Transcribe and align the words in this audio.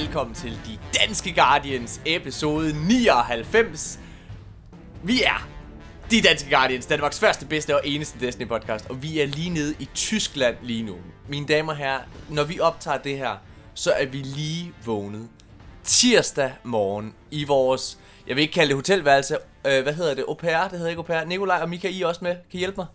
velkommen 0.00 0.34
til 0.34 0.50
De 0.50 0.78
Danske 0.94 1.34
Guardians 1.34 2.00
episode 2.06 2.86
99. 2.88 4.00
Vi 5.02 5.22
er 5.22 5.48
De 6.10 6.22
Danske 6.22 6.50
Guardians, 6.50 6.86
Danmarks 6.86 7.20
første, 7.20 7.46
bedste 7.46 7.74
og 7.74 7.80
eneste 7.84 8.20
Destiny 8.20 8.48
podcast, 8.48 8.90
og 8.90 9.02
vi 9.02 9.20
er 9.20 9.26
lige 9.26 9.50
nede 9.50 9.74
i 9.78 9.88
Tyskland 9.94 10.56
lige 10.62 10.82
nu. 10.82 10.96
Mine 11.28 11.46
damer 11.46 11.72
og 11.72 11.78
herrer, 11.78 12.00
når 12.30 12.44
vi 12.44 12.60
optager 12.60 12.98
det 12.98 13.18
her, 13.18 13.36
så 13.74 13.92
er 13.92 14.06
vi 14.06 14.16
lige 14.16 14.72
vågnet 14.84 15.28
tirsdag 15.84 16.52
morgen 16.64 17.14
i 17.30 17.44
vores, 17.44 17.98
jeg 18.26 18.36
vil 18.36 18.42
ikke 18.42 18.54
kalde 18.54 18.68
det 18.68 18.76
hotelværelse, 18.76 19.36
øh, 19.66 19.82
hvad 19.82 19.92
hedder 19.92 20.14
det, 20.14 20.24
au 20.28 20.34
pair, 20.34 20.62
det 20.62 20.72
hedder 20.72 20.88
ikke 20.88 21.00
au 21.00 21.06
pair. 21.06 21.24
Nikolaj 21.24 21.60
og 21.62 21.68
Mika, 21.68 21.88
I 21.88 22.02
er 22.02 22.06
også 22.06 22.20
med, 22.24 22.34
kan 22.34 22.44
I 22.52 22.58
hjælpe 22.58 22.76
mig? 22.76 22.86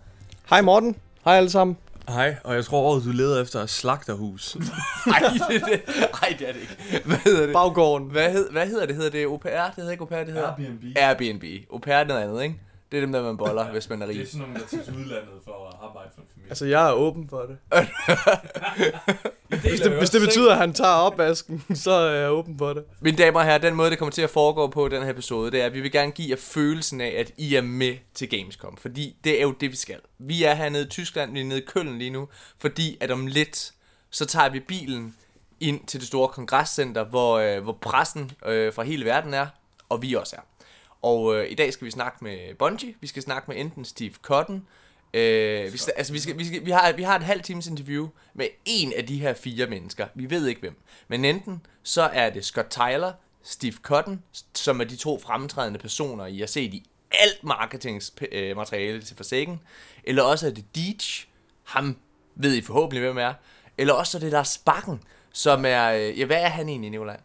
Hej 0.49 0.61
Morten. 0.61 0.95
Hej 1.25 1.38
alle 1.38 1.49
sammen. 1.49 1.77
Hej, 2.09 2.35
og 2.43 2.55
jeg 2.55 2.66
tror 2.66 2.80
året, 2.81 3.03
du 3.03 3.09
leder 3.09 3.41
efter 3.41 3.59
et 3.59 3.70
slagterhus. 3.70 4.55
Nej, 5.07 5.20
det, 5.49 5.61
er 5.61 5.66
det, 5.66 5.81
ej, 6.23 6.35
det 6.39 6.49
er 6.49 6.53
det 6.53 6.61
ikke. 6.61 7.05
Hvad 7.05 7.17
hedder 7.17 7.45
det? 7.45 7.53
Baggården. 7.53 8.07
Hvad, 8.07 8.31
hed, 8.31 8.52
hvad 8.52 8.67
hedder 8.67 8.85
det? 8.85 8.95
Hedder 8.95 9.09
det 9.09 9.23
au 9.23 9.38
pair? 9.38 9.66
Det 9.66 9.75
hedder 9.75 9.91
ikke 9.91 10.02
au 10.02 10.08
pair, 10.08 10.23
det 10.23 10.33
hedder... 10.33 10.47
Airbnb. 10.47 10.83
Airbnb. 10.95 11.44
Au 11.73 11.77
pair 11.77 11.95
er 11.95 12.03
noget 12.03 12.22
andet, 12.22 12.44
ikke? 12.44 12.59
Det 12.92 12.97
er 12.97 13.02
dem, 13.02 13.11
der 13.11 13.23
man 13.23 13.38
boller, 13.38 13.72
hvis 13.72 13.89
man 13.89 14.02
er 14.02 14.08
rig. 14.08 14.27
sådan 14.27 14.42
nogle, 14.42 14.59
der 14.59 14.67
tager 14.67 14.83
til 14.83 14.94
udlandet 14.94 15.39
for 15.45 15.67
at 15.67 15.75
arbejde 15.83 16.09
for 16.16 16.22
en. 16.22 16.27
Altså, 16.53 16.65
jeg 16.65 16.89
er 16.89 16.93
åben 16.93 17.29
for 17.29 17.41
det. 17.41 17.57
Hvis 19.61 19.79
det, 19.79 19.91
hvis 19.91 20.09
det 20.09 20.21
betyder, 20.21 20.51
at 20.51 20.57
han 20.57 20.73
tager 20.73 20.93
opvasken, 20.93 21.63
så 21.75 21.91
er 21.91 22.13
jeg 22.13 22.31
åben 22.31 22.57
for 22.57 22.73
det. 22.73 22.83
Mine 23.01 23.17
damer 23.17 23.39
og 23.39 23.45
herrer, 23.45 23.57
den 23.57 23.75
måde, 23.75 23.89
det 23.89 23.97
kommer 23.97 24.11
til 24.11 24.21
at 24.21 24.29
foregå 24.29 24.67
på 24.67 24.87
i 24.87 24.89
den 24.89 25.03
her 25.03 25.09
episode, 25.09 25.51
det 25.51 25.61
er, 25.61 25.65
at 25.65 25.73
vi 25.73 25.81
vil 25.81 25.91
gerne 25.91 26.11
give 26.11 26.29
jer 26.29 26.35
følelsen 26.35 27.01
af, 27.01 27.15
at 27.17 27.31
I 27.37 27.55
er 27.55 27.61
med 27.61 27.95
til 28.13 28.29
Gamescom. 28.29 28.77
Fordi 28.77 29.15
det 29.23 29.37
er 29.37 29.41
jo 29.41 29.51
det, 29.51 29.71
vi 29.71 29.75
skal. 29.75 29.99
Vi 30.19 30.43
er 30.43 30.53
hernede 30.53 30.83
i 30.83 30.89
Tyskland, 30.89 31.33
vi 31.33 31.41
er 31.41 31.45
nede 31.45 31.59
i 31.59 31.65
Køln 31.67 31.97
lige 31.99 32.09
nu, 32.09 32.27
fordi 32.59 32.97
at 32.99 33.11
om 33.11 33.27
lidt, 33.27 33.71
så 34.09 34.25
tager 34.25 34.49
vi 34.49 34.59
bilen 34.59 35.15
ind 35.59 35.85
til 35.87 35.99
det 35.99 36.07
store 36.07 36.27
kongresscenter, 36.27 37.03
hvor, 37.03 37.37
øh, 37.37 37.63
hvor 37.63 37.77
pressen 37.81 38.31
øh, 38.45 38.73
fra 38.73 38.83
hele 38.83 39.05
verden 39.05 39.33
er, 39.33 39.47
og 39.89 40.01
vi 40.01 40.13
også 40.13 40.35
er. 40.35 40.41
Og 41.01 41.35
øh, 41.35 41.51
i 41.51 41.55
dag 41.55 41.73
skal 41.73 41.85
vi 41.85 41.91
snakke 41.91 42.17
med 42.21 42.55
Bungie, 42.55 42.95
vi 43.01 43.07
skal 43.07 43.23
snakke 43.23 43.51
med 43.51 43.59
enten 43.59 43.85
Steve 43.85 44.13
Cotton, 44.21 44.67
øh, 45.14 45.73
vi, 45.73 45.80
altså, 45.95 46.14
vi, 46.14 46.19
skal, 46.19 46.38
vi, 46.38 46.45
skal, 46.45 46.66
vi, 46.66 46.72
har, 46.72 46.92
vi 46.92 47.03
har 47.03 47.16
et 47.16 47.23
halvt 47.23 47.45
times 47.45 47.67
interview 47.67 48.09
med 48.33 48.47
en 48.66 48.94
af 48.94 49.08
de 49.08 49.20
her 49.20 49.33
fire 49.33 49.67
mennesker. 49.67 50.08
Vi 50.16 50.30
ved 50.30 50.47
ikke 50.47 50.61
hvem. 50.61 50.81
Men 51.08 51.25
enten 51.25 51.66
så 51.83 52.02
er 52.02 52.30
det 52.30 52.45
Scott 52.45 52.70
Tyler, 52.70 53.14
Steve 53.44 53.73
Cotton, 53.81 54.23
som 54.55 54.81
er 54.81 54.83
de 54.83 54.95
to 54.95 55.20
fremtrædende 55.20 55.80
personer, 55.80 56.25
I 56.25 56.39
har 56.39 56.45
set 56.47 56.73
i 56.73 56.83
alt 57.11 57.44
marketingsmateriale 57.44 59.02
til 59.02 59.16
Forsaken. 59.16 59.59
Eller 60.03 60.23
også 60.23 60.47
er 60.47 60.52
det 60.52 60.75
Deej, 60.75 60.95
ham 61.64 61.98
ved 62.36 62.55
I 62.55 62.61
forhåbentlig 62.61 63.02
hvem 63.02 63.17
er. 63.17 63.33
Eller 63.77 63.94
også 63.94 64.17
er 64.17 64.20
det 64.20 64.31
Lars 64.31 64.58
Bakken, 64.58 65.02
som 65.33 65.66
er... 65.66 65.92
øh, 65.92 66.20
Ja, 66.20 66.25
hvad 66.25 66.42
er 66.42 66.48
han 66.48 66.70
egentlig, 66.70 66.92
Nikolaj? 66.92 67.20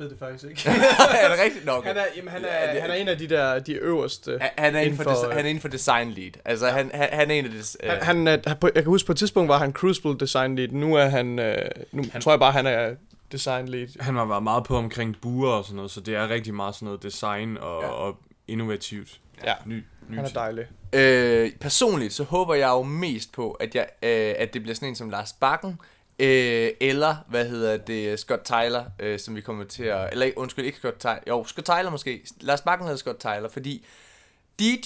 Ved 0.00 0.10
det 0.10 0.18
faktisk 0.18 0.44
ikke. 0.50 0.62
er 1.22 1.28
det 1.30 1.38
rigtigt? 1.44 1.64
Nå, 1.64 1.72
okay. 1.72 1.88
han, 1.88 1.96
er, 1.96 2.02
jamen, 2.16 2.30
han, 2.32 2.42
Ja, 2.42 2.48
er, 2.48 2.72
det- 2.72 2.82
han 2.82 2.90
er 2.90 2.94
en 2.94 3.08
af 3.08 3.18
de 3.18 3.26
der, 3.28 3.58
de 3.58 3.72
øverste. 3.72 4.38
Han- 4.58 4.76
er, 4.76 4.80
inden 4.80 4.96
for, 4.96 5.02
for, 5.04 5.30
han 5.32 5.44
er 5.44 5.48
inden 5.48 5.60
for 5.60 5.68
design 5.68 6.10
lead. 6.10 6.30
Altså, 6.44 6.66
han, 6.66 6.90
han, 6.94 7.08
han 7.12 7.30
er 7.30 7.34
en 7.34 7.44
af 7.44 7.50
des, 7.50 7.76
øh, 7.82 7.90
Han, 7.90 8.02
han 8.02 8.28
er, 8.28 8.54
på- 8.54 8.66
jeg 8.74 8.82
kan 8.82 8.84
huske, 8.90 9.06
på 9.06 9.12
et 9.12 9.18
tidspunkt 9.18 9.48
var 9.48 9.58
han 9.58 9.72
Crucible 9.72 10.18
Design 10.18 10.56
Lead. 10.56 10.68
Nu 10.68 10.94
er 10.94 11.04
han, 11.06 11.38
øh, 11.38 11.56
nu 11.92 12.02
han, 12.12 12.20
tror 12.20 12.32
jeg 12.32 12.38
bare, 12.38 12.52
han 12.52 12.66
er 12.66 12.94
Design 13.32 13.68
Lead. 13.68 13.88
Han 14.02 14.14
har 14.16 14.24
været 14.24 14.42
meget 14.42 14.64
på 14.64 14.76
omkring 14.76 15.16
buer 15.22 15.50
og 15.52 15.64
sådan 15.64 15.76
noget, 15.76 15.90
så 15.90 16.00
det 16.00 16.14
er 16.14 16.28
rigtig 16.28 16.54
meget 16.54 16.74
sådan 16.74 16.86
noget 16.86 17.02
design 17.02 17.58
og, 17.58 17.82
Ja. 17.82 17.86
ja. 17.86 17.92
og 17.92 18.16
innovativt. 18.48 19.20
Ja, 19.44 19.54
Ny, 19.66 19.84
ny 20.08 20.14
han 20.16 20.24
er 20.24 20.28
dejlig. 20.28 20.64
Øh, 20.92 21.50
personligt 21.60 22.12
så 22.14 22.24
håber 22.24 22.54
jeg 22.54 22.68
jo 22.68 22.82
mest 22.82 23.32
på, 23.32 23.50
at, 23.50 23.74
jeg, 23.74 23.86
øh, 24.02 24.34
at 24.38 24.54
det 24.54 24.62
bliver 24.62 24.74
sådan 24.74 24.88
en 24.88 24.94
som 24.96 25.10
Lars 25.10 25.32
Bakken, 25.32 25.80
øh, 26.20 26.70
eller 26.80 27.16
hvad 27.28 27.48
hedder 27.48 27.76
det, 27.76 28.18
Scott 28.18 28.44
Tyler, 28.44 28.84
øh, 28.98 29.18
som 29.18 29.36
vi 29.36 29.40
kommer 29.40 29.64
til 29.64 29.84
at, 29.84 30.08
eller 30.12 30.30
undskyld, 30.36 30.64
ikke 30.64 30.78
Scott 30.78 30.98
Tyler, 31.00 31.18
jo, 31.28 31.44
Scott 31.44 31.64
Tyler 31.66 31.90
måske, 31.90 32.20
Lars 32.40 32.60
Bakken 32.60 32.86
eller 32.86 32.96
Scott 32.98 33.18
Tyler, 33.20 33.48
fordi 33.48 33.86
Deej, 34.58 34.76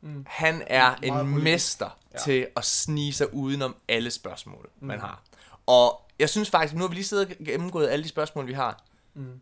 Mm. 0.00 0.24
han 0.28 0.62
er 0.66 0.94
en 1.02 1.08
Meget 1.12 1.26
politisk. 1.26 1.44
mester 1.44 1.98
Ja. 2.14 2.18
til 2.18 2.46
at 2.56 2.64
snige 2.64 3.12
sig 3.12 3.34
udenom 3.34 3.76
alle 3.88 4.10
spørgsmål, 4.10 4.68
mm. 4.80 4.86
man 4.86 5.00
har. 5.00 5.22
Og 5.66 6.00
jeg 6.18 6.28
synes 6.30 6.50
faktisk, 6.50 6.74
nu 6.74 6.80
har 6.80 6.88
vi 6.88 6.94
lige 6.94 7.04
siddet 7.04 7.26
og 7.40 7.44
gennemgået 7.46 7.88
alle 7.88 8.02
de 8.02 8.08
spørgsmål, 8.08 8.46
vi 8.46 8.52
har. 8.52 8.82
Mm. 9.14 9.40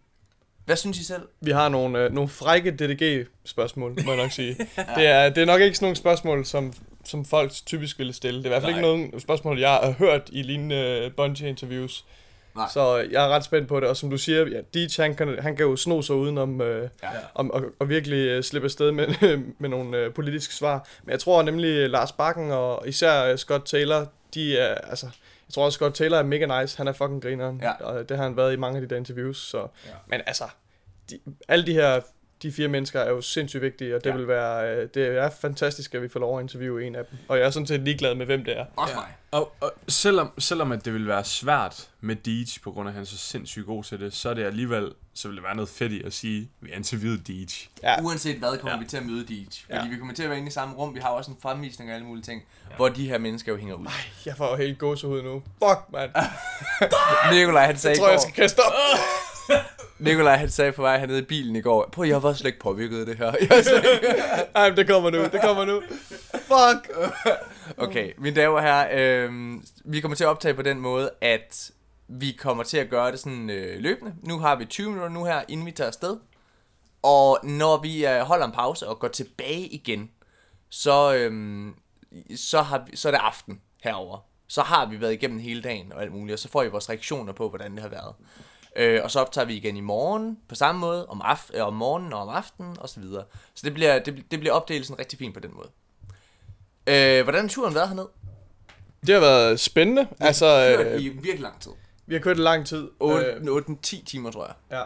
Hvad 0.65 0.77
synes 0.77 0.99
I 0.99 1.05
selv? 1.05 1.23
Vi 1.41 1.51
har 1.51 1.69
nogle, 1.69 1.99
øh, 1.99 2.13
nogle 2.13 2.29
frække 2.31 2.71
DDG-spørgsmål, 2.71 4.05
må 4.05 4.13
jeg 4.13 4.23
nok 4.23 4.33
sige. 4.33 4.55
det, 4.97 5.07
er, 5.07 5.29
det 5.29 5.39
er 5.43 5.45
nok 5.47 5.61
ikke 5.61 5.77
sådan 5.77 5.85
nogle 5.87 5.97
spørgsmål, 5.97 6.45
som, 6.47 6.73
som 7.05 7.25
folk 7.25 7.53
typisk 7.67 7.99
ville 7.99 8.13
stille. 8.13 8.39
Det 8.39 8.47
er 8.47 8.49
i 8.49 8.53
hvert 8.53 8.63
fald 8.63 8.73
Nej. 8.73 8.81
ikke 8.81 8.89
nogle 9.11 9.21
spørgsmål, 9.21 9.59
jeg 9.59 9.71
har 9.71 9.91
hørt 9.99 10.23
i 10.33 10.43
lignende 10.43 11.13
Bungie-interviews. 11.17 12.05
Nej. 12.57 12.67
Så 12.73 12.97
jeg 12.97 13.25
er 13.25 13.29
ret 13.29 13.45
spændt 13.45 13.69
på 13.69 13.81
det, 13.81 13.89
og 13.89 13.97
som 13.97 14.11
du 14.11 14.19
siger, 14.19 14.47
ja, 14.47 14.61
Deej, 14.75 14.89
han 14.99 15.15
kan, 15.17 15.39
han 15.39 15.57
kan 15.57 15.67
jo 15.67 15.77
sno 15.77 16.03
sig 16.03 16.17
udenom 16.17 16.61
øh, 16.61 16.89
Ja. 17.03 17.09
om, 17.35 17.51
og, 17.51 17.63
og 17.81 17.89
virkelig 17.89 18.39
uh, 18.39 18.43
slippe 18.45 18.67
afsted 18.67 18.93
med, 18.93 19.07
med 19.61 19.69
nogle 19.69 19.99
øh, 19.99 20.13
politiske 20.15 20.55
svar. 20.55 20.89
Men 21.05 21.11
jeg 21.11 21.21
tror 21.21 21.43
nemlig, 21.43 21.91
Lars 21.91 22.13
Bakken 22.13 22.51
og 22.51 22.89
især 22.89 23.25
øh, 23.25 23.39
Scott 23.39 23.67
Taylor, 23.67 24.07
de 24.35 24.59
er, 24.59 24.75
altså, 24.75 25.07
jeg 25.49 25.55
tror 25.55 25.65
også, 25.65 25.77
Scott 25.77 25.95
Taylor 25.95 26.19
er 26.19 26.23
mega 26.23 26.61
nice. 26.61 26.77
Han 26.77 26.89
er 26.89 26.93
fucking 26.93 27.23
grineren, 27.23 27.61
Ja. 27.63 27.73
og 27.85 28.09
det 28.09 28.17
har 28.17 28.25
han 28.25 28.37
været 28.37 28.53
i 28.53 28.57
mange 28.57 28.77
af 28.81 28.89
de 28.89 28.95
der 28.95 28.97
interviews. 29.01 29.39
Så. 29.51 29.59
Ja. 29.59 29.91
Men 30.07 30.21
altså, 30.27 30.45
de, 31.11 31.19
alle 31.49 31.67
de 31.67 31.73
her 31.73 32.01
de 32.43 32.53
fire 32.53 32.69
mennesker 32.69 33.01
er 33.01 33.11
jo 33.11 33.21
sindssygt 33.21 33.63
vigtige, 33.63 33.97
og 33.97 34.05
det 34.05 34.11
Ja. 34.11 34.17
vil 34.17 34.29
være, 34.29 34.77
øh, 34.77 34.89
det 34.95 35.07
er 35.19 35.31
fantastisk, 35.41 35.95
at 35.95 36.03
vi 36.03 36.09
får 36.09 36.21
lov 36.21 36.39
at 36.39 36.43
interviewe 36.43 36.85
en 36.87 36.95
af 36.95 37.05
dem. 37.11 37.19
Og 37.29 37.39
jeg 37.39 37.47
er 37.47 37.51
sådan 37.51 37.67
set 37.67 37.81
ligeglad 37.81 38.15
med, 38.15 38.27
hvem 38.27 38.45
det 38.45 38.59
er. 38.59 38.65
Også 38.77 38.95
Ja. 38.95 39.01
mig. 39.01 39.07
Og, 39.31 39.53
og 39.61 39.73
selvom, 39.89 40.31
selvom 40.39 40.73
at 40.73 40.85
det 40.85 40.93
vil 40.95 41.07
være 41.07 41.25
svært 41.25 41.89
med 42.01 42.17
Deej, 42.17 42.45
på 42.65 42.71
grund 42.73 42.89
af 42.89 42.91
at 42.91 42.95
han 42.95 43.03
er 43.03 43.07
så 43.07 43.17
sindssygt 43.17 43.67
god 43.67 43.85
til 43.85 44.01
det, 44.01 44.15
så 44.15 44.31
er 44.31 44.35
det 44.35 44.45
alligevel, 44.45 44.93
så 45.15 45.29
vil 45.29 45.37
det 45.37 45.45
være 45.45 45.55
noget 45.57 45.69
fedt 45.69 45.93
i 45.93 46.03
at 46.03 46.13
sige, 46.13 46.51
vi 46.61 46.69
har 46.71 46.77
interviewet 46.77 47.27
Deej. 47.27 47.47
Ja, 47.83 48.03
Uanset 48.03 48.37
hvad, 48.39 48.59
kommer 48.59 48.73
ja. 48.73 48.79
Vi 48.79 48.85
til 48.89 48.97
at 48.97 49.07
møde 49.07 49.27
Deej. 49.27 49.45
Fordi 49.65 49.79
Ja. 49.87 49.89
vi 49.91 49.97
kommer 49.97 50.15
til 50.15 50.23
at 50.23 50.29
være 50.29 50.39
inde 50.39 50.49
i 50.49 50.53
samme 50.53 50.75
rum. 50.75 50.95
Vi 50.95 51.01
har 51.01 51.09
også 51.09 51.31
en 51.31 51.37
fremvisning 51.43 51.91
af 51.91 51.95
alle 51.95 52.07
mulige 52.07 52.25
ting, 52.25 52.43
ja. 52.71 52.77
hvor 52.77 52.89
de 52.89 53.09
her 53.09 53.19
mennesker 53.19 53.53
jo 53.53 53.59
hænger 53.59 53.75
ud. 53.75 53.87
jeg 54.27 54.37
får 54.37 54.51
jo 54.51 54.57
helt 54.57 54.79
gåsehud 54.79 55.23
nu. 55.23 55.43
Fuck, 55.65 55.79
mand. 55.93 56.11
Nikolaj, 57.33 57.67
han 57.67 57.77
sagde 57.79 57.93
Jeg 57.97 57.99
tror, 58.03 58.11
jeg 58.11 58.21
skal 58.21 58.35
kaste 58.35 58.59
op. 58.59 58.73
Nikolaj, 59.99 60.37
han 60.37 60.51
sagde 60.51 60.73
på 60.73 60.83
vej 60.83 60.99
hernede 60.99 61.19
i 61.19 61.23
bilen 61.23 61.57
i 61.57 61.61
går, 61.61 61.89
prøv, 61.93 62.05
jeg 62.05 62.23
var 62.23 62.33
slet 62.33 62.47
ikke 62.47 62.61
påvirket 62.61 63.01
af 63.01 63.07
det 63.07 63.17
her. 63.17 63.35
Jeg 63.51 63.65
sagde, 63.65 63.83
Ej, 64.55 64.71
det 64.71 64.89
kommer 64.89 65.11
nu, 65.11 65.23
det 65.23 65.41
kommer 65.41 65.65
nu. 65.65 65.83
Fuck. 66.33 66.99
okay, 67.77 68.13
mine 68.19 68.37
damer 68.37 68.61
herrer, 68.61 68.89
øh, 68.93 69.33
vi 69.85 70.01
kommer 70.01 70.17
til 70.17 70.25
at 70.25 70.29
optage 70.29 70.55
på 70.55 70.63
den 70.63 70.81
måde, 70.81 71.11
at 71.21 71.71
vi 72.09 72.33
kommer 72.39 72.65
til 72.65 72.79
at 72.79 72.91
gøre 72.91 73.13
det 73.13 73.21
sådan 73.21 73.51
øh, 73.51 73.81
løbende. 73.81 74.15
Nu 74.23 74.39
har 74.39 74.57
vi 74.57 74.65
20 74.65 74.89
minutter 74.89 75.09
nu 75.09 75.25
her, 75.25 75.43
inden 75.49 75.67
vi 75.67 75.71
tager 75.73 75.89
afsted. 75.89 76.17
Og 77.03 77.39
når 77.43 77.83
vi 77.83 78.07
øh, 78.07 78.21
holder 78.21 78.47
en 78.47 78.53
pause 78.53 78.89
og 78.89 78.99
går 78.99 79.09
tilbage 79.09 79.67
igen, 79.69 80.11
så, 80.71 81.15
øhm, 81.15 81.75
så, 82.37 82.63
har 82.63 82.85
vi, 82.91 82.97
så 82.97 83.09
er 83.09 83.13
det 83.13 83.21
aften 83.23 83.61
herover. 83.83 84.19
Så 84.49 84.63
har 84.63 84.87
vi 84.87 85.01
været 85.01 85.13
igennem 85.13 85.39
hele 85.39 85.63
dagen 85.63 85.93
og 85.93 86.03
alt 86.03 86.13
muligt, 86.13 86.33
og 86.33 86.39
så 86.39 86.49
får 86.49 86.63
I 86.63 86.69
vores 86.69 86.89
reaktioner 86.91 87.33
på, 87.33 87.49
hvordan 87.49 87.73
det 87.73 87.83
har 87.83 87.89
været. 87.89 88.15
Øh, 88.77 89.01
og 89.05 89.11
så 89.11 89.21
optager 89.21 89.45
vi 89.45 89.55
igen 89.55 89.77
i 89.77 89.81
morgen 89.81 90.39
på 90.49 90.55
samme 90.55 90.81
måde, 90.81 91.07
om, 91.07 91.23
af, 91.25 91.37
øh, 91.55 91.67
om 91.67 91.75
morgenen 91.75 92.13
og 92.13 92.23
om 92.23 92.29
aftenen 92.29 92.77
og 92.81 92.89
så 92.89 93.01
videre. 93.01 93.25
Så 93.55 93.63
det 93.65 93.75
bliver, 93.75 93.99
det, 93.99 94.25
det 94.31 94.41
bliver 94.41 94.53
opdelt 94.53 94.87
sådan 94.87 94.99
rigtig 94.99 95.19
fint 95.19 95.35
på 95.35 95.41
den 95.41 95.51
måde. 95.55 95.69
Øh, 96.87 97.23
hvordan 97.23 97.41
har 97.41 97.49
turen 97.49 97.75
været 97.75 97.89
hernede? 97.89 98.09
Det 99.07 99.15
har 99.15 99.21
været 99.21 99.61
spændende. 99.61 100.07
Altså, 100.21 100.75
Kørt 100.77 100.87
øh, 100.87 101.01
I 101.03 101.09
virkelig 101.09 101.41
lang 101.41 101.61
tid. 101.61 101.71
vi 102.07 102.15
har 102.15 102.21
kørt 102.21 102.37
i 102.37 102.41
lang 102.41 102.67
tid. 102.67 102.89
8-10 103.03 104.05
timer, 104.05 104.31
tror 104.31 104.47
jeg. 104.47 104.55
Ja. 104.79 104.83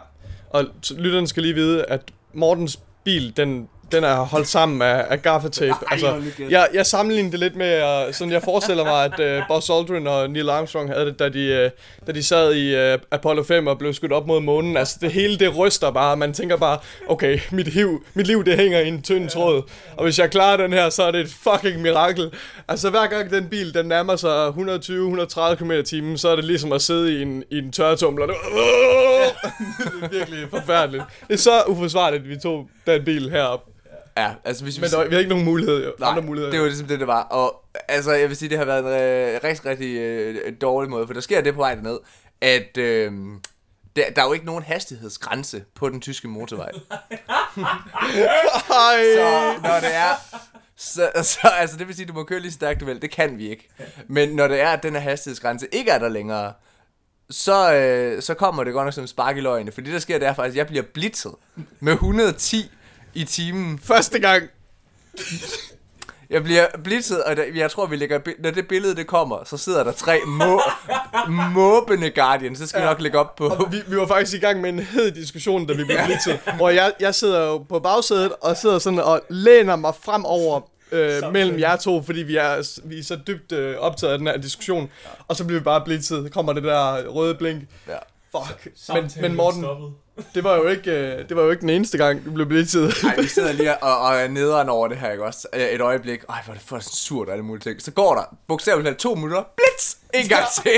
Og 0.49 0.65
lytterne 0.91 1.27
skal 1.27 1.43
lige 1.43 1.55
vide, 1.55 1.85
at 1.85 2.01
Mortens 2.33 2.79
bil, 3.03 3.37
den, 3.37 3.69
den 3.91 4.03
er 4.03 4.15
holdt 4.15 4.47
sammen 4.47 4.81
af, 4.81 5.05
af 5.09 5.21
gaffatape. 5.21 5.75
Altså, 5.91 6.21
jeg, 6.49 6.67
jeg 6.73 6.85
sammenligner 6.85 7.31
det 7.31 7.39
lidt 7.39 7.55
med, 7.55 7.83
uh, 8.07 8.13
sådan 8.13 8.31
jeg 8.31 8.43
forestiller 8.43 8.83
mig, 8.83 9.05
at 9.05 9.41
uh, 9.41 9.47
Buzz 9.47 9.69
Aldrin 9.69 10.07
og 10.07 10.29
Neil 10.29 10.49
Armstrong 10.49 10.89
havde 10.89 11.05
det, 11.05 11.19
da 11.19 11.29
de, 11.29 11.71
uh, 12.01 12.07
da 12.07 12.11
de 12.11 12.23
sad 12.23 12.53
i 12.53 12.93
uh, 12.93 12.99
Apollo 13.11 13.43
5 13.43 13.67
og 13.67 13.77
blev 13.77 13.93
skudt 13.93 14.11
op 14.11 14.27
mod 14.27 14.41
månen. 14.41 14.77
Altså 14.77 14.97
det 15.01 15.11
hele 15.11 15.37
det 15.37 15.57
ryster 15.57 15.91
bare, 15.91 16.17
man 16.17 16.33
tænker 16.33 16.57
bare, 16.57 16.79
okay, 17.07 17.39
mit 17.51 17.73
liv, 17.73 18.03
mit 18.13 18.27
liv 18.27 18.45
det 18.45 18.57
hænger 18.57 18.79
i 18.79 18.87
en 18.87 19.01
tynd 19.01 19.29
tråd. 19.29 19.63
Og 19.97 20.03
hvis 20.03 20.19
jeg 20.19 20.31
klarer 20.31 20.57
den 20.57 20.73
her, 20.73 20.89
så 20.89 21.03
er 21.03 21.11
det 21.11 21.21
et 21.21 21.31
fucking 21.43 21.81
mirakel. 21.81 22.31
Altså 22.67 22.89
hver 22.89 23.07
gang 23.07 23.31
den 23.31 23.49
bil, 23.49 23.73
den 23.73 23.85
nærmer 23.85 24.15
sig 24.15 24.47
120-130 24.47 25.55
km 25.55 25.71
i 25.71 25.83
timen, 25.83 26.17
så 26.17 26.29
er 26.29 26.35
det 26.35 26.45
ligesom 26.45 26.71
at 26.71 26.81
sidde 26.81 27.19
i 27.19 27.21
en, 27.21 27.43
i 27.51 27.57
en 27.57 27.71
tørretumbler. 27.71 28.25
Det 28.25 28.35
det 29.77 30.03
er 30.03 30.09
virkelig 30.17 30.49
forfærdeligt. 30.49 31.03
Det 31.27 31.33
er 31.33 31.37
så 31.37 31.63
uforsvarligt, 31.67 32.29
vi 32.29 32.37
tog 32.37 32.69
den 32.87 33.05
bil 33.05 33.29
herop. 33.29 33.65
Ja, 34.19 34.33
altså 34.43 34.63
hvis 34.63 34.79
Men 34.79 34.89
der, 34.89 35.07
vi 35.07 35.13
har 35.13 35.19
ikke 35.19 35.29
nogen 35.29 35.45
mulighed, 35.45 35.85
jo. 35.85 35.93
Nej, 35.99 36.09
andre 36.09 36.21
muligheder. 36.21 36.51
det 36.51 36.59
var 36.59 36.67
ligesom 36.67 36.87
det, 36.87 36.99
det 36.99 37.07
var. 37.07 37.23
Og 37.23 37.65
altså, 37.87 38.11
jeg 38.11 38.29
vil 38.29 38.37
sige, 38.37 38.49
det 38.49 38.57
har 38.57 38.65
været 38.65 38.79
en 38.79 39.35
øh, 39.35 39.39
rigtig, 39.43 39.65
rigtig 39.65 39.97
øh, 39.97 40.53
dårlig 40.61 40.89
måde, 40.89 41.07
for 41.07 41.13
der 41.13 41.21
sker 41.21 41.41
det 41.41 41.53
på 41.53 41.59
vej 41.59 41.75
derned, 41.75 41.99
at 42.41 42.77
øh, 42.77 43.11
der, 43.95 44.03
der 44.15 44.21
er 44.21 44.25
jo 44.25 44.33
ikke 44.33 44.45
nogen 44.45 44.63
hastighedsgrænse 44.63 45.63
på 45.75 45.89
den 45.89 46.01
tyske 46.01 46.27
motorvej. 46.27 46.69
Ej. 48.69 49.03
Så 49.15 49.53
når 49.63 49.79
det 49.79 49.95
er... 49.95 50.37
Så, 50.77 51.11
så 51.23 51.47
altså, 51.57 51.77
det 51.77 51.87
vil 51.87 51.95
sige, 51.95 52.03
at 52.03 52.09
du 52.09 52.13
må 52.13 52.23
køre 52.23 52.39
lige 52.39 52.51
stærkt 52.51 52.79
du 52.79 52.85
vil. 52.85 53.01
Det 53.01 53.11
kan 53.11 53.37
vi 53.37 53.49
ikke. 53.49 53.69
Men 54.07 54.29
når 54.29 54.47
det 54.47 54.61
er, 54.61 54.69
at 54.69 54.83
den 54.83 54.93
her 54.93 54.99
hastighedsgrænse 54.99 55.67
ikke 55.71 55.91
er 55.91 55.99
der 55.99 56.09
længere, 56.09 56.53
så, 57.29 57.73
øh, 57.73 58.21
så 58.21 58.33
kommer 58.33 58.63
det 58.63 58.73
godt 58.73 58.85
nok 58.85 58.93
som 58.93 59.07
spark 59.07 59.37
i 59.37 59.39
løgene. 59.39 59.71
For 59.71 59.81
det, 59.81 59.93
der 59.93 59.99
sker, 59.99 60.19
det 60.19 60.27
er 60.27 60.33
faktisk, 60.33 60.53
at 60.53 60.57
jeg 60.57 60.67
bliver 60.67 60.83
blitzet 60.93 61.31
med 61.79 61.93
110 61.93 62.71
i 63.13 63.23
timen. 63.23 63.79
Første 63.83 64.19
gang. 64.19 64.43
Jeg 66.29 66.43
bliver 66.43 66.65
blitzet, 66.83 67.23
og 67.23 67.37
jeg 67.55 67.71
tror, 67.71 67.85
vi 67.85 67.95
lægger, 67.95 68.19
når 68.39 68.51
det 68.51 68.67
billede 68.67 68.95
det 68.95 69.07
kommer, 69.07 69.43
så 69.45 69.57
sidder 69.57 69.83
der 69.83 69.91
tre 69.91 70.19
må, 70.27 70.61
måbende 71.53 72.09
Guardians. 72.09 72.57
Så 72.57 72.67
skal 72.67 72.81
vi 72.81 72.85
nok 72.85 73.01
lægge 73.01 73.19
op 73.19 73.35
på... 73.35 73.47
Og 73.47 73.71
vi, 73.71 73.77
vi 73.87 73.97
var 73.97 74.07
faktisk 74.07 74.37
i 74.37 74.39
gang 74.39 74.61
med 74.61 74.69
en 74.69 74.79
hed 74.79 75.11
diskussion, 75.11 75.67
da 75.67 75.73
vi 75.73 75.83
blev 75.83 75.97
blitzet. 76.05 76.39
Hvor 76.55 76.69
jeg, 76.69 76.93
jeg 76.99 77.15
sidder 77.15 77.45
jo 77.45 77.57
på 77.57 77.79
bagsædet 77.79 78.31
og 78.41 78.57
sidder 78.57 78.79
sådan 78.79 78.99
og 78.99 79.21
læner 79.29 79.75
mig 79.75 79.93
fremover 80.03 80.61
øh, 80.91 81.33
mellem 81.33 81.59
jer 81.59 81.75
to, 81.75 82.03
fordi 82.03 82.19
vi 82.19 82.35
er, 82.35 82.79
vi 82.87 82.99
er 82.99 83.03
så 83.03 83.19
dybt 83.27 83.51
øh, 83.51 83.77
optaget 83.77 84.13
af 84.13 84.17
den 84.17 84.27
her 84.27 84.37
diskussion. 84.37 84.89
Og 85.27 85.35
så 85.35 85.45
bliver 85.45 85.59
vi 85.59 85.63
bare 85.63 85.81
blitzet. 85.85 86.23
Så 86.23 86.29
kommer 86.33 86.53
det 86.53 86.63
der 86.63 87.07
røde 87.07 87.35
blink. 87.35 87.63
Ja. 87.87 87.97
Fuck. 88.31 88.67
Men, 88.93 89.11
men 89.21 89.35
Morten, 89.35 89.65
det 90.35 90.43
var, 90.43 90.55
jo 90.55 90.67
ikke, 90.67 90.91
øh, 90.91 91.29
det 91.29 91.37
var 91.37 91.43
jo 91.43 91.51
ikke 91.51 91.61
den 91.61 91.69
eneste 91.69 91.97
gang, 91.97 92.25
du 92.25 92.31
blev 92.31 92.45
blitzet. 92.47 92.93
Ej, 93.03 93.15
vi 93.21 93.27
sidder 93.27 93.51
lige 93.51 93.83
og, 93.83 93.99
og 93.99 94.15
er 94.15 94.27
nederen 94.27 94.69
over 94.69 94.87
det 94.87 94.97
her, 94.97 95.11
ikke 95.11 95.23
også? 95.25 95.47
Øh, 95.53 95.61
Et 95.61 95.81
øjeblik. 95.81 96.19
Ej, 96.29 96.41
hvor 96.45 96.53
er 96.53 96.57
det 96.57 96.67
for 96.67 96.79
surt 96.79 97.27
og 97.27 97.33
alle 97.33 97.45
mulige 97.45 97.63
ting. 97.71 97.81
Så 97.81 97.91
går 97.91 98.15
der 98.15 98.35
bogstaveligt 98.47 98.87
talt 98.87 98.97
to 98.99 99.15
minutter. 99.15 99.43
Blitz! 99.57 99.95
En 100.13 100.27
gang 100.29 100.43
til. 100.63 100.71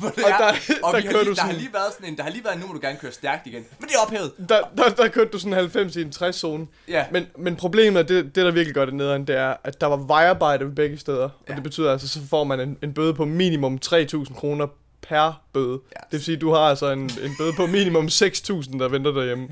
Det 0.00 0.24
Og 0.24 0.30
er. 0.30 0.36
der- 0.38 0.52
og 0.82 0.92
der 0.94 1.00
har 1.00 1.10
kører 1.10 1.22
lige, 1.22 1.30
du 1.30 1.34
der 1.34 1.42
har 1.42 1.52
lige 1.52 1.70
været 1.72 1.92
sådan 1.92 2.08
en, 2.08 2.16
der 2.16 2.22
har 2.22 2.30
lige 2.30 2.44
været, 2.44 2.60
nu 2.60 2.66
må 2.66 2.72
du 2.72 2.78
gerne 2.82 2.98
køre 3.00 3.12
stærkt 3.12 3.46
igen. 3.46 3.64
Men 3.80 3.88
det 3.88 3.94
er 3.94 3.98
ophævet. 4.06 4.32
Der, 4.48 4.60
der, 4.76 4.88
der 4.88 5.08
kørte 5.08 5.30
du 5.30 5.38
sådan 5.38 5.52
90 5.52 5.96
i 5.96 6.02
en 6.02 6.12
60 6.12 6.36
zone. 6.36 6.66
Ja. 6.88 7.04
Men, 7.12 7.26
men 7.38 7.56
problemet, 7.56 8.00
er, 8.00 8.02
det, 8.06 8.24
det 8.24 8.36
der 8.44 8.50
virkelig 8.50 8.74
gør 8.74 8.84
det 8.84 8.94
nederen, 8.94 9.26
det 9.26 9.36
er, 9.36 9.54
at 9.64 9.80
der 9.80 9.86
var 9.86 9.96
vejarbejde 9.96 10.64
ved 10.66 10.72
begge 10.72 10.98
steder. 10.98 11.22
Og 11.24 11.30
Ja. 11.48 11.54
det 11.54 11.62
betyder 11.62 11.92
altså, 11.92 12.08
så 12.08 12.18
får 12.30 12.44
man 12.44 12.60
en, 12.60 12.78
en 12.82 12.94
bøde 12.94 13.14
på 13.14 13.24
minimum 13.24 13.78
3.000 13.86 14.34
kroner 14.34 14.66
per 15.02 15.42
bøde. 15.52 15.80
Ja. 15.96 16.00
Det 16.00 16.12
vil 16.12 16.22
sige, 16.24 16.34
at 16.34 16.40
du 16.40 16.50
har 16.52 16.60
altså 16.60 16.90
en, 16.90 17.00
en 17.00 17.32
bøde 17.38 17.52
på 17.56 17.66
minimum 17.66 18.06
6.000, 18.06 18.78
der 18.78 18.88
venter 18.88 19.10
derhjemme. 19.12 19.48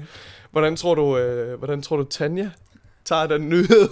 Hvordan 0.51 0.77
tror 0.77 0.95
du, 0.95 1.19
øh, 1.19 1.59
hvordan 1.59 1.83
tror 1.83 1.97
du 1.97 2.05
Tanja 2.05 2.51
tager 3.05 3.27
den 3.27 3.49
nyhed? 3.49 3.89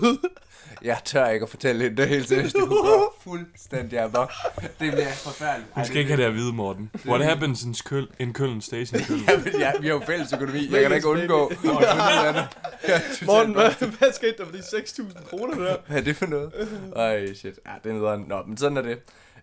Jeg 0.85 0.99
tør 1.05 1.29
ikke 1.29 1.45
at 1.45 1.51
fortælle 1.51 1.83
hende 1.83 1.97
det 1.97 2.09
helt 2.09 2.29
seriøst. 2.29 2.57
Det 2.57 2.63
kunne 2.69 2.83
gå 2.83 3.15
fuldstændig 3.25 3.99
amok. 3.99 4.33
Det 4.57 4.93
bliver 4.93 5.13
forfærdeligt. 5.13 5.71
Hun 5.73 5.85
skal 5.85 5.97
ikke 5.97 6.11
have 6.11 6.23
det 6.23 6.29
at 6.29 6.35
vide, 6.35 6.53
Morten. 6.53 6.91
What 7.07 7.25
happens 7.25 7.63
in, 7.65 7.75
Køl 7.85 8.09
in 8.19 8.33
Køln 8.33 8.61
Station? 8.61 9.01
Køln? 9.01 9.21
Ja, 9.29 9.39
men 9.39 9.61
ja, 9.61 9.73
vi 9.81 9.87
har 9.87 9.95
jo 9.95 10.03
fælles 10.07 10.33
økonomi. 10.33 10.69
Jeg 10.71 10.81
kan 10.81 10.91
da 10.91 10.97
ikke 10.97 11.09
undgå 11.09 11.53
af 11.65 12.35
det. 12.35 12.45
Er 12.83 13.25
Morten, 13.27 13.53
hvad, 13.53 13.99
hvad 13.99 14.13
skete 14.13 14.35
der 14.39 14.45
for 14.45 14.53
de 14.53 14.59
6.000 14.59 15.29
kroner 15.29 15.55
der? 15.55 15.77
Hvad 15.87 15.99
er 15.99 16.01
det 16.05 16.17
for 16.17 16.27
noget? 16.27 16.53
Ej, 16.97 17.35
shit. 17.35 17.59
Ja, 17.67 17.71
det 17.85 17.91
er 17.91 17.95
nederen. 17.95 18.25
Nå, 18.29 18.43
men 18.47 18.57
sådan 18.57 18.77
er 18.77 18.83
det. 18.83 18.99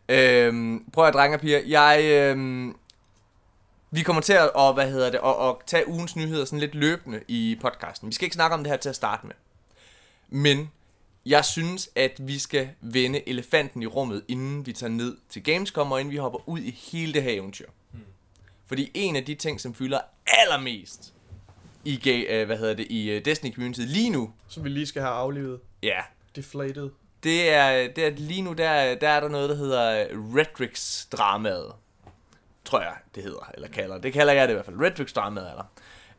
Øhm, 0.10 0.86
prøv 0.94 1.06
at 1.08 1.14
drenge 1.14 1.38
og 1.38 1.42
piger. 1.42 1.60
Jeg, 1.68 2.04
øhm, 2.04 2.76
vi 3.92 4.02
kommer 4.04 4.22
til 4.22 4.34
at, 4.34 4.50
og, 4.50 4.74
hvad 4.74 4.92
hedder 4.92 5.12
det, 5.12 5.20
at, 5.24 5.48
at 5.50 5.56
tage 5.68 5.88
ugens 5.88 6.16
nyheder 6.16 6.46
sådan 6.46 6.60
lidt 6.60 6.76
løbende 6.76 7.22
i 7.28 7.58
podcasten. 7.62 8.08
Vi 8.08 8.14
skal 8.14 8.26
ikke 8.26 8.34
snakke 8.34 8.54
om 8.54 8.64
det 8.64 8.72
her 8.72 8.78
til 8.78 8.90
at 8.90 8.96
starte 8.96 9.28
med. 9.28 9.36
Men 10.30 10.72
jeg 11.26 11.46
synes, 11.46 11.90
at 11.96 12.28
vi 12.28 12.40
skal 12.40 12.70
vende 12.82 13.30
elefanten 13.30 13.82
i 13.84 13.86
rummet, 13.86 14.24
inden 14.28 14.66
vi 14.66 14.74
tager 14.74 14.92
ned 14.92 15.18
til 15.30 15.44
Gamescom, 15.44 15.92
og 15.92 16.00
inden 16.00 16.12
vi 16.12 16.18
hopper 16.18 16.50
ud 16.50 16.60
i 16.60 16.72
hele 16.92 17.14
det 17.14 17.24
her 17.24 17.32
eventyr. 17.32 17.70
Fordi 18.68 18.92
en 18.94 19.16
af 19.16 19.26
de 19.26 19.36
ting, 19.36 19.62
som 19.62 19.74
fylder 19.74 20.00
allermest 20.28 21.14
i, 21.86 22.10
øh, 22.30 22.46
hvad 22.46 22.58
hedder 22.58 22.74
det, 22.74 22.88
i 22.90 23.10
øh, 23.10 23.26
Destiny 23.26 23.54
Community 23.54 23.80
lige 23.80 24.10
nu, 24.10 24.34
Som 24.48 24.64
vi 24.64 24.70
lige 24.70 24.86
skal 24.86 25.02
have 25.02 25.14
aflivet. 25.14 25.60
ja, 25.84 26.00
Deflated. 26.36 26.90
Det 27.24 27.50
er, 27.50 27.88
det 27.88 28.06
er 28.06 28.10
lige 28.10 28.42
nu, 28.42 28.54
der, 28.54 28.96
der 28.96 29.10
er 29.10 29.20
der 29.20 29.28
noget, 29.28 29.50
der 29.50 29.56
hedder 29.56 30.06
Redrix 30.38 31.06
dramaet. 31.06 31.74
Tror 32.66 32.82
jeg, 32.82 32.94
det 33.16 33.24
hedder, 33.24 33.52
eller 33.54 33.68
kalder. 33.68 33.98
Det 33.98 34.14
kalder 34.14 34.34
jeg 34.34 34.48
det 34.48 34.54
i 34.54 34.56
hvert 34.56 34.66
fald. 34.66 34.82
Redrix 34.82 35.14
dramaet 35.14 35.48
er 35.48 35.56
der. 35.56 35.64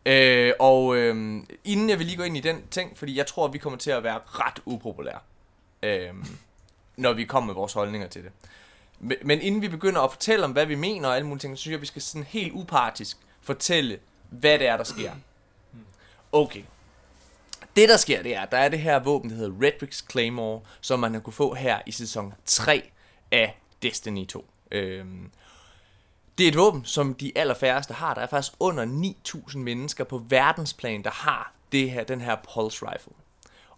Øh, 0.07 0.53
og 0.59 0.97
øh, 0.97 1.43
inden 1.65 1.91
jeg 1.91 1.99
vil 1.99 2.07
lige 2.07 2.17
gå 2.17 2.23
ind 2.23 2.37
i 2.37 2.41
den 2.41 2.63
ting, 2.71 2.99
fordi 2.99 3.17
jeg 3.17 3.27
tror, 3.27 3.47
at 3.47 3.53
vi 3.53 3.59
kommer 3.59 3.79
til 3.79 3.91
at 3.91 4.05
være 4.05 4.21
ret 4.27 4.63
upopulære, 4.65 5.19
øh, 5.83 6.15
når 6.97 7.13
vi 7.13 7.25
kommer 7.25 7.47
med 7.47 7.55
vores 7.55 7.73
holdninger 7.73 8.09
til 8.09 8.25
det. 8.25 8.33
Men, 8.99 9.17
men 9.23 9.41
inden 9.41 9.63
vi 9.63 9.69
begynder 9.69 10.01
at 10.01 10.13
fortælle 10.13 10.45
om, 10.45 10.53
hvad 10.53 10.67
vi 10.67 10.75
mener 10.75 11.09
og 11.09 11.17
alle 11.17 11.27
mulige 11.27 11.41
ting, 11.41 11.59
så 11.59 11.61
synes 11.61 11.73
jeg, 11.73 11.79
at 11.79 11.81
vi 11.81 11.87
skal 11.87 12.03
sådan 12.03 12.25
helt 12.25 12.53
upartisk 12.53 13.17
fortælle, 13.43 13.99
hvad 14.29 14.59
det 14.59 14.67
er, 14.67 14.77
der 14.77 14.85
sker. 14.85 15.13
Okay. 16.33 16.63
Det 17.77 17.89
der 17.89 17.97
sker, 17.97 18.23
det 18.23 18.37
er, 18.37 18.41
at 18.41 18.53
der 18.53 18.59
er 18.59 18.69
det 18.69 18.79
her 18.79 18.99
våben, 18.99 19.31
der 19.31 19.37
hedder 19.37 19.67
Redrix 19.67 20.03
Claymore, 20.11 20.61
som 20.81 21.01
man 21.01 21.15
har 21.15 21.21
kunne 21.21 21.33
få 21.33 21.55
her 21.55 21.81
i 21.87 21.93
sæson 21.93 22.35
3 22.45 22.91
af 23.31 23.61
Destiny 23.83 24.27
2. 24.27 24.51
Øhm, 24.71 25.31
det 26.39 26.45
er 26.45 26.49
et 26.49 26.57
våben, 26.57 26.85
som 26.85 27.15
de 27.15 27.33
allerfærreste 27.37 27.95
har. 27.95 28.15
Der 28.15 28.21
er 28.21 28.27
faktisk 28.27 28.53
under 28.61 29.13
9.000 29.51 29.59
mennesker 29.59 30.05
på 30.05 30.19
verdensplan, 30.29 31.03
der 31.03 31.11
har 31.11 31.53
det 31.73 31.91
her, 31.91 32.05
den 32.05 32.21
her 32.21 32.37
Pulse 32.55 32.87
Rifle. 32.87 33.13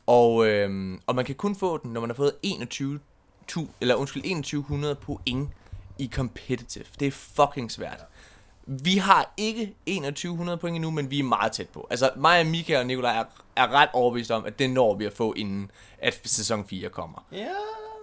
Og, 0.07 0.47
øhm, 0.47 1.01
og 1.07 1.15
man 1.15 1.25
kan 1.25 1.35
kun 1.35 1.57
få 1.57 1.79
den, 1.79 1.93
når 1.93 2.01
man 2.01 2.11
har 2.11 2.15
fået 2.15 2.33
21, 2.43 3.01
tu, 3.47 3.67
eller 3.81 3.95
undskyld, 3.95 4.23
2100 4.23 4.95
point 4.95 5.51
i 5.99 6.11
competitive. 6.13 6.85
Det 7.01 7.07
er 7.07 7.13
fucking 7.13 7.71
svært. 7.71 8.05
Vi 8.67 8.97
har 8.97 9.35
ikke 9.37 9.75
2100 9.87 10.59
point 10.59 10.75
endnu, 10.75 10.91
men 10.91 11.11
vi 11.11 11.19
er 11.19 11.23
meget 11.23 11.53
tæt 11.53 11.69
på. 11.69 11.87
Altså 11.91 12.11
mig 12.17 12.41
og 12.41 12.47
Mika 12.47 12.79
og 12.79 12.87
Nikolaj 12.87 13.19
er, 13.19 13.25
er 13.57 13.69
ret 13.73 13.89
overbevist 13.93 14.31
om, 14.31 14.45
at 14.45 14.59
det 14.59 14.71
når 14.71 14.95
vi 14.95 15.05
at 15.05 15.13
få, 15.13 15.33
inden 15.33 15.71
at 15.99 16.21
sæson 16.25 16.67
4 16.67 16.89
kommer. 16.89 17.27
Ja. 17.33 17.49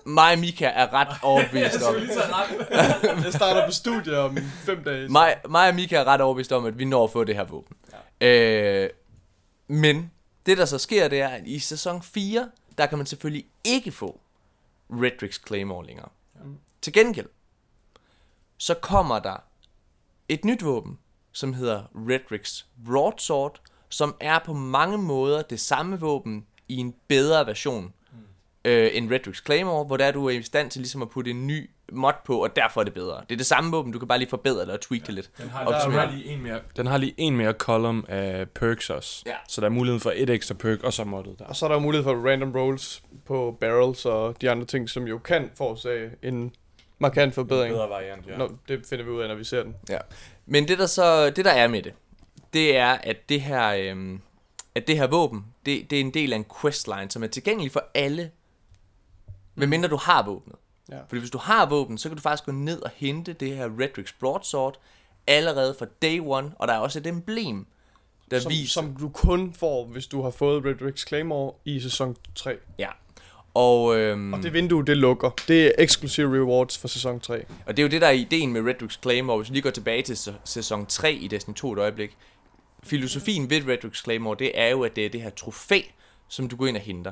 Mig 0.06 0.34
og 0.34 0.40
Mika 0.40 0.66
er 0.66 0.94
ret 0.94 1.18
overbevist 1.24 1.82
om... 1.82 1.96
Jeg 3.24 3.34
starter 3.34 3.66
på 3.66 3.72
studie 3.72 4.18
om 4.18 4.38
fem 4.38 4.84
dage. 4.84 5.10
mig, 5.10 5.36
mig 5.50 5.70
og 5.70 5.76
Mika 5.76 5.96
er 5.96 6.04
ret 6.04 6.22
overbevist 6.22 6.52
om, 6.52 6.66
at 6.66 6.80
vi 6.80 6.86
når 6.86 7.04
at 7.04 7.12
få 7.12 7.24
det 7.24 7.36
her 7.36 7.44
våben. 7.44 7.78
Ja. 8.22 8.28
Øh, 8.28 8.90
men 9.68 10.12
det 10.46 10.58
der 10.58 10.66
så 10.66 10.78
sker, 10.78 11.08
det 11.08 11.22
er, 11.22 11.28
at 11.28 11.48
i 11.48 11.60
sæson 11.60 12.02
4, 12.02 12.50
der 12.78 12.86
kan 12.86 12.98
man 12.98 13.08
selvfølgelig 13.08 13.46
ikke 13.64 13.92
få 13.92 14.20
Redrix 14.90 15.40
Claymore 15.48 15.86
længere. 15.86 16.10
Ja. 16.36 16.40
Til 16.82 16.94
gengæld, 16.94 17.28
så 18.58 18.74
kommer 18.74 19.20
der 19.20 19.44
et 20.30 20.46
nyt 20.46 20.66
våben, 20.66 20.98
som 21.32 21.54
hedder 21.54 21.84
Redrix 21.96 22.64
Broadsword, 22.86 23.62
som 23.90 24.16
er 24.20 24.40
på 24.46 24.54
mange 24.54 24.98
måder 24.98 25.42
det 25.42 25.60
samme 25.60 26.00
våben 26.00 26.46
i 26.68 26.78
en 26.78 26.96
bedre 27.08 27.46
version 27.48 27.94
øh, 28.66 28.90
end 28.94 29.12
Redrix 29.12 29.46
Claymore, 29.46 29.86
hvor 29.86 29.98
der 29.98 30.06
er 30.06 30.12
du 30.12 30.26
er 30.26 30.30
i 30.30 30.42
stand 30.42 30.72
til 30.72 30.82
ligesom 30.82 31.02
at 31.02 31.10
putte 31.10 31.32
en 31.32 31.48
ny 31.48 31.70
mod 31.92 32.14
på, 32.26 32.44
og 32.44 32.56
derfor 32.56 32.82
er 32.82 32.86
det 32.86 32.94
bedre. 32.94 33.22
Det 33.30 33.32
er 33.36 33.38
det 33.38 33.46
samme 33.46 33.72
våben, 33.72 33.92
du 33.92 34.00
kan 34.00 34.08
bare 34.08 34.18
lige 34.18 34.30
forbedre 34.30 34.62
det 34.62 34.70
og 34.70 34.82
tweak 34.82 35.06
det 35.06 35.14
lidt. 35.14 35.32
Den 35.38 35.50
har, 35.50 35.74
har 35.74 35.90
mere. 35.90 36.12
lige 36.12 36.26
en 36.26 36.44
mere, 36.44 36.60
den 36.76 36.86
har 36.88 36.98
lige 36.98 37.14
en 37.18 37.36
mere 37.36 37.54
column 37.54 38.06
af 38.08 38.50
perks 38.50 38.90
også. 38.90 39.24
Ja. 39.26 39.36
Så 39.48 39.62
der 39.62 39.68
er 39.68 39.72
mulighed 39.72 40.00
for 40.00 40.14
et 40.16 40.30
ekstra 40.30 40.56
perk, 40.56 40.84
og 40.84 40.94
så 40.94 41.04
moddet 41.04 41.40
der. 41.40 41.46
Og 41.46 41.56
så 41.56 41.66
er 41.66 41.68
der 41.68 41.76
jo 41.76 41.82
mulighed 41.82 42.04
for 42.04 42.30
random 42.30 42.52
rolls 42.56 43.04
på 43.26 43.58
barrels 43.60 44.06
og 44.06 44.42
de 44.42 44.50
andre 44.50 44.66
ting, 44.66 44.90
som 44.90 45.08
jo 45.08 45.18
kan 45.18 45.50
forårsage 45.58 46.10
en 46.22 46.52
markant 47.00 47.34
forbedring. 47.34 47.74
Bedre 47.74 47.90
variant, 47.90 48.28
ja. 48.28 48.38
Nå, 48.38 48.52
det 48.68 48.86
finder 48.86 49.06
vi 49.06 49.12
ud 49.12 49.22
af, 49.22 49.28
når 49.28 49.36
vi 49.36 49.44
ser 49.44 49.64
den. 49.64 49.76
Ja. 49.90 50.00
Men 50.46 50.68
det 50.68 50.80
der 50.80 50.86
så, 50.86 51.30
det 51.30 51.46
der 51.46 51.52
er 51.52 51.68
med 51.68 51.84
det, 51.84 51.94
det 52.54 52.78
er, 52.78 52.92
at 52.92 53.30
det 53.30 53.42
her, 53.42 53.92
øhm, 53.92 54.22
at 54.76 54.88
det 54.88 54.98
her 54.98 55.08
våben, 55.08 55.46
det, 55.66 55.90
det 55.90 55.96
er 55.96 56.00
en 56.00 56.14
del 56.14 56.34
af 56.34 56.38
en 56.38 56.46
questline, 56.62 57.12
som 57.12 57.24
er 57.24 57.28
tilgængelig 57.28 57.72
for 57.72 57.84
alle, 57.94 58.32
medmindre 59.56 59.90
du 59.90 59.98
har 59.98 60.26
våbnet. 60.26 60.56
Ja. 60.92 61.00
Fordi 61.08 61.20
hvis 61.20 61.32
du 61.32 61.38
har 61.38 61.70
våben, 61.70 61.98
så 61.98 62.10
kan 62.10 62.16
du 62.16 62.22
faktisk 62.22 62.46
gå 62.46 62.52
ned 62.52 62.82
og 62.82 62.90
hente 62.96 63.34
det 63.34 63.56
her 63.56 63.70
Redrix 63.80 64.14
Broadsword 64.20 64.80
allerede 65.28 65.76
fra 65.80 65.86
day 66.02 66.20
one, 66.24 66.52
og 66.56 66.68
der 66.68 66.74
er 66.74 66.78
også 66.78 67.00
et 67.00 67.08
emblem, 67.08 67.68
der 68.32 68.40
Som, 68.40 68.50
viser... 68.50 68.74
som 68.74 68.96
du 68.96 69.10
kun 69.10 69.54
får, 69.54 69.86
hvis 69.86 70.08
du 70.08 70.22
har 70.22 70.30
fået 70.30 70.66
Redrix 70.66 71.08
Claymore 71.08 71.54
i 71.66 71.80
sæson 71.80 72.16
3. 72.36 72.58
Ja. 72.80 72.90
Og, 73.60 73.98
øhm, 74.00 74.34
Og 74.34 74.44
det 74.44 74.54
vindue, 74.54 74.86
det 74.86 74.98
lukker. 74.98 75.30
Det 75.48 75.66
er 75.68 75.72
exclusive 75.78 76.38
rewards 76.42 76.78
for 76.78 76.88
sæson 76.88 77.20
3. 77.20 77.46
Og 77.66 77.78
det 77.78 77.80
er 77.80 77.84
jo 77.84 77.90
det, 77.90 78.02
der 78.02 78.08
er 78.08 78.12
ideen 78.12 78.54
med 78.54 78.62
Redrix 78.62 79.02
Claymore. 79.02 79.38
Hvis 79.38 79.50
vi 79.50 79.54
lige 79.56 79.64
går 79.64 79.70
tilbage 79.70 80.02
til 80.04 80.14
sæ- 80.14 80.34
sæson 80.46 80.86
3 80.86 81.14
i 81.14 81.28
Destiny 81.28 81.56
2 81.56 81.74
et 81.74 81.80
øjeblik. 81.80 82.18
Filosofien 82.84 83.50
ved 83.50 83.68
Redrix 83.68 84.04
Claymore, 84.04 84.36
det 84.40 84.52
er 84.60 84.68
jo, 84.68 84.84
at 84.84 84.96
det 84.96 85.06
er 85.06 85.10
det 85.10 85.22
her 85.22 85.30
trofæ, 85.30 85.82
som 86.28 86.48
du 86.50 86.56
går 86.56 86.68
ind 86.68 86.78
og 86.78 86.84
henter. 86.84 87.12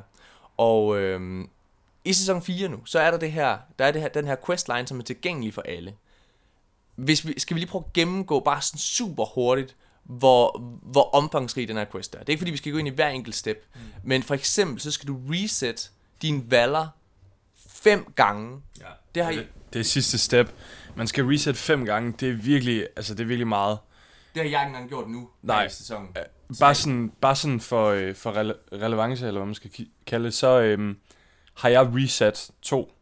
Og 0.57 0.97
øhm, 0.97 1.49
i 2.05 2.13
sæson 2.13 2.41
4 2.41 2.69
nu, 2.69 2.77
så 2.85 2.99
er 2.99 3.11
der 3.11 3.17
det 3.17 3.31
her, 3.31 3.57
der 3.79 3.85
er 3.85 3.91
det 3.91 4.01
her, 4.01 4.07
den 4.09 4.27
her 4.27 4.35
questline, 4.45 4.87
som 4.87 4.99
er 4.99 5.03
tilgængelig 5.03 5.53
for 5.53 5.61
alle. 5.61 5.93
Hvis 6.95 7.27
vi, 7.27 7.33
skal 7.39 7.55
vi 7.55 7.59
lige 7.59 7.69
prøve 7.69 7.83
at 7.87 7.93
gennemgå 7.93 8.39
bare 8.39 8.61
sådan 8.61 8.79
super 8.79 9.25
hurtigt, 9.25 9.75
hvor, 10.03 10.59
hvor 10.91 11.09
omfangsrig 11.15 11.67
den 11.67 11.77
her 11.77 11.85
quest 11.91 12.15
er. 12.15 12.19
Det 12.19 12.29
er 12.29 12.31
ikke 12.31 12.39
fordi, 12.39 12.51
vi 12.51 12.57
skal 12.57 12.71
gå 12.71 12.77
ind 12.77 12.87
i 12.87 12.91
hver 12.91 13.09
enkelt 13.09 13.35
step. 13.35 13.65
Mm. 13.75 13.79
Men 14.03 14.23
for 14.23 14.33
eksempel, 14.33 14.81
så 14.81 14.91
skal 14.91 15.07
du 15.07 15.17
reset 15.29 15.91
din 16.21 16.51
valor 16.51 16.87
fem 17.69 18.11
gange. 18.15 18.61
ja. 18.79 18.85
Det 19.15 19.23
har 19.23 19.31
I- 19.31 19.37
det, 19.37 19.47
det 19.73 19.79
er 19.79 19.83
sidste 19.83 20.17
step. 20.17 20.51
Man 20.95 21.07
skal 21.07 21.25
reset 21.25 21.57
fem 21.57 21.85
gange. 21.85 22.13
Det 22.19 22.29
er 22.29 22.33
virkelig, 22.33 22.87
altså 22.95 23.13
det 23.13 23.23
er 23.23 23.27
virkelig 23.27 23.47
meget. 23.47 23.77
Det 24.33 24.43
har 24.43 24.49
jeg 24.49 24.61
ikke 24.61 24.67
engang 24.67 24.89
gjort 24.89 25.09
nu. 25.09 25.29
Nej. 25.41 25.65
I 25.65 25.69
sæsonen. 25.69 26.09
Bare 26.59 26.75
sådan, 26.75 27.09
bare 27.21 27.35
sådan 27.35 27.59
for, 27.59 27.85
øh, 27.87 28.15
for 28.15 28.31
rele- 28.31 28.77
relevance, 28.85 29.27
eller 29.27 29.39
hvad 29.39 29.45
man 29.45 29.55
skal 29.55 29.71
kalde 30.05 30.25
det, 30.25 30.33
så 30.33 30.59
øhm, 30.61 30.97
har 31.53 31.69
jeg 31.69 31.81
reset 31.93 32.49
to, 32.61 32.93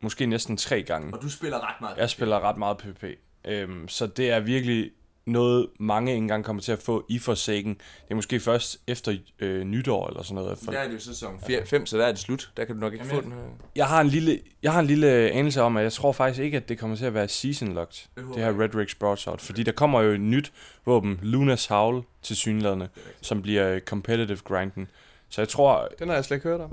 måske 0.00 0.26
næsten 0.26 0.56
tre 0.56 0.82
gange. 0.82 1.14
Og 1.14 1.22
du 1.22 1.30
spiller 1.30 1.68
ret 1.68 1.80
meget. 1.80 1.96
Jeg 1.96 2.10
spiller 2.10 2.40
ret 2.40 2.56
meget 2.56 2.78
PvP. 2.78 3.04
Øhm, 3.44 3.88
så 3.88 4.06
det 4.06 4.30
er 4.30 4.40
virkelig 4.40 4.90
noget, 5.26 5.66
mange 5.80 6.12
ikke 6.12 6.22
engang 6.22 6.44
kommer 6.44 6.62
til 6.62 6.72
at 6.72 6.78
få 6.78 7.04
i 7.08 7.18
Forsaken. 7.18 7.74
Det 7.74 8.10
er 8.10 8.14
måske 8.14 8.40
først 8.40 8.80
efter 8.86 9.16
øh, 9.38 9.64
nytår 9.64 10.08
eller 10.08 10.22
sådan 10.22 10.34
noget. 10.34 10.58
For 10.58 10.72
Der 10.72 10.78
er 10.78 10.86
det 10.86 10.94
jo 10.94 11.00
sæson 11.00 11.40
5, 11.66 11.86
så 11.86 11.98
der 11.98 12.04
er 12.06 12.10
det 12.12 12.20
slut. 12.20 12.50
Der 12.56 12.64
kan 12.64 12.74
du 12.74 12.80
nok 12.80 12.92
ikke 12.92 13.04
få 13.04 13.20
den 13.20 13.32
her. 13.32 13.38
jeg, 13.76 13.86
har 13.86 14.00
en 14.00 14.08
lille, 14.08 14.40
jeg 14.62 14.72
har 14.72 14.80
en 14.80 14.86
lille 14.86 15.08
anelse 15.08 15.62
om, 15.62 15.76
at 15.76 15.82
jeg 15.82 15.92
tror 15.92 16.12
faktisk 16.12 16.40
ikke, 16.42 16.56
at 16.56 16.68
det 16.68 16.78
kommer 16.78 16.96
til 16.96 17.04
at 17.04 17.14
være 17.14 17.28
season 17.28 17.74
locked, 17.74 18.08
Det 18.16 18.24
det 18.34 18.44
her 18.44 18.60
Red 18.60 18.74
Rigs 18.74 18.94
Broadsword. 18.94 19.38
Fordi 19.38 19.62
der 19.62 19.72
kommer 19.72 20.00
jo 20.00 20.10
et 20.12 20.20
nyt 20.20 20.52
våben, 20.86 21.20
Luna's 21.22 21.68
Howl, 21.68 22.02
til 22.22 22.36
synlædende, 22.36 22.88
som 23.20 23.42
bliver 23.42 23.68
øh, 23.74 23.80
competitive 23.80 24.38
grinden. 24.44 24.88
Så 25.28 25.40
jeg 25.40 25.48
tror, 25.48 25.88
Den 25.98 26.08
har 26.08 26.14
jeg 26.14 26.24
slet 26.24 26.36
ikke 26.36 26.48
hørt 26.48 26.60
om. 26.60 26.70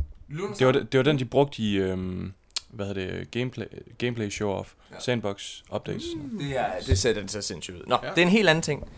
det 0.60 0.68
var, 0.68 0.72
det 0.72 0.98
var 0.98 1.04
den, 1.04 1.20
de 1.20 1.26
brugte 1.26 1.62
i, 1.62 1.76
øhm, 1.76 2.34
hvad 2.74 2.86
hedder 2.86 3.12
det, 3.18 3.32
gameplay, 3.32 3.66
gameplay 3.98 4.30
show-off, 4.30 4.68
Ja. 4.92 5.00
sandbox 5.00 5.62
updates. 5.76 6.04
Mm. 6.16 6.40
Det, 6.40 6.58
er, 6.58 6.80
det 6.80 6.98
sætter 7.00 7.22
den 7.22 7.30
så 7.30 7.42
sindssygt 7.42 7.78
ud. 7.78 7.84
Nå, 7.88 7.98
ja. 8.04 8.10
Det 8.10 8.18
er 8.18 8.22
en 8.22 8.30
helt 8.30 8.50
anden 8.50 8.62
ting. 8.62 8.90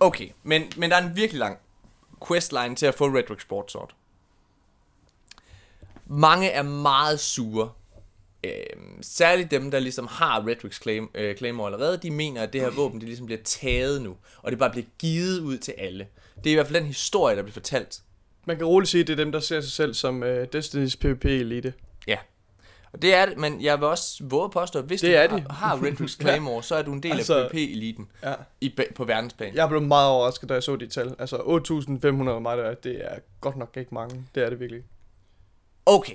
Okay, 0.00 0.28
men, 0.42 0.62
men 0.76 0.90
der 0.90 0.96
er 0.96 1.08
en 1.08 1.16
virkelig 1.16 1.38
lang 1.38 1.58
questline 2.28 2.76
til 2.76 2.86
at 2.86 2.94
få 2.94 3.06
Red 3.06 3.30
Rick 3.30 3.40
Sport 3.40 3.70
Sword. 3.72 3.94
Mange 6.06 6.48
er 6.50 6.62
meget 6.62 7.20
sure. 7.20 7.70
Øhm, 8.44 9.02
særligt 9.02 9.50
dem, 9.50 9.70
der 9.70 9.78
ligesom 9.78 10.06
har 10.10 10.46
Red 10.46 10.70
claim, 10.70 11.10
øh, 11.14 11.36
Claymore 11.36 11.66
allerede, 11.72 11.96
de 11.98 12.10
mener, 12.10 12.42
at 12.42 12.52
det 12.52 12.60
her 12.60 12.70
våben, 12.70 13.00
det 13.00 13.08
ligesom 13.08 13.26
bliver 13.26 13.40
taget 13.44 14.02
nu, 14.02 14.16
og 14.42 14.50
det 14.50 14.58
bare 14.58 14.70
bliver 14.70 14.86
givet 14.98 15.40
ud 15.40 15.58
til 15.58 15.74
alle. 15.78 16.06
Det 16.36 16.46
er 16.46 16.50
i 16.50 16.54
hvert 16.54 16.66
fald 16.66 16.78
den 16.78 16.86
historie, 16.86 17.36
der 17.36 17.42
bliver 17.42 17.52
fortalt. 17.52 18.00
Man 18.46 18.56
kan 18.56 18.66
roligt 18.66 18.90
sige, 18.90 19.00
at 19.00 19.06
det 19.06 19.12
er 19.12 19.16
dem, 19.24 19.32
der 19.32 19.40
ser 19.40 19.60
sig 19.60 19.72
selv 19.72 19.94
som 19.94 20.22
uh, 20.22 20.28
Destiny's 20.28 20.96
PvP-elite. 21.04 21.72
Ja. 22.96 22.98
Og 22.98 23.02
det 23.02 23.14
er 23.14 23.26
det, 23.26 23.38
men 23.38 23.62
jeg 23.62 23.78
vil 23.78 23.86
også 23.88 24.16
våge 24.24 24.44
at 24.44 24.50
påstå, 24.50 24.78
at 24.78 24.84
hvis 24.84 25.00
Det 25.00 25.08
du 25.10 25.14
er 25.14 25.28
har, 25.28 25.36
de. 25.38 25.44
har 25.50 25.82
Red 25.82 25.92
Rick's 26.00 26.16
Claymore, 26.22 26.62
så 26.62 26.74
er 26.74 26.82
du 26.82 26.92
en 26.92 27.02
del 27.02 27.12
Altså- 27.12 27.34
af 27.34 27.50
PvP-eliten 27.50 28.08
Ja. 28.22 28.34
i, 28.60 28.74
på 28.94 29.04
verdensplan. 29.04 29.54
Jeg 29.54 29.68
blev 29.68 29.82
meget 29.82 30.08
overrasket, 30.10 30.48
da 30.48 30.54
jeg 30.54 30.62
så 30.62 30.76
de 30.76 30.86
tal. 30.86 31.14
Altså 31.18 31.36
8.500 31.36 32.38
mig 32.40 32.56
der, 32.58 32.74
det 32.74 33.04
er 33.04 33.18
godt 33.40 33.56
nok 33.56 33.76
ikke 33.76 33.94
mange. 33.94 34.24
Det 34.34 34.44
er 34.44 34.50
det 34.50 34.60
virkelig. 34.60 34.82
Okay. 35.86 36.14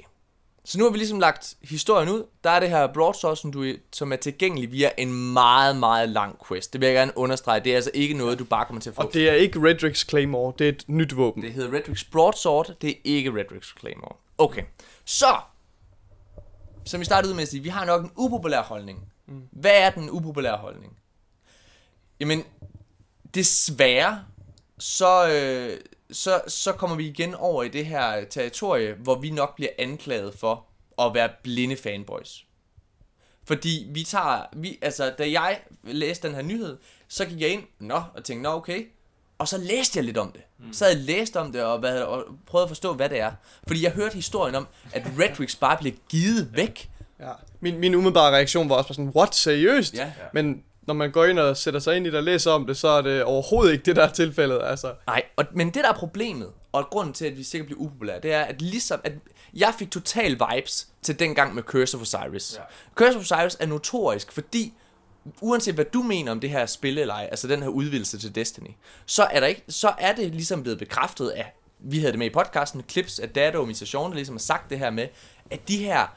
Så 0.66 0.78
nu 0.78 0.84
har 0.84 0.92
vi 0.92 0.98
ligesom 0.98 1.20
lagt 1.20 1.54
historien 1.62 2.10
ud. 2.10 2.24
Der 2.44 2.50
er 2.50 2.60
det 2.60 2.70
her 2.70 2.88
broadsword, 2.94 3.36
som, 3.36 3.52
du, 3.52 3.66
som 3.94 4.12
er 4.12 4.16
tilgængelig 4.16 4.72
via 4.72 4.90
en 4.98 5.34
meget, 5.34 5.76
meget 5.76 6.10
lang 6.10 6.36
quest. 6.48 6.74
Det 6.74 6.82
vil 6.82 6.88
jeg 6.88 6.96
gerne 6.96 7.12
understrege. 7.16 7.60
Det 7.64 7.72
er 7.72 7.76
altså 7.76 7.92
ikke 7.94 8.14
noget, 8.18 8.40
du 8.40 8.44
bare 8.44 8.66
kommer 8.66 8.82
til 8.82 8.90
at 8.90 8.96
få. 8.96 9.02
Og 9.02 9.14
det 9.14 9.30
er 9.30 9.34
ikke 9.34 9.60
Redrix 9.70 10.08
Claymore, 10.10 10.54
det 10.60 10.66
er 10.66 10.70
et 10.72 10.84
nyt 10.88 11.16
våben. 11.16 11.44
det 11.44 11.54
hedder 11.54 11.74
Red 11.74 11.82
Rick's 11.90 12.08
Broadsword. 12.12 12.72
Det 12.82 12.90
er 12.90 12.94
ikke 13.04 13.30
Red 13.34 13.46
Rick's 13.52 13.80
Claymore. 13.80 14.16
Okay. 14.38 14.62
Så. 15.06 15.26
Som 16.86 17.00
vi 17.00 17.06
startede 17.06 17.32
ud 17.32 17.36
med 17.36 17.44
at 17.44 17.50
sige, 17.50 17.64
vi 17.64 17.70
har 17.70 17.86
nok 17.86 18.04
en 18.04 18.12
upopulær 18.16 18.62
holdning. 18.62 19.12
Hvad 19.52 19.82
er 19.82 19.90
den 19.90 20.10
upopulære 20.10 20.58
holdning? 20.58 20.98
Jamen, 22.20 22.44
desværre, 23.34 24.26
så, 24.80 25.30
øh, 25.30 25.82
så, 26.12 26.42
så 26.48 26.72
kommer 26.72 26.96
vi 26.96 27.08
igen 27.08 27.36
over 27.36 27.64
i 27.64 27.70
det 27.70 27.86
her 27.86 28.26
territorie, 28.26 28.94
hvor 28.94 29.16
vi 29.16 29.30
nok 29.30 29.56
bliver 29.56 29.72
anklaget 29.80 30.34
for 30.34 30.66
at 31.00 31.14
være 31.14 31.30
blinde 31.44 31.78
fanboys. 31.78 32.46
Fordi 33.44 33.88
vi 33.90 34.04
tager, 34.04 34.46
vi, 34.54 34.80
altså 34.82 35.14
da 35.18 35.32
jeg 35.32 35.62
læste 35.84 36.28
den 36.28 36.36
her 36.36 36.42
nyhed, 36.42 36.78
så 37.08 37.26
gik 37.26 37.42
jeg 37.42 37.50
ind, 37.50 37.64
nå, 37.80 38.04
og 38.14 38.24
tænkte, 38.24 38.44
nå 38.44 38.50
okay, 38.50 38.88
og 39.38 39.48
så 39.48 39.58
læste 39.58 39.98
jeg 39.98 40.06
lidt 40.06 40.18
om 40.18 40.32
det. 40.32 40.42
Mm. 40.62 40.74
Så 40.74 40.86
havde 40.86 40.98
jeg 40.98 41.06
læst 41.06 41.38
om 41.38 41.52
det, 41.52 41.64
og, 41.64 41.80
hvad, 41.80 42.02
og 42.02 42.24
prøvet 42.46 42.64
at 42.64 42.70
forstå, 42.70 42.94
hvad 42.94 43.10
det 43.10 43.20
er. 43.20 43.32
Fordi 43.68 43.84
jeg 43.84 43.92
hørte 43.92 44.16
historien 44.16 44.56
om, 44.56 44.68
at 44.94 45.04
Redrix 45.20 45.56
bare 45.56 45.78
blev 45.82 45.94
givet 46.10 46.50
væk. 46.54 46.90
Ja. 47.20 47.32
Min, 47.60 47.80
min 47.80 47.96
umiddelbare 47.96 48.36
reaktion 48.36 48.70
var 48.70 48.76
også 48.76 48.88
bare 48.88 48.96
sådan, 48.96 49.12
what, 49.16 49.36
seriøst? 49.36 49.94
Ja. 49.94 50.12
Men 50.34 50.64
når 50.82 50.94
man 50.94 51.12
går 51.12 51.26
ind 51.26 51.40
og 51.40 51.58
sætter 51.58 51.80
sig 51.80 51.98
ind 51.98 52.08
i 52.08 52.10
det 52.10 52.18
og 52.18 52.24
læser 52.24 52.52
om 52.52 52.68
det, 52.68 52.78
så 52.78 52.88
er 52.88 53.02
det 53.02 53.24
overhovedet 53.24 53.74
ikke 53.74 53.86
det, 53.86 53.96
der 53.96 54.04
er 54.04 54.12
tilfældet. 54.12 54.60
Altså, 54.64 54.94
Nej, 55.08 55.24
og, 55.36 55.46
men 55.52 55.68
det 55.68 55.76
der 55.84 55.90
er 55.90 55.94
problemet, 55.94 56.50
og 56.72 56.88
grunden 56.90 57.14
til, 57.14 57.26
at 57.26 57.38
vi 57.38 57.44
sikkert 57.44 57.66
bliver 57.66 57.80
upopulære, 57.80 58.20
det 58.24 58.34
er, 58.34 58.42
at 58.42 58.62
ligesom, 58.62 59.00
at 59.04 59.14
jeg 59.54 59.74
fik 59.80 59.92
total 59.92 60.32
vibes 60.32 60.88
til 61.02 61.20
dengang 61.20 61.56
med 61.56 61.64
Curse 61.64 61.98
of 61.98 62.02
Osiris. 62.02 62.56
Ja. 62.58 62.62
Curse 62.96 63.18
of 63.18 63.22
Osiris 63.22 63.58
er 63.60 63.66
notorisk, 63.66 64.32
fordi 64.32 64.74
uanset 65.42 65.76
hvad 65.76 65.86
du 65.86 66.02
mener 66.02 66.32
om 66.32 66.40
det 66.40 66.50
her 66.50 66.66
spil 66.66 66.98
eller 66.98 67.14
ej, 67.14 67.28
altså 67.32 67.48
den 67.48 67.62
her 67.62 67.70
udvidelse 67.70 68.18
til 68.18 68.36
Destiny, 68.36 68.72
så 69.06 69.24
er, 69.24 69.40
der 69.40 69.48
ikke, 69.48 69.64
så 69.70 69.94
er 69.98 70.16
det 70.16 70.32
ligesom 70.36 70.62
blevet 70.62 70.80
bekræftet 70.80 71.30
af, 71.30 71.54
vi 71.80 72.00
havde 72.00 72.12
det 72.12 72.20
med 72.20 72.28
i 72.28 72.34
podcasten, 72.34 72.84
clips 72.90 73.20
af 73.20 73.30
Data 73.30 73.58
og 73.58 73.68
Mission, 73.68 74.10
der 74.10 74.16
ligesom 74.16 74.36
har 74.36 74.40
sagt 74.40 74.70
det 74.70 74.80
her 74.80 74.90
med, 74.90 75.08
at 75.52 75.68
de 75.68 75.78
her 75.78 76.08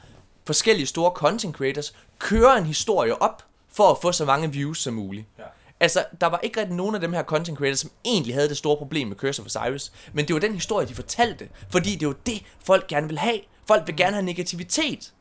forskellige 0.45 0.87
store 0.87 1.11
content 1.11 1.55
creators 1.55 1.95
kører 2.19 2.55
en 2.55 2.65
historie 2.65 3.21
op, 3.21 3.43
for 3.71 3.91
at 3.91 3.97
få 4.01 4.11
så 4.11 4.25
mange 4.25 4.51
views 4.51 4.81
som 4.81 4.93
muligt. 4.93 5.25
Ja. 5.39 5.43
Altså, 5.79 6.05
der 6.21 6.27
var 6.27 6.39
ikke 6.43 6.59
rigtig 6.59 6.75
nogen 6.75 6.95
af 6.95 7.01
dem 7.01 7.13
her 7.13 7.23
content 7.23 7.57
creators, 7.57 7.79
som 7.79 7.91
egentlig 8.05 8.33
havde 8.33 8.49
det 8.49 8.57
store 8.57 8.77
problem 8.77 9.07
med 9.07 9.15
Curse 9.15 9.41
of 9.41 9.45
Osiris. 9.45 9.91
Men 10.13 10.27
det 10.27 10.33
var 10.33 10.39
den 10.39 10.53
historie, 10.53 10.87
de 10.87 10.95
fortalte. 10.95 11.49
Fordi 11.69 11.95
det 11.95 12.07
var 12.07 12.15
det, 12.25 12.43
folk 12.63 12.87
gerne 12.87 13.07
vil 13.07 13.19
have. 13.19 13.39
Folk 13.67 13.87
vil 13.87 13.97
gerne 13.97 14.13
have 14.13 14.25
negativitet. 14.25 15.13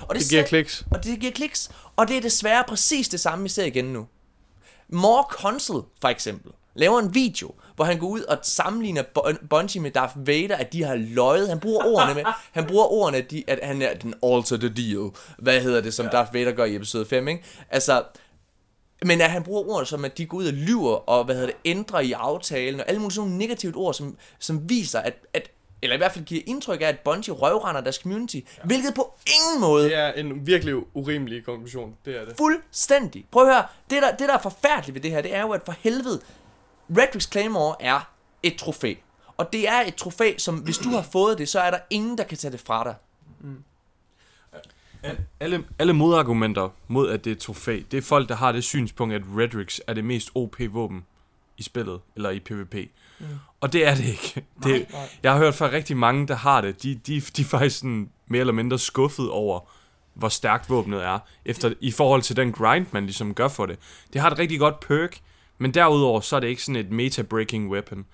Og 0.00 0.14
det 0.14 0.28
giver 0.30 0.42
ser- 0.42 0.48
kliks. 0.48 0.84
Og 0.90 1.04
det 1.04 1.20
giver 1.20 1.32
kliks. 1.32 1.70
Og 1.96 2.08
det 2.08 2.16
er 2.16 2.20
desværre 2.20 2.64
præcis 2.68 3.08
det 3.08 3.20
samme, 3.20 3.42
vi 3.42 3.48
ser 3.48 3.64
igen 3.64 3.84
nu. 3.84 4.06
More 4.88 5.24
Consul, 5.30 5.82
for 6.00 6.08
eksempel, 6.08 6.52
laver 6.74 6.98
en 6.98 7.14
video, 7.14 7.54
hvor 7.76 7.84
han 7.84 7.98
går 7.98 8.06
ud 8.06 8.20
og 8.20 8.38
sammenligner 8.42 9.02
Bun- 9.18 9.46
Bungie 9.48 9.82
med 9.82 9.90
Darth 9.90 10.26
Vader, 10.26 10.56
at 10.56 10.72
de 10.72 10.82
har 10.84 10.94
løjet. 10.96 11.48
Han 11.48 11.60
bruger 11.60 11.84
ordene 11.84 12.14
med, 12.14 12.24
han 12.52 12.66
bruger 12.66 12.84
ordene, 12.84 13.18
at, 13.18 13.30
de, 13.30 13.44
at 13.46 13.58
han 13.62 13.82
er 13.82 13.94
den 13.94 14.14
alter 14.22 14.56
the 14.56 14.68
deal. 14.68 15.10
Hvad 15.38 15.60
hedder 15.60 15.80
det, 15.80 15.94
som 15.94 16.06
ja. 16.06 16.10
Darth 16.12 16.34
Vader 16.34 16.52
gør 16.52 16.64
i 16.64 16.74
episode 16.76 17.06
5, 17.06 17.28
ikke? 17.28 17.44
Altså, 17.70 18.02
men 19.04 19.20
at 19.20 19.30
han 19.30 19.42
bruger 19.42 19.62
ord 19.76 19.86
som, 19.86 20.04
at 20.04 20.18
de 20.18 20.26
går 20.26 20.38
ud 20.38 20.46
og 20.46 20.52
lyver, 20.52 20.94
og 20.94 21.24
hvad 21.24 21.34
hedder 21.34 21.48
det, 21.48 21.56
ændrer 21.64 22.00
i 22.00 22.12
aftalen, 22.12 22.80
og 22.80 22.88
alle 22.88 23.00
mulige 23.00 23.14
sådan 23.14 23.26
nogle 23.28 23.38
negativt 23.38 23.76
ord, 23.76 23.94
som, 23.94 24.16
som 24.38 24.68
viser, 24.68 25.00
at, 25.00 25.14
at, 25.34 25.50
eller 25.82 25.94
i 25.94 25.96
hvert 25.96 26.12
fald 26.12 26.24
giver 26.24 26.42
indtryk 26.46 26.80
af, 26.80 26.86
at 26.86 26.98
Bungie 26.98 27.34
røvrender 27.34 27.80
deres 27.80 27.96
community, 27.96 28.36
ja. 28.36 28.40
hvilket 28.64 28.94
på 28.94 29.14
ingen 29.26 29.60
måde 29.60 29.84
Det 29.84 29.94
er 29.94 30.12
en 30.12 30.46
virkelig 30.46 30.96
urimelig 30.96 31.44
konklusion. 31.44 31.96
Det 32.04 32.20
er 32.20 32.24
det. 32.24 32.36
Fuldstændig. 32.36 33.26
Prøv 33.30 33.48
at 33.48 33.54
høre, 33.54 33.64
det 33.90 34.02
der, 34.02 34.10
det 34.10 34.28
der 34.28 34.34
er 34.34 34.42
forfærdeligt 34.42 34.94
ved 34.94 35.02
det 35.02 35.10
her, 35.10 35.22
det 35.22 35.34
er 35.34 35.40
jo, 35.40 35.50
at 35.50 35.62
for 35.64 35.74
helvede, 35.80 36.20
Redrix 36.90 37.30
Claymore 37.30 37.76
er 37.80 38.10
et 38.42 38.56
trofæ. 38.56 38.94
Og 39.36 39.52
det 39.52 39.68
er 39.68 39.80
et 39.86 39.94
trofæ, 39.94 40.34
som 40.38 40.54
hvis 40.56 40.78
du 40.78 40.88
har 40.88 41.02
fået 41.16 41.38
det, 41.38 41.48
så 41.48 41.60
er 41.60 41.70
der 41.70 41.78
ingen, 41.90 42.18
der 42.18 42.24
kan 42.24 42.38
tage 42.38 42.52
det 42.52 42.60
fra 42.60 42.84
dig. 42.84 42.94
Alle, 45.40 45.64
alle 45.78 45.92
modargumenter 45.92 46.68
mod, 46.88 47.10
at 47.10 47.24
det 47.24 47.30
er 47.30 47.34
et 47.34 47.40
trofæ, 47.40 47.80
det 47.90 47.96
er 47.96 48.02
folk, 48.02 48.28
der 48.28 48.34
har 48.34 48.52
det 48.52 48.64
synspunkt, 48.64 49.14
at 49.14 49.22
Redrix 49.36 49.78
er 49.86 49.94
det 49.94 50.04
mest 50.04 50.30
OP-våben 50.34 51.06
i 51.58 51.62
spillet, 51.62 52.00
eller 52.16 52.30
i 52.30 52.40
PvP. 52.40 52.74
Mm. 53.18 53.26
Og 53.60 53.72
det 53.72 53.86
er 53.86 53.94
det 53.94 54.04
ikke. 54.04 54.46
Det, 54.62 54.86
nej. 54.92 55.08
Jeg 55.22 55.32
har 55.32 55.38
hørt 55.38 55.54
fra 55.54 55.70
rigtig 55.70 55.96
mange, 55.96 56.28
der 56.28 56.34
har 56.34 56.60
det. 56.60 56.82
De, 56.82 56.94
de, 56.94 57.20
de 57.20 57.42
er 57.42 57.46
faktisk 57.46 57.78
sådan 57.78 58.10
mere 58.26 58.40
eller 58.40 58.52
mindre 58.52 58.78
skuffet 58.78 59.30
over, 59.30 59.60
hvor 60.14 60.28
stærkt 60.28 60.70
våbnet 60.70 61.04
er, 61.04 61.18
efter, 61.44 61.72
i 61.80 61.90
forhold 61.90 62.22
til 62.22 62.36
den 62.36 62.52
grind, 62.52 62.86
man 62.90 63.04
ligesom 63.04 63.34
gør 63.34 63.48
for 63.48 63.66
det. 63.66 63.78
Det 64.12 64.20
har 64.20 64.30
et 64.30 64.38
rigtig 64.38 64.58
godt 64.58 64.80
perk, 64.80 65.20
men 65.58 65.74
derudover 65.74 66.20
så 66.20 66.36
er 66.36 66.40
det 66.40 66.48
ikke 66.48 66.62
sådan 66.62 66.86
et 66.86 66.90
meta-breaking 66.90 67.68
weapon. 67.70 68.06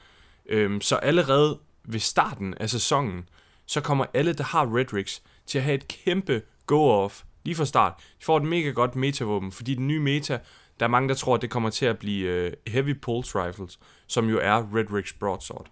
Øhm, 0.48 0.80
så 0.80 0.96
allerede 0.96 1.58
ved 1.84 2.00
starten 2.00 2.54
af 2.54 2.70
sæsonen, 2.70 3.28
så 3.66 3.80
kommer 3.80 4.04
alle, 4.14 4.32
der 4.32 4.44
har 4.44 4.76
Redrix, 4.76 5.18
til 5.46 5.58
at 5.58 5.64
have 5.64 5.74
et 5.74 5.88
kæmpe 5.88 6.42
go-off 6.72 7.24
lige 7.44 7.54
fra 7.54 7.64
start. 7.64 7.92
De 7.98 8.24
får 8.24 8.36
et 8.36 8.44
mega 8.44 8.70
godt 8.70 8.96
meta-våben, 8.96 9.52
fordi 9.52 9.74
den 9.74 9.88
nye 9.88 10.00
meta, 10.00 10.38
der 10.80 10.86
er 10.86 10.90
mange, 10.90 11.08
der 11.08 11.14
tror, 11.14 11.34
at 11.34 11.42
det 11.42 11.50
kommer 11.50 11.70
til 11.70 11.86
at 11.86 11.98
blive 11.98 12.28
øh, 12.28 12.52
Heavy 12.66 13.00
Pulse 13.00 13.44
Rifles, 13.44 13.78
som 14.06 14.28
jo 14.28 14.38
er 14.42 14.76
Redrix 14.76 15.12
Broadsword. 15.20 15.66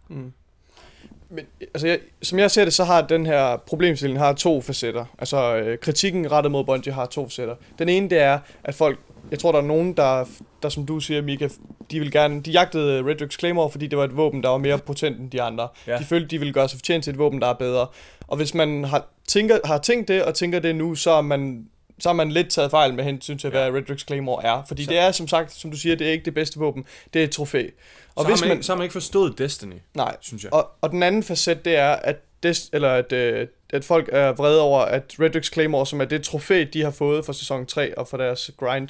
Men, 1.31 1.47
altså, 1.61 1.87
jeg, 1.87 2.01
som 2.23 2.39
jeg 2.39 2.51
ser 2.51 2.65
det, 2.65 2.75
så 2.75 2.85
har 2.85 3.03
den 3.03 3.27
her 3.27 3.57
problemstilling 3.57 4.21
har 4.21 4.33
to 4.33 4.61
facetter. 4.61 5.05
Altså, 5.19 5.57
øh, 5.57 5.79
kritikken 5.79 6.33
rettet 6.33 6.53
mod 6.53 6.65
Bungie 6.65 6.93
har 6.93 7.07
to 7.07 7.25
facetter. 7.25 7.55
Den 7.79 7.89
ene, 7.89 8.11
det 8.11 8.19
er, 8.19 8.39
at 8.65 8.75
folk, 8.75 8.99
jeg 9.31 9.39
tror, 9.39 9.53
der 9.53 9.59
er 9.59 9.63
nogen, 9.63 9.93
der, 9.93 10.25
der 10.63 10.69
som 10.69 10.87
du 10.87 11.01
siger, 11.01 11.23
Mika, 11.23 11.49
de 11.91 12.01
vil 12.01 12.13
gerne, 12.13 12.41
de 12.41 12.51
jagtede 12.51 13.05
Redrix 13.05 13.39
Claymore, 13.39 13.71
fordi 13.71 13.87
det 13.87 13.99
var 13.99 14.05
et 14.05 14.17
våben, 14.17 14.43
der 14.43 14.49
var 14.49 14.59
mere 14.59 14.79
potent 14.79 15.21
end 15.21 15.31
de 15.31 15.43
andre. 15.43 15.69
Ja. 15.87 15.99
De 15.99 16.05
følte, 16.05 16.29
de 16.29 16.39
ville 16.39 16.55
gøre 16.55 16.69
sig 16.69 16.79
fortjent 16.79 17.05
til 17.05 17.11
et 17.11 17.19
våben, 17.19 17.41
der 17.41 17.47
er 17.47 17.55
bedre. 17.55 17.87
Og 18.29 18.37
hvis 18.37 18.55
man 18.55 18.85
har, 18.85 19.07
tænker, 19.29 19.59
har 19.65 19.79
tænkt 19.79 20.09
det, 20.09 20.25
og 20.25 20.35
tænker 20.35 20.59
det 20.59 20.77
nu, 20.77 20.95
så 20.95 21.11
er 21.11 21.23
man 21.23 21.69
så 22.01 22.09
har 22.09 22.15
man 22.15 22.31
lidt 22.33 22.49
taget 22.51 22.71
fejl 22.71 22.95
med 22.95 23.05
hensyn 23.05 23.39
til, 23.39 23.51
hvad 23.51 23.71
Redrix 23.71 24.07
Claymore 24.07 24.45
er. 24.45 24.63
Fordi 24.69 24.85
Så- 24.85 24.91
det 24.91 24.99
er, 24.99 25.13
som 25.13 25.29
sagt, 25.29 25.53
som 25.53 25.71
du 25.71 25.77
siger, 25.77 25.97
det 25.97 26.07
er 26.09 26.13
ikke 26.13 26.25
det 26.25 26.35
bedste 26.35 26.59
våben. 26.59 26.85
Det 27.15 27.21
er 27.21 27.25
et 27.25 27.31
trofæ. 27.31 27.67
Og 28.15 28.23
så, 28.25 28.29
hvis 28.31 28.41
har 28.41 28.47
man, 28.49 28.57
ikke, 28.57 28.65
så 28.67 28.73
har 28.73 28.77
man 28.77 28.85
ikke 28.85 28.93
forstået 28.93 29.39
Destiny, 29.39 29.75
Nej, 29.95 30.17
synes 30.21 30.45
jeg. 30.45 30.53
og, 30.55 30.71
og 30.81 30.91
den 30.91 31.03
anden 31.03 31.23
facet, 31.23 31.65
det 31.65 31.77
er, 31.77 31.91
at, 31.93 32.17
des, 32.43 32.71
eller 32.73 32.89
at, 32.91 33.13
øh, 33.13 33.47
at 33.71 33.85
folk 33.85 34.09
er 34.13 34.33
vrede 34.33 34.61
over, 34.61 34.81
at 34.81 35.15
Redrix 35.21 35.53
Claymore, 35.53 35.87
som 35.87 36.01
er 36.01 36.05
det 36.05 36.23
trofæ, 36.23 36.65
de 36.73 36.83
har 36.83 36.91
fået 36.91 37.25
for 37.25 37.33
sæson 37.33 37.67
3 37.67 37.99
og 37.99 38.09
for 38.09 38.17
deres 38.17 38.51
grind, 38.57 38.89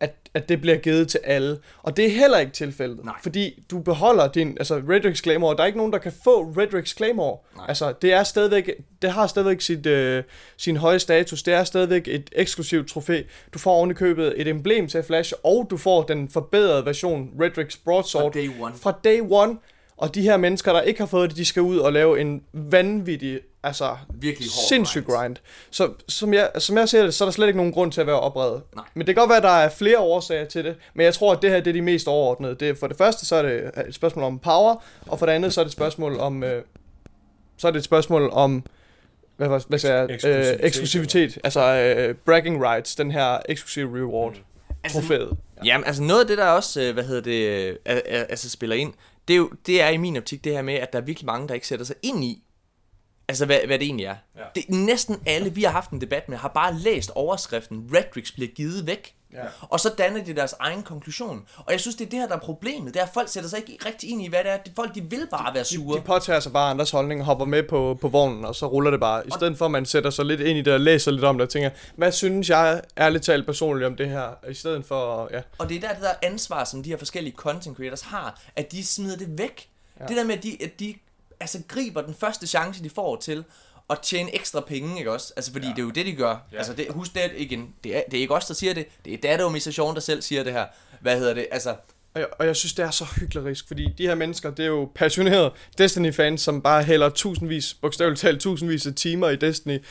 at, 0.00 0.14
at 0.34 0.48
det 0.48 0.60
bliver 0.60 0.76
givet 0.76 1.08
til 1.08 1.20
alle. 1.24 1.58
Og 1.82 1.96
det 1.96 2.04
er 2.06 2.10
heller 2.10 2.38
ikke 2.38 2.52
tilfældet. 2.52 3.04
Nej. 3.04 3.14
Fordi 3.22 3.64
du 3.70 3.78
beholder 3.78 4.28
din, 4.28 4.56
altså 4.58 4.82
Redrix 4.88 5.22
Claymore, 5.22 5.56
der 5.56 5.62
er 5.62 5.66
ikke 5.66 5.78
nogen, 5.78 5.92
der 5.92 5.98
kan 5.98 6.12
få 6.24 6.42
Redrix 6.42 6.96
Claymore. 6.96 7.38
Nej. 7.56 7.64
Altså, 7.68 7.92
det 8.02 8.12
er 8.12 8.22
stadigvæk, 8.22 8.70
det 9.02 9.10
har 9.10 9.26
stadigvæk 9.26 9.60
sit, 9.60 9.86
øh, 9.86 10.22
sin 10.56 10.76
høje 10.76 10.98
status. 10.98 11.42
Det 11.42 11.54
er 11.54 11.64
stadigvæk 11.64 12.08
et 12.08 12.30
eksklusivt 12.32 12.88
trofæ. 12.88 13.22
Du 13.54 13.58
får 13.58 13.72
oven 13.72 13.94
købet 13.94 14.34
et 14.36 14.48
emblem 14.48 14.88
til 14.88 14.98
at 14.98 15.04
flashe, 15.04 15.36
og 15.36 15.66
du 15.70 15.76
får 15.76 16.02
den 16.02 16.28
forbedrede 16.28 16.86
version 16.86 17.30
Redrix 17.40 17.76
Broadsword 17.84 18.32
Fra 18.32 18.40
day 18.40 18.50
one. 18.60 18.74
fra 18.74 18.98
day 19.04 19.20
one. 19.30 19.56
Og 19.96 20.14
de 20.14 20.22
her 20.22 20.36
mennesker, 20.36 20.72
der 20.72 20.80
ikke 20.80 21.00
har 21.00 21.06
fået 21.06 21.30
det, 21.30 21.36
de 21.38 21.44
skal 21.44 21.62
ud 21.62 21.78
og 21.78 21.92
lave 21.92 22.20
en 22.20 22.42
vanvittig, 22.52 23.40
altså 23.62 23.96
Virkelig 24.14 24.48
hård 24.48 24.68
sindssyg 24.68 25.04
grind. 25.06 25.18
grind. 25.18 25.36
Så 25.70 25.92
som 26.08 26.34
jeg, 26.34 26.50
som 26.58 26.76
jeg 26.76 26.88
ser 26.88 27.02
det, 27.02 27.14
så 27.14 27.24
er 27.24 27.26
der 27.26 27.32
slet 27.32 27.46
ikke 27.46 27.56
nogen 27.56 27.72
grund 27.72 27.92
til 27.92 28.00
at 28.00 28.06
være 28.06 28.20
oprevet. 28.20 28.62
Nej. 28.74 28.84
Men 28.94 29.06
det 29.06 29.14
kan 29.14 29.20
godt 29.22 29.28
være, 29.28 29.36
at 29.36 29.42
der 29.42 29.48
er 29.48 29.68
flere 29.68 29.98
årsager 29.98 30.44
til 30.44 30.64
det. 30.64 30.76
Men 30.94 31.04
jeg 31.04 31.14
tror, 31.14 31.32
at 31.32 31.42
det 31.42 31.50
her 31.50 31.60
det 31.60 31.66
er 31.70 31.72
de 31.72 31.82
mest 31.82 32.08
overordnede. 32.08 32.54
Det 32.54 32.78
for 32.78 32.86
det 32.86 32.96
første, 32.96 33.26
så 33.26 33.36
er 33.36 33.42
det 33.42 33.70
et 33.88 33.94
spørgsmål 33.94 34.24
om 34.24 34.38
power. 34.38 34.82
Og 35.06 35.18
for 35.18 35.26
det 35.26 35.32
andet, 35.32 35.52
så 35.54 35.60
er 35.60 35.64
det 35.64 35.68
et 35.68 35.72
spørgsmål 35.72 36.18
om... 36.18 36.44
Øh, 36.44 36.62
så 37.56 37.66
er 37.66 37.70
det 37.70 37.78
et 37.78 37.84
spørgsmål 37.84 38.30
om... 38.32 38.64
Hvad, 39.36 39.48
hvad, 39.48 39.60
hvad 39.68 39.78
siger 39.78 39.94
jeg? 39.94 40.04
Eksklusivitet. 40.10 40.54
Øh, 40.54 40.66
eksklusivitet. 40.66 41.38
Altså 41.44 41.60
øh, 41.60 42.14
bragging 42.14 42.64
rights. 42.64 42.94
Den 42.94 43.10
her 43.10 43.38
eksklusive 43.48 43.98
reward. 43.98 44.34
Altså, 44.84 45.00
Trofæet. 45.00 45.36
Jamen, 45.64 45.84
altså 45.86 46.02
noget 46.02 46.20
af 46.20 46.26
det, 46.26 46.38
der 46.38 46.46
også, 46.46 46.82
øh, 46.82 46.94
hvad 46.94 47.04
hedder 47.04 47.22
det, 47.22 47.68
øh, 47.68 48.02
altså 48.06 48.50
spiller 48.50 48.76
ind, 48.76 48.92
det 49.28 49.34
er 49.34 49.38
jo, 49.38 49.50
det 49.66 49.82
er 49.82 49.88
i 49.88 49.96
min 49.96 50.16
optik 50.16 50.44
det 50.44 50.52
her 50.52 50.62
med, 50.62 50.74
at 50.74 50.92
der 50.92 50.98
er 50.98 51.02
virkelig 51.02 51.26
mange, 51.26 51.48
der 51.48 51.54
ikke 51.54 51.66
sætter 51.66 51.84
sig 51.86 51.96
ind 52.02 52.24
i, 52.24 52.42
altså 53.28 53.46
hvad, 53.46 53.58
hvad 53.66 53.78
det 53.78 53.84
egentlig 53.84 54.06
er. 54.06 54.16
Ja. 54.36 54.42
Det, 54.54 54.64
næsten 54.68 55.16
alle, 55.26 55.54
vi 55.54 55.62
har 55.62 55.70
haft 55.70 55.90
en 55.90 56.00
debat 56.00 56.28
med, 56.28 56.38
har 56.38 56.48
bare 56.48 56.74
læst 56.74 57.10
overskriften, 57.14 57.90
Redrix 57.94 58.32
bliver 58.32 58.48
givet 58.48 58.86
væk. 58.86 59.14
Ja. 59.32 59.42
Og 59.60 59.80
så 59.80 59.94
danner 59.98 60.24
de 60.24 60.36
deres 60.36 60.54
egen 60.60 60.82
konklusion. 60.82 61.46
Og 61.56 61.72
jeg 61.72 61.80
synes, 61.80 61.96
det 61.96 62.06
er 62.06 62.10
det 62.10 62.18
her, 62.18 62.26
der 62.26 62.34
er 62.34 62.40
problemet. 62.40 62.94
Det 62.94 63.00
er, 63.00 63.04
at 63.04 63.10
folk 63.14 63.28
sætter 63.28 63.50
sig 63.50 63.58
ikke 63.58 63.86
rigtig 63.86 64.10
ind 64.10 64.22
i, 64.22 64.28
hvad 64.28 64.38
det 64.44 64.50
er. 64.52 64.58
Folk, 64.76 64.94
de 64.94 65.02
vil 65.02 65.26
bare 65.30 65.54
være 65.54 65.64
sure. 65.64 65.98
De 65.98 66.04
påtager 66.04 66.40
sig 66.40 66.52
bare 66.52 66.70
andres 66.70 66.90
holdning, 66.90 67.24
hopper 67.24 67.44
med 67.44 67.62
på, 67.62 67.98
på 68.00 68.08
vognen, 68.08 68.44
og 68.44 68.54
så 68.54 68.66
ruller 68.66 68.90
det 68.90 69.00
bare. 69.00 69.26
I 69.26 69.30
stedet 69.30 69.58
for, 69.58 69.64
at 69.64 69.70
man 69.70 69.86
sætter 69.86 70.10
sig 70.10 70.24
lidt 70.24 70.40
ind 70.40 70.58
i 70.58 70.62
det 70.62 70.72
og 70.72 70.80
læser 70.80 71.10
lidt 71.10 71.24
om 71.24 71.38
det 71.38 71.42
og 71.42 71.50
tænker, 71.50 71.70
hvad 71.96 72.12
synes 72.12 72.50
jeg 72.50 72.82
ærligt 72.98 73.24
talt 73.24 73.46
personligt 73.46 73.86
om 73.86 73.96
det 73.96 74.08
her? 74.08 74.50
I 74.50 74.54
stedet 74.54 74.84
for, 74.86 75.28
ja. 75.32 75.40
Og 75.58 75.68
det 75.68 75.76
er 75.76 75.80
der, 75.80 75.94
det 75.94 76.02
der 76.02 76.14
ansvar, 76.22 76.64
som 76.64 76.82
de 76.82 76.90
her 76.90 76.98
forskellige 76.98 77.36
content 77.36 77.76
creators 77.76 78.02
har, 78.02 78.40
at 78.56 78.72
de 78.72 78.86
smider 78.86 79.16
det 79.16 79.38
væk. 79.38 79.68
Ja. 80.00 80.06
Det 80.06 80.16
der 80.16 80.24
med, 80.24 80.36
at 80.36 80.42
de, 80.42 80.56
at 80.64 80.80
de 80.80 80.94
altså, 81.40 81.62
griber 81.68 82.00
den 82.02 82.14
første 82.14 82.46
chance, 82.46 82.84
de 82.84 82.90
får 82.90 83.16
til 83.16 83.44
at 83.90 83.98
tjene 84.02 84.34
ekstra 84.34 84.60
penge, 84.60 84.98
ikke 84.98 85.12
også? 85.12 85.32
Altså, 85.36 85.52
fordi 85.52 85.66
ja. 85.66 85.70
det 85.72 85.78
er 85.78 85.82
jo 85.82 85.90
det, 85.90 86.06
de 86.06 86.12
gør. 86.12 86.46
Ja. 86.52 86.56
Altså, 86.56 86.72
det, 86.72 86.86
husk 86.90 87.14
det 87.14 87.30
igen. 87.36 87.74
Det 87.84 87.96
er, 87.96 88.02
det 88.10 88.16
er 88.16 88.20
ikke 88.20 88.34
os, 88.34 88.46
der 88.46 88.54
siger 88.54 88.74
det. 88.74 88.86
Det 89.04 89.12
er 89.12 89.16
dataorganisationen, 89.16 89.94
der 89.94 90.00
selv 90.00 90.22
siger 90.22 90.44
det 90.44 90.52
her. 90.52 90.66
Hvad 91.00 91.18
hedder 91.18 91.34
det? 91.34 91.46
Altså, 91.50 91.74
Og 92.14 92.20
jeg, 92.20 92.26
og 92.38 92.46
jeg 92.46 92.56
synes, 92.56 92.72
det 92.72 92.84
er 92.84 92.90
så 92.90 93.04
hyklerisk, 93.04 93.66
fordi 93.66 93.94
de 93.98 94.06
her 94.06 94.14
mennesker, 94.14 94.50
det 94.50 94.62
er 94.62 94.68
jo 94.68 94.90
passionerede 94.94 95.50
Destiny-fans, 95.78 96.40
som 96.40 96.62
bare 96.62 96.82
hælder 96.82 97.08
tusindvis, 97.08 97.74
bogstaveligt 97.74 98.20
talt 98.20 98.40
tusindvis 98.40 98.86
af 98.86 98.94
timer 98.94 99.28
i 99.28 99.36
Destiny. 99.36 99.84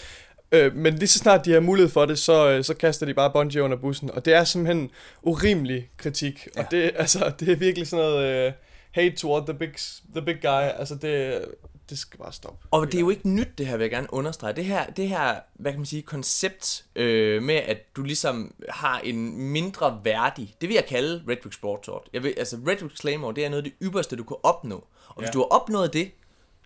Øh, 0.51 0.75
men 0.75 0.95
lige 0.95 1.07
så 1.07 1.19
snart 1.19 1.45
de 1.45 1.51
har 1.51 1.59
mulighed 1.59 1.91
for 1.91 2.05
det, 2.05 2.19
så, 2.19 2.49
øh, 2.49 2.63
så 2.63 2.73
kaster 2.73 3.05
de 3.05 3.13
bare 3.13 3.31
Bungie 3.31 3.63
under 3.63 3.77
bussen. 3.77 4.11
Og 4.11 4.25
det 4.25 4.33
er 4.33 4.43
simpelthen 4.43 4.91
urimelig 5.21 5.89
kritik. 5.97 6.47
Ja. 6.55 6.61
Og 6.61 6.71
det, 6.71 6.91
altså, 6.95 7.31
det 7.39 7.49
er 7.49 7.55
virkelig 7.55 7.87
sådan 7.87 8.05
noget 8.05 8.47
uh, 8.47 8.53
hate 9.01 9.15
toward 9.15 9.43
the 9.45 9.53
big, 9.53 9.73
the 10.15 10.21
big 10.21 10.35
guy. 10.41 10.61
Altså, 10.79 10.95
det, 10.95 11.45
det 11.89 11.99
skal 11.99 12.19
bare 12.19 12.33
stoppe. 12.33 12.67
Og 12.71 12.85
det 12.87 12.95
er 12.95 12.99
jo 12.99 13.09
ikke 13.09 13.29
nyt, 13.29 13.57
det 13.57 13.67
her 13.67 13.77
vil 13.77 13.83
jeg 13.83 13.91
gerne 13.91 14.13
understrege. 14.13 14.53
Det 14.53 14.65
her, 14.65 14.85
det 14.85 15.09
her 15.09 15.35
hvad 15.53 15.71
kan 15.71 15.79
man 15.79 15.85
sige, 15.85 16.01
koncept 16.01 16.85
øh, 16.95 17.43
med, 17.43 17.55
at 17.55 17.77
du 17.95 18.03
ligesom 18.03 18.53
har 18.69 18.99
en 18.99 19.37
mindre 19.51 20.01
værdig, 20.03 20.55
det 20.61 20.69
vil 20.69 20.75
jeg 20.75 20.85
kalde 20.85 21.23
Redrix 21.29 21.59
Broadsword. 21.61 22.07
Jeg 22.13 22.23
vil, 22.23 22.33
altså 22.37 22.57
Redrix 22.67 22.99
Claymore, 22.99 23.33
det 23.33 23.45
er 23.45 23.49
noget 23.49 23.63
af 23.65 23.71
det 23.71 23.87
ypperste, 23.87 24.15
du 24.15 24.23
kan 24.23 24.37
opnå. 24.43 24.87
Og 25.07 25.15
hvis 25.17 25.27
Ja. 25.27 25.31
du 25.31 25.39
har 25.39 25.45
opnået 25.45 25.93
det, 25.93 26.11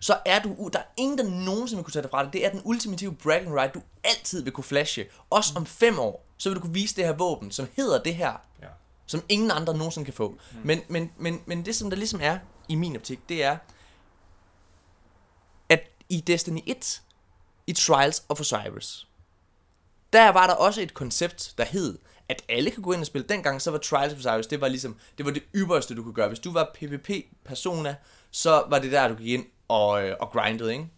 så 0.00 0.16
er 0.26 0.42
du, 0.42 0.70
der 0.72 0.78
er 0.78 0.82
ingen, 0.96 1.18
der 1.18 1.24
nogensinde 1.24 1.78
vil 1.78 1.84
kunne 1.84 1.92
tage 1.92 2.02
dig 2.02 2.10
fra 2.10 2.24
det. 2.24 2.32
Det 2.32 2.46
er 2.46 2.50
den 2.50 2.60
ultimative 2.64 3.14
bragging 3.14 3.54
right, 3.60 3.74
du 3.74 3.80
altid 4.04 4.42
vil 4.42 4.52
kunne 4.52 4.64
flashe. 4.64 5.04
Også 5.30 5.52
om 5.56 5.66
fem 5.66 5.98
år, 5.98 6.26
så 6.38 6.48
vil 6.48 6.56
du 6.56 6.60
kunne 6.60 6.74
vise 6.74 6.96
det 6.96 7.04
her 7.04 7.12
våben, 7.12 7.50
som 7.50 7.66
hedder 7.76 8.02
det 8.02 8.14
her, 8.14 8.32
Ja. 8.62 8.66
Som 9.06 9.22
ingen 9.28 9.50
andre 9.50 9.76
nogensinde 9.76 10.04
kan 10.04 10.14
få. 10.14 10.28
Mm. 10.28 10.58
Men, 10.64 10.80
men, 10.88 11.12
men, 11.18 11.42
men 11.46 11.64
det, 11.64 11.76
som 11.76 11.90
der 11.90 11.96
ligesom 11.96 12.20
er 12.22 12.38
i 12.68 12.74
min 12.74 12.96
optik, 12.96 13.28
det 13.28 13.44
er, 13.44 13.56
at 15.68 15.90
i 16.08 16.20
Destiny 16.20 16.60
1, 16.66 17.02
i 17.66 17.72
Trials 17.72 18.24
of 18.28 18.40
Osiris, 18.40 19.06
der 20.12 20.28
var 20.28 20.46
der 20.46 20.54
også 20.54 20.80
et 20.80 20.94
koncept, 20.94 21.54
der 21.58 21.64
hed, 21.64 21.98
at 22.28 22.42
alle 22.48 22.70
kan 22.70 22.82
gå 22.82 22.92
ind 22.92 23.00
og 23.00 23.06
spille. 23.06 23.28
Dengang 23.28 23.62
så 23.62 23.70
var 23.70 23.78
Trials 23.78 24.12
of 24.12 24.18
Osiris, 24.18 24.46
det 24.46 24.60
var 24.60 24.68
ligesom, 24.68 24.96
det 25.18 25.26
var 25.26 25.32
det 25.32 25.42
ypperste, 25.54 25.94
du 25.94 26.02
kunne 26.02 26.14
gøre. 26.14 26.28
Hvis 26.28 26.38
du 26.38 26.52
var 26.52 26.70
PvP-persona, 26.74 27.96
så 28.30 28.64
var 28.68 28.78
det 28.78 28.92
der, 28.92 29.08
du 29.08 29.14
gik 29.14 29.26
ind 29.26 29.46
og, 29.68 30.04
øh, 30.04 30.16
og 30.20 30.30
grindede, 30.30 30.72
ikke? 30.72 30.88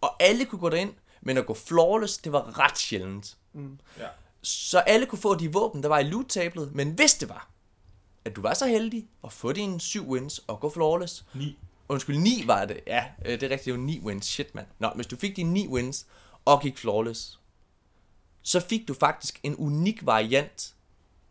Og 0.00 0.22
alle 0.22 0.44
kunne 0.44 0.58
gå 0.58 0.68
derind, 0.68 0.94
men 1.20 1.38
at 1.38 1.46
gå 1.46 1.54
flawless, 1.54 2.18
det 2.18 2.32
var 2.32 2.58
ret 2.58 2.78
sjældent. 2.78 3.36
Ja. 3.98 4.06
Så 4.48 4.78
alle 4.78 5.06
kunne 5.06 5.18
få 5.18 5.34
de 5.34 5.52
våben, 5.52 5.82
der 5.82 5.88
var 5.88 5.98
i 5.98 6.02
loot-tablet, 6.04 6.74
men 6.74 6.90
hvis 6.90 7.14
det 7.14 7.28
var, 7.28 7.50
at 8.24 8.36
du 8.36 8.40
var 8.40 8.54
så 8.54 8.66
heldig 8.66 9.08
at 9.24 9.32
få 9.32 9.52
dine 9.52 9.80
7 9.80 10.10
wins 10.12 10.40
og 10.46 10.60
gå 10.60 10.70
flawless, 10.70 11.24
Ni. 11.34 11.58
Undskyld, 11.88 12.18
9 12.18 12.42
var 12.46 12.64
det. 12.64 12.80
Ja, 12.86 13.04
øh, 13.26 13.32
det 13.40 13.42
er 13.42 13.50
rigtigt, 13.50 13.64
det 13.64 13.72
var 13.72 13.78
9 13.78 14.00
wins. 14.00 14.26
Shit, 14.26 14.54
mand. 14.54 14.66
Nå, 14.78 14.90
hvis 14.94 15.06
du 15.06 15.16
fik 15.16 15.36
dine 15.36 15.52
9 15.52 15.68
wins 15.68 16.06
og 16.44 16.62
gik 16.62 16.78
flawless, 16.78 17.38
så 18.42 18.60
fik 18.60 18.88
du 18.88 18.94
faktisk 18.94 19.40
en 19.42 19.56
unik 19.56 20.06
variant 20.06 20.74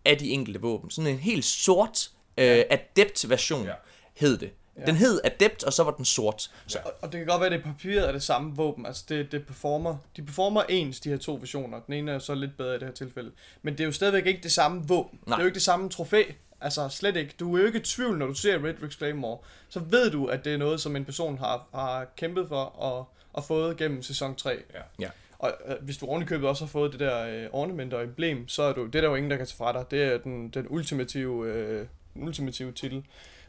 af 0.06 0.18
de 0.18 0.30
enkelte 0.30 0.62
våben. 0.62 0.90
Sådan 0.90 1.12
en 1.12 1.20
helt 1.20 1.46
sort 1.46 2.12
øh, 2.38 2.64
adept-version 2.70 3.66
Ja. 3.66 3.74
hed 4.16 4.38
det. 4.38 4.52
Den 4.86 4.96
hed 4.96 5.20
adept, 5.24 5.64
og 5.64 5.74
så 5.74 5.84
var 5.84 5.92
den 5.92 6.06
sort. 6.06 6.52
Så, 6.68 6.80
Og, 6.86 6.94
og 7.02 7.12
det 7.12 7.18
kan 7.20 7.28
godt 7.28 7.42
være, 7.42 7.50
at 7.50 7.52
det 7.52 7.64
papiret 7.64 8.08
er 8.08 8.12
det 8.12 8.24
samme 8.24 8.56
våben. 8.56 8.86
Altså, 8.86 9.04
det, 9.10 9.32
det 9.32 9.46
performer, 9.48 9.98
de 10.18 10.22
performer 10.22 10.64
ens, 10.70 11.00
de 11.00 11.10
her 11.10 11.18
to 11.18 11.34
versioner. 11.34 11.80
Den 11.80 11.94
ene 11.94 12.12
er 12.12 12.20
så 12.20 12.36
lidt 12.36 12.58
bedre 12.58 12.76
i 12.76 12.80
det 12.80 12.88
her 12.88 12.94
tilfælde. 12.94 13.32
Men 13.62 13.74
det 13.74 13.80
er 13.80 13.86
jo 13.86 13.92
stadigvæk 13.92 14.26
ikke 14.26 14.44
det 14.44 14.52
samme 14.52 14.88
våben. 14.88 15.20
Nej. 15.26 15.36
Det 15.36 15.42
er 15.42 15.44
jo 15.44 15.48
ikke 15.48 15.56
det 15.56 15.64
samme 15.64 15.90
trofæ. 15.90 16.24
Altså, 16.62 16.90
slet 16.90 17.16
ikke. 17.16 17.34
Du 17.40 17.56
er 17.56 17.60
jo 17.60 17.66
ikke 17.68 17.80
i 17.80 17.84
tvivl, 17.84 18.18
når 18.18 18.28
du 18.28 18.34
ser 18.34 18.64
Red 18.66 18.74
Rix 18.84 18.98
Claymore. 18.98 19.38
Så 19.70 19.80
ved 19.80 20.12
du, 20.12 20.26
at 20.26 20.46
det 20.46 20.54
er 20.54 20.58
noget, 20.58 20.82
som 20.82 20.96
en 20.96 21.06
person 21.06 21.38
har, 21.38 21.68
har 21.74 22.06
kæmpet 22.18 22.48
for 22.48 22.64
og, 22.64 23.10
og 23.34 23.44
fået 23.44 23.78
gennem 23.78 24.04
sæson 24.04 24.36
3. 24.36 24.50
Ja. 24.50 24.80
Ja. 25.00 25.10
Og 25.40 25.54
øh, 25.68 25.76
hvis 25.82 25.98
du 25.98 26.06
ovenikøbet 26.06 26.50
også 26.50 26.66
har 26.66 26.70
fået 26.70 26.92
det 26.92 27.00
der 27.00 27.28
øh, 27.28 27.48
ornament 27.52 27.94
og 27.94 28.04
emblem, 28.04 28.48
så 28.48 28.64
er 28.64 28.74
du, 28.74 28.86
det 28.86 28.96
er 28.96 29.02
der 29.02 29.10
jo 29.10 29.16
ingen, 29.16 29.32
der 29.32 29.38
kan 29.38 29.46
tage 29.46 29.58
fra 29.58 29.74
dig. 29.74 29.86
Det 29.92 30.04
er 30.04 30.18
den, 30.18 30.50
den 30.50 30.66
ultimative, 30.70 31.48
øh, 31.48 31.86
den 32.14 32.24
ultimative 32.24 32.72
titel. 32.72 33.04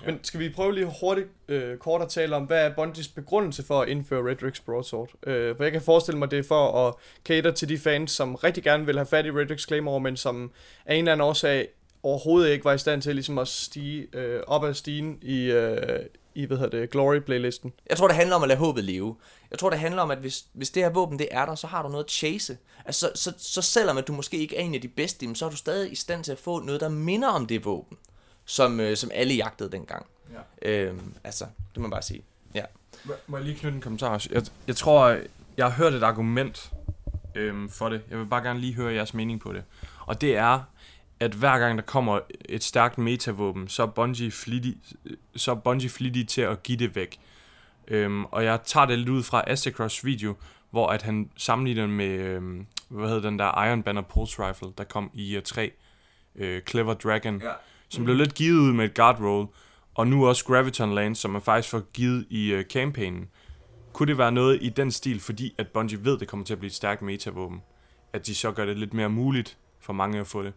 Men 0.06 0.24
skal 0.24 0.40
vi 0.40 0.48
prøve 0.48 0.74
lige 0.74 0.92
hurtigt 1.00 1.28
øh, 1.48 1.78
kort 1.78 2.02
at 2.02 2.08
tale 2.08 2.36
om, 2.36 2.44
hvad 2.44 2.64
er 2.66 2.74
Bungies 2.74 3.08
begrundelse 3.08 3.62
for 3.62 3.82
at 3.82 3.88
indføre 3.88 4.30
Red 4.30 4.42
Rix 4.42 4.60
Broadsword? 4.60 5.10
Øh, 5.26 5.56
for 5.56 5.64
jeg 5.64 5.72
kan 5.72 5.82
forestille 5.82 6.18
mig, 6.18 6.30
det 6.30 6.38
er 6.38 6.42
for 6.42 6.88
at 6.88 6.94
cater 7.24 7.50
til 7.50 7.68
de 7.68 7.78
fans, 7.78 8.10
som 8.10 8.34
rigtig 8.34 8.64
gerne 8.64 8.86
vil 8.86 8.96
have 8.96 9.06
fat 9.06 9.26
i 9.26 9.30
Red 9.30 9.58
Claymore, 9.58 10.00
men 10.00 10.16
som 10.16 10.50
af 10.86 10.94
en 10.94 10.98
eller 10.98 11.12
anden 11.12 11.28
årsag 11.28 11.68
overhovedet 12.02 12.50
ikke 12.50 12.64
var 12.64 12.72
i 12.72 12.78
stand 12.78 13.02
til 13.02 13.14
ligesom 13.14 13.38
at 13.38 13.48
stige 13.48 14.06
øh, 14.12 14.42
op 14.46 14.64
ad 14.64 14.74
stigen 14.74 15.18
i, 15.22 15.44
øh, 15.44 16.00
i 16.34 16.44
hvad 16.44 16.56
hedder 16.56 16.80
det, 16.80 16.90
Glory-playlisten. 16.90 17.72
jeg 17.90 17.96
tror, 17.96 18.06
det 18.06 18.16
handler 18.16 18.36
om 18.36 18.42
at 18.42 18.48
lade 18.48 18.58
håbet 18.58 18.84
leve. 18.84 19.16
Jeg 19.50 19.58
tror, 19.58 19.70
det 19.70 19.78
handler 19.78 20.02
om, 20.02 20.10
at 20.10 20.18
hvis, 20.18 20.44
hvis 20.52 20.70
det 20.70 20.82
her 20.82 20.90
våben 20.90 21.18
det 21.18 21.28
er 21.30 21.46
der, 21.46 21.54
så 21.54 21.66
har 21.66 21.82
du 21.82 21.88
noget 21.88 22.04
at 22.04 22.10
chase. 22.10 22.58
Altså, 22.84 23.10
så, 23.14 23.32
så, 23.32 23.34
så 23.38 23.62
selvom 23.62 23.98
at 23.98 24.08
du 24.08 24.12
måske 24.12 24.38
ikke 24.38 24.56
er 24.56 24.60
en 24.60 24.74
af 24.74 24.80
de 24.80 24.88
bedste, 24.88 25.34
så 25.34 25.46
er 25.46 25.50
du 25.50 25.56
stadig 25.56 25.92
i 25.92 25.94
stand 25.94 26.24
til 26.24 26.32
at 26.32 26.38
få 26.38 26.60
noget, 26.60 26.80
der 26.80 26.88
minder 26.88 27.28
om 27.28 27.46
det 27.46 27.64
våben, 27.64 27.98
som, 28.48 28.80
øh, 28.80 28.96
som 28.96 29.10
alle 29.14 29.34
jagtede 29.34 29.70
dengang. 29.72 30.06
Ja. 30.62 30.70
Øhm, 30.70 31.14
altså, 31.24 31.44
det 31.44 31.76
må 31.76 31.82
man 31.82 31.90
bare 31.90 32.02
sige. 32.02 32.22
Ja. 32.54 32.64
Må- 33.04 33.14
Må 33.26 33.36
jeg 33.36 33.46
lige 33.46 33.58
knytte 33.58 33.76
en 33.76 33.82
kommentar? 33.82 34.26
Jeg, 34.30 34.42
jeg 34.66 34.76
tror, 34.76 35.16
jeg 35.56 35.66
har 35.66 35.70
hørt 35.72 35.94
et 35.94 36.02
argument 36.02 36.72
øhm, 37.34 37.68
for 37.68 37.88
det. 37.88 38.02
Jeg 38.10 38.18
vil 38.18 38.26
bare 38.26 38.42
gerne 38.42 38.60
lige 38.60 38.74
høre 38.74 38.92
jeres 38.94 39.14
mening 39.14 39.40
på 39.40 39.52
det. 39.52 39.64
Og 40.00 40.20
det 40.20 40.36
er, 40.36 40.60
at 41.20 41.32
hver 41.34 41.58
gang 41.58 41.78
der 41.78 41.84
kommer 41.84 42.20
et 42.48 42.64
stærkt 42.64 42.98
metavåben, 42.98 43.68
så 43.68 43.82
er 43.82 43.86
Bungie 43.86 44.30
flittig, 44.30 44.76
så 45.36 45.50
er 45.50 45.54
Bungie 45.54 45.88
flittig 45.90 46.28
til 46.28 46.40
at 46.40 46.62
give 46.62 46.78
det 46.78 46.94
væk. 46.94 47.20
Øhm, 47.88 48.24
og 48.24 48.44
jeg 48.44 48.60
tager 48.64 48.86
det 48.86 48.98
lidt 48.98 49.08
ud 49.08 49.22
fra 49.22 49.42
Astecross 49.46 50.04
video, 50.04 50.34
hvor 50.70 50.88
at 50.88 51.02
han 51.02 51.30
sammenligner 51.36 51.86
med, 51.86 52.08
øhm, 52.08 52.66
hvad 52.88 53.08
hedder 53.08 53.22
den 53.30 53.38
der 53.38 53.64
Iron 53.64 53.82
Banner 53.82 54.02
Pulse 54.02 54.48
Rifle, 54.48 54.68
der 54.78 54.84
kom 54.84 55.10
i 55.14 55.36
uh, 55.36 55.42
3, 55.42 55.72
øh, 56.36 56.62
Clever 56.62 56.94
Dragon, 56.94 57.42
Ja. 57.42 57.50
Som 57.88 58.04
blev 58.04 58.16
lidt 58.16 58.34
givet 58.34 58.58
ud 58.58 58.72
med 58.72 58.84
et 58.84 58.94
guard 58.94 59.20
roll, 59.20 59.46
og 59.94 60.06
nu 60.06 60.26
også 60.28 60.44
Graviton 60.44 60.94
Lance, 60.94 61.20
som 61.22 61.34
er 61.34 61.40
faktisk 61.40 61.70
får 61.70 61.80
givet 61.92 62.26
i 62.30 62.54
uh, 62.54 62.62
campaignen. 62.62 63.28
Kunne 63.92 64.06
det 64.06 64.18
være 64.18 64.32
noget 64.32 64.58
i 64.62 64.68
den 64.68 64.90
stil, 64.92 65.20
fordi 65.20 65.54
at 65.58 65.66
Bungie 65.68 66.04
ved, 66.04 66.18
det 66.18 66.28
kommer 66.28 66.46
til 66.46 66.52
at 66.52 66.58
blive 66.58 66.68
et 66.68 66.74
stærkt 66.74 67.02
metavåben, 67.02 67.62
at 68.12 68.26
de 68.26 68.34
så 68.34 68.52
gør 68.52 68.64
det 68.66 68.76
lidt 68.76 68.94
mere 68.94 69.08
muligt 69.08 69.58
for 69.80 69.92
mange 69.92 70.20
at 70.20 70.26
få 70.26 70.42
det? 70.42 70.52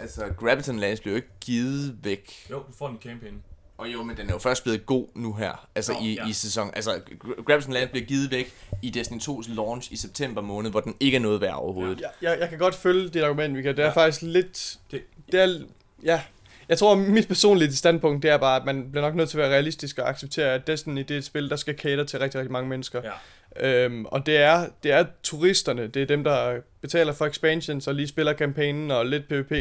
Altså, 0.00 0.24
Graviton 0.38 0.76
Lance 0.76 1.02
blev 1.02 1.12
jo 1.12 1.16
ikke 1.16 1.28
givet 1.40 1.98
væk. 2.02 2.32
Jo, 2.50 2.56
du 2.58 2.72
får 2.78 2.86
den 2.88 2.96
i 2.96 3.08
campaignen. 3.08 3.42
Og 3.78 3.92
jo, 3.92 4.02
men 4.02 4.16
den 4.16 4.28
er 4.28 4.32
jo 4.32 4.38
først 4.38 4.62
blevet 4.62 4.86
god 4.86 5.06
nu 5.14 5.32
her, 5.34 5.68
altså 5.74 5.92
Nå, 5.92 5.98
i, 6.02 6.14
ja. 6.14 6.28
i 6.28 6.32
sæson. 6.32 6.70
Altså, 6.74 6.90
Gra- 7.24 7.42
Grabs 7.42 7.68
Land 7.68 7.90
bliver 7.90 8.06
givet 8.06 8.30
væk 8.30 8.54
i 8.82 8.90
Destiny 8.90 9.18
2's 9.20 9.54
launch 9.54 9.92
i 9.92 9.96
september 9.96 10.42
måned, 10.42 10.70
hvor 10.70 10.80
den 10.80 10.94
ikke 11.00 11.16
er 11.16 11.20
noget 11.20 11.40
værd 11.40 11.54
overhovedet. 11.54 12.00
Jeg, 12.00 12.10
jeg, 12.22 12.36
jeg 12.40 12.48
kan 12.48 12.58
godt 12.58 12.74
følge 12.74 13.08
dit 13.08 13.22
argument, 13.22 13.54
Mika. 13.54 13.68
Det 13.68 13.78
er 13.78 13.82
Ja. 13.82 13.88
ja. 13.88 13.94
faktisk 13.94 14.22
lidt... 14.22 14.78
Det- 14.90 15.02
Det 15.32 15.42
er... 15.42 15.58
Ja. 16.04 16.20
Jeg 16.68 16.78
tror, 16.78 16.94
mit 16.94 17.28
personlige 17.28 17.72
standpunkt, 17.76 18.22
det 18.22 18.30
er 18.30 18.36
bare, 18.36 18.56
at 18.56 18.64
man 18.64 18.90
bliver 18.90 19.04
nok 19.04 19.14
nødt 19.14 19.30
til 19.30 19.38
at 19.38 19.42
være 19.42 19.52
realistisk 19.52 19.98
og 19.98 20.08
acceptere, 20.08 20.54
at 20.54 20.66
Destiny 20.66 21.00
det 21.00 21.10
er 21.10 21.18
et 21.18 21.24
spil, 21.24 21.50
der 21.50 21.56
skal 21.56 21.78
cater 21.78 22.04
til 22.04 22.18
rigtig, 22.18 22.38
rigtig 22.38 22.52
mange 22.52 22.68
mennesker. 22.68 23.00
Ja. 23.04 23.10
Øhm, 23.60 24.04
og 24.04 24.26
det 24.26 24.36
er, 24.36 24.66
det 24.82 24.92
er 24.92 25.04
turisterne, 25.22 25.86
det 25.86 26.02
er 26.02 26.06
dem, 26.06 26.24
der 26.24 26.60
betaler 26.80 27.12
for 27.12 27.26
expansions 27.26 27.86
og 27.88 27.94
lige 27.94 28.08
spiller 28.08 28.32
kampagnen 28.32 28.90
og 28.90 29.06
lidt 29.06 29.28
PvP, 29.28 29.52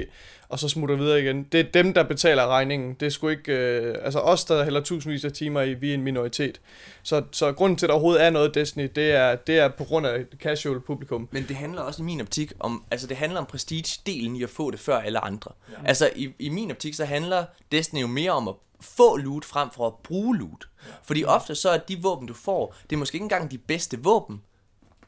og 0.50 0.60
så 0.60 0.70
smutter 0.70 0.96
videre 0.96 1.22
igen. 1.22 1.44
Det 1.44 1.60
er 1.60 1.64
dem, 1.64 1.94
der 1.94 2.04
betaler 2.04 2.48
regningen. 2.48 2.94
Det 3.00 3.06
er 3.06 3.10
sgu 3.10 3.28
ikke... 3.28 3.54
Øh, 3.54 3.96
altså 4.04 4.20
os, 4.20 4.46
der 4.46 4.64
hælder 4.64 4.82
tusindvis 4.82 5.26
af 5.26 5.32
timer 5.32 5.62
i, 5.62 5.74
vi 5.74 5.90
er 5.90 5.94
en 5.94 6.02
minoritet. 6.02 6.62
Så, 7.04 7.24
så 7.32 7.52
grunden 7.52 7.78
til, 7.78 7.86
at 7.86 7.88
der 7.88 7.94
overhovedet 7.94 8.24
er 8.24 8.30
noget 8.30 8.56
Destiny, 8.56 8.90
det 8.96 9.12
er, 9.12 9.36
det 9.36 9.60
er 9.60 9.68
på 9.68 9.84
grund 9.84 10.08
af 10.08 10.20
et 10.20 10.28
casual 10.40 10.80
publikum. 10.80 11.30
Men 11.32 11.46
det 11.48 11.56
handler 11.56 11.82
også 11.82 12.02
i 12.02 12.06
min 12.06 12.22
optik 12.22 12.54
om, 12.60 12.84
altså 12.92 13.08
det 13.08 13.18
handler 13.18 13.40
om 13.40 13.48
prestige-delen 13.54 14.36
i 14.36 14.44
at 14.44 14.50
få 14.50 14.72
det 14.72 14.80
før 14.80 14.98
alle 14.98 15.20
andre. 15.20 15.52
Ja. 15.72 15.76
Altså 15.86 16.10
i, 16.16 16.34
i 16.40 16.50
min 16.50 16.72
optik, 16.72 16.94
så 16.94 17.06
handler 17.06 17.46
Destiny 17.72 18.02
jo 18.02 18.08
mere 18.08 18.32
om 18.32 18.48
at 18.48 18.54
få 18.84 19.18
loot 19.18 19.46
frem 19.46 19.70
for 19.72 19.88
at 19.88 19.94
bruge 20.04 20.38
loot. 20.38 20.70
Fordi 21.04 21.24
ofte 21.24 21.56
så 21.56 21.70
er 21.70 21.78
de 21.78 22.02
våben, 22.02 22.28
du 22.28 22.34
får, 22.34 22.76
det 22.90 22.96
er 22.96 23.00
måske 23.00 23.16
ikke 23.16 23.24
engang 23.24 23.52
de 23.52 23.58
bedste 23.58 24.04
våben. 24.04 24.42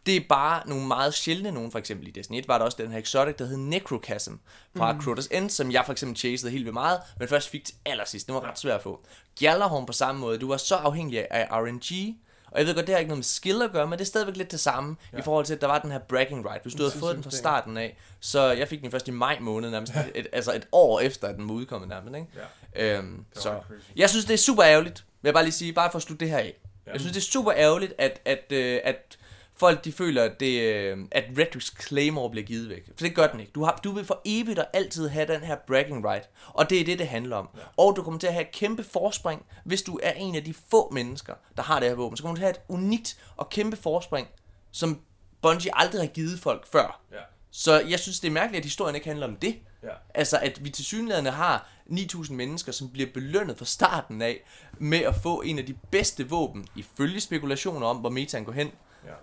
Det 0.06 0.16
er 0.16 0.22
bare 0.30 0.70
nogle 0.70 0.88
meget 0.88 1.14
sjældne 1.14 1.52
nogen, 1.52 1.72
for 1.72 1.80
eksempel 1.80 2.08
i 2.08 2.12
Destiny 2.12 2.38
1 2.38 2.48
var 2.48 2.58
der 2.58 2.66
også 2.66 2.78
den 2.82 2.92
her 2.92 3.00
exotic, 3.00 3.36
der 3.36 3.46
hed 3.46 3.58
Necrochasm 3.58 4.34
fra 4.78 4.94
mm. 4.94 5.02
Crotus 5.02 5.28
End, 5.32 5.50
som 5.50 5.72
jeg 5.72 5.86
for 5.86 5.92
eksempel 5.92 6.18
chasede 6.18 6.52
helt 6.52 6.66
vildt 6.66 6.74
meget, 6.74 7.00
men 7.20 7.28
først 7.28 7.50
fik 7.50 7.66
til 7.66 7.76
allersidst. 7.86 8.28
Den 8.28 8.36
var 8.36 8.42
ret 8.42 8.60
svær 8.60 8.76
at 8.76 8.82
få. 8.82 9.06
Gjallarhorn 9.36 9.86
på 9.86 9.94
samme 9.94 10.22
måde, 10.22 10.38
du 10.38 10.48
var 10.48 10.58
så 10.58 10.76
afhængig 10.76 11.32
af 11.32 11.48
RNG, 11.52 12.18
og 12.52 12.60
jeg 12.60 12.68
ved 12.68 12.76
godt, 12.76 12.88
det 12.88 12.94
har 12.96 13.00
ikke 13.00 13.10
noget 13.10 13.18
med 13.18 13.24
skill 13.24 13.62
at 13.62 13.72
gøre, 13.72 13.88
men 13.88 14.00
det 14.00 14.06
er 14.06 14.08
stadigvæk 14.08 14.38
lidt 14.38 14.52
det 14.52 14.60
samme, 14.60 14.96
ja. 15.14 15.18
i 15.18 15.22
forhold 15.22 15.46
til, 15.46 15.54
at 15.54 15.62
der 15.62 15.68
var 15.68 15.80
den 15.80 15.92
her 15.92 16.00
bragging 16.00 16.50
right. 16.50 16.62
Hvis 16.62 16.74
du 16.74 16.84
havde 16.84 17.00
fået 17.00 17.16
den 17.16 17.24
fra 17.24 17.32
starten 17.32 17.78
af, 17.78 17.98
så 18.20 18.52
jeg 18.52 18.68
fik 18.68 18.82
den 18.82 18.92
først 18.92 19.08
i 19.08 19.12
maj 19.12 19.38
måned, 19.40 19.70
nærmest 19.70 19.94
et, 20.16 20.28
altså 20.34 20.54
et 20.56 20.68
år 20.72 21.00
efter, 21.00 21.28
at 21.28 21.36
den 21.36 21.50
var 21.50 21.54
udkommet 21.56 21.90
nærmest, 21.90 22.16
ikke? 22.16 22.28
Ja. 22.76 22.98
Øhm, 22.98 23.26
så 23.34 23.60
jeg 23.96 24.10
synes, 24.10 24.26
det 24.26 24.34
er 24.34 24.38
super 24.38 24.64
ærgerligt, 24.64 25.06
vil 25.22 25.28
jeg 25.28 25.34
bare 25.34 25.44
lige 25.44 25.54
sige, 25.54 25.74
bare 25.74 25.92
for 25.92 25.98
at 25.98 26.04
slutte 26.04 26.26
det 26.26 26.32
her 26.32 26.38
af. 26.38 26.54
Ja. 26.88 26.92
Jeg 26.92 27.00
synes, 27.00 27.14
det 27.14 27.22
er 27.22 27.26
super 27.32 27.54
ærgerligt, 27.56 27.94
at, 27.98 28.22
at, 28.26 28.52
øh, 28.52 28.80
at 28.84 29.15
folk 29.58 29.86
de 29.86 29.92
føler, 29.92 30.24
at, 30.24 30.40
det, 30.40 30.62
øh, 30.62 30.98
at 31.12 31.24
Redrix 31.38 31.72
Claymore 31.88 32.30
bliver 32.30 32.46
givet 32.46 32.70
væk. 32.70 32.86
For 32.86 33.06
det 33.06 33.16
gør 33.16 33.28
den 33.28 33.40
ikke. 33.40 33.52
Du, 33.56 33.64
har, 33.64 33.80
du 33.84 33.92
vil 33.92 34.06
for 34.06 34.22
evigt 34.26 34.60
og 34.60 34.66
altid 34.74 35.08
have 35.08 35.28
den 35.28 35.42
her 35.42 35.56
bragging 35.68 36.06
right. 36.06 36.30
Og 36.48 36.70
det 36.70 36.82
er 36.82 36.86
det, 36.86 37.00
det 37.00 37.08
handler 37.08 37.36
om. 37.36 37.50
Ja. 37.56 37.62
Og 37.78 37.96
du 37.96 38.04
kommer 38.04 38.20
til 38.20 38.28
at 38.28 38.34
have 38.34 38.46
et 38.46 38.52
kæmpe 38.52 38.84
forspring, 38.84 39.46
hvis 39.64 39.82
du 39.82 40.00
er 40.04 40.12
en 40.12 40.36
af 40.36 40.44
de 40.44 40.54
få 40.70 40.92
mennesker, 40.92 41.34
der 41.58 41.64
har 41.64 41.80
det 41.80 41.90
her 41.90 41.96
våben. 41.96 42.18
Så 42.18 42.24
kommer 42.24 42.36
du 42.36 42.40
til 42.40 42.46
at 42.46 42.56
have 42.56 42.64
et 42.64 42.84
unikt 42.84 43.18
og 43.38 43.50
kæmpe 43.50 43.78
forspring, 43.78 44.28
som 44.72 45.02
Bungie 45.42 45.78
aldrig 45.78 46.02
har 46.02 46.08
givet 46.08 46.40
folk 46.40 46.68
før. 46.72 47.02
Ja. 47.12 47.18
Så 47.52 47.80
jeg 47.80 48.00
synes, 48.00 48.20
det 48.20 48.28
er 48.28 48.32
mærkeligt, 48.32 48.62
at 48.62 48.66
historien 48.66 48.96
ikke 48.96 49.08
handler 49.08 49.28
om 49.28 49.36
det. 49.36 49.56
Ja. 49.84 49.90
Altså, 50.14 50.38
at 50.38 50.64
vi 50.64 50.70
til 50.70 50.86
synligheden 50.86 51.26
har 51.26 51.70
9.000 51.90 52.34
mennesker, 52.34 52.72
som 52.72 52.90
bliver 52.90 53.10
belønnet 53.14 53.58
fra 53.58 53.66
starten 53.66 54.22
af, 54.22 54.44
med 54.78 54.98
at 55.00 55.16
få 55.24 55.42
en 55.42 55.60
af 55.60 55.66
de 55.66 55.76
bedste 55.92 56.30
våben, 56.30 56.68
ifølge 56.76 57.22
spekulationer 57.22 57.88
om, 57.88 57.98
hvor 57.98 58.10
metaen 58.10 58.46
går 58.46 58.52
hen. 58.52 58.72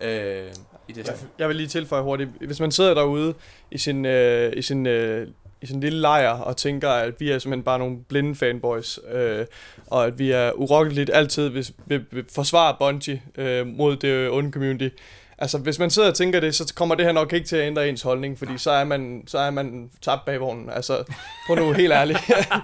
Ja. 0.01 0.45
Øh, 0.45 0.53
i 0.89 0.93
det 0.93 1.07
Jeg, 1.07 1.15
jeg 1.39 1.49
vil 1.49 1.57
lige 1.57 1.67
tilføje 1.67 2.03
hurtigt. 2.03 2.31
Hvis 2.41 2.61
man 2.61 2.73
sidder 2.73 2.95
derude 2.95 3.35
i 3.71 3.79
sin, 3.79 4.07
øh, 4.07 4.53
i 4.57 4.63
sin, 4.63 4.87
øh, 4.87 5.29
i 5.63 5.67
sin 5.67 5.81
lille 5.81 6.01
lejr 6.01 6.31
og 6.31 6.57
tænker, 6.57 6.91
at 6.91 7.21
vi 7.21 7.31
er 7.31 7.39
simpelthen 7.39 7.65
bare 7.65 7.79
nogle 7.79 7.99
blinde 8.09 8.35
fanboys, 8.35 8.99
øh, 9.13 9.47
og 9.87 10.07
at 10.07 10.19
vi 10.19 10.31
er 10.31 10.53
urokkeligt 10.53 11.11
altid 11.15 11.49
vil, 11.49 11.69
vil, 11.87 12.05
vil 12.11 12.25
forsvare 12.35 12.77
Bungie 12.79 13.23
øh, 13.39 13.67
mod 13.67 13.97
det 13.97 14.31
onde 14.31 14.53
community. 14.53 14.89
Altså, 15.39 15.59
hvis 15.59 15.79
man 15.79 15.91
sidder 15.91 16.09
og 16.09 16.15
tænker 16.15 16.41
det, 16.41 16.55
så 16.55 16.75
kommer 16.77 16.95
det 16.95 17.05
her 17.05 17.13
nok 17.13 17.33
ikke 17.33 17.47
til 17.47 17.57
at 17.57 17.67
ændre 17.67 17.89
ens 17.89 18.03
holdning, 18.03 18.39
fordi 18.39 18.59
så 18.59 18.71
er 18.71 18.85
man, 18.85 19.25
så 19.27 19.39
er 19.39 19.51
man 19.51 19.91
tabt 20.03 20.25
bag 20.25 20.41
vognen. 20.41 20.71
Altså, 20.71 21.05
prøv 21.47 21.57
nu 21.57 21.73
helt 21.73 21.93
ærligt. 21.93 22.19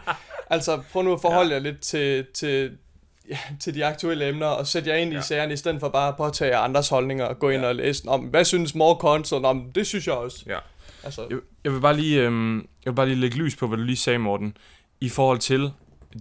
altså, 0.50 0.83
prøv 0.92 1.02
nu 1.02 1.12
at 1.12 1.20
forholde 1.20 1.54
jer 1.54 1.59
lidt 1.59 1.81
til, 1.81 2.26
til, 2.35 2.70
ja, 3.31 3.38
til 3.61 3.75
de 3.75 3.85
aktuelle 3.87 4.29
emner, 4.29 4.47
og 4.47 4.67
sætte 4.67 4.91
jer 4.91 4.97
ind 4.97 5.12
Ja. 5.12 5.19
i 5.19 5.23
sagerne, 5.23 5.53
i 5.53 5.57
stedet 5.57 5.81
for 5.81 5.88
bare 5.88 6.09
at 6.09 6.17
påtage 6.17 6.57
andres 6.57 6.88
holdninger 6.88 7.25
og 7.25 7.38
gå 7.38 7.49
ind 7.51 7.62
Ja. 7.62 7.69
og 7.69 7.75
læse 7.75 8.09
om, 8.09 8.21
hvad 8.21 8.45
synes 8.45 8.75
more 8.75 8.97
console? 9.01 9.49
Om, 9.49 9.73
det 9.75 9.87
synes 9.87 10.07
jeg 10.07 10.14
også. 10.14 10.45
Ja. 10.47 10.59
Altså, 11.05 11.27
Jeg, 11.31 11.38
jeg, 11.64 11.73
vil 11.73 11.81
bare 11.81 11.97
lige, 11.97 12.21
øhm, 12.23 12.57
jeg 12.59 12.67
vil 12.85 12.93
bare 12.95 13.07
lige 13.07 13.21
lægge 13.21 13.37
lys 13.37 13.57
på, 13.57 13.67
hvad 13.67 13.79
du 13.79 13.85
lige 13.85 13.97
sagde, 13.97 14.19
Morten. 14.19 14.57
I 15.01 15.09
forhold 15.09 15.38
til, 15.38 15.73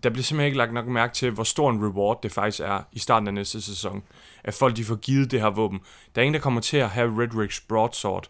der 0.04 0.10
bliver 0.10 0.24
simpelthen 0.24 0.46
ikke 0.46 0.58
lagt 0.58 0.74
nok 0.74 0.88
mærke 0.88 1.14
til, 1.14 1.32
hvor 1.32 1.44
stor 1.44 1.70
en 1.72 1.86
reward 1.86 2.20
det 2.24 2.32
faktisk 2.32 2.60
er 2.60 2.80
i 2.92 3.00
starten 3.00 3.28
af 3.28 3.34
næste 3.34 3.62
sæson. 3.62 4.04
At 4.44 4.54
folk 4.54 4.76
de 4.78 4.84
får 4.84 4.96
givet 4.96 5.32
det 5.32 5.42
her 5.42 5.50
våben. 5.50 5.80
Der 6.16 6.22
er 6.22 6.24
ingen, 6.24 6.34
der 6.34 6.40
kommer 6.40 6.62
til 6.62 6.78
at 6.78 6.90
have 6.90 7.24
Redrix 7.24 7.60
Broadsword, 7.70 8.30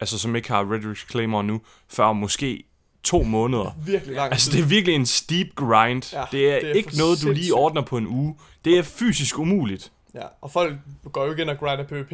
altså 0.00 0.18
som 0.18 0.36
ikke 0.36 0.48
har 0.48 0.72
Redrix 0.72 1.10
Claymore 1.10 1.44
nu, 1.44 1.60
før 1.88 2.12
måske 2.12 2.64
to 3.06 3.22
måneder. 3.22 3.76
virkelig 3.86 4.14
lang 4.14 4.32
Altså 4.32 4.50
det 4.52 4.60
er 4.60 4.64
virkelig 4.64 4.94
en 4.94 5.06
steep 5.06 5.54
grind. 5.54 6.12
Ja, 6.12 6.24
det, 6.32 6.52
er 6.52 6.60
det 6.60 6.70
er 6.70 6.74
ikke 6.74 6.98
noget, 6.98 7.22
du 7.22 7.30
lige 7.30 7.54
ordner 7.54 7.82
på 7.82 7.96
en 7.96 8.06
uge. 8.06 8.36
Det 8.64 8.78
er 8.78 8.82
fysisk 8.82 9.38
umuligt. 9.38 9.92
Ja, 10.14 10.22
og 10.40 10.50
folk 10.50 10.74
går 11.12 11.24
jo 11.24 11.30
ikke 11.30 11.42
ind 11.42 11.50
og 11.50 11.58
grinder 11.58 11.84
PvP 11.84 12.12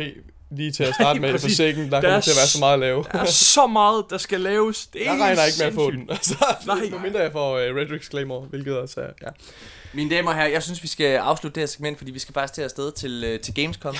lige 0.56 0.72
til 0.72 0.84
at 0.84 0.94
starte 0.94 1.20
med 1.20 1.34
i. 1.34 1.38
Forsaken, 1.38 1.84
der, 1.84 1.90
Der 1.90 2.00
kommer 2.00 2.16
er 2.16 2.20
til 2.20 2.30
at 2.30 2.36
være 2.36 2.46
så 2.46 2.58
meget 2.60 2.74
at 2.74 2.80
lave. 2.80 3.04
Der 3.12 3.18
er 3.18 3.24
så 3.24 3.66
meget, 3.66 4.04
der 4.10 4.18
skal 4.18 4.40
laves. 4.40 4.86
Det 4.86 5.06
er 5.08 5.12
Jeg 5.12 5.20
regner 5.22 5.44
ikke 5.44 5.56
med 5.58 5.66
at 5.66 5.74
få 5.74 5.90
den. 5.90 6.10
Altså, 6.10 6.34
Nej. 6.66 6.76
Nej. 6.90 6.98
mindre 7.02 7.20
jeg 7.20 7.32
får 7.32 7.50
uh, 7.52 7.76
Redrix 7.76 8.10
Claymore, 8.10 8.40
hvilket 8.46 8.78
også 8.78 9.00
er... 9.00 9.06
Ja. 9.22 9.28
Mine 9.94 10.10
damer 10.16 10.30
og 10.30 10.36
herrer, 10.36 10.48
jeg 10.48 10.62
synes, 10.62 10.82
vi 10.82 10.88
skal 10.88 11.16
afslutte 11.16 11.54
det 11.54 11.60
her 11.60 11.66
segment, 11.66 11.98
fordi 11.98 12.10
vi 12.10 12.18
skal 12.18 12.32
faktisk 12.34 12.54
til 12.54 12.62
afsted 12.62 12.92
til, 12.92 13.24
øh, 13.26 13.40
til 13.40 13.54
Gamescom. 13.54 13.94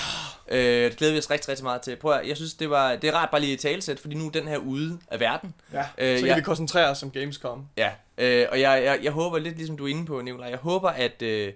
Ja. 0.50 0.56
Øh, 0.56 0.90
det 0.90 0.96
glæder 0.98 1.12
vi 1.12 1.18
os 1.18 1.30
rigtig, 1.30 1.48
rigtig 1.48 1.64
meget 1.64 1.80
til. 1.80 1.96
Prøv 1.96 2.12
at, 2.12 2.28
jeg 2.28 2.36
synes, 2.36 2.54
det, 2.54 2.70
var, 2.70 2.96
det 2.96 3.04
er 3.10 3.14
rart 3.14 3.30
bare 3.30 3.40
lige 3.40 3.52
et 3.52 3.60
talesæt, 3.60 3.98
fordi 4.00 4.14
nu 4.14 4.26
er 4.26 4.30
den 4.30 4.48
her 4.48 4.56
ude 4.56 4.98
af 5.10 5.20
verden. 5.20 5.54
ja. 5.72 5.78
Øh, 5.98 6.16
Så 6.18 6.20
kan 6.22 6.26
ja. 6.28 6.34
vi 6.36 6.42
koncentrere 6.42 6.88
os 6.90 7.02
om 7.02 7.10
Gamescom. 7.10 7.64
Ja, 7.76 7.90
øh, 8.18 8.46
og 8.52 8.60
jeg, 8.60 8.82
jeg, 8.84 8.98
jeg 9.02 9.12
håber 9.12 9.38
lidt 9.38 9.56
ligesom 9.56 9.76
du 9.76 9.84
er 9.84 9.88
inde 9.90 10.06
på, 10.06 10.20
Nicolaj, 10.20 10.48
jeg 10.48 10.58
håber, 10.58 10.88
at... 10.90 11.22
Øh, 11.22 11.52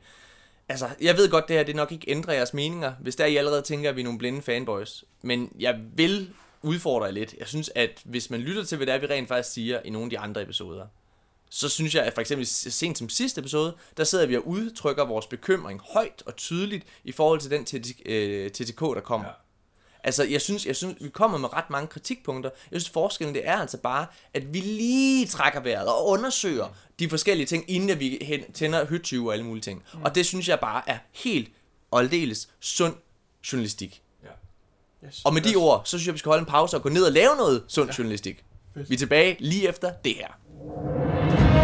altså, 0.68 0.88
jeg 1.00 1.16
ved 1.16 1.30
godt, 1.30 1.48
det 1.48 1.56
her 1.56 1.64
det 1.64 1.76
nok 1.76 1.92
ikke 1.92 2.10
ændrer 2.10 2.34
jeres 2.34 2.54
meninger, 2.54 2.92
hvis 3.00 3.16
der 3.16 3.24
I 3.24 3.36
allerede 3.36 3.62
tænker, 3.62 3.90
at 3.90 3.96
vi 3.96 4.00
er 4.00 4.04
nogle 4.04 4.18
blinde 4.18 4.42
fanboys. 4.42 5.04
Men 5.22 5.52
jeg 5.58 5.80
vil 5.94 6.30
udfordre 6.62 7.06
jer 7.06 7.12
lidt. 7.12 7.34
Jeg 7.38 7.46
synes, 7.46 7.70
at 7.74 8.02
hvis 8.04 8.30
man 8.30 8.40
lytter 8.40 8.64
til, 8.64 8.76
hvad 8.76 8.86
det 8.86 8.94
er, 8.94 8.98
vi 8.98 9.06
rent 9.06 9.28
faktisk 9.28 9.54
siger 9.54 9.80
i 9.84 9.90
nogle 9.90 10.06
af 10.06 10.10
de 10.10 10.18
andre 10.18 10.42
episoder, 10.42 10.86
så 11.50 11.68
synes 11.68 11.94
jeg, 11.94 12.04
at 12.04 12.14
for 12.14 12.20
eksempel 12.20 12.46
sent 12.46 12.98
som 12.98 13.08
sidste 13.08 13.38
episode, 13.38 13.76
der 13.96 14.04
sidder 14.04 14.26
vi 14.26 14.36
og 14.36 14.46
udtrykker 14.46 15.04
vores 15.04 15.26
bekymring 15.26 15.80
højt 15.92 16.22
og 16.26 16.36
tydeligt 16.36 16.86
i 17.04 17.12
forhold 17.12 17.40
til 17.40 17.50
den 17.50 17.64
TTK, 17.64 18.82
øh, 18.82 18.94
der 18.94 19.00
kommer. 19.00 19.26
Ja. 19.26 19.32
Ja. 20.06 20.08
Altså, 20.08 20.24
jeg 20.24 20.40
synes, 20.40 20.66
jeg 20.66 20.76
synes, 20.76 20.96
vi 21.00 21.08
kommer 21.08 21.38
med 21.38 21.52
ret 21.52 21.70
mange 21.70 21.86
kritikpunkter. 21.86 22.50
Jeg 22.72 22.80
synes, 22.80 22.90
forskellen 22.90 23.34
det 23.34 23.48
er 23.48 23.56
altså 23.56 23.78
bare, 23.78 24.06
at 24.34 24.54
vi 24.54 24.60
lige 24.60 25.26
trækker 25.26 25.60
vejret 25.60 25.88
og 25.88 26.06
undersøger 26.06 26.66
de 26.98 27.08
forskellige 27.08 27.46
ting, 27.46 27.64
inden 27.70 27.90
at 27.90 28.00
vi 28.00 28.44
tænder 28.54 28.86
høtyve 28.86 29.28
og 29.28 29.32
alle 29.32 29.44
mulige 29.44 29.62
ting. 29.62 29.82
Mm. 29.94 30.02
Og 30.02 30.14
det 30.14 30.26
synes 30.26 30.48
jeg 30.48 30.60
bare 30.60 30.82
er 30.86 30.98
helt 31.12 31.48
og 31.90 32.00
aldeles 32.00 32.48
sund 32.60 32.94
journalistik. 33.52 34.02
Yes. 35.06 35.22
Og 35.24 35.34
med 35.34 35.42
de 35.42 35.56
ord, 35.56 35.82
så 35.84 35.88
synes 35.98 36.06
jeg, 36.06 36.14
vi 36.14 36.18
skal 36.18 36.30
holde 36.30 36.40
en 36.40 36.46
pause 36.46 36.76
og 36.76 36.82
gå 36.82 36.88
ned 36.88 37.04
og 37.04 37.12
lave 37.12 37.36
noget 37.36 37.64
sund 37.68 37.90
ja. 37.90 37.94
journalistik. 37.98 38.44
Fedt. 38.74 38.90
Vi 38.90 38.94
er 38.94 38.98
tilbage 38.98 39.36
lige 39.40 39.68
efter 39.68 39.92
det 40.04 40.14
her. 40.14 41.55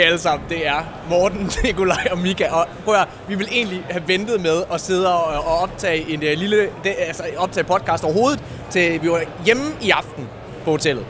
Hej 0.00 0.06
alle 0.06 0.18
sammen, 0.18 0.48
det 0.48 0.66
er 0.66 1.04
Morten, 1.10 1.50
Nikolaj 1.64 2.08
og 2.10 2.18
Mika. 2.18 2.48
Og 2.50 2.66
prøv 2.84 2.94
at, 2.94 3.08
vi 3.28 3.34
vil 3.34 3.48
egentlig 3.52 3.84
have 3.90 4.08
ventet 4.08 4.40
med 4.40 4.62
at 4.72 4.80
sidde 4.80 5.14
og, 5.14 5.44
og 5.44 5.58
optage 5.58 6.10
en 6.10 6.22
uh, 6.22 6.28
lille 6.28 6.68
det, 6.84 6.94
altså, 6.98 7.22
optage 7.36 7.64
podcast 7.64 8.04
overhovedet, 8.04 8.42
til 8.70 9.02
vi 9.02 9.10
var 9.10 9.22
hjemme 9.44 9.62
i 9.82 9.90
aften 9.90 10.28
på 10.64 10.70
hotellet. 10.70 11.06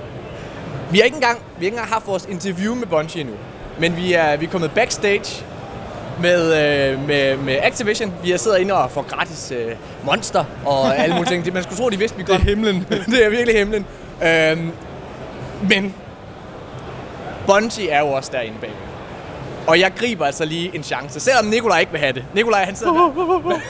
Vi 0.90 0.98
har 0.98 1.04
ikke 1.04 1.14
engang, 1.14 1.38
vi 1.38 1.44
har 1.58 1.64
ikke 1.64 1.74
engang 1.74 1.92
haft 1.92 2.06
vores 2.06 2.26
interview 2.30 2.74
med 2.74 2.86
Bungie 2.86 3.20
endnu. 3.20 3.34
Men 3.80 3.96
vi 3.96 4.12
er, 4.12 4.36
vi 4.36 4.46
er 4.46 4.50
kommet 4.50 4.70
backstage 4.70 5.44
med, 6.20 6.42
øh, 6.42 7.06
med, 7.06 7.36
med 7.36 7.58
Activision. 7.62 8.12
Vi 8.22 8.30
har 8.30 8.38
siddet 8.38 8.58
inde 8.58 8.74
og 8.74 8.90
får 8.90 9.02
gratis 9.02 9.52
øh, 9.56 9.72
monster 10.04 10.44
og 10.66 10.98
alle 10.98 11.14
mulige 11.14 11.32
ting. 11.32 11.52
Man 11.54 11.62
skulle 11.62 11.78
tro, 11.78 11.88
de 11.88 11.98
vidste, 11.98 12.16
vi 12.16 12.22
Det 12.22 12.34
er 12.34 12.38
himlen. 12.38 12.86
det 13.12 13.24
er 13.24 13.30
virkelig 13.30 13.58
himlen. 13.58 13.86
Øhm, 14.22 14.72
men 15.68 15.94
Bungie 17.52 17.90
er 17.90 18.00
jo 18.00 18.06
også 18.06 18.30
derinde 18.32 18.58
bagved. 18.60 18.76
Og 19.66 19.80
jeg 19.80 19.92
griber 19.96 20.26
altså 20.26 20.44
lige 20.44 20.74
en 20.76 20.82
chance, 20.82 21.20
selvom 21.20 21.44
Nikolaj 21.44 21.80
ikke 21.80 21.92
vil 21.92 22.00
have 22.00 22.12
det. 22.12 22.24
Nikolaj, 22.34 22.64
han 22.64 22.76
sidder 22.76 22.92
der. 22.92 23.60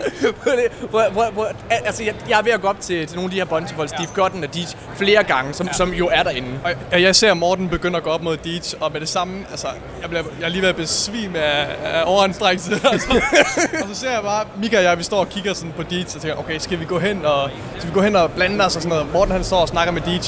Prøv 0.92 1.02
prøv- 1.14 1.34
prøv- 1.34 1.46
altså, 1.70 2.04
jeg, 2.04 2.14
jeg 2.30 2.40
er 2.40 2.44
ved 2.44 2.52
at 2.52 2.62
gå 2.62 2.68
op 2.68 2.80
til, 2.82 3.08
til 3.08 3.16
nogle 3.16 3.28
af 3.28 3.32
de 3.32 3.38
her 3.38 3.46
Bungie-folk, 3.46 3.90
Steve 3.90 4.08
Godden 4.16 4.44
og 4.44 4.54
Deej, 4.54 4.66
flere 4.98 5.24
gange, 5.24 5.54
som, 5.54 5.70
som 5.74 5.94
jo 5.94 6.10
er 6.14 6.24
derinde. 6.24 6.48
Og 6.64 6.72
jeg- 6.92 7.02
jeg 7.02 7.16
ser 7.16 7.34
Morten 7.34 7.70
begynde 7.70 7.98
at 7.98 8.04
gå 8.04 8.10
op 8.10 8.22
mod 8.24 8.38
Deej, 8.38 8.60
og 8.80 8.92
med 8.92 9.02
det 9.02 9.10
samme, 9.10 9.46
altså, 9.52 9.68
jeg, 10.02 10.10
bliver, 10.10 10.24
jeg 10.40 10.46
er 10.46 10.50
lige 10.50 10.62
ved 10.62 10.70
at 10.70 10.76
besvime 10.76 11.40
af, 11.40 11.68
af 11.84 12.04
overanstrengelse. 12.06 12.72
Altså. 12.92 13.10
og 13.84 13.88
så 13.94 14.00
ser 14.02 14.12
jeg 14.12 14.22
bare, 14.24 14.46
Mika 14.62 14.78
og 14.78 14.84
jeg, 14.84 14.98
vi 14.98 15.04
står 15.04 15.20
og 15.20 15.30
kigger 15.30 15.54
sådan 15.54 15.74
på 15.78 15.84
Deej, 15.84 16.02
og 16.16 16.22
tænker, 16.22 16.36
okay, 16.38 16.58
skal 16.60 16.80
vi 16.80 16.86
gå 16.86 17.00
hen 17.00 17.26
og, 17.26 17.50
skal 17.78 17.90
vi 17.90 17.94
gå 17.94 18.02
hen 18.02 18.16
og 18.16 18.32
blande 18.32 18.66
os 18.66 18.76
og 18.76 18.82
sådan 18.82 18.98
noget. 18.98 19.14
Morten 19.14 19.32
han 19.32 19.44
står 19.44 19.58
og 19.62 19.68
snakker 19.68 19.94
med 19.94 20.02
Deej. 20.02 20.20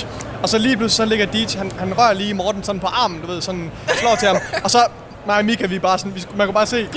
Og 0.44 0.50
så 0.50 0.58
lige 0.58 0.78
pludselig, 0.78 0.98
så 0.98 1.06
ligger 1.06 1.26
Deej, 1.26 1.46
han, 1.58 1.72
han 1.80 1.98
rører 1.98 2.14
lige 2.14 2.34
Morten 2.34 2.64
sådan 2.64 2.80
på 2.80 2.88
armen, 2.88 3.22
du 3.22 3.28
ved, 3.28 3.42
sådan 3.42 3.72
slår 4.00 4.16
til 4.16 4.28
ham. 4.28 4.38
Og 4.64 4.72
så 4.72 4.78
mig 5.28 5.38
og 5.38 5.46
Mika, 5.46 5.66
vi 5.68 5.80
bare 5.80 5.98
sådan, 5.98 6.16
vi, 6.16 6.26
man 6.36 6.48
kunne 6.48 6.54
bare 6.54 6.66
se, 6.66 6.88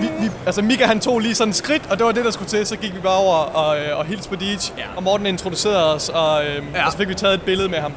vi, 0.00 0.08
vi, 0.20 0.30
altså 0.46 0.62
Mika 0.62 0.84
han 0.86 1.00
tog 1.00 1.18
lige 1.18 1.34
sådan 1.34 1.50
et 1.50 1.56
skridt, 1.56 1.82
og 1.90 1.98
det 1.98 2.06
var 2.06 2.12
det, 2.12 2.24
der 2.24 2.30
skulle 2.30 2.48
til. 2.48 2.66
Så 2.66 2.76
gik 2.76 2.94
vi 2.94 3.00
bare 3.00 3.16
over 3.18 3.34
og, 3.36 3.78
øh, 3.80 3.98
og 3.98 4.04
hilste 4.04 4.28
på 4.28 4.36
Deej, 4.36 4.56
Ja. 4.78 4.82
og 4.96 5.02
Morten 5.02 5.26
introducerede 5.26 5.94
os, 5.94 6.08
og, 6.08 6.44
øh, 6.46 6.62
Ja. 6.74 6.86
og 6.86 6.92
så 6.92 6.98
fik 6.98 7.08
vi 7.08 7.14
taget 7.14 7.34
et 7.34 7.42
billede 7.42 7.68
med 7.68 7.78
ham. 7.78 7.92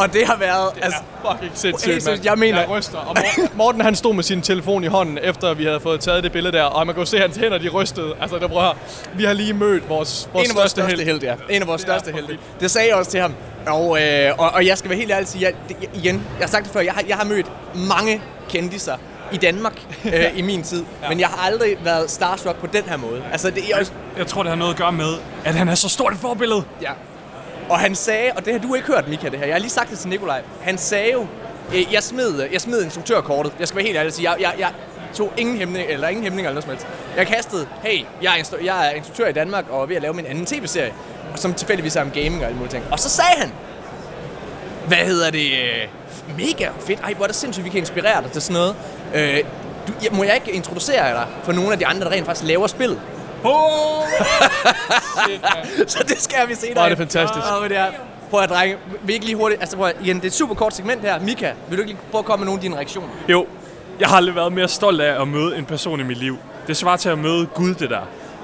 Og 0.00 0.12
det 0.12 0.26
har 0.26 0.36
været... 0.36 0.68
Altså, 0.82 1.00
Ja, 1.24 1.32
fucking 1.32 1.50
sindssygt, 1.54 2.06
mand. 2.06 2.20
jeg 2.24 2.38
mener- 2.38 2.60
Jeg 2.60 2.68
ryster. 2.70 2.98
Og 2.98 3.06
Morten, 3.06 3.48
Morten, 3.56 3.80
han 3.80 3.94
stod 3.94 4.14
med 4.14 4.22
sin 4.24 4.42
telefon 4.42 4.84
i 4.84 4.86
hånden, 4.86 5.18
efter 5.22 5.54
vi 5.54 5.64
havde 5.64 5.80
fået 5.80 6.00
taget 6.00 6.24
det 6.24 6.32
billede 6.32 6.56
der, 6.56 6.62
og 6.62 6.86
man 6.86 6.94
kunne 6.94 7.06
se, 7.06 7.16
at 7.16 7.22
hans 7.22 7.36
hænder, 7.36 7.58
de 7.58 7.68
rystede. 7.68 8.14
Altså, 8.20 8.38
der 8.38 8.48
prøver 8.48 8.76
Vi 9.14 9.24
har 9.24 9.32
lige 9.32 9.52
mødt 9.52 9.88
vores, 9.88 10.28
vores 10.32 10.48
en 10.48 10.50
af 10.50 10.56
vores 10.60 10.70
største 10.70 10.90
største 10.90 11.04
held. 11.04 11.20
held, 11.22 11.38
ja. 11.48 11.54
En 11.54 11.62
af 11.62 11.68
vores 11.68 11.84
Det 11.84 11.90
er 11.94 11.98
største 11.98 12.12
helte. 12.12 12.38
Det 12.60 12.70
sagde 12.70 12.88
jeg 12.88 12.96
også 12.96 13.10
til 13.10 13.20
ham. 13.20 13.34
Og, 13.66 14.02
øh, 14.02 14.32
og, 14.38 14.50
og 14.50 14.66
jeg 14.66 14.78
skal 14.78 14.90
være 14.90 14.98
helt 14.98 15.12
ærlig 15.12 15.28
sige, 15.28 15.44
jeg, 15.44 15.52
det, 15.68 15.76
igen, 15.94 16.14
jeg 16.14 16.46
har 16.46 16.50
sagt 16.50 16.64
det 16.64 16.72
før, 16.72 16.80
jeg 16.80 16.92
har, 16.92 17.02
jeg 17.08 17.16
har 17.16 17.24
mødt 17.24 17.46
mange 17.74 18.22
kendiser 18.48 18.96
i 19.32 19.36
Danmark 19.36 19.72
øh, 20.14 20.38
i 20.38 20.42
min 20.42 20.62
tid, 20.62 20.84
ja. 21.02 21.08
men 21.08 21.20
jeg 21.20 21.28
har 21.28 21.46
aldrig 21.46 21.76
været 21.84 22.10
starstruck 22.10 22.56
på 22.56 22.66
den 22.66 22.82
her 22.88 22.96
måde. 22.96 23.22
Altså, 23.32 23.50
det 23.50 23.70
er 23.72 23.78
også, 23.78 23.92
Jeg 24.18 24.26
tror, 24.26 24.42
det 24.42 24.50
har 24.50 24.56
noget 24.56 24.72
at 24.72 24.78
gøre 24.78 24.92
med, 24.92 25.14
at 25.44 25.54
han 25.54 25.68
er 25.68 25.74
så 25.74 25.88
stort 25.88 26.12
et 26.12 26.18
forbillede. 26.18 26.62
ja. 26.82 26.90
Og 27.70 27.78
han 27.78 27.94
sagde, 27.94 28.32
og 28.36 28.44
det 28.44 28.52
har 28.52 28.60
du 28.60 28.74
ikke 28.74 28.86
hørt, 28.86 29.08
Mika, 29.08 29.28
det 29.28 29.38
her, 29.38 29.46
jeg 29.46 29.54
har 29.54 29.60
lige 29.60 29.70
sagt 29.70 29.90
det 29.90 29.98
til 29.98 30.08
Nikolaj, 30.08 30.42
han 30.60 30.78
sagde 30.78 31.12
jo, 31.12 31.26
øh, 31.74 31.92
jeg 31.92 32.02
smed, 32.02 32.48
jeg 32.52 32.60
smed 32.60 32.84
instruktørkortet, 32.84 33.52
jeg 33.58 33.68
skal 33.68 33.76
være 33.76 33.86
helt 33.86 33.96
ærlig 33.96 34.08
og 34.08 34.14
sige, 34.14 34.30
jeg, 34.30 34.40
jeg, 34.40 34.54
jeg 34.58 34.70
tog 35.14 35.32
ingen 35.36 35.56
hæmning, 35.56 35.86
eller 35.88 36.08
ingen 36.08 36.22
hæmning 36.22 36.46
eller 36.46 36.54
noget 36.54 36.64
som 36.64 36.70
helst. 36.70 36.86
Jeg 37.16 37.26
kastede, 37.26 37.66
hey, 37.82 38.04
jeg 38.22 38.38
er, 38.38 38.42
instru- 38.42 38.64
jeg 38.64 38.86
er 38.86 38.90
instruktør 38.90 39.26
i 39.26 39.32
Danmark, 39.32 39.64
og 39.70 39.82
er 39.82 39.86
ved 39.86 39.96
at 39.96 40.02
lave 40.02 40.14
min 40.14 40.26
anden 40.26 40.46
tv-serie, 40.46 40.92
som 41.36 41.54
tilfældigvis 41.54 41.96
er 41.96 42.00
om 42.00 42.10
gaming 42.10 42.38
og 42.40 42.44
alle 42.44 42.56
mulige 42.56 42.72
ting. 42.72 42.84
Og 42.90 42.98
så 42.98 43.08
sagde 43.08 43.34
han, 43.36 43.52
hvad 44.86 44.98
hedder 44.98 45.30
det, 45.30 45.46
øh, 45.52 45.88
mega 46.38 46.68
fedt, 46.80 47.00
ej, 47.00 47.14
hvor 47.14 47.24
er 47.24 47.26
det 47.26 47.36
sindssygt, 47.36 47.64
vi 47.64 47.70
kan 47.70 47.78
inspirere 47.78 48.22
dig 48.22 48.30
til 48.32 48.42
sådan 48.42 48.54
noget. 48.54 48.76
Øh, 49.14 49.38
du, 49.88 49.92
må 50.16 50.24
jeg 50.24 50.34
ikke 50.34 50.52
introducere 50.52 51.12
dig 51.14 51.26
for 51.42 51.52
nogle 51.52 51.72
af 51.72 51.78
de 51.78 51.86
andre, 51.86 52.04
der 52.04 52.10
rent 52.10 52.26
faktisk 52.26 52.46
laver 52.46 52.66
spil? 55.24 55.40
så 55.92 56.04
det 56.08 56.22
skal 56.22 56.48
vi 56.48 56.54
se 56.54 56.72
Hvor 56.72 56.82
er 56.82 56.88
det 56.88 56.98
fantastisk. 56.98 57.46
Og 57.62 57.68
det 57.68 57.76
er, 57.76 57.86
prøv 58.30 58.40
at 58.40 58.48
drenge, 58.48 58.76
vil 59.02 59.14
ikke 59.14 59.26
lige 59.26 59.36
hurtigt, 59.36 59.60
altså 59.60 59.76
prøv 59.76 59.86
at, 59.86 59.96
igen, 60.02 60.16
det 60.16 60.22
er 60.22 60.26
et 60.26 60.32
super 60.32 60.54
kort 60.54 60.74
segment 60.74 61.00
her. 61.00 61.20
Mika, 61.20 61.52
vil 61.68 61.78
du 61.78 61.82
ikke 61.82 61.92
lige 61.92 62.02
prøve 62.10 62.20
at 62.20 62.24
komme 62.24 62.44
med 62.44 62.46
nogle 62.46 62.58
af 62.58 62.62
dine 62.62 62.76
reaktioner? 62.76 63.08
Jo, 63.28 63.46
jeg 64.00 64.08
har 64.08 64.16
aldrig 64.16 64.34
været 64.34 64.52
mere 64.52 64.68
stolt 64.68 65.00
af 65.00 65.20
at 65.20 65.28
møde 65.28 65.58
en 65.58 65.64
person 65.64 66.00
i 66.00 66.02
mit 66.02 66.16
liv. 66.18 66.36
Det 66.66 66.76
svarer 66.76 66.96
til 66.96 67.08
at 67.08 67.18
møde 67.18 67.46
Gud, 67.46 67.74
det 67.74 67.90
der. 67.90 68.00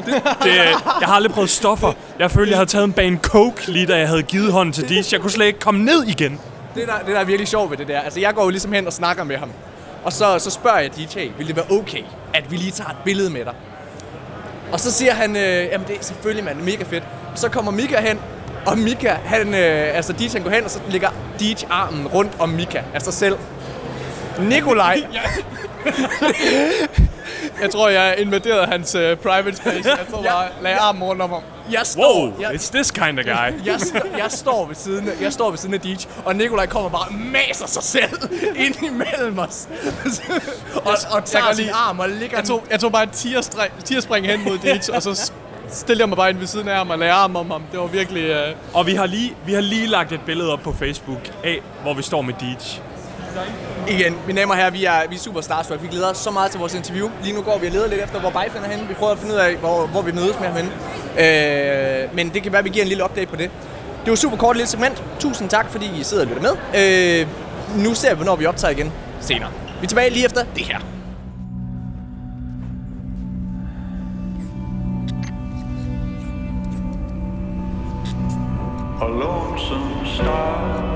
Det, 0.06 0.14
det, 0.42 0.56
jeg 1.00 1.09
har 1.09 1.14
aldrig 1.14 1.32
prøvet 1.32 1.50
stoffer. 1.50 1.92
Jeg 2.18 2.30
følte, 2.30 2.50
jeg 2.50 2.59
havde 2.59 2.70
taget 2.70 2.85
en 2.85 2.92
bane 2.92 3.18
coke, 3.22 3.70
lige 3.70 3.87
da 3.87 3.98
jeg 3.98 4.09
havde 4.09 4.22
givet 4.22 4.52
hånden 4.52 4.72
til 4.72 4.88
Dis. 4.88 5.12
Jeg 5.12 5.20
kunne 5.20 5.30
slet 5.30 5.46
ikke 5.46 5.59
komme 5.59 5.85
ned 5.85 6.04
igen. 6.04 6.40
Det 6.74 6.88
der, 6.88 6.98
det 6.98 7.14
der 7.14 7.20
er 7.20 7.24
virkelig 7.24 7.48
sjovt 7.48 7.70
ved 7.70 7.78
det 7.78 7.88
der, 7.88 8.00
altså 8.00 8.20
jeg 8.20 8.35
går 8.35 8.44
jo 8.44 8.50
ligesom 8.50 8.72
hen 8.72 8.87
og 8.87 8.92
snakker 8.92 9.24
med 9.24 9.37
ham. 9.37 9.50
Og 10.04 10.12
så, 10.12 10.38
så 10.38 10.50
spørger 10.50 10.78
jeg 10.78 10.96
DJ, 10.96 11.18
vil 11.38 11.48
det 11.48 11.56
være 11.56 11.70
okay, 11.70 12.02
at 12.35 12.50
vi 12.50 12.56
lige 12.56 12.70
tager 12.70 12.90
et 12.90 12.96
billede 13.04 13.30
med 13.30 13.44
dig? 13.44 13.54
Og 14.72 14.81
så 14.81 14.92
siger 14.92 15.14
han, 15.14 15.37
øh, 15.37 15.42
jamen 15.42 15.87
det 15.87 15.96
er 15.96 16.02
selvfølgelig, 16.02 16.44
mand, 16.44 16.61
mega 16.61 16.85
fedt. 16.85 17.05
Så 17.35 17.48
kommer 17.48 17.72
Mika 17.72 18.00
hen, 18.00 18.20
og 18.66 18.79
Mika, 18.79 19.09
han, 19.24 19.55
øh, 19.55 19.96
altså 19.96 20.12
DJ 20.12 20.29
han 20.33 20.42
går 20.42 20.50
hen, 20.50 20.64
og 20.64 20.70
så 20.70 20.81
ligger 20.88 21.09
DJ 21.40 21.64
armen 21.70 22.07
rundt 22.07 22.33
om 22.38 22.48
Mika, 22.48 22.81
sig 22.98 23.14
selv. 23.14 23.37
Nikolaj, 24.38 25.00
Jeg 27.62 27.71
tror, 27.71 27.88
jeg 27.88 28.14
invaderede 28.19 28.66
hans 28.66 28.95
uh, 28.95 29.01
private 29.01 29.57
space. 29.57 29.88
Jeg 29.88 29.99
tror 30.11 30.23
Ja. 30.25 30.31
bare, 30.33 30.49
lagde 30.62 30.77
armen 30.77 31.03
rundt 31.03 31.23
om 31.23 31.31
ham. 31.31 31.42
jeg 31.73 31.81
står, 31.85 32.25
Wow, 32.25 32.40
jeg, 32.40 32.51
it's 32.51 32.71
this 32.73 32.90
kind 32.90 33.19
of 33.19 33.25
guy. 33.25 33.31
jeg, 33.69 33.81
jeg, 34.19 34.27
står 34.31 34.66
ved 34.66 34.75
siden 34.75 35.09
af, 35.09 35.12
jeg 35.21 35.33
står 35.33 35.51
ved 35.51 35.59
siden 35.59 35.75
af 35.75 35.81
DJ, 35.81 35.95
og 36.25 36.37
Nikolaj 36.37 36.66
kommer 36.66 36.90
bare 36.90 37.09
og 37.09 37.14
maser 37.14 37.66
sig 37.66 37.83
selv 37.83 38.31
ind 38.66 38.83
imellem 38.83 39.38
os. 39.38 39.69
og, 40.85 40.95
og 41.11 41.25
tager 41.25 41.45
kan 41.47 41.55
sin 41.57 41.64
lige- 41.64 41.75
arm 41.75 41.99
og 42.01 42.09
ligger 42.09 42.37
Jeg 42.38 42.47
tog, 42.47 42.64
jeg 42.71 42.81
tog 42.81 42.92
bare 42.92 43.03
et 43.03 43.11
tierspring, 43.11 43.73
tierspring 43.85 44.27
hen 44.27 44.45
mod 44.45 44.59
Deej, 44.59 44.81
og 44.95 45.03
så 45.03 45.33
stillede 45.69 46.01
jeg 46.03 46.09
mig 46.09 46.16
bare 46.16 46.31
ind 46.31 46.38
ved 46.38 46.47
siden 46.47 46.69
af 46.69 46.77
ham 46.77 46.90
og 46.90 46.99
lagde 46.99 47.12
armen 47.12 47.37
om 47.37 47.51
ham. 47.51 47.62
Det 47.73 47.81
var 47.81 47.87
virkelig... 47.87 48.31
Uh, 48.31 48.53
Og 48.77 48.87
vi 48.87 48.95
har, 48.95 49.07
lige, 49.07 49.35
vi 49.47 49.53
har 49.53 49.61
lige 49.61 49.87
lagt 49.87 50.12
et 50.12 50.21
billede 50.27 50.53
op 50.53 50.61
på 50.61 50.73
Facebook 50.79 51.19
af, 51.45 51.61
hvor 51.83 51.95
vi 51.95 52.03
står 52.03 52.23
med 52.23 52.35
Deej. 52.40 52.81
Igen, 53.88 54.16
mine 54.27 54.40
damer 54.40 54.55
og 54.55 54.59
herrer, 54.59 54.70
vi 54.70 54.85
er, 54.85 55.09
vi 55.09 55.14
er 55.14 55.18
super 55.18 55.40
starstruck. 55.40 55.83
Vi 55.83 55.88
glæder 55.88 56.11
os 56.11 56.16
så 56.16 56.31
meget 56.31 56.51
til 56.51 56.61
vores 56.61 56.75
interview. 56.75 57.11
Lige 57.22 57.35
nu 57.35 57.42
går 57.42 57.59
vi 57.59 57.66
og 57.66 57.72
leder 57.72 57.88
lidt 57.88 58.01
efter, 58.01 58.20
hvor 58.20 58.31
Bejfen 58.31 58.64
er 58.64 58.68
henne. 58.68 58.88
Vi 58.88 58.94
prøver 58.94 59.12
at 59.12 59.18
finde 59.18 59.35
ud 59.35 59.38
af, 59.38 59.57
hvor, 59.57 59.87
hvor 59.87 60.03
vi 60.03 60.12
mødes 60.12 60.40
med 60.40 60.49
ham 60.49 60.57
henne. 60.57 60.70
Øh, 61.18 62.14
men 62.14 62.31
det 62.35 62.42
kan 62.42 62.53
være, 62.53 62.59
at 62.59 62.64
vi 62.64 62.70
giver 62.70 62.83
en 62.83 62.88
lille 62.88 63.05
update 63.05 63.27
på 63.27 63.37
det. 63.37 63.51
Det 64.05 64.11
var 64.11 64.16
super 64.16 64.37
kort 64.37 64.57
lille 64.57 64.68
segment. 64.68 65.03
Tusind 65.18 65.49
tak, 65.49 65.70
fordi 65.70 65.90
I 66.01 66.03
sidder 66.03 66.22
og 66.22 66.29
lytter 66.29 66.42
med. 66.42 67.20
Øh, 67.20 67.85
nu 67.85 67.94
ser 67.94 68.11
vi, 68.11 68.16
hvornår 68.16 68.37
vi 68.37 68.46
optager 68.46 68.72
igen 68.72 68.92
senere. 69.20 69.51
Vi 69.81 69.85
er 69.85 69.88
tilbage 69.88 70.11
lige 70.11 70.25
efter 70.25 70.44
det 70.57 70.64
her. 70.64 70.79
A 79.03 79.07
lonesome 79.07 80.07
star 80.14 80.95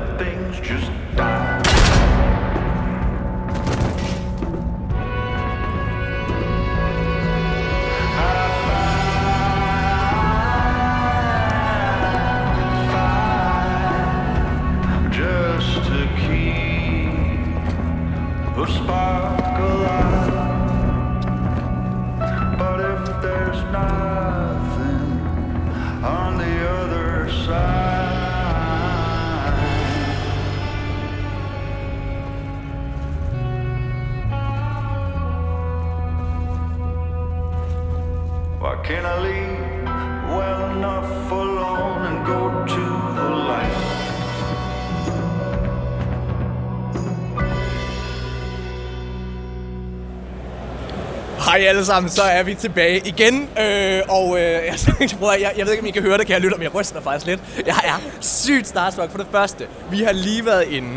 Hej 51.61 51.69
alle 51.69 51.85
sammen, 51.85 52.09
så 52.09 52.21
er 52.21 52.43
vi 52.43 52.53
tilbage 52.55 53.01
igen. 53.05 53.49
Øh, 53.59 54.01
og 54.09 54.37
øh, 54.37 54.41
jeg, 54.43 54.61
at- 54.63 55.41
jeg, 55.41 55.51
jeg 55.57 55.65
ved 55.65 55.71
ikke, 55.73 55.81
om 55.81 55.87
I 55.87 55.91
kan 55.91 56.01
høre 56.01 56.17
det, 56.17 56.25
kan 56.27 56.33
jeg 56.33 56.41
lytte, 56.41 56.57
men 56.57 56.63
jeg 56.63 56.75
ryster 56.75 57.01
faktisk 57.01 57.25
lidt. 57.25 57.39
Jeg 57.65 57.75
er 57.83 58.01
sygt 58.21 58.67
starstruck 58.67 59.11
for 59.11 59.17
det 59.17 59.27
første. 59.31 59.67
Vi 59.91 60.03
har 60.03 60.11
lige 60.11 60.45
været 60.45 60.63
inde 60.63 60.89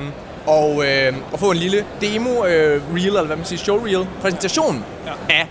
og, 0.46 0.85
øh, 0.87 1.12
og 1.33 1.38
få 1.40 1.50
en 1.50 1.57
lille 1.57 1.85
demo 2.00 2.44
øh, 2.46 2.83
reel, 2.94 3.07
eller 3.07 3.22
hvad 3.24 3.37
man 3.37 3.44
siger, 3.44 3.59
show 3.59 3.85
reel, 3.85 4.07
præsentation 4.22 4.85
ja. 5.07 5.35
af 5.35 5.46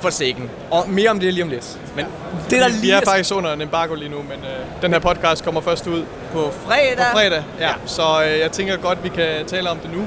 Forsaken. 0.00 0.50
Og 0.70 0.84
mere 0.88 1.10
om 1.10 1.20
det 1.20 1.34
lige 1.34 1.44
om 1.44 1.50
lidt. 1.50 1.78
Men 1.96 2.04
det 2.50 2.60
der 2.60 2.68
vi, 2.68 2.74
vi 2.74 2.80
lige 2.80 2.92
er 2.94 3.00
faktisk 3.04 3.34
under 3.34 3.52
en 3.52 3.60
embargo 3.60 3.94
lige 3.94 4.08
nu, 4.08 4.16
men 4.16 4.38
uh, 4.38 4.82
den 4.82 4.92
her 4.92 4.98
podcast 4.98 5.44
kommer 5.44 5.60
først 5.60 5.86
ud 5.86 6.04
på 6.32 6.52
fredag, 6.66 6.96
på 6.96 7.02
fredag. 7.12 7.42
Ja. 7.60 7.70
Så 7.86 8.02
uh, 8.34 8.40
jeg 8.40 8.52
tænker 8.52 8.76
godt, 8.76 9.04
vi 9.04 9.08
kan 9.08 9.46
tale 9.46 9.70
om 9.70 9.78
det 9.78 9.90
nu. 9.92 10.06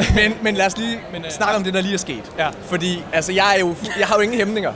Men, 0.18 0.34
men 0.42 0.54
lad 0.54 0.66
os 0.66 0.76
lige 0.76 0.98
Men, 1.12 1.24
øh, 1.24 1.30
snakke 1.30 1.56
om 1.56 1.64
det, 1.64 1.74
der 1.74 1.80
lige 1.80 1.94
er 1.94 1.98
sket. 1.98 2.32
Ja. 2.38 2.48
Fordi 2.62 3.04
altså, 3.12 3.32
jeg, 3.32 3.54
er 3.56 3.60
jo, 3.60 3.74
jeg 3.98 4.06
har 4.06 4.14
jo 4.14 4.20
ingen 4.20 4.38
hæmninger. 4.38 4.72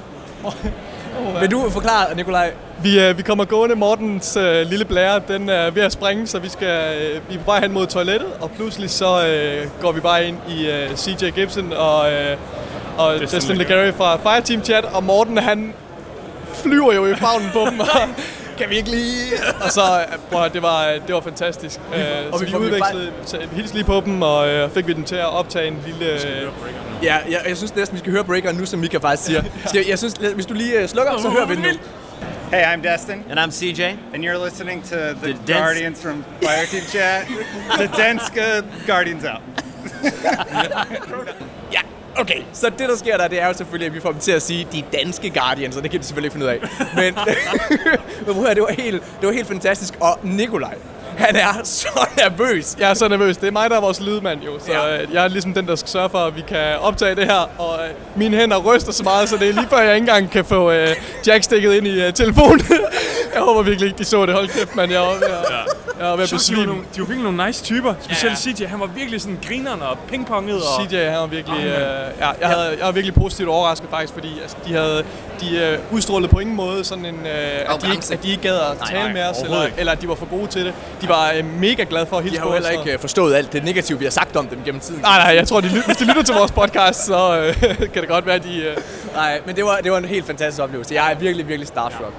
Vil 1.40 1.50
du 1.50 1.70
forklare, 1.70 2.14
Nikolaj? 2.16 2.52
Vi, 2.82 3.00
øh, 3.00 3.18
vi 3.18 3.22
kommer 3.22 3.44
gående, 3.44 3.74
Mortens 3.74 4.36
øh, 4.36 4.66
lille 4.66 4.84
blære, 4.84 5.20
den 5.28 5.48
er 5.48 5.70
ved 5.70 5.82
at 5.82 5.92
springe, 5.92 6.26
så 6.26 6.38
vi, 6.38 6.48
skal, 6.48 6.96
øh, 7.00 7.28
vi 7.28 7.34
er 7.34 7.38
på 7.38 7.44
vej 7.44 7.60
hen 7.60 7.72
mod 7.72 7.86
toilettet, 7.86 8.28
og 8.40 8.50
pludselig 8.50 8.90
så 8.90 9.26
øh, 9.26 9.66
går 9.80 9.92
vi 9.92 10.00
bare 10.00 10.26
ind 10.26 10.36
i 10.48 10.70
øh, 10.70 10.96
CJ 10.96 11.30
Gibson 11.30 11.72
og, 11.72 12.12
øh, 12.12 12.36
og 12.98 13.12
Destin 13.20 13.36
Destin 13.36 13.56
Legary. 13.56 13.92
Fra 13.92 14.16
Fireteam 14.16 14.64
Chat, 14.64 14.84
og 14.84 15.04
Morten 15.04 15.38
han 15.38 15.74
flyver 16.54 16.92
jo 16.92 17.06
i 17.06 17.14
favnen 17.14 17.50
på 17.52 17.66
dem, 17.70 17.80
kan 18.58 18.70
vi 18.70 18.76
ikke 18.76 18.90
lige... 18.90 19.32
Og 19.64 19.70
så, 19.72 19.80
øh, 20.12 20.18
prøv, 20.32 20.44
at- 20.44 20.52
det 20.52 20.62
var, 20.62 20.84
det 21.06 21.14
var 21.14 21.20
fantastisk. 21.20 21.80
Øh, 21.94 22.00
og 22.32 22.38
så 22.38 22.44
vi 22.44 22.50
vi 22.52 22.58
vi 22.58 22.64
udvekslede, 22.64 23.12
vi 23.50 23.56
hilste 23.56 23.74
lige 23.76 23.84
på 23.84 24.02
dem, 24.04 24.22
og 24.22 24.48
øh, 24.48 24.70
fik 24.70 24.86
vi 24.86 24.92
dem 24.92 25.04
til 25.04 25.16
at 25.16 25.26
optage 25.32 25.66
en 25.68 25.78
lille... 25.86 26.12
Øh, 26.12 26.48
Ja, 27.02 27.16
jeg, 27.30 27.40
jeg 27.48 27.56
synes 27.56 27.76
næsten, 27.76 27.94
vi 27.94 27.98
skal 27.98 28.12
høre 28.12 28.24
breakeren 28.24 28.56
nu, 28.56 28.66
som 28.66 28.80
Mika 28.80 28.98
faktisk 28.98 29.22
siger. 29.26 29.42
Skal, 29.66 29.78
jeg, 29.80 29.88
jeg 29.88 29.98
synes, 29.98 30.14
hvis 30.34 30.46
du 30.46 30.54
lige 30.54 30.80
øh, 30.82 30.88
slukker, 30.88 31.18
så 31.18 31.28
hører 31.28 31.46
vi 31.46 31.54
den 31.54 31.62
nu. 31.62 31.68
Hey, 32.52 32.62
I'm 32.64 32.92
Destin, 32.92 33.24
And 33.30 33.38
I'm 33.40 33.50
CJ. 33.50 33.80
and 34.14 34.24
you're 34.24 34.44
listening 34.44 34.82
to 34.84 34.96
the, 34.96 35.14
The 35.46 35.52
Guardians 35.58 36.02
from 36.02 36.24
Fireteam 36.42 36.82
Chat. 36.92 37.26
the 37.78 37.86
Denska 38.02 38.42
Guardians 38.86 39.24
out. 39.24 39.40
Ja, 42.16 42.20
okay. 42.20 42.42
Så 42.52 42.66
det, 42.78 42.88
der 42.88 42.96
sker 42.96 43.16
der, 43.16 43.28
det 43.28 43.42
er 43.42 43.46
jo 43.46 43.52
selvfølgelig, 43.52 43.86
at 43.86 43.94
vi 43.94 44.00
får 44.00 44.10
dem 44.12 44.20
til 44.20 44.32
at 44.32 44.42
sige, 44.42 44.66
de 44.72 44.82
danske 44.92 45.30
Guardians, 45.30 45.76
og 45.76 45.82
det 45.82 45.90
kan 45.90 46.00
de 46.00 46.04
selvfølgelig 46.04 46.26
ikke 46.26 46.32
finde 46.32 46.46
ud 46.46 46.50
af. 46.50 46.86
Men, 46.94 47.14
men 48.26 48.34
prøv 48.34 48.36
at 48.36 48.42
høre, 48.46 48.54
det 48.54 48.62
var 48.62 48.72
helt, 48.82 49.02
det 49.20 49.26
var 49.26 49.32
helt 49.34 49.48
fantastisk. 49.48 49.94
Og 50.00 50.18
Nikolaj, 50.22 50.74
han 51.18 51.36
er 51.36 51.60
så 51.64 52.08
nervøs. 52.16 52.76
Jeg 52.78 52.90
er 52.90 52.94
så 52.94 53.08
nervøs. 53.08 53.36
Det 53.36 53.46
er 53.46 53.50
mig, 53.52 53.70
der 53.70 53.76
er 53.76 53.80
vores 53.80 54.00
lydmand 54.00 54.40
jo. 54.42 54.58
Så 54.58 54.72
Ja. 54.72 54.94
ja. 54.94 55.00
jeg 55.12 55.24
er 55.24 55.28
ligesom 55.28 55.54
den, 55.54 55.66
der 55.66 55.76
skal 55.76 55.88
sørge 55.88 56.10
for, 56.10 56.18
at 56.18 56.36
vi 56.36 56.42
kan 56.48 56.78
optage 56.80 57.14
det 57.14 57.24
her. 57.24 57.50
Og 57.58 57.78
øh, 57.84 57.90
mine 58.16 58.36
hænder 58.36 58.56
ryster 58.58 58.92
så 58.92 59.02
meget, 59.02 59.28
så 59.28 59.36
det 59.36 59.48
er 59.48 59.52
lige 59.52 59.66
før, 59.70 59.78
jeg 59.78 59.94
ikke 59.94 60.02
engang 60.02 60.30
kan 60.30 60.44
få 60.44 60.70
øh, 60.70 60.88
jackstikket 61.26 61.74
ind 61.74 61.86
i 61.86 62.02
øh, 62.06 62.12
telefonen. 62.12 62.60
jeg 63.34 63.42
håber 63.42 63.62
virkelig 63.62 63.86
ikke, 63.86 63.98
de 63.98 64.04
så 64.04 64.26
det. 64.26 64.34
Hold 64.34 64.48
kæft, 64.48 64.76
mand. 64.76 64.92
Jeg 64.92 65.00
ved 65.00 65.22
at, 65.22 65.44
jeg 65.98 66.06
var 66.08 66.16
ved 66.16 66.24
at 66.24 66.30
de, 66.50 66.56
var 66.56 66.66
nogle, 66.66 66.82
de 66.94 67.00
var 67.00 67.06
virkelig 67.06 67.32
nogle 67.32 67.46
nice 67.46 67.64
typer. 67.64 67.94
Specielt 68.00 68.38
CJ, 68.38 68.64
han 68.64 68.80
var 68.80 68.86
virkelig 68.86 69.20
sådan 69.20 69.38
grineren 69.48 69.82
og 69.82 69.98
pingponget. 70.08 70.56
Og... 70.56 70.86
CJ, 70.88 70.96
han 70.96 71.18
var 71.20 71.26
virkelig... 71.26 71.58
Øh, 71.64 71.72
ja, 72.20 72.28
jeg, 72.40 72.48
havde, 72.48 72.68
jeg 72.78 72.86
var 72.86 72.92
virkelig 72.92 73.14
positivt 73.14 73.48
overrasket 73.48 73.90
faktisk, 73.90 74.12
fordi 74.12 74.40
altså, 74.42 74.56
de 74.66 74.72
havde 74.72 75.04
de 75.40 75.58
øh, 75.58 75.78
udstrålede 75.90 76.28
på 76.28 76.38
ingen 76.38 76.56
måde 76.56 76.84
sådan 76.84 77.04
en, 77.04 77.14
øh, 77.26 77.74
at, 77.74 77.82
de 77.82 78.14
at 78.14 78.22
de 78.22 78.30
ikke 78.30 78.42
gad 78.42 78.56
at 78.56 78.76
tale 78.88 79.02
nej, 79.02 79.12
med 79.12 79.22
os, 79.22 79.36
eller, 79.44 79.66
eller 79.78 79.92
at 79.92 80.00
de 80.02 80.08
var 80.08 80.14
for 80.14 80.26
gode 80.26 80.46
til 80.46 80.64
det. 80.64 80.74
De 81.00 81.08
var 81.08 81.32
øh, 81.36 81.44
mega 81.60 81.84
glade 81.90 82.06
for 82.06 82.16
at 82.16 82.22
hilse 82.22 82.36
De 82.36 82.40
har 82.40 82.46
på 82.46 82.52
os. 82.52 82.54
heller 82.56 82.78
og- 82.78 82.86
ikke 82.86 82.92
øh, 82.92 82.98
forstået 83.00 83.34
alt 83.34 83.52
det 83.52 83.64
negative, 83.64 83.98
vi 83.98 84.04
har 84.04 84.10
sagt 84.12 84.36
om 84.36 84.46
dem 84.46 84.58
gennem 84.64 84.80
tiden. 84.80 85.00
Nej, 85.00 85.18
nej, 85.18 85.34
jeg 85.36 85.48
tror, 85.48 85.60
de, 85.60 85.68
hvis 85.86 85.96
de 85.96 86.04
lytter 86.04 86.22
til 86.22 86.34
vores 86.34 86.52
podcast, 86.52 87.06
så 87.06 87.36
øh, 87.38 87.60
kan 87.92 88.00
det 88.02 88.08
godt 88.08 88.26
være, 88.26 88.34
at 88.34 88.44
de... 88.44 88.58
Øh, 88.62 88.76
Nej, 89.14 89.40
men 89.46 89.56
det 89.56 89.64
var, 89.64 89.76
det 89.76 89.92
var 89.92 89.98
en 89.98 90.04
helt 90.04 90.26
fantastisk 90.26 90.62
oplevelse. 90.62 90.94
Jeg 90.94 91.10
er 91.12 91.14
virkelig, 91.14 91.48
virkelig 91.48 91.68
starstruck. 91.68 92.12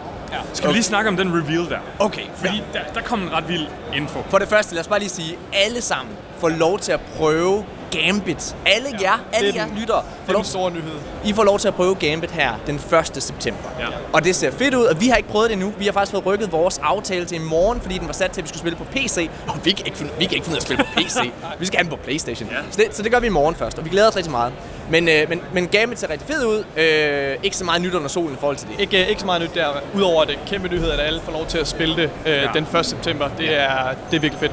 Skal 0.53 0.69
vi 0.69 0.73
lige 0.73 0.83
snakke 0.83 1.07
om 1.09 1.17
den 1.17 1.29
reveal 1.33 1.69
der? 1.69 1.79
Okay, 1.99 2.21
Fordi 2.35 2.63
der, 2.73 2.79
der 2.93 3.01
kom 3.01 3.21
en 3.21 3.31
ret 3.33 3.47
vild 3.47 3.67
info. 3.95 4.23
For 4.29 4.37
det 4.37 4.47
første, 4.47 4.73
lad 4.75 4.81
os 4.81 4.87
bare 4.87 4.99
lige 4.99 5.09
sige, 5.09 5.37
alle 5.53 5.81
sammen 5.81 6.15
får 6.39 6.49
lov 6.49 6.79
til 6.79 6.91
at 6.91 6.99
prøve 7.17 7.65
Gambit. 7.95 8.55
Alle 8.65 8.89
ja, 9.01 9.03
jer, 9.03 9.19
alle 9.33 9.49
er 9.49 9.53
jer 9.53 9.79
lyttere, 9.79 10.03
det 10.27 10.33
er 10.33 10.37
den 10.37 10.45
store 10.45 10.71
nyhed. 10.71 10.99
I 11.25 11.33
får 11.33 11.43
lov 11.43 11.59
til 11.59 11.67
at 11.67 11.75
prøve 11.75 11.95
Gambit 11.95 12.31
her 12.31 12.53
den 12.67 12.75
1. 12.75 13.23
september. 13.23 13.69
Ja. 13.79 13.85
Og 14.13 14.23
det 14.23 14.35
ser 14.35 14.51
fedt 14.51 14.73
ud, 14.73 14.83
og 14.85 15.01
vi 15.01 15.07
har 15.07 15.15
ikke 15.15 15.29
prøvet 15.29 15.49
det 15.49 15.53
endnu. 15.53 15.73
Vi 15.77 15.85
har 15.85 15.91
faktisk 15.91 16.11
fået 16.11 16.25
rykket 16.25 16.51
vores 16.51 16.77
aftale 16.77 17.25
til 17.25 17.37
i 17.37 17.43
morgen, 17.43 17.81
fordi 17.81 17.97
den 17.97 18.07
var 18.07 18.13
sat 18.13 18.31
til, 18.31 18.41
at 18.41 18.43
vi 18.43 18.47
skulle 18.47 18.59
spille 18.59 18.77
på 18.77 18.83
PC. 18.83 19.29
Og 19.47 19.65
vi 19.65 19.71
kan 19.71 19.85
ikke 19.85 19.97
finde, 19.97 20.11
vi 20.19 20.25
kan 20.25 20.33
ikke 20.35 20.45
finde 20.45 20.57
at 20.57 20.63
spille 20.63 20.83
på 20.83 20.89
PC. 20.95 21.17
vi 21.59 21.65
skal 21.65 21.77
have 21.77 21.89
den 21.89 21.97
på 21.97 22.03
Playstation. 22.03 22.49
Ja. 22.49 22.57
Så, 22.71 22.77
det, 22.77 22.95
så 22.95 23.03
det 23.03 23.11
gør 23.11 23.19
vi 23.19 23.27
i 23.27 23.29
morgen 23.29 23.55
først, 23.55 23.77
og 23.79 23.85
vi 23.85 23.89
glæder 23.89 24.07
os 24.07 24.15
rigtig 24.15 24.31
meget. 24.31 24.53
Men, 24.89 25.09
øh, 25.09 25.29
men, 25.29 25.41
men 25.53 25.67
Gambit 25.67 25.99
ser 25.99 26.09
rigtig 26.09 26.27
fed 26.27 26.45
ud. 26.45 26.63
Øh, 26.77 27.37
ikke 27.43 27.57
så 27.57 27.65
meget 27.65 27.81
nyt 27.81 27.93
under 27.93 28.07
solen 28.07 28.33
i 28.33 28.37
forhold 28.39 28.57
til 28.57 28.67
det. 28.67 28.79
Ikke, 28.79 29.03
øh, 29.03 29.09
ikke 29.09 29.21
så 29.21 29.25
meget 29.25 29.41
nyt 29.41 29.55
der, 29.55 29.67
udover 29.95 30.25
det 30.25 30.39
kæmpe 30.47 30.67
nyhed, 30.67 30.91
at 30.91 30.99
alle 30.99 31.21
får 31.21 31.31
lov 31.31 31.45
til 31.45 31.57
at 31.57 31.67
spille 31.67 31.95
det 31.95 32.09
øh, 32.25 32.33
ja. 32.33 32.49
den 32.53 32.67
1. 32.79 32.85
september. 32.85 33.29
Det 33.37 33.55
er, 33.55 33.93
det 34.11 34.17
er 34.17 34.21
virkelig 34.21 34.39
fedt. 34.39 34.51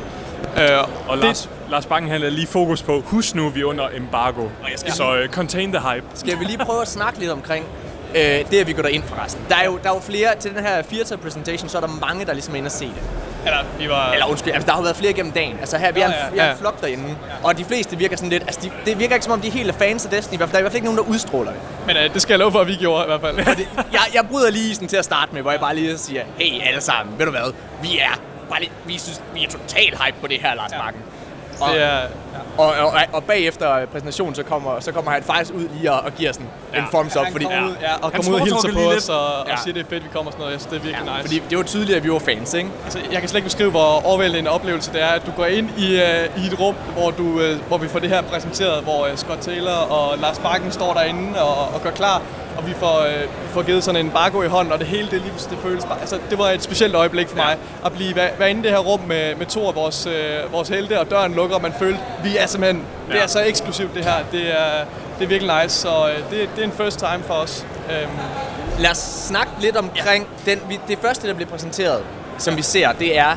Øh, 0.58 0.78
Og 1.08 1.16
det, 1.16 1.24
Lars, 1.24 1.48
Lars 1.70 1.86
Bangen 1.86 2.10
han 2.10 2.22
er 2.22 2.30
lige 2.30 2.46
fokus 2.46 2.82
på, 2.82 3.02
husk 3.06 3.34
nu, 3.34 3.48
vi 3.48 3.60
er 3.60 3.64
under 3.64 3.88
embargo. 3.96 4.48
Så 4.76 5.10
uh, 5.24 5.28
contain 5.34 5.72
the 5.72 5.82
hype. 5.92 6.06
Skal 6.14 6.38
vi 6.38 6.44
lige 6.44 6.58
prøve 6.58 6.82
at 6.82 6.88
snakke 6.88 7.18
lidt 7.18 7.30
omkring 7.30 7.64
øh, 8.14 8.20
det, 8.50 8.54
at 8.60 8.66
vi 8.66 8.72
går 8.72 8.82
derind 8.82 9.02
forresten. 9.04 9.42
Der 9.48 9.56
er 9.56 9.64
jo, 9.64 9.78
der 9.82 9.90
er 9.90 9.94
jo 9.94 10.00
flere 10.00 10.28
til 10.40 10.54
den 10.54 10.64
her 10.64 10.82
Theater 10.82 11.16
presentation, 11.16 11.68
så 11.68 11.76
er 11.76 11.80
der 11.80 12.06
mange, 12.08 12.24
der 12.26 12.32
ligesom 12.32 12.54
er 12.54 12.58
inde 12.58 12.68
og 12.68 12.72
se 12.72 12.84
det. 12.84 13.02
eller, 13.46 13.58
vi 13.78 13.88
var, 13.88 14.12
Eller 14.12 14.26
undskyld, 14.26 14.52
altså, 14.52 14.66
der 14.66 14.72
har 14.72 14.78
jo 14.80 14.82
været 14.82 14.96
flere 14.96 15.12
gennem 15.12 15.32
dagen. 15.32 15.56
Altså 15.60 15.78
her, 15.78 15.92
vi 15.92 16.00
er 16.00 16.06
en, 16.06 16.12
Ja, 16.12 16.18
ja, 16.24 16.30
vi 16.30 16.38
en 16.38 16.44
ja. 16.44 16.52
flok 16.54 16.80
derinde. 16.80 17.16
Og 17.42 17.58
de 17.58 17.64
fleste 17.64 17.96
virker 17.98 18.16
sådan 18.16 18.30
lidt, 18.30 18.42
altså 18.42 18.60
de, 18.62 18.70
det 18.90 18.98
virker 18.98 19.14
ikke 19.14 19.24
som 19.24 19.32
om, 19.32 19.40
de 19.40 19.50
helt 19.50 19.68
er 19.70 19.74
fans 19.74 20.04
af 20.04 20.10
Destiny. 20.10 20.34
I 20.34 20.36
hvert 20.36 20.48
fald- 20.48 20.52
Der 20.52 20.56
er 20.56 20.60
i 20.60 20.62
hvert 20.62 20.72
fald 20.72 20.76
ikke 20.76 20.94
nogen, 20.94 20.98
der 20.98 21.12
udstråler 21.14 21.50
det. 21.50 21.60
men 21.86 21.96
øh, 21.96 22.14
det 22.14 22.22
skal 22.22 22.32
jeg 22.32 22.38
love 22.38 22.52
for, 22.52 22.58
at 22.60 22.66
vi 22.68 22.74
gjorde 22.74 23.04
i 23.04 23.06
hvert 23.06 23.20
fald. 23.20 23.38
Jeg, 23.92 24.00
jeg 24.14 24.24
bryder 24.30 24.50
lige 24.50 24.70
isen 24.70 24.88
til 24.88 24.96
at 24.96 25.04
starte 25.04 25.34
med, 25.34 25.42
hvor 25.42 25.50
jeg 25.50 25.60
bare 25.60 25.74
lige 25.74 25.98
siger, 25.98 26.22
hey 26.38 26.66
alle 26.66 26.80
sammen, 26.80 27.18
ved 27.18 27.24
du 27.26 27.30
hvad, 27.32 27.52
vi 27.82 27.98
er, 27.98 28.20
bare 28.52 28.60
lidt, 28.60 28.72
vi, 28.86 28.98
synes, 28.98 29.22
vi 29.34 29.44
er 29.44 29.48
totalt 29.48 29.94
hype 30.02 30.16
på 30.20 30.26
det 30.26 30.40
her, 30.40 30.54
Lars 30.54 30.72
Bakken. 30.72 31.02
Og, 31.60 31.74
det 31.74 31.82
er, 31.82 31.98
og, 32.58 32.66
og, 32.66 32.92
og, 33.12 33.24
bagefter 33.24 33.86
præsentationen, 33.86 34.34
så 34.34 34.42
kommer, 34.42 34.80
så 34.80 34.92
kommer 34.92 35.10
han 35.10 35.22
faktisk 35.22 35.54
ud 35.54 35.68
lige 35.74 35.92
og, 35.92 36.00
og 36.00 36.12
giver 36.14 36.32
sådan 36.32 36.48
ja. 36.74 36.78
en 36.78 36.84
thumbs 36.92 37.16
up, 37.16 37.24
han 37.24 37.32
fordi, 37.32 37.44
kommer 37.44 37.68
ud, 37.68 37.74
ja, 37.80 37.94
og 38.02 38.12
kommer 38.12 38.30
ud 38.30 38.40
og 38.40 38.40
hilser 38.40 38.68
på 38.72 38.78
lige 38.78 38.96
os 38.96 39.08
og, 39.08 39.46
Ja. 39.46 39.52
og 39.52 39.58
siger, 39.58 39.74
det 39.74 39.82
er 39.82 39.88
fedt, 39.88 40.04
vi 40.04 40.08
kommer 40.12 40.26
og 40.26 40.32
sådan 40.32 40.40
noget. 40.40 40.52
Jeg 40.52 40.60
synes, 40.60 40.70
det 40.72 40.78
er 40.78 40.82
virkelig 40.82 41.06
ja, 41.06 41.16
nice. 41.16 41.28
fordi 41.28 41.42
det 41.50 41.58
var 41.58 41.64
tydeligt, 41.64 41.96
at 41.96 42.04
vi 42.04 42.12
var 42.12 42.18
fans, 42.18 42.54
ikke? 42.54 42.70
Altså, 42.84 42.98
jeg 43.12 43.20
kan 43.20 43.28
slet 43.28 43.38
ikke 43.38 43.46
beskrive, 43.46 43.70
hvor 43.70 44.06
overvældende 44.06 44.40
en 44.40 44.46
oplevelse 44.46 44.92
det 44.92 45.02
er, 45.02 45.12
at 45.18 45.26
du 45.26 45.30
går 45.36 45.46
ind 45.46 45.68
i, 45.78 45.88
uh, 45.94 46.44
i 46.44 46.46
et 46.46 46.60
rum, 46.60 46.74
hvor, 46.96 47.10
du, 47.10 47.22
uh, 47.22 47.68
hvor 47.68 47.78
vi 47.78 47.88
får 47.88 47.98
det 47.98 48.08
her 48.08 48.22
præsenteret, 48.22 48.82
hvor 48.82 49.08
uh, 49.08 49.16
Scott 49.16 49.40
Taylor 49.40 49.78
og 49.96 50.18
Lars 50.18 50.38
Bakken 50.38 50.72
står 50.72 50.94
derinde 50.94 51.42
og, 51.42 51.74
og 51.74 51.82
gør 51.82 51.90
klar, 51.90 52.22
og 52.62 52.68
vi 52.68 52.75
får, 52.75 52.98
uh, 52.98 53.22
vi 53.22 53.48
får 53.48 53.62
givet 53.62 53.85
sådan 53.85 54.07
en 54.07 54.11
bargo 54.11 54.42
i 54.42 54.46
hånden, 54.46 54.72
og 54.72 54.79
det 54.79 54.87
hele, 54.87 55.11
det, 55.11 55.20
lige, 55.20 55.33
det 55.51 55.59
føles 55.62 55.85
bare, 55.85 56.01
altså, 56.01 56.18
det 56.31 56.38
var 56.38 56.51
et 56.51 56.62
specielt 56.62 56.94
øjeblik 56.94 57.29
for 57.29 57.37
mig, 57.37 57.57
at 57.85 57.92
blive 57.92 58.16
være, 58.16 58.31
være 58.38 58.51
inde 58.51 58.61
i 58.61 58.62
det 58.62 58.70
her 58.70 58.79
rum 58.79 59.01
med, 59.01 59.35
med 59.35 59.46
to 59.46 59.68
af 59.68 59.75
vores, 59.75 60.07
uh, 60.07 60.53
vores 60.53 60.68
helte, 60.68 61.01
og 61.01 61.11
døren 61.11 61.35
lukker, 61.35 61.57
og 61.57 61.62
man 61.62 61.72
følte, 61.79 62.01
vi 62.25 62.37
er 62.37 62.46
simpelthen, 62.46 62.85
det 63.12 63.22
er 63.22 63.27
så 63.27 63.40
eksklusivt 63.40 63.94
det 63.94 64.05
her, 64.05 64.14
det 64.33 64.51
er, 64.51 64.85
det 65.18 65.25
er 65.25 65.29
virkelig 65.29 65.62
nice, 65.62 65.77
så 65.77 65.88
uh, 65.88 66.31
det, 66.31 66.48
det 66.57 66.62
er 66.62 66.66
en 66.66 66.72
first 66.72 66.98
time 66.98 67.22
for 67.27 67.35
os. 67.35 67.66
Um, 67.88 68.18
Lad 68.79 68.90
os 68.90 68.98
snakke 68.98 69.53
lidt 69.61 69.77
omkring 69.77 70.27
den, 70.46 70.61
vi, 70.68 70.81
det 70.88 70.98
første, 70.98 71.29
der 71.29 71.35
blev 71.35 71.48
præsenteret, 71.48 72.03
som 72.38 72.57
vi 72.57 72.62
ser, 72.62 72.92
det 72.92 73.18
er, 73.18 73.37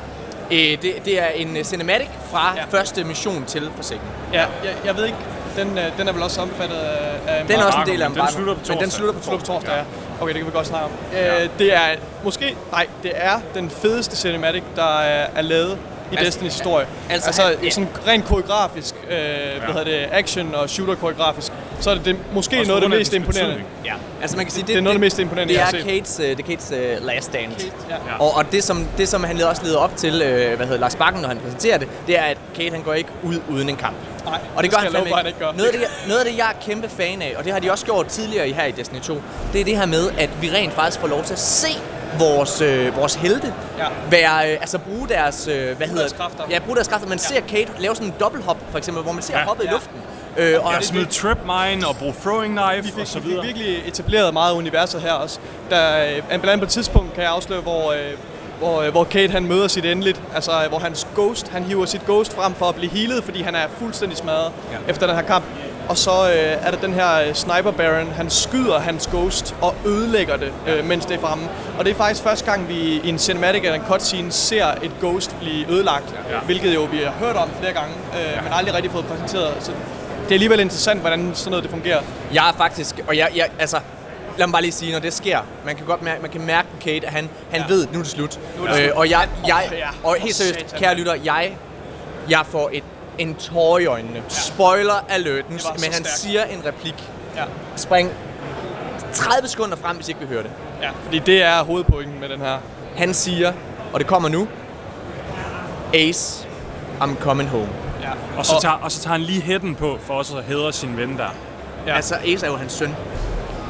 øh, 0.52 0.58
det, 0.58 0.94
det 1.06 1.22
er 1.22 1.28
en 1.28 1.58
øh, 1.58 1.64
cinematic 1.64 2.08
fra 2.32 2.54
ja. 2.56 2.62
Ja. 2.62 2.78
første 2.80 3.04
mission 3.04 3.46
til 3.46 3.72
forsikring. 3.76 4.10
ja, 4.34 4.40
jeg, 4.40 4.74
jeg 4.86 4.98
ved 4.98 5.06
ikke, 5.06 5.18
den, 5.56 5.68
uh, 5.72 5.98
den 5.98 6.08
er 6.08 6.12
vel 6.13 6.24
også 6.24 6.41
omfattet 6.41 6.76
af, 6.76 7.20
af 7.28 7.46
Den 7.46 7.60
er 7.60 7.65
også 7.65 7.78
en 7.78 7.82
Embargo, 7.82 7.91
del 7.91 8.02
af 8.02 8.10
men 8.10 8.15
den 8.15 8.22
embargo, 8.22 8.32
slutter 8.32 8.54
på 8.54 8.60
Men 8.68 8.78
den 8.78 8.89
torsdag. 8.89 8.91
slutter 8.91 9.13
på 9.13 9.24
Slutter 9.24 9.39
på 9.39 9.46
torsdag. 9.46 9.70
torsdag, 9.70 9.86
ja. 10.20 10.24
Okay, 10.24 10.34
det 10.34 10.39
kan 10.41 10.46
vi 10.46 10.52
godt 10.52 10.68
snakke 10.68 10.86
om. 10.86 10.91
Øh, 11.18 11.50
det 11.60 11.74
er 11.74 11.82
måske, 12.24 12.56
nej, 12.72 12.88
det 13.04 13.12
er 13.15 13.39
den 13.54 13.70
fedeste 13.70 14.15
cinematic, 14.18 14.63
der 14.76 15.00
er, 15.00 15.28
er 15.36 15.41
lavet 15.41 15.78
i 16.12 16.15
Altså- 16.15 16.26
Destinys 16.26 16.54
historie. 16.54 16.88
altså 17.10 17.28
Altså, 17.28 17.41
han- 17.41 17.56
ja. 17.63 17.70
sådan 17.70 17.89
rent 18.08 18.26
koreografisk, 18.26 18.96
øh, 19.04 19.10
hvad 19.10 19.68
hedder 19.68 19.84
det, 19.84 20.08
action 20.12 20.56
og 20.56 20.70
shooter 20.70 20.96
koreografisk, 20.96 21.52
så 21.86 21.91
er 21.91 21.95
det, 21.95 22.06
det 22.06 22.15
måske 22.34 22.60
Også 22.60 22.71
noget 22.71 22.84
af 22.84 22.89
det 22.89 23.00
mest 23.00 23.13
imponerende. 23.13 23.63
Ja. 23.86 23.93
Altså 24.21 24.38
man 24.38 24.45
kan 24.45 24.52
sige, 24.54 24.62
det, 24.62 24.67
Det 24.67 24.78
er 24.78 24.82
noget 24.82 24.95
af 24.95 25.00
det 25.00 25.06
mest 25.06 25.19
imponerende, 25.19 25.54
det 25.54 25.60
jeg 25.60 25.62
er 25.62 25.65
har 25.65 25.71
set. 25.71 25.84
Kates, 25.86 26.19
uh, 26.19 26.26
det 26.26 26.39
er 26.39 26.43
Kates 26.43 26.71
uh, 26.71 27.06
last 27.06 27.26
stand. 27.26 27.52
Ja. 27.89 27.95
Og, 28.19 28.36
og 28.36 28.52
det, 28.52 28.63
som, 28.63 28.88
det, 28.98 29.10
som 29.10 29.24
han 29.24 29.41
også 29.41 29.63
leder 29.63 29.78
op 29.78 29.95
til, 29.98 30.21
øh, 30.21 30.56
hvad 30.58 30.65
hedder 30.67 30.80
Lars 30.82 30.95
Bakken, 30.95 31.21
når 31.21 31.28
han 31.28 31.38
præsenterer 31.38 31.78
det, 31.78 31.88
det 32.08 32.17
er, 32.19 32.24
at 32.24 32.38
Kate 32.56 32.71
han 32.71 32.82
går 32.82 32.93
ikke 32.93 33.10
ud 33.24 33.39
uden 33.50 33.69
en 33.69 33.76
kamp. 33.76 33.95
Nej, 34.26 34.39
og 34.56 34.63
det 34.63 34.71
det 34.71 34.71
gør 34.71 34.78
han 34.78 34.86
jeg 34.86 34.93
love 34.93 35.08
for, 35.10 35.15
han 35.15 35.28
ikke 35.28 35.39
gør. 35.39 35.52
Noget 35.52 35.65
af, 35.65 35.74
det, 35.74 35.82
jeg, 35.82 35.89
noget 36.08 36.19
af 36.19 36.26
det, 36.26 36.38
jeg 36.38 36.48
er 36.50 36.65
kæmpe 36.65 36.89
fan 36.89 37.21
af, 37.21 37.34
og 37.38 37.43
det 37.43 37.54
har 37.54 37.60
de 37.60 37.71
også 37.71 37.86
gjort 37.86 38.06
tidligere 38.08 38.50
i 38.50 38.54
her 38.54 38.65
i 38.65 38.71
Destiny 38.71 39.00
2, 39.00 39.21
det 39.54 39.62
er 39.62 39.65
det 39.65 39.78
her 39.78 39.86
med, 39.86 40.10
at 40.17 40.30
vi 40.41 40.50
rent 40.52 40.74
faktisk 40.74 41.00
får 41.00 41.08
lov 41.08 41.24
til 41.24 41.34
at 41.34 41.39
se 41.39 41.67
vores, 42.19 42.62
øh, 42.62 42.98
vores 42.98 43.16
helte 43.16 43.53
Ja. 43.78 43.86
være, 44.10 44.51
øh, 44.51 44.57
altså 44.62 44.78
bruge 44.78 45.07
deres, 45.10 45.47
øh, 45.47 45.78
hvad 45.78 45.88
hedder 45.88 46.01
deres 46.01 46.14
kræfter. 46.14 46.43
Ja, 46.49 46.60
bruge 46.60 46.76
deres 46.76 46.88
kræfter. 46.88 47.10
Man 47.10 47.20
ser 47.20 47.39
Kate 47.41 47.72
lave 47.80 47.95
sådan 47.95 48.07
en 48.07 48.16
dobbelthop, 48.20 48.57
for 48.72 48.78
eksempel, 48.78 49.03
hvor 49.03 49.12
man 49.12 49.24
ser 49.24 49.39
Ja. 49.39 49.45
hoppet 49.45 49.64
i 49.64 49.68
Ja. 49.68 49.74
luften. 49.74 49.95
Øh, 50.38 50.66
og 50.66 50.72
Jeg 50.72 50.80
det- 50.80 50.88
smed 50.88 51.06
trap 51.06 51.38
mine 51.46 51.88
og 51.88 51.96
bruge 51.96 52.16
throwing 52.24 52.58
knife 52.60 52.84
Vi 52.84 52.92
og 52.92 52.98
fik, 52.98 53.08
så 53.08 53.20
vi 53.20 53.22
fik 53.24 53.30
videre. 53.30 53.46
virkelig 53.46 53.78
etableret 53.88 54.34
meget 54.34 54.54
universet 54.54 55.02
her 55.02 55.12
også. 55.14 55.40
Der, 55.70 56.04
øh, 56.06 56.22
blandt 56.28 56.46
andet 56.46 56.60
på 56.60 56.66
et 56.66 56.70
tidspunkt 56.70 57.14
kan 57.14 57.24
jeg 57.24 57.32
afsløre, 57.32 57.62
hvor, 57.62 57.92
øh, 57.92 57.98
hvor, 58.60 58.82
øh, 58.82 58.92
hvor 58.92 59.04
Kate 59.04 59.32
han 59.32 59.46
møder 59.46 59.68
sit 59.68 59.86
endeligt. 59.86 60.22
Altså, 60.36 60.52
hvor 60.70 60.80
hans 60.80 61.08
ghost, 61.16 61.48
han 61.48 61.64
hiver 61.64 61.86
sit 61.86 62.06
ghost 62.06 62.36
frem 62.36 62.54
for 62.54 62.66
at 62.66 62.76
blive 62.76 62.92
healet, 62.92 63.24
fordi 63.24 63.42
han 63.42 63.56
er 63.56 63.68
fuldstændig 63.80 64.18
smadret 64.18 64.52
ja. 64.72 64.92
efter 64.92 65.08
den 65.08 65.16
her 65.16 65.24
kamp. 65.24 65.46
Og 65.90 65.98
så 65.98 66.12
øh, 66.12 66.68
er 66.68 66.72
der 66.72 66.78
den 66.78 66.94
her 66.94 67.34
Sniper 67.34 67.72
Baron, 67.72 68.08
han 68.16 68.30
skyder 68.30 68.80
hans 68.80 69.08
ghost 69.08 69.56
og 69.62 69.76
ødelægger 69.86 70.36
det, 70.38 70.52
øh, 70.68 70.86
mens 70.86 71.06
det 71.06 71.16
er 71.16 71.20
fremme. 71.28 71.44
Og 71.80 71.86
det 71.86 71.92
er 71.92 71.96
faktisk 71.96 72.24
første 72.24 72.46
gang, 72.52 72.70
vi 72.70 72.76
i 73.04 73.10
en 73.10 73.20
cinematic 73.20 73.62
eller 73.64 73.76
en 73.76 73.86
cutscene 73.88 74.32
ser 74.32 74.66
et 74.84 74.92
ghost 75.02 75.36
blive 75.42 75.70
ødelagt. 75.72 76.16
Ja. 76.32 76.40
Hvilket 76.40 76.76
jo 76.76 76.82
vi 76.92 76.98
har 76.98 77.12
hørt 77.26 77.36
om 77.36 77.50
flere 77.60 77.74
gange, 77.74 77.94
øh, 78.14 78.44
men 78.44 78.54
aldrig 78.54 78.74
rigtig 78.76 78.92
fået 78.92 79.06
præsenteret. 79.06 79.54
Så 79.60 79.72
det 80.26 80.32
er 80.32 80.36
alligevel 80.36 80.59
interessant, 80.59 80.99
hvordan 80.99 81.32
sådan 81.34 81.51
noget 81.51 81.63
det 81.63 81.71
fungerer. 81.71 82.01
Jeg 82.34 82.49
er 82.49 82.53
faktisk, 82.53 82.95
og 83.07 83.17
jeg, 83.17 83.30
jeg 83.36 83.49
altså, 83.59 83.80
lad 84.38 84.47
mig 84.47 84.51
bare 84.51 84.61
lige 84.61 84.71
sige, 84.71 84.91
når 84.91 84.99
det 84.99 85.13
sker, 85.13 85.39
man 85.65 85.76
kan 85.76 85.86
godt 85.86 86.01
mærke, 86.01 86.21
man 86.21 86.32
kan 86.32 86.41
mærke 86.41 86.67
på 86.71 86.78
Kate, 86.82 87.07
at 87.07 87.13
han, 87.13 87.30
han 87.51 87.61
ja. 87.61 87.67
ved, 87.67 87.88
nu 87.91 87.99
er 87.99 88.03
det 88.03 88.11
slut. 88.11 88.39
Nu 88.57 88.63
er 88.63 88.67
det 88.67 88.80
øh, 88.80 88.86
slut. 88.86 88.97
og 88.97 89.09
jeg, 89.09 89.30
jeg, 89.47 89.69
ja, 89.71 89.88
og 90.03 90.15
helt 90.19 90.36
seriøst, 90.36 90.76
kære 90.76 90.95
lytter, 90.95 91.15
jeg, 91.26 91.57
jeg 92.30 92.45
får 92.45 92.69
et 92.73 92.84
en 93.17 93.36
tår 93.36 93.80
i 93.80 93.86
øjnene. 93.86 94.23
Spoiler 94.28 95.05
alert. 95.09 95.49
Nu, 95.49 95.57
men 95.82 95.93
han 95.93 96.05
siger 96.05 96.43
en 96.43 96.65
replik. 96.65 97.03
Ja. 97.36 97.43
Spring 97.76 98.11
30 99.13 99.47
sekunder 99.47 99.76
frem, 99.76 99.95
hvis 99.95 100.07
ikke 100.07 100.19
vil 100.19 100.30
høre 100.30 100.43
det. 100.43 100.51
ja, 100.82 100.89
fordi 101.03 101.19
det 101.19 101.41
er 101.43 101.63
hovedpointen 101.63 102.19
med 102.19 102.30
den 102.30 102.41
her. 102.41 102.57
Han 102.95 103.13
siger, 103.13 103.53
og 103.93 103.99
det 103.99 104.07
kommer 104.07 104.30
nu, 104.30 104.47
Ace, 105.93 106.47
I'm 107.01 107.19
coming 107.19 107.49
home. 107.49 107.85
Ja. 108.06 108.38
Og 108.38 108.45
så, 108.45 108.53
tager, 108.62 108.80
og 108.82 108.91
så 108.91 109.01
tager 109.01 109.12
han 109.12 109.22
lige 109.22 109.41
hætten 109.41 109.76
på, 109.76 109.97
for 110.08 110.14
også 110.14 110.38
at 110.38 110.43
hedre 110.43 110.74
sin 110.74 110.97
ven 110.97 111.18
der. 111.18 111.24
Ja. 111.24 111.91
Ja. 111.91 111.95
Altså, 111.95 112.16
Ace 112.26 112.45
er 112.45 112.49
jo 112.51 112.58
hans 112.58 112.72
søn. 112.74 112.95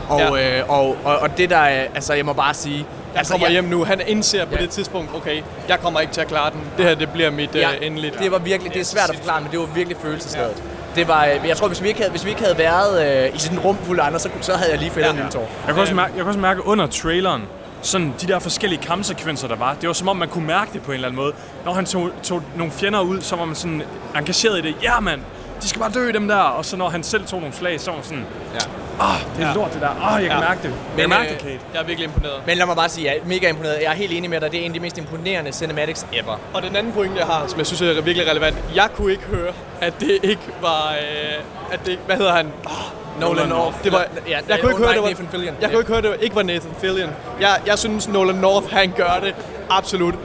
Og, 0.10 0.20
Ja. 0.20 0.36
ja. 0.36 0.60
øh, 0.60 0.70
og, 0.70 0.98
og, 1.04 1.18
og 1.20 1.38
det 1.38 1.50
der 1.50 1.58
er, 1.58 1.86
altså 1.96 2.14
jeg 2.14 2.26
må 2.26 2.34
bare 2.34 2.54
sige... 2.54 2.78
Han 2.78 3.18
altså, 3.18 3.34
kommer 3.34 3.48
jeg- 3.48 3.52
hjem 3.52 3.64
nu. 3.64 3.84
Han 3.84 4.02
indser 4.08 4.46
på 4.46 4.52
Ja. 4.56 4.62
det 4.62 4.70
tidspunkt, 4.70 5.16
okay, 5.16 5.42
jeg 5.70 5.80
kommer 5.80 6.00
ikke 6.00 6.14
til 6.14 6.22
at 6.22 6.28
klare 6.28 6.52
den. 6.52 6.62
Det 6.78 6.86
her, 6.86 6.96
det 6.96 7.10
bliver 7.10 7.30
mit 7.32 7.56
Ja, 7.56 7.70
uh, 7.70 7.86
endeligt. 7.86 8.20
det 8.20 8.32
var 8.32 8.38
virkelig, 8.38 8.74
det 8.74 8.82
er 8.82 8.86
svært 8.86 9.10
at 9.10 9.16
forklare, 9.16 9.42
men 9.42 9.52
det 9.52 9.60
var 9.60 9.66
virkelig 9.66 9.98
følelsesladet. 10.02 10.64
Det 10.96 11.08
var, 11.08 11.26
øh, 11.26 11.48
jeg 11.48 11.58
tror, 11.58 11.68
hvis 11.68 11.84
vi 11.84 11.88
ikke 11.88 12.00
havde, 12.00 12.12
hvis 12.12 12.26
vi 12.26 12.30
ikke 12.30 12.42
havde 12.44 12.58
været 12.58 13.26
øh, 13.28 13.36
i 13.36 13.40
sådan 13.40 13.58
en 13.58 13.64
rum 13.64 13.78
fuld 13.84 14.00
af 14.00 14.06
andre, 14.06 14.20
så, 14.20 14.30
så 14.42 14.54
havde 14.54 14.72
jeg 14.72 14.80
lige 14.80 14.92
fældet 14.92 15.10
en 15.10 15.16
lille 15.16 15.32
tår. 15.32 15.50
Jeg 15.66 15.74
kunne, 15.74 15.82
også 15.84 15.94
mærke, 15.94 16.14
jeg 16.16 16.22
kunne 16.24 16.30
også 16.32 16.40
mærke 16.40 16.66
under 16.68 16.88
traileren, 16.88 17.44
sådan 17.82 18.14
de 18.22 18.28
der 18.28 18.40
forskellige 18.40 18.82
kampsekvenser, 18.82 19.48
der 19.48 19.56
var, 19.56 19.74
det 19.82 19.88
var 19.88 19.94
som 19.94 20.08
om, 20.10 20.18
man 20.18 20.30
kunne 20.30 20.48
mærke 20.48 20.74
det 20.74 20.82
på 20.82 20.92
en 20.92 20.96
eller 20.96 21.08
anden 21.08 21.22
måde. 21.22 21.34
Når 21.66 21.74
han 21.74 21.86
tog, 21.86 22.10
tog 22.24 22.42
nogle 22.56 22.74
fjender 22.74 23.00
ud, 23.02 23.22
så 23.22 23.36
var 23.36 23.46
man 23.46 23.56
sådan 23.56 23.82
engageret 24.16 24.58
i 24.58 24.62
det. 24.62 24.76
Ja, 24.84 25.00
mand, 25.00 25.22
de 25.62 25.68
skal 25.70 25.80
bare 25.82 25.92
dø, 25.92 26.12
dem 26.12 26.28
der. 26.28 26.36
Og 26.36 26.66
så 26.66 26.78
når 26.78 26.90
han 26.90 27.04
selv 27.04 27.26
tog 27.28 27.40
nogle 27.40 27.56
slag, 27.56 27.80
så 27.82 27.92
var 27.92 27.98
man 27.98 28.04
sådan, 28.06 28.26
Ja. 28.54 28.60
ah, 29.00 29.16
det 29.38 29.44
er 29.44 29.48
Ja. 29.48 29.54
lort 29.54 29.74
det 29.74 29.82
der. 29.82 29.90
Ah, 29.90 30.22
jeg 30.24 30.30
kan 30.32 30.40
Ja. 30.40 30.48
mærke 30.48 30.62
det. 30.64 30.70
Jeg 30.70 30.74
Men, 30.96 31.00
kan 31.00 31.10
mærke 31.10 31.26
øh, 31.26 31.30
det, 31.34 31.40
Kate. 31.42 31.60
Jeg 31.74 31.82
er 31.82 31.86
virkelig 31.86 32.06
imponeret. 32.08 32.34
Men 32.48 32.58
lad 32.58 32.66
mig 32.66 32.76
bare 32.76 32.90
sige, 32.90 33.08
jeg 33.08 33.18
er 33.24 33.26
mega 33.28 33.50
imponeret. 33.50 33.78
Jeg 33.84 33.92
er 33.92 33.96
helt 33.96 34.12
enig 34.14 34.30
med 34.30 34.42
dig. 34.42 34.52
Det 34.52 34.60
er 34.60 34.64
en 34.66 34.72
af 34.72 34.74
de 34.74 34.80
mest 34.80 34.98
imponerende 34.98 35.52
cinematics 35.54 36.06
ever. 36.14 36.40
Og 36.54 36.62
den 36.62 36.76
anden 36.76 36.94
pointe, 36.94 37.18
jeg 37.18 37.26
har, 37.26 37.48
som 37.48 37.58
jeg 37.60 37.66
synes 37.68 37.82
er 37.82 38.02
virkelig 38.02 38.30
relevant. 38.30 38.58
Jeg 38.76 38.90
kunne 38.96 39.12
ikke 39.12 39.24
høre, 39.24 39.54
at 39.82 40.00
det 40.00 40.20
ikke 40.24 40.42
var... 40.62 40.92
Øh, 40.92 41.44
at 41.74 41.86
det, 41.86 42.00
hvad 42.06 42.16
hedder 42.16 42.34
han? 42.36 42.46
Oh, 42.66 42.72
Nolan 43.20 43.48
North. 43.50 43.84
Det 43.84 43.92
var, 43.92 44.06
Ja, 44.28 44.40
jeg 44.50 44.60
kunne 44.60 44.72
ikke 44.72 44.84
høre, 44.84 44.94
det 44.94 45.02
var, 45.02 45.10
Nathan 45.10 45.28
Fillion. 45.32 45.56
Jeg 45.62 45.70
kunne 45.70 45.80
ikke 45.80 45.92
høre, 45.92 46.02
det 46.02 46.10
var, 46.10 46.16
ikke 46.16 46.36
var 46.36 46.44
Nathan 46.44 46.72
Fillion. 46.82 47.10
Jeg, 47.42 47.62
jeg 47.66 47.80
synes, 47.80 48.08
Nolan 48.08 48.36
North, 48.36 48.72
han 48.72 48.94
gør 48.98 49.20
det 49.24 49.36
absolut 49.70 50.16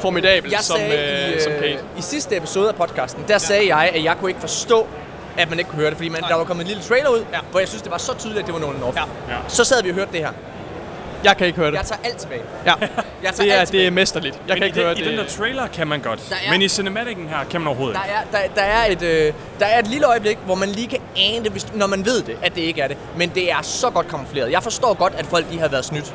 formidabelt 0.00 0.52
Jeg 0.52 0.60
som, 0.60 0.76
sagde 0.76 1.28
øh, 1.30 1.36
i, 1.36 1.40
som 1.40 1.52
øh, 1.52 1.58
Kate. 1.60 1.78
i 1.98 2.02
sidste 2.02 2.36
episode 2.36 2.68
af 2.68 2.74
podcasten, 2.74 3.24
der 3.28 3.38
sagde 3.38 3.76
jeg, 3.76 3.90
at 3.94 4.04
jeg 4.04 4.16
kunne 4.20 4.30
ikke 4.30 4.40
forstå, 4.40 4.86
at 5.38 5.50
man 5.50 5.58
ikke 5.58 5.70
kunne 5.70 5.80
høre 5.80 5.90
det, 5.90 5.96
fordi 5.96 6.08
man, 6.08 6.22
der 6.28 6.34
var 6.34 6.44
kommet 6.44 6.62
en 6.64 6.68
lille 6.68 6.82
trailer 6.82 7.08
ud, 7.10 7.24
Ja. 7.32 7.38
hvor 7.50 7.60
jeg 7.60 7.68
synes, 7.68 7.82
det 7.82 7.90
var 7.92 7.98
så 7.98 8.14
tydeligt, 8.18 8.40
at 8.40 8.46
det 8.46 8.54
var 8.54 8.60
Nolan 8.60 8.80
North. 8.80 8.96
Ja. 8.96 9.32
Ja. 9.34 9.38
Så 9.48 9.64
sad 9.64 9.82
vi 9.82 9.88
og 9.90 9.94
hørte 9.94 10.12
det 10.12 10.20
her. 10.20 10.30
Jeg 11.24 11.36
kan 11.36 11.46
ikke 11.46 11.58
høre 11.58 11.70
det. 11.70 11.76
Jeg 11.76 11.84
tager 11.86 12.00
alt 12.04 12.16
tilbage. 12.16 12.42
Ja. 12.66 12.72
Jeg 13.22 13.34
tager 13.34 13.34
Det 13.36 13.38
er, 13.38 13.40
alt 13.40 13.46
det 13.46 13.60
er 13.60 13.64
tilbage. 13.66 13.90
mesterligt. 13.90 14.34
Jeg 14.34 14.56
kan 14.56 14.60
Men 14.60 14.62
ikke 14.66 14.80
i, 14.80 14.82
høre 14.82 14.94
den, 14.94 15.02
det. 15.04 15.06
I 15.06 15.10
den 15.10 15.18
der 15.18 15.24
trailer 15.26 15.66
kan 15.66 15.88
man 15.88 16.00
godt. 16.00 16.20
Er- 16.30 16.50
Men 16.52 16.62
i 16.62 16.68
cinematikken 16.68 17.28
her 17.28 17.44
kan 17.50 17.60
man 17.60 17.68
overhovedet 17.68 17.96
Der 17.96 18.12
er, 18.36 18.38
der, 18.42 18.48
der, 18.54 18.62
er 18.62 18.86
et, 18.92 19.02
øh, 19.02 19.32
der 19.60 19.66
er 19.66 19.78
et 19.78 19.86
lille 19.86 20.06
øjeblik, 20.06 20.38
hvor 20.44 20.54
man 20.54 20.68
lige 20.68 20.86
kan 20.88 20.98
ane 21.16 21.44
det, 21.44 21.52
hvis, 21.52 21.66
når 21.74 21.86
man 21.86 22.04
ved 22.06 22.22
det, 22.22 22.36
at 22.42 22.54
det 22.54 22.60
ikke 22.60 22.80
er 22.80 22.88
det. 22.88 22.96
Men 23.16 23.28
det 23.34 23.50
er 23.52 23.62
så 23.62 23.90
godt 23.90 24.08
kamufleret. 24.08 24.50
Jeg 24.52 24.62
forstår 24.62 24.94
godt, 24.94 25.12
at 25.18 25.26
folk 25.26 25.46
lige 25.50 25.60
har 25.60 25.68
været 25.68 25.84
snydt. 25.84 26.14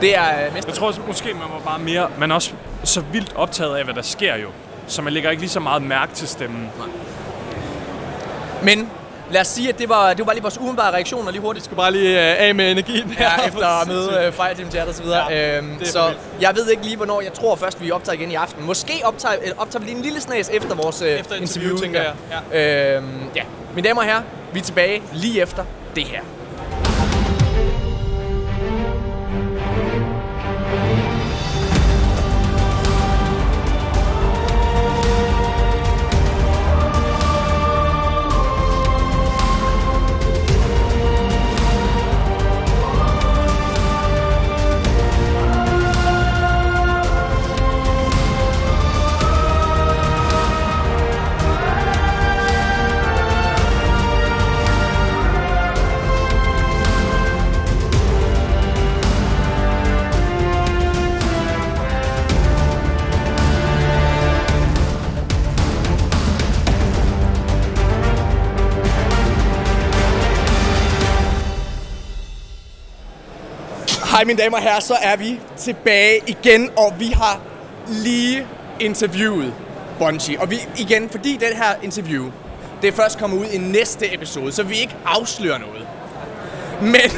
Det 0.00 0.16
er 0.16 0.46
øh. 0.46 0.52
Jeg 0.66 0.74
tror 0.74 0.94
måske, 1.06 1.28
man 1.34 1.42
var 1.52 1.60
bare 1.64 1.78
mere... 1.78 2.08
Man 2.18 2.30
er 2.30 2.34
også 2.34 2.50
så 2.84 3.00
vildt 3.00 3.32
optaget 3.36 3.76
af, 3.76 3.84
hvad 3.84 3.94
der 3.94 4.02
sker 4.02 4.36
jo. 4.36 4.48
Så 4.86 5.02
man 5.02 5.12
lægger 5.12 5.30
ikke 5.30 5.42
lige 5.42 5.50
så 5.50 5.60
meget 5.60 5.82
mærke 5.82 6.14
til 6.14 6.28
stemmen. 6.28 6.70
Men 8.62 8.90
lad 9.30 9.40
os 9.40 9.46
sige, 9.46 9.68
at 9.68 9.78
det 9.78 9.88
var, 9.88 10.08
det 10.10 10.18
var 10.18 10.24
bare 10.24 10.34
lige 10.34 10.42
vores 10.42 10.58
umiddelbare 10.58 10.92
reaktioner 10.92 11.30
lige 11.30 11.40
hurtigt. 11.40 11.64
skal 11.64 11.76
bare 11.76 11.92
lige 11.92 12.32
øh, 12.32 12.48
af 12.48 12.54
med 12.54 12.70
energien 12.70 13.10
her. 13.10 13.30
Ja, 13.38 13.48
efter 13.48 13.86
møde 13.86 14.24
øh, 14.26 14.32
Fire 14.32 14.54
Team 14.54 14.70
Chat 14.70 14.88
og 14.88 14.94
så 14.94 15.02
videre. 15.02 15.30
Ja, 15.30 15.58
øhm, 15.58 15.84
så 15.84 16.14
jeg 16.40 16.56
ved 16.56 16.70
ikke 16.70 16.84
lige, 16.84 16.96
hvornår. 16.96 17.20
Jeg 17.20 17.32
tror 17.32 17.56
først, 17.56 17.80
vi 17.80 17.90
optager 17.90 18.14
igen 18.18 18.30
i 18.30 18.34
aften. 18.34 18.66
Måske 18.66 18.92
optager, 19.04 19.34
øh, 19.44 19.50
optager 19.58 19.80
vi 19.80 19.86
lige 19.86 19.96
en 19.96 20.02
lille 20.02 20.20
snas 20.20 20.48
efter 20.48 20.74
vores 20.74 21.02
øh, 21.02 21.08
Efter 21.08 21.34
interview, 21.34 21.76
tænker 21.76 22.02
jeg. 22.02 22.12
Ja. 22.52 22.96
Øhm, 22.96 23.06
ja. 23.36 23.42
Mine 23.74 23.88
damer 23.88 24.00
og 24.00 24.06
herrer, 24.06 24.22
vi 24.52 24.58
er 24.58 24.62
tilbage 24.64 25.02
lige 25.12 25.42
efter 25.42 25.64
det 25.96 26.04
her. 26.04 26.20
Hej 74.24 74.26
mine 74.26 74.42
damer 74.42 74.56
og 74.56 74.62
herrer, 74.62 74.80
så 74.80 74.94
er 75.02 75.16
vi 75.16 75.40
tilbage 75.56 76.20
igen, 76.26 76.70
og 76.76 76.94
vi 76.98 77.06
har 77.06 77.40
lige 77.88 78.46
interviewet 78.80 79.54
Bungie. 79.98 80.40
Og 80.40 80.50
vi 80.50 80.56
igen, 80.78 81.10
fordi 81.10 81.38
den 81.40 81.56
her 81.56 81.74
interview, 81.82 82.30
det 82.82 82.88
er 82.88 82.92
først 82.92 83.18
kommet 83.18 83.38
ud 83.38 83.46
i 83.46 83.58
næste 83.58 84.14
episode, 84.14 84.52
så 84.52 84.62
vi 84.62 84.74
ikke 84.74 84.96
afslører 85.06 85.58
noget. 85.58 85.86
Men 86.80 87.10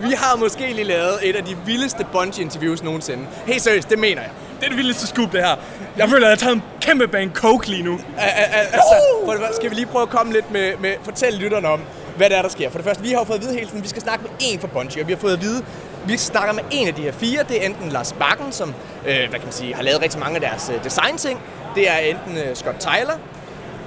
vi 0.08 0.12
har 0.12 0.36
måske 0.36 0.72
lige 0.72 0.84
lavet 0.84 1.18
et 1.22 1.36
af 1.36 1.44
de 1.44 1.56
vildeste 1.66 2.06
Bungie-interviews 2.12 2.82
nogensinde. 2.82 3.26
Helt 3.46 3.62
seriøst, 3.62 3.90
det 3.90 3.98
mener 3.98 4.22
jeg. 4.22 4.30
Det 4.60 4.64
er 4.64 4.68
det 4.68 4.76
vildeste 4.76 5.06
scoop, 5.06 5.32
det 5.32 5.40
her. 5.40 5.56
Jeg 5.96 6.08
føler, 6.08 6.26
at 6.26 6.30
jeg 6.30 6.46
har 6.46 6.52
taget 6.52 6.54
en 6.56 6.62
kæmpe 6.80 7.08
bag 7.08 7.30
coke 7.34 7.68
lige 7.68 7.82
nu. 7.82 7.92
Al- 7.92 7.98
al- 8.18 8.44
al- 8.52 8.66
altså, 8.66 8.94
for 9.24 9.32
det 9.32 9.56
skal 9.56 9.70
vi 9.70 9.74
lige 9.74 9.86
prøve 9.86 10.02
at 10.02 10.08
komme 10.08 10.32
lidt 10.32 10.50
med, 10.50 10.72
med 10.80 10.94
fortælle 11.04 11.38
lytterne 11.38 11.68
om, 11.68 11.80
hvad 12.16 12.30
det 12.30 12.38
er, 12.38 12.42
der 12.42 12.48
sker. 12.48 12.70
For 12.70 12.78
det 12.78 12.84
første, 12.84 13.02
vi 13.02 13.08
har 13.08 13.18
jo 13.18 13.24
fået 13.24 13.36
at 13.36 13.42
vide 13.42 13.52
hele 13.52 13.66
tiden, 13.66 13.78
at 13.78 13.84
vi 13.84 13.88
skal 13.88 14.02
snakke 14.02 14.22
med 14.22 14.30
en 14.40 14.60
fra 14.60 14.66
Bungie, 14.66 15.02
og 15.02 15.06
vi 15.08 15.12
har 15.12 15.20
fået 15.20 15.32
at 15.32 15.40
vide, 15.40 15.64
vi 16.06 16.16
snakker 16.16 16.52
med 16.52 16.62
en 16.70 16.88
af 16.88 16.94
de 16.94 17.02
her 17.02 17.12
fire. 17.12 17.42
Det 17.48 17.62
er 17.62 17.66
enten 17.66 17.88
Lars 17.88 18.12
Bakken, 18.12 18.52
som 18.52 18.74
øh, 19.06 19.16
hvad 19.16 19.28
kan 19.28 19.44
man 19.44 19.52
sige, 19.52 19.74
har 19.74 19.82
lavet 19.82 20.02
rigtig 20.02 20.20
mange 20.20 20.34
af 20.34 20.40
deres 20.40 20.70
øh, 20.74 20.84
design-ting. 20.84 21.40
Det 21.74 21.90
er 21.90 21.96
enten 21.96 22.36
øh, 22.36 22.56
Scott 22.56 22.80
Tyler, 22.80 23.18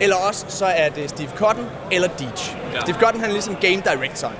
eller 0.01 0.15
også 0.15 0.45
så 0.47 0.65
er 0.65 0.89
det 0.89 1.09
Steve 1.09 1.29
Cotton 1.35 1.65
eller 1.91 2.07
Deej. 2.07 2.29
Ja. 2.73 2.79
Steve 2.81 2.97
Cotton 2.99 3.19
han 3.19 3.29
er 3.29 3.33
ligesom 3.33 3.55
game 3.55 3.81
directoren, 3.85 4.35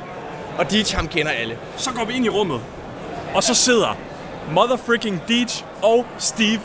og 0.58 0.72
Deej 0.72 0.84
ham 0.94 1.08
kender 1.08 1.32
alle. 1.32 1.58
Så 1.78 1.92
går 1.92 2.06
vi 2.06 2.14
ind 2.14 2.26
i 2.26 2.30
rummet, 2.30 2.62
og 3.34 3.44
så 3.44 3.54
sidder 3.54 3.98
Mother 4.52 4.78
freaking 4.78 5.22
Deej 5.28 5.46
og 5.82 6.06
Steve. 6.18 6.60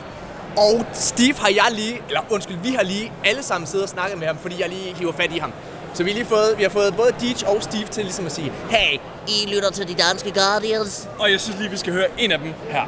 Og 0.56 0.86
Steve 0.92 1.34
har 1.38 1.48
jeg 1.48 1.66
lige, 1.72 2.02
eller 2.08 2.20
undskyld, 2.30 2.56
vi 2.62 2.70
har 2.70 2.82
lige 2.82 3.12
alle 3.24 3.42
sammen 3.42 3.66
siddet 3.66 3.82
og 3.82 3.88
snakket 3.88 4.18
med 4.18 4.26
ham, 4.26 4.38
fordi 4.38 4.60
jeg 4.60 4.68
lige 4.68 4.94
hiver 4.94 5.12
fat 5.12 5.32
i 5.32 5.38
ham. 5.38 5.52
Så 5.94 6.04
vi 6.04 6.10
har 6.10 6.14
lige 6.18 6.26
fået, 6.28 6.54
vi 6.58 6.62
har 6.62 6.70
fået 6.70 6.96
både 6.96 7.12
Deej 7.20 7.54
og 7.54 7.62
Steve 7.62 7.86
til 7.90 8.04
ligesom 8.04 8.26
at 8.26 8.32
sige, 8.32 8.52
hey, 8.70 8.98
I 9.28 9.54
lytter 9.54 9.70
til 9.70 9.88
de 9.88 9.94
danske 9.94 10.30
Guardians. 10.32 11.08
Og 11.18 11.30
jeg 11.30 11.40
synes 11.40 11.58
lige, 11.58 11.70
vi 11.70 11.76
skal 11.76 11.92
høre 11.92 12.06
en 12.18 12.32
af 12.32 12.38
dem 12.38 12.52
her. 12.68 12.82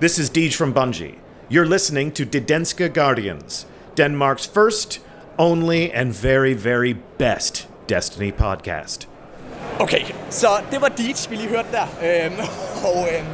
This 0.00 0.18
is 0.18 0.30
Deej 0.30 0.50
from 0.50 0.72
Bungie. 0.74 1.14
You're 1.50 1.72
listening 1.72 2.14
to 2.14 2.24
Didenska 2.24 2.86
Guardians, 2.86 3.66
Denmark's 4.00 4.48
first, 4.54 5.00
only, 5.38 5.90
and 5.94 6.12
very, 6.12 6.52
very 6.52 6.94
best 7.18 7.68
Destiny 7.88 8.32
podcast. 8.32 9.08
okay, 9.80 10.00
så 10.30 10.48
det 10.70 10.80
var 10.80 10.88
Deej, 10.88 11.12
vi 11.30 11.36
lige 11.36 11.48
hørte 11.48 11.68
der. 11.72 11.86
Øhm, 12.02 12.34
og 12.88 13.08
øhm, 13.18 13.26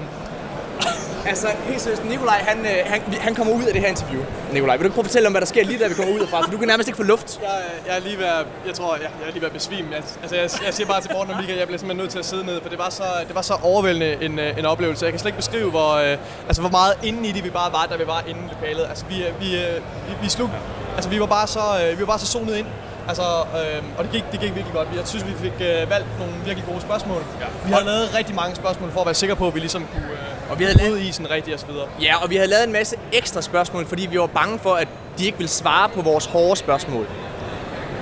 altså, 1.26 1.48
helt 1.64 1.80
seriøst, 1.80 2.04
Nikolaj, 2.04 2.38
han, 2.38 2.58
øh, 2.66 2.76
han, 2.86 3.00
han 3.20 3.34
kommer 3.34 3.52
ud 3.54 3.64
af 3.64 3.72
det 3.72 3.82
her 3.82 3.88
interview. 3.88 4.22
Nikolaj, 4.52 4.76
vil 4.76 4.84
du 4.84 4.86
ikke 4.86 4.94
prøve 4.94 5.04
at 5.04 5.06
fortælle 5.06 5.26
om, 5.26 5.32
hvad 5.32 5.40
der 5.40 5.46
sker 5.46 5.64
lige 5.64 5.78
da 5.78 5.88
vi 5.88 5.94
kommer 5.94 6.14
ud 6.14 6.18
herfra, 6.20 6.40
for 6.44 6.50
du 6.50 6.58
kan 6.58 6.68
nærmest 6.68 6.88
ikke 6.88 6.96
få 6.96 7.02
luft. 7.02 7.40
Jeg, 7.42 7.48
jeg 7.86 7.96
er 7.96 8.00
lige 8.00 8.18
ved 8.18 8.24
at, 8.24 8.46
jeg 8.66 8.74
tror, 8.74 8.94
jeg, 8.94 9.02
jeg 9.20 9.28
er 9.28 9.32
lige 9.32 9.40
ved 9.40 9.48
at 9.48 9.52
besvime. 9.54 9.88
Jeg, 9.90 10.02
altså, 10.22 10.36
jeg, 10.36 10.50
jeg 10.66 10.74
siger 10.74 10.86
bare 10.86 11.00
til 11.00 11.10
Morten 11.14 11.34
og 11.34 11.40
Mika, 11.40 11.58
jeg 11.58 11.66
bliver 11.66 11.78
simpelthen 11.78 12.02
nødt 12.02 12.10
til 12.10 12.18
at 12.18 12.24
sidde 12.24 12.44
ned, 12.46 12.60
for 12.62 12.68
det 12.68 12.78
var 12.78 12.90
så, 12.90 13.04
det 13.28 13.34
var 13.34 13.42
så 13.42 13.54
overvældende 13.62 14.24
en, 14.24 14.38
øh, 14.38 14.58
en 14.58 14.66
oplevelse. 14.66 15.04
Jeg 15.04 15.12
kan 15.12 15.18
slet 15.18 15.28
ikke 15.28 15.42
beskrive, 15.44 15.70
hvor, 15.70 15.92
øh, 15.94 16.16
altså, 16.46 16.60
hvor 16.62 16.70
meget 16.70 16.94
inde 17.02 17.28
i 17.28 17.32
det 17.32 17.44
vi 17.44 17.50
bare 17.50 17.72
var, 17.72 17.86
da 17.90 17.96
vi 17.96 18.06
var 18.06 18.22
inde 18.28 18.40
i 18.46 18.48
lokalet. 18.54 18.86
Altså, 18.88 19.04
vi, 19.08 19.26
øh, 19.26 19.40
vi, 19.40 19.56
øh, 19.56 19.74
vi, 20.08 20.12
vi 20.22 20.28
slug, 20.28 20.50
altså, 20.94 21.10
vi 21.10 21.20
var 21.20 21.26
bare 21.26 21.46
så, 21.46 21.60
øh, 21.82 21.98
vi 21.98 22.00
var 22.00 22.06
bare 22.06 22.18
så 22.18 22.26
zonet 22.26 22.56
ind. 22.56 22.66
Altså, 23.08 23.22
øh, 23.58 23.82
og 23.98 24.04
det 24.04 24.12
gik, 24.12 24.24
det 24.32 24.40
gik 24.40 24.54
virkelig 24.54 24.74
godt. 24.74 24.88
Jeg 24.96 25.08
synes, 25.08 25.26
vi 25.26 25.34
fik 25.46 25.56
øh, 25.60 25.90
valgt 25.90 26.08
nogle 26.18 26.34
virkelig 26.44 26.64
gode 26.70 26.80
spørgsmål. 26.80 27.22
Ja. 27.40 27.46
Vi 27.66 27.72
har 27.72 27.80
lavet 27.80 28.14
rigtig 28.14 28.34
mange 28.34 28.56
spørgsmål 28.56 28.90
for 28.90 29.00
at 29.00 29.06
være 29.06 29.14
sikre 29.14 29.36
på, 29.36 29.46
at 29.46 29.54
vi 29.54 29.60
ligesom 29.60 29.86
kunne 29.92 30.12
øh, 30.12 30.39
Og 30.50 30.58
vi 30.58 30.64
havde 30.64 30.78
lavet- 30.78 31.00
isen 31.00 31.30
rigtigt 31.30 31.54
og 31.54 31.60
så 31.60 31.66
videre. 31.66 31.86
Ja, 32.02 32.22
og 32.22 32.30
vi 32.30 32.36
havde 32.36 32.48
lavet 32.50 32.64
en 32.66 32.72
masse 32.72 32.96
ekstra 33.12 33.42
spørgsmål, 33.42 33.86
fordi 33.86 34.06
vi 34.06 34.18
var 34.18 34.26
bange 34.26 34.58
for, 34.58 34.74
at 34.74 34.88
de 35.18 35.26
ikke 35.26 35.38
ville 35.38 35.50
svare 35.50 35.88
på 35.88 36.02
vores 36.02 36.26
hårde 36.26 36.56
spørgsmål. 36.56 37.06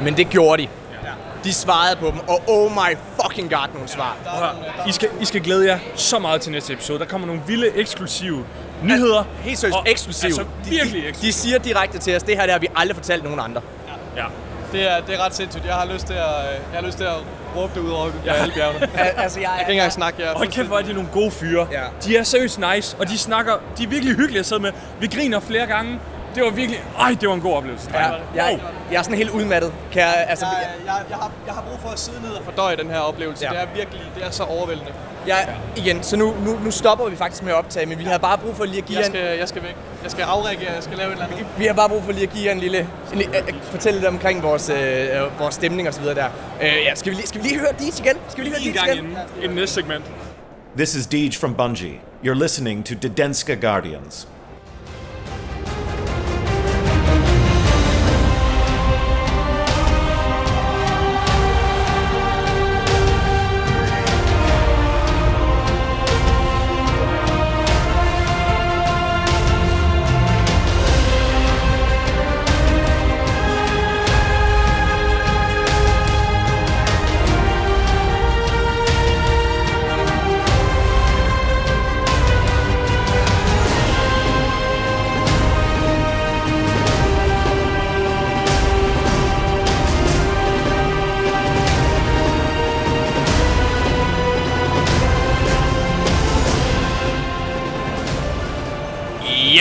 Men 0.03 0.17
det 0.17 0.29
gjorde 0.29 0.63
de. 0.63 0.69
de 1.45 1.53
svarede 1.55 1.97
på 1.97 2.07
dem, 2.07 2.29
og 2.29 2.43
oh 2.47 2.71
my 2.73 2.97
fucking 3.23 3.51
god, 3.51 3.69
nogle 3.75 3.89
svar. 3.89 4.17
I 4.89 4.93
skal, 4.93 5.09
I 5.21 5.25
skal 5.25 5.41
glæde 5.41 5.67
jer 5.67 5.79
så 5.95 6.19
meget 6.19 6.41
til 6.41 6.53
næste 6.53 6.73
episode. 6.73 6.99
Der 6.99 7.05
kommer 7.05 7.27
nogle 7.27 7.43
vilde, 7.47 7.69
eksklusive 7.77 8.45
nyheder. 8.83 9.25
Helt 9.43 9.59
seriøst, 9.59 9.77
Og- 9.79 9.85
eksklusiv. 9.91 10.27
Altså, 10.27 10.45
virkelig 10.65 11.03
de, 11.03 11.09
eksklusiv. 11.09 11.29
de 11.29 11.33
siger 11.33 11.59
direkte 11.59 11.99
til 11.99 12.17
os, 12.17 12.23
det 12.23 12.37
her 12.37 12.43
det 12.43 12.53
har 12.53 12.59
vi 12.59 12.67
aldrig 12.77 12.97
fortalt 12.97 13.25
nogen 13.25 13.41
andre. 13.41 13.61
Ja. 14.17 14.25
Det 14.73 14.91
er, 14.93 15.01
det 15.01 15.15
er 15.15 15.25
ret 15.25 15.35
sindssygt. 15.35 15.65
Jeg 15.67 15.75
har 15.75 15.87
lyst 15.93 16.07
til 16.07 16.15
at, 16.15 16.21
jeg 16.73 16.81
har 16.81 16.87
lyst 16.87 16.97
til 16.97 17.05
at 17.05 17.15
råbe 17.57 17.73
det 17.75 17.81
ud 17.81 17.91
over 17.91 18.11
ja. 18.25 18.33
alle 18.33 18.55
bjergene. 18.55 18.89
Jeg 18.95 19.01
Al- 19.07 19.23
altså, 19.23 19.41
jeg, 19.41 19.51
kan 19.51 19.61
ikke 19.61 19.73
engang 19.73 19.93
snakke. 19.93 20.23
Jeg 20.23 20.33
Hold 20.37 20.49
kæft, 20.49 20.67
hvor 20.67 20.79
er 20.79 20.83
de 20.83 20.93
nogle 20.93 21.09
gode 21.13 21.31
fyre. 21.31 21.67
Ja. 21.73 21.83
De 22.05 22.17
er 22.17 22.23
seriøst 22.23 22.61
nice, 22.75 22.97
og 23.01 23.09
de 23.09 23.19
snakker, 23.19 23.53
de 23.79 23.83
er 23.85 23.89
virkelig 23.89 24.17
hyggelige 24.17 24.41
at 24.41 24.47
sidde 24.47 24.63
med. 24.63 24.73
Vi 25.01 25.07
griner 25.07 25.41
flere 25.41 25.67
gange. 25.67 25.99
Det 26.39 26.47
var 26.47 26.51
virkelig, 26.53 26.81
ej, 26.99 27.17
det 27.21 27.29
var 27.29 27.35
en 27.35 27.41
god 27.41 27.55
oplevelse. 27.55 27.91
Ja, 27.95 28.11
jeg, 28.35 28.61
jeg 28.93 28.99
er 28.99 29.03
sådan 29.03 29.17
helt 29.19 29.31
udmattet. 29.31 29.73
Kan 29.93 30.03
jeg, 30.03 30.27
altså, 30.29 30.47
jeg, 30.47 30.55
jeg, 30.87 30.93
jeg, 30.95 31.05
jeg, 31.11 31.17
har, 31.17 31.31
jeg 31.47 31.55
har 31.55 31.63
brug 31.63 31.79
for 31.81 31.89
at 31.89 31.99
sidde 31.99 32.21
ned 32.23 32.31
og 32.31 32.45
fordøje 32.45 32.77
den 32.77 32.91
her 32.91 32.99
oplevelse. 32.99 33.45
Ja. 33.45 33.53
Ja. 33.55 33.61
Det 33.61 33.69
er 33.71 33.75
virkelig, 33.75 34.03
det 34.17 34.25
er 34.27 34.31
så 34.31 34.43
overvældende. 34.43 34.93
jeg, 35.27 35.57
igen, 35.77 36.03
så 36.03 36.17
nu, 36.17 36.35
nu, 36.45 36.59
nu 36.65 36.71
stopper 36.71 37.09
vi 37.09 37.17
faktisk 37.17 37.43
med 37.43 37.53
at 37.53 37.59
optage, 37.59 37.87
men 37.87 37.99
vi 37.99 38.05
har 38.05 38.19
bare 38.19 38.39
brug 38.39 38.57
for 38.57 38.65
lige 38.65 38.79
at 38.79 38.85
give 38.85 38.99
Jeg 38.99 39.03
jer 39.03 39.07
en, 39.07 39.13
skal, 39.27 39.39
jeg 39.39 39.49
skal 39.49 39.63
væk. 39.63 39.77
Jeg 40.03 40.11
skal 40.11 40.23
afreagere. 40.23 40.73
Jeg 40.75 40.83
skal 40.83 40.97
lave 40.99 41.09
et 41.09 41.13
eller 41.13 41.27
andet. 41.27 41.47
vi 41.59 41.65
har 41.67 41.73
bare 41.75 41.89
brug 41.89 42.03
for 42.05 42.13
lige 42.13 42.23
at 42.27 42.31
give 42.33 42.45
jer 42.47 42.53
en 42.53 42.61
lille, 42.61 42.79
en, 43.13 43.19
lille- 43.19 43.37
øh, 43.39 43.55
fortælle 43.63 43.99
lidt 44.01 44.09
omkring 44.09 44.43
vores, 44.43 44.71
øh, 44.71 44.77
øh, 45.23 45.41
vores 45.41 45.55
stemning 45.55 45.89
og 45.89 45.95
så 45.95 46.01
videre 46.01 46.15
der. 46.15 46.29
Øh, 46.63 46.67
ja, 46.85 46.95
skal 46.95 47.11
vi, 47.13 47.17
lige, 47.17 47.27
skal 47.27 47.43
vi 47.43 47.49
lige 47.49 47.59
høre 47.61 47.73
Deej 47.79 47.89
igen? 47.99 48.17
Skal 48.29 48.45
vi 48.45 48.49
lige 48.49 48.59
høre 48.59 48.69
En 48.69 48.75
Deej 48.75 48.87
gang 48.87 48.99
igen? 48.99 49.05
inden, 49.11 49.43
inden 49.43 49.57
næste 49.57 49.75
segment. 49.75 50.05
This 50.77 50.95
is 50.95 51.07
Deej 51.07 51.31
from 51.41 51.55
Bungie. 51.55 51.95
You're 52.25 52.43
listening 52.43 52.85
to 52.87 52.95
Didenska 53.03 53.55
Guardians. 53.55 54.29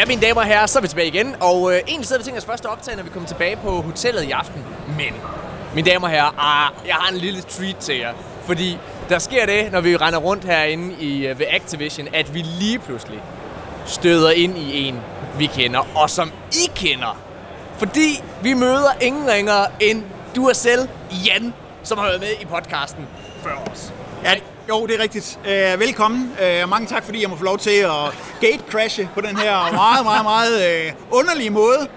Mine 0.08 0.22
damer 0.22 0.42
og 0.42 0.48
herrer, 0.48 0.66
så 0.66 0.80
er 0.80 0.82
vi 0.82 0.88
tilbage 0.88 1.08
igen. 1.08 1.36
Og 1.40 1.74
øh, 1.74 1.80
egentlig 1.88 2.08
sidder 2.08 2.22
vi 2.22 2.26
tænkt 2.26 2.40
os 2.40 2.46
først 2.46 2.66
at 2.66 2.72
optage, 2.72 2.98
når 2.98 3.04
vi 3.04 3.10
kommer 3.10 3.28
tilbage 3.28 3.56
på 3.56 3.82
hotellet 3.82 4.24
i 4.24 4.32
aften. 4.32 4.66
Men, 4.98 5.14
mine 5.76 5.90
damer 5.90 6.08
og 6.08 6.14
herrer, 6.14 6.40
ah, 6.40 6.88
jeg 6.88 6.96
har 6.96 7.12
en 7.12 7.18
lille 7.18 7.42
treat 7.42 7.76
til 7.76 7.98
jer. 7.98 8.14
Fordi 8.44 8.78
der 9.10 9.20
sker 9.20 9.46
det, 9.46 9.72
når 9.72 9.82
vi 9.82 9.96
render 9.96 10.20
rundt 10.20 10.44
herinde 10.44 10.96
i, 11.00 11.28
øh, 11.28 11.40
ved 11.40 11.46
Activision, 11.50 12.08
at 12.14 12.34
vi 12.34 12.46
lige 12.60 12.80
pludselig 12.80 13.20
støder 13.86 14.32
ind 14.32 14.58
i 14.58 14.88
en, 14.88 15.00
vi 15.38 15.46
kender, 15.46 15.88
og 15.96 16.10
som 16.10 16.32
I 16.52 16.72
kender. 16.76 17.18
Fordi 17.78 18.24
vi 18.44 18.54
møder 18.54 18.92
ingen 19.02 19.30
ringere 19.30 19.68
end 19.80 20.04
du 20.36 20.50
og 20.50 20.56
selv, 20.56 20.88
Jan, 21.12 21.54
som 21.84 21.98
har 21.98 22.06
været 22.06 22.20
med 22.20 22.30
i 22.42 22.46
podcasten 22.46 23.06
før 23.44 23.56
os. 23.72 23.94
Ja, 24.24 24.34
jo, 24.70 24.86
det 24.86 24.96
er 24.96 25.04
rigtigt. 25.04 25.40
Øh, 25.48 25.80
velkommen. 25.80 26.32
Øh, 26.42 26.70
mange 26.70 26.88
tak, 26.88 27.04
fordi 27.04 27.22
jeg 27.22 27.30
må 27.30 27.36
få 27.36 27.44
lov 27.44 27.58
til 27.58 27.70
at 27.70 27.92
gate-crashe 28.42 29.10
på 29.14 29.22
den 29.22 29.38
her 29.38 29.72
meget, 29.74 30.06
meget, 30.06 30.24
meget 30.24 30.86
øh, 30.86 30.94
underlige 31.12 31.50
måde. 31.50 31.88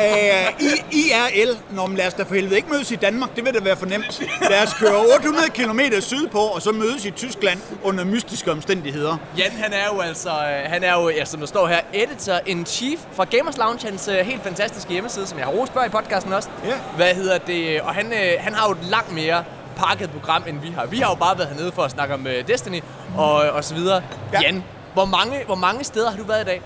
Øh, 0.00 0.52
I, 0.60 0.96
IRL, 0.96 1.56
Nå, 1.70 1.86
men 1.86 1.96
lad 1.96 2.06
os 2.06 2.14
da 2.14 2.22
for 2.22 2.34
helvede 2.34 2.56
ikke 2.56 2.68
mødes 2.70 2.90
i 2.90 2.96
Danmark, 2.96 3.36
det 3.36 3.44
vil 3.44 3.54
da 3.54 3.60
være 3.60 3.76
for 3.76 3.86
nemt. 3.86 4.22
Lad 4.50 4.62
os 4.62 4.74
køre 4.74 5.14
800 5.14 5.48
km 5.48 5.80
sydpå, 6.00 6.38
og 6.38 6.62
så 6.62 6.72
mødes 6.72 7.04
i 7.04 7.10
Tyskland 7.10 7.60
under 7.84 8.04
mystiske 8.04 8.52
omstændigheder. 8.52 9.16
Jan, 9.38 9.50
han 9.50 9.72
er 9.72 9.94
jo 9.94 10.00
altså, 10.00 10.30
øh, 10.30 10.70
han 10.70 10.84
er 10.84 10.94
jo, 11.00 11.08
ja, 11.08 11.24
som 11.24 11.40
der 11.40 11.46
står 11.46 11.66
her, 11.66 11.80
editor-in-chief 11.94 13.00
fra 13.12 13.24
Gamers 13.24 13.56
Lounge, 13.56 13.86
hans 13.86 14.08
øh, 14.08 14.16
helt 14.16 14.42
fantastiske 14.42 14.92
hjemmeside, 14.92 15.26
som 15.26 15.38
jeg 15.38 15.46
har 15.46 15.52
rost 15.52 15.72
før 15.72 15.84
i 15.84 15.88
podcasten 15.88 16.32
også. 16.32 16.48
Ja. 16.64 16.74
Hvad 16.96 17.14
hedder 17.14 17.38
det? 17.38 17.80
Og 17.80 17.94
han, 17.94 18.12
han 18.38 18.54
har 18.54 18.68
jo 18.68 18.72
et 18.72 18.84
langt 18.90 19.12
mere 19.12 19.44
pakket 19.78 20.10
program, 20.10 20.42
end 20.46 20.60
vi 20.60 20.70
har. 20.76 20.86
Vi 20.86 20.98
har 20.98 21.08
jo 21.10 21.14
bare 21.14 21.38
været 21.38 21.48
hernede 21.50 21.72
for 21.72 21.82
at 21.82 21.90
snakke 21.90 22.14
om 22.14 22.26
øh, 22.26 22.48
Destiny 22.48 22.80
og, 23.16 23.34
og 23.34 23.64
så 23.64 23.74
videre. 23.74 24.02
Ja. 24.32 24.40
Ja. 24.40 24.46
Jan, 24.46 24.64
hvor 24.94 25.04
mange, 25.04 25.44
hvor 25.46 25.54
mange 25.54 25.84
steder 25.84 26.10
har 26.10 26.16
du 26.16 26.24
været 26.24 26.42
i 26.42 26.44
dag? 26.44 26.62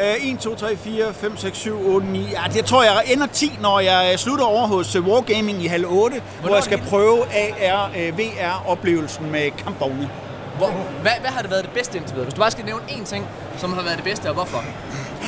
Øh, 0.00 0.32
1, 0.32 0.38
2, 0.38 0.54
3, 0.54 0.76
4, 0.76 1.14
5, 1.14 1.36
6, 1.36 1.58
7, 1.58 1.88
8, 1.88 2.06
9. 2.06 2.28
Ja, 2.32 2.42
det 2.52 2.64
tror 2.64 2.82
jeg 2.82 3.02
ender 3.06 3.26
10, 3.26 3.58
når 3.60 3.80
jeg 3.80 4.18
slutter 4.18 4.44
over 4.44 4.66
hos 4.66 4.94
øh, 4.94 5.08
Wargaming 5.08 5.62
i 5.62 5.66
halv 5.66 5.86
8, 5.88 6.22
hvor 6.40 6.54
jeg 6.54 6.64
skal 6.64 6.78
prøve 6.88 7.18
AR, 7.62 7.90
øh, 7.96 8.18
VR-oplevelsen 8.18 9.30
med 9.32 9.50
kampvogne. 9.50 10.10
Hvor, 10.58 10.66
hvad, 11.02 11.12
hvad 11.20 11.30
har 11.30 11.42
det 11.42 11.50
været 11.50 11.64
det 11.64 11.72
bedste 11.72 11.98
indtil 11.98 12.14
videre? 12.14 12.24
Hvis 12.24 12.34
du 12.34 12.40
bare 12.40 12.50
skal 12.50 12.64
nævne 12.64 12.82
én 12.88 13.04
ting, 13.04 13.26
som 13.58 13.72
har 13.72 13.82
været 13.82 13.96
det 13.96 14.04
bedste, 14.04 14.26
og 14.26 14.34
hvorfor? 14.34 14.64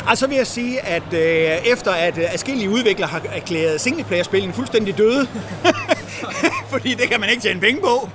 Altså 0.09 0.27
vil 0.27 0.37
jeg 0.37 0.47
sige, 0.47 0.81
at 0.81 1.13
øh, 1.13 1.73
efter 1.73 1.91
at 1.91 2.19
øh, 2.19 2.33
adskillige 2.33 2.71
udviklere 2.71 3.09
har 3.09 3.23
erklæret 3.33 3.81
singleplayer-spillene 3.81 4.53
fuldstændig 4.53 4.99
døde, 4.99 5.29
fordi 6.73 6.95
det 6.95 7.11
kan 7.11 7.21
man 7.21 7.31
ikke 7.31 7.43
tjene 7.43 7.61
penge 7.61 7.81
på, 7.81 8.09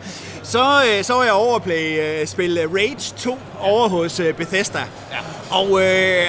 så, 0.43 0.84
øh, 0.84 1.03
så 1.03 1.13
var 1.13 1.24
jeg 1.24 1.34
over 1.34 1.55
at 1.55 1.63
play, 1.63 1.99
øh, 1.99 2.28
spille 2.28 2.67
Rage 2.74 3.13
2 3.17 3.38
over 3.59 3.89
hos 3.89 4.19
øh, 4.19 4.34
Bethesda. 4.34 4.80
Ja. 5.11 5.17
Og 5.51 5.82
øh, 5.82 6.28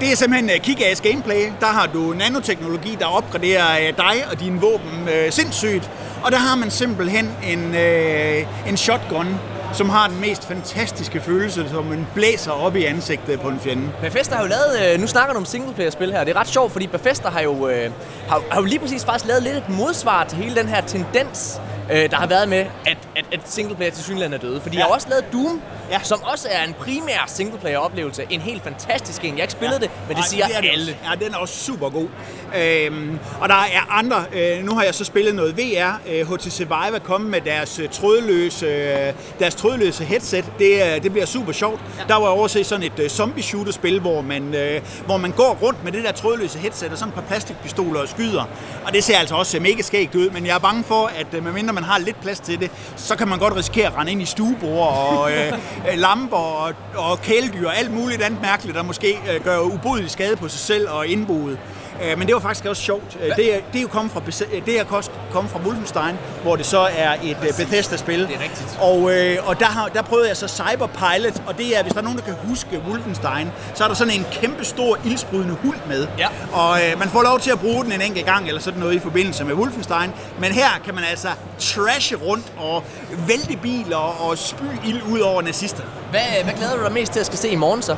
det 0.00 0.12
er 0.12 0.16
simpelthen 0.16 0.50
øh, 0.50 0.56
kick-ass 0.56 1.02
gameplay. 1.02 1.52
Der 1.60 1.66
har 1.66 1.86
du 1.86 2.14
nanoteknologi, 2.18 2.96
der 3.00 3.06
opgraderer 3.06 3.88
øh, 3.88 3.96
dig 3.96 4.24
og 4.30 4.40
dine 4.40 4.60
våben 4.60 5.08
øh, 5.14 5.32
sindssygt. 5.32 5.90
Og 6.24 6.32
der 6.32 6.38
har 6.38 6.56
man 6.56 6.70
simpelthen 6.70 7.30
en, 7.46 7.74
øh, 7.74 8.68
en 8.68 8.76
shotgun, 8.76 9.26
som 9.72 9.88
har 9.88 10.08
den 10.08 10.20
mest 10.20 10.48
fantastiske 10.48 11.20
følelse, 11.20 11.68
som 11.68 11.84
man 11.84 12.06
blæser 12.14 12.50
op 12.50 12.76
i 12.76 12.84
ansigtet 12.84 13.40
på 13.40 13.48
en 13.48 13.60
fjende. 13.60 13.90
Bethesda 14.00 14.34
har 14.34 14.42
jo 14.42 14.48
lavet, 14.48 14.94
øh, 14.94 15.00
nu 15.00 15.06
snakker 15.06 15.32
du 15.32 15.38
om 15.38 15.44
singleplayer-spil 15.44 16.12
her, 16.12 16.24
det 16.24 16.36
er 16.36 16.40
ret 16.40 16.48
sjovt, 16.48 16.72
fordi 16.72 16.86
Bethesda 16.86 17.28
har 17.28 17.40
jo, 17.40 17.68
øh, 17.68 17.90
har, 18.28 18.42
har 18.50 18.60
jo 18.60 18.66
lige 18.66 18.78
præcis 18.78 19.04
faktisk 19.04 19.26
lavet 19.26 19.42
lidt 19.42 19.56
et 19.56 19.68
modsvar 19.68 20.24
til 20.24 20.38
hele 20.38 20.56
den 20.56 20.68
her 20.68 20.80
tendens, 20.80 21.60
øh, 21.92 22.10
der 22.10 22.16
har 22.16 22.26
været 22.26 22.48
med, 22.48 22.66
at, 22.86 22.98
at, 23.16 23.24
at 23.32 23.40
singleplayer 23.44 23.90
til 23.90 24.04
synligheden 24.04 24.32
er 24.32 24.38
døde. 24.38 24.60
Fordi 24.60 24.76
ja. 24.76 24.80
Jeg 24.80 24.86
har 24.86 24.94
også 24.94 25.08
lavet 25.08 25.24
Doom, 25.32 25.62
ja. 25.90 26.00
Som 26.02 26.22
også 26.22 26.48
er 26.50 26.64
en 26.64 26.74
primær 26.74 27.24
singleplayer-oplevelse. 27.26 28.26
En 28.30 28.40
helt 28.40 28.62
fantastisk 28.62 29.24
en. 29.24 29.28
Jeg 29.30 29.36
har 29.36 29.42
ikke 29.42 29.52
spillet 29.52 29.76
ja. 29.76 29.80
det, 29.80 29.90
men 30.08 30.08
det 30.08 30.16
Nej, 30.16 30.26
siger 30.26 30.44
er 30.44 30.60
det 30.60 30.70
alle. 30.72 30.92
Også. 30.92 31.10
Ja, 31.20 31.24
den 31.24 31.34
er 31.34 31.38
også 31.38 31.64
super 31.64 31.90
god. 31.90 32.08
Øhm, 32.56 33.18
og 33.40 33.48
der 33.48 33.54
er 33.54 33.90
andre. 33.90 34.24
Øh, 34.32 34.64
nu 34.64 34.74
har 34.74 34.82
jeg 34.82 34.94
så 34.94 35.04
spillet 35.04 35.34
noget 35.34 35.56
VR. 35.58 36.00
Øh, 36.08 36.32
HTC 36.32 36.58
Vive 36.58 36.94
er 36.94 36.98
kommet 36.98 37.30
med 37.30 37.40
deres 37.40 37.78
øh, 37.78 37.88
trådløse, 37.88 38.66
øh, 38.66 39.12
deres 39.38 39.54
trådløse 39.54 40.04
headset. 40.04 40.44
Det, 40.58 40.94
øh, 40.94 41.02
det 41.02 41.12
bliver 41.12 41.26
super 41.26 41.52
sjovt. 41.52 41.80
Ja. 41.98 42.04
Der 42.08 42.14
var 42.14 42.28
over 42.28 42.46
se 42.46 42.64
sådan 42.64 42.82
et 42.86 42.98
øh, 42.98 43.08
zombie 43.08 43.42
shooter 43.42 43.72
spil, 43.72 44.00
hvor 44.00 44.20
man, 44.20 44.54
øh, 44.54 44.80
hvor 45.06 45.16
man 45.16 45.30
går 45.30 45.58
rundt 45.62 45.84
med 45.84 45.92
det 45.92 46.04
der 46.04 46.12
trådløse 46.12 46.58
headset 46.58 46.92
og 46.92 46.98
sådan 46.98 47.08
et 47.08 47.14
par 47.14 47.22
plastikpistoler 47.22 48.00
og 48.00 48.08
skyder. 48.08 48.44
Og 48.86 48.92
det 48.92 49.04
ser 49.04 49.18
altså 49.18 49.34
også 49.34 49.60
mega 49.60 49.82
skægt 49.82 50.14
ud, 50.14 50.30
men 50.30 50.46
jeg 50.46 50.54
er 50.54 50.58
bange 50.58 50.84
for, 50.84 51.06
at 51.06 51.26
øh, 51.32 51.44
medmindre 51.44 51.72
man 51.80 51.84
har 51.84 51.98
lidt 51.98 52.20
plads 52.20 52.40
til 52.40 52.60
det, 52.60 52.70
så 52.96 53.16
kan 53.16 53.28
man 53.28 53.38
godt 53.38 53.56
risikere 53.56 53.86
at 53.86 53.96
rende 53.96 54.12
ind 54.12 54.22
i 54.22 54.24
stuebord 54.24 54.88
og 54.88 55.32
øh, 55.32 55.52
øh, 55.88 55.98
lamper 55.98 56.36
og, 56.36 56.74
og 56.94 57.20
kæledyr 57.20 57.66
og 57.66 57.78
alt 57.78 57.90
muligt 57.94 58.22
andet 58.22 58.40
mærkeligt, 58.42 58.76
der 58.76 58.82
måske 58.82 59.18
øh, 59.34 59.44
gør 59.44 59.60
ubodelig 59.60 60.10
skade 60.10 60.36
på 60.36 60.48
sig 60.48 60.60
selv 60.60 60.88
og 60.90 61.06
indboet. 61.06 61.58
Øh, 62.04 62.18
men 62.18 62.26
det 62.26 62.34
var 62.34 62.40
faktisk 62.40 62.64
også 62.66 62.82
sjovt. 62.82 63.16
Øh, 63.22 63.36
Det 63.36 63.54
er, 63.54 63.58
det 63.72 63.78
er 63.78 63.82
jo 63.82 63.88
kommet 63.88 64.12
fra, 64.12 64.20
øh, 64.52 64.66
det 64.66 64.80
er 64.80 64.84
kommet 65.32 65.52
fra 65.52 65.60
Wolfenstein, 65.66 66.18
hvor 66.42 66.56
det 66.56 66.66
så 66.66 66.88
er 66.96 67.14
et 67.22 67.36
Bethesda-spil. 67.56 68.20
Det 68.20 68.36
er 68.36 68.42
rigtigt. 68.42 68.78
Og, 68.80 69.14
øh, 69.14 69.48
og 69.48 69.60
der, 69.60 69.66
har, 69.66 69.88
der 69.88 70.02
prøvede 70.02 70.28
jeg 70.28 70.36
så 70.36 70.48
Cyberpilot, 70.48 71.42
og 71.46 71.58
det 71.58 71.78
er, 71.78 71.82
hvis 71.82 71.92
der 71.92 71.98
er 71.98 72.04
nogen, 72.04 72.18
der 72.18 72.24
kan 72.24 72.34
huske 72.48 72.82
Wolfenstein, 72.88 73.48
så 73.74 73.84
er 73.84 73.88
der 73.88 73.94
sådan 73.94 74.12
en 74.14 74.26
kæmpe 74.32 74.64
stor 74.64 74.98
ildsprudende 75.04 75.54
hund 75.62 75.76
med. 75.88 76.06
Ja. 76.18 76.28
Og 76.52 76.78
øh, 76.80 76.98
man 76.98 77.08
får 77.08 77.22
lov 77.22 77.40
til 77.40 77.50
at 77.50 77.60
bruge 77.60 77.84
den 77.84 77.92
en 77.92 78.00
enkelt 78.00 78.26
gang, 78.26 78.48
eller 78.48 78.60
sådan 78.60 78.80
noget 78.80 78.94
i 78.94 78.98
forbindelse 78.98 79.44
med 79.44 79.54
Wolfenstein. 79.54 80.12
Men 80.40 80.52
her 80.52 80.68
kan 80.84 80.94
man 80.94 81.04
altså 81.10 81.28
trashe 81.58 82.16
rundt 82.16 82.52
og 82.58 82.84
vælte 83.28 83.56
biler 83.56 83.96
og 83.96 84.38
spy 84.38 84.62
ild 84.86 85.02
ud 85.02 85.20
over 85.20 85.42
nazister. 85.42 85.82
Hvad, 86.10 86.20
hvad 86.44 86.54
glæder 86.54 86.76
du 86.76 86.82
dig 86.82 86.92
mest 86.92 87.12
til 87.12 87.20
at 87.20 87.26
skal 87.26 87.38
se 87.38 87.48
i 87.48 87.56
morgen 87.56 87.82
så? 87.82 87.96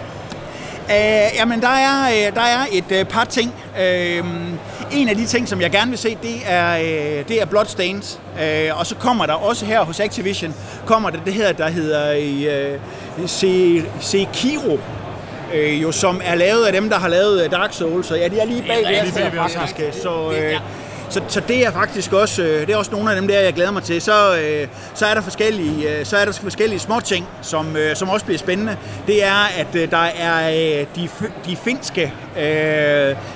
Øh, 0.91 0.97
jamen, 1.37 1.61
der 1.61 1.69
er, 1.69 2.09
øh, 2.29 2.35
der 2.35 2.41
er 2.41 2.67
et 2.73 2.93
øh, 2.93 3.05
par 3.05 3.25
ting. 3.25 3.55
Øh, 3.81 4.25
en 4.93 5.09
af 5.09 5.17
de 5.17 5.27
ting, 5.27 5.49
som 5.49 5.61
jeg 5.61 5.71
gerne 5.71 5.91
vil 5.91 5.99
se, 5.99 6.17
det 6.23 6.35
er, 6.47 6.77
øh, 6.79 7.29
det 7.29 7.43
er 7.43 7.45
Bloodstains. 7.47 8.21
Øh, 8.43 8.79
og 8.79 8.87
så 8.87 8.95
kommer 8.95 9.27
der 9.27 9.33
også 9.35 9.65
her 9.67 9.81
hos 9.85 10.01
Activision, 10.01 10.55
kommer 10.87 11.11
der 11.11 11.19
det 11.25 11.33
her, 11.33 11.53
der 11.53 11.69
hedder 11.69 12.15
øh, 13.19 13.29
Se- 13.29 13.85
Sekiro. 14.01 14.79
Øh, 15.55 15.83
jo, 15.83 15.93
som 15.93 16.21
er 16.25 16.35
lavet 16.35 16.65
af 16.67 16.73
dem, 16.73 16.91
der 16.91 16.99
har 16.99 17.09
lavet 17.09 17.45
øh, 17.45 17.51
Dark 17.51 17.73
Souls. 17.73 18.07
Så 18.07 18.15
ja, 18.17 18.29
de 18.29 18.39
er 18.41 18.45
lige 18.47 18.63
bag 18.63 18.77
Det 18.77 18.85
er 18.87 18.89
rigtigt, 18.91 19.19
her 19.19 19.31
det 19.31 19.39
er 19.39 19.49
faktisk. 19.49 20.03
Så, 20.03 20.31
øh. 20.31 20.61
Så, 21.11 21.23
så 21.29 21.41
det 21.49 21.67
er 21.67 21.71
faktisk 21.71 22.13
også, 22.13 22.43
øh, 22.43 22.67
det 22.67 22.71
er 22.71 22.77
også 22.77 22.91
nogle 22.91 23.11
af 23.11 23.17
dem 23.17 23.29
der, 23.29 23.41
jeg 23.41 23.53
glæder 23.53 23.71
mig 23.71 23.83
til. 23.83 24.03
Så, 24.03 24.39
øh, 24.39 24.69
så 24.95 25.07
er 25.07 25.15
der 25.15 25.21
forskellige, 25.21 25.99
øh, 25.99 26.07
så 26.07 26.17
er 26.17 26.25
der 26.25 26.33
forskellige 26.33 26.79
små 26.79 27.01
ting, 27.01 27.29
som, 27.43 27.77
som 27.95 28.09
også 28.09 28.27
bliver 28.27 28.39
spændende. 28.39 28.77
Det 29.07 29.25
er, 29.25 29.45
at 29.59 29.91
der 29.91 30.05
er 30.19 30.85
de, 30.97 31.09
de 31.47 31.57
finske, 31.57 32.13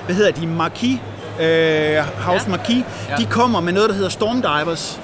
hvad 0.05 0.15
hedder 0.15 0.31
de, 0.31 0.47
Marquis, 0.47 0.99
øh, 1.39 1.97
House 2.17 2.45
ja. 2.45 2.51
Marquis, 2.57 2.83
ja. 3.09 3.15
de 3.15 3.25
kommer 3.25 3.59
med 3.59 3.73
noget, 3.73 3.89
der 3.89 3.95
hedder 3.95 4.09
Stormdivers. 4.09 4.99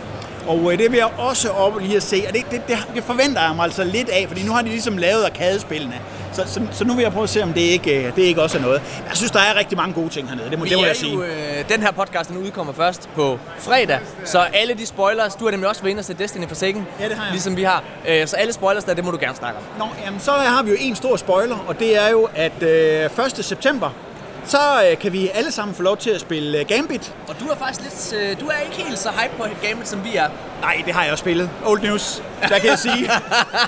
Og 0.47 0.73
øh, 0.73 0.79
det 0.79 0.91
vil 0.91 0.97
jeg 0.97 1.09
også 1.17 1.49
op 1.49 1.79
lige 1.81 1.95
at 1.95 2.03
se, 2.03 2.23
og 2.27 2.33
det, 2.33 2.43
det, 2.51 2.61
det, 2.67 2.77
det 2.95 3.03
forventer 3.03 3.41
jeg 3.41 3.55
mig 3.55 3.63
altså 3.63 3.83
lidt 3.83 4.09
af, 4.09 4.25
fordi 4.27 4.43
nu 4.43 4.51
har 4.51 4.61
de 4.61 4.67
ligesom 4.69 4.97
lavet 4.97 5.23
arkadespillene. 5.23 5.93
Så, 6.33 6.43
så, 6.45 6.61
så 6.71 6.85
nu 6.85 6.93
vil 6.93 7.03
jeg 7.03 7.11
prøve 7.11 7.23
at 7.23 7.29
se, 7.29 7.43
om 7.43 7.53
det 7.53 7.61
ikke, 7.61 8.05
øh, 8.07 8.15
det 8.15 8.21
ikke 8.21 8.41
også 8.41 8.57
er 8.57 8.61
noget. 8.61 8.81
Jeg 9.09 9.17
synes, 9.17 9.31
der 9.31 9.39
er 9.39 9.55
rigtig 9.59 9.77
mange 9.77 9.93
gode 9.93 10.09
ting 10.09 10.29
hernede, 10.29 10.49
det 10.49 10.59
må, 10.59 10.63
Vi 10.63 10.69
det 10.69 10.77
må 10.77 10.85
jeg 10.85 10.95
sige. 10.95 11.13
jo, 11.13 11.23
øh, 11.23 11.69
den 11.69 11.81
her 11.81 11.91
podcast 11.91 12.29
den 12.29 12.37
udkommer 12.37 12.73
først 12.73 13.09
på 13.15 13.39
fredag, 13.59 13.99
så 14.25 14.39
alle 14.39 14.73
de 14.73 14.85
spoilers, 14.85 15.35
du 15.35 15.43
har 15.45 15.51
nemlig 15.51 15.69
også 15.69 15.81
været 15.81 15.91
inde 15.91 15.99
og 16.01 16.05
se 16.05 16.13
Destiny 16.13 16.41
for 16.43 16.47
Forsaken, 16.49 16.87
Ja, 16.99 17.07
det 17.09 17.15
har 17.15 17.23
jeg. 17.23 17.31
ligesom 17.31 17.57
vi 17.57 17.63
har. 17.63 17.83
Øh, 18.07 18.27
så 18.27 18.35
alle 18.35 18.53
spoilers 18.53 18.83
der, 18.83 18.93
det 18.93 19.05
må 19.05 19.11
du 19.11 19.17
gerne 19.21 19.35
snakke 19.35 19.57
om. 19.59 19.63
Nå, 19.79 19.85
jamen, 20.05 20.19
så 20.19 20.31
har 20.31 20.63
vi 20.63 20.69
jo 20.71 20.77
en 20.79 20.95
stor 20.95 21.15
spoiler, 21.17 21.57
og 21.67 21.79
det 21.79 21.97
er 22.05 22.09
jo, 22.09 22.29
at 22.35 22.63
øh, 22.63 23.05
1. 23.39 23.45
september, 23.45 23.89
så 24.45 24.57
øh, 24.91 24.97
kan 24.97 25.13
vi 25.13 25.29
alle 25.33 25.51
sammen 25.51 25.75
få 25.75 25.83
lov 25.83 25.97
til 25.97 26.09
at 26.09 26.21
spille 26.21 26.59
øh, 26.59 26.65
Gambit. 26.67 27.13
Og 27.27 27.35
du 27.39 27.47
er 27.47 27.55
faktisk 27.55 27.81
lidt, 27.81 28.21
øh, 28.21 28.39
du 28.39 28.45
er 28.47 28.57
ikke 28.65 28.75
helt 28.87 28.99
så 28.99 29.09
hype 29.09 29.33
på 29.37 29.43
Gambit, 29.67 29.87
som 29.87 30.03
vi 30.03 30.15
er. 30.15 30.27
Nej, 30.61 30.81
det 30.85 30.93
har 30.93 31.03
jeg 31.03 31.11
også 31.11 31.21
spillet. 31.21 31.49
Old 31.65 31.81
news, 31.81 32.23
der 32.41 32.59
kan 32.59 32.69
jeg 32.69 32.79
sige. 32.79 33.09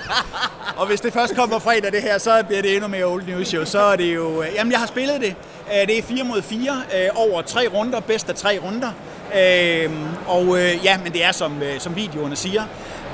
og 0.77 0.87
hvis 0.87 1.01
det 1.01 1.13
først 1.13 1.35
kommer 1.35 1.59
fredag 1.59 1.91
det 1.91 2.01
her, 2.01 2.17
så 2.17 2.43
bliver 2.47 2.61
det 2.61 2.73
endnu 2.75 2.87
mere 2.87 3.05
old 3.05 3.23
news 3.27 3.53
jo. 3.53 3.65
Så 3.65 3.79
er 3.79 3.95
det 3.95 4.15
jo... 4.15 4.41
øh, 4.41 4.47
Jamen, 4.55 4.71
jeg 4.71 4.79
har 4.79 4.87
spillet 4.87 5.21
det. 5.21 5.35
Øh, 5.81 5.87
Det 5.87 5.97
er 5.97 6.03
4 6.03 6.23
mod 6.23 6.41
4 6.41 6.81
øh, 6.95 7.09
over 7.15 7.41
tre 7.41 7.67
runder, 7.73 7.99
bedst 7.99 8.29
af 8.29 8.35
tre 8.35 8.59
runder. 8.63 8.91
Øh, 9.37 9.89
Og 10.27 10.59
øh, 10.59 10.85
ja, 10.85 10.97
men 11.03 11.13
det 11.13 11.23
er 11.23 11.31
som, 11.31 11.61
øh, 11.63 11.79
som 11.79 11.95
videoerne 11.95 12.35
siger. 12.35 12.63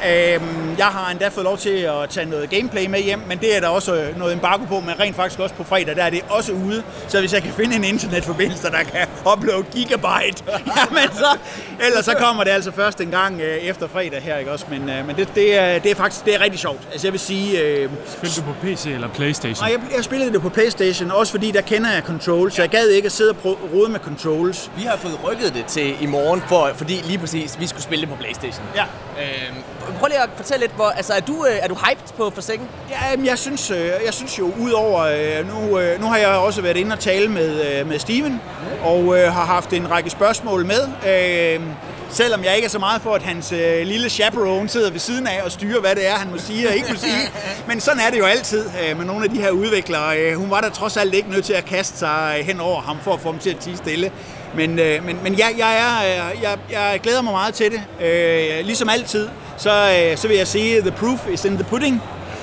Øh, 0.08 0.40
Jeg 0.78 0.86
har 0.86 1.12
endda 1.12 1.28
fået 1.28 1.44
lov 1.44 1.58
til 1.58 1.70
at 1.70 2.10
tage 2.10 2.26
noget 2.30 2.50
gameplay 2.50 2.86
med 2.86 3.00
hjem, 3.00 3.20
men 3.28 3.38
det 3.38 3.56
er 3.56 3.60
der 3.60 3.68
også 3.68 3.96
øh, 3.96 4.18
noget 4.18 4.34
embargo 4.34 4.64
på, 4.66 4.80
men 4.80 5.00
rent 5.00 5.16
faktisk 5.16 5.40
også 5.40 5.56
på 5.56 5.64
fredag, 5.64 5.96
der 5.96 6.04
er 6.04 6.10
det 6.10 6.22
også 6.30 6.52
ude. 6.52 6.84
Så 7.08 7.20
hvis 7.20 7.34
jeg 7.34 7.42
kan 7.44 7.54
finde 7.54 7.76
en 7.76 7.84
internetforbindelse, 7.84 8.64
der 8.72 8.84
kan 8.84 9.08
uploade 9.34 9.64
gigabyte, 9.64 10.44
jamen 10.78 11.10
så, 11.14 11.38
ellers 11.86 12.06
så 12.06 12.14
kommer 12.14 12.44
det 12.44 12.52
altså 12.52 12.72
først 12.72 13.02
en 13.02 13.12
gang 13.12 13.42
øh, 13.42 13.58
efter 13.58 13.88
fredag 13.88 14.22
her, 14.22 14.38
ikke 14.38 14.52
også? 14.52 14.66
Men, 14.70 14.90
øh, 14.90 15.08
men 15.08 15.16
det, 15.16 15.30
det, 15.36 15.58
er, 15.58 15.80
det 15.80 15.92
er 15.92 15.96
faktisk 15.96 16.26
det 16.26 16.36
er 16.36 16.40
rigtig 16.42 16.60
sjovt. 16.60 16.80
Altså 16.92 17.08
jeg 17.08 17.12
vil 17.14 17.20
sige, 17.20 17.60
øh, 17.62 17.90
Spiller 18.08 18.36
du 18.36 18.42
på 18.42 18.54
PC 18.64 18.86
eller 18.86 19.08
Playstation? 19.08 19.68
nej, 19.70 19.78
jeg, 19.90 19.96
jeg 19.96 20.04
spillede 20.04 20.34
det 20.34 20.42
på 20.42 20.50
Playstation, 20.50 21.12
også 21.12 21.32
fordi 21.32 21.52
der 21.52 21.62
kender 21.62 21.92
jeg 21.94 22.02
controls, 22.04 22.54
så 22.56 22.62
jeg 22.62 22.70
gad 22.70 22.88
ikke 22.88 23.06
at 23.06 23.12
sidde 23.12 23.36
og 23.44 23.60
rode 23.74 23.92
med 23.92 24.00
controls. 24.00 24.72
Vi 24.78 24.84
har 24.84 24.98
fået 24.98 25.20
rykket 25.24 25.54
det 25.54 25.66
til 25.66 26.04
i 26.04 26.06
morgen, 26.06 26.44
for, 26.48 26.70
fordi 26.76 26.94
lige 27.06 27.18
præcis, 27.18 27.60
vi 27.60 27.68
skulle 27.68 27.84
spille 27.84 28.02
det 28.02 28.10
på 28.10 28.16
Playstation. 28.16 28.66
Ja. 28.76 28.84
Øhm, 28.84 29.56
prøv 30.00 30.08
lige 30.08 30.24
at 30.24 30.30
fortælle 30.36 30.62
lidt, 30.62 30.76
hvor, 30.76 30.90
altså 30.90 31.14
er 31.14 31.20
du, 31.20 31.46
øh, 31.46 31.58
er 31.62 31.68
du 31.68 31.76
hyped 31.76 32.14
på 32.18 32.30
Forsaken? 32.30 32.68
Ja, 32.90 33.16
men 33.18 33.26
jeg 33.26 33.38
synes, 33.38 33.72
øh, 33.72 33.92
jeg 34.06 34.14
synes 34.14 34.40
jo, 34.40 34.52
udover, 34.60 35.02
øh, 35.02 35.48
nu, 35.48 35.80
nu 36.00 36.06
har 36.06 36.18
jeg 36.18 36.28
også 36.28 36.62
været 36.62 36.78
inde 36.78 36.94
og 36.94 37.00
tale 37.00 37.28
med, 37.28 37.86
med 37.86 38.00
Steven, 38.00 38.42
og 38.84 39.18
øh, 39.18 39.34
har 39.34 39.46
haft 39.46 39.74
en 39.74 39.92
række 39.92 40.10
spørgsmål 40.10 40.66
med. 40.66 40.82
Øh, 41.08 41.62
selvom 42.10 42.44
jeg 42.44 42.56
ikke 42.56 42.66
er 42.66 42.70
så 42.70 42.80
meget 42.80 43.02
for, 43.02 43.16
at 43.16 43.22
hans 43.24 43.52
øh, 43.52 43.88
lille 43.88 44.10
chaperone 44.10 44.70
sidder 44.70 44.92
ved 44.92 45.00
siden 45.00 45.28
af 45.28 45.42
og 45.44 45.52
styrer, 45.52 45.80
hvad 45.80 45.96
det 45.96 46.08
er, 46.08 46.14
han 46.16 46.32
må 46.32 46.38
sige 46.38 46.70
og 46.70 46.76
ikke 46.76 46.88
må 46.90 46.96
sige. 46.96 47.32
Men 47.68 47.80
sådan 47.80 48.00
er 48.00 48.10
det 48.10 48.20
jo 48.20 48.26
altid 48.26 48.66
øh, 48.66 48.98
med 48.98 49.06
nogle 49.06 49.24
af 49.24 49.30
de 49.30 49.42
her 49.42 49.50
udviklere. 49.50 50.20
Øh, 50.20 50.36
hun 50.36 50.50
var 50.50 50.62
da 50.62 50.70
trods 50.70 50.98
alt 50.98 51.14
ikke 51.14 51.30
nødt 51.30 51.46
til 51.46 51.54
at 51.54 51.66
kaste 51.66 51.98
sig 51.98 52.36
øh, 52.40 52.46
hen 52.46 52.60
over 52.60 52.82
ham 52.82 52.98
for 53.02 53.14
at 53.14 53.20
få 53.20 53.32
ham 53.32 53.40
til 53.40 53.50
at 53.50 53.58
tige 53.58 53.78
stille. 53.78 54.12
Men, 54.56 54.80
øh, 54.80 55.06
men, 55.06 55.20
men 55.24 55.40
jeg, 55.40 55.56
jeg, 55.58 55.78
er, 55.78 56.30
jeg, 56.42 56.58
jeg 56.72 57.00
glæder 57.04 57.22
mig 57.22 57.34
meget 57.34 57.54
til 57.54 57.72
det. 57.72 58.06
Øh, 58.06 58.66
ligesom 58.66 58.90
altid, 58.90 59.30
så, 59.60 59.72
øh, 59.72 60.18
så 60.18 60.28
vil 60.28 60.38
jeg 60.38 60.48
sige, 60.48 60.82
the 60.82 60.92
proof 60.92 61.28
is 61.34 61.46
in 61.46 61.56
the 61.56 61.64
pudding. 61.64 62.02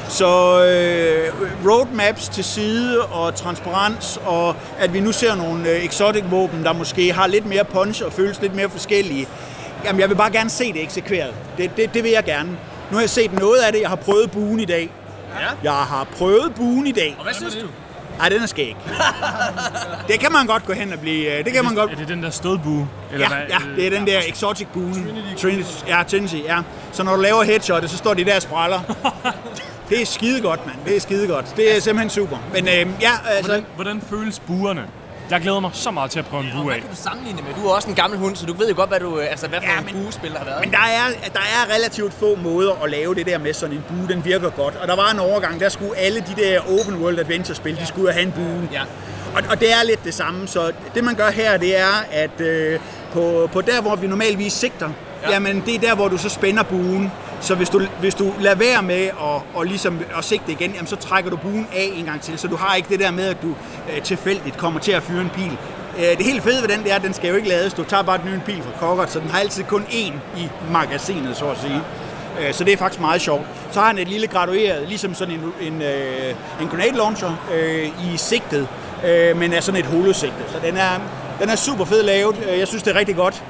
Så 0.08 0.26
øh, 0.64 1.32
roadmaps 1.70 2.28
til 2.28 2.44
side 2.44 3.02
og 3.02 3.34
transparens, 3.34 4.18
og 4.24 4.56
at 4.78 4.92
vi 4.94 5.00
nu 5.00 5.12
ser 5.12 5.34
nogle 5.34 5.70
øh, 5.70 5.84
exotic 5.84 6.24
våben, 6.30 6.64
der 6.64 6.72
måske 6.72 7.12
har 7.12 7.26
lidt 7.26 7.46
mere 7.46 7.64
punch 7.64 8.04
og 8.04 8.12
føles 8.12 8.40
lidt 8.40 8.54
mere 8.54 8.70
forskellige. 8.70 9.28
Jamen, 9.84 10.00
jeg 10.00 10.08
vil 10.08 10.14
bare 10.14 10.32
gerne 10.32 10.50
se 10.50 10.72
det 10.72 10.82
eksekveret. 10.82 11.34
Det, 11.58 11.70
det, 11.76 11.94
det 11.94 12.04
vil 12.04 12.10
jeg 12.10 12.24
gerne. 12.24 12.50
Nu 12.90 12.96
har 12.96 13.00
jeg 13.00 13.10
set 13.10 13.32
noget 13.32 13.58
af 13.58 13.72
det. 13.72 13.80
Jeg 13.80 13.88
har 13.88 13.96
prøvet 13.96 14.30
buen 14.30 14.60
i 14.60 14.64
dag. 14.64 14.90
Ja. 15.40 15.48
Jeg 15.62 15.72
har 15.72 16.06
prøvet 16.18 16.54
buen 16.54 16.86
i 16.86 16.92
dag. 16.92 17.14
Og 17.18 17.24
hvad 17.24 17.34
synes 17.34 17.54
du? 17.54 17.66
Ej, 18.20 18.28
den 18.28 18.42
er 18.42 18.46
skæg. 18.46 18.76
det 20.08 20.20
kan 20.20 20.32
man 20.32 20.46
godt 20.46 20.66
gå 20.66 20.72
hen 20.72 20.92
og 20.92 20.98
blive... 21.00 21.38
øh, 21.38 21.44
Det 21.44 21.52
kan 21.52 21.64
man 21.64 21.74
godt... 21.74 21.90
Er 21.92 21.96
det 21.96 22.08
den 22.08 22.22
der 22.22 22.30
stødbue? 22.30 22.88
Ja, 23.12 23.18
ja, 23.18 23.58
det 23.76 23.86
er 23.86 23.90
den 23.90 24.06
der 24.06 24.20
exotic 24.26 24.66
buen. 24.72 25.08
Trinity. 25.38 25.70
Ja, 25.88 26.02
Trinity, 26.08 26.34
ja. 26.44 26.58
Så 26.92 27.02
når 27.02 27.16
du 27.16 27.22
laver 27.22 27.42
headshotet, 27.42 27.90
så 27.90 27.96
står 27.96 28.14
de 28.14 28.24
der 28.24 28.36
og 28.36 28.42
spræller. 28.42 28.80
Det 29.88 30.02
er 30.02 30.06
skide 30.06 30.40
godt, 30.40 30.66
mand. 30.66 30.76
Det 30.84 30.96
er 30.96 31.00
skide 31.00 31.26
godt. 31.28 31.56
Det 31.56 31.76
er 31.76 31.80
simpelthen 31.80 32.10
super. 32.10 32.36
Men 32.52 32.68
øh, 32.68 32.74
ja, 32.74 33.10
altså... 33.28 33.46
Hvordan, 33.52 33.66
hvordan 33.74 34.02
føles 34.10 34.40
buerne? 34.40 34.84
Jeg 35.30 35.40
glæder 35.40 35.60
mig 35.60 35.70
så 35.74 35.90
meget 35.90 36.10
til 36.10 36.18
at 36.18 36.26
prøve 36.26 36.42
en 36.44 36.50
bue 36.54 36.62
Hvad 36.64 36.74
af. 36.74 36.80
kan 36.80 36.90
du 36.90 36.96
sammenligne 36.96 37.42
med? 37.42 37.54
Du 37.62 37.68
er 37.68 37.72
også 37.74 37.88
en 37.88 37.94
gammel 37.94 38.18
hund, 38.18 38.36
så 38.36 38.46
du 38.46 38.52
ved 38.54 38.68
jo 38.68 38.74
godt, 38.76 38.90
hvad, 38.90 39.00
du, 39.00 39.18
altså, 39.18 39.48
hvad 39.48 39.58
for 39.60 39.66
Ja, 39.66 39.72
ja, 39.72 39.78
en 39.98 40.04
buespiller 40.04 40.38
har 40.38 40.44
været. 40.44 40.60
Men 40.60 40.70
der 40.70 40.78
er, 40.78 41.28
der 41.32 41.40
er 41.40 41.74
relativt 41.74 42.12
få 42.14 42.34
måder 42.36 42.72
at 42.84 42.90
lave 42.90 43.14
det 43.14 43.26
der 43.26 43.38
med 43.38 43.52
sådan 43.54 43.76
en 43.76 43.84
bue. 43.88 44.08
Den 44.08 44.24
virker 44.24 44.50
godt. 44.50 44.76
Og 44.76 44.88
der 44.88 44.96
var 44.96 45.10
en 45.10 45.18
overgang, 45.18 45.60
der 45.60 45.68
skulle 45.68 45.96
alle 45.96 46.20
de 46.20 46.42
der 46.42 46.60
open 46.60 47.02
world 47.02 47.18
adventure 47.18 47.54
spil, 47.56 47.76
de 47.76 47.86
skulle 47.86 48.12
have 48.12 48.22
en 48.22 48.32
bue. 48.32 48.68
Ja. 48.72 48.82
Og, 49.34 49.42
og 49.50 49.60
det 49.60 49.72
er 49.72 49.84
lidt 49.84 50.04
det 50.04 50.14
samme. 50.14 50.48
Så 50.48 50.72
det 50.94 51.04
man 51.04 51.14
gør 51.14 51.30
her, 51.30 51.56
det 51.56 51.78
er, 51.78 52.04
at 52.12 52.40
øh, 52.40 52.80
på, 53.12 53.48
på 53.52 53.60
der, 53.60 53.80
hvor 53.82 53.96
vi 53.96 54.06
normalvis 54.06 54.52
sigter, 54.52 54.90
ja. 55.22 55.30
jamen 55.32 55.62
det 55.66 55.74
er 55.74 55.78
der, 55.78 55.94
hvor 55.94 56.08
du 56.08 56.18
så 56.18 56.28
spænder 56.28 56.62
buen. 56.62 57.12
Så 57.40 57.54
hvis 57.54 57.70
du, 57.70 57.80
hvis 58.00 58.14
du 58.14 58.32
lader 58.40 58.56
være 58.56 58.82
med 58.82 59.02
at, 59.06 59.42
og 59.54 59.64
ligesom, 59.64 60.00
at 60.18 60.24
sigte 60.24 60.52
igen, 60.52 60.70
jamen 60.70 60.86
så 60.86 60.96
trækker 60.96 61.30
du 61.30 61.36
buen 61.36 61.68
af 61.76 61.92
en 61.94 62.04
gang 62.04 62.20
til. 62.20 62.38
Så 62.38 62.48
du 62.48 62.56
har 62.56 62.74
ikke 62.76 62.88
det 62.88 63.00
der 63.00 63.10
med, 63.10 63.24
at 63.28 63.42
du 63.42 63.48
øh, 63.96 64.02
tilfældigt 64.02 64.56
kommer 64.56 64.80
til 64.80 64.92
at 64.92 65.02
fyre 65.02 65.20
en 65.20 65.30
pil. 65.30 65.58
Øh, 65.98 66.18
det 66.18 66.26
helt 66.26 66.42
fede 66.42 66.62
ved 66.62 66.68
den, 66.68 66.82
det 66.84 66.92
er, 66.92 66.96
at 66.96 67.02
den 67.02 67.14
skal 67.14 67.30
jo 67.30 67.36
ikke 67.36 67.48
lades. 67.48 67.74
Du 67.74 67.84
tager 67.84 68.02
bare 68.02 68.18
den 68.18 68.30
nye 68.32 68.40
pil 68.46 68.62
fra 68.62 68.70
Cockert, 68.80 69.12
så 69.12 69.20
den 69.20 69.30
har 69.30 69.38
altid 69.40 69.64
kun 69.64 69.82
én 69.82 70.12
i 70.36 70.48
magasinet, 70.72 71.36
så 71.36 71.44
at 71.50 71.58
sige. 71.60 71.80
Øh, 72.40 72.54
Så 72.54 72.64
det 72.64 72.72
er 72.72 72.76
faktisk 72.76 73.00
meget 73.00 73.20
sjovt. 73.20 73.42
Så 73.70 73.80
har 73.80 73.86
han 73.86 73.98
et 73.98 74.08
lille 74.08 74.26
gradueret, 74.26 74.88
ligesom 74.88 75.14
sådan 75.14 75.34
en, 75.34 75.72
en, 75.72 75.82
øh, 75.82 76.34
en 76.60 76.68
grenade 76.68 76.96
launcher 76.96 77.32
øh, 77.54 77.86
i 77.86 78.16
sigtet, 78.16 78.68
øh, 79.06 79.36
men 79.36 79.52
er 79.52 79.60
sådan 79.60 79.80
et 79.80 79.86
holosigte. 79.86 80.44
Så 80.52 80.58
den 80.66 80.76
er, 80.76 80.90
den 81.40 81.48
er 81.48 81.56
super 81.56 81.84
fed 81.84 82.02
lavet. 82.02 82.36
Øh, 82.52 82.58
jeg 82.58 82.68
synes, 82.68 82.82
det 82.82 82.94
er 82.94 82.98
rigtig 82.98 83.16
godt. 83.16 83.42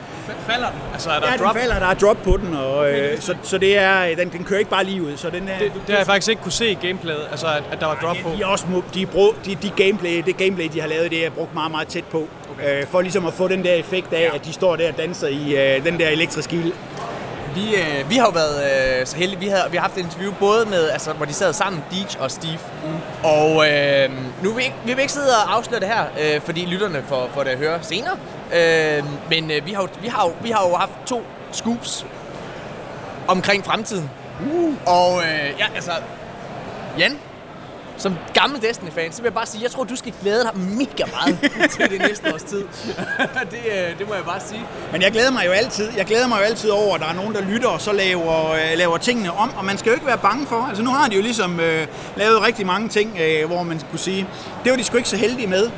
Falder 0.46 0.66
den? 0.70 0.78
Altså, 0.92 1.10
er 1.10 1.20
der 1.20 1.26
Ja, 1.32 1.36
drop? 1.36 1.54
den 1.54 1.60
falder, 1.60 1.78
der 1.78 1.86
er 1.86 1.94
drop 1.94 2.16
på 2.24 2.36
den, 2.36 2.54
og, 2.54 2.90
øh, 2.92 3.20
så, 3.20 3.34
så 3.42 3.58
det 3.58 3.78
er, 3.78 4.14
den, 4.16 4.28
den 4.32 4.44
kører 4.44 4.58
ikke 4.58 4.70
bare 4.70 4.84
lige 4.84 5.02
ud. 5.02 5.16
Så 5.16 5.30
den 5.30 5.48
er, 5.48 5.58
Det, 5.58 5.72
det 5.74 5.82
har 5.90 5.96
jeg 5.96 6.06
faktisk 6.06 6.28
ikke 6.30 6.42
kunne 6.42 6.52
se 6.52 6.70
i 6.70 6.74
gameplayet, 6.74 7.26
altså 7.30 7.46
at, 7.46 7.62
at 7.72 7.80
der 7.80 7.86
var 7.86 7.94
drop 8.02 8.16
på. 8.22 8.30
de, 8.36 8.42
er 8.42 8.46
også, 8.46 8.66
de, 8.94 9.06
brug, 9.06 9.34
de, 9.44 9.54
de 9.54 9.70
gameplay, 9.84 10.22
det 10.26 10.36
gameplay, 10.36 10.68
de 10.72 10.80
har 10.80 10.88
lavet, 10.88 11.10
det 11.10 11.26
er 11.26 11.30
brugt 11.30 11.54
meget, 11.54 11.70
meget 11.70 11.88
tæt 11.88 12.04
på. 12.04 12.28
Okay. 12.58 12.80
Øh, 12.80 12.86
for 12.86 13.00
ligesom 13.00 13.26
at 13.26 13.32
få 13.32 13.48
den 13.48 13.64
der 13.64 13.74
effekt 13.74 14.12
af, 14.12 14.30
at 14.34 14.44
de 14.44 14.52
står 14.52 14.76
der 14.76 14.88
og 14.92 14.98
danser 14.98 15.28
i 15.28 15.76
øh, 15.76 15.84
den 15.84 15.98
der 16.00 16.08
elektriske 16.08 16.56
ild. 16.56 16.72
Vi, 17.56 17.76
øh, 17.76 18.10
vi 18.10 18.14
har 18.16 18.26
jo 18.26 18.30
været 18.30 18.56
øh, 19.00 19.06
så 19.06 19.16
heldige, 19.16 19.40
vi, 19.40 19.48
havde, 19.48 19.64
vi 19.70 19.76
har 19.76 19.82
haft 19.82 19.96
et 19.96 20.02
interview 20.02 20.32
både 20.40 20.66
med, 20.66 20.90
altså, 20.90 21.12
hvor 21.12 21.26
de 21.26 21.32
sad 21.32 21.52
sammen, 21.52 21.84
Deej 21.90 22.06
og 22.20 22.30
Steve. 22.30 22.58
Mm. 22.84 22.90
Og 23.24 23.70
øh, 23.70 24.10
nu 24.42 24.48
vil 24.48 24.56
vi, 24.56 24.62
ikke, 24.62 24.76
vi 24.84 24.92
vil 24.92 25.00
ikke 25.00 25.12
sidde 25.12 25.28
og 25.44 25.56
afsløre 25.56 25.80
det 25.80 25.88
her, 25.88 26.04
øh, 26.20 26.40
fordi 26.40 26.66
lytterne 26.66 27.04
får, 27.08 27.30
får 27.34 27.42
det 27.42 27.50
at 27.50 27.58
høre 27.58 27.78
senere. 27.82 28.16
Øh, 28.54 29.04
men 29.30 29.50
øh, 29.50 29.66
vi, 29.66 29.72
har 29.72 29.88
vi, 30.02 30.08
har 30.08 30.30
vi 30.42 30.50
har 30.50 30.68
jo 30.68 30.74
haft 30.74 30.92
to 31.06 31.22
scoops 31.52 32.06
omkring 33.28 33.64
fremtiden. 33.64 34.10
Uh. 34.52 34.74
Og 34.86 35.22
øh, 35.22 35.50
ja, 35.58 35.66
altså, 35.74 35.92
Jan, 36.98 37.18
som 37.96 38.14
gammel 38.34 38.62
Destiny-fan, 38.62 39.12
så 39.12 39.22
vil 39.22 39.26
jeg 39.26 39.34
bare 39.34 39.46
sige, 39.46 39.62
jeg 39.62 39.70
tror, 39.70 39.84
du 39.84 39.96
skal 39.96 40.12
glæde 40.22 40.42
dig 40.42 40.56
mega 40.56 41.04
meget 41.12 41.38
til 41.74 41.90
det 41.90 42.00
næste 42.08 42.34
års 42.34 42.42
tid. 42.42 42.64
det, 43.52 43.62
øh, 43.72 43.98
det 43.98 44.08
må 44.08 44.14
jeg 44.14 44.24
bare 44.24 44.40
sige. 44.40 44.62
Men 44.92 45.02
jeg 45.02 45.12
glæder 45.12 45.30
mig 45.30 45.46
jo 45.46 45.52
altid, 45.52 45.88
jeg 45.96 46.06
glæder 46.06 46.26
mig 46.28 46.38
jo 46.38 46.42
altid 46.42 46.70
over, 46.70 46.94
at 46.94 47.00
der 47.00 47.06
er 47.06 47.14
nogen, 47.14 47.34
der 47.34 47.40
lytter 47.40 47.68
og 47.68 47.80
så 47.80 47.92
laver, 47.92 48.52
øh, 48.52 48.78
laver 48.78 48.96
tingene 48.96 49.32
om. 49.32 49.52
Og 49.56 49.64
man 49.64 49.78
skal 49.78 49.90
jo 49.90 49.94
ikke 49.94 50.06
være 50.06 50.18
bange 50.18 50.46
for. 50.46 50.66
Altså 50.68 50.82
nu 50.82 50.90
har 50.90 51.08
de 51.08 51.16
jo 51.16 51.22
ligesom 51.22 51.60
øh, 51.60 51.86
lavet 52.16 52.42
rigtig 52.46 52.66
mange 52.66 52.88
ting, 52.88 53.18
øh, 53.20 53.46
hvor 53.46 53.62
man 53.62 53.80
kunne 53.90 53.98
sige, 53.98 54.26
det 54.64 54.70
var 54.70 54.76
de 54.76 54.84
sgu 54.84 54.96
ikke 54.96 55.08
så 55.08 55.16
heldige 55.16 55.46
med. 55.46 55.70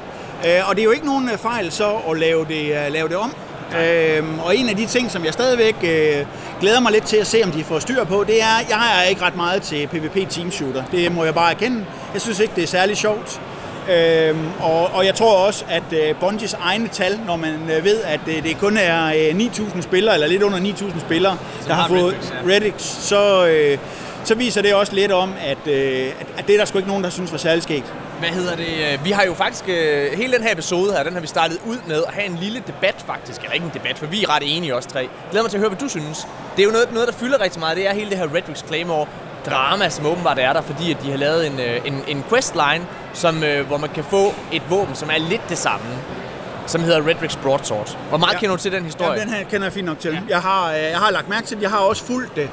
Øh, 0.47 0.69
og 0.69 0.77
det 0.77 0.83
er 0.83 0.85
jo 0.85 0.91
ikke 0.91 1.07
nogen 1.07 1.29
øh, 1.29 1.39
fejl 1.39 1.73
så 1.73 1.97
at 2.11 2.19
lave 2.19 2.45
det, 2.45 2.87
øh, 2.87 2.93
lave 2.93 3.09
det 3.09 3.17
om. 3.17 3.35
Øhm, 3.77 4.39
og 4.39 4.57
en 4.57 4.69
af 4.69 4.77
de 4.77 4.87
ting, 4.87 5.11
som 5.11 5.25
jeg 5.25 5.33
stadigvæk 5.33 5.75
øh, 5.83 6.27
glæder 6.61 6.81
mig 6.81 6.93
lidt 6.93 7.05
til 7.05 7.17
at 7.17 7.27
se, 7.27 7.41
om 7.45 7.51
de 7.51 7.65
får 7.65 7.79
styr 7.79 8.05
på, 8.05 8.25
det 8.25 8.43
er, 8.43 8.59
jeg 8.69 9.03
er 9.05 9.09
ikke 9.09 9.23
ret 9.23 9.37
meget 9.37 9.63
til 9.63 9.87
PvP 9.87 10.31
Team 10.31 10.51
Shooter. 10.51 10.83
Det 10.93 11.13
må 11.13 11.25
jeg 11.25 11.35
bare 11.35 11.51
erkende. 11.51 11.85
Jeg 12.13 12.21
synes 12.21 12.41
ikke, 12.41 12.53
det 12.57 12.63
er 12.63 12.69
særlig 12.69 12.97
sjovt. 12.97 13.41
Øhm, 13.91 14.47
og, 14.61 14.87
og 14.95 15.07
jeg 15.07 15.15
tror 15.15 15.47
også, 15.47 15.65
at 15.69 15.83
øh, 15.93 16.15
Bungies 16.21 16.55
egne 16.55 16.89
tal, 16.89 17.21
når 17.27 17.37
man 17.37 17.55
øh, 17.77 17.85
ved, 17.85 18.01
at 18.01 18.21
øh, 18.27 18.43
det 18.43 18.59
kun 18.59 18.77
er 18.77 19.07
øh, 19.07 19.41
9.000 19.41 19.83
spillere, 19.83 20.15
eller 20.15 20.27
lidt 20.27 20.43
under 20.43 20.59
9.000 20.59 21.01
spillere, 21.01 21.37
der 21.67 21.75
har 21.75 21.83
har 21.83 21.89
fået 21.89 22.35
Redix, 22.47 22.73
ja. 22.73 23.01
Så, 23.01 23.47
øh, 23.47 23.79
så 24.25 24.35
viser 24.35 24.63
det 24.63 24.75
også 24.75 24.95
lidt 24.95 25.13
om, 25.13 25.33
at, 25.41 25.73
øh, 25.73 26.07
at, 26.21 26.27
at 26.39 26.47
det 26.47 26.55
er 26.55 26.59
der 26.59 26.65
sgu 26.65 26.79
ikke 26.79 26.89
nogen, 26.89 27.05
der 27.05 27.11
synes 27.11 27.33
var 27.33 27.39
særlig 27.39 27.63
skægt. 27.63 27.95
Hvad 28.19 28.29
hedder 28.29 28.57
det? 28.57 28.93
øh, 28.93 29.05
Vi 29.05 29.11
har 29.11 29.25
jo 29.25 29.35
faktisk, 29.35 29.65
øh, 29.69 30.13
hele 30.13 30.33
den 30.37 30.43
her 30.43 30.53
episode 30.53 30.93
her, 30.93 31.03
den 31.03 31.13
har 31.13 31.21
vi 31.21 31.27
startet 31.27 31.59
ud 31.67 31.77
med 31.87 32.03
at 32.09 32.15
have 32.15 32.27
en 32.27 32.37
lille 32.37 32.63
debat 32.67 32.95
faktisk. 33.07 33.41
Eller 33.41 33.53
ikke 33.55 33.67
en 33.67 33.73
debat, 33.75 33.99
for 33.99 34.07
vi 34.07 34.23
er 34.23 34.35
ret 34.37 34.43
enige 34.47 34.75
os 34.75 34.87
tre. 34.87 35.09
Glæder 35.31 35.43
mig 35.45 35.51
til 35.51 35.57
at 35.57 35.61
høre, 35.61 35.69
hvad 35.71 35.79
du 35.79 35.89
synes. 35.89 36.27
Det 36.57 36.63
er 36.63 36.67
jo 36.67 36.73
noget, 36.73 36.93
noget 36.93 37.09
der 37.09 37.15
fylder 37.15 37.41
rigtig 37.41 37.61
meget. 37.61 37.77
Det 37.77 37.89
er 37.89 37.93
hele 37.95 38.11
det 38.11 38.19
her 38.19 38.27
Redrix 38.35 38.65
Claymore 38.67 39.07
drama, 39.47 39.89
som 39.89 40.07
åbenbart 40.07 40.39
er 40.39 40.53
der, 40.53 40.63
fordi 40.63 40.91
at 40.91 40.97
de 41.03 41.11
har 41.11 41.19
lavet 41.19 41.47
en, 41.47 41.61
øh, 41.61 41.81
en, 41.85 42.03
en 42.09 42.25
questline, 42.31 42.87
som, 43.13 43.45
øh, 43.45 43.67
hvor 43.67 43.77
man 43.77 43.91
kan 43.91 44.05
få 44.05 44.35
et 44.53 44.63
våben, 44.71 44.95
som 44.95 45.11
er 45.11 45.19
lidt 45.19 45.49
det 45.49 45.59
samme, 45.59 45.87
som 46.67 46.83
hedder 46.83 47.07
Redrix 47.09 47.37
Broadsword. 47.37 47.97
Hvor 48.09 48.19
meget 48.19 48.35
ja. 48.35 48.39
kender 48.39 48.57
du 48.57 48.63
til 48.63 48.73
den 48.73 48.85
historie? 48.85 49.13
Ja, 49.13 49.21
den 49.25 49.31
her 49.33 49.45
kender 49.45 49.67
jeg 49.67 49.73
fint 49.73 49.87
nok 49.87 49.99
til. 49.99 50.13
Ja. 50.13 50.19
Jeg, 50.29 50.41
har, 50.41 50.73
øh, 50.73 50.83
jeg 50.83 50.99
har 50.99 51.11
lagt 51.11 51.29
mærke 51.29 51.47
til 51.47 51.57
det. 51.57 51.63
Jeg 51.63 51.71
har 51.71 51.79
også 51.79 52.05
fulgt 52.05 52.37
det. 52.37 52.49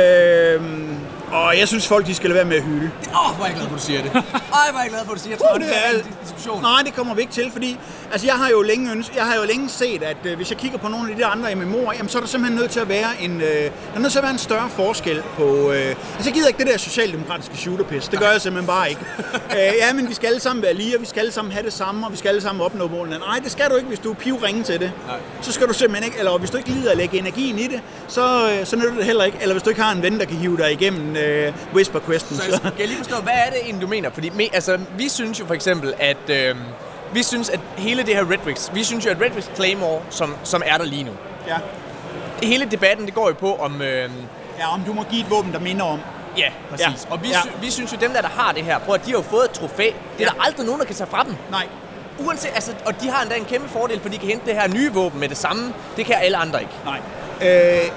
Øhm, 0.00 0.96
og 1.32 1.58
jeg 1.58 1.68
synes, 1.68 1.86
folk 1.86 2.06
de 2.06 2.14
skal 2.14 2.30
lade 2.30 2.36
være 2.36 2.44
med 2.44 2.56
at 2.56 2.62
hylde. 2.62 2.90
Åh, 3.14 3.30
oh, 3.30 3.36
hvor 3.36 3.44
er 3.44 3.48
jeg 3.48 3.56
glad 3.56 3.66
for, 3.68 3.74
at 3.74 3.80
du 3.80 3.86
siger 3.86 4.02
det. 4.02 4.10
Ej, 4.14 4.22
hvor 4.70 4.78
er 4.78 4.82
jeg 4.82 4.90
glad 4.90 5.04
for, 5.04 5.12
at 5.12 5.18
du 5.18 5.22
siger 5.22 5.36
det. 5.36 5.42
Jeg 5.42 5.48
tror, 5.50 5.54
Uh, 5.54 5.60
det 5.60 5.68
er 5.76 5.98
er- 5.98 5.98
en 5.98 6.14
diskussion. 6.24 6.62
Nej, 6.62 6.82
det 6.84 6.94
kommer 6.96 7.14
vi 7.14 7.20
ikke 7.20 7.32
til, 7.32 7.50
fordi 7.52 7.78
altså, 8.12 8.26
jeg, 8.26 8.34
har 8.36 8.48
jo 8.48 8.62
længe 8.62 8.92
øns- 8.92 9.12
jeg 9.16 9.24
har 9.24 9.34
jo 9.34 9.42
længe 9.46 9.68
set, 9.68 10.02
at 10.02 10.16
øh, 10.24 10.36
hvis 10.36 10.50
jeg 10.50 10.58
kigger 10.58 10.78
på 10.78 10.88
nogle 10.88 11.10
af 11.10 11.16
de 11.16 11.22
der 11.22 11.28
andre 11.28 11.52
MMO'er, 11.52 11.92
jamen, 11.96 12.08
så 12.08 12.18
er 12.18 12.22
der 12.22 12.28
simpelthen 12.28 12.60
nødt 12.60 12.70
til 12.70 12.80
at 12.80 12.88
være 12.88 13.08
en, 13.20 13.40
øh, 13.40 13.46
der 13.48 13.70
er 13.94 13.98
nødt 13.98 14.12
til 14.12 14.18
at 14.18 14.22
være 14.22 14.32
en 14.32 14.38
større 14.38 14.68
forskel 14.70 15.22
på... 15.36 15.72
Øh, 15.72 15.86
altså, 15.86 15.96
jeg 16.24 16.32
gider 16.32 16.48
ikke 16.48 16.58
det 16.58 16.66
der 16.66 16.78
socialdemokratiske 16.78 17.56
shooterpis. 17.56 18.08
Det 18.08 18.18
gør 18.18 18.30
jeg 18.30 18.40
simpelthen 18.40 18.66
bare 18.66 18.88
ikke. 18.90 19.00
øh, 19.56 19.72
ja, 19.78 19.92
men 19.92 20.08
vi 20.08 20.14
skal 20.14 20.26
alle 20.26 20.40
sammen 20.40 20.62
være 20.62 20.74
lige, 20.74 20.96
og 20.96 21.00
vi 21.00 21.06
skal 21.06 21.20
alle 21.20 21.32
sammen 21.32 21.52
have 21.52 21.64
det 21.64 21.72
samme, 21.72 22.06
og 22.06 22.12
vi 22.12 22.16
skal 22.16 22.28
alle 22.28 22.40
sammen 22.40 22.64
opnå 22.64 22.88
målene. 22.88 23.18
Nej, 23.18 23.38
det 23.44 23.52
skal 23.52 23.70
du 23.70 23.74
ikke, 23.76 23.88
hvis 23.88 23.98
du 23.98 24.10
er 24.10 24.14
pivringe 24.14 24.62
til 24.62 24.80
det. 24.80 24.92
Nej. 25.06 25.16
Så 25.40 25.52
skal 25.52 25.68
du 25.68 25.72
simpelthen 25.72 26.04
ikke, 26.04 26.18
eller 26.18 26.38
hvis 26.38 26.50
du 26.50 26.56
ikke 26.56 26.68
lider 26.70 26.90
at 26.90 26.96
lægge 26.96 27.18
energien 27.18 27.58
i 27.58 27.66
det, 27.66 27.80
så, 28.08 28.50
øh, 28.52 28.66
så 28.66 28.76
nytter 28.76 28.94
det 28.94 29.04
heller 29.04 29.24
ikke. 29.24 29.38
Eller 29.40 29.54
hvis 29.54 29.62
du 29.62 29.68
ikke 29.70 29.82
har 29.82 29.92
en 29.92 30.02
ven, 30.02 30.18
der 30.18 30.24
kan 30.24 30.36
hive 30.36 30.56
dig 30.56 30.72
igennem 30.72 31.16
øh, 31.22 31.52
Whisper 31.74 32.00
Questen. 32.00 32.36
Så 32.36 32.42
skal 32.42 32.72
jeg 32.78 32.86
lige 32.88 32.98
forstå, 32.98 33.16
hvad 33.16 33.32
er 33.46 33.50
det 33.50 33.58
egentlig, 33.62 33.82
du 33.82 33.86
mener? 33.86 34.10
Fordi 34.10 34.30
me, 34.30 34.42
altså, 34.52 34.78
vi 34.96 35.08
synes 35.08 35.40
jo 35.40 35.46
for 35.46 35.54
eksempel, 35.54 35.94
at... 35.98 36.30
Øh, 36.30 36.56
vi 37.14 37.22
synes, 37.22 37.48
at 37.50 37.60
hele 37.78 38.02
det 38.02 38.14
her 38.16 38.22
Redrix, 38.32 38.70
vi 38.74 38.84
synes 38.84 39.06
jo, 39.06 39.10
at 39.10 39.16
Redrix 39.20 39.44
Claymore, 39.54 40.00
som, 40.10 40.36
som 40.44 40.62
er 40.66 40.76
der 40.78 40.84
lige 40.84 41.02
nu, 41.02 41.10
ja. 41.48 41.56
hele 42.42 42.64
debatten, 42.64 43.06
det 43.06 43.14
går 43.14 43.28
jo 43.28 43.34
på 43.34 43.54
om... 43.56 43.82
Øh, 43.82 44.10
ja, 44.58 44.74
om 44.74 44.80
du 44.86 44.92
må 44.92 45.02
give 45.10 45.20
et 45.20 45.30
våben, 45.30 45.52
der 45.52 45.58
minder 45.60 45.84
om. 45.84 46.00
ja, 46.38 46.48
præcis. 46.70 46.86
Ja. 46.86 47.12
Og 47.14 47.22
vi, 47.22 47.28
Ja. 47.28 47.40
sy- 47.42 47.64
vi 47.64 47.70
synes 47.70 47.92
jo, 47.92 47.96
dem 48.00 48.10
der, 48.12 48.20
der 48.20 48.28
har 48.28 48.52
det 48.52 48.64
her, 48.64 48.78
prøv 48.78 48.94
at 48.94 49.00
de 49.06 49.10
har 49.10 49.18
jo 49.18 49.22
fået 49.22 49.44
et 49.44 49.50
trofæ. 49.50 49.82
Det 49.84 49.92
er 49.92 49.92
Ja. 50.18 50.24
der 50.24 50.44
aldrig 50.46 50.66
nogen, 50.66 50.80
der 50.80 50.86
kan 50.86 50.94
tage 50.96 51.10
fra 51.10 51.24
dem. 51.24 51.36
Nej. 51.50 51.66
Uanset, 52.18 52.50
altså, 52.54 52.72
og 52.86 53.00
de 53.02 53.10
har 53.10 53.22
endda 53.22 53.36
en 53.36 53.44
kæmpe 53.44 53.68
fordel, 53.68 54.00
for 54.00 54.08
de 54.08 54.18
kan 54.18 54.28
hente 54.28 54.46
det 54.46 54.54
her 54.54 54.68
nye 54.68 54.92
våben 54.92 55.20
med 55.20 55.28
det 55.28 55.36
samme. 55.36 55.72
Det 55.96 56.06
kan 56.06 56.14
alle 56.20 56.36
andre 56.36 56.60
ikke. 56.60 56.72
Nej. 56.84 56.98
Øh, 57.48 57.90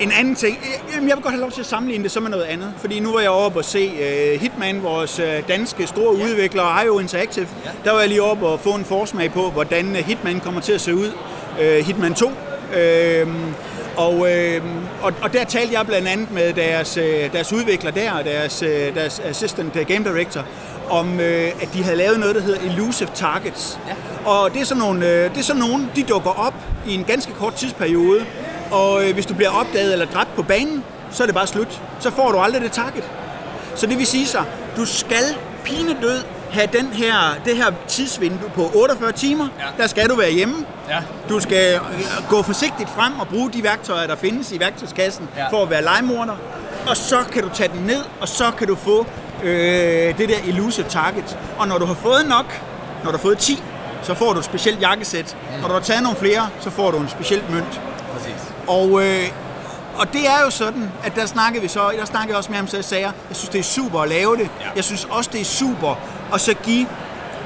en 0.00 0.12
anden 0.12 0.34
ting, 0.34 0.58
øh, 0.62 0.94
jamen, 0.94 1.08
jeg 1.08 1.16
vil 1.16 1.22
godt 1.22 1.34
have 1.34 1.40
lov 1.40 1.50
til 1.50 1.60
at 1.60 1.66
sammenligne 1.66 2.04
det 2.04 2.12
så 2.12 2.20
med 2.20 2.30
noget 2.30 2.44
andet, 2.44 2.74
fordi 2.78 3.00
nu 3.00 3.12
var 3.12 3.20
jeg 3.20 3.30
oppe 3.30 3.58
og 3.58 3.64
se 3.64 3.92
uh, 3.92 4.40
Hitman, 4.40 4.82
vores 4.82 5.20
uh, 5.20 5.48
danske 5.48 5.86
store 5.86 6.18
ja. 6.18 6.24
udvikler, 6.24 6.82
IO 6.82 6.98
Interactive. 6.98 7.48
Ja. 7.64 7.70
Der 7.84 7.92
var 7.92 8.00
jeg 8.00 8.08
lige 8.08 8.22
oppe 8.22 8.46
og 8.46 8.60
få 8.60 8.70
en 8.70 8.84
forsmag 8.84 9.32
på, 9.32 9.50
hvordan 9.50 9.90
uh, 9.90 9.96
Hitman 9.96 10.40
kommer 10.40 10.60
til 10.60 10.72
at 10.72 10.80
se 10.80 10.94
ud. 10.94 11.12
Uh, 11.60 11.86
Hitman 11.86 12.14
2. 12.14 12.26
Uh, 12.26 12.32
og, 13.96 14.32
øh, 14.32 14.62
og, 15.02 15.12
og 15.22 15.32
der 15.32 15.44
talte 15.44 15.74
jeg 15.74 15.86
blandt 15.86 16.08
andet 16.08 16.30
med 16.30 16.52
deres, 16.52 16.96
øh, 16.96 17.32
deres 17.32 17.52
udvikler 17.52 17.90
der, 17.90 18.22
deres, 18.22 18.62
øh, 18.62 18.94
deres 18.94 19.20
assistant 19.20 19.76
øh, 19.76 19.86
game 19.86 20.04
director, 20.04 20.44
om 20.90 21.20
øh, 21.20 21.62
at 21.62 21.68
de 21.74 21.82
havde 21.82 21.96
lavet 21.96 22.20
noget, 22.20 22.34
der 22.34 22.40
hedder 22.42 22.60
Elusive 22.60 23.08
Targets. 23.14 23.78
Ja. 23.88 24.30
Og 24.30 24.52
det 24.52 24.60
er, 24.60 24.64
sådan 24.64 24.82
nogle, 24.82 25.08
øh, 25.08 25.30
det 25.30 25.38
er 25.38 25.42
sådan 25.42 25.62
nogle, 25.62 25.88
de 25.96 26.02
dukker 26.02 26.30
op 26.30 26.54
i 26.86 26.94
en 26.94 27.04
ganske 27.04 27.32
kort 27.32 27.54
tidsperiode, 27.54 28.26
og 28.70 29.04
øh, 29.04 29.14
hvis 29.14 29.26
du 29.26 29.34
bliver 29.34 29.50
opdaget 29.50 29.92
eller 29.92 30.06
dræbt 30.06 30.34
på 30.36 30.42
banen, 30.42 30.84
så 31.10 31.22
er 31.22 31.26
det 31.26 31.34
bare 31.34 31.46
slut. 31.46 31.80
Så 32.00 32.10
får 32.10 32.32
du 32.32 32.38
aldrig 32.38 32.62
det 32.62 32.72
target. 32.72 33.04
Så 33.74 33.86
det 33.86 33.98
vil 33.98 34.06
sige 34.06 34.26
så, 34.26 34.42
du 34.76 34.84
skal 34.84 35.24
pinedød 35.64 36.22
have 36.50 36.68
den 36.72 36.86
her, 36.86 37.12
det 37.44 37.56
her 37.56 37.72
tidsvindue 37.88 38.50
på 38.54 38.70
48 38.74 39.12
timer. 39.12 39.48
Ja. 39.58 39.82
Der 39.82 39.86
skal 39.88 40.08
du 40.08 40.16
være 40.16 40.32
hjemme. 40.32 40.66
Ja. 40.88 40.98
Du 41.28 41.40
skal 41.40 41.74
øh, 41.74 41.80
gå 42.28 42.42
forsigtigt 42.42 42.90
frem 42.90 43.20
og 43.20 43.28
bruge 43.28 43.50
de 43.50 43.62
værktøjer, 43.62 44.06
der 44.06 44.16
findes 44.16 44.52
i 44.52 44.60
værktøjskassen 44.60 45.28
ja. 45.36 45.48
for 45.50 45.62
at 45.62 45.70
være 45.70 45.82
legemorder. 45.82 46.36
Og 46.88 46.96
så 46.96 47.18
kan 47.32 47.42
du 47.42 47.48
tage 47.54 47.68
den 47.68 47.80
ned, 47.86 48.04
og 48.20 48.28
så 48.28 48.50
kan 48.58 48.66
du 48.68 48.74
få 48.74 49.06
øh, 49.42 50.18
det 50.18 50.28
der 50.28 50.38
elusive 50.48 50.86
target. 50.88 51.38
Og 51.58 51.68
når 51.68 51.78
du 51.78 51.84
har 51.84 51.94
fået 51.94 52.28
nok, 52.28 52.62
når 53.04 53.10
du 53.10 53.16
har 53.16 53.22
fået 53.22 53.38
10, 53.38 53.62
så 54.02 54.14
får 54.14 54.32
du 54.32 54.38
et 54.38 54.44
specielt 54.44 54.80
jakkesæt. 54.80 55.36
Mm. 55.54 55.60
Når 55.60 55.68
du 55.68 55.74
har 55.74 55.80
taget 55.80 56.02
nogle 56.02 56.18
flere, 56.18 56.48
så 56.60 56.70
får 56.70 56.90
du 56.90 56.98
en 56.98 57.08
speciel 57.08 57.42
mønt. 57.50 57.80
Præcis. 58.12 58.49
Og, 58.66 59.04
øh, 59.04 59.28
og 59.96 60.12
det 60.12 60.28
er 60.28 60.44
jo 60.44 60.50
sådan, 60.50 60.92
at 61.04 61.16
der 61.16 61.26
snakkede 61.26 61.62
vi 61.62 61.68
så, 61.68 61.80
der 61.98 62.04
snakkede 62.04 62.30
jeg 62.30 62.36
også 62.36 62.50
med 62.50 62.58
ham, 62.58 62.68
så 62.68 62.76
jeg 62.76 62.84
sagde, 62.84 63.04
jeg 63.04 63.36
synes, 63.36 63.48
det 63.48 63.58
er 63.58 63.62
super 63.62 64.00
at 64.00 64.08
lave 64.08 64.36
det. 64.36 64.50
Ja. 64.60 64.66
Jeg 64.76 64.84
synes 64.84 65.06
også, 65.10 65.30
det 65.32 65.40
er 65.40 65.44
super 65.44 65.94
at 66.34 66.40
så 66.40 66.54
give 66.54 66.86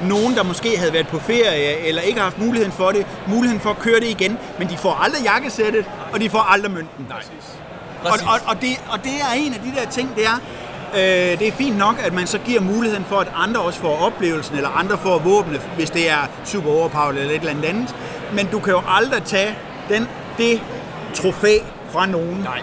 nogen, 0.03 0.35
der 0.35 0.43
måske 0.43 0.77
havde 0.77 0.93
været 0.93 1.07
på 1.07 1.19
ferie, 1.19 1.87
eller 1.87 2.01
ikke 2.01 2.19
har 2.19 2.23
haft 2.23 2.39
muligheden 2.39 2.71
for 2.71 2.91
det, 2.91 3.05
muligheden 3.27 3.61
for 3.61 3.69
at 3.69 3.79
køre 3.79 3.99
det 3.99 4.07
igen, 4.07 4.37
men 4.59 4.69
de 4.69 4.77
får 4.77 4.93
aldrig 5.03 5.23
jakkesættet, 5.23 5.85
og 6.13 6.21
de 6.21 6.29
får 6.29 6.39
aldrig 6.39 6.71
mønten. 6.71 7.05
Nej. 7.09 7.21
Og, 8.03 8.09
Præcis. 8.09 8.27
og, 8.27 8.39
og, 8.47 8.61
det, 8.61 8.69
og 8.89 9.03
det 9.03 9.13
er 9.21 9.33
en 9.37 9.53
af 9.53 9.59
de 9.59 9.79
der 9.79 9.89
ting, 9.89 10.15
det 10.15 10.25
er, 10.25 10.39
øh, 10.93 11.39
det 11.39 11.47
er 11.47 11.51
fint 11.51 11.77
nok, 11.77 11.95
at 12.03 12.13
man 12.13 12.27
så 12.27 12.37
giver 12.37 12.61
muligheden 12.61 13.05
for, 13.05 13.15
at 13.15 13.27
andre 13.35 13.61
også 13.61 13.79
får 13.79 13.97
oplevelsen, 13.97 14.55
eller 14.55 14.69
andre 14.69 14.97
får 14.97 15.19
våbne, 15.19 15.59
hvis 15.75 15.89
det 15.89 16.09
er 16.09 16.27
super 16.45 16.69
overpowered 16.69 17.17
eller 17.17 17.29
et 17.33 17.39
eller 17.39 17.51
andet 17.51 17.65
andet. 17.65 17.95
Men 18.33 18.47
du 18.47 18.59
kan 18.59 18.73
jo 18.73 18.81
aldrig 18.87 19.23
tage 19.23 19.55
den, 19.89 20.07
det 20.37 20.61
trofæ 21.15 21.57
fra 21.91 22.05
nogen. 22.05 22.37
Nej. 22.43 22.61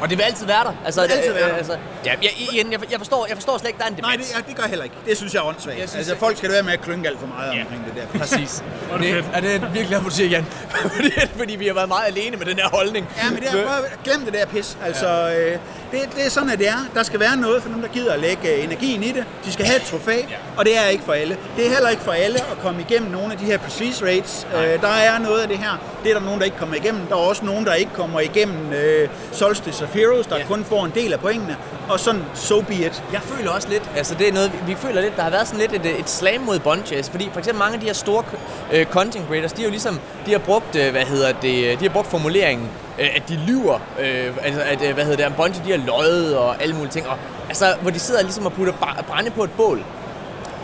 Og 0.00 0.10
det 0.10 0.18
vil 0.18 0.24
altid 0.24 0.46
være 0.46 0.64
der. 0.64 0.72
Altså, 0.84 1.00
Det 1.02 1.10
vil 1.10 1.16
altid 1.16 1.32
være 1.32 1.48
der. 1.48 1.54
Altså, 1.56 1.72
ja, 2.04 2.12
jeg, 2.22 2.30
igen, 2.52 2.72
jeg, 2.72 2.80
jeg, 2.90 2.98
forstår, 2.98 3.26
jeg 3.28 3.36
forstår 3.36 3.58
slet 3.58 3.68
ikke, 3.68 3.78
der 3.78 3.84
er 3.84 3.88
en 3.88 3.96
debat. 3.96 4.08
Nej, 4.08 4.16
det, 4.16 4.32
ja, 4.34 4.38
det 4.48 4.56
gør 4.56 4.62
jeg 4.62 4.70
heller 4.70 4.84
ikke. 4.84 4.96
Det 5.06 5.16
synes 5.16 5.34
jeg 5.34 5.40
er 5.40 5.44
åndssvagt. 5.44 5.78
Jeg 5.78 5.88
synes, 5.88 6.08
altså, 6.08 6.24
folk 6.24 6.36
skal 6.36 6.48
da 6.48 6.54
være 6.54 6.62
med 6.62 6.72
at 6.72 6.80
klynke 6.80 7.08
alt 7.08 7.18
for 7.20 7.26
meget 7.26 7.56
Ja. 7.56 7.60
omkring 7.62 7.84
det 7.86 7.94
der. 8.12 8.18
Præcis. 8.18 8.64
det, 9.00 9.24
er 9.32 9.40
det 9.40 9.74
virkelig 9.74 9.98
at 9.98 10.04
du 10.04 10.10
siger, 10.10 10.28
Jan. 10.28 10.46
fordi, 10.96 11.10
fordi 11.36 11.56
vi 11.56 11.66
har 11.66 11.74
været 11.74 11.88
meget 11.88 12.06
alene 12.06 12.36
med 12.36 12.46
den 12.46 12.56
her 12.56 12.68
holdning. 12.68 13.08
Ja, 13.24 13.30
men 13.30 13.40
det 13.40 13.48
er, 13.48 13.66
prøv 13.66 13.84
at 13.84 13.98
glem 14.04 14.24
det 14.24 14.32
der 14.34 14.46
pis. 14.46 14.78
Altså, 14.84 15.08
øh, 15.38 15.58
det, 15.92 16.00
det 16.16 16.26
er 16.26 16.30
sådan, 16.30 16.50
at 16.50 16.58
det 16.58 16.68
er. 16.68 16.80
Der 16.94 17.02
skal 17.02 17.20
være 17.20 17.36
noget 17.36 17.62
for 17.62 17.68
nogen, 17.68 17.82
der 17.84 17.88
gider 17.88 18.12
at 18.12 18.20
lægge 18.20 18.54
øh, 18.54 18.64
energien 18.64 19.02
i 19.02 19.12
det. 19.12 19.24
De 19.44 19.52
skal 19.52 19.64
have 19.66 19.76
et 19.76 19.82
trofæ, 19.82 20.16
og 20.56 20.64
det 20.64 20.78
er 20.78 20.86
ikke 20.88 21.04
for 21.04 21.12
alle. 21.12 21.36
Det 21.56 21.66
er 21.66 21.70
heller 21.70 21.88
ikke 21.88 22.02
for 22.02 22.12
alle 22.12 22.36
at 22.40 22.58
komme 22.62 22.80
igennem 22.88 23.10
nogle 23.10 23.32
af 23.32 23.38
de 23.38 23.44
her 23.44 23.58
prestige 23.58 24.06
rates. 24.06 24.46
Øh, 24.56 24.80
der 24.82 24.88
er 24.88 25.18
noget 25.18 25.40
af 25.40 25.48
det 25.48 25.58
her. 25.58 25.70
Det 26.04 26.10
er 26.10 26.18
der 26.18 26.24
nogen, 26.24 26.38
der 26.40 26.44
ikke 26.44 26.56
kommer 26.56 26.74
igennem. 26.74 27.00
Der 27.06 27.14
er 27.14 27.18
også 27.18 27.44
nogen, 27.44 27.64
der 27.66 27.74
ikke 27.74 27.90
kommer 27.94 28.20
igennem 28.20 28.72
øh, 28.72 29.08
Solstice 29.32 29.84
of 29.84 29.94
Heroes, 29.94 30.26
der 30.26 30.36
Ja. 30.36 30.44
kun 30.46 30.64
får 30.64 30.84
en 30.84 30.92
del 30.94 31.12
af 31.12 31.20
pointene. 31.20 31.56
Og 31.88 32.00
sådan, 32.00 32.22
so 32.34 32.60
be 32.60 32.74
it. 32.74 33.02
Jeg 33.12 33.20
føler 33.22 33.50
også 33.50 33.68
lidt, 33.68 33.90
altså 33.96 34.14
det 34.14 34.28
er 34.28 34.32
noget, 34.32 34.52
vi, 34.66 34.74
føler 34.74 35.00
lidt, 35.00 35.16
der 35.16 35.22
har 35.22 35.30
været 35.30 35.46
sådan 35.48 35.60
lidt 35.70 35.86
et, 35.86 35.98
et 36.00 36.10
slam 36.10 36.40
mod 36.40 36.58
altså, 36.96 37.10
fordi 37.10 37.28
for 37.32 37.38
eksempel 37.38 37.58
mange 37.58 37.74
af 37.74 37.80
de 37.80 37.86
her 37.86 37.92
store 37.94 38.24
øh, 38.72 38.86
content 38.86 39.26
creators, 39.28 39.52
de 39.52 39.60
har 39.62 39.64
jo 39.66 39.70
ligesom, 39.70 40.00
de 40.26 40.32
har 40.32 40.38
brugt, 40.38 40.76
øh, 40.76 40.90
hvad 40.90 41.02
hedder 41.04 41.32
det, 41.32 41.80
de 41.80 41.84
har 41.86 41.92
brugt 41.92 42.06
formuleringen, 42.10 42.66
øh, 42.66 42.89
at 43.06 43.22
de 43.28 43.36
lyver, 43.46 43.78
øh, 44.00 44.32
altså 44.42 44.60
at, 44.60 44.82
øh, 44.82 44.94
hvad 44.94 45.04
hedder 45.04 45.28
det, 45.28 45.36
Bungie, 45.36 45.62
de 45.64 45.70
har 45.70 45.86
løjet 45.86 46.38
og 46.38 46.62
alle 46.62 46.74
mulige 46.74 46.92
ting, 46.92 47.08
og 47.08 47.16
altså, 47.48 47.74
hvor 47.82 47.90
de 47.90 47.98
sidder 47.98 48.22
ligesom 48.22 48.46
og 48.46 48.52
putter 48.52 48.72
brænde 49.08 49.30
på 49.30 49.44
et 49.44 49.50
bål. 49.50 49.84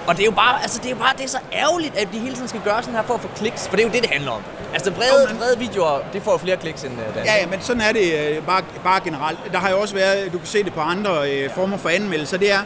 Og 0.06 0.16
det 0.16 0.20
er 0.20 0.24
jo 0.24 0.30
bare, 0.30 0.62
altså 0.62 0.78
det 0.78 0.86
er 0.86 0.90
jo 0.90 0.96
bare, 0.96 1.12
det 1.16 1.24
er 1.24 1.28
så 1.28 1.38
ærgerligt, 1.52 1.96
at 1.96 2.08
de 2.12 2.18
hele 2.18 2.34
tiden 2.34 2.48
skal 2.48 2.60
gøre 2.64 2.82
sådan 2.82 2.94
her 2.94 3.02
for 3.02 3.14
at 3.14 3.20
få 3.20 3.28
kliks, 3.36 3.68
for 3.68 3.76
det 3.76 3.84
er 3.84 3.88
jo 3.88 3.92
det, 3.92 4.02
det 4.02 4.10
handler 4.10 4.30
om. 4.30 4.42
Altså 4.74 4.90
brede, 4.92 5.26
men- 5.28 5.36
brede 5.38 5.58
videoer, 5.58 5.98
det 6.12 6.22
får 6.22 6.32
jo 6.32 6.38
flere 6.38 6.56
kliks 6.56 6.82
end 6.84 6.92
uh, 6.92 7.16
Ja, 7.24 7.34
ja, 7.40 7.46
men 7.46 7.60
sådan 7.60 7.82
er 7.82 7.92
det 7.92 8.12
øh, 8.18 8.46
bare, 8.46 8.62
bare 8.84 9.00
generelt. 9.04 9.38
Der 9.52 9.58
har 9.58 9.70
jo 9.70 9.80
også 9.80 9.94
været, 9.94 10.32
du 10.32 10.38
kan 10.38 10.46
se 10.46 10.64
det 10.64 10.72
på 10.74 10.80
andre 10.80 11.30
øh, 11.32 11.50
former 11.54 11.76
for 11.76 11.88
anmeldelser, 11.88 12.38
det 12.38 12.52
er, 12.52 12.58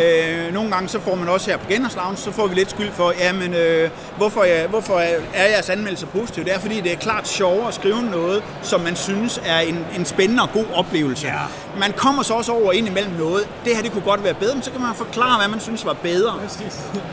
øh, 0.00 0.54
nogle 0.54 0.70
gange 0.70 0.88
så 0.88 1.00
får 1.00 1.14
man 1.14 1.28
også 1.28 1.50
her 1.50 1.56
på 1.56 1.64
Geners 1.68 1.96
Lounge, 1.96 2.16
så 2.16 2.32
får 2.32 2.46
vi 2.46 2.54
lidt 2.54 2.70
skyld 2.70 2.92
for, 2.92 3.12
jamen, 3.18 3.54
øh, 3.54 3.90
hvorfor, 4.16 4.44
jeg, 4.44 4.66
hvorfor 4.66 4.98
er 4.98 5.16
er 5.34 5.46
jeres 5.46 5.70
anmeldelse 5.70 6.06
positiv? 6.06 6.44
Det 6.44 6.54
er 6.54 6.58
fordi, 6.58 6.80
det 6.80 6.92
er 6.92 6.96
klart 6.96 7.28
sjovere 7.28 7.68
at 7.68 7.74
skrive 7.74 8.02
noget, 8.02 8.42
som 8.62 8.80
man 8.80 8.96
synes 8.96 9.40
er 9.44 9.58
en, 9.58 9.86
en 9.96 10.04
spændende 10.04 10.42
og 10.42 10.52
god 10.52 10.64
oplevelse. 10.74 11.26
Ja. 11.26 11.32
Man 11.80 11.92
kommer 11.92 12.22
så 12.22 12.34
også 12.34 12.52
over 12.52 12.72
ind 12.72 12.86
imellem 12.88 13.12
noget, 13.12 13.48
det 13.64 13.76
her 13.76 13.82
det 13.82 13.92
kunne 13.92 14.02
godt 14.04 14.24
være 14.24 14.34
bedre, 14.34 14.54
men 14.54 14.62
så 14.62 14.70
kan 14.70 14.80
man 14.80 14.94
forklare, 14.94 15.38
hvad 15.38 15.48
man 15.48 15.60
synes 15.60 15.84
var 15.86 15.92
bedre. 15.92 16.34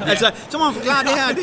Altså, 0.07 0.31
så 0.49 0.57
må 0.57 0.63
man 0.65 0.73
forklare, 0.73 1.03
det 1.03 1.09
her, 1.11 1.27
det, 1.27 1.37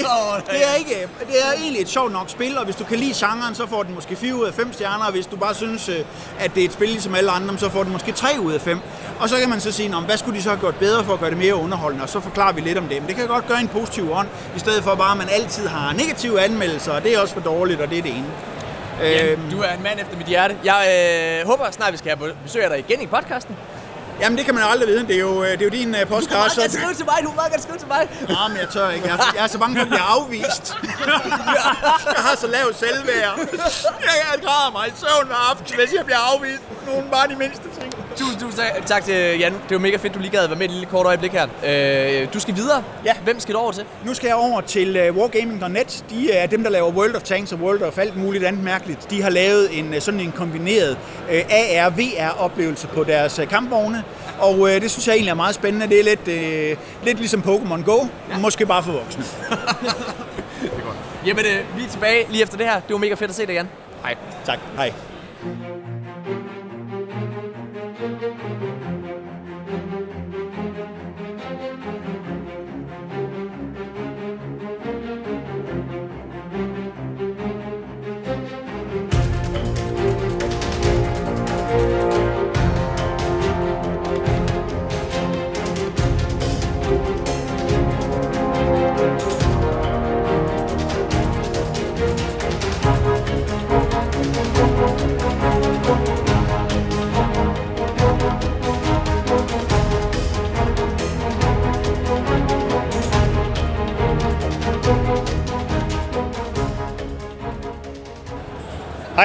det, 0.51 0.69
er 0.71 0.75
ikke, 0.75 1.09
det 1.21 1.37
er 1.47 1.53
egentlig 1.63 1.83
et 1.83 1.89
sjovt 1.89 2.13
nok 2.13 2.31
spil, 2.31 2.59
og 2.59 2.65
hvis 2.65 2.77
du 2.77 2.85
kan 2.85 2.99
lide 2.99 3.15
genren, 3.17 3.55
så 3.55 3.67
får 3.67 3.83
den 3.83 3.95
måske 3.95 4.17
4 4.17 4.35
ud 4.35 4.47
af 4.47 4.55
5 4.55 4.73
stjerner, 4.73 5.05
og 5.05 5.13
hvis 5.13 5.27
du 5.27 5.37
bare 5.37 5.55
synes, 5.55 5.89
øh, 5.89 5.97
at 6.39 6.55
det 6.55 6.61
er 6.61 6.65
et 6.65 6.73
spil 6.73 6.89
ligesom 6.89 7.15
alle 7.15 7.31
andre, 7.31 7.59
så 7.59 7.69
får 7.69 7.83
den 7.83 7.93
måske 7.93 8.13
3 8.13 8.29
ud 8.41 8.53
af 8.53 8.61
5. 8.61 8.79
Og 9.21 9.29
så 9.29 9.37
kan 9.37 9.49
man 9.49 9.61
så 9.61 9.73
sige, 9.73 9.89
"Nå, 9.89 9.97
men 10.01 10.07
hvad 10.07 10.17
skulle 10.17 10.39
de 10.39 10.43
så 10.43 10.49
have 10.49 10.61
gjort 10.61 10.75
bedre 10.75 11.05
for 11.05 11.13
at 11.13 11.21
gøre 11.21 11.30
det 11.31 11.39
mere 11.39 11.55
underholdende, 11.55 12.03
og 12.03 12.09
så 12.09 12.21
forklarer 12.21 12.53
vi 12.53 12.61
lidt 12.61 12.79
om 12.79 12.85
det. 12.85 13.01
Men 13.01 13.09
det 13.09 13.17
kan 13.17 13.27
godt 13.27 13.47
gøre 13.49 13.61
en 13.61 13.69
positiv 13.69 14.13
ånd, 14.13 14.29
i 14.57 14.59
stedet 14.59 14.85
for 14.85 14.95
bare, 14.95 15.11
at 15.13 15.19
man 15.19 15.29
altid 15.31 15.67
har 15.67 15.93
negative 15.93 16.41
anmeldelser, 16.41 16.93
og 16.93 17.03
det 17.03 17.15
er 17.15 17.19
også 17.21 17.35
for 17.35 17.41
dårligt, 17.41 17.81
og 17.81 17.91
det 17.91 17.99
er 17.99 18.03
det 18.03 18.13
ene. 18.17 18.27
Øhm, 19.03 19.51
Du 19.51 19.61
er 19.61 19.73
en 19.77 19.83
mand 19.83 20.01
efter 20.01 20.17
mit 20.17 20.27
hjerte. 20.27 20.57
Jeg 20.65 20.81
øh, 21.41 21.47
håber 21.51 21.71
snart, 21.71 21.93
vi 21.93 21.99
skal 21.99 22.17
have 22.19 22.33
besøg 22.43 22.65
af 22.65 22.71
dig 22.71 22.79
igen 22.79 23.03
i 23.03 23.07
podcasten. 23.07 23.57
Jamen, 24.21 24.37
det 24.39 24.45
kan 24.47 24.55
man 24.55 24.65
aldrig 24.73 24.89
vide. 24.89 25.07
Det 25.07 25.17
er 25.17 25.21
jo, 25.21 25.43
øh, 25.45 25.51
det 25.51 25.61
er 25.61 25.65
jo 25.65 25.71
din 25.71 25.89
uh, 25.95 26.01
Du 26.01 26.07
må 26.09 26.15
podcast. 26.15 26.31
meget 26.33 26.53
Så... 26.53 26.61
gerne 26.61 26.73
skrive 26.73 26.95
til 26.95 27.05
mig, 27.05 27.19
du 27.23 27.31
må 27.37 27.43
gerne 27.51 27.63
skrive 27.63 27.79
til 27.79 27.89
mig. 27.89 28.03
Ja, 28.29 28.49
men 28.49 28.57
jeg 28.63 28.69
tør 28.75 28.91
ikke. 28.91 29.07
Jeg 29.07 29.15
er, 29.15 29.33
jeg 29.37 29.45
er 29.45 29.49
så 29.49 29.59
bange 29.59 29.75
for 29.77 29.83
at 29.83 29.89
blive 29.89 30.07
afvist. 30.17 30.65
jeg 32.17 32.23
har 32.27 32.37
så 32.37 32.47
lavt 32.47 32.79
selvværd. 32.79 33.35
Jeg, 34.09 34.15
jeg 34.33 34.41
græder 34.45 34.71
mig 34.73 34.85
i 34.89 34.93
søvn 35.03 35.27
hver 35.27 35.51
aften, 35.51 35.77
hvis 35.79 35.93
jeg 35.99 36.05
bliver 36.05 36.23
afvist. 36.35 36.63
Nogen 36.87 37.05
bare 37.13 37.29
de 37.29 37.37
mindste 37.37 37.63
ting. 37.81 37.93
Tusind, 38.17 38.41
tusind 38.41 38.61
tak- 38.61 38.87
tak 38.87 39.05
til 39.05 39.39
Jan. 39.39 39.53
Det 39.53 39.71
var 39.71 39.79
mega 39.79 39.97
fedt, 39.97 40.15
du 40.15 40.19
lige 40.19 40.31
gad 40.31 40.47
være 40.47 40.57
med 40.57 40.65
et 40.67 40.71
lille 40.71 40.87
kort 40.87 41.07
øjeblik 41.07 41.33
her. 41.33 41.47
Øh, 41.65 42.29
du 42.35 42.41
skal 42.41 42.57
videre. 42.57 42.83
Ja. 43.05 43.13
Hvem 43.25 43.41
skal 43.41 43.55
du 43.55 43.59
over 43.61 43.73
til? 43.73 43.85
Nu 44.05 44.15
skal 44.15 44.27
jeg 44.27 44.37
over 44.37 44.61
til 44.61 45.09
uh, 45.11 45.17
Wargaming.net. 45.17 46.05
De 46.11 46.33
er 46.33 46.47
dem, 46.47 46.63
der 46.63 46.71
laver 46.71 46.91
World 46.91 47.15
of 47.17 47.23
Tanks 47.23 47.53
og 47.53 47.59
World 47.59 47.83
of 47.83 47.99
alt 47.99 48.17
muligt 48.17 48.45
andet 48.45 48.65
mærkeligt. 48.65 49.11
De 49.11 49.23
har 49.23 49.31
lavet 49.31 49.79
en 49.79 50.01
sådan 50.01 50.21
en 50.21 50.33
kombineret 50.33 50.99
uh, 51.29 51.35
AR-VR-oplevelse 51.35 52.87
på 52.87 53.05
deres 53.05 53.39
uh, 53.39 53.49
kampvogne. 53.49 54.05
Og 54.39 54.59
uh, 54.59 54.71
det 54.71 54.91
synes 54.91 55.07
jeg 55.07 55.15
egentlig 55.15 55.31
er 55.31 55.35
meget 55.35 55.55
spændende. 55.55 55.89
Det 55.89 56.01
er 56.01 56.05
lidt, 56.05 56.21
uh, 56.21 57.05
lidt 57.05 57.19
ligesom 57.19 57.41
Pokémon 57.41 57.83
Go, 57.83 58.07
ja. 58.31 58.39
måske 58.39 58.67
bare 58.67 58.83
for 58.83 58.93
voksne. 58.93 59.25
Jamen, 61.27 61.45
øh, 61.45 61.79
vi 61.79 61.85
er 61.85 61.89
tilbage 61.89 62.27
lige 62.31 62.43
efter 62.43 62.57
det 62.57 62.67
her. 62.67 62.75
Det 62.75 62.93
var 62.93 62.99
mega 62.99 63.15
fedt 63.15 63.31
at 63.31 63.37
se 63.37 63.47
dig, 63.47 63.53
Jan. 63.53 63.69
Hej. 64.03 64.17
Tak. 64.47 64.59
Hej. 64.77 64.93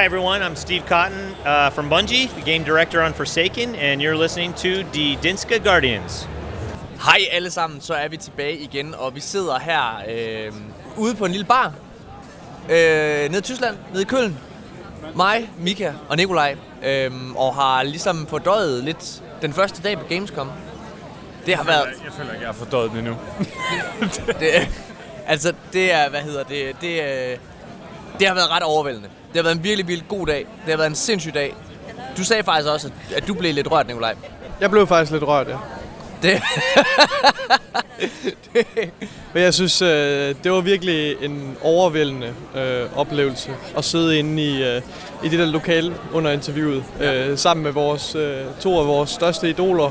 Everyone. 0.06 0.40
I'm 0.40 0.54
Steve 0.54 0.84
Cotton 0.86 1.34
uh, 1.44 1.70
from 1.70 1.90
Bungie, 1.90 2.32
the 2.34 2.40
game 2.40 2.62
director 2.62 3.02
on 3.02 3.12
Forsaken, 3.12 3.74
and 3.74 4.00
you're 4.00 4.16
listening 4.16 4.52
to 4.54 4.84
Die 4.92 5.16
Dinska 5.16 5.58
Guardians. 5.58 6.28
Hej 7.00 7.18
alle 7.32 7.50
sammen, 7.50 7.80
så 7.80 7.94
er 7.94 8.08
vi 8.08 8.16
tilbage 8.16 8.56
igen, 8.56 8.94
og 8.94 9.14
vi 9.14 9.20
sidder 9.20 9.58
her 9.58 10.02
øh, 10.08 10.52
ude 10.96 11.14
på 11.14 11.24
en 11.24 11.30
lille 11.30 11.46
bar. 11.46 11.72
Øh, 12.68 13.28
nede 13.28 13.38
i 13.38 13.40
Tyskland, 13.40 13.76
nede 13.90 14.02
i 14.02 14.04
Køln. 14.04 14.38
Mig, 15.16 15.50
Mika 15.58 15.92
og 16.08 16.16
Nikolaj. 16.16 16.56
Øh, 16.84 17.10
og 17.36 17.54
har 17.54 17.82
ligesom 17.82 18.26
fordøjet 18.26 18.84
lidt 18.84 19.22
den 19.42 19.52
første 19.52 19.82
dag 19.82 19.98
på 19.98 20.04
Gamescom. 20.08 20.50
Det 21.46 21.56
har 21.56 21.64
været... 21.64 21.86
Jeg 22.04 22.12
føler 22.12 22.32
ikke, 22.32 22.40
jeg 22.40 22.48
har 22.48 22.64
fordøjet 22.64 22.90
den 22.90 22.98
endnu. 22.98 23.16
Det, 24.40 24.68
altså, 25.26 25.52
det 25.72 25.92
er, 25.92 26.10
hvad 26.10 26.20
hedder 26.20 26.42
det, 26.42 26.76
det, 26.80 27.00
det 28.18 28.26
har 28.26 28.34
været 28.34 28.50
ret 28.50 28.62
overvældende. 28.62 29.08
Det 29.36 29.44
har 29.44 29.48
været 29.48 29.56
en 29.56 29.64
virkelig, 29.64 29.88
virkelig 29.88 30.08
god 30.08 30.26
dag. 30.26 30.38
Det 30.38 30.70
har 30.70 30.76
været 30.76 30.90
en 30.90 30.94
sindssyg 30.94 31.34
dag. 31.34 31.54
Du 32.16 32.24
sagde 32.24 32.42
faktisk 32.42 32.68
også, 32.68 32.90
at, 33.16 33.28
du 33.28 33.34
blev 33.34 33.54
lidt 33.54 33.70
rørt, 33.70 33.86
Nikolaj. 33.86 34.14
Jeg 34.60 34.70
blev 34.70 34.86
faktisk 34.86 35.12
lidt 35.12 35.22
rørt, 35.22 35.48
ja. 35.48 35.56
Det, 36.22 36.42
Men 39.34 39.42
jeg 39.42 39.54
synes, 39.54 39.82
øh, 39.82 40.34
det 40.44 40.52
var 40.52 40.60
virkelig 40.60 41.16
en 41.22 41.56
overvældende 41.62 42.34
øh, 42.56 42.98
oplevelse 42.98 43.50
at 43.76 43.84
sidde 43.84 44.18
inde 44.18 44.42
i, 44.42 44.62
øh, 44.62 44.82
i 45.24 45.28
det 45.28 45.38
der 45.38 45.46
lokale 45.46 45.94
under 46.12 46.30
interviewet, 46.30 46.84
øh, 47.00 47.38
sammen 47.38 47.64
med 47.64 47.72
vores, 47.72 48.14
øh, 48.14 48.40
to 48.60 48.80
af 48.80 48.86
vores 48.86 49.10
største 49.10 49.48
idoler. 49.48 49.90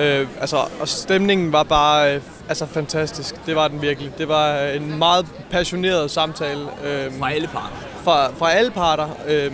Øh, 0.00 0.26
altså, 0.40 0.56
og 0.80 0.88
stemningen 0.88 1.52
var 1.52 1.62
bare 1.62 2.14
øh, 2.14 2.22
altså, 2.48 2.66
fantastisk. 2.66 3.34
Det 3.46 3.56
var 3.56 3.68
den 3.68 3.82
virkelig. 3.82 4.12
Det 4.18 4.28
var 4.28 4.58
en 4.58 4.98
meget 4.98 5.26
passioneret 5.50 6.10
samtale. 6.10 6.60
Øh, 6.84 7.18
fra 7.18 7.32
alle 7.32 7.46
parter 7.46 7.89
fra, 8.04 8.32
fra 8.34 8.52
alle 8.52 8.70
parter. 8.70 9.08
Øh, 9.28 9.52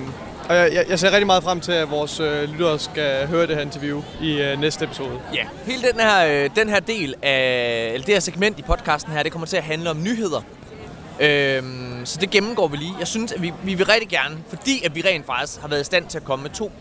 og 0.48 0.56
jeg, 0.56 0.72
jeg, 0.72 0.84
jeg 0.88 0.98
ser 0.98 1.10
rigtig 1.10 1.26
meget 1.26 1.42
frem 1.42 1.60
til, 1.60 1.72
at 1.72 1.90
vores 1.90 2.20
øh, 2.20 2.42
lyttere 2.50 2.78
skal 2.78 3.26
høre 3.26 3.46
det 3.46 3.56
her 3.56 3.62
interview 3.62 4.02
i 4.22 4.40
øh, 4.40 4.60
næste 4.60 4.84
episode. 4.84 5.20
Ja, 5.34 5.46
hele 5.64 5.82
den 5.92 6.00
her, 6.00 6.44
øh, 6.44 6.50
den 6.56 6.68
her 6.68 6.80
del 6.80 7.14
af, 7.22 7.90
eller 7.94 8.06
det 8.06 8.14
her 8.14 8.20
segment 8.20 8.58
i 8.58 8.62
podcasten 8.62 9.12
her, 9.12 9.22
det 9.22 9.32
kommer 9.32 9.46
til 9.46 9.56
at 9.56 9.62
handle 9.62 9.90
om 9.90 10.02
nyheder. 10.02 10.40
Øhm, 11.20 12.00
så 12.04 12.18
det 12.20 12.30
gennemgår 12.30 12.68
vi 12.68 12.76
lige. 12.76 12.92
Jeg 12.98 13.06
synes, 13.06 13.32
at 13.32 13.42
vi, 13.42 13.52
vi 13.62 13.74
vil 13.74 13.86
rigtig 13.86 14.08
gerne, 14.08 14.36
fordi 14.48 14.84
at 14.84 14.94
vi 14.94 15.02
rent 15.02 15.26
faktisk 15.26 15.60
har 15.60 15.68
været 15.68 15.80
i 15.80 15.84
stand 15.84 16.06
til 16.06 16.18
at 16.18 16.24
komme 16.24 16.42
med 16.42 16.50
to 16.50 16.72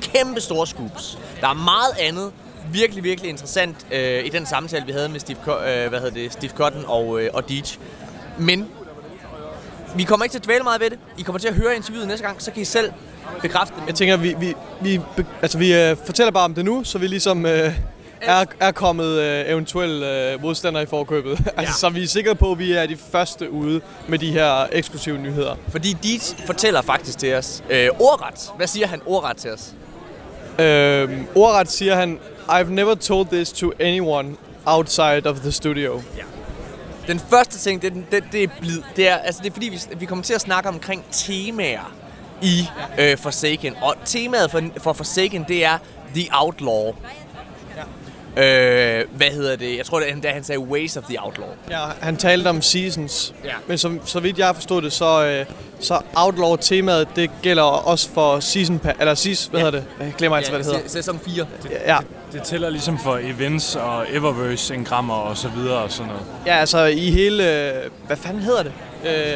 kæmpe 0.00 0.40
store 0.40 0.66
scoops. 0.66 1.18
Der 1.40 1.48
er 1.48 1.54
meget 1.54 1.94
andet 2.00 2.32
virkelig, 2.72 3.04
virkelig 3.04 3.30
interessant 3.30 3.76
øh, 3.92 4.24
i 4.24 4.28
den 4.28 4.46
samtale, 4.46 4.86
vi 4.86 4.92
havde 4.92 5.08
med 5.08 5.20
Steve, 5.20 5.38
Co- 5.46 5.68
øh, 5.68 5.88
hvad 5.88 6.00
hedder 6.00 6.14
det, 6.14 6.32
Steve 6.32 6.52
Cotton 6.56 6.84
og, 6.86 7.20
øh, 7.20 7.30
og 7.34 7.48
Deej. 7.48 7.62
Men 8.38 8.68
vi 9.96 10.04
kommer 10.04 10.24
ikke 10.24 10.32
til 10.32 10.38
at 10.38 10.44
dvæle 10.44 10.62
meget 10.62 10.80
ved 10.80 10.90
det. 10.90 10.98
I 11.18 11.22
kommer 11.22 11.38
til 11.38 11.48
at 11.48 11.54
høre 11.54 11.76
interviewet 11.76 12.08
næste 12.08 12.26
gang, 12.26 12.42
så 12.42 12.50
kan 12.50 12.62
I 12.62 12.64
selv 12.64 12.92
bekræfte 13.42 13.74
det. 13.80 13.86
Jeg 13.86 13.94
tænker, 13.94 14.16
vi, 14.16 14.34
vi, 14.40 14.54
vi, 14.80 15.00
altså, 15.42 15.58
vi 15.58 15.74
øh, 15.74 15.96
fortæller 16.06 16.30
bare 16.32 16.44
om 16.44 16.54
det 16.54 16.64
nu, 16.64 16.84
så 16.84 16.98
vi 16.98 17.06
ligesom 17.06 17.46
øh, 17.46 17.74
er, 18.20 18.44
er 18.60 18.72
kommet 18.72 19.18
øh, 19.18 19.50
eventuelle 19.50 20.32
øh, 20.32 20.42
modstandere 20.42 20.82
i 20.82 20.86
forkøbet. 20.86 21.38
altså, 21.56 21.74
Så 21.74 21.88
vi 21.88 22.02
er 22.02 22.06
sikre 22.06 22.34
på, 22.34 22.52
at 22.52 22.58
vi 22.58 22.72
er 22.72 22.86
de 22.86 22.96
første 23.12 23.50
ude 23.50 23.80
med 24.08 24.18
de 24.18 24.32
her 24.32 24.66
eksklusive 24.72 25.18
nyheder. 25.18 25.54
Fordi 25.68 25.92
Deej 25.92 26.46
fortæller 26.46 26.82
faktisk 26.82 27.18
til 27.18 27.34
os 27.34 27.62
øh, 27.70 27.88
ordret. 28.00 28.50
Hvad 28.56 28.66
siger 28.66 28.86
han 28.86 29.00
ordret 29.06 29.36
til 29.36 29.50
os? 29.50 29.72
Øh, 30.58 31.20
ordret 31.34 31.70
siger 31.70 31.96
han, 31.96 32.18
I've 32.48 32.70
never 32.70 32.94
told 32.94 33.26
this 33.26 33.52
to 33.52 33.72
anyone 33.80 34.36
outside 34.66 35.22
of 35.26 35.36
the 35.40 35.52
studio. 35.52 36.02
Den 37.10 37.20
første 37.30 37.58
ting, 37.58 37.82
det, 37.82 37.92
det, 38.10 38.24
det 38.32 38.42
er 38.44 38.48
blid. 38.60 38.82
Det 38.96 39.08
er, 39.08 39.16
altså, 39.16 39.40
det 39.44 39.48
er 39.50 39.54
fordi, 39.54 39.68
vi, 39.68 39.80
vi 39.96 40.06
kommer 40.06 40.24
til 40.24 40.34
at 40.34 40.40
snakke 40.40 40.68
omkring 40.68 41.04
temaer 41.12 41.92
i 42.42 42.68
øh, 42.98 43.18
Forsaken. 43.18 43.74
Og 43.82 43.94
temaet 44.04 44.50
for, 44.50 44.62
for 44.78 44.92
Forsaken, 44.92 45.44
det 45.48 45.64
er 45.64 45.78
The 46.14 46.28
Outlaw. 46.32 46.92
Øh, 48.36 49.04
hvad 49.16 49.30
hedder 49.32 49.56
det? 49.56 49.76
Jeg 49.76 49.86
tror, 49.86 50.00
det 50.00 50.10
er, 50.10 50.20
da 50.20 50.28
han 50.30 50.44
sagde 50.44 50.58
Ways 50.60 50.96
of 50.96 51.04
the 51.04 51.24
Outlaw. 51.24 51.48
Ja, 51.70 51.84
han 52.00 52.16
talte 52.16 52.48
om 52.48 52.62
seasons, 52.62 53.34
Ja. 53.44 53.50
men 53.66 53.78
som, 53.78 54.00
så 54.04 54.20
vidt 54.20 54.38
jeg 54.38 54.54
forstået 54.54 54.84
det, 54.84 54.92
så, 54.92 55.24
øh, 55.26 55.46
så 55.80 56.00
Outlaw-temaet, 56.16 57.08
det 57.16 57.30
gælder 57.42 57.62
også 57.62 58.10
for 58.14 58.40
season, 58.40 58.80
pa- 58.84 59.00
eller 59.00 59.14
seas, 59.14 59.46
hvad 59.46 59.60
hedder 59.60 59.80
det? 59.80 59.84
Jeg 60.00 60.14
glemmer 60.18 60.36
altid, 60.36 60.50
hvad 60.52 60.64
det 60.64 60.72
hedder. 60.72 60.88
Sæson 60.88 61.20
4. 61.26 61.46
Ja, 61.86 61.98
Det 62.32 62.42
tæller 62.42 62.70
ligesom 62.70 62.98
for 62.98 63.18
events 63.22 63.76
og 63.76 64.06
Eververse-engrammer 64.08 65.14
og 65.14 65.36
så 65.36 65.48
videre 65.48 65.78
og 65.78 65.90
sådan 65.90 66.06
noget. 66.12 66.26
ja, 66.46 66.56
altså 66.56 66.84
i 66.84 67.10
hele, 67.10 67.68
øh, 67.68 67.90
hvad 68.06 68.16
fanden 68.16 68.42
hedder 68.42 68.62
det? 68.62 68.72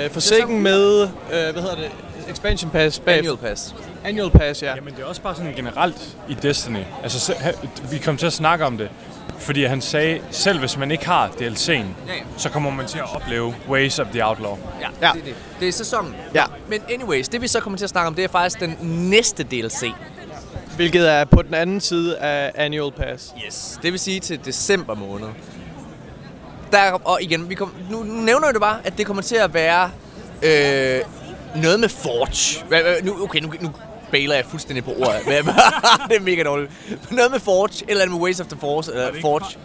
Øh, 0.04 0.10
Forsaken 0.10 0.62
med, 0.62 1.02
øh, 1.02 1.08
hvad 1.28 1.62
hedder 1.62 1.76
det? 1.76 1.90
Expansion 2.28 2.70
Pass 2.70 2.98
bag. 2.98 3.18
Annual 3.18 3.36
Pass. 3.36 3.74
Annual 4.04 4.30
Pass, 4.30 4.62
ja. 4.62 4.74
Jamen 4.74 4.94
det 4.94 5.02
er 5.02 5.06
også 5.06 5.22
bare 5.22 5.34
sådan 5.34 5.52
generelt 5.56 6.16
i 6.28 6.34
Destiny. 6.34 6.78
Altså 7.02 7.34
vi 7.90 7.98
kom 7.98 8.16
til 8.16 8.26
at 8.26 8.32
snakke 8.32 8.64
om 8.66 8.78
det, 8.78 8.88
fordi 9.38 9.64
han 9.64 9.80
sagde, 9.80 10.20
selv 10.30 10.58
hvis 10.58 10.76
man 10.78 10.90
ikke 10.90 11.06
har 11.06 11.28
DLC'en, 11.28 11.70
ja. 11.72 11.84
så 12.36 12.48
kommer 12.50 12.70
man 12.70 12.86
til 12.86 12.98
at 12.98 13.14
opleve 13.16 13.54
Ways 13.68 13.98
of 13.98 14.06
the 14.06 14.26
Outlaw. 14.26 14.58
Ja, 14.80 14.88
Ja. 15.06 15.12
Det, 15.12 15.20
er 15.20 15.24
det. 15.24 15.34
det 15.60 15.68
er 15.68 15.72
sæsonen. 15.72 16.14
Ja. 16.34 16.44
Men 16.68 16.80
anyways, 16.94 17.28
det 17.28 17.42
vi 17.42 17.48
så 17.48 17.60
kommer 17.60 17.76
til 17.76 17.84
at 17.84 17.90
snakke 17.90 18.06
om, 18.08 18.14
det 18.14 18.24
er 18.24 18.28
faktisk 18.28 18.60
den 18.60 18.76
næste 18.82 19.42
DLC. 19.42 19.82
Hvilket 20.76 21.10
er 21.12 21.24
på 21.24 21.42
den 21.42 21.54
anden 21.54 21.80
side 21.80 22.18
af 22.18 22.52
Annual 22.54 22.92
Pass. 22.92 23.34
Yes. 23.46 23.78
Det 23.82 23.92
vil 23.92 24.00
sige 24.00 24.20
til 24.20 24.44
december 24.44 24.94
måned. 24.94 25.26
Der, 26.72 26.92
og 26.92 27.22
igen, 27.22 27.48
vi 27.48 27.54
kom, 27.54 27.74
nu, 27.90 28.02
nu 28.02 28.20
nævner 28.22 28.46
jeg 28.46 28.54
det 28.54 28.60
bare, 28.60 28.78
at 28.84 28.98
det 28.98 29.06
kommer 29.06 29.22
til 29.22 29.36
at 29.36 29.54
være 29.54 29.90
øh, 30.42 31.00
noget 31.62 31.80
med 31.80 31.88
Forge. 31.88 33.04
Nu, 33.04 33.22
okay, 33.24 33.40
nu, 33.40 33.52
nu 33.60 33.70
bailer 34.10 34.34
jeg 34.34 34.44
fuldstændig 34.48 34.84
på 34.84 34.90
ordet. 34.90 35.20
Det 36.08 36.16
er 36.16 36.20
mega 36.20 36.42
dårligt. 36.42 36.70
Noget 37.10 37.30
med 37.30 37.40
Forge, 37.40 37.84
eller 37.88 38.06
med 38.06 38.18
Ways 38.18 38.40
of 38.40 38.46
the 38.46 38.60
Force, 38.60 38.92
eller 38.92 39.10
Forge. 39.20 39.58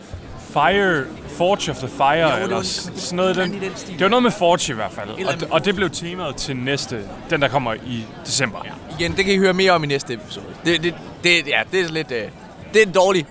Fire, 0.53 1.03
Forge 1.37 1.71
of 1.71 1.77
the 1.77 1.87
Fire, 1.87 2.29
Jo, 2.29 2.35
det 2.35 2.43
eller 2.43 2.55
var- 2.55 2.63
sådan 2.63 3.15
noget 3.17 3.35
den. 3.35 3.51
den. 3.53 3.61
Det 3.87 3.99
var 4.01 4.07
noget 4.07 4.23
med 4.23 4.31
Forge 4.31 4.73
i 4.73 4.75
hvert 4.75 4.91
fald. 4.91 5.09
Og, 5.09 5.33
og 5.51 5.65
det 5.65 5.75
blev 5.75 5.89
temaet 5.89 6.35
til 6.35 6.55
næste, 6.57 7.03
den 7.29 7.41
der 7.41 7.47
kommer 7.47 7.73
i 7.73 8.05
december. 8.25 8.59
Ja. 8.65 8.71
Igen, 8.99 9.17
det 9.17 9.25
kan 9.25 9.33
I 9.33 9.37
høre 9.37 9.53
mere 9.53 9.71
om 9.71 9.83
i 9.83 9.87
næste 9.87 10.13
episode. 10.13 10.45
Det, 10.65 10.83
det, 10.83 10.95
det, 11.23 11.47
ja, 11.47 11.61
det 11.71 11.79
er 11.79 11.87
lidt... 11.87 12.11
Øh, 12.11 12.23
det 12.73 12.81
er 12.81 12.85
en 12.85 12.91
dårlig 12.91 13.25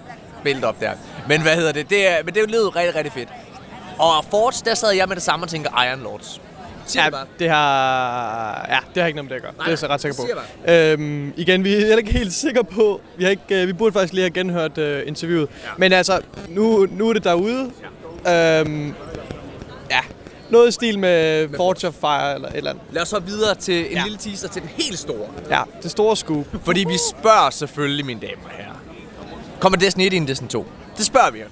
build-up 0.45 0.81
der. 0.81 0.93
Men 1.29 1.43
hvad 1.43 1.57
hedder 1.57 1.73
det? 1.73 1.91
det 1.91 2.09
er, 2.09 2.25
men 2.25 2.35
det 2.35 2.51
lød 2.51 2.77
rigtig, 2.77 2.95
rigtig 2.95 3.13
fedt. 3.13 3.29
Og 3.99 4.25
Forge, 4.31 4.65
der 4.65 4.75
sad 4.75 4.93
jeg 4.93 5.09
med 5.09 5.17
det 5.17 5.23
samme 5.23 5.45
og 5.47 5.51
tænker 5.51 5.85
Iron 5.85 6.03
Lords. 6.03 6.41
Siger 6.87 7.05
Ja, 7.05 7.11
det 7.11 7.27
det 7.39 7.51
har, 7.51 8.67
ja, 8.69 8.79
det 8.95 9.03
har 9.03 9.07
ikke 9.07 9.17
noget 9.17 9.31
med 9.31 9.37
det 9.37 9.37
at 9.37 9.43
gøre. 9.43 9.53
Nej, 9.59 9.67
det 9.67 9.83
er 9.83 9.87
jeg 9.87 9.91
ret 9.91 10.01
sikker 10.01 10.17
på. 10.67 10.71
Øhm, 10.73 11.33
igen, 11.37 11.65
vi 11.65 11.75
er 11.75 11.79
heller 11.79 11.97
ikke 11.97 12.13
helt 12.13 12.33
sikre 12.33 12.65
på, 12.65 13.01
vi, 13.17 13.25
har 13.25 13.31
ikke, 13.31 13.63
øh, 13.63 13.69
vi 13.69 13.73
burde 13.73 13.93
faktisk 13.93 14.13
lige 14.13 14.23
have 14.23 14.31
genhørt 14.31 14.79
øh, 14.79 15.09
interviewet. 15.09 15.49
Ja. 15.65 15.69
Men 15.79 15.93
altså, 15.93 16.21
nu, 16.49 16.87
nu 16.91 17.09
er 17.09 17.13
det 17.13 17.25
derude. 17.25 17.71
Ja. 18.27 18.61
Øhm, 18.61 18.95
noget 20.51 20.69
i 20.69 20.73
stil 20.73 20.99
med 20.99 21.49
Forge 21.57 21.89
of 21.89 21.95
Fire 21.95 22.35
eller 22.35 22.49
et 22.49 22.57
eller 22.57 22.71
andet. 22.71 22.85
Lad 22.93 23.03
os 23.03 23.09
så 23.09 23.19
videre 23.19 23.55
til 23.55 23.87
en 23.87 23.93
Ja. 23.93 23.99
ja. 23.99 24.03
lille 24.05 24.19
teaser 24.19 24.49
til 24.49 24.63
den 24.63 24.71
helt 24.77 24.99
store. 24.99 25.27
Ja, 25.51 25.63
det 25.83 25.91
store 25.91 26.17
scoop. 26.17 26.47
Fordi 26.65 26.85
vi 26.89 26.97
spørger 27.11 27.51
selvfølgelig, 27.51 28.07
mine 28.07 28.21
damer 28.21 28.45
og 28.45 28.51
herrer. 28.51 28.75
Kommer 29.61 29.79
Destiny 29.79 30.07
1 30.07 30.13
ind 30.13 30.27
i 30.27 30.31
Destiny 30.31 30.49
2? 30.49 30.67
Det 30.97 31.07
spørger 31.07 31.31
vi 31.31 31.39
jo. 31.39 31.45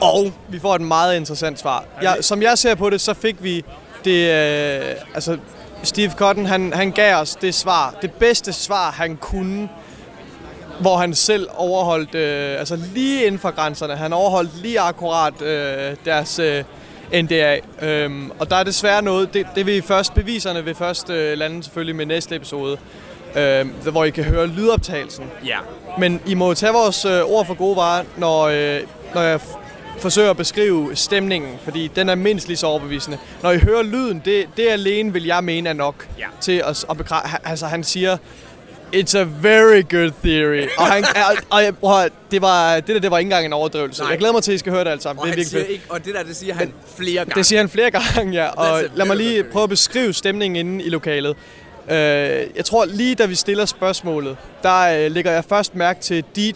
Og 0.00 0.32
vi 0.48 0.58
får 0.58 0.74
et 0.74 0.80
meget 0.80 1.16
interessant 1.16 1.58
svar. 1.58 1.84
Jeg, 2.02 2.16
som 2.20 2.42
jeg 2.42 2.58
ser 2.58 2.74
på 2.74 2.90
det, 2.90 3.00
så 3.00 3.14
fik 3.14 3.36
vi 3.42 3.64
det... 4.04 4.30
Øh, 4.30 4.94
altså, 5.14 5.38
Steve 5.82 6.10
Cotton, 6.10 6.46
han, 6.46 6.72
han 6.72 6.90
gav 6.92 7.16
os 7.16 7.36
det 7.36 7.54
svar. 7.54 7.94
Det 8.02 8.12
bedste 8.12 8.52
svar, 8.52 8.90
han 8.90 9.16
kunne. 9.16 9.68
Hvor 10.80 10.96
han 10.96 11.14
selv 11.14 11.48
overholdt... 11.56 12.14
Øh, 12.14 12.58
altså 12.58 12.78
lige 12.94 13.24
inden 13.26 13.38
for 13.40 13.50
grænserne. 13.50 13.96
Han 13.96 14.12
overholdt 14.12 14.62
lige 14.62 14.80
akkurat 14.80 15.42
øh, 15.42 15.96
deres... 16.04 16.38
Øh, 16.38 16.64
NDA. 17.22 17.58
Øhm, 17.82 18.30
og 18.38 18.50
der 18.50 18.56
er 18.56 18.62
desværre 18.62 19.02
noget, 19.02 19.34
det, 19.34 19.46
det 19.54 19.66
vil 19.66 19.82
først, 19.82 20.14
beviserne 20.14 20.64
vil 20.64 20.74
først 20.74 21.10
øh, 21.10 21.38
lande 21.38 21.62
selvfølgelig 21.62 21.96
med 21.96 22.06
næste 22.06 22.36
episode, 22.36 22.76
øh, 23.36 23.66
hvor 23.90 24.04
I 24.04 24.10
kan 24.10 24.24
høre 24.24 24.46
lydoptagelsen. 24.46 25.24
Ja. 25.46 25.58
Men 25.98 26.20
I 26.26 26.34
må 26.34 26.54
tage 26.54 26.72
vores 26.72 27.04
øh, 27.04 27.20
ord 27.24 27.46
for 27.46 27.54
gode 27.54 27.76
varer, 27.76 28.04
når, 28.16 28.42
øh, 28.42 28.80
når 29.14 29.22
jeg 29.22 29.40
forsøger 29.98 30.30
at 30.30 30.36
beskrive 30.36 30.96
stemningen, 30.96 31.50
fordi 31.64 31.90
den 31.96 32.08
er 32.08 32.14
mindst 32.14 32.48
lige 32.48 32.56
så 32.56 32.66
overbevisende. 32.66 33.18
Når 33.42 33.50
I 33.50 33.58
hører 33.58 33.82
lyden, 33.82 34.22
det, 34.24 34.46
det 34.56 34.68
alene 34.68 35.12
vil 35.12 35.24
jeg 35.24 35.44
mene 35.44 35.68
er 35.68 35.72
nok 35.72 36.06
Ja. 36.18 36.24
til 36.40 36.62
at, 36.66 36.84
at 36.90 36.96
bekræfte. 36.96 37.28
Altså 37.44 37.66
han 37.66 37.84
siger, 37.84 38.16
It's 38.96 39.14
a 39.14 39.24
very 39.24 39.82
good 39.90 40.12
theory. 40.24 40.68
Og, 40.78 40.86
han, 40.86 41.04
og, 41.04 41.36
og 41.50 41.62
høre, 41.82 42.08
det, 42.30 42.42
var, 42.42 42.74
det 42.74 42.88
der, 42.88 43.00
det 43.00 43.10
var 43.10 43.18
ikke 43.18 43.26
engang 43.26 43.46
en 43.46 43.52
overdrivelse. 43.52 44.02
Nej. 44.02 44.10
Jeg 44.10 44.18
glæder 44.18 44.32
mig 44.32 44.42
til, 44.42 44.52
at 44.52 44.54
I 44.54 44.58
skal 44.58 44.72
høre 44.72 44.84
det 44.84 44.90
alt 44.90 45.02
sammen. 45.02 45.20
Og, 45.20 45.26
det 45.26 45.32
er 45.32 45.36
han 45.36 45.44
siger 45.44 45.60
fedt. 45.60 45.70
ikke, 45.70 45.84
og 45.88 46.04
det 46.04 46.14
der, 46.14 46.22
det 46.22 46.36
siger 46.36 46.54
han 46.54 46.72
flere 46.96 47.16
gange. 47.16 47.34
Det 47.34 47.46
siger 47.46 47.58
han 47.58 47.68
flere 47.68 47.90
gange, 47.90 48.32
ja. 48.32 48.48
Og 48.48 48.82
lad 48.94 49.06
mig 49.06 49.16
lige 49.16 49.44
prøve 49.44 49.62
at 49.62 49.68
beskrive 49.68 50.12
stemningen 50.12 50.66
inde 50.66 50.84
i 50.84 50.88
lokalet. 50.88 51.36
Øh, 51.90 51.96
jeg 52.56 52.64
tror 52.64 52.84
lige 52.84 53.14
da 53.14 53.26
vi 53.26 53.34
stiller 53.34 53.64
spørgsmålet, 53.64 54.36
der 54.62 55.04
øh, 55.04 55.10
lægger 55.10 55.32
jeg 55.32 55.44
først 55.44 55.74
mærke 55.74 56.00
til 56.00 56.24
Deej 56.36 56.52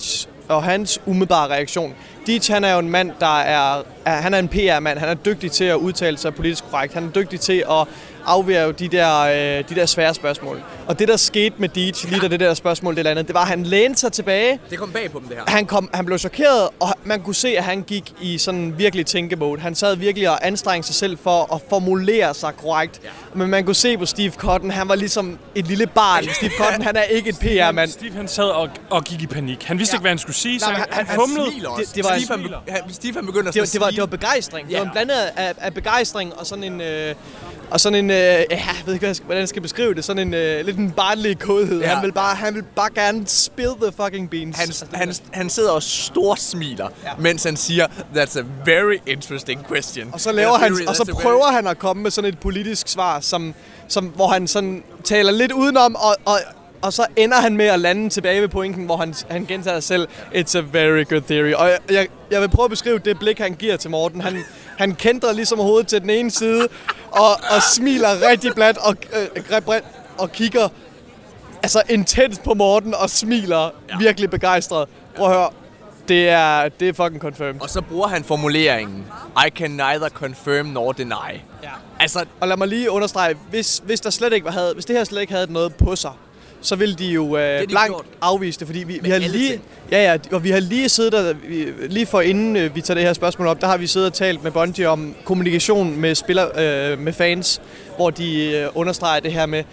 og 0.49 0.63
hans 0.63 1.01
umiddelbare 1.07 1.49
reaktion. 1.49 1.95
Deej, 2.27 2.41
han 2.49 2.65
er 2.65 2.73
jo 2.73 2.79
en 2.79 2.91
mand, 2.91 3.13
der 3.21 3.41
er, 3.41 3.83
er 4.05 4.11
han 4.11 4.35
er 4.35 4.39
en 4.39 4.49
PR-mand. 4.49 4.99
Han 4.99 5.09
er 5.09 5.15
dygtig 5.15 5.53
til 5.53 5.65
at 5.65 5.77
udtale 5.77 6.19
sig 6.19 6.35
politisk 6.35 6.65
korrekt. 6.71 6.95
Han 6.95 7.05
er 7.05 7.11
dygtig 7.11 7.41
til 7.41 7.65
at 7.71 7.87
afværge 8.27 8.73
de 8.73 8.89
der, 8.89 9.21
øh, 9.21 9.65
de 9.69 9.75
der 9.75 9.87
svære 9.87 10.15
spørgsmål. 10.15 10.63
Og 10.91 10.99
det, 10.99 11.09
der 11.09 11.17
skete 11.17 11.55
med 11.59 11.69
Deej, 11.69 11.93
lige 12.09 12.21
da 12.21 12.29
det 12.29 12.41
der 12.41 12.55
spørgsmål 12.55 12.97
det 12.97 13.05
landede, 13.05 13.27
det 13.27 13.35
var, 13.35 13.41
at 13.41 13.47
han 13.49 13.63
lænede 13.63 13.99
sig 13.99 14.13
tilbage, 14.13 14.61
Det 14.71 14.79
kom 14.79 14.91
bag 14.93 15.11
på 15.11 15.19
dem, 15.19 15.29
det 15.29 15.37
her. 15.37 15.45
han, 15.49 15.67
kom, 15.67 15.91
han 15.95 16.07
blev 16.07 16.19
chokeret, 16.19 16.69
og 16.81 16.89
man 17.05 17.21
kunne 17.23 17.35
se, 17.35 17.49
at 17.59 17.65
han 17.65 17.83
gik 17.83 18.13
i 18.21 18.39
sådan 18.39 18.75
virkelig 18.79 19.07
tænkemode. 19.07 19.61
Han 19.61 19.75
sad 19.75 19.97
virkelig 19.97 20.31
og 20.31 20.47
anstrengte 20.47 20.87
sig 20.87 20.95
selv 20.97 21.19
for 21.23 21.55
at 21.55 21.61
formulere 21.69 22.35
sig 22.35 22.53
korrekt. 22.57 23.01
Ja. 23.05 23.09
Men 23.35 23.51
man 23.51 23.65
kunne 23.65 23.75
se 23.75 23.99
på 23.99 24.07
Steve 24.07 24.31
Cotton, 24.31 24.71
han 24.71 24.89
var 24.89 24.95
ligesom 24.95 25.39
et 25.55 25.67
lille 25.67 25.87
barn. 25.87 26.25
Steve 26.35 26.51
Cotton, 26.59 26.83
han 26.83 26.97
er 26.97 27.03
ikke 27.03 27.29
et 27.31 27.39
PR-mand. 27.39 27.91
Steve 27.91 28.13
han 28.13 28.29
sad 28.29 28.45
og, 28.45 28.69
og 28.91 29.05
gik 29.05 29.23
i 29.23 29.27
panik. 29.27 29.63
Han 29.65 29.79
vidste 29.79 29.95
Ja. 29.95 29.97
ikke, 29.97 30.03
hvad 30.03 30.11
han 30.11 30.19
skulle 30.19 30.37
sige, 30.37 30.61
så 30.61 30.67
Nej, 30.67 30.75
han, 30.75 30.81
men 30.89 30.95
han, 30.95 31.07
han- 31.07 31.19
han 31.21 31.21
fumlede. 31.29 31.47
Det- 31.79 31.95
det 31.95 32.05
var- 32.05 32.19
Steve, 32.19 32.39
han, 32.69 32.75
han, 32.85 32.93
Steve 32.95 33.15
han 33.15 33.27
begynder 33.27 33.51
Det 33.53 33.61
var, 33.61 33.67
at 33.67 33.73
det, 33.73 33.81
var, 33.81 33.87
smile. 33.87 33.97
det 33.97 34.11
var 34.11 34.17
begejstring. 34.17 34.67
Det 34.67 34.73
Ja. 34.73 34.79
var 34.79 34.85
en 34.85 34.91
blandet 34.93 35.15
af, 35.37 35.55
af 35.59 35.75
begejstring 35.75 36.35
og 36.39 36.47
sådan 36.47 36.65
en... 36.65 36.81
Øh, 36.81 37.15
og 37.71 37.81
sådan 37.81 37.99
en, 38.05 38.11
øh, 38.11 38.17
ja, 38.17 38.43
jeg 38.51 38.67
ved 38.87 38.95
ikke, 38.95 39.01
hvad 39.03 39.09
jeg 39.09 39.17
skal- 39.17 39.25
hvordan 39.27 39.41
jeg 39.41 39.49
skal 39.49 39.63
beskrive 39.63 39.95
det, 39.95 40.05
sådan 40.05 40.27
en 40.29 40.35
øh, 40.35 40.65
lidt 40.67 40.77
en 40.81 40.91
barnlig 40.91 41.39
kodhed. 41.39 41.81
Ja. 41.81 41.95
Han 41.95 42.05
vil 42.05 42.13
bare, 42.13 42.35
han 42.35 42.55
vil 42.55 42.63
bare 42.77 42.89
gerne 42.95 43.27
spill 43.27 43.71
the 43.83 43.93
fucking 44.03 44.31
beans. 44.31 44.59
Han, 44.59 44.69
han, 44.93 45.15
han 45.33 45.51
sidder 45.51 45.71
og 45.71 45.83
storsmiler, 45.83 46.89
ja. 47.05 47.11
mens 47.19 47.45
han 47.45 47.57
siger, 47.57 47.87
that's 48.15 48.39
a 48.39 48.43
very 48.65 48.97
interesting 49.07 49.67
question. 49.69 50.11
Og 50.13 50.21
så, 50.21 50.33
laver 50.33 50.59
han, 50.59 50.89
og 50.89 50.97
så 50.97 51.03
very- 51.03 51.23
prøver 51.23 51.53
han 51.53 51.67
at 51.67 51.79
komme 51.79 52.03
med 52.03 52.11
sådan 52.11 52.29
et 52.29 52.39
politisk 52.39 52.89
svar, 52.89 53.21
som, 53.21 53.55
som, 53.89 54.05
hvor 54.07 54.29
han 54.29 54.47
sådan 54.49 54.83
taler 55.05 55.33
lidt 55.33 55.53
udenom, 55.53 55.95
og, 55.95 56.17
og, 56.25 56.39
og 56.83 56.93
så 56.93 57.07
ender 57.17 57.37
han 57.41 57.57
med 57.57 57.67
at 57.67 57.81
lande 57.81 58.09
tilbage 58.09 58.41
ved 58.41 58.49
pointen, 58.49 58.85
hvor 58.85 58.97
han, 58.97 59.15
han 59.31 59.45
gentager 59.45 59.81
selv, 59.81 60.09
it's 60.35 60.59
a 60.59 60.61
very 60.73 61.05
good 61.09 61.21
theory. 61.21 61.53
Og 61.53 61.69
jeg, 61.69 61.79
jeg, 61.91 62.07
jeg 62.31 62.41
vil 62.41 62.49
prøve 62.49 62.65
at 62.65 62.71
beskrive 62.71 62.99
det 62.99 63.19
blik, 63.19 63.39
han 63.39 63.55
giver 63.55 63.77
til 63.77 63.91
Morten. 63.91 64.21
Han, 64.21 64.45
han 64.79 64.95
kender 64.95 65.33
ligesom 65.33 65.59
hovedet 65.59 65.87
til 65.89 66.01
den 66.01 66.11
ene 66.11 66.31
side, 66.31 66.69
og, 67.11 67.31
og 67.31 67.63
smiler 67.75 68.31
rigtig 68.31 68.55
blat, 68.55 68.79
og, 68.79 68.97
øh, 69.13 69.43
og 70.21 70.33
kigger 70.33 70.69
altså 71.63 71.83
intens 71.89 72.39
på 72.45 72.55
Morten, 72.55 72.95
og 72.95 73.11
smiler 73.11 73.71
ja. 73.91 73.99
virkelig 73.99 74.31
begejstret. 74.31 74.89
Prøv 75.17 75.27
at 75.27 75.33
høre, 75.33 75.51
det 76.09 76.29
er, 76.29 76.69
det 76.69 76.89
er 76.89 76.93
fucking 76.93 77.21
confirmed. 77.21 77.61
Og 77.61 77.71
så 77.71 77.81
bruger 77.81 78.09
han 78.09 78.25
formuleringen, 78.25 79.05
I 79.47 79.51
can 79.51 79.71
neither 79.71 80.09
confirm 80.09 80.67
nor 80.67 80.93
deny. 80.93 81.13
Ja. 81.63 81.69
Altså, 82.01 82.25
Og 82.41 82.49
lad 82.49 82.57
mig 82.57 82.69
lige 82.69 82.91
understrege, 82.91 83.35
hvis, 83.51 83.83
hvis, 83.85 84.01
der 84.01 84.11
slet 84.11 84.33
ikke 84.33 84.45
var, 84.45 84.53
havde, 84.53 84.75
hvis 84.75 84.85
det 84.85 84.97
her 84.97 85.05
slet 85.05 85.21
ikke 85.21 85.33
havde 85.33 85.53
noget 85.53 85.75
på 85.75 85.97
sig, 85.97 86.13
så 86.63 86.77
ville 86.77 86.95
de 86.95 87.07
jo 87.07 87.37
øh, 87.37 87.61
de 87.61 87.67
blankt 87.67 87.89
gjort. 87.89 88.05
afvise 88.21 88.61
det, 88.61 88.69
fordi 88.69 88.79
vi, 88.79 88.99
vi 89.03 89.11
har 89.11 89.19
lige... 89.19 89.51
ting. 89.51 89.63
Ja, 89.91 90.13
ja, 90.13 90.19
og 90.33 90.45
vi 90.45 90.51
har 90.51 90.61
lige 90.61 90.89
siddet 90.89 91.13
der, 91.13 91.33
vi, 91.33 91.73
lige 91.89 92.07
for 92.07 92.21
inden 92.21 92.57
øh, 92.57 92.75
vi 92.75 92.81
tager 92.81 92.95
det 92.95 93.05
her 93.05 93.13
spørgsmål 93.13 93.49
op, 93.49 93.61
der 93.61 93.67
har 93.67 93.77
vi 93.77 93.87
siddet 93.87 94.07
og 94.07 94.15
talt 94.15 94.43
med 94.43 94.51
Bungie 94.51 94.89
om 94.89 95.15
kommunikation 95.25 95.97
med 96.01 96.15
spiller, 96.15 96.47
øh, 96.93 96.99
med 96.99 97.13
fans, 97.13 97.63
hvor 97.97 98.11
de 98.11 98.57
øh, 98.57 98.69
understreger 98.75 99.21
det 99.21 99.33
her 99.33 99.47
med, 99.47 99.65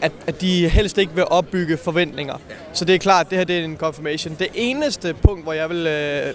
at, 0.00 0.12
at 0.26 0.40
de 0.40 0.68
helst 0.68 0.98
ikke 0.98 1.14
vil 1.14 1.24
opbygge 1.26 1.76
forventninger. 1.76 2.40
Så 2.72 2.84
det 2.84 2.94
er 2.94 2.98
klart, 2.98 3.30
det 3.30 3.38
her 3.38 3.44
det 3.44 3.58
er 3.58 3.64
en 3.64 3.76
confirmation. 3.76 4.36
Det 4.38 4.48
eneste 4.54 5.14
punkt, 5.14 5.42
hvor 5.42 5.52
jeg 5.52 5.70
vil, 5.70 5.86
øh, 5.86 6.34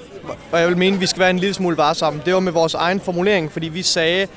hvor 0.49 0.57
jeg 0.57 0.67
vil 0.67 0.77
mene, 0.77 0.95
at 0.95 1.01
vi 1.01 1.05
skal 1.05 1.19
være 1.19 1.29
en 1.29 1.39
lille 1.39 1.53
smule 1.53 1.77
varsomme, 1.77 2.21
det 2.25 2.33
var 2.33 2.39
med 2.39 2.51
vores 2.51 2.73
egen 2.73 2.99
formulering, 2.99 3.51
fordi 3.51 3.67
vi 3.67 3.81
sagde, 3.81 4.27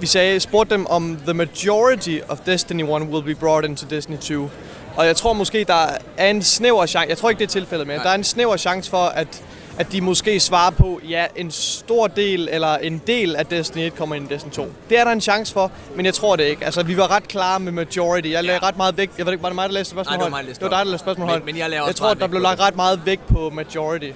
vi 0.00 0.06
sagde, 0.06 0.40
spurgte 0.40 0.74
dem 0.74 0.86
om 0.86 1.18
the 1.24 1.34
majority 1.34 2.18
of 2.28 2.38
Destiny 2.38 2.82
1 2.82 2.88
will 2.88 3.24
be 3.24 3.34
brought 3.34 3.66
into 3.66 3.86
Destiny 3.90 4.16
2. 4.16 4.50
Og 4.96 5.06
jeg 5.06 5.16
tror 5.16 5.32
måske, 5.32 5.64
der 5.64 5.88
er 6.16 6.30
en 6.30 6.42
snæver 6.42 6.86
chance, 6.86 7.08
jeg 7.08 7.18
tror 7.18 7.30
ikke, 7.30 7.38
det 7.38 7.46
er 7.46 7.50
tilfældet, 7.50 7.86
men 7.86 8.00
der 8.00 8.08
er 8.08 8.14
en 8.14 8.24
snæver 8.24 8.56
chance 8.56 8.90
for, 8.90 9.04
at, 9.04 9.42
at 9.78 9.92
de 9.92 10.00
måske 10.00 10.40
svarer 10.40 10.70
på, 10.70 11.00
ja, 11.08 11.26
en 11.36 11.50
stor 11.50 12.06
del 12.06 12.48
eller 12.52 12.76
en 12.76 13.02
del 13.06 13.36
af 13.36 13.46
Destiny 13.46 13.82
1 13.82 13.96
kommer 13.96 14.14
ind 14.16 14.30
i 14.30 14.34
Destiny 14.34 14.52
2. 14.52 14.72
Det 14.88 14.98
er 14.98 15.04
der 15.04 15.10
en 15.12 15.20
chance 15.20 15.52
for, 15.52 15.70
men 15.96 16.06
jeg 16.06 16.14
tror 16.14 16.36
det 16.36 16.44
ikke. 16.44 16.64
Altså, 16.64 16.82
vi 16.82 16.96
var 16.96 17.10
ret 17.10 17.28
klare 17.28 17.60
med 17.60 17.72
majority. 17.72 18.28
Jeg 18.30 18.44
lagde 18.44 18.60
ret 18.62 18.76
meget 18.76 18.96
vægt. 18.96 19.18
Jeg 19.18 19.26
ved 19.26 19.32
ikke, 19.32 19.42
var 19.42 19.48
det 19.48 19.54
mig, 19.56 19.68
der 19.68 19.74
læste 19.74 19.90
spørgsmålet? 19.90 20.18
Nej, 20.18 20.26
det 20.26 20.32
var 20.32 20.36
mig, 20.38 20.42
der 20.44 20.48
læste 20.48 20.64
Det 20.64 20.70
var 20.70 20.76
dig, 20.78 20.86
der 20.86 20.90
læste 20.90 21.04
spørgsmålet. 21.04 21.34
Men- 21.34 21.46
men 21.46 21.56
jeg 21.58 21.70
Jeg 21.86 21.96
tror, 21.96 22.14
der 22.14 22.26
blev 22.26 22.40
lagt 22.42 22.60
ret 22.60 22.76
meget 22.76 23.00
vægt 23.06 23.26
på 23.26 23.50
majority. 23.50 24.10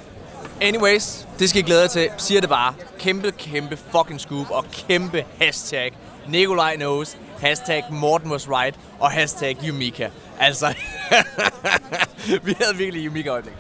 anyways, 0.61 1.26
det 1.38 1.48
skal 1.50 1.61
I 1.62 1.64
glæde 1.64 1.80
jer 1.82 1.88
til. 1.88 2.08
Siger 2.16 2.40
det 2.40 2.50
bare. 2.50 2.74
Kæmpe, 2.98 3.30
kæmpe 3.38 3.78
fucking 3.96 4.20
scoop 4.20 4.50
og 4.50 4.64
kæmpe 4.88 5.24
hashtag 5.40 5.92
Nikolaj 6.28 6.76
knows, 6.76 7.16
hashtag 7.40 7.84
Morten 7.90 8.30
was 8.32 8.48
right 8.48 8.74
og 8.98 9.11
hashtag 9.11 9.56
Yumika. 9.68 10.08
Altså, 10.40 10.66
vi 12.44 12.54
havde 12.61 12.76
virkelig 12.76 13.04
Yumika 13.06 13.28
øjeblik. 13.28 13.54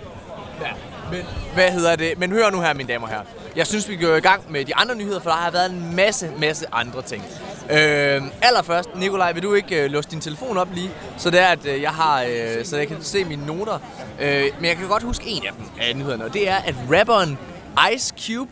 Ja, 0.60 0.66
men 1.10 1.20
hvad 1.54 1.70
hedder 1.70 1.96
det? 1.96 2.18
Men 2.18 2.32
hør 2.32 2.50
nu 2.50 2.60
her, 2.60 2.74
mine 2.74 2.92
damer 2.92 3.06
og 3.06 3.12
herrer. 3.12 3.24
Jeg 3.56 3.66
synes, 3.66 3.88
vi 3.88 3.96
går 3.96 4.14
i 4.14 4.20
gang 4.20 4.52
med 4.52 4.64
de 4.64 4.76
andre 4.76 4.94
nyheder, 4.94 5.20
for 5.20 5.30
der 5.30 5.36
har 5.36 5.50
været 5.50 5.70
en 5.70 5.96
masse, 5.96 6.30
masse 6.38 6.66
andre 6.72 7.02
ting. 7.02 7.24
Øh, 7.70 8.22
allerførst, 8.42 8.88
Nikolaj, 8.96 9.32
vil 9.32 9.42
du 9.42 9.54
ikke 9.54 9.84
øh, 9.84 9.90
låse 9.90 10.10
din 10.10 10.20
telefon 10.20 10.56
op 10.56 10.68
lige, 10.74 10.90
så 11.16 11.30
det 11.30 11.40
er, 11.40 11.46
at 11.46 11.66
øh, 11.66 11.82
jeg 11.82 11.90
har, 11.90 12.22
øh, 12.22 12.64
så 12.64 12.76
jeg 12.76 12.88
kan 12.88 12.96
se 13.00 13.24
mine 13.24 13.46
noter. 13.46 13.78
Øh, 14.20 14.44
men 14.58 14.64
jeg 14.64 14.76
kan 14.76 14.88
godt 14.88 15.02
huske 15.02 15.26
en 15.26 15.46
af 15.46 15.52
dem 15.58 15.66
af 15.80 15.96
nyhederne, 15.96 16.24
og 16.24 16.34
det 16.34 16.48
er, 16.48 16.56
at 16.56 16.74
rapperen 16.92 17.38
Ice 17.94 18.14
Cube 18.26 18.50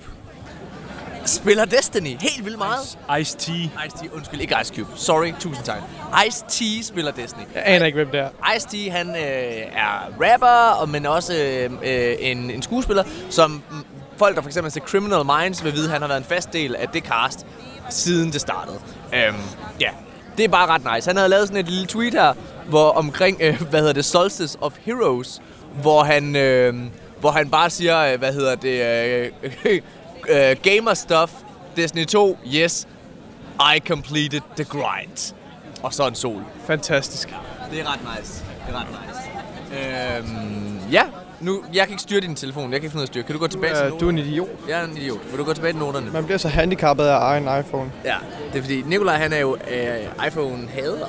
spiller 1.28 1.64
Destiny 1.64 2.16
helt 2.20 2.44
vildt 2.44 2.58
meget. 2.58 2.98
Ice-T. 3.20 3.50
Ice-T, 3.86 4.14
undskyld, 4.14 4.40
ikke 4.40 4.56
Ice 4.62 4.74
Cube. 4.74 4.90
Sorry, 4.96 5.32
tusind 5.40 5.64
tak. 5.64 5.78
Ice-T 6.26 6.82
spiller 6.82 7.12
Destiny. 7.12 7.42
Jeg 7.54 7.62
aner 7.64 7.86
ikke, 7.86 7.96
hvem 7.96 8.10
det 8.10 8.20
er. 8.20 8.28
Ice-T, 8.28 8.90
han 8.90 9.08
øh, 9.08 9.16
er 9.72 10.10
rapper, 10.20 10.80
og, 10.80 10.88
men 10.88 11.06
også 11.06 11.34
øh, 11.34 11.72
øh, 11.82 12.16
en, 12.20 12.50
en 12.50 12.62
skuespiller, 12.62 13.04
som 13.30 13.62
folk, 14.16 14.36
der 14.36 14.42
for 14.42 14.48
eksempel 14.48 14.72
set 14.72 14.82
Criminal 14.82 15.24
Minds, 15.24 15.64
vil 15.64 15.72
vide, 15.72 15.84
at 15.84 15.90
han 15.90 16.00
har 16.00 16.08
været 16.08 16.20
en 16.20 16.26
fast 16.26 16.52
del 16.52 16.76
af 16.76 16.88
det 16.88 17.02
cast, 17.02 17.46
siden 17.90 18.32
det 18.32 18.40
startede. 18.40 18.78
Øhm, 19.14 19.36
ja, 19.80 19.88
det 20.36 20.44
er 20.44 20.48
bare 20.48 20.66
ret 20.66 20.94
nice. 20.94 21.08
Han 21.08 21.16
havde 21.16 21.28
lavet 21.28 21.48
sådan 21.48 21.64
et 21.64 21.70
lille 21.70 21.86
tweet 21.86 22.14
her, 22.14 22.32
hvor 22.68 22.90
omkring, 22.90 23.38
øh, 23.40 23.62
hvad 23.70 23.80
hedder 23.80 23.92
det, 23.92 24.04
Solstice 24.04 24.58
of 24.60 24.72
Heroes, 24.80 25.42
hvor 25.82 26.02
han, 26.02 26.36
øh, 26.36 26.74
hvor 27.20 27.30
han 27.30 27.50
bare 27.50 27.70
siger, 27.70 28.12
øh, 28.12 28.18
hvad 28.18 28.32
hedder 28.32 28.54
det, 28.54 29.32
øh, 29.64 29.80
øh, 30.28 30.56
gamer 30.62 30.94
stuff, 30.94 31.32
Destiny 31.76 32.04
2, 32.04 32.38
yes, 32.54 32.86
I 33.76 33.80
completed 33.88 34.40
the 34.56 34.64
grind. 34.64 35.34
Og 35.82 35.94
så 35.94 36.06
en 36.06 36.14
sol. 36.14 36.42
Fantastisk. 36.66 37.28
Det 37.70 37.80
er 37.80 37.92
ret 37.92 38.00
nice. 38.18 38.44
Det 38.66 38.74
er 38.74 38.78
ret 38.80 38.86
nice. 38.90 40.18
Øhm, 40.28 40.78
ja, 40.92 41.02
nu, 41.40 41.62
jeg 41.74 41.82
kan 41.82 41.90
ikke 41.92 42.02
styre 42.02 42.20
din 42.20 42.34
telefon. 42.34 42.62
Jeg 42.72 42.80
kan 42.80 42.84
ikke 42.86 42.90
finde 42.90 42.96
ud 42.98 43.02
af 43.02 43.06
at 43.06 43.08
styre. 43.08 43.22
Kan 43.24 43.32
du 43.32 43.38
gå 43.38 43.46
tilbage 43.46 43.74
til 43.74 43.78
Ja, 43.82 43.88
noterne? 43.88 44.00
du 44.00 44.06
er 44.06 44.10
en 44.10 44.18
idiot. 44.18 44.48
Jeg 44.68 44.80
er 44.80 44.84
en 44.84 44.96
idiot. 44.96 45.18
Vil 45.30 45.38
du 45.38 45.44
gå 45.44 45.52
tilbage 45.52 45.72
til 45.72 45.78
noterne? 45.80 46.10
Man 46.10 46.24
bliver 46.24 46.38
så 46.38 46.48
handicappet 46.48 47.04
af 47.04 47.18
egen 47.18 47.42
iPhone. 47.60 47.92
Ja, 48.04 48.16
det 48.52 48.58
er 48.58 48.62
fordi 48.62 48.82
Nikolaj 48.82 49.16
han 49.16 49.32
er 49.32 49.38
jo 49.38 49.56
øh, 49.70 50.26
iPhone-hader. 50.26 51.06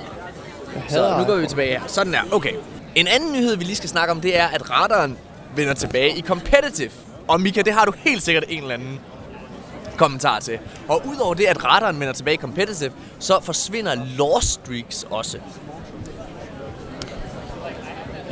Så 0.90 1.18
nu 1.18 1.24
går 1.24 1.36
vi 1.36 1.48
tilbage 1.48 1.72
her. 1.72 1.82
Sådan 1.88 2.14
der. 2.14 2.20
Okay. 2.32 2.54
En 2.96 3.08
anden 3.08 3.32
nyhed, 3.34 3.56
vi 3.58 3.64
lige 3.64 3.76
skal 3.76 3.90
snakke 3.90 4.12
om, 4.12 4.22
det 4.22 4.40
er, 4.40 4.48
at 4.48 4.70
radaren 4.70 5.18
vender 5.56 5.74
tilbage 5.74 6.18
i 6.18 6.22
competitive. 6.22 6.92
Og 7.28 7.42
Mika, 7.42 7.62
det 7.62 7.74
har 7.74 7.86
du 7.86 7.94
helt 7.98 8.24
sikkert 8.24 8.44
en 8.50 8.62
eller 8.62 8.74
anden 8.74 9.00
kommentar 10.00 10.40
til. 10.40 10.60
Og 10.88 11.02
udover 11.06 11.34
det, 11.34 11.46
at 11.46 11.66
radaren 11.66 12.00
vender 12.00 12.14
tilbage 12.14 12.36
i 12.36 12.38
competitive, 12.38 12.92
så 13.20 13.40
forsvinder 13.44 13.96
loss 14.18 14.48
streaks 14.48 15.06
også. 15.10 15.38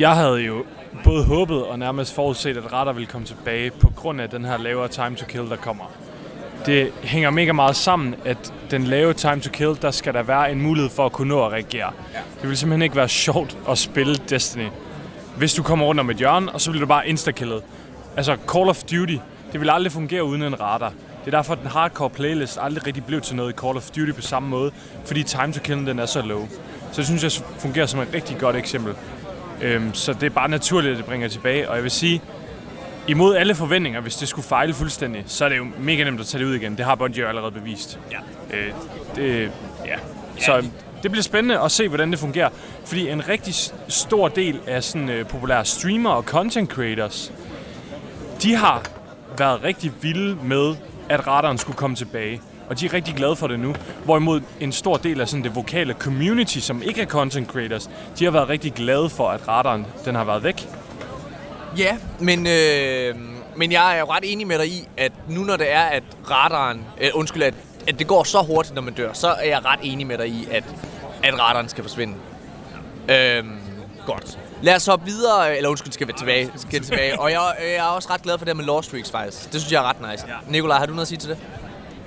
Jeg 0.00 0.14
havde 0.16 0.40
jo 0.40 0.64
både 1.04 1.24
håbet 1.24 1.64
og 1.64 1.78
nærmest 1.78 2.14
forudset, 2.14 2.56
at 2.56 2.72
Radar 2.72 2.92
ville 2.92 3.06
komme 3.06 3.26
tilbage 3.26 3.70
på 3.70 3.92
grund 3.96 4.20
af 4.20 4.30
den 4.30 4.44
her 4.44 4.58
lavere 4.58 4.88
time 4.88 5.16
to 5.16 5.26
kill, 5.26 5.50
der 5.50 5.56
kommer. 5.56 5.84
Det 6.66 6.92
hænger 7.02 7.30
mega 7.30 7.52
meget 7.52 7.76
sammen, 7.76 8.14
at 8.24 8.52
den 8.70 8.84
lave 8.84 9.12
time 9.12 9.40
to 9.40 9.50
kill, 9.50 9.82
der 9.82 9.90
skal 9.90 10.14
der 10.14 10.22
være 10.22 10.52
en 10.52 10.62
mulighed 10.62 10.90
for 10.90 11.06
at 11.06 11.12
kunne 11.12 11.28
nå 11.28 11.46
at 11.46 11.52
reagere. 11.52 11.92
Det 12.40 12.48
vil 12.48 12.56
simpelthen 12.56 12.82
ikke 12.82 12.96
være 12.96 13.08
sjovt 13.08 13.56
at 13.68 13.78
spille 13.78 14.14
Destiny, 14.14 14.68
hvis 15.36 15.54
du 15.54 15.62
kommer 15.62 15.86
rundt 15.86 16.00
om 16.00 16.10
et 16.10 16.16
hjørne, 16.16 16.52
og 16.52 16.60
så 16.60 16.70
bliver 16.70 16.84
du 16.84 16.88
bare 16.88 17.08
instakillet. 17.08 17.62
Altså 18.16 18.36
Call 18.52 18.68
of 18.68 18.82
Duty, 18.82 19.16
det 19.52 19.60
vil 19.60 19.70
aldrig 19.70 19.92
fungere 19.92 20.24
uden 20.24 20.42
en 20.42 20.60
radar. 20.60 20.92
Det 21.24 21.34
er 21.34 21.38
derfor, 21.38 21.52
at 21.52 21.58
den 21.62 21.70
hardcore 21.70 22.10
playlist 22.10 22.58
aldrig 22.60 22.86
rigtig 22.86 23.04
blev 23.04 23.20
til 23.20 23.36
noget 23.36 23.52
i 23.52 23.56
Call 23.56 23.76
of 23.76 23.90
Duty 23.90 24.12
på 24.12 24.22
samme 24.22 24.48
måde, 24.48 24.72
fordi 25.04 25.22
time 25.22 25.52
to 25.52 25.60
kill 25.60 25.86
den 25.86 25.98
er 25.98 26.06
så 26.06 26.22
low. 26.22 26.48
Så 26.92 26.96
det 26.96 27.06
synes 27.06 27.22
jeg 27.22 27.32
fungerer 27.58 27.86
som 27.86 28.00
et 28.00 28.08
rigtig 28.14 28.38
godt 28.38 28.56
eksempel. 28.56 28.94
Øhm, 29.62 29.94
så 29.94 30.12
det 30.12 30.22
er 30.22 30.30
bare 30.30 30.48
naturligt, 30.48 30.92
at 30.92 30.98
det 30.98 31.06
bringer 31.06 31.28
tilbage. 31.28 31.70
Og 31.70 31.74
jeg 31.74 31.82
vil 31.82 31.90
sige, 31.90 32.22
imod 33.08 33.36
alle 33.36 33.54
forventninger, 33.54 34.00
hvis 34.00 34.16
det 34.16 34.28
skulle 34.28 34.48
fejle 34.48 34.74
fuldstændig, 34.74 35.24
så 35.26 35.44
er 35.44 35.48
det 35.48 35.56
jo 35.56 35.66
mega 35.78 36.04
nemt 36.04 36.20
at 36.20 36.26
tage 36.26 36.44
det 36.44 36.48
ud 36.48 36.54
igen. 36.54 36.76
Det 36.76 36.84
har 36.84 36.94
Bungie 36.94 37.22
jo 37.22 37.28
allerede 37.28 37.52
bevist. 37.52 37.98
Ja. 38.10 38.56
Øh, 38.56 38.72
det, 39.16 39.52
ja. 39.86 39.96
Så 40.38 40.64
det 41.02 41.10
bliver 41.10 41.22
spændende 41.22 41.60
at 41.60 41.70
se, 41.70 41.88
hvordan 41.88 42.10
det 42.10 42.18
fungerer. 42.18 42.48
Fordi 42.84 43.08
en 43.08 43.28
rigtig 43.28 43.54
stor 43.88 44.28
del 44.28 44.60
af 44.66 44.84
sådan 44.84 45.08
øh, 45.08 45.26
populære 45.26 45.64
streamer 45.64 46.10
og 46.10 46.22
content 46.22 46.70
creators, 46.70 47.32
de 48.42 48.54
har 48.54 48.82
været 49.38 49.64
rigtig 49.64 49.92
vilde 50.02 50.38
med, 50.42 50.74
at 51.08 51.26
radaren 51.26 51.58
skulle 51.58 51.76
komme 51.76 51.96
tilbage. 51.96 52.40
Og 52.68 52.80
de 52.80 52.86
er 52.86 52.92
rigtig 52.92 53.14
glade 53.14 53.36
for 53.36 53.46
det 53.46 53.60
nu. 53.60 53.74
Hvorimod 54.04 54.40
en 54.60 54.72
stor 54.72 54.96
del 54.96 55.20
af 55.20 55.28
sådan 55.28 55.44
det 55.44 55.54
vokale 55.54 55.94
community, 55.94 56.58
som 56.58 56.82
ikke 56.82 57.02
er 57.02 57.06
content 57.06 57.48
creators, 57.48 57.90
de 58.18 58.24
har 58.24 58.30
været 58.30 58.48
rigtig 58.48 58.72
glade 58.72 59.10
for, 59.10 59.28
at 59.28 59.48
radaren 59.48 59.86
den 60.04 60.14
har 60.14 60.24
været 60.24 60.44
væk. 60.44 60.68
Ja, 61.78 61.96
men, 62.20 62.46
øh, 62.46 63.14
men 63.56 63.72
jeg 63.72 63.96
er 63.96 64.00
jo 64.00 64.06
ret 64.06 64.32
enig 64.32 64.46
med 64.46 64.58
dig 64.58 64.68
i, 64.68 64.88
at 64.96 65.12
nu 65.28 65.40
når 65.44 65.56
det 65.56 65.72
er, 65.72 65.82
at 65.82 66.02
radaren, 66.30 66.84
øh, 67.00 67.10
undskyld, 67.14 67.42
at, 67.42 67.54
at 67.88 67.98
det 67.98 68.06
går 68.06 68.24
så 68.24 68.42
hurtigt, 68.42 68.74
når 68.74 68.82
man 68.82 68.94
dør, 68.94 69.12
så 69.12 69.28
er 69.28 69.48
jeg 69.48 69.64
ret 69.64 69.80
enig 69.82 70.06
med 70.06 70.18
dig 70.18 70.28
i, 70.28 70.48
at, 70.50 70.64
at 71.22 71.38
radaren 71.40 71.68
skal 71.68 71.84
forsvinde. 71.84 72.14
Øh, 73.08 73.44
godt. 74.06 74.38
Lad 74.62 74.74
os 74.76 74.86
hoppe 74.86 75.06
videre, 75.06 75.56
eller 75.56 75.70
undskyld, 75.70 75.92
skal 75.92 76.08
vi 76.08 76.12
tilbage. 76.18 76.50
Skal 76.56 76.82
tilbage. 76.82 77.20
Og 77.20 77.30
jeg, 77.30 77.40
jeg 77.60 77.76
er 77.76 77.82
også 77.82 78.08
ret 78.10 78.22
glad 78.22 78.38
for 78.38 78.44
det 78.44 78.54
her 78.54 78.56
med 78.56 78.64
Lost 78.64 78.88
Streaks, 78.88 79.10
faktisk. 79.10 79.52
Det 79.52 79.60
synes 79.60 79.72
jeg 79.72 79.78
er 79.78 79.88
ret 79.88 80.10
nice. 80.10 80.24
Ja. 80.28 80.34
Nikolaj, 80.48 80.78
har 80.78 80.86
du 80.86 80.92
noget 80.92 81.02
at 81.02 81.08
sige 81.08 81.18
til 81.18 81.28
det? 81.28 81.38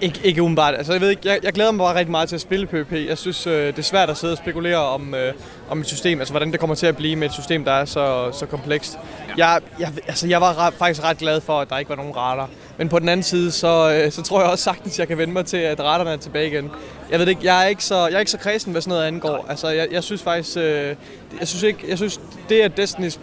Ikke, 0.01 0.19
ikke 0.23 0.41
umiddelbart. 0.41 0.75
Altså, 0.75 0.91
jeg, 0.91 1.01
ved 1.01 1.09
ikke, 1.09 1.21
jeg, 1.25 1.39
jeg 1.43 1.53
glæder 1.53 1.71
mig 1.71 1.85
bare 1.85 1.95
rigtig 1.95 2.11
meget 2.11 2.29
til 2.29 2.35
at 2.35 2.41
spille 2.41 2.67
PvP. 2.67 2.91
Jeg 2.91 3.17
synes, 3.17 3.47
øh, 3.47 3.67
det 3.67 3.79
er 3.79 3.83
svært 3.83 4.09
at 4.09 4.17
sidde 4.17 4.33
og 4.33 4.37
spekulere 4.37 4.77
om, 4.77 5.15
øh, 5.15 5.33
om 5.69 5.79
et 5.79 5.87
system, 5.87 6.19
altså 6.19 6.33
hvordan 6.33 6.51
det 6.51 6.59
kommer 6.59 6.75
til 6.75 6.87
at 6.87 6.97
blive 6.97 7.15
med 7.15 7.27
et 7.27 7.33
system, 7.33 7.65
der 7.65 7.71
er 7.71 7.85
så, 7.85 8.31
så 8.31 8.45
komplekst. 8.45 8.99
Ja. 9.37 9.47
Jeg, 9.47 9.61
jeg, 9.79 9.91
altså, 10.07 10.27
jeg 10.27 10.41
var 10.41 10.57
ret, 10.57 10.73
faktisk 10.73 11.03
ret 11.03 11.17
glad 11.17 11.41
for, 11.41 11.59
at 11.61 11.69
der 11.69 11.77
ikke 11.77 11.89
var 11.89 11.95
nogen 11.95 12.15
radar. 12.17 12.49
Men 12.77 12.89
på 12.89 12.99
den 12.99 13.09
anden 13.09 13.23
side, 13.23 13.51
så, 13.51 13.91
øh, 13.93 14.11
så 14.11 14.21
tror 14.21 14.41
jeg 14.41 14.49
også 14.49 14.63
sagtens, 14.63 14.99
jeg 14.99 15.07
kan 15.07 15.17
vende 15.17 15.33
mig 15.33 15.45
til, 15.45 15.57
at 15.57 15.79
raderne 15.79 16.11
er 16.11 16.17
tilbage 16.17 16.47
igen. 16.47 16.71
Jeg 17.11 17.19
ved 17.19 17.27
ikke, 17.27 17.41
jeg 17.43 17.63
er 17.63 17.67
ikke 17.67 17.83
så, 17.83 18.07
jeg 18.07 18.15
er 18.15 18.19
ikke 18.19 18.31
så 18.31 18.37
kredsen, 18.37 18.71
hvad 18.71 18.81
sådan 18.81 18.97
noget 18.97 19.07
angår. 19.07 19.45
Altså, 19.49 19.69
jeg, 19.69 19.87
jeg 19.91 20.03
synes 20.03 20.23
faktisk, 20.23 20.57
øh, 20.57 20.95
jeg 21.39 21.47
synes 21.47 21.63
ikke, 21.63 21.85
jeg 21.87 21.97
synes, 21.97 22.19
det 22.49 22.61
at 22.61 22.79
Destiny's 22.79 23.17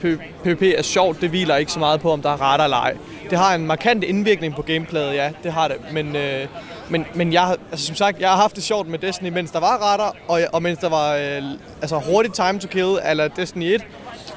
PvP 0.45 0.63
er 0.63 0.83
sjovt, 0.83 1.21
det 1.21 1.31
hviler 1.31 1.57
ikke 1.57 1.73
så 1.73 1.79
meget 1.79 2.01
på, 2.01 2.13
om 2.13 2.23
der 2.23 2.31
er 2.31 2.37
radar 2.37 2.65
eller 2.65 2.77
ej. 2.77 2.97
Det 3.31 3.39
har 3.39 3.55
en 3.55 3.67
markant 3.67 4.05
indvirkning 4.05 4.55
på 4.55 4.63
gameplayet, 4.63 5.15
ja, 5.15 5.31
det 5.43 5.53
har 5.53 5.69
det. 5.69 5.77
Men, 5.93 6.17
øh, 6.17 6.47
men, 6.89 7.07
men 7.15 7.33
jeg, 7.33 7.57
altså, 7.71 7.87
som 7.87 7.97
sagt, 7.97 8.21
jeg 8.21 8.29
har 8.29 8.37
haft 8.37 8.57
det 8.57 8.65
sjovt 8.65 8.89
med 8.89 8.99
Destiny, 8.99 9.29
mens 9.29 9.51
der 9.51 9.61
var 9.61 9.77
radar, 9.77 10.17
og, 10.29 10.41
og 10.53 10.63
mens 10.63 10.79
der 10.79 10.89
var 10.89 11.15
øh, 11.17 11.43
altså, 11.81 11.99
hurtig 11.99 12.33
time 12.33 12.59
to 12.61 12.69
kill, 12.69 12.99
eller 13.05 13.29
Destiny 13.29 13.75
1. 13.75 13.87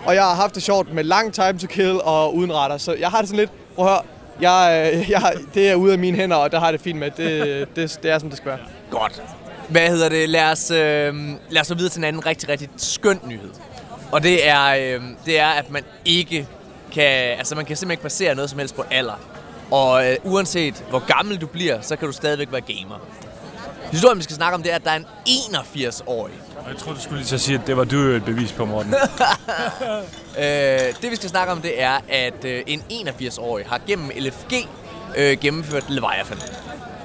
Og 0.06 0.16
jeg 0.16 0.24
har 0.24 0.36
haft 0.36 0.56
det 0.56 0.64
sjovt 0.64 0.94
med 0.94 1.04
lang 1.04 1.34
time 1.34 1.60
to 1.60 1.68
kill 1.68 2.02
og 2.04 2.36
uden 2.36 2.54
radar. 2.54 2.78
Så 2.78 2.96
jeg 3.00 3.10
har 3.10 3.20
det 3.20 3.30
sådan 3.30 3.40
lidt, 3.40 3.52
prøv 3.76 3.86
at 3.86 3.92
høre, 3.92 4.02
jeg, 4.42 4.92
øh, 4.94 5.10
jeg, 5.12 5.34
det 5.54 5.70
er 5.70 5.76
ude 5.76 5.94
af 5.94 6.00
mine 6.00 6.18
hænder, 6.18 6.36
og 6.36 6.52
der 6.52 6.60
har 6.60 6.72
det 6.72 6.82
fint 6.82 7.00
med. 7.00 7.12
Det, 7.12 7.68
det, 7.76 8.00
det 8.04 8.12
er, 8.12 8.20
som 8.20 8.30
det 8.30 8.38
skal 8.38 8.50
være. 8.50 8.60
Godt. 8.92 9.22
Hvad 9.72 9.90
hedder 9.90 10.10
det? 10.10 10.30
Lad 10.30 10.52
os, 10.52 10.72
øh, 10.72 11.16
lad 11.50 11.62
os 11.62 11.68
så 11.68 11.76
videre 11.76 11.90
til 11.92 12.00
en 12.00 12.04
anden 12.04 12.26
rigtig, 12.26 12.50
rigtig 12.50 12.70
skøn 12.78 13.20
nyhed. 13.26 13.50
Og 14.12 14.24
det 14.24 14.48
er, 14.48 14.66
øh, 14.66 15.04
det 15.26 15.40
er, 15.40 15.48
at 15.48 15.72
man 15.72 15.84
ikke 16.06 16.48
kan, 16.92 17.38
altså 17.38 17.56
man 17.56 17.66
kan 17.66 17.78
simpelthen 17.78 17.92
ikke 17.92 18.04
basere 18.04 18.36
noget 18.36 18.50
som 18.50 18.60
helst 18.60 18.76
på 18.76 18.84
alder. 18.92 19.20
Og 19.72 20.10
øh, 20.10 20.16
uanset 20.24 20.84
hvor 20.90 21.00
gammel 21.16 21.38
du 21.42 21.48
bliver, 21.48 21.82
så 21.82 21.96
kan 21.96 22.08
du 22.08 22.14
stadigvæk 22.14 22.52
være 22.52 22.62
gamer. 22.62 23.00
Historien, 23.92 24.18
vi 24.18 24.24
skal 24.24 24.36
snakke 24.36 24.56
om, 24.56 24.64
det 24.64 24.72
er, 24.72 24.76
at 24.76 24.84
der 24.84 24.92
er 24.92 24.96
en 24.96 25.06
81-årig. 25.28 26.34
Og 26.58 26.70
jeg 26.70 26.78
tror, 26.78 26.94
du 26.94 27.00
skulle 27.02 27.22
lige 27.22 27.34
at 27.34 27.42
sige, 27.42 27.60
at 27.60 27.68
det 27.68 27.78
var 27.78 27.84
du 27.84 27.98
et 27.98 28.26
bevis 28.26 28.52
på, 28.52 28.66
Morten. 28.66 28.94
Øh, 30.38 30.44
det 31.02 31.12
vi 31.12 31.16
skal 31.16 31.30
snakke 31.30 31.52
om, 31.52 31.62
det 31.62 31.82
er, 31.82 32.00
at 32.10 32.46
øh, 32.46 32.64
en 32.68 32.84
81-årig 32.92 33.66
har 33.68 33.80
gennem 33.88 34.12
LFG 34.18 34.54
øh, 35.18 35.38
gennemført 35.38 35.90
Leviathan. 35.90 36.38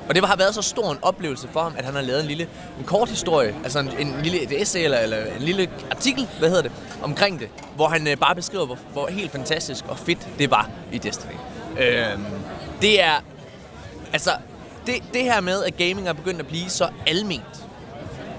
Og 0.09 0.15
det 0.15 0.25
har 0.27 0.37
været 0.37 0.55
så 0.55 0.63
stor 0.63 0.93
en 0.93 0.99
oplevelse 1.03 1.49
for 1.53 1.61
ham, 1.61 1.75
at 1.79 1.85
han 1.85 1.95
har 1.95 2.03
lavet 2.03 2.21
en 2.21 2.27
lille 2.27 2.49
en 2.79 2.85
kort 2.85 3.09
historie, 3.09 3.55
altså 3.65 3.79
en, 3.79 3.91
en 3.99 4.15
lille 4.23 4.43
et 4.43 4.63
essay 4.63 4.81
eller, 4.81 4.99
eller 4.99 5.17
en 5.17 5.43
lille 5.43 5.69
artikel, 5.91 6.29
hvad 6.39 6.49
hedder 6.49 6.63
det, 6.63 6.73
omkring 7.03 7.41
det, 7.41 7.49
hvor 7.77 7.89
han 7.89 8.07
øh, 8.07 8.17
bare 8.17 8.35
beskriver, 8.35 8.67
hvor, 8.67 8.79
hvor 8.93 9.07
helt 9.07 9.33
fantastisk 9.33 9.85
og 9.89 9.99
fedt 9.99 10.29
det 10.39 10.51
var 10.51 10.71
i 10.93 10.99
Destiny. 10.99 11.33
Øhm, 11.79 12.25
det 12.83 13.03
er, 13.03 13.15
altså, 14.13 14.31
det, 14.87 14.95
det 15.15 15.23
her 15.23 15.41
med, 15.41 15.65
at 15.65 15.77
gaming 15.77 16.09
er 16.09 16.13
begyndt 16.13 16.41
at 16.41 16.47
blive 16.47 16.71
så 16.71 16.89
alment, 17.07 17.67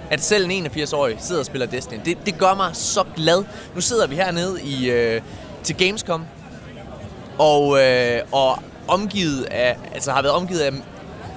at 0.09 0.23
selv 0.23 0.49
en 0.49 0.65
81-årig 0.65 1.17
sidder 1.19 1.41
og 1.41 1.45
spiller 1.45 1.67
Destiny. 1.67 1.99
Det, 2.05 2.17
det 2.25 2.37
gør 2.37 2.55
mig 2.55 2.75
så 2.75 3.03
glad. 3.15 3.43
Nu 3.75 3.81
sidder 3.81 4.07
vi 4.07 4.15
hernede 4.15 4.61
i, 4.63 4.89
øh, 4.89 5.21
til 5.63 5.77
Gamescom, 5.77 6.25
og, 7.39 7.79
øh, 7.83 8.21
og 8.31 8.59
omgivet 8.87 9.43
af, 9.43 9.77
altså 9.93 10.11
har 10.11 10.21
været 10.21 10.35
omgivet 10.35 10.59
af 10.59 10.71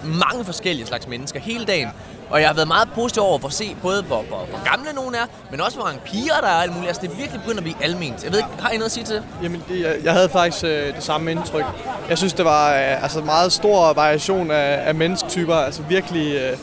mange 0.04 0.44
forskellige 0.44 0.86
slags 0.86 1.06
mennesker 1.08 1.40
hele 1.40 1.64
dagen. 1.64 1.88
Og 2.30 2.40
jeg 2.40 2.48
har 2.48 2.54
været 2.54 2.68
meget 2.68 2.88
positiv 2.94 3.22
over 3.22 3.38
for 3.38 3.48
at 3.48 3.54
se 3.54 3.76
både, 3.82 4.02
hvor, 4.02 4.22
hvor, 4.22 4.46
hvor 4.50 4.70
gamle 4.70 4.92
nogen 4.92 5.14
er, 5.14 5.26
men 5.50 5.60
også 5.60 5.76
hvor 5.76 5.86
mange 5.86 6.00
piger 6.04 6.34
der 6.40 6.48
er 6.48 6.54
og 6.54 6.62
alt 6.62 6.72
muligt. 6.72 6.88
Altså, 6.88 7.02
det 7.02 7.10
er 7.10 7.16
virkelig 7.16 7.40
begyndt 7.40 7.58
at 7.58 7.64
blive 7.64 7.76
alment. 7.82 8.24
Jeg 8.24 8.32
ved 8.32 8.38
ikke, 8.38 8.50
har 8.58 8.70
I 8.70 8.74
noget 8.74 8.86
at 8.86 8.92
sige 8.92 9.04
til 9.04 9.14
det? 9.14 9.22
Jamen, 9.42 9.64
det, 9.68 9.80
jeg, 9.80 9.96
jeg 10.04 10.12
havde 10.12 10.28
faktisk 10.28 10.64
øh, 10.64 10.94
det 10.94 11.02
samme 11.02 11.30
indtryk. 11.30 11.64
Jeg 12.08 12.18
synes, 12.18 12.32
det 12.32 12.44
var 12.44 12.70
øh, 12.70 13.02
altså 13.02 13.20
meget 13.20 13.52
stor 13.52 13.92
variation 13.92 14.50
af, 14.50 14.88
af 14.88 14.94
mennesketyper. 14.94 15.54
Altså 15.54 15.82
virkelig... 15.82 16.34
Øh, 16.34 16.56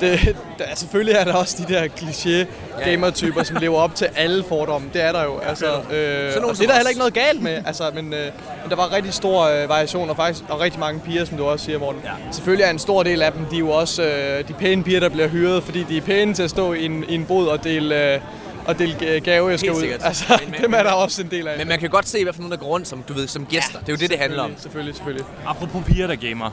det, 0.00 0.36
der, 0.58 0.64
selvfølgelig 0.74 1.14
er 1.14 1.24
der 1.24 1.34
også 1.34 1.64
de 1.68 1.74
der 1.74 1.84
kliché 1.84 2.46
gamer-typer, 2.84 3.42
som 3.42 3.56
lever 3.56 3.78
op 3.78 3.94
til 3.94 4.08
alle 4.16 4.44
fordomme. 4.48 4.90
Det 4.92 5.02
er 5.02 5.12
der 5.12 5.24
jo. 5.24 5.38
Altså, 5.38 5.66
øh, 5.66 6.34
nogen 6.34 6.50
og 6.50 6.56
som 6.56 6.56
det 6.56 6.62
er 6.62 6.66
der 6.66 6.74
heller 6.74 6.88
ikke 6.88 6.98
noget 6.98 7.14
galt 7.14 7.42
med. 7.42 7.62
Altså, 7.66 7.90
men, 7.94 8.14
øh, 8.14 8.20
men 8.62 8.70
der 8.70 8.76
var 8.76 8.92
rigtig 8.92 9.14
stor 9.14 9.42
øh, 9.42 9.68
variation, 9.68 10.10
og 10.10 10.16
faktisk 10.16 10.44
og 10.48 10.60
rigtig 10.60 10.80
mange 10.80 11.00
piger, 11.00 11.24
som 11.24 11.36
du 11.36 11.44
også 11.44 11.64
siger, 11.64 11.78
Morten. 11.78 12.00
Ja. 12.04 12.10
Selvfølgelig 12.32 12.64
er 12.64 12.70
en 12.70 12.78
stor 12.78 13.02
del 13.02 13.22
af 13.22 13.32
dem, 13.32 13.44
de 13.44 13.56
er 13.56 13.60
jo 13.60 13.70
også 13.70 14.02
øh, 14.02 14.48
de 14.48 14.52
pæne 14.52 14.82
piger, 14.82 15.00
der 15.00 15.07
bliver 15.10 15.28
hyret, 15.28 15.62
fordi 15.62 15.82
de 15.82 15.96
er 15.96 16.00
pæne 16.00 16.34
til 16.34 16.42
at 16.42 16.50
stå 16.50 16.72
i 16.72 16.84
en, 16.84 17.04
i 17.08 17.14
en 17.14 17.24
bod 17.24 17.46
og 17.48 17.64
dele... 17.64 18.14
Øh, 18.14 18.20
og 18.66 18.78
dele 18.78 19.20
gave, 19.20 19.48
jeg 19.48 19.58
skal 19.58 19.68
Helt 19.72 19.76
ud. 19.76 19.80
sikkert. 19.82 20.00
Altså, 20.04 20.40
Men- 20.50 20.60
dem 20.62 20.74
er 20.74 20.82
der 20.82 20.90
også 20.92 21.22
en 21.22 21.28
del 21.30 21.48
af. 21.48 21.58
Men 21.58 21.68
man 21.68 21.78
kan 21.78 21.90
godt 21.90 22.08
se, 22.08 22.22
hvad 22.24 22.32
for 22.32 22.40
nogen, 22.40 22.52
der 22.52 22.58
går 22.58 22.66
rundt 22.66 22.88
som, 22.88 23.02
du 23.08 23.12
ved, 23.12 23.28
som 23.28 23.46
gæster. 23.46 23.78
det 23.78 23.88
er 23.88 23.92
jo 23.92 23.96
det, 23.96 24.10
det 24.10 24.18
handler 24.18 24.42
om. 24.42 24.52
Selvfølgelig, 24.58 24.94
selvfølgelig. 24.96 25.26
Apropos 25.46 25.84
piger, 25.86 26.06
der 26.06 26.14
gamer. 26.14 26.50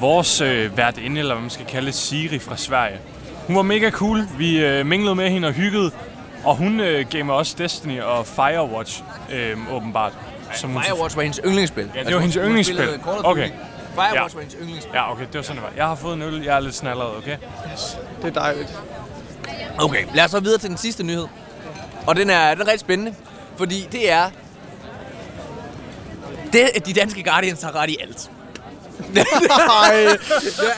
Vores 0.00 0.40
øh, 0.40 0.76
værtinde, 0.76 1.18
eller 1.20 1.34
hvad 1.34 1.40
man 1.42 1.50
skal 1.50 1.66
kalde 1.66 1.92
Siri 1.92 2.38
fra 2.38 2.56
Sverige. 2.56 2.98
Hun 3.46 3.56
var 3.56 3.62
mega 3.62 3.90
cool. 3.90 4.22
Vi 4.38 4.64
øh, 4.64 4.86
minglede 4.86 5.14
med 5.14 5.30
hende 5.30 5.48
og 5.48 5.54
hyggede. 5.54 5.90
Og 6.44 6.56
hun 6.56 6.80
øh, 6.80 7.06
gamer 7.10 7.34
også 7.34 7.54
Destiny 7.58 8.00
og 8.00 8.26
Firewatch, 8.26 9.02
øh, 9.32 9.56
åbenbart. 9.74 10.12
Som 10.54 10.70
hun 10.70 10.82
Firewatch 10.82 11.16
var 11.16 11.22
hendes 11.22 11.40
yndlingsspil. 11.46 11.90
Ja, 11.94 12.02
det 12.02 12.14
var 12.14 12.20
hendes 12.20 12.38
yndlingsspil. 12.44 12.88
Okay. 13.24 13.50
Firewatch 13.94 14.14
Ja. 14.14 14.22
var 14.22 14.40
hendes 14.40 14.56
yndlingsspil. 14.60 14.94
Ja, 14.94 15.12
okay, 15.12 15.24
det 15.26 15.34
var 15.34 15.42
sådan, 15.42 15.56
det 15.56 15.62
var. 15.64 15.72
Jeg 15.76 15.86
har 15.86 15.94
fået 15.94 16.14
en 16.14 16.22
øl, 16.22 16.42
jeg 16.42 16.56
er 16.56 16.60
lidt 16.60 16.74
snalleret, 16.74 17.16
okay? 17.16 17.36
Det 18.22 18.36
er 18.36 18.40
dejligt. 18.40 18.78
Okay, 19.78 20.04
lad 20.14 20.24
os 20.24 20.30
så 20.30 20.40
videre 20.40 20.58
til 20.58 20.68
den 20.70 20.76
sidste 20.78 21.02
nyhed. 21.02 21.26
Og 22.06 22.16
den 22.16 22.30
er, 22.30 22.50
den 22.54 22.60
er 22.62 22.66
rigtig 22.66 22.80
spændende, 22.80 23.14
fordi 23.56 23.88
det 23.92 24.10
er... 24.10 24.30
Det, 26.52 26.86
de 26.86 26.92
danske 26.92 27.22
Guardians 27.22 27.62
har 27.62 27.74
ret 27.76 27.90
i 27.90 27.96
alt. 28.00 28.30
Ej, 29.14 29.14
Det 29.14 29.26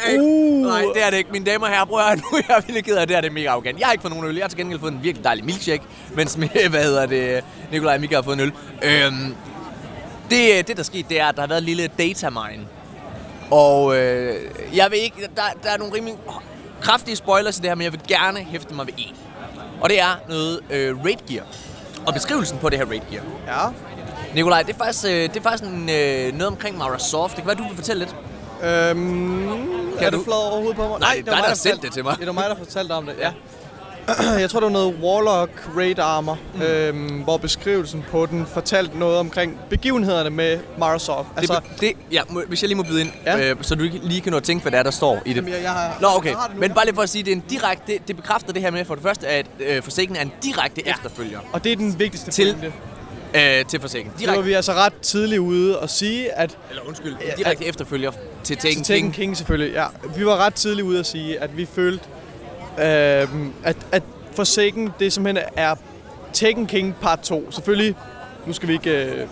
er 0.05 0.11
ikke, 0.11 0.23
uh. 0.23 0.67
Nej, 0.67 0.81
det 0.95 1.03
er 1.07 1.11
det 1.11 1.17
ikke. 1.17 1.33
Mine 1.33 1.45
damer 1.45 1.67
og 1.67 1.73
herrer, 1.73 1.85
prøv 1.85 1.99
at 1.99 2.05
høre, 2.07 2.17
nu 2.17 2.23
er 2.39 2.43
jeg 2.49 2.57
virkelig 2.57 2.85
ked 2.85 2.97
af 2.97 3.07
det 3.07 3.17
her, 3.17 3.21
det 3.21 3.29
er 3.29 3.33
mega 3.33 3.49
arrogant. 3.49 3.79
Jeg 3.79 3.87
har 3.87 3.93
ikke 3.93 4.03
fået 4.03 4.13
nogen 4.15 4.29
øl, 4.29 4.35
jeg 4.37 4.45
har 4.45 4.49
til 4.49 4.59
gengæld 4.59 4.81
fået 4.81 4.93
en 4.93 5.03
virkelig 5.03 5.25
dejlig 5.25 5.45
milkshake, 5.45 5.83
mens 6.15 6.35
hvad 6.71 6.83
hedder 6.85 7.07
det, 7.07 7.45
Nikolaj 7.71 7.95
og 7.95 8.01
Mika 8.01 8.15
har 8.15 8.23
fået 8.23 8.35
en 8.35 8.41
øl. 8.41 8.53
Øhm, 8.83 9.35
det, 10.31 10.69
det, 10.69 10.77
der 10.77 10.83
skete, 10.83 11.07
det 11.09 11.21
er, 11.21 11.27
at 11.27 11.35
der 11.35 11.41
har 11.43 11.47
været 11.49 11.59
en 11.61 11.65
lille 11.65 11.87
data 11.99 12.31
mine. 12.31 12.65
Og 13.53 13.97
øh, 13.97 14.51
jeg 14.77 14.91
vil 14.91 14.99
ikke, 14.99 15.29
der, 15.37 15.43
der 15.63 15.71
er 15.71 15.79
nogle 15.79 15.95
rimelig 15.95 16.15
kraftige 16.81 17.17
spoilers 17.17 17.59
i 17.59 17.61
det 17.61 17.71
her, 17.71 17.75
men 17.75 17.85
jeg 17.85 17.93
vil 17.93 18.01
gerne 18.09 18.39
hæfte 18.39 18.75
mig 18.75 18.87
ved 18.87 18.95
en. 18.99 19.17
Og 19.81 19.91
det 19.91 20.01
er 20.01 20.21
noget 20.29 20.61
øh, 20.71 21.05
raid 21.05 21.17
gear. 21.29 21.45
Og 22.07 22.15
beskrivelsen 22.15 22.59
på 22.59 22.69
det 22.69 22.79
her 22.79 22.87
raid 22.87 23.01
gear. 23.11 23.23
ja. 23.47 23.69
Nikolaj, 24.35 24.63
det 24.63 24.73
er 24.75 24.79
faktisk, 24.79 25.05
øh, 25.05 25.11
det 25.13 25.37
er 25.37 25.41
faktisk 25.43 25.65
en, 25.65 25.89
øh, 25.91 26.33
noget 26.33 26.47
omkring 26.47 26.79
Mara 26.79 26.99
Soft. 26.99 27.37
Det 27.37 27.45
kan 27.45 27.47
være, 27.47 27.57
du 27.57 27.63
vil 27.69 27.77
fortælle 27.77 27.99
lidt. 28.05 28.17
Øhm, 28.63 29.49
er 29.99 30.11
du? 30.11 30.17
det 30.17 30.25
flået 30.25 30.41
over 30.43 30.57
hovedet 30.57 30.77
på 30.77 30.89
mig? 30.89 31.01
Nej, 31.01 31.15
det 31.17 31.25
dig, 31.27 31.33
var 31.33 31.39
mig, 31.39 31.49
der 31.49 31.55
sendte 31.55 31.77
fortalte- 31.77 31.87
det 31.87 31.93
til 31.95 32.05
mig. 32.05 32.17
Det 32.19 32.27
var 32.27 32.33
mig, 32.33 32.45
der 32.49 32.57
fortalte 32.57 32.93
om 32.93 33.07
det, 33.07 33.15
ja. 33.19 33.33
Jeg 34.41 34.51
tror, 34.51 34.61
det 34.61 34.65
var 34.67 34.73
noget 34.73 34.95
Warlock 35.03 35.51
Raid 35.77 35.99
Armor, 35.99 36.39
mm. 36.55 36.63
øhm, 36.63 37.09
hvor 37.23 37.37
beskrivelsen 37.37 38.05
på 38.11 38.27
den 38.27 38.47
fortalte 38.47 38.99
noget 38.99 39.19
omkring 39.19 39.59
begivenhederne 39.71 40.31
med 40.31 40.59
Microsoft. 40.77 41.29
Altså, 41.37 41.61
det, 41.71 41.81
det, 41.81 41.93
ja, 42.13 42.21
må, 42.29 42.43
hvis 42.49 42.63
jeg 42.63 42.69
lige 42.69 42.77
må 42.77 42.83
byde 42.83 43.01
ind, 43.01 43.11
Ja. 43.27 43.51
øh, 43.51 43.57
så 43.61 43.75
du 43.75 43.85
ikke 43.85 44.01
lige 44.03 44.21
kan 44.21 44.31
nå 44.33 44.37
at 44.37 44.43
tænke, 44.43 44.63
hvad 44.63 44.73
det 44.73 44.79
er, 44.79 44.83
der 44.83 44.91
står 44.91 45.23
i 45.25 45.29
det. 45.29 45.37
Jamen, 45.37 45.53
jeg- 45.53 45.63
jeg 45.63 45.71
har- 45.71 45.99
Nå, 46.01 46.09
okay. 46.17 46.31
jeg 46.31 46.39
har 46.39 46.47
det 46.47 46.55
nu, 46.57 46.61
Men 46.61 46.75
bare 46.75 46.85
lige 46.85 46.95
for 46.95 47.03
at 47.03 47.09
sige, 47.09 47.25
det 47.25 47.31
er 47.33 47.37
en 47.37 47.45
direkte, 47.51 47.93
det, 47.93 48.09
det 48.09 48.17
bekræfter 48.17 48.53
det 48.53 48.63
her 48.63 48.71
med, 48.71 48.85
for 48.85 48.95
det 48.95 49.03
første, 49.05 49.27
at 49.29 49.47
øh, 49.61 49.83
Forsaken 49.83 50.17
er 50.17 50.21
en 50.23 50.33
direkte 50.43 50.83
ja. 50.87 50.91
efterfølger 50.91 51.39
Og 51.53 51.65
det 51.65 51.73
er 51.73 51.77
den 51.77 51.99
vigtigste 51.99 52.31
Til- 52.31 52.57
pointe. 53.35 53.59
øh, 53.59 53.65
til 53.67 53.81
Forsaken. 53.81 54.13
Det 54.19 54.29
var 54.29 54.41
vi 54.41 54.53
altså 54.53 54.73
ret 54.73 54.93
tidligt 55.03 55.39
ude 55.41 55.79
og 55.79 55.91
sige, 55.91 56.33
at 56.39 56.59
eller 56.71 56.83
undskyld, 56.89 57.17
direkte 57.37 57.65
efterfølger 57.67 58.11
til 58.45 58.57
Taken 58.57 58.77
til 58.77 58.85
Taken 58.85 59.03
King. 59.03 59.15
King 59.15 59.37
selvfølgelig, 59.37 59.75
ja. 59.75 59.85
Vi 60.17 60.27
var 60.27 60.37
ret 60.37 60.55
tidligt 60.55 60.85
ude 60.87 60.99
at 60.99 61.07
sige, 61.07 61.41
at 61.41 61.57
vi 61.57 61.67
følte, 61.75 62.05
øh, 62.79 63.29
at, 63.65 63.77
at 63.93 64.03
Forsaken, 64.37 64.91
det 64.99 65.13
simpelthen 65.13 65.49
er 65.57 65.75
Tekken 66.33 66.67
King 66.67 66.97
part 67.03 67.21
2. 67.21 67.51
Selvfølgelig, 67.51 67.95
nu 68.47 68.53
skal 68.53 68.69
vi 68.69 68.73
ikke 68.73 69.05
øh, 69.05 69.27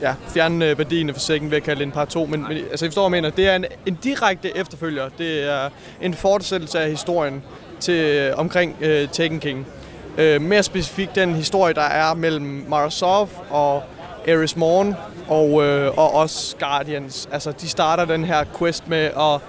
ja, 0.00 0.14
fjerne 0.28 0.70
øh, 0.70 0.78
værdien 0.78 1.08
af 1.08 1.14
Forsaken 1.14 1.50
ved 1.50 1.56
at 1.56 1.62
kalde 1.62 1.78
det 1.78 1.86
en 1.86 1.92
part 1.92 2.08
2, 2.08 2.26
men, 2.26 2.42
men 2.42 2.52
altså, 2.52 2.84
jeg 2.84 2.90
forstår, 2.90 3.08
hvad 3.08 3.16
jeg 3.16 3.22
mener. 3.22 3.36
Det 3.36 3.48
er 3.48 3.56
en, 3.56 3.64
en 3.86 3.94
direkte 3.94 4.56
efterfølger. 4.56 5.08
Det 5.18 5.50
er 5.50 5.68
en 6.00 6.14
fortsættelse 6.14 6.80
af 6.80 6.90
historien 6.90 7.42
til, 7.80 7.94
øh, 7.94 8.38
omkring 8.38 8.76
øh, 8.80 9.08
Tekken 9.12 9.40
King. 9.40 9.66
Øh, 10.18 10.40
mere 10.40 10.62
specifikt 10.62 11.14
den 11.14 11.34
historie, 11.34 11.74
der 11.74 11.82
er 11.82 12.14
mellem 12.14 12.64
Marasov 12.68 13.30
og 13.50 13.82
Ares 14.28 14.56
Morn 14.56 14.94
og, 15.28 15.64
øh, 15.64 15.98
og 15.98 16.14
os 16.14 16.56
Guardians. 16.60 17.28
Altså, 17.32 17.52
de 17.52 17.68
starter 17.68 18.04
den 18.04 18.24
her 18.24 18.44
quest 18.58 18.88
med 18.88 19.04
at, 19.04 19.40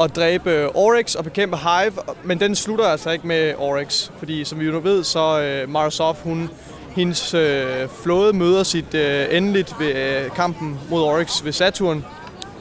at 0.00 0.16
dræbe 0.16 0.76
Oryx 0.76 1.14
og 1.14 1.24
bekæmpe 1.24 1.56
Hive, 1.56 1.92
men 2.24 2.40
den 2.40 2.54
slutter 2.54 2.84
altså 2.84 3.10
ikke 3.10 3.26
med 3.26 3.54
Oryx, 3.58 4.10
fordi 4.18 4.44
som 4.44 4.60
vi 4.60 4.64
jo 4.64 4.72
nu 4.72 4.80
ved, 4.80 5.04
så 5.04 5.40
øh, 5.40 5.68
Microsoft, 5.68 6.22
hun, 6.22 6.50
hendes 6.96 7.34
øh, 7.34 7.88
flåde 8.02 8.32
møder 8.32 8.62
sit 8.62 8.94
øh, 8.94 9.26
endeligt 9.30 9.74
ved 9.78 9.94
øh, 9.94 10.30
kampen 10.30 10.78
mod 10.90 11.02
Oryx 11.02 11.44
ved 11.44 11.52
Saturn. 11.52 12.04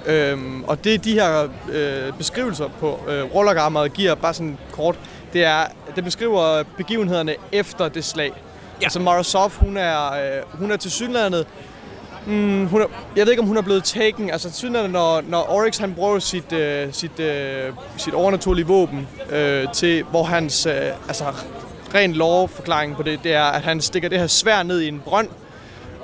Øhm, 0.06 0.64
og 0.64 0.84
det 0.84 1.04
de 1.04 1.14
her 1.14 1.50
øh, 1.72 2.14
beskrivelser 2.18 2.70
på 2.80 3.00
øh, 3.10 3.36
Warlock 3.36 3.94
giver, 3.94 4.16
bare 4.16 4.34
sådan 4.34 4.58
kort, 4.72 4.96
det 5.34 5.44
er, 5.44 5.66
det 5.96 6.04
beskriver 6.04 6.64
begivenhederne 6.78 7.36
efter 7.52 7.90
det 7.90 8.06
slag. 8.06 8.32
Ja. 8.82 8.86
Altså 8.86 9.00
Microsoft, 9.00 9.56
hun 9.56 9.78
er, 9.78 10.12
øh, 10.12 10.60
hun 10.60 10.72
er 10.72 10.78
til 10.78 10.92
synlandet 10.92 11.48
Mm, 12.28 12.68
hun 12.68 12.82
er, 12.82 12.86
jeg 13.16 13.26
ved 13.26 13.32
ikke, 13.34 13.42
om 13.42 13.48
hun 13.48 13.58
er 13.58 13.62
blevet 13.62 13.84
taken. 13.84 14.30
Altså, 14.30 14.52
til 14.52 14.72
når, 14.72 15.22
når 15.22 15.50
Oryx 15.50 15.78
han 15.78 15.94
bruger 15.94 16.20
sit, 16.20 16.54
øh, 16.54 16.88
sit, 16.94 17.20
øh, 17.20 17.74
sit 17.98 18.14
overnaturlige 18.14 18.68
våben 18.68 19.08
øh, 19.32 19.68
til, 19.74 20.04
hvor 20.04 20.24
hans 20.24 20.66
øh, 20.66 20.74
altså, 21.08 21.26
ren 21.96 22.14
lovforklaring 22.14 22.96
på 22.96 23.04
det, 23.04 23.20
det 23.24 23.34
er, 23.34 23.44
at 23.44 23.62
han 23.62 23.82
stikker 23.82 24.10
det 24.10 24.20
her 24.20 24.28
svær 24.28 24.64
ned 24.64 24.82
i 24.82 24.88
en 24.88 25.02
brønd, 25.06 25.28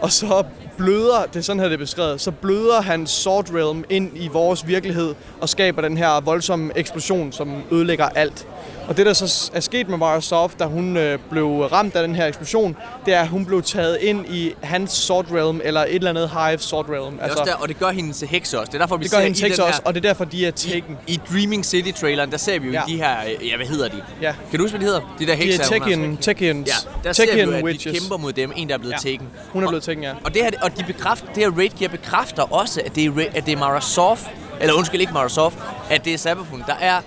og 0.01 0.11
så 0.11 0.43
bløder, 0.77 1.25
det 1.25 1.35
er 1.35 1.41
sådan 1.41 1.59
her 1.59 1.67
det 1.67 1.73
er 1.73 1.77
beskrevet, 1.77 2.21
så 2.21 2.31
bløder 2.31 2.81
hans 2.81 3.09
Sword 3.09 3.49
Realm 3.53 3.83
ind 3.89 4.11
i 4.15 4.27
vores 4.27 4.67
virkelighed 4.67 5.15
og 5.41 5.49
skaber 5.49 5.81
den 5.81 5.97
her 5.97 6.21
voldsomme 6.21 6.71
eksplosion, 6.75 7.31
som 7.31 7.63
ødelægger 7.71 8.05
alt. 8.05 8.47
Og 8.89 8.97
det, 8.97 9.05
der 9.05 9.13
så 9.13 9.51
er 9.53 9.59
sket 9.59 9.89
med 9.89 9.97
Microsoft, 9.97 10.59
da 10.59 10.65
hun 10.65 10.97
øh, 10.97 11.19
blev 11.29 11.47
ramt 11.61 11.95
af 11.95 12.07
den 12.07 12.15
her 12.15 12.25
eksplosion, 12.27 12.77
det 13.05 13.13
er, 13.13 13.21
at 13.21 13.27
hun 13.27 13.45
blev 13.45 13.61
taget 13.63 13.97
ind 14.01 14.25
i 14.29 14.53
hans 14.63 14.91
Sword 14.91 15.25
Realm, 15.31 15.61
eller 15.63 15.81
et 15.81 15.95
eller 15.95 16.09
andet 16.09 16.29
Hive 16.29 16.57
Sword 16.59 16.85
Realm. 16.89 17.17
Det 17.17 17.25
er 17.25 17.29
også 17.31 17.43
der, 17.45 17.53
og 17.55 17.67
det 17.67 17.79
gør 17.79 17.89
hendes 17.91 18.21
heks 18.21 18.53
også. 18.53 18.65
Det 18.65 18.73
er 18.73 18.79
derfor, 18.79 18.97
vi 18.97 19.03
det 19.03 19.11
gør 19.11 19.17
ser 19.17 19.23
hendes 19.23 19.41
i 19.41 19.43
heks 19.43 19.59
også, 19.59 19.81
og 19.85 19.93
det 19.95 20.05
er 20.05 20.09
derfor, 20.09 20.25
de 20.25 20.45
er 20.47 20.51
taken. 20.51 20.97
i, 21.07 21.13
i 21.13 21.19
Dreaming 21.31 21.65
City-traileren, 21.65 22.31
der 22.31 22.37
ser 22.37 22.59
vi 22.59 22.67
jo 22.67 22.73
Ja. 22.73 22.81
de 22.87 22.97
her, 22.97 23.15
ja, 23.43 23.55
hvad 23.57 23.65
hedder 23.67 23.87
de? 23.89 24.01
Ja. 24.21 24.33
Kan 24.49 24.59
du 24.59 24.63
huske, 24.63 24.77
hvad 24.77 24.87
de 24.87 24.93
hedder? 24.93 25.15
De 25.19 25.25
der 25.25 25.31
De 25.35 25.41
hekser. 25.41 25.63
er 25.63 25.67
hun 25.79 25.81
har 25.81 25.87
Tekken. 25.89 26.17
Tekkians. 26.17 26.67
Ja, 26.69 26.73
der 27.03 27.13
ser 27.13 27.23
vi 27.23 27.29
Tekken 27.29 27.49
jo, 27.49 27.55
at 27.55 27.63
Witches. 27.63 27.93
de 27.93 27.99
kæmper 27.99 28.17
mod 28.17 28.33
dem. 28.33 28.51
En, 28.55 28.67
der 28.69 28.73
er 28.73 28.77
blevet 28.77 28.93
Ja. 28.93 28.97
taken. 29.09 29.27
Hun 29.49 29.63
er 29.63 29.67
blevet 29.67 29.83
taken, 29.83 30.03
ja. 30.03 30.13
Og 30.23 30.33
det 30.33 30.41
her, 30.43 30.51
og 30.61 30.77
de 30.77 30.83
bekræfter, 30.83 31.27
det 31.27 31.43
her 31.43 31.51
raid 31.57 31.69
gear 31.79 31.89
bekræfter 31.89 32.53
også, 32.53 32.81
at 32.85 32.95
det 32.95 33.05
er, 33.05 33.11
at 33.35 33.45
det 33.45 33.51
er 33.51 33.57
Microsoft, 33.57 34.27
eller 34.61 34.73
undskyld 34.73 35.01
ikke 35.01 35.13
Microsoft, 35.13 35.55
at 35.89 36.05
det 36.05 36.13
er 36.13 36.17
Cyberpunk, 36.17 36.65
der 36.67 36.75
er, 36.79 37.01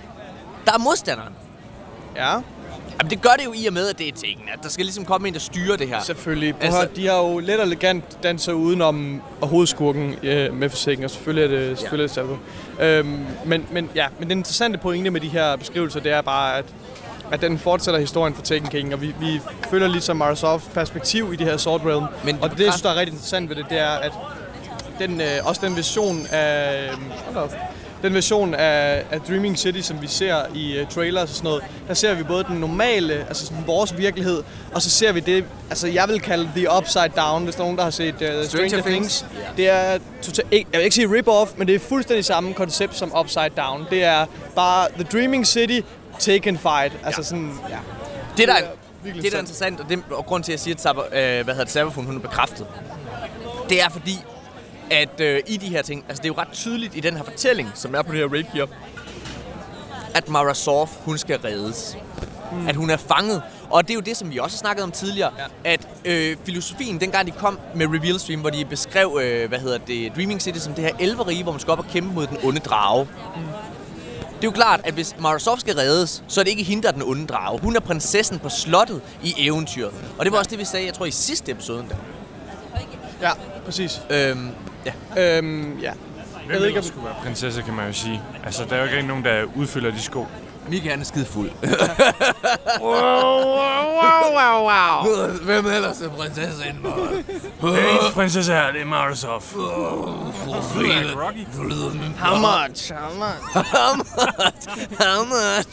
der 0.67 0.73
er 0.73 0.79
modstanderen. 0.79 1.33
Ja, 2.17 2.41
Jamen, 3.01 3.11
det 3.11 3.23
gør 3.23 3.31
det 3.39 3.45
jo 3.45 3.53
i 3.57 3.67
og 3.67 3.73
med, 3.73 3.89
at 3.89 3.99
det 3.99 4.09
er 4.09 4.13
Tekken. 4.13 4.45
At 4.53 4.59
der 4.63 4.69
skal 4.69 4.85
ligesom 4.85 5.05
komme 5.05 5.29
en, 5.29 5.35
der 5.35 5.41
styrer 5.41 5.77
det 5.77 5.89
her. 5.89 6.01
selvfølgelig. 6.03 6.55
Altså- 6.61 6.81
Altså, 6.81 6.97
de 6.97 7.07
har 7.07 7.17
jo 7.19 7.39
let 7.39 7.61
og 7.61 7.67
elegant 7.67 8.05
danset 8.23 8.53
udenom 8.53 9.23
og 9.41 9.49
hovedskurken 9.49 10.15
øh, 10.23 10.55
med 10.55 10.69
forsikring, 10.71 11.05
og 11.05 11.11
selvfølgelig 11.11 11.45
er 11.57 11.61
det 11.69 11.79
selvfølgelig 11.79 12.17
ja. 12.17 12.23
det 12.23 12.99
øhm, 12.99 13.27
men, 13.45 13.67
men, 13.71 13.91
ja, 13.95 14.07
men 14.19 14.31
den 14.31 14.39
interessante 14.39 14.79
pointe 14.79 15.11
med 15.11 15.21
de 15.21 15.29
her 15.29 15.57
beskrivelser, 15.57 16.01
det 16.01 16.13
er 16.13 16.21
bare, 16.21 16.59
at, 16.59 16.65
at 17.31 17.41
den 17.41 17.59
fortsætter 17.59 18.01
historien 18.01 18.35
for 18.35 18.43
Taken 18.43 18.69
King, 18.69 18.95
og 18.95 19.01
vi, 19.01 19.15
vi 19.21 19.41
følger 19.71 19.89
ligesom 19.89 20.17
Microsoft 20.17 20.73
perspektiv 20.75 21.33
i 21.33 21.37
det 21.37 21.47
her 21.47 21.57
Sword 21.57 21.81
Realm. 21.87 22.05
Men 22.25 22.39
og 22.43 22.51
det, 22.51 22.59
der 22.83 22.91
er 22.91 22.95
rigtig 22.97 23.13
interessant 23.13 23.49
ved 23.49 23.57
det, 23.57 23.67
det 23.71 23.79
er, 23.79 23.91
at 23.91 24.13
den, 24.99 25.21
øh, 25.21 25.27
også 25.45 25.67
den 25.67 25.77
version 25.77 26.27
af... 26.33 26.89
Øh. 27.35 27.43
Den 28.03 28.15
version 28.15 28.55
af, 28.55 29.05
af 29.11 29.21
Dreaming 29.21 29.59
City, 29.59 29.81
som 29.81 30.03
vi 30.03 30.07
ser 30.07 30.37
i 30.55 30.81
uh, 30.81 30.89
trailers 30.89 31.31
og 31.31 31.37
sådan 31.37 31.49
noget, 31.49 31.63
der 31.89 31.95
ser 31.95 32.15
vi 32.15 32.23
både 32.23 32.45
den 32.45 32.57
normale, 32.57 33.15
altså 33.29 33.47
sådan 33.47 33.67
vores 33.67 33.99
virkelighed, 33.99 34.43
og 34.75 34.83
så 34.83 34.91
ser 34.91 35.13
vi 35.13 35.21
det, 35.21 35.45
altså 35.71 35.89
jeg 35.89 36.09
vil 36.09 36.21
kalde 36.21 36.51
The 36.57 36.67
Upside 36.79 37.09
Down, 37.17 37.45
hvis 37.45 37.55
der 37.55 37.61
er 37.61 37.65
nogen, 37.65 37.77
der 37.77 37.85
har 37.85 37.91
set 37.91 38.15
uh, 38.15 38.21
Stranger, 38.21 38.45
Stranger 38.49 38.83
Things. 38.83 39.25
Things. 39.33 39.57
Det 39.57 39.69
er 39.69 39.99
total, 40.23 40.45
ikke, 40.51 40.69
jeg 40.73 40.79
vil 40.79 40.85
ikke 40.85 40.95
sige 40.95 41.09
rip-off, 41.19 41.49
men 41.57 41.67
det 41.69 41.75
er 41.75 41.79
fuldstændig 41.79 42.25
samme 42.25 42.55
koncept 42.55 42.97
som 42.97 43.13
Upside 43.21 43.51
Down. 43.57 43.87
Det 43.91 44.05
er 44.05 44.27
bare 44.55 44.89
The 44.95 45.05
Dreaming 45.13 45.47
City, 45.47 45.81
Taken 46.19 46.59
Fight. 46.59 46.93
Altså 47.05 47.21
ja. 47.21 47.25
sådan, 47.25 47.53
ja. 47.71 47.77
Det, 48.37 48.49
der 48.49 48.55
er, 48.55 48.59
Det 49.05 49.17
er 49.17 49.31
der 49.31 49.37
er 49.37 49.41
interessant. 49.41 49.81
og, 49.81 49.87
det, 49.89 49.99
og 50.11 50.27
grund 50.27 50.45
til, 50.45 50.53
at 50.53 50.55
jeg 50.55 50.61
siger, 50.61 50.75
at 50.75 50.81
Cyber, 50.81 51.03
øh, 51.03 51.45
hvad 51.45 51.55
hedder 51.55 51.65
det, 51.65 51.71
Cyberpunk, 51.73 52.07
hun 52.07 52.17
er 52.17 52.21
bekræftet, 52.21 52.67
det 53.69 53.83
er 53.83 53.91
fordi, 53.91 54.19
at 54.93 55.21
øh, 55.21 55.41
i 55.47 55.57
de 55.57 55.69
her 55.69 55.83
ting, 55.83 56.05
altså 56.09 56.23
det 56.23 56.29
er 56.29 56.35
jo 56.35 56.41
ret 56.41 56.53
tydeligt 56.53 56.97
i 56.97 57.01
den 57.01 57.17
her 57.17 57.25
fortælling, 57.25 57.71
som 57.75 57.95
er 57.95 58.03
på 58.03 58.13
det 58.13 58.21
her 58.21 58.29
raid 58.29 58.45
gear, 58.55 58.69
at 60.15 60.29
Mara 60.29 60.55
Sof, 60.55 60.91
hun 61.05 61.19
skal 61.19 61.39
reddes. 61.39 61.97
Mm. 62.53 62.69
At 62.69 62.77
hun 62.77 62.91
er 62.91 62.97
fanget. 62.97 63.43
Og 63.71 63.83
det 63.83 63.91
er 63.91 63.95
jo 63.95 64.01
det, 64.01 64.17
som 64.17 64.31
vi 64.31 64.39
også 64.39 64.57
har 64.57 64.59
snakket 64.59 64.85
om 64.85 64.91
tidligere, 64.91 65.33
ja. 65.39 65.73
at 65.73 65.89
øh, 66.05 66.37
filosofien, 66.45 67.01
dengang 67.01 67.27
de 67.27 67.33
kom 67.33 67.59
med 67.75 67.87
Reveal 67.87 68.21
Stream, 68.21 68.41
hvor 68.41 68.51
de 68.51 68.65
beskrev, 68.65 69.19
øh, 69.23 69.49
hvad 69.49 69.59
hedder 69.59 69.79
det, 69.79 70.13
Dreaming 70.17 70.43
City 70.43 70.59
som 70.59 70.75
det 70.75 70.85
her 70.85 70.93
elverige, 71.01 71.43
hvor 71.43 71.53
man 71.53 71.61
skal 71.61 71.71
op 71.71 71.79
og 71.79 71.87
kæmpe 71.87 72.15
mod 72.15 72.27
den 72.27 72.39
onde 72.43 72.61
drage. 72.61 73.05
Mm. 73.37 73.43
Det 74.43 74.49
er 74.49 74.51
jo 74.51 74.57
klart, 74.57 74.81
at 74.85 74.95
hvis 74.95 75.17
Microsoft 75.17 75.61
skal 75.61 75.75
reddes, 75.75 76.25
så 76.29 76.41
er 76.41 76.45
det 76.45 76.51
ikke 76.51 76.63
hende, 76.63 76.83
der 76.83 76.89
er 76.89 76.93
den 76.93 77.03
onde 77.03 77.27
drage. 77.27 77.61
Hun 77.61 77.77
er 77.77 77.81
prinsessen 77.81 78.39
på 78.39 78.49
slottet 78.49 79.03
i 79.23 79.35
eventyret. 79.39 79.93
Og 80.19 80.25
det 80.25 80.33
var 80.33 80.39
også 80.39 80.51
det, 80.51 80.59
vi 80.59 80.65
sagde, 80.65 80.87
jeg 80.87 80.95
tror, 80.95 81.07
i 81.07 81.11
sidste 81.11 81.53
episode. 81.53 81.85
Der. 81.89 81.97
Ja, 83.21 83.31
præcis. 83.65 84.01
Øhm, 84.11 84.51
ja. 84.87 84.93
Øhm, 85.39 85.79
ja. 85.79 85.93
Jeg 86.51 86.61
ved 86.61 86.67
ikke, 86.67 86.79
om... 86.79 86.85
skulle 86.85 87.05
være 87.05 87.15
prinsesse, 87.23 87.63
kan 87.63 87.75
man 87.75 87.87
jo 87.87 87.93
sige. 87.93 88.23
Altså, 88.45 88.65
der 88.71 88.77
er 88.77 88.85
jo 88.85 88.97
ikke 88.97 89.09
nogen, 89.09 89.25
der 89.25 89.45
udfylder 89.57 89.91
de 89.91 90.01
sko. 90.01 90.27
Mika 90.69 90.91
han 90.91 91.01
er 91.01 91.05
skide 91.05 91.25
fuld. 91.25 91.51
Wow, 92.81 92.91
wow, 93.99 94.25
wow, 94.39 94.63
wow. 94.71 95.27
Hvem 95.43 95.67
ellers 95.67 96.01
er 96.01 96.09
prinsessen? 96.09 96.87
Hey, 97.63 98.13
prinsesse 98.15 98.53
her, 98.53 98.73
det 98.73 98.81
er 98.81 98.85
Microsoft. 98.85 99.55
Rocky. 99.57 101.47
How 102.25 102.37
much? 102.39 102.93
How 102.93 103.15
much? 103.15 103.67
How 105.01 105.25
much? 105.25 105.67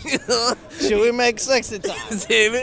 Should 0.81 1.01
we 1.05 1.11
make 1.11 1.39
sexy 1.41 1.73
time? 1.73 2.55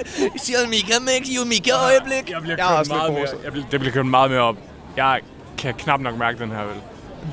Shall 0.45 0.69
Mika 0.69 0.99
make 1.01 1.25
you 1.37 1.45
Mika 1.45 1.73
øjeblik? 1.85 2.31
Jeg 2.31 2.43
bliver 2.43 2.57
kørt 2.57 2.89
meget 2.89 3.07
lidt 3.07 3.13
mere, 3.15 3.27
poser. 3.27 3.37
jeg 3.45 3.53
bliver, 3.53 3.67
det 3.71 3.81
bliver 3.81 3.93
kørt 3.93 4.07
meget 4.07 4.31
mere 4.31 4.41
op. 4.41 4.57
Jeg 4.97 5.21
kan 5.59 5.75
knap 5.75 6.01
nok 6.01 6.19
mærke 6.19 6.39
den 6.39 6.51
her, 6.51 6.63
vel? 6.65 6.77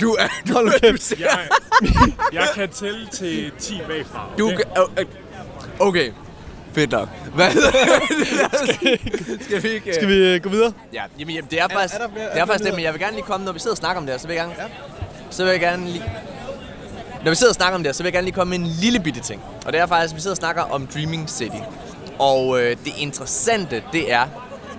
Du 0.02 0.12
er... 0.14 0.28
Du, 0.48 0.54
Hold 0.54 0.80
kæft. 0.82 1.14
Jeg, 1.20 1.48
jeg 2.34 2.48
kan 2.56 2.70
tælle 2.70 3.08
til 3.08 3.52
10 3.60 3.82
bagfra. 3.88 4.26
du, 4.38 4.48
okay? 4.52 4.64
okay. 4.76 5.06
okay. 5.80 6.12
Fedt 6.74 6.92
nok. 6.92 7.10
Hvad 7.36 7.52
skal 9.46 9.64
vi 9.64 9.70
ikke... 9.70 9.94
Skal 9.94 10.08
vi 10.08 10.14
øh, 10.14 10.42
gå 10.42 10.50
videre? 10.50 10.74
Ja, 10.94 11.04
jamen, 11.20 11.36
jamen 11.36 11.50
det 11.52 11.60
er 11.62 11.68
faktisk, 11.68 11.94
er 11.96 12.00
der 12.00 12.10
flere- 12.14 12.26
det 12.30 12.38
er 12.38 12.42
er 12.42 12.46
faktisk 12.46 12.66
det, 12.66 12.74
men 12.76 12.84
jeg 12.84 12.94
vil 12.94 13.02
gerne 13.02 13.16
lige 13.16 13.26
komme, 13.26 13.46
når 13.46 13.52
vi 13.52 13.60
sidder 13.60 13.74
og 13.74 13.78
snakker 13.78 14.02
om 14.02 14.06
det 14.06 14.14
her, 14.14 14.20
så 14.20 14.28
vil 14.28 14.36
jeg 14.36 14.46
gerne, 14.46 14.56
ja. 14.58 14.68
så 15.30 15.44
vil 15.44 15.52
jeg 15.52 15.60
gerne 15.60 15.86
lige, 15.86 16.04
når 17.24 17.30
vi 17.32 17.36
sidder 17.36 17.52
og 17.52 17.56
snakker 17.56 17.76
om 17.76 17.84
det 17.84 17.88
her, 17.88 17.94
så 17.94 18.04
vil 18.04 18.08
jeg 18.08 18.14
gerne 18.14 18.26
lige 18.26 18.36
komme 18.36 18.58
med 18.58 18.68
en 18.70 18.76
lille 18.82 19.00
bitte 19.00 19.20
ting. 19.20 19.42
Og 19.66 19.74
det 19.74 19.82
er 19.82 19.86
faktisk, 19.86 20.12
at 20.14 20.16
vi 20.16 20.22
sidder 20.22 20.34
og 20.34 20.38
snakker 20.38 20.62
om 20.62 20.88
Dreaming 20.88 21.30
City. 21.30 21.56
Og 22.20 22.60
øh, 22.62 22.78
det 22.86 22.94
interessante, 22.98 23.84
det 23.94 24.12
er, 24.12 24.26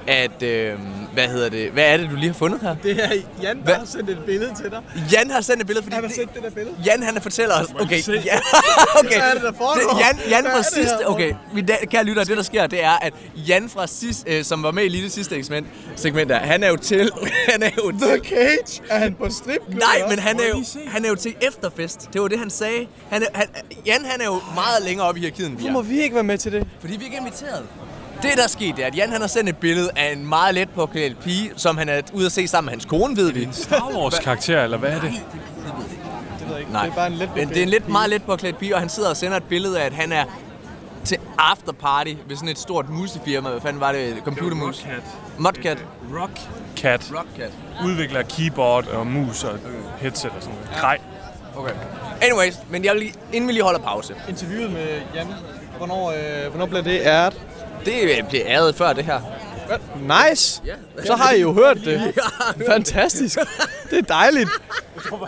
at 0.06 0.42
øh, 0.42 0.72
hvad 1.12 1.28
hedder 1.28 1.48
det? 1.48 1.70
Hvad 1.70 1.84
er 1.84 1.96
det, 1.96 2.10
du 2.10 2.16
lige 2.16 2.26
har 2.26 2.34
fundet 2.34 2.60
her? 2.60 2.76
Det 2.82 3.04
er 3.04 3.08
Jan, 3.42 3.58
Hvad? 3.64 3.74
har 3.74 3.84
sendt 3.84 4.10
et 4.10 4.18
billede 4.26 4.54
til 4.62 4.70
dig. 4.70 4.80
Jan 5.12 5.30
har 5.30 5.40
sendt 5.40 5.60
et 5.60 5.66
billede, 5.66 5.82
fordi 5.84 5.94
Han 5.94 6.02
har 6.04 6.08
det- 6.08 6.16
sendt 6.16 6.34
det 6.34 6.42
der 6.42 6.50
billede. 6.50 6.76
Jan, 6.86 7.02
han 7.02 7.22
fortæller 7.22 7.54
os... 7.54 7.66
Okay, 7.80 8.00
se? 8.00 8.12
ja, 8.24 8.38
okay. 9.00 9.08
Hvad 9.18 9.28
er 9.30 9.34
det, 9.34 9.42
der 9.42 9.52
foregår? 9.52 9.98
Jan, 10.00 10.18
Jan 10.30 10.44
fra 10.44 10.50
er 10.50 10.54
her, 10.56 10.62
sidste... 10.62 11.08
Okay, 11.08 11.32
min 11.54 11.66
da- 11.66 11.86
kære 11.90 12.04
lytter, 12.04 12.24
det 12.24 12.36
der 12.36 12.42
sker, 12.42 12.66
det 12.66 12.84
er, 12.84 12.90
at 12.90 13.14
Jan 13.36 13.68
fra 13.68 13.86
sidst, 13.86 14.24
øh, 14.28 14.44
som 14.44 14.62
var 14.62 14.70
med 14.70 14.84
i 14.84 14.88
lige 14.88 15.04
det 15.04 15.12
sidste 15.12 15.44
segment, 15.44 15.66
segment 15.96 16.30
der, 16.30 16.38
han 16.38 16.62
er 16.62 16.68
jo 16.68 16.76
til... 16.76 17.10
Han 17.52 17.62
er 17.62 17.70
jo 17.84 17.90
The 17.90 18.10
til... 18.18 18.24
Cage? 18.28 18.82
Er 18.90 18.98
han 18.98 19.14
på 19.14 19.30
stripklub? 19.30 19.74
Nej, 19.78 20.08
men 20.10 20.18
han 20.18 20.36
er, 20.40 20.48
jo, 20.48 20.64
han 20.88 21.04
er 21.04 21.08
jo 21.08 21.14
til 21.14 21.34
efterfest. 21.40 22.08
Det 22.12 22.20
var 22.22 22.28
det, 22.28 22.38
han 22.38 22.50
sagde. 22.50 22.86
Han 23.10 23.22
er, 23.22 23.26
han, 23.34 23.46
Jan, 23.86 24.04
han 24.04 24.20
er 24.20 24.24
jo 24.24 24.40
meget 24.54 24.82
længere 24.84 25.06
oppe 25.08 25.18
i 25.18 25.22
hierarkiet, 25.22 25.46
end 25.46 25.56
vi 25.56 25.60
Hvorfor 25.62 25.72
må 25.72 25.78
er. 25.78 25.82
vi 25.82 26.02
ikke 26.02 26.14
være 26.14 26.24
med 26.24 26.38
til 26.38 26.52
det? 26.52 26.66
Fordi 26.80 26.96
vi 26.96 27.04
ikke 27.04 27.16
er 27.16 27.20
inviteret. 27.20 27.62
Det, 28.24 28.36
der 28.36 28.42
er 28.44 28.48
sket, 28.48 28.76
det 28.76 28.82
er, 28.82 28.86
at 28.86 28.96
Jan 28.96 29.10
han 29.12 29.20
har 29.20 29.28
sendt 29.28 29.48
et 29.48 29.56
billede 29.56 29.90
af 29.96 30.12
en 30.12 30.26
meget 30.26 30.54
let 30.54 30.68
påklædt 30.70 31.20
pige, 31.20 31.52
som 31.56 31.78
han 31.78 31.88
er 31.88 32.00
ude 32.12 32.26
at 32.26 32.32
se 32.32 32.48
sammen 32.48 32.66
med 32.66 32.72
hans 32.72 32.84
kone, 32.84 33.16
ved 33.16 33.32
vi. 33.32 33.48
Star 33.52 33.90
Wars 33.94 34.18
karakter, 34.18 34.64
eller 34.64 34.78
hvad 34.78 34.90
er 34.90 35.00
det? 35.00 35.12
Det 36.38 36.46
ved 36.46 36.50
jeg 36.50 36.58
ikke. 36.60 36.72
Nej, 36.72 36.82
Det 36.84 36.90
er 36.90 36.94
bare 36.94 37.06
en 37.06 37.12
let 37.12 37.30
men 37.36 37.48
det 37.48 37.58
er 37.58 37.62
en 37.62 37.68
lidt 37.68 37.88
meget 37.88 38.10
let 38.10 38.22
påklædt 38.22 38.58
pige, 38.58 38.74
og 38.74 38.80
han 38.80 38.88
sidder 38.88 39.08
og 39.10 39.16
sender 39.16 39.36
et 39.36 39.42
billede 39.44 39.80
af, 39.80 39.86
at 39.86 39.92
han 39.92 40.12
er 40.12 40.24
til 41.04 41.18
afterparty 41.38 42.14
ved 42.28 42.36
sådan 42.36 42.48
et 42.48 42.58
stort 42.58 42.88
musefirma. 42.88 43.48
Hvad 43.50 43.60
fanden 43.60 43.80
var 43.80 43.92
det? 43.92 44.16
Computermus? 44.24 44.86
Modcat. 45.38 45.78
Rockcat. 46.20 47.12
Rockcat. 47.18 47.50
Udvikler 47.84 48.22
keyboard 48.22 48.86
og 48.86 49.06
mus 49.06 49.44
og 49.44 49.58
headset 49.98 50.30
og 50.36 50.42
sådan 50.42 50.54
noget. 50.54 50.80
Grej. 50.80 50.98
Okay. 51.56 51.72
Anyways, 52.22 52.58
men 52.70 52.84
jeg 52.84 52.92
vil 52.92 53.00
lige, 53.00 53.14
inden 53.32 53.48
vi 53.48 53.52
lige 53.52 53.62
holder 53.64 53.80
pause. 53.80 54.14
Interviewet 54.28 54.72
med 54.72 55.00
Jan. 55.14 55.26
Hvornår, 55.76 56.10
øh, 56.10 56.50
hvornår 56.50 56.66
bliver 56.66 56.82
det 56.82 57.00
æret? 57.04 57.40
Det 57.84 58.02
øh, 58.02 58.28
blev 58.28 58.40
æret 58.46 58.74
før 58.74 58.92
det 58.92 59.04
her. 59.04 59.20
Nice! 60.30 60.62
Så 61.04 61.14
har 61.14 61.32
I 61.32 61.40
jo 61.40 61.52
hørt 61.62 61.76
det. 61.84 62.14
Fantastisk. 62.68 63.38
Det 63.90 63.98
er 63.98 64.02
dejligt. 64.02 64.50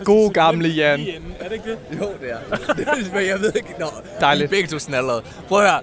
God 0.04 0.32
gamle 0.32 0.68
Jan. 0.68 1.00
Er 1.40 1.44
det 1.48 1.52
ikke 1.52 1.70
det? 1.70 1.78
Jo, 2.00 2.08
det 2.20 2.30
er. 2.30 2.56
det 2.74 2.88
er 2.88 3.14
men 3.14 3.26
jeg 3.26 3.40
ved 3.40 3.52
ikke. 3.56 3.74
Nå, 3.78 3.86
Dejligt. 4.20 4.44
Er 4.44 4.50
begge 4.50 4.68
to 4.68 4.78
sådan 4.78 4.94
allerede. 4.94 5.22
Prøv 5.48 5.58
at 5.64 5.70
høre. 5.70 5.80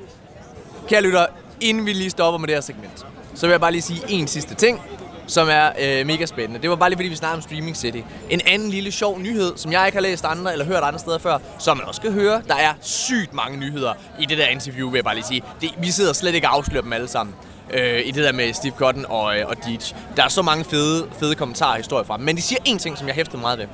Kære 0.88 1.02
lytter, 1.02 1.26
inden 1.62 1.86
vi 1.86 1.94
lige 1.94 2.10
stopper 2.10 2.38
med 2.38 2.48
det 2.48 2.56
her 2.56 2.62
segment, 2.62 3.06
så 3.36 3.46
vil 3.46 3.52
jeg 3.54 3.62
bare 3.62 3.72
lige 3.72 3.82
sige 3.82 4.02
en 4.10 4.28
sidste 4.28 4.56
ting, 4.56 4.82
som 5.28 5.48
er 5.50 5.70
øh, 5.80 6.06
mega 6.08 6.26
spændende. 6.26 6.62
Det 6.62 6.70
var 6.70 6.76
bare 6.76 6.90
lige 6.90 6.98
fordi, 6.98 7.10
vi 7.10 7.16
snakker 7.16 7.36
om 7.36 7.42
Streaming 7.42 7.78
City. 7.78 8.00
En 8.30 8.42
anden 8.46 8.70
lille 8.70 8.92
sjov 8.92 9.20
nyhed, 9.20 9.54
som 9.56 9.72
jeg 9.72 9.86
ikke 9.86 9.96
har 9.96 10.02
læst 10.02 10.26
andre 10.26 10.52
eller 10.52 10.66
hørt 10.66 10.84
andre 10.84 11.00
steder 11.00 11.18
før, 11.18 11.38
som 11.60 11.78
man 11.78 11.88
også 11.88 12.00
skal 12.00 12.12
høre. 12.14 12.42
Der 12.48 12.56
er 12.56 12.74
sygt 12.82 13.34
mange 13.34 13.58
nyheder 13.58 13.94
i 14.20 14.26
det 14.26 14.38
der 14.38 14.48
interview, 14.48 14.90
vil 14.90 14.98
jeg 14.98 15.04
bare 15.04 15.16
lige 15.16 15.26
sige. 15.26 15.44
Det, 15.62 15.70
vi 15.78 15.92
sidder 15.92 16.14
slet 16.14 16.36
ikke 16.36 16.48
og 16.48 16.56
afslører 16.56 16.82
dem 16.82 16.94
alle 16.94 17.08
sammen. 17.08 17.36
Øh, 17.74 18.02
I 18.06 18.12
det 18.12 18.24
der 18.24 18.32
med 18.32 18.54
Steve 18.54 18.74
Cotton 18.78 19.06
og, 19.10 19.40
øh, 19.40 19.48
og 19.48 19.56
Deej. 19.66 19.78
Der 20.16 20.24
er 20.24 20.28
så 20.28 20.42
mange 20.42 20.66
fede, 20.66 21.08
fede 21.20 21.36
kommentarer 21.36 21.72
og 21.72 21.78
historier 21.78 22.06
fra 22.06 22.18
dem. 22.18 22.26
Men 22.26 22.38
de 22.38 22.42
siger 22.42 22.60
én 22.68 22.78
ting, 22.78 22.98
som 22.98 23.08
jeg 23.08 23.16
hæftede 23.16 23.42
meget 23.42 23.60
ved. 23.60 23.66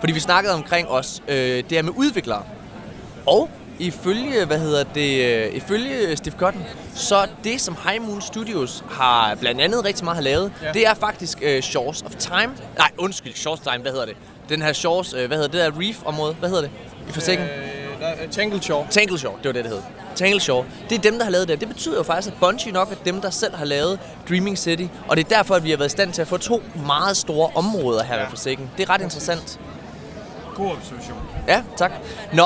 Fordi 0.00 0.12
vi 0.12 0.20
snakkede 0.20 0.54
omkring 0.54 0.88
os, 0.88 1.22
øh, 1.28 1.36
det 1.36 1.72
her 1.72 1.82
med 1.82 1.92
udviklere. 1.96 2.42
Og 3.26 3.50
ifølge, 3.82 4.44
hvad 4.44 4.58
hedder 4.58 4.84
det, 4.84 5.24
øh, 5.24 5.54
ifølge 5.54 6.16
Steve 6.16 6.34
Cotton, 6.38 6.64
så 6.94 7.26
det, 7.44 7.60
som 7.60 7.76
High 7.88 8.02
Moon 8.02 8.20
Studios 8.20 8.84
har 8.90 9.34
blandt 9.34 9.60
andet 9.60 9.84
rigtig 9.84 10.04
meget 10.04 10.16
har 10.16 10.22
lavet, 10.22 10.52
ja. 10.62 10.72
det 10.72 10.86
er 10.86 10.94
faktisk 10.94 11.38
øh, 11.42 11.62
Shores 11.62 12.02
of 12.02 12.14
Time. 12.18 12.54
Nej, 12.78 12.90
undskyld, 12.98 13.34
Shores 13.34 13.60
of 13.60 13.72
Time, 13.72 13.82
hvad 13.82 13.92
hedder 13.92 14.06
det? 14.06 14.16
Den 14.48 14.62
her 14.62 14.72
Shores, 14.72 15.14
øh, 15.14 15.26
hvad 15.26 15.36
hedder 15.36 15.50
det 15.50 15.74
der 15.74 15.80
Reef-område, 15.80 16.34
hvad 16.34 16.48
hedder 16.48 16.62
det? 16.62 16.70
I 17.08 17.12
forsikring? 17.12 17.48
Øh, 17.48 17.82
Tangle 18.30 18.62
Shore. 18.62 18.86
Tangle 18.90 19.18
Shore, 19.18 19.36
det 19.38 19.44
var 19.44 19.52
det, 19.52 19.64
det 19.64 19.72
hed. 19.72 19.82
Tangle 20.14 20.40
Shore. 20.40 20.64
Det 20.88 20.98
er 20.98 21.02
dem, 21.02 21.18
der 21.18 21.24
har 21.24 21.30
lavet 21.30 21.48
det. 21.48 21.60
Det 21.60 21.68
betyder 21.68 21.96
jo 21.96 22.02
faktisk, 22.02 22.34
at 22.34 22.40
Bungie 22.40 22.72
nok 22.72 22.90
er 22.90 22.96
dem, 23.04 23.20
der 23.20 23.30
selv 23.30 23.54
har 23.54 23.64
lavet 23.64 23.98
Dreaming 24.28 24.58
City. 24.58 24.84
Og 25.08 25.16
det 25.16 25.24
er 25.24 25.28
derfor, 25.36 25.54
at 25.54 25.64
vi 25.64 25.70
har 25.70 25.76
været 25.76 25.88
i 25.88 25.90
stand 25.90 26.12
til 26.12 26.22
at 26.22 26.28
få 26.28 26.36
to 26.36 26.62
meget 26.86 27.16
store 27.16 27.50
områder 27.54 28.02
her 28.02 28.14
ja. 28.14 28.20
ved 28.20 28.30
forsikring. 28.30 28.70
Det 28.76 28.88
er 28.88 28.90
ret 28.90 29.00
interessant. 29.00 29.60
God 30.54 30.70
observation. 30.70 31.18
Ja, 31.48 31.62
tak. 31.76 31.92
Nå, 32.32 32.44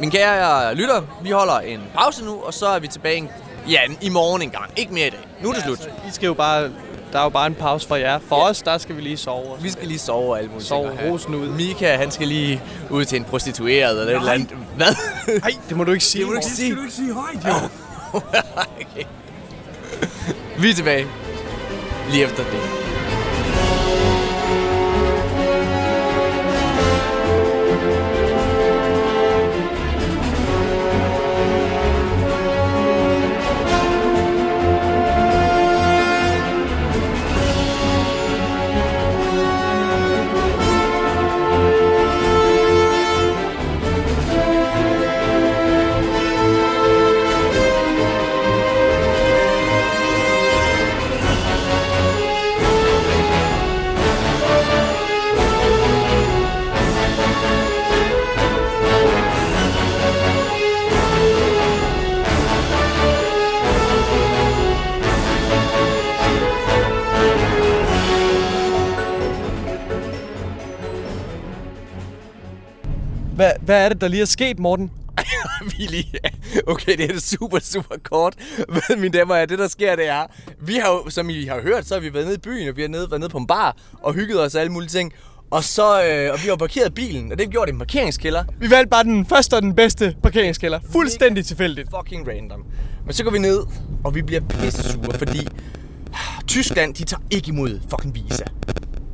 min 0.00 0.10
kære 0.10 0.74
lytter, 0.74 1.02
vi 1.22 1.30
holder 1.30 1.58
en 1.58 1.80
pause 1.94 2.24
nu, 2.24 2.40
og 2.42 2.54
så 2.54 2.66
er 2.66 2.78
vi 2.78 2.86
tilbage 2.86 3.30
ja, 3.68 3.80
i 4.00 4.08
morgen 4.08 4.42
en 4.42 4.50
gang. 4.50 4.70
Ikke 4.76 4.94
mere 4.94 5.06
i 5.06 5.10
dag. 5.10 5.28
Nu 5.42 5.48
er 5.48 5.52
det 5.54 5.62
slut. 5.62 5.88
I 6.08 6.10
skal 6.10 6.26
jo 6.26 6.34
bare... 6.34 6.70
Der 7.12 7.18
er 7.18 7.22
jo 7.22 7.28
bare 7.28 7.46
en 7.46 7.54
pause 7.54 7.88
for 7.88 7.96
jer. 7.96 8.18
For 8.28 8.36
os, 8.36 8.62
der 8.62 8.78
skal 8.78 8.96
vi 8.96 9.00
lige 9.00 9.16
sove. 9.16 9.62
Vi 9.62 9.70
skal 9.70 9.88
lige 9.88 9.98
sove 9.98 10.30
og 10.30 10.38
alle 10.38 10.50
mulige 10.50 10.66
Sove 10.66 10.90
rosen 11.04 11.34
ud. 11.34 11.48
Mika, 11.48 11.96
han 11.96 12.10
skal 12.10 12.28
lige 12.28 12.62
ud 12.90 13.04
til 13.04 13.16
en 13.16 13.24
prostitueret 13.24 14.00
eller 14.00 14.14
et 14.14 14.16
eller 14.16 14.32
andet. 14.32 14.50
Hvad? 14.76 14.86
Nej, 15.40 15.50
det 15.68 15.76
må 15.76 15.84
du 15.84 15.92
ikke 15.92 16.04
sige. 16.04 16.20
Det 16.20 16.28
må 16.28 16.32
du 16.32 16.38
ikke 16.38 16.50
sige. 16.50 16.70
ikke 16.70 16.92
sige 16.92 17.12
højt, 17.12 17.44
jo. 17.44 17.68
okay. 18.80 19.04
Vi 20.58 20.70
er 20.70 20.74
tilbage. 20.74 21.06
Lige 22.10 22.24
efter 22.24 22.44
det. 22.44 22.87
Hvad, 73.68 73.84
er 73.84 73.88
det, 73.88 74.00
der 74.00 74.08
lige 74.08 74.22
er 74.22 74.26
sket, 74.26 74.58
Morten? 74.58 74.90
vi 75.70 75.82
lige... 75.82 76.12
Okay, 76.66 76.96
det 76.96 77.04
er 77.04 77.12
det 77.12 77.22
super, 77.22 77.58
super 77.62 77.94
kort. 78.02 78.34
Men 78.68 79.00
mine 79.00 79.18
damer 79.18 79.40
og 79.40 79.48
det 79.48 79.58
der 79.58 79.68
sker, 79.68 79.96
det 79.96 80.08
er... 80.08 80.26
Vi 80.60 80.74
har 80.74 80.88
jo, 80.90 81.10
som 81.10 81.30
I 81.30 81.44
har 81.44 81.60
hørt, 81.60 81.86
så 81.86 81.94
har 81.94 82.00
vi 82.00 82.14
været 82.14 82.24
nede 82.24 82.36
i 82.36 82.40
byen, 82.40 82.68
og 82.68 82.76
vi 82.76 82.82
har 82.82 82.88
nede, 82.88 83.10
været 83.10 83.20
nede 83.20 83.30
på 83.30 83.38
en 83.38 83.46
bar, 83.46 83.76
og 84.02 84.14
hygget 84.14 84.40
os 84.40 84.54
og 84.54 84.60
alle 84.60 84.72
mulige 84.72 84.88
ting. 84.88 85.12
Og 85.50 85.64
så, 85.64 86.04
øh, 86.04 86.32
og 86.32 86.38
vi 86.42 86.48
har 86.48 86.56
parkeret 86.56 86.94
bilen, 86.94 87.32
og 87.32 87.38
det 87.38 87.50
gjorde 87.50 87.66
det 87.66 87.72
en 87.72 87.78
parkeringskælder. 87.78 88.44
Vi 88.60 88.70
valgte 88.70 88.90
bare 88.90 89.04
den 89.04 89.26
første 89.26 89.54
og 89.54 89.62
den 89.62 89.74
bedste 89.74 90.16
parkeringskælder. 90.22 90.80
Fuldstændig 90.92 91.46
tilfældigt. 91.46 91.88
Fucking 91.98 92.28
random. 92.28 92.64
Men 93.04 93.14
så 93.14 93.24
går 93.24 93.30
vi 93.30 93.38
ned, 93.38 93.60
og 94.04 94.14
vi 94.14 94.22
bliver 94.22 94.40
pisse 94.40 94.92
sure, 94.92 95.18
fordi 95.18 95.48
Tyskland, 96.46 96.94
de 96.94 97.04
tager 97.04 97.22
ikke 97.30 97.48
imod 97.48 97.80
fucking 97.90 98.14
visa. 98.14 98.44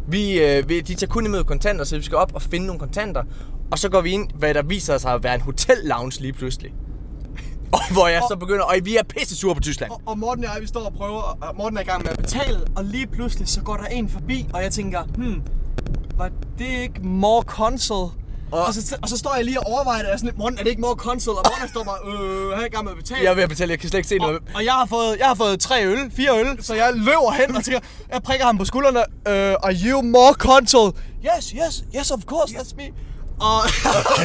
Vi, 0.08 0.40
øh, 0.40 0.68
vi, 0.68 0.80
de 0.80 0.94
tager 0.94 1.10
kun 1.10 1.26
imod 1.26 1.44
kontanter, 1.44 1.84
så 1.84 1.96
vi 1.96 2.02
skal 2.02 2.18
op 2.18 2.34
og 2.34 2.42
finde 2.42 2.66
nogle 2.66 2.80
kontanter. 2.80 3.22
Og 3.70 3.78
så 3.78 3.88
går 3.88 4.00
vi 4.00 4.10
ind, 4.10 4.30
hvad 4.34 4.54
der 4.54 4.62
viser 4.62 4.98
sig 4.98 5.12
at 5.12 5.22
være 5.22 5.34
en 5.34 5.40
hotel 5.40 5.76
lounge 5.84 6.20
lige 6.20 6.32
pludselig. 6.32 6.72
Og 7.72 7.92
hvor 7.92 8.08
jeg 8.08 8.22
så 8.30 8.36
begynder, 8.36 8.64
og 8.64 8.74
vi 8.82 8.96
er 8.96 9.02
pisse 9.02 9.36
sure 9.36 9.54
på 9.54 9.60
Tyskland. 9.60 9.90
Og, 9.90 10.00
og 10.06 10.18
Morten 10.18 10.44
og 10.44 10.50
jeg, 10.54 10.62
vi 10.62 10.66
står 10.66 10.80
og 10.80 10.92
prøver, 10.92 11.22
og 11.40 11.56
Morten 11.56 11.76
er 11.76 11.82
i 11.82 11.84
gang 11.84 12.02
med 12.02 12.10
at 12.10 12.18
betale, 12.18 12.60
og 12.76 12.84
lige 12.84 13.06
pludselig 13.06 13.48
så 13.48 13.62
går 13.62 13.76
der 13.76 13.84
en 13.84 14.08
forbi, 14.08 14.46
og 14.54 14.62
jeg 14.62 14.72
tænker, 14.72 15.02
hmm, 15.02 15.42
var 16.16 16.30
det 16.58 16.66
ikke 16.82 17.00
more 17.02 17.42
console? 17.42 18.10
Og, 18.52 18.64
og, 18.64 18.74
så, 18.74 18.96
og 19.02 19.08
så 19.08 19.16
står 19.16 19.34
jeg 19.34 19.44
lige 19.44 19.60
og 19.60 19.66
overvejer 19.66 19.98
det, 19.98 20.06
og 20.06 20.10
jeg 20.10 20.18
sådan 20.18 20.28
lidt, 20.28 20.38
Morten, 20.38 20.58
er 20.58 20.62
det 20.62 20.70
ikke 20.70 20.82
more 20.82 20.96
console? 20.96 21.38
Og 21.38 21.44
Morten 21.50 21.68
står 21.68 21.84
bare, 21.84 21.98
øh, 22.06 22.50
han 22.50 22.62
er 22.62 22.66
i 22.66 22.68
gang 22.68 22.84
med 22.84 22.92
at 22.92 22.98
betale. 22.98 23.22
Jeg 23.22 23.30
er 23.30 23.34
ved 23.34 23.42
at 23.42 23.48
betale, 23.48 23.70
jeg 23.70 23.78
kan 23.78 23.88
slet 23.88 23.98
ikke 23.98 24.08
se 24.08 24.16
og, 24.20 24.26
noget. 24.26 24.42
og 24.54 24.64
jeg 24.64 24.72
har 24.72 24.86
fået, 24.86 25.18
jeg 25.18 25.26
har 25.26 25.34
fået 25.34 25.60
tre 25.60 25.86
øl, 25.86 26.10
fire 26.16 26.40
øl, 26.40 26.64
så 26.64 26.74
jeg 26.74 26.90
løber 26.94 27.32
hen 27.32 27.56
og 27.56 27.64
tænker, 27.64 27.80
jeg 28.12 28.22
prikker 28.22 28.46
ham 28.46 28.58
på 28.58 28.64
skuldrene, 28.64 28.98
øh, 29.28 29.54
are 29.66 29.74
you 29.86 30.02
more 30.02 30.34
console? 30.34 30.92
Yes, 31.28 31.44
yes, 31.50 31.84
yes, 31.96 32.10
of 32.10 32.20
course, 32.24 32.54
that's 32.54 32.76
me. 32.76 32.84
Og, 33.40 33.60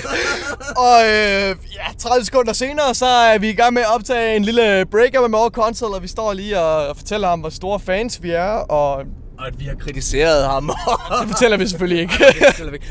og 0.86 0.98
øh, 1.06 1.56
ja, 1.76 1.86
30 1.98 2.26
sekunder 2.26 2.54
senere, 2.54 2.96
så 2.96 3.06
er 3.06 3.38
vi 3.38 3.50
i 3.50 3.54
gang 3.54 3.74
med 3.74 3.82
at 3.82 3.96
optage 3.96 4.36
en 4.36 4.46
lille 4.46 4.86
breaker 4.92 5.22
med 5.22 5.30
More 5.30 5.50
Console, 5.50 5.96
og 5.96 6.04
vi 6.04 6.08
står 6.08 6.34
lige 6.34 6.60
og 6.60 6.98
fortæller 6.98 7.28
ham, 7.28 7.40
hvor 7.40 7.50
store 7.50 7.80
fans 7.80 8.24
vi 8.24 8.32
er, 8.32 8.52
og 8.52 9.04
Og 9.40 9.48
at 9.48 9.60
vi 9.60 9.66
har 9.66 9.76
kritiseret 9.76 10.46
ham. 10.46 10.72
det 11.22 11.30
fortæller 11.30 11.58
vi 11.58 11.68
selvfølgelig 11.68 12.00
ikke. 12.02 12.14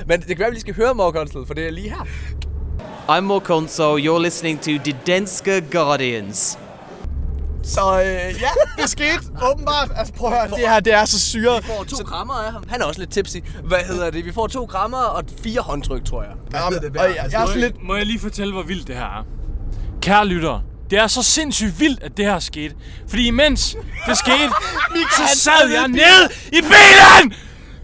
Men 0.06 0.20
det 0.20 0.26
kan 0.28 0.38
være, 0.38 0.46
at 0.46 0.50
vi 0.50 0.54
lige 0.54 0.60
skal 0.60 0.74
høre 0.74 0.94
More 0.94 1.12
Console, 1.12 1.46
for 1.46 1.54
det 1.54 1.66
er 1.66 1.70
lige 1.70 1.88
her. 1.90 2.06
I'm 3.08 3.20
Mokonso. 3.20 3.98
You're 3.98 4.18
listening 4.22 4.60
to 4.60 4.70
Didenska 4.84 5.60
Guardians. 5.70 6.58
så 7.62 8.00
øh, 8.00 8.06
ja, 8.42 8.48
det 8.82 8.90
skete 8.90 9.20
åbenbart. 9.52 9.90
Altså 9.96 10.12
prøv 10.12 10.32
at 10.32 10.38
høre, 10.38 10.58
det 10.58 10.68
her 10.68 10.80
det 10.80 10.92
er 10.92 11.04
så 11.04 11.20
syret. 11.20 11.62
Vi 11.62 11.68
får 11.68 11.84
to 11.84 12.04
krammer 12.04 12.34
af 12.34 12.52
ham. 12.52 12.64
Han 12.68 12.80
er 12.80 12.84
også 12.84 13.00
lidt 13.00 13.10
tipsy. 13.12 13.36
Hvad 13.64 13.78
hedder 13.78 14.10
det? 14.10 14.24
Vi 14.24 14.32
får 14.32 14.46
to 14.46 14.66
krammer 14.66 14.98
og 14.98 15.24
fire 15.42 15.60
håndtryk, 15.60 16.04
tror 16.04 16.22
jeg. 16.22 16.32
Hvad 16.50 16.60
Jamen, 16.60 16.72
hedder 16.74 16.88
det 16.88 17.00
og 17.00 17.08
jeg, 17.16 17.28
jeg 17.32 17.42
er 17.42 17.46
sådan 17.46 17.60
lidt... 17.60 17.82
Må 17.82 17.96
jeg 17.96 18.06
lige 18.06 18.20
fortælle, 18.20 18.52
hvor 18.52 18.62
vildt 18.62 18.86
det 18.88 18.96
her 18.96 19.04
er? 19.04 19.24
Kære 20.02 20.26
lytter, 20.26 20.60
Det 20.90 20.98
er 20.98 21.06
så 21.06 21.22
sindssygt 21.22 21.80
vildt, 21.80 22.02
at 22.02 22.16
det 22.16 22.24
her 22.24 22.38
skete. 22.38 22.74
Fordi 23.08 23.26
imens 23.26 23.76
det 24.06 24.18
skete, 24.18 24.50
så 25.18 25.38
sad 25.40 25.70
jeg 25.72 25.88
ned 25.88 26.30
i 26.52 26.60
bilen! 26.62 27.34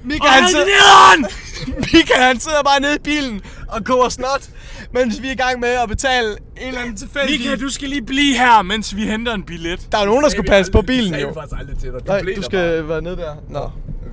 Mika, 0.04 0.24
Og 0.24 0.30
han, 0.30 0.48
sidder! 0.48 1.28
Mika, 1.94 2.14
han 2.20 2.40
sidder 2.40 2.62
bare 2.62 2.80
nede 2.80 2.94
i 2.94 2.98
bilen 2.98 3.40
og 3.68 3.84
koger 3.84 4.08
snot, 4.08 4.48
mens 4.94 5.22
vi 5.22 5.28
er 5.28 5.32
i 5.32 5.34
gang 5.34 5.60
med 5.60 5.68
at 5.68 5.88
betale 5.88 6.28
en 6.30 6.68
eller 6.68 6.80
anden 6.80 6.96
tilfældig... 6.96 7.40
Mika, 7.40 7.54
du 7.56 7.68
skal 7.68 7.88
lige 7.88 8.02
blive 8.02 8.34
her, 8.38 8.62
mens 8.62 8.96
vi 8.96 9.06
henter 9.06 9.34
en 9.34 9.42
billet. 9.42 9.88
Der 9.92 9.98
er 9.98 10.04
nogen, 10.06 10.22
der 10.24 10.28
skulle 10.30 10.48
passe 10.48 10.72
på 10.72 10.82
bilen, 10.82 11.12
Det 11.14 11.22
jo. 11.22 11.28
er 11.30 11.34
faktisk 11.34 11.60
aldrig 11.60 11.78
til 11.78 11.92
dig. 11.92 12.00
Nej, 12.06 12.22
blev 12.22 12.36
du 12.36 12.42
skal 12.42 12.88
være 12.88 13.02
nede 13.02 13.16
der. 13.16 13.34
Nå. 13.50 13.70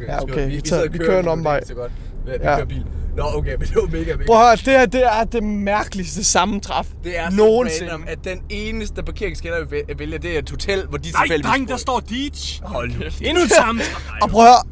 Ja, 0.07 0.21
okay. 0.23 0.49
Vi, 0.49 0.61
tager, 0.61 0.89
vi 0.89 0.97
kører 0.97 1.09
en 1.09 1.15
lige 1.15 1.23
på 1.25 1.31
omvej. 1.31 1.59
det, 1.59 1.67
Så 1.67 1.73
godt. 1.73 1.91
Ja, 2.27 2.31
vi 2.31 2.37
Ja. 2.43 2.55
kører 2.55 2.65
bil. 2.65 2.85
Nå, 3.15 3.23
okay, 3.35 3.51
men 3.59 3.67
det 3.67 3.75
var 3.75 3.85
mega, 3.91 4.13
mega. 4.15 4.25
Prøv 4.25 4.37
at 4.41 4.45
høre, 4.47 4.55
det 4.55 4.79
her 4.79 4.85
det 4.85 5.03
er 5.19 5.23
det 5.23 5.43
mærkeligste 5.43 6.23
sammentræf 6.23 6.87
Det 7.03 7.19
er 7.19 7.29
så 7.29 7.35
nogensinde. 7.37 7.91
random, 7.91 8.07
at 8.07 8.23
den 8.23 8.41
eneste 8.49 9.03
parkeringskælder, 9.03 9.65
vi 9.65 9.75
væ- 9.77 9.93
vælger, 9.97 10.17
det 10.17 10.35
er 10.35 10.39
et 10.39 10.49
hotel, 10.49 10.85
hvor 10.87 10.97
de 10.97 11.11
Nej, 11.11 11.21
tilfældigvis 11.23 11.51
dreng, 11.51 11.67
der 11.67 11.73
bor. 11.73 11.77
står 11.77 11.99
Deej. 11.99 12.29
Hold 12.63 12.89
nu. 12.91 13.05
Endnu 13.21 13.43
et 13.43 13.51
sammen. 13.51 13.83
Og 14.21 14.29
prøv 14.29 14.41
at 14.45 14.47
høre, 14.47 14.63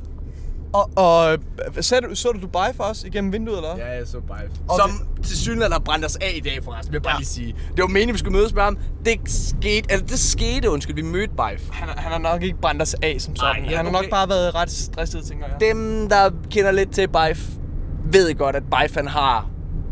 og, 0.73 0.89
og 0.95 1.33
øh, 1.33 1.83
så, 1.83 1.99
du, 1.99 2.15
så 2.15 2.29
du 2.31 2.41
Dubai 2.41 2.73
for 2.75 2.83
os 2.83 3.03
igennem 3.03 3.33
vinduet, 3.33 3.57
eller? 3.57 3.75
hvad? 3.75 3.85
Ja, 3.85 3.91
jeg 3.97 4.07
så 4.07 4.19
bare. 4.27 4.39
Og 4.69 4.77
Som 4.79 5.07
til 5.23 5.37
synligheden 5.37 5.71
har 5.71 5.79
brændt 5.79 6.05
os 6.05 6.15
af 6.15 6.31
i 6.35 6.39
dag, 6.39 6.59
forresten, 6.63 6.91
vil 6.93 6.97
jeg 6.97 7.03
bare 7.03 7.17
lige 7.19 7.27
sige. 7.27 7.55
Det 7.75 7.81
var 7.81 7.87
meningen, 7.87 8.13
vi 8.13 8.19
skulle 8.19 8.37
mødes 8.37 8.53
med 8.53 8.63
ham. 8.63 8.77
Det 9.05 9.19
skete, 9.25 9.91
eller 9.91 10.05
det 10.05 10.19
skete, 10.19 10.69
undskyld, 10.69 10.95
vi 10.95 11.01
mødte 11.01 11.33
Bife. 11.33 11.73
Han, 11.73 11.89
han 11.97 12.11
har 12.11 12.19
nok 12.19 12.43
ikke 12.43 12.57
brændt 12.61 12.81
os 12.81 12.93
af 13.01 13.15
som 13.19 13.35
sådan. 13.35 13.63
ja, 13.63 13.75
han 13.77 13.85
har 13.85 13.91
okay. 13.93 14.01
nok 14.01 14.09
bare 14.11 14.29
været 14.29 14.55
ret 14.55 14.71
stresset, 14.71 15.23
tænker 15.25 15.45
jeg. 15.45 15.55
Dem, 15.59 16.09
der 16.09 16.29
kender 16.51 16.71
lidt 16.71 16.91
til 16.93 17.07
Bife, 17.07 17.41
ved 18.13 18.35
godt, 18.37 18.55
at 18.55 18.63
Bife 18.63 18.95
han 18.95 19.07
har 19.07 19.49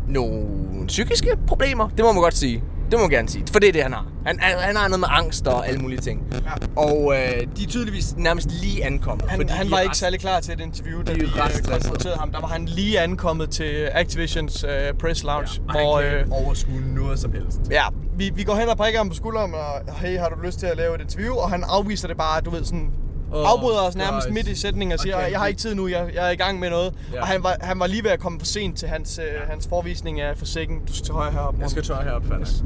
nogle 0.08 0.46
psykiske 0.86 1.28
problemer. 1.46 1.88
Det 1.88 2.04
må 2.04 2.12
man 2.12 2.22
godt 2.22 2.36
sige. 2.36 2.62
Det 2.90 2.98
må 2.98 3.02
man 3.04 3.10
gerne 3.10 3.28
sige. 3.28 3.44
For 3.52 3.58
det 3.60 3.68
er 3.68 3.72
det, 3.72 3.82
han 3.82 3.92
har. 3.92 4.06
Han, 4.26 4.38
han 4.40 4.76
har 4.76 4.88
noget 4.88 5.00
med 5.00 5.08
angst 5.10 5.46
og 5.46 5.68
alle 5.68 5.80
mulige 5.80 6.00
ting. 6.00 6.22
Ja. 6.32 6.38
Og 6.76 7.14
øh, 7.14 7.46
de 7.56 7.62
er 7.62 7.66
tydeligvis 7.68 8.14
nærmest 8.16 8.50
lige 8.62 8.84
ankommet. 8.84 9.28
Han, 9.28 9.38
fordi 9.38 9.52
han 9.52 9.66
de 9.66 9.70
var 9.70 9.80
ikke 9.80 9.90
ret- 9.90 9.96
særlig 9.96 10.20
klar 10.20 10.40
til 10.40 10.54
et 10.54 10.60
interview, 10.60 11.02
da 11.02 11.14
De 11.14 11.20
ret 11.26 11.58
øh, 11.58 11.72
konfronterede 11.72 12.18
ham. 12.18 12.32
Der 12.32 12.40
var 12.40 12.46
han 12.48 12.64
lige 12.64 13.00
ankommet 13.00 13.50
til 13.50 13.88
Activisions 13.92 14.64
uh, 14.64 14.70
press 15.00 15.24
lounge, 15.24 15.48
Ja, 15.74 15.80
hvor... 15.80 16.00
han 16.00 16.10
kan 16.10 16.20
Øh, 16.20 16.44
overskue 16.44 16.80
noget 16.94 17.18
som 17.18 17.32
helst. 17.32 17.60
ja, 17.70 17.82
vi, 18.16 18.30
vi 18.34 18.42
går 18.42 18.54
hen 18.54 18.68
og 18.68 18.76
prikker 18.76 19.00
ham 19.00 19.08
på 19.08 19.14
skulderen, 19.14 19.54
og 19.54 19.94
hey, 19.94 20.18
har 20.18 20.28
du 20.28 20.40
lyst 20.46 20.58
til 20.58 20.66
at 20.66 20.76
lave 20.76 20.94
et 20.94 21.00
interview? 21.00 21.34
Og 21.34 21.50
han 21.50 21.64
afviser 21.68 22.08
det 22.08 22.16
bare, 22.16 22.40
du 22.40 22.50
ved, 22.50 22.64
sådan... 22.64 22.90
Åh, 23.32 23.50
afbryder 23.50 23.80
os 23.80 23.96
nærmest 23.96 24.26
guys. 24.26 24.34
midt 24.34 24.48
i 24.48 24.54
sætningen 24.54 24.92
og 24.92 24.98
siger, 24.98 25.16
Okay. 25.16 25.30
jeg 25.30 25.38
har 25.38 25.46
ikke 25.46 25.60
tid 25.60 25.74
nu, 25.74 25.88
jeg, 25.88 26.10
jeg 26.14 26.26
er 26.26 26.30
i 26.30 26.36
gang 26.36 26.58
med 26.58 26.70
noget. 26.70 26.94
Ja. 27.12 27.20
Og 27.20 27.26
han 27.26 27.42
var, 27.42 27.56
han 27.60 27.80
var 27.80 27.86
lige 27.86 28.04
ved 28.04 28.10
at 28.10 28.20
komme 28.20 28.38
for 28.38 28.46
sent 28.46 28.78
til 28.78 28.88
hans, 28.88 29.18
øh, 29.18 29.48
hans 29.50 29.66
forvisning 29.68 30.20
af 30.20 30.38
Forsaken. 30.38 30.80
Du 30.86 30.92
skal 30.92 31.04
til 31.04 31.14
højre 31.14 31.32
heroppe. 31.32 31.60
Jeg 31.60 31.70
skal 31.70 31.82
tørre 31.82 32.02
herop 32.04 32.26
først. 32.26 32.64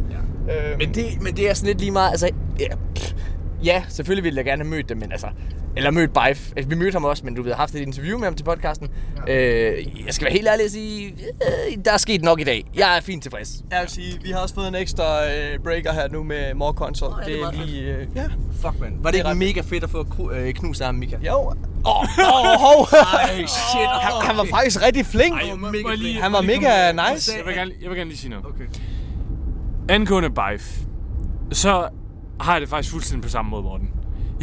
Ja. 0.49 0.73
Øh, 0.73 0.79
Men 0.79 0.95
det, 0.95 1.05
men 1.23 1.37
det 1.37 1.51
er 1.51 1.55
sådan 1.55 1.67
lidt 1.67 1.79
lige 1.79 1.91
meget, 1.91 2.11
altså, 2.11 2.31
ja, 2.61 2.67
pff, 2.95 3.13
ja 3.65 3.83
selvfølgelig 3.89 4.25
ville 4.25 4.37
jeg 4.37 4.45
gerne 4.45 4.63
have 4.63 4.71
mødt 4.71 4.89
dem, 4.89 4.97
men 4.99 5.13
altså, 5.13 5.27
eller 5.77 5.90
mødt 5.90 6.11
Bife. 6.12 6.53
Altså, 6.57 6.69
vi 6.69 6.74
mødte 6.74 6.93
ham 6.93 7.05
også, 7.05 7.24
men 7.24 7.35
du 7.35 7.43
ved, 7.43 7.51
har 7.53 7.57
haft 7.59 7.74
et 7.74 7.81
interview 7.81 8.19
med 8.19 8.27
ham 8.27 8.35
til 8.35 8.44
podcasten. 8.44 8.89
Ja. 9.27 9.70
Øh, 9.70 10.05
jeg 10.07 10.15
skal 10.15 10.24
være 10.24 10.32
helt 10.32 10.49
ærlig 10.49 10.65
og 10.65 10.70
sige, 10.70 11.07
øh, 11.09 11.77
der 11.85 11.93
er 11.93 11.97
sket 11.97 12.23
nok 12.23 12.40
i 12.40 12.44
dag. 12.44 12.65
Jeg 12.77 12.97
er 12.97 13.01
fint 13.01 13.23
tilfreds. 13.23 13.62
Jeg 13.70 13.81
vil 13.81 13.89
sige, 13.90 14.20
vi 14.23 14.31
har 14.31 14.39
også 14.39 14.55
fået 14.55 14.69
en 14.69 14.74
ekstra 14.74 15.24
øh, 15.27 15.59
breaker 15.65 15.93
her 15.93 16.09
nu 16.09 16.23
med 16.23 16.55
More 16.55 16.73
Console. 16.73 17.12
Nå, 17.15 17.19
ja, 17.20 17.27
det 17.27 17.32
er 17.32 17.36
det 17.36 17.57
er 17.57 17.57
meget 17.57 17.69
lige... 17.69 17.82
Øh, 17.97 18.07
ja. 18.16 18.24
Fuck, 18.62 18.81
man. 18.81 18.93
Var 19.01 19.11
det, 19.11 19.19
Det 19.19 19.27
er 19.27 19.31
ikke 19.31 19.39
mega 19.39 19.61
fedt 19.61 19.85
at 19.85 19.90
få 19.90 20.03
kru- 20.03 20.35
øh, 20.35 20.55
knus 20.55 20.81
af 20.81 20.86
ham, 20.86 20.94
Mika? 20.94 21.16
Jo. 21.27 21.32
Åh, 21.39 21.53
oh, 21.85 22.05
oh, 22.19 22.61
hov. 22.61 22.89
Ej, 23.15 23.36
shit. 23.47 23.89
han, 24.03 24.12
han 24.27 24.36
var 24.36 24.44
faktisk 24.51 24.82
rigtig 24.82 25.07
flink. 25.07 25.35
Ej, 25.43 25.55
må- 25.55 25.57
må 25.82 25.89
jeg 25.89 25.99
lige- 25.99 26.23
Han 26.23 26.32
var 26.32 26.40
mega 26.43 26.93
nice. 27.12 27.32
Jeg 27.39 27.47
vil 27.47 27.55
gerne, 27.55 27.73
jeg 27.82 27.90
vil 27.90 27.99
gerne 27.99 28.11
lige 28.11 28.19
sige 28.19 28.31
noget. 28.31 28.47
Okay. 28.47 28.65
Angående 29.89 30.31
Bife, 30.31 30.81
så 31.53 31.89
har 32.40 32.53
jeg 32.53 32.61
det 32.61 32.69
faktisk 32.69 32.93
fuldstændig 32.93 33.23
på 33.23 33.28
samme 33.28 33.51
måde, 33.51 33.62
Morten. 33.62 33.90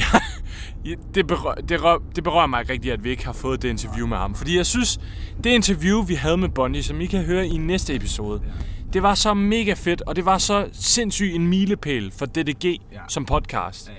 Det, 1.14 1.28
berør, 1.28 1.54
det, 1.54 1.84
rør, 1.84 1.98
det 2.16 2.24
berører 2.24 2.48
mig 2.48 2.62
ikke 2.62 2.74
rigtigt, 2.74 2.94
at 2.94 3.04
vi 3.04 3.10
ikke 3.10 3.26
har 3.26 3.34
fået 3.34 3.62
det 3.62 3.70
interview 3.70 4.08
med 4.08 4.18
ham. 4.18 4.36
Fordi 4.36 4.58
jeg 4.58 4.66
synes, 4.66 5.00
det 5.44 5.50
interview, 5.50 6.04
vi 6.04 6.14
havde 6.14 6.38
med 6.38 6.50
Bundy, 6.50 6.82
som 6.82 7.02
I 7.02 7.06
kan 7.06 7.24
høre 7.24 7.48
i 7.48 7.58
næste 7.58 7.96
episode, 7.96 8.42
det 8.94 9.04
var 9.04 9.16
så 9.16 9.34
mega 9.34 9.74
fedt, 9.74 10.02
og 10.02 10.16
det 10.16 10.26
var 10.26 10.38
så 10.38 10.70
sindssygt 10.74 11.36
en 11.36 11.48
milepæl 11.48 12.12
for 12.18 12.26
DDG 12.26 12.66
ja. 12.66 13.00
som 13.08 13.26
podcast. 13.26 13.92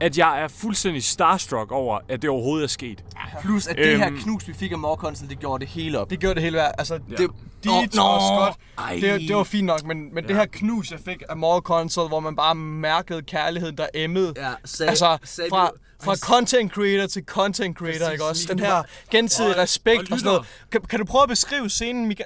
At 0.00 0.18
jeg 0.18 0.42
er 0.42 0.48
fuldstændig 0.48 1.04
starstruck 1.04 1.72
over, 1.72 1.98
at 2.08 2.22
det 2.22 2.30
overhovedet 2.30 2.64
er 2.64 2.68
sket. 2.68 3.04
Plus, 3.42 3.66
at 3.66 3.76
det 3.76 3.98
her 3.98 4.06
Øhm. 4.06 4.18
knus, 4.20 4.48
vi 4.48 4.52
fik 4.54 4.72
af 4.72 4.78
Morkonsen, 4.78 5.28
det 5.28 5.38
gjorde 5.38 5.60
det 5.64 5.68
hele 5.72 5.98
op. 5.98 6.10
Det 6.10 6.20
gjorde 6.20 6.34
det 6.34 6.42
hele 6.42 6.56
værd. 6.56 6.72
Altså, 6.78 6.94
det, 7.08 7.18
det, 7.18 7.30
Nå, 7.64 7.72
Deej 7.72 7.82
nå. 7.82 7.88
Scott, 8.20 8.56
Ej. 8.78 8.98
det, 9.02 9.20
det 9.20 9.36
var 9.36 9.44
fint 9.44 9.66
nok, 9.66 9.84
men, 9.84 10.14
men 10.14 10.24
det 10.28 10.36
her 10.36 10.46
knus, 10.46 10.90
jeg 10.90 10.98
fik 11.04 11.22
af 11.28 11.36
More 11.36 11.60
Console, 11.60 12.08
hvor 12.08 12.20
man 12.20 12.36
bare 12.36 12.54
mærkede 12.54 13.22
kærligheden, 13.22 13.76
der 13.76 13.86
emmede. 13.94 14.32
Ja, 14.36 14.50
sag, 14.64 14.88
Altså, 14.88 15.18
sagde 15.24 15.50
fra, 15.50 15.70
fra 16.02 16.16
content 16.16 16.72
creator 16.72 17.06
til 17.06 17.22
content 17.26 17.78
creator, 17.78 17.98
Præcis, 17.98 18.12
ikke 18.12 18.24
også? 18.24 18.46
Den 18.50 18.58
her 18.58 18.72
var- 18.72 18.86
gensidige 19.10 19.54
Og- 19.54 19.58
respekt 19.62 20.00
og 20.02 20.08
og, 20.12 20.18
sådan 20.18 20.32
noget. 20.32 20.46
Kan, 20.72 20.80
kan 20.80 20.98
du 20.98 21.04
prøve 21.04 21.22
at 21.22 21.28
beskrive 21.28 21.70
scenen, 21.70 22.06
Mika? 22.08 22.22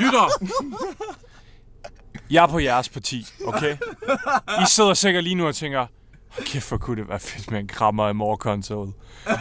Lytter! 0.00 0.28
Jeg 2.30 2.42
er 2.42 2.46
på 2.46 2.58
jeres 2.58 2.88
parti, 2.88 3.26
okay? 3.46 3.76
I 4.48 4.64
sidder 4.66 4.94
sikkert 4.94 5.24
lige 5.24 5.34
nu 5.34 5.46
og 5.46 5.54
tænker, 5.54 5.78
"Hold 5.78 5.88
kæft, 6.40 6.68
hvor 6.68 6.78
kunne 6.78 7.00
det 7.00 7.08
være 7.08 7.20
fedt 7.20 7.50
med 7.50 7.60
en 7.60 7.68
krammer 7.68 8.08
i 8.08 8.12
More 8.12 8.36
Console. 8.36 8.92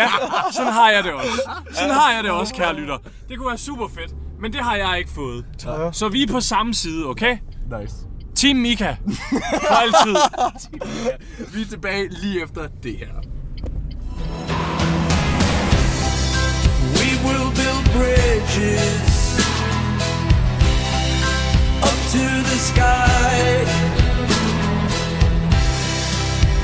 ja, 0.00 0.08
sådan 0.52 0.72
har 0.72 0.90
jeg 0.90 1.04
det 1.04 1.12
også. 1.12 1.50
Sådan 1.72 1.90
har 1.90 2.12
jeg 2.12 2.24
det 2.24 2.30
også, 2.30 2.54
kære 2.54 2.74
lytter. 2.74 2.98
Det 3.28 3.38
kunne 3.38 3.48
være 3.48 3.58
super 3.58 3.88
fedt, 3.88 4.14
men 4.40 4.52
det 4.52 4.60
har 4.60 4.76
jeg 4.76 4.98
ikke 4.98 5.10
fået. 5.10 5.44
Så 5.92 6.08
vi 6.08 6.22
er 6.22 6.26
på 6.32 6.40
samme 6.40 6.74
side, 6.74 7.06
okay? 7.06 7.38
Nice. 7.80 7.94
Team 8.34 8.56
Mika. 8.56 8.96
For 9.40 9.74
altid. 9.74 10.16
Vi 11.54 11.62
er 11.62 11.66
tilbage 11.66 12.08
lige 12.08 12.42
efter 12.42 12.68
det 12.82 12.96
her. 12.98 13.14
We 16.98 17.08
will 17.24 17.50
build 17.54 17.84
bridges 17.94 19.38
up 21.82 21.98
to 22.12 22.24
the 22.50 22.58
sky. 22.58 24.03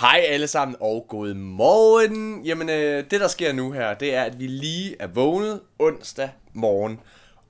Hej 0.00 0.24
alle 0.28 0.46
sammen 0.46 0.76
og 0.80 1.06
god 1.08 1.34
morgen. 1.34 2.44
Jamen 2.44 2.68
øh, 2.68 3.04
det 3.10 3.20
der 3.20 3.28
sker 3.28 3.52
nu 3.52 3.72
her, 3.72 3.94
det 3.94 4.14
er 4.14 4.22
at 4.22 4.38
vi 4.38 4.46
lige 4.46 4.96
er 4.98 5.06
vågnet 5.06 5.60
onsdag 5.78 6.30
morgen. 6.52 7.00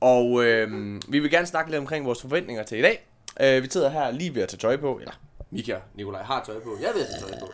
Og 0.00 0.44
øh, 0.44 1.00
vi 1.08 1.18
vil 1.18 1.30
gerne 1.30 1.46
snakke 1.46 1.70
lidt 1.70 1.80
omkring 1.80 2.06
vores 2.06 2.20
forventninger 2.20 2.62
til 2.62 2.78
i 2.78 2.82
dag. 2.82 3.06
Øh, 3.40 3.62
vi 3.62 3.68
sidder 3.70 3.90
her 3.90 4.10
lige 4.10 4.34
ved 4.34 4.42
at 4.42 4.48
tage 4.48 4.58
tøj 4.58 4.76
på. 4.76 4.98
Eller 4.98 5.12
Mika 5.50 5.74
og 5.74 5.80
Nikolaj 5.94 6.22
har 6.22 6.44
tøj 6.46 6.60
på. 6.60 6.76
Jeg 6.82 6.90
ved 6.94 7.02
at 7.02 7.08
tage 7.20 7.30
tøj 7.30 7.40
på. 7.40 7.52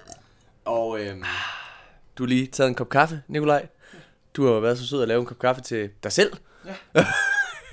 Og 0.64 1.00
øh, 1.00 1.16
du 2.18 2.22
har 2.22 2.28
lige 2.28 2.46
taget 2.46 2.68
en 2.68 2.74
kop 2.74 2.88
kaffe, 2.88 3.22
Nikolaj. 3.28 3.66
Du 4.34 4.46
har 4.46 4.60
været 4.60 4.78
så 4.78 4.86
sød 4.86 5.02
at 5.02 5.08
lave 5.08 5.20
en 5.20 5.26
kop 5.26 5.38
kaffe 5.38 5.62
til 5.62 5.90
dig 6.02 6.12
selv. 6.12 6.32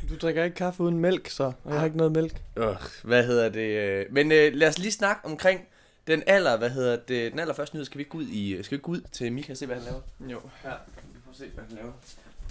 Du 0.09 0.15
drikker 0.21 0.43
ikke 0.43 0.55
kaffe 0.55 0.83
uden 0.83 0.99
mælk, 0.99 1.29
så. 1.29 1.43
Og 1.43 1.71
jeg 1.71 1.79
har 1.79 1.85
ikke 1.85 1.97
noget 1.97 2.11
mælk. 2.11 2.41
Øh, 2.57 2.65
hvad 3.03 3.25
hedder 3.25 3.49
det? 3.49 3.69
øh, 3.69 4.05
Men 4.11 4.31
øh, 4.31 4.53
lad 4.53 4.67
os 4.67 4.79
lige 4.79 4.91
snakke 4.91 5.25
omkring 5.25 5.61
den 6.07 6.23
aller, 6.27 6.57
hvad 6.57 6.69
hedder 6.69 6.95
det, 6.95 7.31
den 7.31 7.39
allerførste 7.39 7.75
nyhed. 7.75 7.85
Skal 7.85 7.97
vi 7.97 8.01
ikke 8.01 8.11
gå 8.11 8.17
ud, 8.17 8.27
i, 8.27 8.63
skal 8.63 8.77
vi 8.77 8.81
gå 8.81 8.91
ud 8.91 9.01
til 9.11 9.33
Mika 9.33 9.51
og 9.53 9.57
se, 9.57 9.65
hvad 9.65 9.75
han 9.75 9.85
laver? 9.85 10.01
Jo. 10.19 10.39
Ja, 10.63 10.69
vi 11.13 11.19
får 11.25 11.33
se, 11.33 11.43
hvad 11.53 11.63
han 11.67 11.75
laver. 11.75 11.91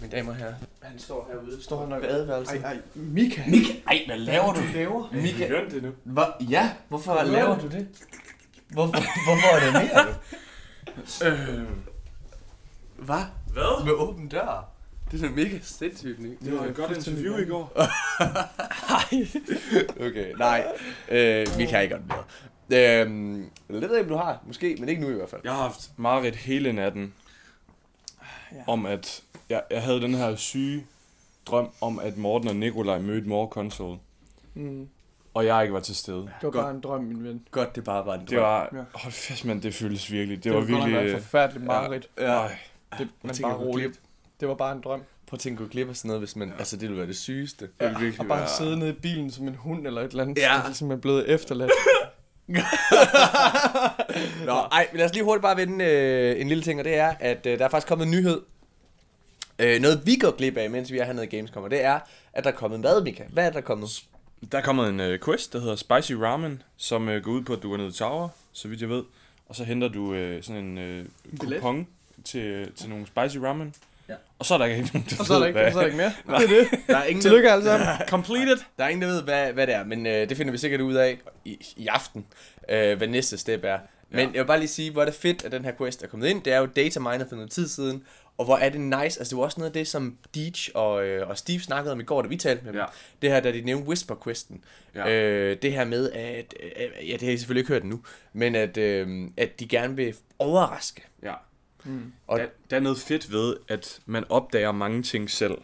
Mine 0.01 0.13
damer 0.17 0.31
og 0.31 0.37
herrer, 0.37 0.55
han 0.83 0.99
står 0.99 1.29
herude. 1.33 1.63
Står 1.63 1.81
han 1.85 1.93
og- 1.93 2.01
badeværelset. 2.01 2.57
Ej, 2.65 2.73
ej, 2.73 2.79
Mika. 2.95 3.43
Mika, 3.49 3.73
ej, 3.87 4.03
hvad 4.07 4.19
laver 4.19 4.53
du? 4.55 4.61
laver? 4.75 5.09
Mika, 5.13 5.49
Hørte 5.49 5.71
det 5.75 5.83
nu? 5.83 5.91
Hva? 6.05 6.23
ja, 6.51 6.73
hvorfor 6.89 7.13
Hvad 7.15 7.33
laver 7.33 7.59
du 7.59 7.69
det? 7.69 7.89
Hvorfor, 8.69 8.93
hvorfor 9.27 9.57
er 9.57 9.65
det 9.65 9.73
mere 9.73 10.05
du? 10.05 11.25
øh, 11.27 11.69
hvad? 12.99 13.23
Hvad? 13.53 13.85
Med 13.85 13.93
åben 13.93 14.29
dør? 14.29 14.69
Det 15.11 15.23
er 15.23 15.29
da 15.29 15.35
mega 15.35 15.59
sindssygt, 15.63 16.21
Nick. 16.21 16.41
Det 16.41 16.59
var 16.59 16.65
et 16.65 16.75
godt 16.77 16.97
interview 16.97 17.37
i 17.39 17.45
går. 17.45 17.73
Okay, 20.01 20.33
nej. 20.39 20.67
Øh, 21.09 21.47
vi 21.59 21.67
kan 21.67 21.83
ikke 21.83 21.95
godt 21.95 22.07
mere. 22.09 22.25
Øhm, 22.73 23.51
det 23.69 23.75
ved 23.81 23.81
jeg 23.81 23.83
ikke, 23.83 24.01
om 24.01 24.09
du 24.09 24.15
har. 24.17 24.39
Måske, 24.47 24.77
men 24.81 24.89
ikke 24.89 25.01
nu 25.03 25.09
i 25.09 25.13
hvert 25.13 25.29
fald. 25.31 25.41
Jeg 25.45 25.53
har 25.53 25.63
haft 25.63 25.91
mareridt 25.97 26.37
hele 26.37 26.73
natten 26.73 27.15
ja. 28.53 28.57
om, 28.67 28.87
at 28.87 29.23
jeg, 29.49 29.63
jeg 29.71 29.83
havde 29.83 30.01
den 30.01 30.15
her 30.15 30.37
syge 30.37 30.87
drøm 31.47 31.69
om, 31.81 31.99
at 31.99 32.17
Morten 32.17 32.49
og 32.49 32.57
Nikolaj 32.57 32.99
mødte 32.99 33.29
More 33.29 33.49
Console. 33.49 33.99
Mm. 34.55 34.89
og 35.35 35.47
jeg 35.47 35.63
ikke 35.63 35.75
var 35.75 35.81
til 35.81 35.97
stede. 35.97 36.19
Det 36.23 36.31
var 36.43 36.51
bare 36.51 36.71
en 36.71 36.81
drøm, 36.81 37.05
min 37.05 37.25
ven. 37.25 37.47
Godt, 37.51 37.77
det 37.77 37.85
bare 37.85 38.07
var 38.07 38.15
en 38.15 38.21
drøm. 38.21 38.27
Det 38.27 38.39
var, 38.41 38.69
Ja. 38.73 38.79
hold 38.95 39.13
fast 39.13 39.45
mand, 39.45 39.63
det 39.63 39.75
føles 39.75 40.13
virkelig. 40.13 40.37
Det, 40.37 40.45
Det 40.45 40.53
var 40.55 40.61
var 40.61 40.67
godt 40.71 40.91
virkelig... 40.91 41.13
et 41.15 41.23
forfærdeligt 41.23 41.65
mareridt. 41.65 42.09
Ja. 42.19 42.25
Ej, 42.33 42.57
Det, 42.99 43.09
tænker, 43.33 43.43
bare 43.49 43.59
roligt. 43.59 44.01
Det 44.41 44.49
var 44.49 44.55
bare 44.55 44.73
en 44.77 44.81
drøm. 44.81 45.03
Prøv 45.27 45.37
at 45.37 45.41
tænke 45.41 45.65
at 45.65 45.71
glip 45.71 45.89
af 45.89 45.97
sådan 45.97 46.09
noget, 46.09 46.21
hvis 46.21 46.37
man... 46.37 46.53
Altså, 46.59 46.77
det 46.77 46.83
ville 46.83 46.97
være 46.99 47.07
det 47.07 47.17
sygeste. 47.17 47.65
det 47.65 47.73
ville 47.81 47.97
Og 47.97 48.01
virkelig 48.03 48.29
bare 48.29 48.39
være... 48.39 48.49
sidde 48.49 48.79
nede 48.79 48.91
i 48.91 48.93
bilen 48.93 49.31
som 49.31 49.49
en 49.49 49.55
hund 49.55 49.87
eller 49.87 50.01
et 50.01 50.11
eller 50.11 50.23
andet. 50.25 50.39
Ja. 50.39 50.43
Det 50.65 50.71
er 50.71 50.73
simpelthen 50.73 51.01
blevet 51.01 51.29
efterladt. 51.31 51.71
Nå, 54.47 54.53
ej, 54.53 54.89
lad 54.93 55.05
os 55.05 55.13
lige 55.13 55.25
hurtigt 55.25 55.43
bare 55.43 55.57
vende 55.57 55.85
øh, 55.85 56.41
en 56.41 56.49
lille 56.49 56.63
ting, 56.63 56.79
og 56.79 56.85
det 56.85 56.95
er, 56.95 57.15
at 57.21 57.47
øh, 57.47 57.59
der 57.59 57.65
er 57.65 57.69
faktisk 57.69 57.89
kommet 57.89 58.05
en 58.05 58.11
nyhed. 58.11 58.41
Øh, 59.59 59.81
noget 59.81 60.03
vi 60.07 60.17
går 60.17 60.37
glip 60.37 60.57
af, 60.57 60.71
mens 60.71 60.93
vi 60.93 60.99
er 60.99 61.05
hernede 61.05 61.25
i 61.25 61.29
Gamescom, 61.29 61.63
og 61.63 61.71
det 61.71 61.85
er, 61.85 62.01
at 62.33 62.45
der 62.45 62.51
er 62.51 62.55
kommet 62.55 62.81
mad, 62.81 63.05
Mika. 63.05 63.25
Hvad 63.29 63.47
er 63.47 63.51
der 63.51 63.61
kommet? 63.61 63.89
Der 64.53 64.59
er 64.59 64.63
kommet 64.63 64.89
en 64.89 65.01
uh, 65.01 65.19
quest, 65.25 65.53
der 65.53 65.61
hedder 65.61 65.77
Spicy 65.77 66.13
Ramen, 66.13 66.63
som 66.77 67.09
uh, 67.09 67.15
går 67.15 67.33
ud 67.33 67.43
på, 67.43 67.53
at 67.53 67.63
du 67.63 67.71
går 67.71 67.77
ned 67.77 67.89
i 67.89 67.93
Tower, 67.93 68.29
så 68.53 68.69
vidt 68.69 68.81
jeg 68.81 68.89
ved. 68.89 69.03
Og 69.49 69.57
så 69.57 69.65
henter 69.65 69.89
du 69.89 70.01
uh, 70.01 70.43
sådan 70.43 70.65
en 70.65 70.79
uh, 70.79 71.39
kupon 71.39 71.87
til, 72.25 72.73
til 72.77 72.89
nogle 72.89 73.07
Spicy 73.07 73.37
Ramen. 73.37 73.75
Og 74.39 74.47
så 74.47 74.55
er 74.55 74.59
der 74.59 74.65
ikke 74.65 74.91
nogen, 74.95 75.07
der 75.11 75.17
Og 75.21 75.27
så 75.27 75.35
er 75.35 75.39
der 75.39 75.47
ikke, 75.47 75.59
hvad- 75.61 75.73
så 75.73 75.79
er 75.79 75.83
der 75.83 75.87
ikke 75.87 75.97
mere. 75.97 76.13
Det 76.41 76.45
er 76.45 76.69
det. 76.71 76.81
Der 76.87 76.97
er 76.97 77.05
ingen, 77.05 77.23
Tillykke 77.23 77.51
alle 77.51 77.65
sammen. 77.65 77.89
Completed. 78.09 78.57
Der 78.79 78.85
er 78.85 78.89
ingen, 78.89 79.03
der 79.03 79.09
ved, 79.09 79.23
hvad, 79.23 79.53
hvad 79.53 79.67
det 79.67 79.75
er, 79.75 79.85
men 79.85 80.07
øh, 80.07 80.29
det 80.29 80.37
finder 80.37 80.53
vi 80.53 80.59
sikkert 80.59 80.81
ud 80.81 80.95
af 80.95 81.19
i, 81.45 81.59
i 81.77 81.87
aften, 81.87 82.27
øh, 82.69 82.97
hvad 82.99 83.09
næste 83.09 83.39
step 83.39 83.65
er. 83.65 83.79
Men 84.11 84.19
Ja. 84.21 84.25
jeg 84.25 84.41
vil 84.43 84.47
bare 84.47 84.59
lige 84.59 84.69
sige, 84.69 84.91
hvor 84.91 85.01
er 85.01 85.05
det 85.05 85.15
fedt, 85.15 85.45
at 85.45 85.53
den 85.53 85.65
her 85.65 85.73
quest 85.79 86.03
er 86.03 86.07
kommet 86.07 86.29
ind. 86.29 86.43
Det 86.43 86.53
er 86.53 86.59
jo 86.59 86.67
data 86.67 87.01
miner 87.01 87.29
for 87.29 87.37
noget 87.37 87.51
tid 87.51 87.69
siden, 87.69 88.03
og 88.39 88.45
hvor 88.45 88.57
er 88.57 88.69
det 88.69 88.81
nice. 88.81 88.97
Altså, 89.03 89.25
det 89.31 89.37
var 89.37 89.43
også 89.45 89.61
noget 89.61 89.71
af 89.71 89.75
det, 89.75 89.89
som 89.89 90.17
Deej 90.35 90.51
og, 90.75 91.05
øh, 91.07 91.29
og 91.29 91.39
Steve 91.39 91.61
snakkede 91.61 91.93
om 91.93 92.01
i 92.01 92.05
går, 92.05 92.23
da 92.23 92.29
vi 92.29 92.37
talte 92.37 92.65
med 92.65 92.73
dem. 92.73 92.81
Ja. 92.81 92.87
Det 93.23 93.31
her, 93.31 93.41
da 93.41 93.53
de 93.53 93.61
nævnte 93.61 93.89
Whisper-questen. 93.89 94.65
Ja. 94.95 95.09
Øh, 95.11 95.57
det 95.63 95.73
her 95.73 95.85
med, 95.85 96.11
at... 96.13 96.55
Øh, 96.63 97.09
ja, 97.09 97.13
det 97.13 97.23
har 97.23 97.31
I 97.33 97.37
selvfølgelig 97.37 97.61
ikke 97.61 97.73
hørt 97.73 97.83
endnu, 97.83 98.01
men 98.33 98.55
at, 98.55 98.77
øh, 98.77 99.29
at 99.37 99.61
de 99.61 99.69
gerne 99.69 99.97
vil 99.97 100.15
overraske. 100.39 101.03
Ja. 101.23 101.33
Og- 101.85 101.91
Og 102.27 102.39
der, 102.39 102.47
der 102.71 102.77
er 102.77 102.81
noget 102.81 102.99
fedt 102.99 103.33
ved, 103.33 103.57
at 103.69 104.01
man 104.07 104.25
opdager 104.29 104.73
mange 104.73 105.03
ting 105.03 105.31
selv, 105.31 105.59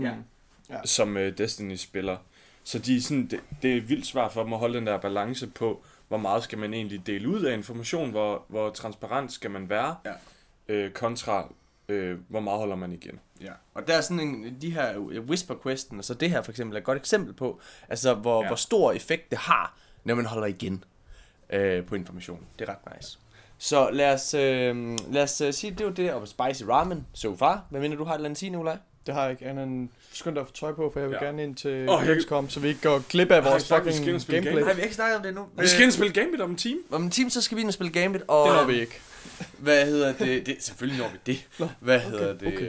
Ja. 0.00 0.12
som 0.84 1.16
uh, 1.16 1.22
Destiny-spiller. 1.22 2.16
Så 2.64 2.78
de 2.78 2.96
er 2.96 3.00
sådan, 3.00 3.26
det, 3.26 3.40
det 3.62 3.76
er 3.76 3.80
vildt 3.80 4.06
svært 4.06 4.32
for 4.32 4.42
dem 4.42 4.52
at 4.52 4.58
holde 4.58 4.78
den 4.78 4.86
der 4.86 4.98
balance 4.98 5.46
på, 5.46 5.82
hvor 6.08 6.16
meget 6.16 6.42
skal 6.44 6.58
man 6.58 6.74
egentlig 6.74 7.06
dele 7.06 7.28
ud 7.28 7.42
af 7.42 7.54
information, 7.54 8.10
hvor, 8.10 8.44
hvor 8.48 8.70
transparent 8.70 9.32
skal 9.32 9.50
man 9.50 9.68
være, 9.68 9.96
Ja. 10.04 10.12
øh, 10.68 10.90
kontra 10.90 11.52
øh, 11.88 12.18
hvor 12.28 12.40
meget 12.40 12.58
holder 12.58 12.76
man 12.76 12.92
igen. 12.92 13.20
Ja. 13.40 13.52
Og 13.74 13.86
der 13.86 13.94
er 13.96 14.00
sådan 14.00 14.20
en, 14.20 14.56
de 14.60 14.70
her 14.70 14.98
Whisper-questen, 14.98 15.98
og 15.98 16.04
så 16.04 16.14
det 16.14 16.30
her 16.30 16.42
for 16.42 16.52
eksempel 16.52 16.76
er 16.76 16.78
et 16.78 16.84
godt 16.84 16.98
eksempel 16.98 17.32
på, 17.34 17.60
altså 17.88 18.14
hvor, 18.14 18.36
ja. 18.36 18.42
Ja. 18.42 18.48
hvor 18.48 18.56
stor 18.56 18.92
effekt 18.92 19.30
det 19.30 19.38
har, 19.38 19.76
når 20.04 20.14
man 20.14 20.24
holder 20.26 20.46
igen 20.46 20.84
øh, 21.52 21.86
på 21.86 21.94
information. 21.94 22.46
Det 22.58 22.68
er 22.68 22.72
ret 22.72 22.96
nice. 22.96 23.18
Så 23.62 23.90
lad 23.90 24.12
os, 24.14 24.34
øh, 24.34 24.98
lad 25.12 25.22
os 25.22 25.40
øh, 25.40 25.52
sige, 25.52 25.70
det 25.78 25.86
var 25.86 25.92
det 25.92 26.12
om 26.12 26.26
Spicy 26.26 26.62
Ramen 26.68 27.06
so 27.14 27.36
far. 27.36 27.64
Hvad 27.70 27.80
mener 27.80 27.96
du 27.96 28.04
har 28.04 28.12
et 28.12 28.16
eller 28.16 28.24
andet 28.28 28.36
at 28.36 28.40
sige, 28.40 28.50
Nikolaj? 28.50 28.76
Det 29.06 29.14
har 29.14 29.22
jeg 29.22 29.30
ikke 29.30 29.46
andet 29.46 29.64
end 29.64 29.88
skynd 30.12 30.34
dig 30.34 30.40
at 30.40 30.46
få 30.46 30.52
tøj 30.52 30.72
på, 30.72 30.90
for 30.92 31.00
jeg 31.00 31.08
vil 31.08 31.16
Ja. 31.20 31.26
gerne 31.26 31.42
ind 31.42 31.54
til 31.56 31.88
oh, 31.88 31.98
jeg- 32.00 32.06
Gamescom, 32.08 32.48
så 32.50 32.60
vi 32.60 32.68
ikke 32.68 32.80
går 32.80 33.02
glip 33.08 33.30
af 33.30 33.44
vores 33.44 33.70
vi 33.70 33.76
fucking 33.76 34.06
ind 34.06 34.14
og 34.14 34.20
spille 34.20 34.40
gameplay. 34.42 34.62
game? 34.62 34.74
vi 34.74 34.80
har 34.80 34.84
ikke 34.84 34.94
snakket 34.94 35.16
om 35.16 35.22
det 35.22 35.34
nu. 35.34 35.46
Vi 35.58 35.66
skal 35.66 35.80
ind 35.82 35.88
og 35.88 35.92
spille 35.94 36.12
Gambit 36.12 36.40
om 36.40 36.50
en 36.50 36.56
time. 36.56 36.80
Om 36.90 37.02
en 37.02 37.10
time, 37.10 37.30
så 37.30 37.42
skal 37.42 37.56
vi 37.56 37.60
ind 37.60 37.68
og 37.68 37.74
spille 37.74 37.92
Gambit, 37.92 38.22
og... 38.28 38.48
Det 38.48 38.56
når 38.56 38.64
vi 38.64 38.80
ikke. 38.80 39.00
Hvad 39.58 39.86
hedder 39.86 40.12
det? 40.12 40.46
det 40.46 40.56
selvfølgelig 40.60 41.02
når 41.02 41.08
vi 41.12 41.18
det. 41.26 41.46
Hvad 41.80 41.96
okay, 41.96 42.10
hedder 42.10 42.34
det? 42.34 42.48
okay. 42.48 42.68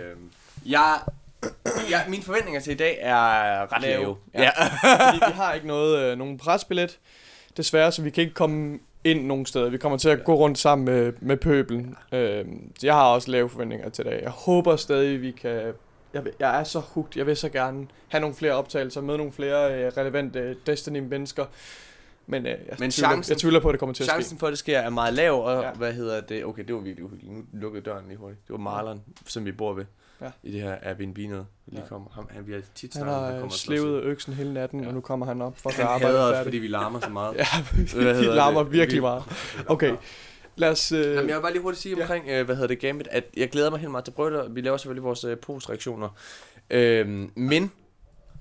Jeg, 0.65 0.99
jeg, 1.89 2.05
mine 2.09 2.23
forventninger 2.23 2.61
til 2.61 2.71
i 2.73 2.77
dag 2.77 2.97
er 3.01 3.73
ret 3.73 3.81
lave. 3.81 4.01
Lave. 4.01 4.15
Ja. 4.33 4.49
Fordi 5.07 5.19
vi 5.27 5.31
har 5.33 5.53
ikke 5.53 5.67
noget, 5.67 5.99
øh, 6.11 6.17
nogen 6.17 6.37
presbillet, 6.37 6.99
desværre, 7.57 7.91
så 7.91 8.01
vi 8.01 8.09
kan 8.09 8.21
ikke 8.21 8.33
komme 8.33 8.79
ind 9.03 9.25
nogen 9.25 9.45
steder. 9.45 9.69
Vi 9.69 9.77
kommer 9.77 9.97
til 9.97 10.09
at 10.09 10.23
gå 10.23 10.33
rundt 10.35 10.57
sammen 10.57 10.85
med, 10.85 11.13
med 11.19 11.37
pøbelen. 11.37 11.95
Øh, 12.11 12.45
jeg 12.83 12.93
har 12.93 13.05
også 13.05 13.31
lave 13.31 13.49
forventninger 13.49 13.89
til 13.89 14.05
i 14.05 14.09
dag. 14.09 14.21
Jeg 14.23 14.31
håber 14.31 14.75
stadig, 14.75 15.21
vi 15.21 15.31
kan... 15.31 15.73
Jeg, 16.13 16.23
jeg 16.39 16.59
er 16.59 16.63
så 16.63 16.79
hugt. 16.79 17.17
Jeg 17.17 17.25
vil 17.25 17.35
så 17.37 17.49
gerne 17.49 17.87
have 18.07 18.21
nogle 18.21 18.35
flere 18.35 18.53
optagelser 18.53 19.01
med 19.01 19.17
nogle 19.17 19.31
flere 19.31 19.83
øh, 19.85 19.91
relevante 19.97 20.55
Destiny-mennesker. 20.65 21.45
Men, 22.27 22.45
øh, 22.45 22.51
jeg, 22.51 22.57
Men 22.79 22.91
tvivler, 22.91 23.09
chancen- 23.09 23.29
jeg 23.31 23.37
tvivler 23.37 23.59
på, 23.59 23.69
at 23.69 23.73
det 23.73 23.79
kommer 23.79 23.93
til 23.93 24.03
at 24.03 24.07
ske. 24.07 24.13
Chancen 24.13 24.37
for, 24.37 24.47
at 24.47 24.51
det 24.51 24.59
sker, 24.59 24.79
er 24.79 24.89
meget 24.89 25.13
lav, 25.13 25.43
og 25.43 25.61
ja. 25.61 25.67
Ja. 25.67 25.73
hvad 25.73 25.93
hedder 25.93 26.21
det? 26.21 26.45
Okay, 26.45 26.63
det 26.63 26.75
var 26.75 26.81
virkelig 26.81 27.05
uhyggeligt. 27.05 27.37
Nu 27.37 27.43
lukkede 27.53 27.83
døren 27.83 28.05
lige 28.07 28.17
hurtigt. 28.17 28.47
Det 28.47 28.53
var 28.53 28.59
Marlon, 28.59 29.01
som 29.25 29.45
vi 29.45 29.51
bor 29.51 29.73
ved. 29.73 29.85
Ja. 30.21 30.31
I 30.43 30.51
det 30.51 30.61
her 30.61 30.77
Airbnb 30.81 31.17
noget. 31.17 31.45
Lige 31.67 31.81
Ja. 31.81 31.87
kommer. 31.87 32.09
Ham, 32.13 32.27
han, 32.31 32.47
vi 32.47 32.53
har 32.53 32.61
tit 32.75 32.93
Han 32.93 33.01
snakket 33.01 33.15
om, 33.15 33.23
har 33.23 33.31
han 33.33 33.43
øh, 33.45 33.51
slevet 33.51 34.03
øksen 34.03 34.33
hele 34.33 34.53
natten, 34.53 34.79
Ja. 34.79 34.83
ja. 34.83 34.89
og 34.89 34.93
nu 34.95 35.01
kommer 35.01 35.25
han 35.25 35.41
op 35.41 35.57
for 35.57 35.69
at 35.69 35.75
Han 35.75 35.85
os, 35.87 36.01
færdigt. 36.01 36.43
fordi 36.43 36.57
vi 36.57 36.67
larmer 36.67 36.99
så 36.99 37.09
meget. 37.09 37.35
Ja, 37.37 37.45
Hvad 38.01 38.19
vi 38.19 38.25
larmer 38.25 38.63
det? 38.63 38.71
virkelig 38.71 38.97
Vi- 38.97 39.01
meget. 39.01 39.23
Okay, 39.67 39.95
lad 40.55 40.69
os... 40.69 40.91
Øh, 40.91 40.99
Jamen, 41.15 41.29
jeg 41.29 41.35
vil 41.35 41.41
bare 41.41 41.51
lige 41.51 41.61
hurtigt 41.61 41.81
sige 41.81 41.95
Ja. 41.97 42.01
omkring, 42.03 42.29
øh, 42.29 42.45
hvad 42.45 42.55
hedder 42.55 42.67
det, 42.67 42.79
Gambit, 42.79 43.07
at 43.11 43.23
jeg 43.37 43.49
glæder 43.49 43.69
mig 43.69 43.79
helt 43.79 43.91
meget 43.91 44.05
til 44.05 44.11
at 44.11 44.15
prøve 44.15 44.37
det. 44.43 44.55
Vi 44.55 44.61
laver 44.61 44.77
selvfølgelig 44.77 45.03
vores 45.03 45.23
øh, 45.23 45.37
postreaktioner. 45.37 46.09
Øhm, 46.69 47.31
men, 47.35 47.71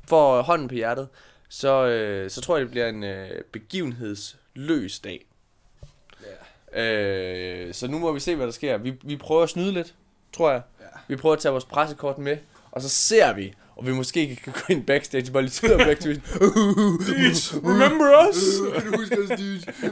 for 0.08 0.42
hånden 0.42 0.68
på 0.68 0.74
hjertet, 0.74 1.08
så, 1.48 1.86
øh, 1.86 2.30
så 2.30 2.40
tror 2.40 2.56
jeg, 2.56 2.62
det 2.62 2.70
bliver 2.70 2.88
en 2.88 3.04
øh, 3.04 3.28
begivenhedsløs 3.52 5.00
dag. 5.00 5.26
Øh, 6.76 7.74
så 7.74 7.86
nu 7.88 7.98
må 7.98 8.12
vi 8.12 8.20
se, 8.20 8.36
hvad 8.36 8.46
der 8.46 8.52
sker. 8.52 8.76
Vi, 8.78 8.94
vi 9.04 9.16
prøver 9.16 9.42
at 9.42 9.48
snyde 9.50 9.72
lidt, 9.72 9.94
tror 10.32 10.50
jeg. 10.50 10.62
Vi 11.08 11.16
prøver 11.16 11.32
at 11.36 11.40
tage 11.42 11.52
vores 11.52 11.64
pressekort 11.64 12.18
med, 12.18 12.36
og 12.72 12.82
så 12.82 12.88
ser 12.88 13.32
vi, 13.32 13.52
og 13.76 13.86
vi 13.86 13.92
måske 13.92 14.40
kan 14.44 14.52
gå 14.52 14.60
ind 14.68 14.84
backstage 14.86 15.28
og 15.28 15.32
bare 15.32 15.42
lige 15.42 15.52
sidde 15.52 15.78
backstage. 15.78 16.22
Remember 17.70 18.28
us? 18.28 18.38
Kan 18.82 18.92
du 18.92 18.98
huske 18.98 19.18
os, 19.22 19.28
Deej? 19.28 19.38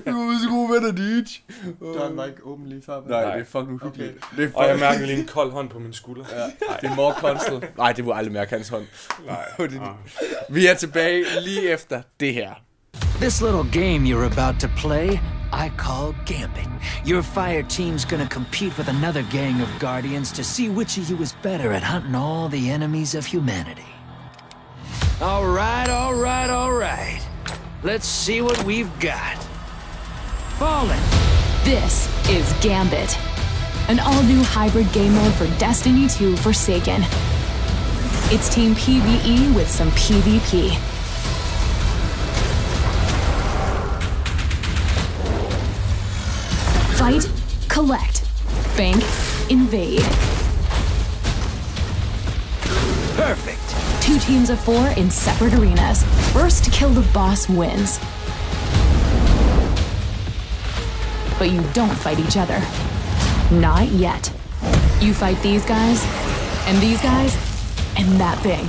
Vi 0.05 0.13
var 0.13 0.39
så 0.45 0.49
gode 0.51 0.69
venner, 0.73 0.93
Deej. 0.93 1.93
Døren 1.95 2.17
var 2.17 2.25
ikke 2.25 2.45
åben 2.45 2.67
lige 2.67 2.83
før. 2.87 3.01
Nej, 3.09 3.25
det 3.35 3.41
er 3.41 3.45
fucking 3.45 3.73
uhyggeligt. 3.83 4.11
Okay. 4.33 4.37
Det 4.37 4.45
er 4.55 4.59
Og 4.59 4.65
jeg 4.69 4.75
fucking- 4.75 4.81
mærker 4.81 5.07
lige 5.07 5.19
en 5.19 5.27
kold 5.27 5.51
hånd 5.51 5.69
på 5.69 5.79
min 5.79 5.93
skulder. 5.93 6.25
Ja, 6.33 6.45
det 6.81 6.91
er 6.91 6.95
more 6.97 7.15
console. 7.15 7.69
Nej, 7.77 7.93
det 7.93 8.05
må 8.05 8.13
aldrig 8.13 8.33
mærke 8.33 8.51
hans 8.51 8.69
hånd. 8.69 8.85
Nej. 9.27 9.45
Det- 9.67 9.81
Vi 10.49 10.67
er 10.67 10.75
tilbage 10.75 11.25
lige 11.45 11.71
efter 11.71 12.03
det 12.21 12.35
her. 12.35 12.51
This 13.21 13.41
little 13.41 13.71
game 13.73 14.11
you're 14.11 14.39
about 14.39 14.61
to 14.61 14.69
play, 14.77 15.19
I 15.53 15.71
call 15.71 16.15
Gambit. 16.25 16.69
Your 17.05 17.23
fire 17.23 17.63
team's 17.63 18.05
gonna 18.05 18.27
compete 18.29 18.77
with 18.77 18.89
another 18.89 19.23
gang 19.25 19.61
of 19.61 19.79
Guardians 19.79 20.31
to 20.33 20.45
see 20.45 20.69
which 20.69 20.99
of 20.99 21.09
you 21.09 21.17
is 21.19 21.33
better 21.43 21.73
at 21.73 21.83
hunting 21.83 22.15
all 22.15 22.49
the 22.49 22.71
enemies 22.71 23.15
of 23.15 23.25
humanity. 23.25 23.87
All 25.21 25.47
right, 25.47 25.89
all 25.89 26.15
right, 26.15 26.51
all 26.51 26.73
right. 26.73 27.21
Let's 27.83 28.07
see 28.07 28.41
what 28.41 28.63
we've 28.65 28.91
got. 29.01 29.37
Fallen. 30.59 30.99
This 31.65 32.09
is 32.29 32.53
Gambit, 32.61 33.19
an 33.89 34.01
all 34.01 34.23
new 34.23 34.43
hybrid 34.43 34.91
game 34.93 35.15
mode 35.15 35.35
for 35.35 35.47
Destiny 35.59 36.09
2 36.09 36.37
Forsaken. 36.37 37.03
It's 38.31 38.49
Team 38.53 38.75
PvE 38.75 39.55
with 39.55 39.71
some 39.71 39.91
PvP. 39.93 40.98
Fight, 46.99 47.31
collect, 47.69 48.25
bank, 48.77 48.97
invade. 49.49 50.03
Perfect. 53.15 54.03
Two 54.03 54.19
teams 54.19 54.51
of 54.51 54.59
four 54.59 54.85
in 54.97 55.09
separate 55.09 55.55
arenas. 55.55 56.03
First 56.33 56.65
to 56.65 56.73
kill 56.73 56.89
the 56.89 57.09
boss 57.13 57.49
wins. 57.49 58.01
But 61.39 61.51
you 61.53 61.63
don't 61.73 61.95
fight 61.95 62.19
each 62.19 62.37
other. 62.37 62.61
Not 63.53 63.87
yet. 63.93 64.33
You 65.01 65.15
fight 65.15 65.41
these 65.41 65.65
guys, 65.65 66.03
and 66.67 66.79
these 66.79 67.01
guys, 67.01 67.33
and 67.97 68.09
that 68.21 68.41
thing. 68.41 68.67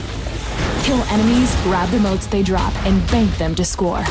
Kill 0.84 1.01
enemies, 1.11 1.51
grab 1.64 1.89
the 1.89 1.99
motes 1.99 2.27
they 2.27 2.43
drop, 2.43 2.76
and 2.85 3.06
bank 3.10 3.35
them 3.38 3.56
to 3.56 3.65
score. 3.65 4.03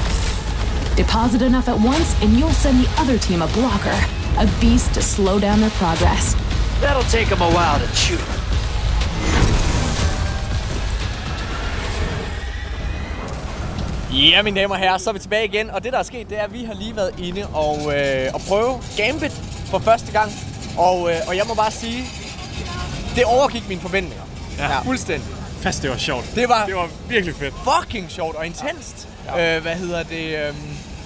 Deposit 0.98 1.42
enough 1.42 1.68
at 1.68 1.78
once, 1.78 2.20
and 2.22 2.30
you'll 2.36 2.50
send 2.64 2.76
the 2.84 2.90
other 3.00 3.18
team 3.18 3.40
a 3.40 3.46
blocker, 3.48 3.96
a 4.36 4.46
beast 4.60 4.92
to 4.94 5.00
slow 5.00 5.38
down 5.38 5.60
their 5.60 5.70
progress. 5.82 6.34
That'll 6.80 7.08
take 7.16 7.28
them 7.28 7.40
a 7.40 7.48
while 7.56 7.78
to 7.78 7.86
chew. 7.94 8.18
Ja, 14.12 14.42
mine 14.42 14.60
damer 14.60 14.74
og 14.74 14.80
herrer, 14.80 14.98
så 14.98 15.10
er 15.10 15.14
vi 15.14 15.18
tilbage 15.18 15.44
igen, 15.44 15.70
og 15.70 15.84
det 15.84 15.92
der 15.92 15.98
er 15.98 16.02
sket, 16.02 16.30
det 16.30 16.38
er, 16.38 16.42
at 16.42 16.52
vi 16.52 16.64
har 16.64 16.74
lige 16.74 16.96
været 16.96 17.14
inde 17.18 17.46
og, 17.46 17.96
øh, 17.98 18.30
og 18.34 18.40
prøve 18.40 18.80
Gambit 18.96 19.32
for 19.70 19.78
første 19.78 20.12
gang. 20.12 20.32
Og, 20.78 21.10
øh, 21.10 21.16
og 21.28 21.36
jeg 21.36 21.44
må 21.48 21.54
bare 21.54 21.70
sige, 21.70 22.04
det 23.16 23.24
overgik 23.24 23.68
mine 23.68 23.80
forventninger. 23.80 24.24
Ja. 24.58 24.80
Fuldstændig. 24.80 25.28
Fast, 25.60 25.82
det 25.82 25.90
var 25.90 25.96
sjovt. 25.96 26.30
Det 26.34 26.48
var 26.48 26.66
Det 26.66 26.74
var 26.74 26.88
virkelig 27.08 27.34
fedt. 27.36 27.54
fucking 27.64 28.10
sjovt 28.10 28.36
og 28.36 28.46
intenst. 28.46 29.08
Ja. 29.36 29.56
Øh, 29.56 29.62
hvad 29.62 29.74
hedder 29.74 30.02
det? 30.02 30.48
Øh, 30.48 30.54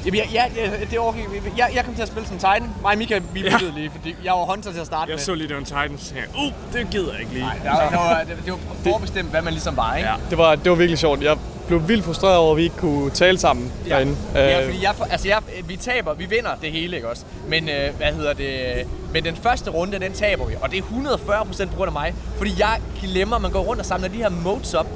Jamen, 0.06 0.18
jeg, 0.18 0.28
jeg, 0.34 0.50
jeg, 0.80 0.90
det 0.90 0.98
overgik. 0.98 1.24
Jeg, 1.58 1.70
jeg 1.74 1.84
kom 1.84 1.94
til 1.94 2.02
at 2.02 2.08
spille 2.08 2.28
som 2.28 2.36
Titan. 2.38 2.62
Mig 2.82 2.92
og 2.92 2.98
Mika, 2.98 3.20
vi 3.32 3.40
ja. 3.40 3.56
lige, 3.74 3.90
fordi 3.90 4.16
jeg 4.24 4.32
var 4.32 4.44
hunter 4.44 4.72
til 4.72 4.80
at 4.80 4.86
starte 4.86 5.10
Jeg 5.10 5.16
med. 5.16 5.22
så 5.24 5.34
lige, 5.34 5.48
det 5.48 5.54
var 5.54 5.60
en 5.60 5.66
Titan, 5.66 5.98
så 5.98 6.14
jeg, 6.14 6.24
uh, 6.36 6.52
det 6.72 6.90
gider 6.90 7.12
jeg 7.12 7.20
ikke 7.20 7.32
lige. 7.32 7.44
Nej, 7.44 7.58
der 7.64 7.70
var, 7.70 7.90
der 7.90 7.96
var, 7.96 8.24
det, 8.28 8.36
det 8.44 8.52
var 8.52 8.58
forbestemt, 8.92 9.30
hvad 9.30 9.42
man 9.42 9.52
ligesom 9.52 9.76
var, 9.76 9.96
ikke? 9.96 10.08
Ja. 10.08 10.14
Det 10.30 10.38
var, 10.38 10.54
det 10.54 10.70
var 10.70 10.76
virkelig 10.76 10.98
sjovt. 10.98 11.22
Jeg, 11.22 11.36
blev 11.66 11.88
vildt 11.88 12.04
frustreret 12.04 12.36
over, 12.36 12.50
at 12.50 12.56
vi 12.56 12.62
ikke 12.62 12.76
kunne 12.76 13.10
tale 13.10 13.38
sammen 13.38 13.72
Ja, 13.86 13.94
derinde. 13.94 14.16
ja 14.34 14.58
Øh, 14.60 14.66
fordi 14.66 14.82
jeg, 14.84 14.94
altså 15.10 15.28
jeg, 15.28 15.38
vi 15.64 15.76
taber, 15.76 16.14
vi 16.14 16.24
vinder 16.24 16.50
det 16.62 16.72
hele, 16.72 16.96
ikke 16.96 17.08
også? 17.08 17.22
Men, 17.48 17.68
øh, 17.68 17.94
hvad 17.96 18.12
hedder 18.12 18.32
det, 18.32 18.86
men 19.12 19.24
den 19.24 19.36
første 19.36 19.70
runde, 19.70 19.98
den 19.98 20.12
taber 20.12 20.46
vi, 20.46 20.54
og 20.60 20.70
det 20.70 20.78
er 20.78 20.82
140% 20.82 21.66
på 21.70 21.76
grund 21.76 21.88
af 21.88 21.92
mig, 21.92 22.14
fordi 22.38 22.50
jeg 22.58 22.80
glemmer, 23.02 23.38
man 23.38 23.50
går 23.50 23.60
rundt 23.60 23.80
og 23.80 23.86
samler 23.86 24.08
de 24.08 24.16
her 24.16 24.28
modes 24.28 24.74
op, 24.74 24.86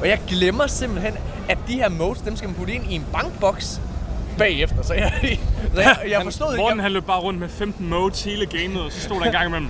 og 0.00 0.08
jeg 0.08 0.18
glemmer 0.28 0.66
simpelthen, 0.66 1.14
at 1.48 1.58
de 1.68 1.72
her 1.74 1.88
modes, 1.88 2.20
dem 2.20 2.36
skal 2.36 2.48
man 2.48 2.56
putte 2.56 2.72
ind 2.74 2.84
i 2.90 2.94
en 2.94 3.04
bankboks 3.12 3.80
bagefter, 4.38 4.82
så 4.82 4.94
jeg, 4.94 5.12
så 5.74 5.80
jeg, 5.80 5.96
jeg 6.08 6.20
forstod 6.22 6.52
ikke, 6.52 6.62
Morten 6.62 6.80
han 6.80 6.92
løb 6.92 7.04
bare 7.06 7.20
rundt 7.20 7.40
med 7.40 7.48
15 7.48 7.88
modes 7.88 8.24
hele 8.24 8.46
gamet, 8.46 8.82
og 8.82 8.92
så 8.92 9.00
stod 9.00 9.20
der 9.20 9.26
en 9.26 9.32
gang 9.32 9.46
imellem, 9.46 9.68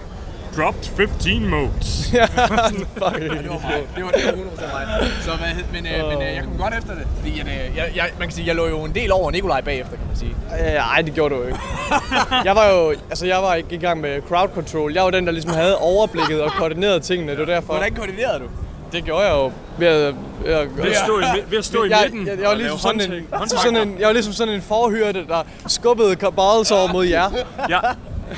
dropped 0.56 0.84
15 0.96 1.48
modes. 1.48 2.10
ja, 2.14 2.24
fuck, 2.24 3.20
det 3.20 3.48
var 3.48 3.60
mig. 3.62 3.82
Det 3.96 4.04
var, 4.04 4.10
det 4.10 4.24
var 4.24 4.32
100% 4.32 4.36
mig. 4.72 5.10
Så 5.22 5.30
hvad, 5.30 5.48
men, 5.72 5.86
øh, 5.86 6.08
men 6.08 6.22
øh, 6.28 6.34
jeg 6.34 6.42
kom 6.44 6.58
godt 6.58 6.74
efter 6.78 6.94
det. 6.94 7.06
Fordi 7.18 7.40
at, 7.40 7.46
øh, 7.46 7.76
jeg, 7.76 7.90
jeg, 7.96 8.10
man 8.18 8.28
kan 8.28 8.34
sige, 8.34 8.46
jeg 8.46 8.54
lå 8.56 8.66
jo 8.68 8.84
en 8.84 8.94
del 8.94 9.12
over 9.12 9.30
Nikolaj 9.30 9.60
bagefter, 9.60 9.96
kan 9.96 10.06
man 10.06 10.16
sige. 10.16 10.34
Øh, 10.60 10.72
Ej, 10.72 11.02
det 11.02 11.14
gjorde 11.14 11.34
du 11.34 11.42
ikke. 11.42 11.58
Jeg 12.48 12.56
var 12.56 12.68
jo, 12.70 12.90
altså 13.10 13.26
jeg 13.26 13.42
var 13.42 13.54
ikke 13.54 13.74
i 13.74 13.78
gang 13.78 14.00
med 14.00 14.22
crowd 14.28 14.48
control. 14.54 14.92
Jeg 14.92 15.02
var 15.04 15.10
den, 15.10 15.26
der 15.26 15.32
ligesom 15.32 15.52
havde 15.52 15.78
overblikket 15.78 16.42
og 16.42 16.50
koordinerede 16.52 17.00
tingene. 17.00 17.30
Det 17.32 17.38
var 17.38 17.54
derfor. 17.54 17.72
Hvordan 17.72 17.94
koordinerede 17.94 18.38
du? 18.38 18.44
Det 18.94 19.04
gjorde 19.04 19.26
jeg 19.26 19.32
jo 19.34 19.52
ved 19.78 19.86
at, 19.86 20.14
ved 20.44 20.52
at, 20.54 20.76
Ved 20.76 20.84
at 20.84 20.96
stå 20.96 21.18
i 21.18 21.22
ved 21.50 21.58
at 21.58 21.64
stå 21.64 21.84
i 21.84 21.90
jeg, 21.90 22.00
midten 22.02 22.26
Jeg, 22.26 22.38
jeg, 22.40 22.48
var 22.48 22.54
ligesom 22.54 22.92
lave 22.94 23.00
sådan 23.00 23.12
en, 23.12 23.26
ligesom 23.40 23.58
sådan 23.58 23.88
en, 23.88 23.96
jeg 23.98 24.06
var 24.06 24.12
ligesom 24.12 24.32
sådan 24.32 24.54
en 24.54 24.62
forhyrte, 24.62 25.26
der 25.28 25.42
skubbede 25.66 26.16
kabals 26.16 26.70
over 26.70 26.92
mod 26.92 27.04
jer. 27.04 27.30
Ja, 27.68 27.80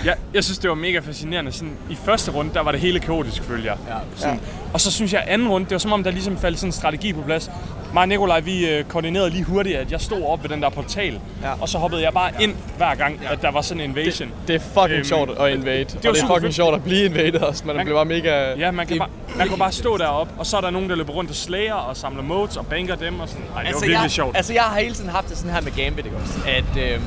ja, 0.05 0.13
jeg 0.35 0.45
synes, 0.45 0.59
det 0.59 0.71
var 0.71 0.77
mega 0.77 0.99
fascinerende. 0.99 1.53
Sådan, 1.53 1.73
I 1.91 1.97
første 2.05 2.31
runde, 2.31 2.55
der 2.55 2.61
var 2.61 2.71
det 2.73 2.81
hele 2.81 3.01
kaotisk, 3.01 3.43
følger 3.43 3.65
jeg. 3.65 3.77
Ja. 3.89 3.95
Sådan, 4.17 4.41
Og 4.73 4.81
så 4.81 4.93
synes 4.93 5.13
jeg, 5.13 5.25
anden 5.27 5.49
runde, 5.49 5.65
det 5.65 5.73
var 5.73 5.79
som 5.79 5.93
om, 5.93 6.05
der 6.05 6.11
ligesom 6.11 6.37
faldt 6.39 6.59
sådan 6.59 6.69
en 6.69 6.73
strategi 6.73 7.13
på 7.13 7.23
plads. 7.23 7.51
Mig 7.95 8.01
og 8.03 8.09
Nikolaj, 8.09 8.41
vi 8.41 8.69
øh, 8.71 8.85
koordinerede 8.85 9.31
lige 9.31 9.45
hurtigt, 9.45 9.77
at 9.77 9.93
jeg 9.93 10.01
stod 10.01 10.23
op 10.23 10.43
ved 10.43 10.51
den 10.51 10.63
der 10.63 10.69
portal. 10.71 11.21
Ja. 11.43 11.53
Og 11.61 11.69
så 11.69 11.79
hoppede 11.79 12.03
jeg 12.03 12.13
bare 12.13 12.31
ind 12.41 12.55
hver 12.77 12.95
gang, 12.95 13.21
at 13.31 13.43
der 13.43 13.51
var 13.51 13.61
sådan 13.61 13.81
en 13.81 13.91
invasion. 13.91 14.29
Det 14.49 14.55
er 14.55 14.61
fucking 14.61 14.91
Øhm, 14.93 15.05
sjovt 15.05 15.31
at 15.41 15.53
invade. 15.53 15.85
Det, 15.85 16.05
var 16.05 16.11
og 16.11 16.15
det 16.17 16.23
er 16.23 16.27
fucking 16.27 16.41
fedt. 16.43 16.55
sjovt 16.55 16.75
at 16.75 16.85
blive 16.85 17.05
invaded 17.05 17.41
også, 17.41 17.63
men 17.65 17.69
det 17.69 17.77
Man- 17.77 17.87
bliver 17.87 17.99
bare 17.99 18.05
mega... 18.05 18.55
Ja, 18.59 18.71
man 18.71 18.87
kan, 18.87 18.99
bare, 18.99 19.09
man 19.37 19.49
kan 19.49 19.59
bare 19.59 19.73
stå 19.73 19.97
deroppe, 19.99 20.33
og 20.39 20.47
så 20.47 20.57
er 20.57 20.61
der 20.61 20.71
nogen, 20.71 20.91
der 20.91 20.97
løber 20.97 21.13
rundt 21.13 21.31
og 21.31 21.37
slayer 21.37 21.75
og 21.75 21.97
samler 21.97 22.23
modes 22.23 22.57
og 22.57 22.67
banker 22.67 22.95
dem 22.97 23.21
og 23.21 23.29
sådan. 23.29 23.45
Ej, 23.57 23.63
det 23.63 23.75
var 23.75 23.81
virkelig 23.81 24.03
jeg, 24.03 24.11
sjovt. 24.11 24.37
Altså, 24.37 24.53
jeg 24.53 24.63
har 24.63 24.81
hele 24.81 24.95
tiden 24.95 25.11
haft 25.11 25.29
det 25.29 25.37
sådan 25.39 25.53
her 25.53 25.61
med 25.61 25.73
Gambit, 25.85 26.05
ikke 26.07 26.19
også? 26.19 26.39
At, 26.47 26.83
øh, 26.83 27.01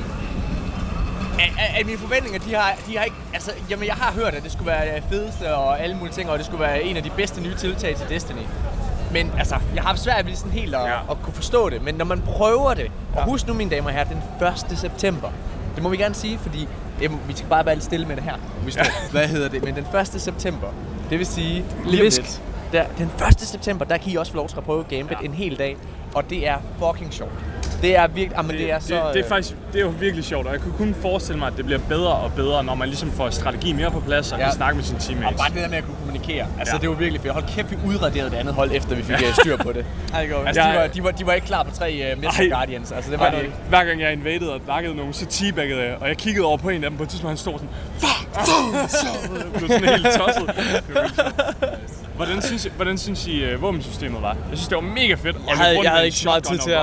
at, 1.58 1.80
at, 1.80 1.86
mine 1.86 1.98
forventninger, 1.98 2.38
de 2.38 2.54
har, 2.54 2.74
de 2.86 2.96
har 2.96 3.04
ikke... 3.04 3.16
Altså, 3.34 3.50
jamen, 3.70 3.86
jeg 3.86 3.94
har 3.94 4.12
hørt, 4.12 4.34
at 4.34 4.42
det 4.42 4.52
skulle 4.52 4.66
være 4.66 4.94
det 4.94 5.04
fedeste 5.10 5.54
og 5.54 5.80
alle 5.80 5.96
mulige 5.96 6.14
ting, 6.14 6.30
og 6.30 6.38
det 6.38 6.46
skulle 6.46 6.60
være 6.60 6.82
en 6.82 6.96
af 6.96 7.02
de 7.02 7.10
bedste 7.10 7.40
nye 7.40 7.54
tiltag 7.54 7.96
til 7.96 8.08
Destiny. 8.08 8.46
Men 9.12 9.32
altså, 9.38 9.56
jeg 9.74 9.82
har 9.82 9.88
haft 9.88 10.00
svært 10.00 10.26
ved 10.26 10.34
sådan 10.34 10.52
helt 10.52 10.74
at, 10.74 10.80
ja. 10.80 11.10
at 11.10 11.22
kunne 11.22 11.34
forstå 11.34 11.70
det. 11.70 11.82
Men 11.82 11.94
når 11.94 12.04
man 12.04 12.22
prøver 12.22 12.74
det, 12.74 12.90
og 13.16 13.24
husk 13.24 13.46
nu, 13.46 13.54
mine 13.54 13.70
damer 13.70 13.88
og 13.88 13.94
herrer, 13.94 14.08
den 14.08 14.22
1. 14.72 14.78
september, 14.78 15.30
det 15.74 15.82
må 15.82 15.88
vi 15.88 15.96
gerne 15.96 16.14
sige, 16.14 16.38
fordi 16.38 16.68
det, 17.00 17.10
vi 17.28 17.36
skal 17.36 17.48
bare 17.48 17.66
være 17.66 17.74
lidt 17.74 17.84
stille 17.84 18.06
med 18.06 18.16
det 18.16 18.24
her. 18.24 18.34
Hvis 18.62 18.76
ja. 18.76 18.82
Hvad 19.10 19.28
hedder 19.28 19.48
det? 19.48 19.64
Men 19.64 19.74
den 19.74 19.86
1. 20.00 20.06
september, 20.20 20.68
det 21.10 21.18
vil 21.18 21.26
sige 21.26 21.64
lige 21.86 22.02
lidt, 22.02 22.42
der, 22.72 22.84
den 22.98 23.10
1. 23.28 23.40
september, 23.40 23.84
der 23.84 23.96
kan 23.96 24.12
I 24.12 24.16
også 24.16 24.32
få 24.32 24.36
lov 24.36 24.48
til 24.48 24.56
at 24.56 24.64
prøve 24.64 24.84
Gambit 24.84 25.18
ja. 25.20 25.26
en 25.26 25.34
hel 25.34 25.58
dag. 25.58 25.76
Og 26.14 26.30
det 26.30 26.48
er 26.48 26.58
fucking 26.78 27.12
sjovt. 27.14 27.32
Det 27.82 27.96
er 27.96 28.06
virkelig, 28.06 28.36
jamen, 28.36 28.50
det 28.56 28.72
er 28.72 28.78
så... 28.78 28.94
det, 28.94 29.02
det 29.14 29.20
er 29.20 29.24
øh, 29.24 29.28
faktisk 29.28 29.54
det 29.72 29.78
er 29.80 29.84
jo 29.84 29.92
virkelig 30.00 30.24
sjovt, 30.24 30.46
og 30.46 30.52
jeg 30.52 30.60
kunne 30.60 30.74
kun 30.78 30.94
forestille 31.02 31.38
mig, 31.38 31.46
at 31.48 31.56
det 31.56 31.64
bliver 31.64 31.80
bedre 31.88 32.12
og 32.12 32.32
bedre, 32.32 32.64
når 32.64 32.74
man 32.74 32.88
ligesom 32.88 33.12
får 33.12 33.30
strategi 33.30 33.72
mere 33.72 33.90
på 33.90 34.00
plads 34.00 34.32
og 34.32 34.38
ja. 34.38 34.44
kan 34.44 34.54
snakke 34.54 34.76
med 34.76 34.84
sine 34.84 34.98
Og 34.98 35.02
teammates. 35.02 35.38
bare 35.40 35.48
det 35.50 35.62
der 35.62 35.68
med 35.68 35.78
at 35.78 35.84
kunne 35.84 35.96
kommunikere. 35.98 36.46
Altså, 36.58 36.74
Ja. 36.74 36.80
det 36.80 36.88
var 36.88 36.94
virkelig 36.94 37.20
fedt. 37.20 37.32
Hold 37.32 37.44
kæft, 37.48 37.70
vi 37.70 37.76
udraderede 37.86 38.30
det 38.30 38.36
andet 38.36 38.54
hold, 38.54 38.70
efter 38.74 38.94
vi 38.96 39.02
fik 39.02 39.16
øh, 39.16 39.34
styr 39.34 39.56
på 39.56 39.72
det. 39.72 39.84
Ej, 40.14 40.22
det 40.26 40.34
Altså, 40.46 40.62
de 40.62 40.68
Jeg- 40.68 40.80
var, 40.80 40.86
de, 40.86 41.04
var, 41.04 41.10
de 41.10 41.26
var 41.26 41.32
ikke 41.32 41.46
klar 41.46 41.62
på 41.62 41.70
tre 41.74 42.12
uh, 42.16 42.22
Mr. 42.22 42.26
Ej. 42.40 42.48
Guardians. 42.48 42.92
Altså, 42.92 43.10
det 43.10 43.18
var 43.20 43.26
Ej, 43.26 43.34
de 43.34 43.42
ikke. 43.42 43.54
Hver 43.68 43.84
gang 43.84 44.00
jeg 44.00 44.12
invaded 44.12 44.48
og 44.48 44.60
nakkede 44.66 44.94
nogen, 44.96 45.12
så 45.12 45.26
teabaggede 45.26 45.80
jeg, 45.82 45.94
og 46.00 46.08
jeg 46.08 46.16
kiggede 46.16 46.46
over 46.46 46.56
på 46.56 46.68
en 46.68 46.84
af 46.84 46.90
dem 46.90 46.96
på 46.96 47.02
et 47.02 47.08
tidspunkt, 47.08 47.30
han 47.30 47.36
stod 47.38 47.52
sådan, 47.52 47.68
fuck, 47.98 48.34
fuck, 48.34 48.90
fuck. 48.90 49.44
Det 49.44 49.52
blev 49.52 49.68
sådan 49.68 49.88
helt 49.88 50.06
tosset. 50.18 50.46
Det 50.86 50.94
var. 50.94 51.68
Hvordan 52.20 52.42
synes, 52.42 52.68
hvordan 52.76 52.98
synes 52.98 53.26
I, 53.26 53.54
uh, 53.54 53.62
våbensystemet 53.62 54.22
var? 54.22 54.28
Jeg 54.28 54.58
synes, 54.58 54.68
det 54.68 54.76
var 54.76 54.82
mega 54.82 55.14
fedt. 55.14 55.36
Jeg 55.48 55.56
havde, 55.56 55.80
jeg 55.82 55.90
havde 55.90 56.04
ikke 56.04 56.16
så 56.16 56.28
meget 56.28 56.44
tid 56.44 56.58
til 56.58 56.70
at, 56.70 56.78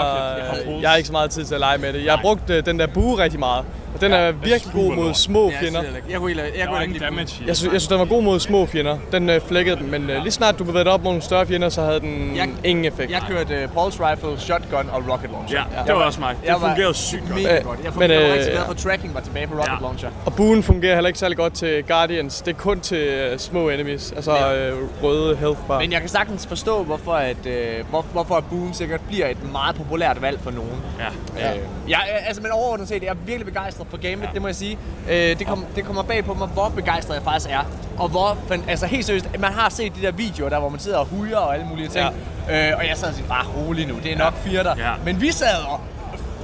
jeg 0.81 0.89
havde 0.89 0.97
ikke 0.97 1.07
så 1.07 1.11
meget 1.11 1.31
tid 1.31 1.45
til 1.45 1.53
at 1.53 1.59
lege 1.59 1.77
med 1.77 1.93
det. 1.93 2.05
Jeg 2.05 2.13
har 2.13 2.21
brugt 2.21 2.49
øh, 2.49 2.65
den 2.65 2.79
der 2.79 2.87
bue 2.87 3.17
rigtig 3.17 3.39
meget. 3.39 3.65
Og 3.97 4.01
den 4.01 4.11
er 4.11 4.31
virkelig 4.31 4.73
god 4.73 4.95
mod 4.95 5.13
små 5.13 5.51
fjender. 5.61 5.81
Jeg 6.09 6.19
kunne 6.19 6.31
ikke, 6.31 6.41
jeg 6.43 6.51
Der 6.55 6.65
kunne 6.65 6.75
var 6.75 6.81
ikke 6.81 6.99
damage 6.99 7.43
i. 7.43 7.47
Jeg 7.47 7.55
synes, 7.57 7.73
jeg 7.73 7.81
synes, 7.81 7.87
den 7.87 7.99
var 7.99 8.05
god 8.05 8.23
mod 8.23 8.39
små 8.39 8.65
fjender. 8.65 8.97
Den 9.11 9.29
øh, 9.29 9.41
flækkede 9.41 9.75
dem, 9.75 9.85
men 9.87 10.09
øh, 10.09 10.21
lige 10.21 10.31
snart 10.31 10.59
du 10.59 10.63
bevægede 10.63 10.85
dig 10.85 10.93
op 10.93 11.03
mod 11.03 11.11
nogle 11.11 11.21
større 11.21 11.45
fjender, 11.45 11.69
så 11.69 11.81
havde 11.81 11.99
den 11.99 12.35
Jeg- 12.35 12.49
ingen 12.63 12.85
effekt. 12.85 13.11
Jeg 13.11 13.21
kørte 13.29 13.63
uh, 13.75 13.83
pulse 13.83 13.99
rifle, 14.11 14.39
shotgun 14.39 14.89
og 14.93 15.03
rocket 15.11 15.29
launcher. 15.31 15.61
Ja, 15.77 15.83
det 15.87 15.93
var 15.95 16.01
også 16.05 16.19
mig. 16.19 16.35
Det 16.41 16.47
Jeg 16.47 16.53
var 16.61 16.67
fungerede 16.67 16.93
sygt 16.93 17.21
godt. 17.21 17.35
Mega 17.41 17.57
Øh, 17.57 17.65
godt. 17.65 17.79
Jeg, 17.83 17.91
men, 17.95 18.11
jeg 18.11 18.19
var 18.21 18.25
øh, 18.27 18.33
rigtig 18.33 18.51
glad 18.51 18.65
for, 18.65 18.73
tracking 18.73 19.13
var 19.13 19.19
tilbage 19.21 19.47
på 19.47 19.53
rocket 19.53 19.67
Ja. 19.71 19.77
launcher. 19.81 20.09
Og 20.25 20.33
buen 20.35 20.63
fungerer 20.63 20.93
heller 20.93 21.07
ikke 21.07 21.19
særlig 21.19 21.37
godt 21.37 21.53
til 21.53 21.83
Guardians. 21.87 22.41
Det 22.41 22.53
er 22.53 22.57
kun 22.57 22.79
til 22.79 22.97
øh, 22.97 23.39
små 23.39 23.69
enemies, 23.69 24.11
altså 24.11 24.31
øh, 24.53 24.73
røde 25.03 25.35
health 25.35 25.59
bar. 25.67 25.79
Men 25.79 25.91
jeg 25.91 25.99
kan 25.99 26.09
sagtens 26.09 26.47
forstå, 26.47 26.83
hvorfor, 26.83 27.13
at, 27.13 27.45
øh, 27.45 27.85
hvor, 27.89 28.01
hvorfor 28.01 28.35
at 28.35 28.43
Boom 28.49 28.73
sikkert 28.73 29.01
bliver 29.07 29.27
et 29.27 29.51
meget 29.51 29.75
populært 29.75 30.21
valg 30.21 30.39
for 30.43 30.51
nogen. 30.51 30.81
Ja. 30.99 31.05
Ja. 31.47 31.53
Øh, 31.53 31.59
jeg, 31.89 31.99
er- 32.09 32.25
altså, 32.27 32.41
men 32.41 32.51
overordnet 32.51 32.87
set, 32.87 33.03
jeg 33.03 33.09
er 33.09 33.15
virkelig 33.25 33.45
begejstret 33.45 33.86
for 33.89 33.97
Gambit, 33.97 34.27
ja. 34.27 34.33
det 34.33 34.41
må 34.41 34.47
jeg 34.47 34.55
sige. 34.55 34.77
Øh, 35.09 35.39
det, 35.39 35.47
kom, 35.47 35.65
det 35.75 35.85
kommer 35.85 36.03
bag 36.03 36.25
på 36.25 36.33
mig, 36.33 36.47
hvor 36.47 36.69
begejstret 36.75 37.15
jeg 37.15 37.23
faktisk 37.23 37.49
er. 37.51 37.59
Og 37.97 38.09
hvor, 38.09 38.37
altså 38.67 38.85
helt 38.85 39.05
seriøst, 39.05 39.25
man 39.39 39.51
har 39.53 39.69
set 39.69 39.95
de 39.95 40.01
der 40.01 40.11
videoer, 40.11 40.49
der 40.49 40.59
hvor 40.59 40.69
man 40.69 40.79
sidder 40.79 40.97
og 40.97 41.05
hujer 41.05 41.37
og 41.37 41.53
alle 41.53 41.65
mulige 41.65 41.87
ting. 41.87 42.05
Ja. 42.49 42.69
Øh, 42.71 42.77
og 42.77 42.87
jeg 42.87 42.97
sad 42.97 43.07
og 43.07 43.13
sagde, 43.13 43.29
bare 43.29 43.45
rolig 43.57 43.87
nu, 43.87 43.95
det 44.03 44.13
er 44.13 44.17
nok 44.17 44.33
fire 44.37 44.63
der. 44.63 44.73
Ja. 44.77 44.91
Men 45.05 45.21
vi 45.21 45.31
sad 45.31 45.63
og, 45.71 45.79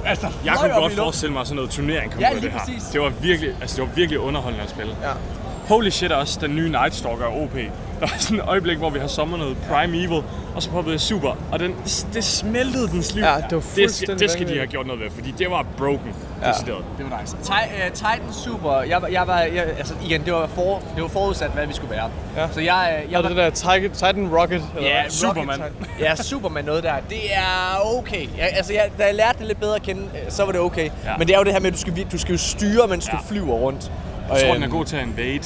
altså, 0.04 0.26
Jeg 0.44 0.54
kunne 0.60 0.72
godt 0.74 0.92
forestille 0.92 1.32
mig, 1.32 1.46
sådan 1.46 1.56
noget 1.56 1.70
turnering 1.70 2.12
kom 2.12 2.20
Ja, 2.20 2.32
lige 2.32 2.42
det 2.42 2.50
her. 2.52 2.58
præcis. 2.58 2.82
Det 2.82 3.00
var 3.00 3.08
virkelig, 3.20 3.50
altså 3.60 3.76
det 3.76 3.88
var 3.88 3.94
virkelig 3.94 4.20
underholdende 4.20 4.64
at 4.64 4.70
spille. 4.70 4.96
Ja. 5.02 5.08
Holy 5.68 5.88
shit 5.90 6.12
også, 6.12 6.38
den 6.40 6.56
nye 6.56 6.68
Night 6.70 6.94
Stalker 6.94 7.26
OP. 7.26 7.56
Der 8.08 8.10
var 8.10 8.18
sådan 8.18 8.38
et 8.38 8.44
øjeblik, 8.48 8.78
hvor 8.78 8.90
vi 8.90 8.98
har 8.98 9.06
sommernet 9.06 9.56
Prime 9.68 9.96
Evil, 9.96 10.22
og 10.54 10.62
så 10.62 10.70
poppede 10.70 10.92
jeg 10.94 11.00
Super, 11.00 11.36
og 11.52 11.60
den, 11.60 11.74
det 12.14 12.24
smeltede 12.24 12.88
dens 12.88 13.14
liv. 13.14 13.24
Ja, 13.24 13.34
det 13.34 13.42
var 13.42 13.48
det, 13.48 13.64
skal, 13.64 13.82
fuldstændig 13.82 14.18
det 14.20 14.30
skal 14.30 14.48
de 14.48 14.54
have 14.54 14.66
gjort 14.66 14.86
noget 14.86 15.02
ved, 15.02 15.10
fordi 15.10 15.34
det 15.38 15.50
var 15.50 15.66
broken. 15.78 16.14
Ja. 16.42 16.50
Decideret. 16.50 16.84
Det 16.98 17.06
var 17.10 17.20
nice. 17.20 17.36
Ti- 17.42 17.86
uh, 17.86 17.92
Titan 17.92 18.32
Super, 18.32 18.80
jeg, 18.80 19.02
jeg 19.12 19.26
var, 19.26 19.38
jeg, 19.40 19.64
altså 19.78 19.94
igen, 20.06 20.24
det 20.24 20.32
var, 20.32 20.46
for, 20.46 20.82
det 20.94 21.02
var 21.02 21.08
forudsat, 21.08 21.50
hvad 21.50 21.66
vi 21.66 21.72
skulle 21.72 21.90
være. 21.94 22.10
Ja. 22.36 22.48
Så 22.52 22.60
jeg, 22.60 23.02
øh, 23.06 23.10
jeg 23.12 23.18
Og 23.18 23.22
var, 23.24 23.28
det 23.28 23.38
der 23.38 23.50
Titan, 23.50 23.90
Titan 23.90 24.28
Rocket. 24.36 24.62
Eller 24.76 24.88
Ja? 24.90 25.08
Superman. 25.08 25.60
Rocket 25.60 25.76
Titan. 25.80 25.96
Ja, 26.00 26.14
Superman 26.16 26.64
noget 26.64 26.82
der. 26.82 26.94
Det 27.08 27.34
er 27.34 27.96
okay. 27.98 28.26
Jeg, 28.38 28.50
altså, 28.52 28.72
jeg, 28.72 28.90
da 28.98 29.04
jeg 29.06 29.14
lærte 29.14 29.38
det 29.38 29.46
lidt 29.46 29.60
bedre 29.60 29.74
at 29.76 29.82
kende, 29.82 30.02
øh, 30.02 30.30
så 30.30 30.44
var 30.44 30.52
det 30.52 30.60
okay. 30.60 30.84
Ja. 31.04 31.16
Men 31.18 31.28
det 31.28 31.34
er 31.34 31.38
jo 31.38 31.44
det 31.44 31.52
her 31.52 31.60
med, 31.60 31.68
at 31.68 31.74
du 31.74 31.78
skal, 31.80 32.06
du 32.12 32.18
skal 32.18 32.32
jo 32.32 32.38
styre, 32.38 32.88
mens 32.88 33.04
du 33.06 33.16
flyver 33.28 33.54
rundt. 33.54 33.92
Jeg 34.30 34.40
tror, 34.40 34.48
Øhm, 34.48 34.54
den 34.54 34.62
er 34.62 34.68
god 34.68 34.84
til 34.84 34.96
at 34.96 35.02
invade. 35.02 35.40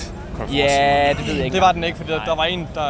Jeg 0.45 0.55
Ja, 0.55 1.15
det 1.19 1.27
ved 1.27 1.35
jeg 1.35 1.45
ikke. 1.45 1.55
Det 1.55 1.63
var 1.63 1.73
den 1.73 1.85
ikke, 1.85 1.97
fordi 1.97 2.13
der, 2.13 2.25
der 2.25 2.35
var 2.35 2.45
en, 2.45 2.69
der, 2.75 2.81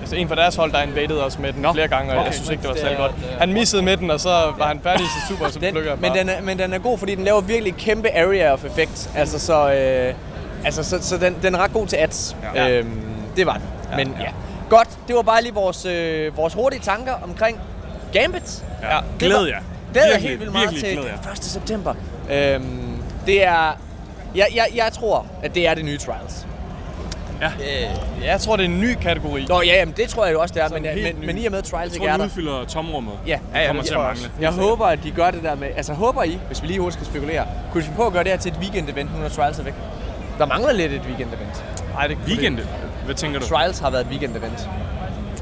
altså 0.00 0.16
en 0.16 0.28
fra 0.28 0.34
deres 0.34 0.54
hold, 0.56 0.72
der 0.72 0.82
invadede 0.82 1.24
os 1.24 1.38
med 1.38 1.52
den 1.52 1.62
Nå. 1.62 1.72
flere 1.72 1.88
gange, 1.88 2.12
og 2.12 2.16
Okay. 2.18 2.26
jeg 2.26 2.34
synes 2.34 2.50
ikke, 2.50 2.62
det 2.62 2.68
var 2.70 2.76
særlig 2.76 2.96
godt. 2.98 3.12
Han 3.40 3.52
missede 3.52 3.82
med 3.82 3.96
den, 3.96 4.10
og 4.10 4.20
så 4.20 4.28
var 4.58 4.66
han 4.68 4.80
færdig 4.82 5.04
i 5.04 5.08
sit 5.08 5.28
super, 5.36 5.50
så 5.50 5.58
den, 5.58 5.72
plukker 5.72 5.90
jeg 5.90 6.00
men, 6.00 6.12
den 6.12 6.28
er, 6.28 6.40
men 6.42 6.58
den 6.58 6.72
er 6.72 6.78
god, 6.78 6.98
fordi 6.98 7.14
den 7.14 7.24
laver 7.24 7.40
virkelig 7.40 7.74
kæmpe 7.76 8.16
area 8.16 8.52
of 8.52 8.64
effect. 8.64 9.10
Altså, 9.16 9.38
så, 9.38 9.72
øh, 9.72 10.14
altså, 10.64 10.82
så, 10.82 10.98
så 11.02 11.16
den, 11.18 11.36
den 11.42 11.54
er 11.54 11.58
ret 11.58 11.72
god 11.72 11.86
til 11.86 11.96
ads. 11.96 12.36
Ja. 12.54 12.70
Øhm, 12.70 13.00
det 13.36 13.46
var 13.46 13.52
den. 13.52 13.62
Men 13.96 14.16
ja. 14.20 14.28
Godt, 14.68 14.88
det 15.08 15.16
var 15.16 15.22
bare 15.22 15.42
lige 15.42 15.54
vores, 15.54 15.84
øh, 15.84 16.36
vores 16.36 16.54
hurtige 16.54 16.80
tanker 16.80 17.12
omkring 17.24 17.60
Gambit. 18.12 18.64
Ja. 18.82 18.96
Det 19.20 19.28
Glæd 19.28 19.46
jer. 19.46 19.58
Det 19.94 20.02
er 20.02 20.06
jeg 20.06 20.10
Virkelig, 20.12 20.28
helt 20.28 20.40
vildt 20.40 20.52
meget 20.52 20.70
virkelig 20.70 20.84
til 20.84 20.98
glæd 20.98 21.06
jer. 21.10 21.16
den 21.22 21.32
1. 21.32 21.44
september. 21.44 21.94
Øhm, 22.30 22.96
det 23.26 23.44
er... 23.46 23.78
Jeg, 24.34 24.46
jeg, 24.54 24.66
jeg 24.74 24.92
tror, 24.92 25.26
at 25.42 25.54
det 25.54 25.68
er 25.68 25.74
det 25.74 25.84
nye 25.84 25.98
Trials. 25.98 26.46
Øh, 27.42 28.24
jeg 28.24 28.40
tror, 28.40 28.56
det 28.56 28.64
er 28.64 28.68
en 28.68 28.80
ny 28.80 28.94
kategori. 28.94 29.46
Nå 29.48 29.62
ja, 29.62 29.74
jamen, 29.78 29.94
det 29.96 30.08
tror 30.08 30.24
jeg 30.24 30.34
jo 30.34 30.40
også, 30.40 30.54
det 30.54 30.62
er, 30.62 30.68
men, 30.68 30.82
men, 30.82 31.26
men 31.26 31.38
i 31.38 31.44
og 31.46 31.50
med, 31.50 31.58
at 31.58 31.64
Trials 31.64 31.92
Jeg 31.92 31.94
ikke 31.94 32.06
tror, 32.06 32.12
er 32.12 32.16
der... 32.16 32.24
udfylder 32.24 32.64
tomrummet. 32.64 33.12
Ja, 33.26 33.38
Det 33.54 33.66
kommer 33.66 33.82
til 33.82 33.94
at 33.94 33.98
jeg 34.00 34.06
mangle. 34.06 34.30
Jeg 34.40 34.52
håber, 34.52 34.86
at 34.86 34.98
de 35.04 35.10
gør 35.10 35.30
det 35.30 35.42
der 35.42 35.54
med... 35.54 35.68
Altså, 35.76 35.92
håber 35.92 36.22
I, 36.22 36.38
hvis 36.46 36.62
vi 36.62 36.66
lige 36.66 36.80
hurtigt 36.80 36.94
skal 36.94 37.06
spekulere, 37.06 37.46
kunne 37.72 37.82
finde 37.82 37.96
på 37.96 38.06
at 38.06 38.12
gøre 38.12 38.24
det 38.24 38.32
her 38.32 38.38
til 38.38 38.52
et 38.52 38.58
weekend-event, 38.58 39.16
nu 39.16 39.22
når 39.22 39.28
Trials 39.28 39.58
er 39.58 39.62
væk? 39.62 39.74
Der 40.38 40.46
mangler 40.46 40.72
lidt 40.72 40.92
et 40.92 41.00
weekend-event. 41.00 41.62
Nej, 41.94 42.06
det, 42.06 42.16
Weekend. 42.26 42.58
Hvad 43.04 43.14
tænker 43.14 43.40
du? 43.40 43.46
Trials 43.46 43.78
har 43.78 43.90
været 43.90 44.06
et 44.06 44.10
weekend-event. 44.10 44.68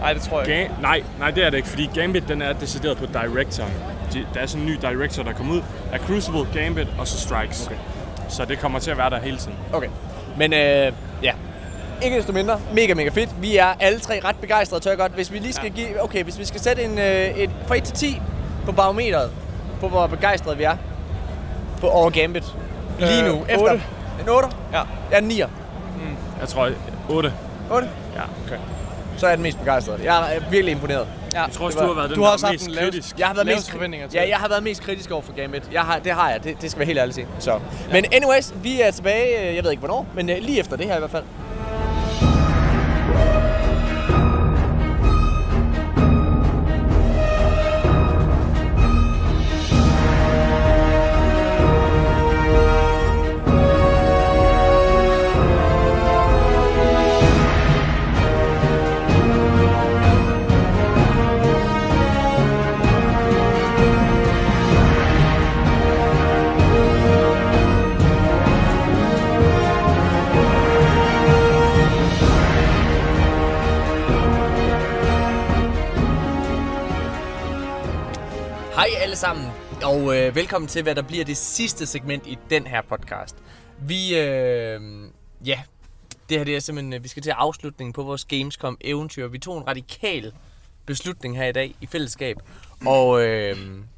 Nej, 0.00 0.12
det 0.12 0.22
tror 0.22 0.40
jeg 0.42 0.48
ikke. 0.48 0.64
Ga- 0.78 0.82
nej, 0.82 1.02
nej, 1.18 1.30
det 1.30 1.44
er 1.46 1.50
det 1.50 1.56
ikke, 1.56 1.68
fordi 1.68 1.90
Gambit 1.94 2.28
den 2.28 2.42
er 2.42 2.52
decideret 2.52 2.96
på 2.96 3.06
directoren. 3.06 3.72
De, 4.12 4.26
der 4.34 4.40
er 4.40 4.46
sådan 4.46 4.66
en 4.66 4.68
ny 4.72 4.78
director, 4.82 5.22
der 5.22 5.32
kommer 5.32 5.54
ud 5.54 5.60
af 5.92 5.98
Crucible, 5.98 6.46
Gambit 6.54 6.88
og 6.98 7.06
så 7.08 7.18
Strikes. 7.20 7.66
Okay. 7.66 7.76
Så 8.28 8.44
det 8.44 8.58
kommer 8.58 8.78
til 8.78 8.90
at 8.90 8.98
være 8.98 9.10
der 9.10 9.20
hele 9.20 9.36
tiden. 9.36 9.54
Okay. 9.72 9.88
Men 10.36 10.52
øh, 10.52 10.92
ja, 11.22 11.32
ikke 12.02 12.16
desto 12.16 12.32
mindre, 12.32 12.60
mega, 12.72 12.94
mega 12.94 13.08
fedt. 13.08 13.42
Vi 13.42 13.56
er 13.56 13.66
alle 13.80 14.00
tre 14.00 14.20
ret 14.24 14.36
begejstrede, 14.36 14.80
tør 14.82 14.90
jeg 14.90 14.98
godt. 14.98 15.12
Hvis 15.12 15.32
vi 15.32 15.38
lige 15.38 15.52
skal 15.52 15.70
give, 15.70 16.02
okay, 16.02 16.24
hvis 16.24 16.38
vi 16.38 16.44
skal 16.44 16.60
sætte 16.60 16.82
en, 16.84 16.98
øh, 16.98 17.04
et, 17.38 17.50
fra 17.66 17.76
1 17.76 17.82
til 17.84 17.94
10 17.94 18.20
på 18.64 18.72
barometeret, 18.72 19.30
på 19.80 19.88
hvor 19.88 20.06
begejstrede 20.06 20.56
vi 20.56 20.62
er 20.64 20.76
på 21.80 21.88
over 21.88 22.10
Gambit. 22.10 22.44
Lige 22.98 23.24
Øh, 23.24 23.28
nu, 23.34 23.44
efter 23.48 23.62
otte. 23.62 23.82
en 24.22 24.28
8? 24.28 24.48
Ja. 24.72 24.82
Ja, 25.12 25.18
en 25.18 25.30
9'er. 25.30 25.48
Jeg 26.40 26.48
tror 26.48 26.70
8. 27.08 27.32
8? 27.72 27.88
Ja. 28.16 28.22
Så 29.16 29.26
er 29.26 29.30
jeg 29.30 29.38
den 29.38 29.42
mest 29.42 29.58
begejstrede. 29.58 29.98
Jeg 30.04 30.36
er 30.36 30.40
virkelig 30.50 30.72
imponeret. 30.72 31.06
Ja, 31.34 31.42
Jeg 31.42 31.52
tror 31.52 31.66
også, 31.66 31.78
du 31.78 31.86
har 31.86 31.94
været 31.94 32.08
den, 32.10 32.16
Du 32.18 32.24
har 32.24 32.30
også 32.32 32.48
mest 32.52 32.70
kritisk. 32.78 33.18
Jeg 33.18 33.26
har 33.26 33.34
været 33.34 33.46
mest 33.46 33.70
forventninger 33.70 34.08
til 34.08 34.16
Ja, 34.18 34.28
jeg 34.28 34.36
har 34.38 34.48
været 34.48 34.62
mest 34.62 34.82
kritisk 34.82 35.10
over 35.10 35.22
for 35.22 35.32
Gambit. 35.32 35.62
Jeg 35.72 35.80
har, 35.82 35.98
det 35.98 36.12
har 36.12 36.30
jeg, 36.30 36.44
det, 36.44 36.62
det 36.62 36.70
skal 36.70 36.78
være 36.78 36.86
helt 36.86 36.98
ærligt 36.98 37.14
sige. 37.14 37.26
Så. 37.38 37.58
Men 37.92 38.04
anyways, 38.12 38.52
vi 38.62 38.80
er 38.80 38.90
tilbage, 38.90 39.48
øh, 39.48 39.56
jeg 39.56 39.64
ved 39.64 39.70
ikke 39.70 39.80
hvornår, 39.80 40.06
men 40.14 40.30
øh, 40.30 40.36
lige 40.40 40.60
efter 40.60 40.76
det 40.76 40.86
her 40.86 40.96
i 40.96 40.98
hvert 40.98 41.10
fald. 41.10 41.24
Alle 79.16 79.20
sammen, 79.20 79.50
og 79.84 80.16
øh, 80.16 80.34
velkommen 80.34 80.68
til, 80.68 80.82
hvad 80.82 80.94
der 80.94 81.02
bliver 81.02 81.24
det 81.24 81.36
sidste 81.36 81.86
segment 81.86 82.26
i 82.26 82.38
den 82.50 82.66
her 82.66 82.82
podcast. 82.82 83.36
Vi, 83.78 84.18
øh, 84.18 84.80
ja, 85.44 85.62
det 86.28 86.38
her 86.38 86.44
det 86.44 86.56
er 86.56 86.60
simpelthen, 86.60 86.92
øh, 86.92 87.02
vi 87.02 87.08
skal 87.08 87.22
til 87.22 87.30
afslutningen 87.30 87.92
på 87.92 88.02
vores 88.02 88.24
Gamescom-eventyr. 88.24 89.26
Vi 89.26 89.38
tog 89.38 89.58
en 89.58 89.66
radikal 89.66 90.32
beslutning 90.86 91.36
her 91.36 91.46
i 91.46 91.52
dag 91.52 91.74
i 91.80 91.86
fællesskab, 91.86 92.36
og, 92.86 93.22
øh, 93.26 93.56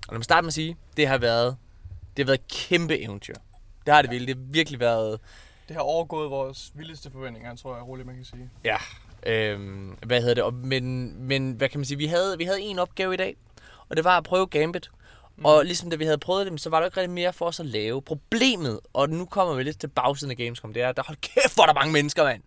og 0.09 0.13
lad 0.13 0.19
mig 0.19 0.25
starte 0.25 0.43
med 0.43 0.49
at 0.49 0.55
sige, 0.55 0.77
det 0.97 1.07
har 1.07 1.19
været, 1.19 1.57
det 2.17 2.25
har 2.25 2.27
været 2.27 2.41
et 2.41 2.49
kæmpe 2.49 2.99
eventyr. 2.99 3.35
Det 3.87 3.95
har 3.95 4.03
det 4.03 4.11
virkelig, 4.11 4.37
det 4.37 4.45
har 4.45 4.53
virkelig 4.53 4.81
været, 4.81 5.21
Det 5.69 5.77
har 5.77 5.83
overgået 5.83 6.31
vores 6.31 6.73
vildeste 6.75 7.11
forventninger, 7.11 7.57
tror 7.57 7.77
jeg 7.77 7.87
roligt, 7.87 8.07
man 8.07 8.17
kan 8.17 8.25
sige. 8.25 8.51
Ja, 8.65 8.77
øhm, 9.27 9.97
hvad 10.07 10.23
hedder 10.23 10.51
det? 10.51 10.55
Men, 10.55 11.15
men 11.29 11.53
hvad 11.53 11.69
kan 11.69 11.81
man 11.81 11.85
sige? 11.85 11.99
Vi 11.99 12.07
havde, 12.07 12.39
vi 12.39 12.45
havde 12.45 12.61
en 12.61 12.79
opgave 12.79 13.15
i 13.15 13.17
dag, 13.17 13.37
og 13.89 13.97
det 13.97 14.05
var 14.05 14.17
at 14.17 14.25
prøve 14.25 14.47
Gambit. 14.47 14.91
Mm. 15.39 15.45
Og 15.45 15.65
ligesom 15.65 15.91
da 15.91 15.97
vi 15.97 16.05
havde 16.05 16.19
prøvet 16.19 16.53
det, 16.53 16.61
så 16.61 16.71
var 16.71 16.79
der 16.79 16.87
ikke 16.87 16.97
rigtig 16.97 17.11
mere 17.15 17.33
for 17.33 17.47
os 17.47 17.61
at 17.61 17.67
lave. 17.67 18.03
Problemet, 18.03 18.81
og 18.93 19.11
nu 19.11 19.25
kommer 19.25 19.55
vi 19.55 19.63
lidt 19.63 19.81
til 19.81 19.89
bagsiden 19.89 20.31
af 20.31 20.37
Gamescom, 20.37 20.73
det 20.73 20.83
er, 20.83 20.89
at 20.89 20.97
der 20.97 21.03
hold 21.07 21.17
kæft, 21.21 21.55
hvor 21.55 21.63
er 21.63 21.67
der 21.67 21.75
mange 21.75 21.93
mennesker, 21.93 22.25
mand. 22.25 22.43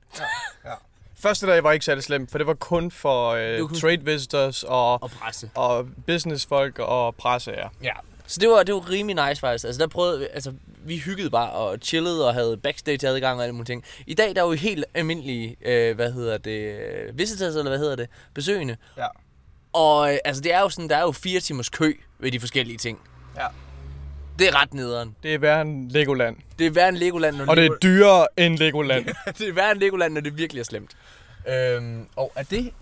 Første 1.16 1.48
dag 1.48 1.64
var 1.64 1.72
ikke 1.72 1.86
særlig 1.86 2.04
slemt, 2.04 2.32
for 2.32 2.38
det 2.38 2.48
var 2.48 2.54
kun 2.54 2.92
for 2.92 3.30
øh, 3.30 3.60
kun- 3.60 3.76
trade 3.80 4.06
visitors 4.06 4.64
og, 4.64 5.04
Og 5.04 5.12
presse. 5.12 5.50
og 5.56 5.88
businessfolk 6.08 6.80
og 6.80 7.16
presse, 7.16 7.52
ja. 7.52 7.68
Ja. 7.84 7.94
Så 8.28 8.40
det 8.40 8.50
var, 8.50 8.64
det 8.64 8.76
var 8.76 8.90
rimelig 8.90 9.28
nice 9.28 9.40
faktisk. 9.40 9.66
Altså 9.66 9.80
der 9.80 9.88
prøvede, 9.88 10.20
vi- 10.20 10.28
altså 10.34 10.54
vi 10.84 10.98
hyggede 10.98 11.30
bare 11.30 11.52
og 11.52 11.78
chillede 11.82 12.28
og 12.28 12.34
havde 12.34 12.58
backstage 12.58 13.08
adgang 13.08 13.38
og 13.38 13.44
alle 13.44 13.54
mulige 13.54 13.66
ting. 13.66 13.84
I 14.08 14.14
dag 14.14 14.36
der 14.36 14.42
er 14.42 14.46
jo 14.46 14.52
helt 14.52 14.86
almindelige, 14.94 15.58
øh, 15.66 15.96
hvad 15.96 16.12
hedder 16.12 16.38
det, 16.38 16.80
visitors 17.14 17.56
eller 17.56 17.70
hvad 17.70 17.80
hedder 17.80 17.96
det, 17.96 18.08
besøgende. 18.34 18.78
Ja. 18.98 19.06
Og 19.74 20.14
øh, 20.14 20.18
altså 20.26 20.42
det 20.42 20.54
er 20.54 20.60
jo 20.60 20.70
sådan, 20.70 20.90
der 20.90 20.98
er 20.98 21.02
jo 21.02 21.12
fire 21.12 21.40
timers 21.40 21.70
kø 21.70 21.94
ved 22.20 22.32
de 22.32 22.40
forskellige 22.40 22.78
ting. 22.78 23.00
Ja. 23.38 23.48
Det 24.40 24.48
er 24.48 24.62
ret 24.62 24.74
nederen. 24.74 25.16
Det 25.24 25.34
er 25.34 25.38
værre 25.40 25.62
end 25.62 25.92
Legoland. 25.92 26.36
Det 26.60 26.68
er 26.68 26.72
værre 26.72 26.90
end 26.90 26.98
Legoland, 26.98 27.36
når 27.36 27.46
Og 27.48 27.58
det 27.58 27.66
er 27.66 27.70
Lego- 27.70 27.78
dyrere 27.84 28.28
end 28.38 28.58
Legoland. 28.58 29.06
det 29.38 29.48
er 29.50 29.54
værre 29.54 29.72
end 29.72 29.80
Legoland, 29.80 30.14
når 30.14 30.22
det 30.22 30.38
virkelig 30.38 30.60
er 30.60 30.64
slemt. 30.64 30.92
Øhm, 31.50 32.08
og 32.16 32.32
er 32.36 32.44
det... 32.44 32.74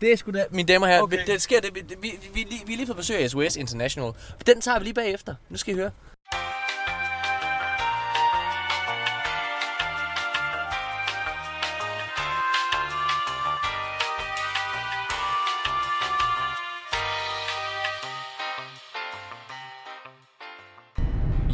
Det 0.00 0.12
er 0.12 0.16
sgu 0.16 0.30
da... 0.30 0.44
Mine 0.50 0.68
damer 0.68 0.86
og 0.86 0.90
herrer, 0.92 1.02
Okay. 1.02 1.26
det 1.26 1.42
sker 1.42 1.60
det, 1.60 1.74
vi, 1.74 1.82
vi, 2.00 2.12
vi, 2.34 2.46
vi, 2.66 2.72
har 2.72 2.76
lige 2.76 2.86
fået 2.86 2.96
besøg 2.96 3.16
af 3.22 3.30
SOS 3.30 3.56
International. 3.56 4.12
Den 4.46 4.60
tager 4.60 4.78
vi 4.78 4.84
lige 4.84 4.94
bagefter. 4.94 5.34
Nu 5.48 5.56
skal 5.56 5.74
I 5.74 5.76
høre. 5.76 5.90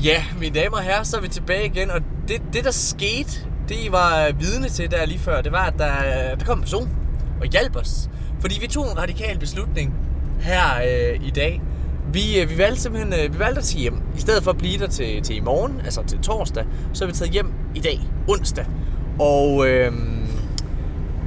Ja, 0.04 0.24
mine 0.40 0.54
damer 0.54 0.76
og 0.76 0.82
herrer, 0.82 1.02
så 1.02 1.16
er 1.16 1.20
vi 1.20 1.28
tilbage 1.28 1.66
igen, 1.66 1.90
og 1.90 2.00
det, 2.28 2.42
det 2.52 2.64
der 2.64 2.70
skete, 2.70 3.30
det 3.68 3.74
I 3.74 3.88
var 3.92 4.26
øh, 4.26 4.40
vidne 4.40 4.68
til 4.68 4.90
der 4.90 5.06
lige 5.06 5.18
før, 5.18 5.40
det 5.42 5.52
var, 5.52 5.64
at 5.66 5.74
der, 5.78 5.96
øh, 5.98 6.40
der 6.40 6.44
kom 6.46 6.58
en 6.58 6.62
person 6.62 6.88
og 7.40 7.46
hjalp 7.46 7.76
os. 7.76 8.10
Fordi 8.40 8.60
vi 8.60 8.66
tog 8.66 8.90
en 8.90 8.98
radikal 8.98 9.38
beslutning 9.38 9.94
her 10.40 10.64
øh, 10.88 11.26
i 11.26 11.30
dag. 11.30 11.62
Vi, 12.12 12.40
øh, 12.40 12.50
vi 12.50 12.58
valgte 12.58 12.80
simpelthen 12.80 13.12
øh, 13.12 13.34
vi 13.34 13.38
valgte 13.38 13.58
at 13.58 13.64
tage 13.64 13.80
hjem. 13.80 14.02
I 14.16 14.20
stedet 14.20 14.42
for 14.44 14.50
at 14.50 14.58
blive 14.58 14.78
der 14.78 14.86
til, 14.86 15.22
til 15.22 15.36
i 15.36 15.40
morgen, 15.40 15.80
altså 15.84 16.02
til 16.06 16.18
torsdag, 16.18 16.64
så 16.92 17.04
er 17.04 17.08
vi 17.08 17.14
taget 17.14 17.32
hjem 17.32 17.52
i 17.74 17.80
dag, 17.80 18.00
onsdag. 18.28 18.66
Og, 19.18 19.68
øh, 19.68 19.92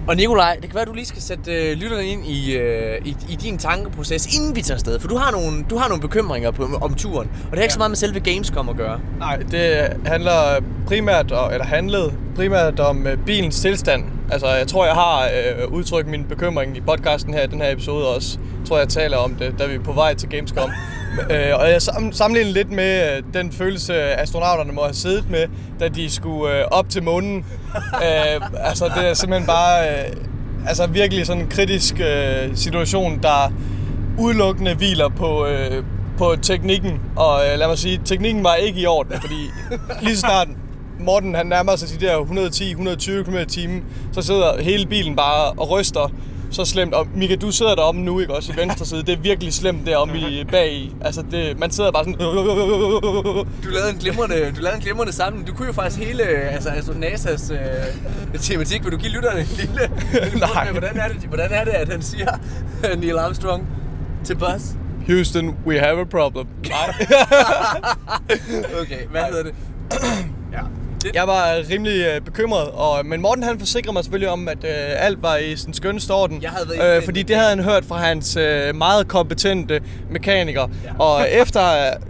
og 0.08 0.16
Nikolaj, 0.16 0.58
det 0.62 0.70
kan 0.70 0.74
være, 0.74 0.82
at 0.82 0.88
du 0.88 0.94
lige 0.94 1.06
skal 1.06 1.22
sætte 1.22 1.52
øh, 1.52 1.78
lytterne 1.78 2.06
ind 2.06 2.26
i, 2.26 2.58
øh, 2.58 3.06
i, 3.06 3.16
i 3.30 3.36
din 3.36 3.58
tankeproces, 3.58 4.36
inden 4.36 4.56
vi 4.56 4.62
tager 4.62 4.76
afsted. 4.76 5.00
For 5.00 5.08
du 5.08 5.18
har 5.18 5.32
nogle, 5.32 5.66
du 5.70 5.78
har 5.78 5.88
nogle 5.88 6.02
bekymringer 6.02 6.52
på, 6.52 6.70
om 6.82 6.94
turen, 6.94 7.30
og 7.46 7.52
det 7.52 7.58
har 7.58 7.64
ikke 7.64 7.74
så 7.74 7.80
meget 7.80 7.92
med 7.92 7.98
selve 7.98 8.20
Gamescom 8.20 8.70
at 8.70 8.76
gøre. 8.76 9.00
Nej, 9.20 9.36
det 9.36 9.98
handler 10.06 10.62
primært, 10.88 11.26
eller 11.26 11.66
handlede 11.66 12.14
primært 12.36 12.80
om 12.80 13.08
øh, 13.08 13.18
bilens 13.18 13.62
tilstand. 13.62 14.04
Altså, 14.32 14.48
jeg 14.48 14.68
tror, 14.68 14.86
jeg 14.86 14.94
har 14.94 15.24
øh, 15.24 15.72
udtrykt 15.72 16.08
min 16.08 16.24
bekymring 16.24 16.78
i 16.78 16.82
podcasten 16.82 17.34
her 17.34 17.44
i 17.44 17.48
den 17.48 17.62
her 17.62 17.72
episode 17.72 18.08
også. 18.08 18.40
Jeg 18.60 18.68
tror, 18.68 18.78
jeg 18.78 18.90
taler 18.90 19.18
om 19.18 19.36
det, 19.36 19.56
da 19.60 19.66
vi 19.66 19.76
er 19.76 19.84
på 19.84 19.94
vej 19.94 20.14
til 20.14 20.30
Gamescom. 20.30 20.72
øh, 21.30 21.60
og 21.60 21.70
jeg 21.70 21.82
sam- 21.82 22.12
sammenligner 22.12 22.54
lidt 22.54 22.72
med 22.72 23.18
øh, 23.18 23.24
den 23.34 23.52
følelse, 23.52 23.94
astronauterne 23.96 24.72
må 24.72 24.82
have 24.84 24.94
siddet 24.94 25.30
med, 25.30 25.48
da 25.80 25.88
de 25.88 26.10
skulle 26.10 26.60
øh, 26.60 26.66
op 26.72 26.90
til 26.90 27.04
månen. 27.04 27.38
øh, 28.06 28.42
altså, 28.60 28.86
det 28.96 29.10
er 29.10 29.14
simpelthen 29.14 29.48
bare... 29.48 29.90
Øh, 29.90 30.16
altså, 30.68 30.88
virkelig 30.88 31.26
sådan 31.26 31.44
en 31.44 31.50
kritisk 31.50 32.00
øh, 32.00 32.56
situation, 32.56 33.20
der 33.24 33.54
udelukkende 34.20 34.74
hviler 34.76 35.10
på, 35.10 35.46
øh, 35.46 35.84
på 36.18 36.36
teknikken. 36.42 37.02
Og 37.16 37.40
øh, 37.48 37.60
lad 37.60 37.68
mig 37.68 37.78
sige, 37.78 38.02
teknikken 38.06 38.44
var 38.44 38.56
ikke 38.56 38.80
i 38.80 38.86
orden, 38.86 39.14
fordi 39.22 39.50
lige 40.02 40.16
så 40.16 40.20
snart 40.20 40.48
Morten 41.00 41.36
han 41.36 41.46
nærmer 41.46 41.76
sig 41.76 42.00
de 42.00 42.06
der 42.06 42.18
110-120 42.18 43.24
km 43.24 43.36
i 43.36 43.46
timen, 43.46 43.84
så 44.12 44.22
sidder 44.22 44.62
hele 44.62 44.86
bilen 44.86 45.16
bare 45.16 45.52
og 45.52 45.70
ryster 45.70 46.12
så 46.52 46.66
slemt. 46.66 46.94
Og 46.94 47.08
Mika, 47.16 47.36
du 47.36 47.52
sidder 47.52 47.76
deromme 47.76 48.02
nu, 48.02 48.20
ikke 48.20 48.34
også 48.34 48.54
i 48.54 48.56
venstre 48.62 48.86
side. 48.86 49.04
Det 49.04 49.14
er 49.14 49.18
virkelig 49.18 49.54
slemt 49.54 49.86
deromme 49.86 50.18
i 50.20 50.44
bag 50.44 50.74
i. 50.74 50.96
Altså, 51.02 51.24
det, 51.32 51.60
man 51.60 51.72
sidder 51.72 51.92
bare 51.92 52.04
sådan... 52.06 52.20
Du 53.64 53.70
lavede 53.70 53.90
en 53.90 53.98
glimrende, 53.98 54.36
du 54.36 54.62
lavede 54.62 54.76
en 54.76 54.82
glimrende 54.82 55.14
sammen. 55.14 55.46
Du 55.46 55.54
kunne 55.54 55.68
jo 55.68 55.74
faktisk 55.74 56.00
hele 56.08 56.24
altså, 56.24 56.70
altså 56.70 56.92
NASA's 56.92 57.54
øh, 57.54 58.40
tematik. 58.40 58.84
Vil 58.84 58.92
du 58.92 58.98
give 58.98 59.12
lytterne 59.12 59.40
en 59.40 59.48
lille... 59.58 59.92
Nej. 60.40 60.64
med, 60.64 60.72
Hvordan 60.72 60.98
er, 60.98 61.08
det, 61.08 61.18
hvordan 61.28 61.52
er 61.52 61.64
det, 61.64 61.72
at 61.72 61.90
han 61.90 62.02
siger 62.02 62.32
Neil 63.02 63.18
Armstrong 63.18 63.68
til 64.24 64.36
Buzz? 64.36 64.64
Houston, 65.08 65.56
we 65.66 65.80
have 65.80 66.02
a 66.02 66.04
problem. 66.04 66.46
Nej. 66.70 67.06
Okay, 68.82 69.06
hvad 69.12 69.22
hedder 69.22 69.44
det? 69.44 69.54
Jeg 71.14 71.28
var 71.28 71.56
rimelig 71.70 72.06
øh, 72.06 72.22
bekymret, 72.22 72.68
og, 72.74 73.06
men 73.06 73.22
Morten 73.22 73.44
han 73.44 73.60
forsikrede 73.60 73.94
mig 73.94 74.04
selvfølgelig 74.04 74.30
om, 74.30 74.48
at 74.48 74.64
øh, 74.64 75.06
alt 75.06 75.22
var 75.22 75.38
i 75.38 75.56
sin 75.56 75.74
skønneste 75.74 76.12
orden. 76.12 76.42
Jeg 76.42 76.50
havde 76.50 76.70
været 76.70 76.98
øh, 76.98 77.04
fordi 77.04 77.24
det 77.24 77.36
havde 77.36 77.50
han 77.50 77.64
hørt 77.64 77.86
fra 77.86 77.98
hans 77.98 78.36
øh, 78.38 78.76
meget 78.76 79.08
kompetente 79.08 79.82
mekaniker. 80.10 80.68
Ja. 80.86 81.04
Og 81.04 81.30
efter 81.32 81.62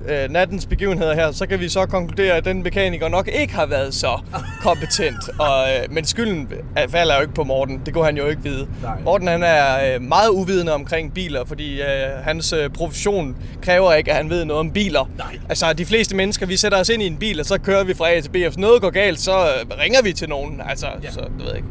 øh, 0.08 0.30
nattens 0.30 0.66
begivenheder 0.66 1.14
her, 1.14 1.32
så 1.32 1.48
kan 1.48 1.60
vi 1.60 1.70
så 1.70 1.86
konkludere, 1.86 2.34
at 2.34 2.46
den 2.46 2.64
mekaniker 2.64 3.08
nok 3.08 3.28
ikke 3.42 3.54
har 3.54 3.66
været 3.66 3.94
så 3.94 4.20
kompetent. 4.68 5.30
og, 5.40 5.68
øh, 5.70 5.92
men 5.94 6.06
skylden 6.06 6.50
øh, 6.80 6.90
falder 6.90 7.16
jo 7.16 7.22
ikke 7.22 7.34
på 7.34 7.44
Morten. 7.44 7.82
Det 7.86 7.94
kunne 7.94 8.06
han 8.06 8.18
jo 8.18 8.28
ikke 8.28 8.44
vide. 8.44 8.68
Nej. 8.82 9.00
Morten 9.06 9.28
han 9.28 9.44
er 9.44 9.96
øh, 9.96 10.02
meget 10.02 10.30
uvidende 10.30 10.74
omkring 10.74 11.14
biler, 11.14 11.46
fordi 11.46 11.82
øh, 11.82 11.88
hans 12.24 12.54
øh, 12.54 12.70
profession 12.70 13.36
kræver 13.62 13.94
ikke, 13.94 14.12
at 14.12 14.18
han 14.18 14.30
ved 14.30 14.46
noget 14.46 14.60
om 14.60 14.72
biler. 14.72 15.10
Nej. 15.18 15.40
Altså, 15.50 15.74
de 15.74 15.86
fleste 15.86 16.16
mennesker, 16.16 16.46
vi 16.46 16.58
sætter 16.58 16.80
os 16.80 16.90
ind 16.90 17.04
i 17.04 17.08
en 17.08 17.18
bil, 17.18 17.40
og 17.40 17.46
så 17.46 17.58
kører 17.60 17.84
vi 17.84 17.94
fra 17.94 18.12
A 18.12 18.22
til 18.22 18.30
B. 18.30 18.36
Og 18.36 18.42
hvis 18.42 18.58
noget 18.82 18.94
går 18.94 19.02
galt, 19.02 19.20
så 19.20 19.32
øh, 19.32 19.80
ringer 19.80 20.02
vi 20.02 20.14
til 20.14 20.30
nogen. 20.30 20.62
Altså, 20.70 20.88
ja. 21.04 21.12
så 21.12 21.20
det 21.20 21.32
ved 21.40 21.46
jeg 21.48 21.56
ikke. 21.56 21.68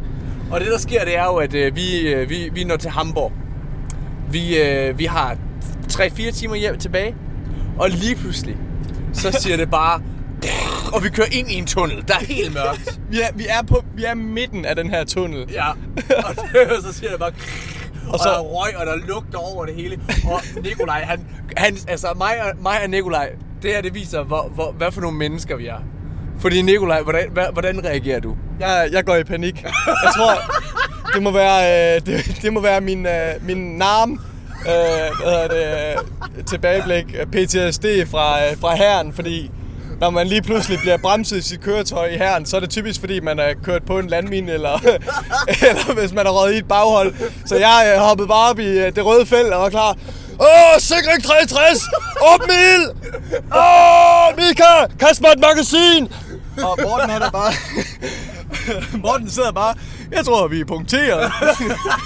Og 0.50 0.60
det 0.60 0.68
der 0.68 0.78
sker, 0.78 1.04
det 1.04 1.16
er 1.16 1.24
jo, 1.24 1.36
at 1.36 1.54
øh, 1.54 1.76
vi, 1.76 1.98
øh, 2.00 2.28
vi, 2.30 2.50
vi 2.52 2.64
når 2.64 2.76
til 2.76 2.90
Hamburg. 2.90 3.32
Vi, 4.30 4.58
øh, 4.62 4.98
vi 4.98 5.04
har 5.04 5.36
3-4 5.92 6.30
timer 6.30 6.54
hjem 6.54 6.78
tilbage. 6.78 7.14
Og 7.78 7.90
lige 7.90 8.16
pludselig, 8.16 8.56
så 9.12 9.32
siger 9.42 9.56
det 9.56 9.70
bare... 9.70 10.02
Og 10.92 11.04
vi 11.04 11.08
kører 11.08 11.26
ind 11.32 11.50
i 11.50 11.54
en 11.54 11.66
tunnel, 11.66 12.04
der 12.08 12.14
er 12.14 12.24
helt 12.24 12.54
mørkt. 12.54 13.00
Vi 13.10 13.20
er, 13.20 13.26
vi 13.34 13.46
er, 13.48 13.62
på, 13.62 13.84
vi 13.96 14.04
er 14.04 14.14
midten 14.14 14.64
af 14.64 14.76
den 14.76 14.90
her 14.90 15.04
tunnel. 15.04 15.46
Ja, 15.52 15.68
og 16.28 16.34
det, 16.36 16.84
så 16.84 16.92
siger 16.92 17.10
det 17.10 17.18
bare... 17.18 17.32
Og, 18.08 18.18
så- 18.18 18.28
og 18.28 18.34
der 18.34 18.38
er 18.38 18.42
røg, 18.42 18.76
og 18.76 18.86
der 18.86 18.96
lugter 19.06 19.38
over 19.38 19.66
det 19.66 19.74
hele. 19.74 20.00
Og 20.24 20.40
Nikolaj, 20.62 21.02
han, 21.02 21.26
han, 21.56 21.76
altså 21.88 22.06
mig 22.16 22.32
og, 22.44 22.62
mig 22.62 22.82
og 22.84 22.90
Nikolaj, 22.90 23.30
det 23.62 23.70
her 23.74 23.80
det 23.82 23.94
viser, 23.94 24.22
hvor, 24.22 24.48
hvor, 24.54 24.72
hvad 24.72 24.92
for 24.92 25.00
nogle 25.00 25.16
mennesker 25.18 25.56
vi 25.56 25.66
er. 25.66 25.78
Fordi 26.40 26.62
Nikolaj, 26.62 27.02
hvordan, 27.02 27.28
hvordan 27.52 27.84
reagerer 27.84 28.20
du? 28.20 28.36
Jeg, 28.60 28.88
jeg 28.92 29.04
går 29.04 29.16
i 29.16 29.24
panik. 29.24 29.62
Jeg 29.86 30.12
tror, 30.16 30.32
det 31.14 31.22
må 31.22 31.30
være, 31.30 31.94
øh, 31.96 32.00
det, 32.06 32.38
det 32.42 32.52
må 32.52 32.60
være 32.60 32.80
min, 32.80 33.06
øh, 33.06 33.34
min 33.42 33.76
narm, 33.76 34.10
øh, 34.12 34.16
hvad 34.66 35.32
hedder 35.32 35.48
det, 35.48 35.98
øh, 36.38 36.44
tilbageblik 36.44 37.04
øh, 37.20 37.26
PTSD 37.26 37.84
fra, 38.10 38.44
øh, 38.44 38.56
fra 38.60 38.74
herren, 38.74 39.12
fordi 39.12 39.50
når 40.00 40.10
man 40.10 40.26
lige 40.26 40.42
pludselig 40.42 40.78
bliver 40.78 40.96
bremset 40.96 41.36
i 41.36 41.42
sit 41.42 41.60
køretøj 41.60 42.06
i 42.06 42.16
herren, 42.16 42.46
så 42.46 42.56
er 42.56 42.60
det 42.60 42.70
typisk, 42.70 43.00
fordi 43.00 43.20
man 43.20 43.38
er 43.38 43.54
kørt 43.64 43.82
på 43.84 43.98
en 43.98 44.06
landmine, 44.06 44.52
eller, 44.52 44.78
eller 45.68 45.94
hvis 46.00 46.12
man 46.12 46.26
er 46.26 46.30
røget 46.30 46.54
i 46.54 46.58
et 46.58 46.68
baghold. 46.68 47.14
Så 47.46 47.56
jeg 47.56 47.92
øh, 47.94 48.00
hoppede 48.00 48.28
bare 48.28 48.50
op 48.50 48.58
i 48.58 48.66
øh, 48.78 48.94
det 48.96 49.04
røde 49.06 49.26
felt 49.26 49.52
og 49.52 49.62
var 49.62 49.70
klar. 49.70 49.96
Åh, 50.40 50.78
sikring 50.78 51.24
63! 51.24 51.78
Åbn 52.34 52.50
ild! 52.50 52.86
Åh, 53.56 54.36
Mika! 54.36 54.72
Kast 55.00 55.20
mig 55.20 55.30
et 55.32 55.40
magasin! 55.40 56.08
Og 56.56 56.78
Morten 56.82 57.10
han 57.10 57.22
er 57.22 57.30
bare... 57.30 57.52
Morten 59.04 59.30
sidder 59.30 59.52
bare... 59.52 59.74
Jeg 60.12 60.24
tror, 60.24 60.48
vi 60.48 60.60
er 60.60 60.64
punkteret. 60.64 61.32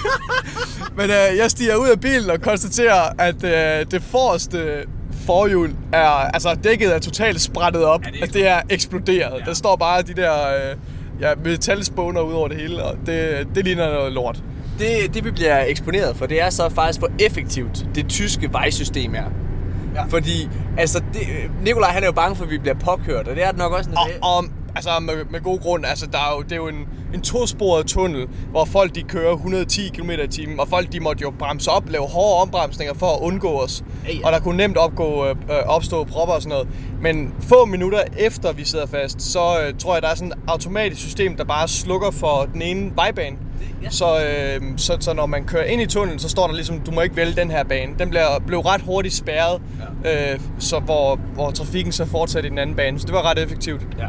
Men 0.97 1.09
øh, 1.09 1.37
jeg 1.37 1.51
stiger 1.51 1.75
ud 1.75 1.87
af 1.87 1.99
bilen 1.99 2.29
og 2.29 2.41
konstaterer, 2.41 3.09
at 3.19 3.43
øh, 3.43 3.85
det 3.91 4.03
forreste 4.03 4.85
forhjul 5.25 5.75
er... 5.93 6.07
Altså, 6.07 6.55
dækket 6.63 6.95
er 6.95 6.99
totalt 6.99 7.41
sprættet 7.41 7.83
op. 7.83 8.03
Ja, 8.03 8.09
det, 8.09 8.17
er 8.17 8.21
altså, 8.21 8.37
det 8.37 8.47
er 8.47 8.61
eksploderet. 8.69 9.39
Ja. 9.39 9.45
Der 9.45 9.53
står 9.53 9.75
bare 9.75 10.01
de 10.01 10.13
der... 10.13 10.47
Øh, 10.47 10.75
ja, 11.19 11.33
metalspåner 11.43 12.21
ud 12.21 12.33
over 12.33 12.47
det 12.47 12.57
hele, 12.57 12.83
og 12.83 12.97
det, 13.05 13.47
det 13.55 13.65
ligner 13.65 13.93
noget 13.93 14.13
lort. 14.13 14.43
Det, 14.79 15.13
det 15.13 15.25
vi 15.25 15.31
bliver 15.31 15.65
eksponeret 15.65 16.17
for, 16.17 16.25
det 16.25 16.41
er 16.41 16.49
så 16.49 16.69
faktisk, 16.69 16.99
hvor 16.99 17.11
effektivt 17.19 17.85
det 17.95 18.07
tyske 18.09 18.53
vejsystem 18.53 19.15
er. 19.15 19.23
Ja. 19.95 20.05
Fordi, 20.09 20.49
altså, 20.77 21.01
det, 21.13 21.21
Nikolaj 21.63 21.89
han 21.89 22.03
er 22.03 22.07
jo 22.07 22.11
bange 22.13 22.35
for, 22.35 22.43
at 22.43 22.51
vi 22.51 22.57
bliver 22.57 22.75
påkørt, 22.75 23.27
og 23.27 23.35
det 23.35 23.43
er 23.43 23.49
det 23.49 23.57
nok 23.57 23.73
også... 23.73 23.89
Og, 24.21 24.35
og 24.35 24.45
altså 24.75 24.99
med, 24.99 25.25
med 25.31 25.41
god 25.41 25.59
grund, 25.59 25.85
altså 25.85 26.07
der 26.07 26.17
er 26.17 26.35
jo, 26.35 26.41
det 26.41 26.51
er 26.51 26.55
jo 26.55 26.67
en, 26.67 26.87
en 27.13 27.21
tosporet 27.21 27.85
tunnel, 27.85 28.27
hvor 28.49 28.65
folk 28.65 28.95
de 28.95 29.03
kører 29.03 29.33
110 29.33 29.89
km 29.89 30.11
i 30.11 30.27
timen, 30.27 30.59
og 30.59 30.67
folk 30.67 30.91
de 30.91 30.99
måtte 30.99 31.21
jo 31.21 31.33
bremse 31.39 31.71
op, 31.71 31.89
lave 31.89 32.07
hårde 32.07 32.41
ombremsninger 32.41 32.93
for 32.93 33.15
at 33.15 33.21
undgå 33.21 33.61
os. 33.61 33.83
Ja. 34.07 34.11
Og 34.25 34.31
der 34.31 34.39
kunne 34.39 34.57
nemt 34.57 34.77
opgå, 34.77 35.25
øh, 35.25 35.35
opstå 35.65 36.03
propper 36.03 36.33
og 36.33 36.41
sådan 36.41 36.49
noget. 36.49 36.67
Men 37.01 37.33
få 37.41 37.65
minutter 37.65 38.03
efter 38.17 38.51
vi 38.51 38.63
sidder 38.63 38.85
fast, 38.85 39.21
så 39.21 39.39
øh, 39.39 39.73
tror 39.79 39.93
jeg, 39.93 40.01
der 40.01 40.09
er 40.09 40.15
sådan 40.15 40.31
et 40.31 40.37
automatisk 40.47 41.01
system, 41.01 41.35
der 41.35 41.43
bare 41.43 41.67
slukker 41.67 42.11
for 42.11 42.49
den 42.53 42.61
ene 42.61 42.91
vejbane. 42.95 43.37
ja. 43.83 43.89
Så, 43.89 44.05
øh, 44.05 44.61
så, 44.77 44.97
så 44.99 45.13
når 45.13 45.25
man 45.25 45.43
kører 45.45 45.63
ind 45.63 45.81
i 45.81 45.85
tunnelen, 45.85 46.19
så 46.19 46.29
står 46.29 46.47
der 46.47 46.53
ligesom, 46.53 46.79
du 46.79 46.91
må 46.91 47.01
ikke 47.01 47.15
vælge 47.15 47.35
den 47.35 47.51
her 47.51 47.63
bane. 47.63 47.93
Den 47.99 48.09
bliver, 48.09 48.39
blev 48.47 48.59
ret 48.59 48.81
hurtigt 48.81 49.13
spærret, 49.13 49.61
ja. 50.03 50.33
øh, 50.33 50.39
så 50.59 50.79
hvor, 50.79 51.19
hvor 51.33 51.51
trafikken 51.51 51.91
så 51.91 52.05
fortsætter 52.05 52.47
i 52.47 52.49
den 52.49 52.57
anden 52.57 52.75
bane. 52.75 52.99
Så 52.99 53.05
det 53.05 53.13
var 53.13 53.29
ret 53.31 53.39
effektivt. 53.39 53.81
Ja. 53.99 54.07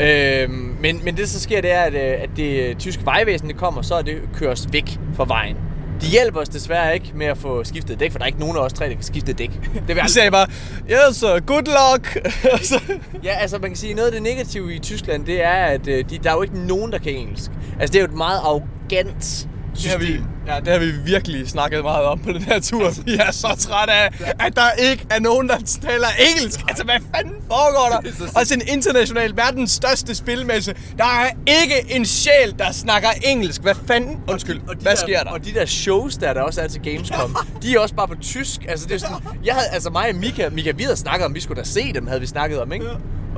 Øhm, 0.00 0.76
men, 0.80 1.00
men 1.04 1.16
det 1.16 1.28
så 1.28 1.40
sker, 1.40 1.60
det 1.60 1.72
er, 1.72 1.80
at, 1.80 1.94
øh, 1.94 2.22
at 2.22 2.30
det 2.36 2.78
tyske 2.78 3.04
vejvæsen 3.04 3.48
det 3.48 3.56
kommer, 3.56 3.82
så 3.82 3.94
er 3.94 4.02
det 4.02 4.16
køres 4.34 4.68
væk 4.72 4.98
fra 5.16 5.24
vejen. 5.28 5.56
De 6.00 6.06
hjælper 6.06 6.40
os 6.40 6.48
desværre 6.48 6.94
ikke 6.94 7.12
med 7.14 7.26
at 7.26 7.38
få 7.38 7.64
skiftet 7.64 8.00
dæk, 8.00 8.10
for 8.12 8.18
der 8.18 8.24
er 8.24 8.26
ikke 8.26 8.38
nogen 8.40 8.56
af 8.56 8.60
os 8.60 8.72
tre, 8.72 8.88
der 8.88 8.94
kan 8.94 9.02
skifte 9.02 9.32
dæk. 9.32 9.50
Det 9.88 9.96
vil 9.96 10.04
De 10.04 10.12
sagde 10.12 10.30
bare, 10.30 10.46
yes, 10.90 11.24
good 11.46 11.62
luck. 11.66 12.26
Så- 12.68 12.80
Ja, 13.24 13.30
altså 13.40 13.58
man 13.58 13.70
kan 13.70 13.76
sige, 13.76 13.94
noget 13.94 14.06
af 14.06 14.12
det 14.12 14.22
negative 14.22 14.74
i 14.74 14.78
Tyskland, 14.78 15.24
det 15.26 15.44
er, 15.44 15.50
at 15.64 15.88
øh, 15.88 16.04
de, 16.10 16.18
der 16.18 16.30
er 16.30 16.34
jo 16.34 16.42
ikke 16.42 16.58
nogen, 16.66 16.92
der 16.92 16.98
kan 16.98 17.12
engelsk. 17.12 17.50
Altså 17.80 17.92
det 17.92 17.98
er 17.98 18.02
jo 18.02 18.08
et 18.10 18.16
meget 18.16 18.38
arrogant 18.38 19.47
Det 19.82 19.90
har, 19.90 19.98
vi, 19.98 20.20
ja, 20.46 20.60
det 20.60 20.68
har 20.72 20.78
vi 20.78 20.90
virkelig 21.04 21.48
snakket 21.48 21.82
meget 21.82 22.04
om 22.04 22.18
på 22.18 22.32
den 22.32 22.42
her 22.42 22.60
tur. 22.60 22.90
Vi 23.04 23.14
er 23.14 23.30
så 23.30 23.56
trætte 23.58 23.92
af, 23.92 24.08
at 24.40 24.56
der 24.56 24.70
ikke 24.90 25.06
er 25.10 25.20
nogen, 25.20 25.48
der 25.48 25.58
taler 25.82 26.06
engelsk. 26.36 26.60
Altså, 26.68 26.84
hvad 26.84 26.94
fanden 27.14 27.34
foregår 27.46 27.88
der? 28.02 28.40
Også 28.40 28.54
en 28.54 28.62
international, 28.68 29.36
verdens 29.36 29.70
største 29.70 30.14
spilmesse. 30.14 30.74
Der 30.98 31.04
er 31.04 31.30
ikke 31.62 31.96
en 31.96 32.04
sjæl, 32.04 32.54
der 32.58 32.72
snakker 32.72 33.08
engelsk. 33.24 33.62
Hvad 33.62 33.74
fanden? 33.86 34.20
Undskyld, 34.28 34.60
Og 34.68 34.76
de 34.76 34.82
hvad 34.82 34.92
der, 34.92 34.98
sker 34.98 35.22
der? 35.22 35.30
Og 35.30 35.44
de 35.44 35.54
der 35.54 35.66
shows, 35.66 36.16
der, 36.16 36.32
der 36.32 36.40
også 36.42 36.60
er 36.60 36.68
til 36.68 36.82
Gamescom, 36.82 37.36
de 37.62 37.74
er 37.74 37.78
også 37.78 37.94
bare 37.94 38.08
på 38.08 38.14
tysk. 38.20 38.60
Altså, 38.68 38.86
det 38.86 38.94
er 38.94 38.98
sådan, 38.98 39.16
jeg 39.44 39.54
havde, 39.54 39.66
altså 39.72 39.90
mig 39.90 40.08
og 40.08 40.14
Mika, 40.14 40.48
Mika, 40.48 40.70
vi 40.70 40.82
havde 40.82 40.96
snakket 40.96 41.24
om, 41.26 41.34
vi 41.34 41.40
skulle 41.40 41.62
da 41.62 41.66
se 41.68 41.92
dem, 41.92 42.06
havde 42.06 42.20
vi 42.20 42.26
snakket 42.26 42.60
om, 42.60 42.72
ikke? 42.72 42.86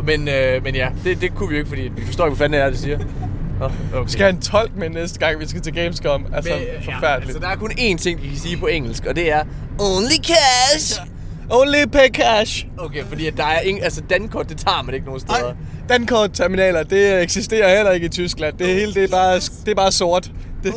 Men, 0.04 0.28
øh, 0.28 0.62
men 0.64 0.74
ja, 0.74 0.88
det, 1.04 1.20
det 1.20 1.34
kunne 1.34 1.48
vi 1.48 1.54
jo 1.54 1.58
ikke, 1.58 1.68
fordi 1.68 1.82
vi 1.96 2.06
forstår 2.06 2.26
ikke, 2.26 2.36
hvad 2.36 2.44
fanden 2.44 2.60
det 2.60 2.66
er, 2.66 2.70
det 2.70 2.78
siger. 2.78 2.98
Okay. 3.62 4.04
Vi 4.04 4.10
skal 4.10 4.22
have 4.24 4.34
en 4.34 4.40
tolk 4.40 4.76
med 4.76 4.88
næste 4.88 5.18
gang, 5.18 5.40
vi 5.40 5.48
skal 5.48 5.60
til 5.60 5.74
Gamescom. 5.74 6.26
Altså, 6.34 6.52
Men, 6.52 6.62
øh, 6.62 6.84
forfærdeligt. 6.84 7.04
Ja, 7.04 7.14
altså, 7.14 7.38
der 7.38 7.48
er 7.48 7.56
kun 7.56 7.70
én 7.70 7.96
ting, 7.96 8.22
de 8.22 8.28
kan 8.28 8.38
sige 8.38 8.56
på 8.56 8.66
engelsk, 8.66 9.06
og 9.06 9.16
det 9.16 9.32
er 9.32 9.44
Only 9.78 10.24
cash! 10.24 11.00
Only 11.60 11.86
pay 11.92 12.08
cash. 12.08 12.66
Okay, 12.78 13.04
fordi 13.04 13.26
at 13.26 13.36
der 13.36 13.44
er 13.44 13.60
ingen, 13.60 13.84
altså 13.84 14.00
Dankort, 14.10 14.48
det 14.48 14.58
tager 14.58 14.82
man 14.82 14.94
ikke 14.94 15.06
nogen 15.06 15.20
steder. 15.20 15.42
Nej, 15.42 15.52
Dankort-terminaler, 15.88 16.82
det 16.82 17.22
eksisterer 17.22 17.76
heller 17.76 17.92
ikke 17.92 18.06
i 18.06 18.08
Tyskland. 18.08 18.58
Det 18.58 18.66
hele, 18.66 18.94
det 18.94 19.04
er 19.04 19.08
bare, 19.08 19.34
det 19.34 19.68
er 19.68 19.74
bare 19.74 19.92
sort. 19.92 20.30
Det, 20.64 20.74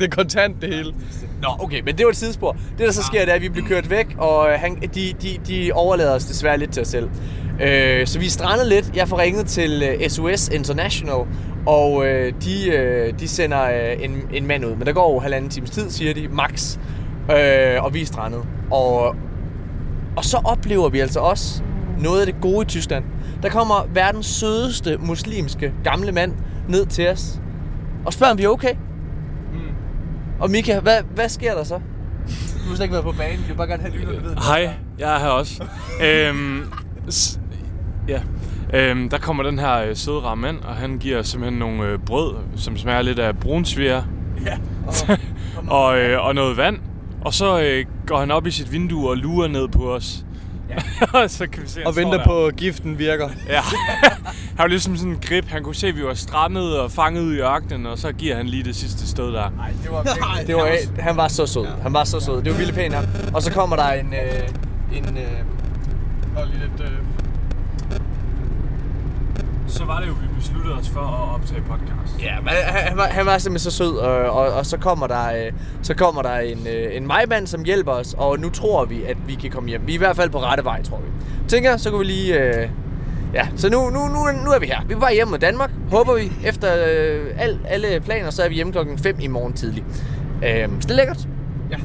det 0.00 0.02
er 0.02 0.16
kontant, 0.16 0.62
det 0.62 0.74
hele. 0.74 0.94
Nå, 1.42 1.48
okay, 1.58 1.80
men 1.80 1.98
det 1.98 2.06
var 2.06 2.10
et 2.10 2.16
sidespor. 2.16 2.52
Det, 2.78 2.86
der 2.86 2.92
så 2.92 3.02
sker, 3.02 3.20
det 3.20 3.30
er, 3.30 3.34
at 3.34 3.42
vi 3.42 3.48
bliver 3.48 3.68
kørt 3.68 3.90
væk, 3.90 4.06
og 4.18 4.50
øh, 4.50 4.60
han, 4.60 4.76
de, 4.94 5.14
de, 5.22 5.38
de 5.46 5.70
overlader 5.72 6.14
os 6.14 6.24
desværre 6.24 6.58
lidt 6.58 6.72
til 6.72 6.82
os 6.82 6.88
selv. 6.88 7.08
Øh, 7.60 8.06
så 8.06 8.18
vi 8.18 8.28
strandet 8.28 8.66
lidt. 8.66 8.90
Jeg 8.94 9.08
får 9.08 9.18
ringet 9.18 9.46
til 9.46 9.82
øh, 9.82 10.10
SOS 10.10 10.48
International, 10.48 11.26
og 11.66 12.06
øh, 12.06 12.32
de, 12.44 12.68
øh, 12.70 13.12
de 13.20 13.28
sender 13.28 13.62
øh, 13.64 14.04
en, 14.04 14.22
en 14.32 14.46
mand 14.46 14.64
ud. 14.66 14.76
Men 14.76 14.86
der 14.86 14.92
går 14.92 15.12
jo 15.14 15.18
halvanden 15.20 15.50
times 15.50 15.70
tid, 15.70 15.90
siger 15.90 16.14
de, 16.14 16.28
max. 16.28 16.78
Øh, 17.30 17.84
og 17.84 17.94
vi 17.94 18.00
er 18.02 18.06
strandet. 18.06 18.42
Og, 18.70 19.16
og 20.16 20.24
så 20.24 20.36
oplever 20.44 20.88
vi 20.88 21.00
altså 21.00 21.20
også 21.20 21.62
noget 22.00 22.20
af 22.20 22.26
det 22.26 22.34
gode 22.40 22.62
i 22.62 22.66
Tyskland. 22.66 23.04
Der 23.42 23.48
kommer 23.48 23.86
verdens 23.94 24.26
sødeste 24.26 24.96
muslimske 25.00 25.72
gamle 25.84 26.12
mand 26.12 26.32
ned 26.68 26.86
til 26.86 27.08
os 27.08 27.40
og 28.06 28.12
spørger, 28.12 28.30
om 28.32 28.38
vi 28.38 28.44
er 28.44 28.48
okay. 28.48 28.74
Og 30.40 30.50
Mika, 30.50 30.80
hvad, 30.80 30.98
hvad 31.14 31.28
sker 31.28 31.54
der 31.54 31.64
så? 31.64 31.74
Du 31.74 32.68
har 32.68 32.76
slet 32.76 32.80
ikke 32.84 32.92
været 32.92 33.04
på 33.04 33.12
banen, 33.18 33.36
du 33.42 33.46
vil 33.48 33.54
bare 33.54 33.66
gerne 33.66 33.82
have 33.82 33.94
lytterne 33.96 34.22
ved 34.22 34.30
det. 34.30 34.44
Hej, 34.44 34.70
jeg 34.98 35.14
er 35.14 35.18
her 35.18 35.26
også. 35.28 35.64
øhm, 36.06 36.62
s- 37.10 37.40
ja. 38.08 38.20
Øhm, 38.74 39.08
der 39.08 39.18
kommer 39.18 39.42
den 39.42 39.58
her 39.58 39.76
øh, 39.76 39.96
søde 39.96 40.20
rare 40.20 40.36
mand, 40.36 40.60
og 40.60 40.74
han 40.74 40.98
giver 40.98 41.22
simpelthen 41.22 41.58
nogle 41.58 41.84
øh, 41.84 41.98
brød, 41.98 42.34
som 42.56 42.76
smager 42.76 43.02
lidt 43.02 43.18
af 43.18 43.36
brunsviger. 43.36 44.02
Ja. 44.44 44.56
og, 45.78 45.98
øh, 45.98 46.26
og 46.26 46.34
noget 46.34 46.56
vand. 46.56 46.78
Og 47.20 47.34
så 47.34 47.60
øh, 47.60 47.84
går 48.06 48.18
han 48.18 48.30
op 48.30 48.46
i 48.46 48.50
sit 48.50 48.72
vindue 48.72 49.10
og 49.10 49.16
lurer 49.16 49.48
ned 49.48 49.68
på 49.68 49.94
os. 49.94 50.24
Ja. 50.70 51.28
så 51.38 51.46
kan 51.46 51.62
vi 51.62 51.68
se, 51.68 51.78
han 51.78 51.86
Og 51.86 51.96
venter 51.96 52.16
der. 52.18 52.24
på, 52.24 52.46
at 52.46 52.56
giften 52.56 52.98
virker. 52.98 53.28
Ja. 53.48 53.60
han 54.56 54.58
var 54.58 54.66
ligesom 54.66 54.96
sådan 54.96 55.12
en 55.12 55.18
grip. 55.28 55.48
Han 55.48 55.62
kunne 55.62 55.74
se, 55.74 55.86
at 55.86 55.96
vi 55.96 56.04
var 56.04 56.14
strandet 56.14 56.78
og 56.78 56.90
fanget 56.92 57.34
i 57.34 57.38
ørkenen, 57.38 57.86
og 57.86 57.98
så 57.98 58.12
giver 58.12 58.36
han 58.36 58.46
lige 58.46 58.62
det 58.62 58.76
sidste 58.76 59.08
stød 59.08 59.32
der. 59.32 59.50
Nej, 59.56 59.72
det 59.82 59.90
var, 59.92 60.02
det 60.46 60.56
var, 60.56 61.02
han 61.02 61.16
var 61.16 61.28
så 61.28 61.46
sød. 61.46 61.66
Han 61.82 61.92
var 61.92 62.04
så 62.04 62.20
sød. 62.20 62.42
Det 62.42 62.52
var 62.52 62.58
vildt 62.58 62.74
pænt 62.74 62.94
ham. 62.94 63.04
Og 63.34 63.42
så 63.42 63.52
kommer 63.52 63.76
der 63.76 63.92
en... 63.92 64.14
Øh, 64.14 64.98
en 64.98 65.18
øh, 65.18 66.36
Og 66.36 66.46
lige 66.46 66.58
lidt... 66.58 66.80
Øh... 66.80 66.98
Så 69.74 69.84
var 69.84 70.00
det 70.00 70.08
jo, 70.08 70.12
vi 70.12 70.26
besluttede 70.36 70.74
os 70.74 70.88
for 70.88 71.00
at 71.00 71.34
optage 71.34 71.60
podcast. 71.60 72.22
Ja, 72.22 72.40
men 72.40 72.48
han, 72.48 72.88
han, 72.88 72.96
var, 72.96 73.04
han 73.06 73.26
var 73.26 73.38
simpelthen 73.38 73.70
så 73.70 73.76
sød, 73.76 73.96
og, 73.96 74.30
og, 74.30 74.52
og 74.52 74.66
så 74.66 74.78
kommer 74.78 75.06
der, 75.06 75.46
øh, 75.46 75.52
så 75.82 75.94
kommer 75.94 76.22
der 76.22 76.38
en, 76.38 76.66
øh, 76.66 76.96
en 76.96 77.06
majmand, 77.06 77.46
som 77.46 77.64
hjælper 77.64 77.92
os, 77.92 78.14
og 78.18 78.38
nu 78.38 78.50
tror 78.50 78.84
vi, 78.84 79.02
at 79.02 79.16
vi 79.26 79.34
kan 79.34 79.50
komme 79.50 79.68
hjem. 79.68 79.86
Vi 79.86 79.92
er 79.92 79.94
i 79.94 79.98
hvert 79.98 80.16
fald 80.16 80.30
på 80.30 80.38
rette 80.38 80.64
vej, 80.64 80.82
tror 80.82 80.96
vi. 80.96 81.10
Tænker, 81.48 81.76
så 81.76 81.90
kan 81.90 81.98
vi 81.98 82.04
lige... 82.04 82.40
Øh, 82.40 82.68
ja, 83.34 83.48
så 83.56 83.70
nu, 83.70 83.90
nu, 83.90 83.98
nu, 84.06 84.44
nu 84.44 84.50
er 84.50 84.58
vi 84.60 84.66
her. 84.66 84.84
Vi 84.86 84.94
er 84.94 84.98
bare 84.98 85.14
hjemme 85.14 85.30
med 85.30 85.38
Danmark, 85.38 85.70
håber 85.90 86.14
vi. 86.14 86.32
Efter 86.44 86.68
øh, 86.88 87.26
al, 87.38 87.58
alle 87.68 88.00
planer, 88.00 88.30
så 88.30 88.42
er 88.42 88.48
vi 88.48 88.54
hjemme 88.54 88.72
klokken 88.72 88.98
5 88.98 89.16
i 89.20 89.26
morgen 89.26 89.52
tidlig. 89.52 89.84
Øh, 90.44 90.68
så 90.80 90.88
det 90.88 90.90
er 90.90 90.94
lækkert. 90.94 91.28
Ja. 91.70 91.76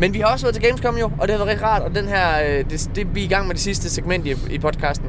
Men 0.00 0.14
vi 0.14 0.18
har 0.18 0.26
også 0.26 0.44
været 0.44 0.54
til 0.54 0.64
Gamescom 0.64 0.98
jo, 0.98 1.10
og 1.18 1.28
det 1.28 1.30
har 1.30 1.44
været 1.44 1.48
rigtig 1.48 1.66
rart. 1.66 1.82
Og 1.82 1.94
den 1.94 2.08
her, 2.08 2.28
øh, 2.48 2.64
det, 2.70 2.90
det, 2.94 3.14
vi 3.14 3.20
er 3.20 3.24
i 3.24 3.28
gang 3.28 3.46
med 3.46 3.54
det 3.54 3.62
sidste 3.62 3.90
segment 3.90 4.26
i, 4.26 4.36
i 4.50 4.58
podcasten. 4.58 5.08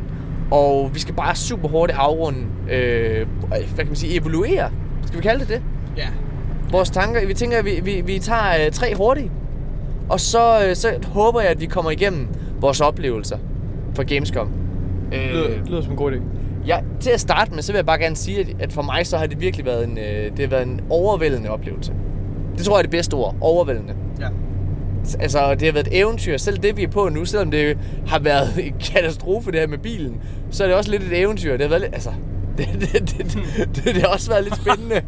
Og 0.52 0.90
vi 0.94 1.00
skal 1.00 1.16
bare 1.16 1.36
super 1.36 1.68
hurtigt 1.70 2.00
afrunde, 2.00 2.40
øh, 2.72 3.28
hvad 3.48 3.78
kan 3.78 3.88
man 3.88 3.96
sige, 3.96 4.22
evaluere. 4.22 4.72
Skal 5.06 5.18
vi 5.18 5.24
kalde 5.24 5.40
det 5.40 5.48
det? 5.50 5.62
Ja. 5.98 6.08
Vores 6.72 6.90
tanker. 6.90 7.28
Vi 7.28 7.34
tænker, 7.34 7.58
at 7.58 7.66
vi, 7.66 7.80
vi, 7.84 8.02
vi 8.02 8.20
tager 8.20 8.66
øh, 8.66 8.72
tre 8.72 8.96
hurtige. 8.96 9.32
Og 10.10 10.20
så, 10.20 10.66
øh, 10.68 10.76
så 10.76 10.94
håber 11.08 11.42
jeg, 11.42 11.50
at 11.50 11.62
vi 11.62 11.66
kommer 11.66 11.92
igennem 11.92 12.28
vores 12.62 12.82
oplevelser 12.82 13.38
fra 13.96 14.04
Gamescom. 14.04 14.50
Det 15.12 15.20
lyder, 15.32 15.48
det 15.48 15.70
lyder 15.70 15.82
som 15.82 15.92
en 15.92 15.98
god 15.98 16.12
idé. 16.12 16.22
Ja, 16.68 16.80
til 17.00 17.10
at 17.10 17.20
starte 17.20 17.54
med, 17.54 17.64
så 17.64 17.72
vil 17.72 17.78
jeg 17.78 17.86
bare 17.86 18.00
gerne 18.00 18.16
sige, 18.16 18.40
at, 18.40 18.48
at 18.60 18.74
for 18.74 18.82
mig 18.82 19.08
så 19.08 19.18
har 19.18 19.28
det 19.28 19.42
virkelig 19.42 19.66
været 19.66 19.84
en, 19.84 19.98
øh, 19.98 20.32
det 20.32 20.40
har 20.40 20.48
været 20.48 20.68
en 20.68 20.82
overvældende 20.90 21.50
oplevelse. 21.50 21.94
Det 22.58 22.66
tror 22.66 22.74
jeg 22.76 22.80
er 22.80 22.82
det 22.82 22.92
bedste 22.92 23.14
ord. 23.14 23.36
Overvældende. 23.42 23.94
Ja. 24.20 24.28
Altså, 25.20 25.56
det 25.56 25.62
har 25.68 25.74
været 25.74 25.88
et 25.88 26.00
eventyr. 26.00 26.38
Selv 26.38 26.58
det, 26.58 26.78
vi 26.78 26.84
er 26.84 26.88
på 26.88 27.10
nu, 27.10 27.26
selvom 27.26 27.52
det 27.52 27.78
har 28.08 28.20
været 28.20 28.50
en 28.68 28.74
katastrofe, 28.80 29.52
det 29.52 29.60
her 29.60 29.68
med 29.68 29.78
bilen, 29.78 30.22
så 30.52 30.64
er 30.64 30.68
det 30.68 30.78
også 30.78 30.92
lidt 30.92 31.04
et 31.04 31.20
eventyr. 31.20 31.52
Det 31.52 31.62
har 31.62 31.70
været 31.70 31.82
lidt, 31.82 31.94
altså... 31.94 32.10
Det, 32.58 32.68
det, 32.80 32.92
det, 32.94 33.18
det, 33.18 33.76
det, 33.76 33.86
det 33.96 34.02
har 34.04 34.08
også 34.08 34.30
været 34.32 34.44
lidt 34.44 34.56
spændende. 34.56 34.96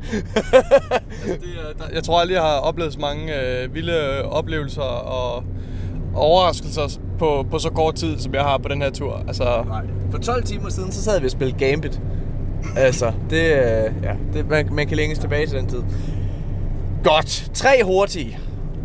Det, 1.26 1.50
er- 1.60 1.78
der- 1.78 1.94
jeg 1.94 2.04
tror 2.04 2.20
aldrig, 2.20 2.36
jeg 2.36 2.42
har 2.44 2.58
oplevet 2.58 2.94
så 2.94 3.00
mange 3.00 3.42
øh, 3.42 3.74
vilde 3.76 4.22
oplevelser 4.26 4.82
og 4.82 5.44
overraskelser 6.16 7.00
på, 7.20 7.46
på 7.52 7.60
så 7.60 7.70
kort 7.70 7.96
tid, 7.96 8.20
som 8.20 8.34
jeg 8.34 8.42
har 8.42 8.58
på 8.58 8.68
den 8.70 8.82
her 8.82 8.90
tur. 8.90 9.24
Altså, 9.28 9.44
For 10.12 10.18
12 10.18 10.44
timer 10.44 10.70
siden, 10.70 10.92
så 10.92 11.04
sad 11.04 11.20
vi 11.20 11.26
og 11.26 11.32
spillede 11.32 11.66
Gambit. 11.66 12.02
Altså, 12.78 13.12
det, 13.30 13.42
øh, 13.44 13.94
ja, 14.04 14.14
det, 14.34 14.50
man, 14.50 14.68
man 14.72 14.88
kan 14.88 14.98
længes 14.98 15.20
tilbage 15.20 15.48
til 15.48 15.58
den 15.58 15.68
tid. 15.68 15.84
Godt. 17.04 17.50
Tre 17.54 17.82
hurtige. 17.84 18.40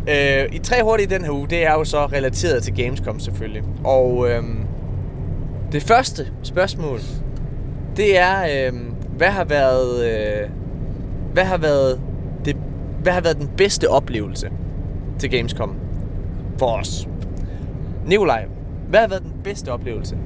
Øh, 0.09 0.55
I 0.55 0.59
tre 0.59 0.83
hurtige 0.83 1.09
den 1.09 1.23
her 1.23 1.31
uge, 1.31 1.47
det 1.49 1.65
er 1.65 1.73
jo 1.73 1.83
så 1.83 2.05
relateret 2.05 2.63
til 2.63 2.75
Gamescom 2.75 3.19
selvfølgelig. 3.19 3.63
Og 3.83 4.29
øh, 4.29 4.43
det 5.71 5.83
første 5.83 6.27
spørgsmål, 6.43 6.99
det 7.97 8.17
er, 8.17 8.67
øh, 8.69 8.73
hvad 9.17 9.27
har 9.27 9.43
været, 9.43 10.05
øh, 10.05 10.49
hvad 11.33 11.43
har 11.43 11.57
været 11.57 12.01
det, 12.45 12.55
hvad 13.01 13.13
har 13.13 13.21
været 13.21 13.37
den 13.37 13.49
bedste 13.57 13.89
oplevelse 13.89 14.49
til 15.19 15.31
Gamescom 15.31 15.75
for 16.59 16.67
os? 16.67 17.07
Nikolaj, 18.05 18.45
hvad 18.89 18.99
har 18.99 19.07
været 19.07 19.23
den 19.23 19.33
bedste 19.43 19.69
oplevelse? 19.69 20.17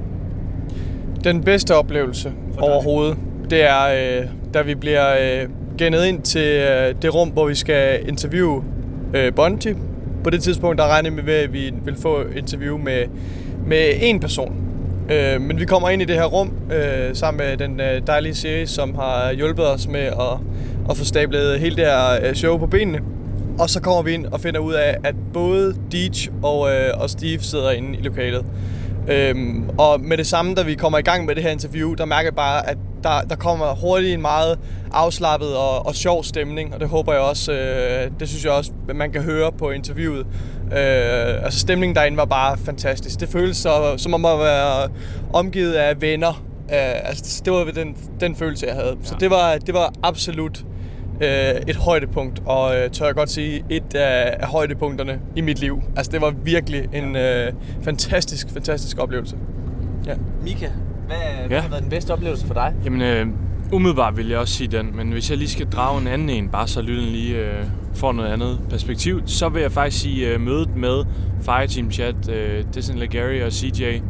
Den 1.24 1.44
bedste 1.44 1.74
oplevelse 1.74 2.32
overhovedet, 2.58 3.16
det 3.50 3.64
er, 3.64 4.20
øh, 4.20 4.28
da 4.54 4.62
vi 4.62 4.74
bliver 4.74 5.14
øh, 5.20 5.48
gennet 5.78 6.06
ind 6.06 6.22
til 6.22 6.46
øh, 6.46 6.94
det 7.02 7.14
rum, 7.14 7.28
hvor 7.28 7.46
vi 7.46 7.54
skal 7.54 8.08
interviewe 8.08 8.64
øh, 9.16 9.34
Bungie. 9.34 9.76
På 10.24 10.30
det 10.30 10.42
tidspunkt, 10.42 10.78
der 10.78 10.88
regnede 10.88 11.14
vi 11.14 11.22
med, 11.22 11.34
at 11.34 11.52
vi 11.52 11.72
ville 11.84 12.00
få 12.00 12.20
et 12.20 12.36
interview 12.36 12.78
med, 12.78 13.04
med 13.66 13.92
en 14.00 14.20
person. 14.20 14.56
Øh, 15.10 15.40
men 15.40 15.60
vi 15.60 15.64
kommer 15.64 15.88
ind 15.88 16.02
i 16.02 16.04
det 16.04 16.14
her 16.14 16.24
rum 16.24 16.52
øh, 16.72 17.16
sammen 17.16 17.46
med 17.46 17.56
den 17.56 17.80
øh, 17.80 18.06
dejlige 18.06 18.34
serie, 18.34 18.66
som 18.66 18.94
har 18.94 19.32
hjulpet 19.32 19.72
os 19.72 19.88
med 19.88 20.00
at, 20.00 20.38
at 20.90 20.96
få 20.96 21.04
stablet 21.04 21.60
hele 21.60 21.76
det 21.76 21.84
her 21.84 22.28
øh, 22.28 22.34
show 22.34 22.58
på 22.58 22.66
benene. 22.66 23.00
Og 23.58 23.70
så 23.70 23.80
kommer 23.80 24.02
vi 24.02 24.12
ind 24.12 24.26
og 24.26 24.40
finder 24.40 24.60
ud 24.60 24.74
af, 24.74 24.96
at 25.04 25.14
både 25.32 25.74
Deej 25.92 26.32
og, 26.42 26.70
øh, 26.70 27.00
og 27.00 27.10
Steve 27.10 27.40
sidder 27.40 27.70
inde 27.70 27.98
i 27.98 28.02
lokalet. 28.02 28.44
Øhm, 29.08 29.64
og 29.78 30.00
med 30.00 30.16
det 30.16 30.26
samme, 30.26 30.54
da 30.54 30.62
vi 30.62 30.74
kommer 30.74 30.98
i 30.98 31.02
gang 31.02 31.24
med 31.24 31.34
det 31.34 31.42
her 31.42 31.50
interview, 31.50 31.94
der 31.94 32.04
mærker 32.04 32.26
jeg 32.26 32.34
bare, 32.34 32.70
at 32.70 32.78
der, 33.06 33.20
der 33.20 33.36
kommer 33.36 33.74
hurtigt 33.74 34.14
en 34.14 34.20
meget 34.20 34.58
afslappet 34.92 35.56
og, 35.56 35.86
og 35.86 35.94
sjov 35.94 36.24
stemning, 36.24 36.74
og 36.74 36.80
det 36.80 36.88
håber 36.88 37.12
jeg 37.12 37.22
også, 37.22 37.52
øh, 37.52 38.10
det 38.20 38.28
synes 38.28 38.44
jeg 38.44 38.52
også, 38.52 38.72
man 38.94 39.12
kan 39.12 39.22
høre 39.22 39.52
på 39.52 39.70
interviewet. 39.70 40.26
Øh, 40.66 41.44
altså 41.44 41.58
stemningen 41.60 41.96
derinde 41.96 42.16
var 42.16 42.24
bare 42.24 42.56
fantastisk. 42.58 43.20
Det 43.20 43.28
føles 43.28 43.56
så, 43.56 43.94
som 43.96 44.14
om 44.14 44.24
at 44.24 44.38
være 44.38 44.88
omgivet 45.32 45.72
af 45.72 46.02
venner. 46.02 46.42
Øh, 46.70 47.08
altså 47.08 47.42
det 47.44 47.52
var 47.52 47.64
den, 47.64 47.96
den 48.20 48.36
følelse, 48.36 48.66
jeg 48.66 48.74
havde. 48.74 48.96
Så 49.02 49.16
det 49.20 49.30
var, 49.30 49.56
det 49.58 49.74
var 49.74 49.92
absolut 50.02 50.64
øh, 51.20 51.60
et 51.68 51.76
højdepunkt, 51.76 52.42
og 52.46 52.76
øh, 52.76 52.90
tør 52.90 53.06
jeg 53.06 53.14
godt 53.14 53.30
sige, 53.30 53.64
et 53.70 53.94
af, 53.94 54.36
af 54.40 54.48
højdepunkterne 54.48 55.20
i 55.36 55.40
mit 55.40 55.60
liv. 55.60 55.82
Altså 55.96 56.12
det 56.12 56.20
var 56.20 56.30
virkelig 56.30 56.88
en 56.92 57.16
øh, 57.16 57.52
fantastisk, 57.82 58.50
fantastisk 58.50 58.98
oplevelse. 58.98 59.36
Ja. 60.06 60.14
Mika, 60.42 60.68
hvad, 61.06 61.16
ja. 61.16 61.46
hvad 61.46 61.56
Ja. 61.56 61.60
har 61.62 61.68
været 61.68 61.82
den 61.82 61.90
bedste 61.90 62.10
oplevelse 62.12 62.46
for 62.46 62.54
dig? 62.54 62.74
Jamen, 62.84 63.00
øh, 63.02 63.26
umiddelbart 63.72 64.16
vil 64.16 64.28
jeg 64.28 64.38
også 64.38 64.54
sige 64.54 64.68
den, 64.68 64.96
men 64.96 65.12
hvis 65.12 65.30
jeg 65.30 65.38
lige 65.38 65.48
skal 65.48 65.66
drage 65.66 66.00
en 66.00 66.06
anden 66.06 66.30
en, 66.30 66.48
bare 66.48 66.68
så 66.68 66.82
lytten 66.82 67.04
lige 67.06 67.36
øh, 67.36 67.64
får 67.94 68.12
noget 68.12 68.32
andet 68.32 68.58
perspektiv, 68.70 69.20
så 69.26 69.48
vil 69.48 69.62
jeg 69.62 69.72
faktisk 69.72 70.02
sige 70.02 70.28
øh, 70.28 70.40
mødet 70.40 70.76
med 70.76 71.04
Fireteam 71.42 71.90
Chat, 71.90 72.28
øh, 72.30 72.64
Disney 72.74 72.98
Legary 72.98 73.42
og 73.42 73.52
CJ. 73.52 73.82
Jeg 73.82 74.00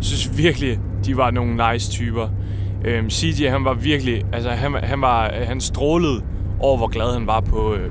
synes 0.00 0.38
virkelig, 0.38 0.78
de 1.04 1.16
var 1.16 1.30
nogle 1.30 1.72
nice 1.72 1.90
typer. 1.92 2.28
Øh, 2.84 3.08
CJ, 3.08 3.48
han 3.48 3.64
var 3.64 3.74
virkelig, 3.74 4.22
altså 4.32 4.50
han, 4.50 4.74
han, 4.82 5.00
var, 5.00 5.32
han 5.44 5.60
strålede 5.60 6.22
over, 6.60 6.76
hvor 6.76 6.86
glad 6.88 7.12
han 7.18 7.26
var 7.26 7.40
på, 7.40 7.74
øh, 7.74 7.90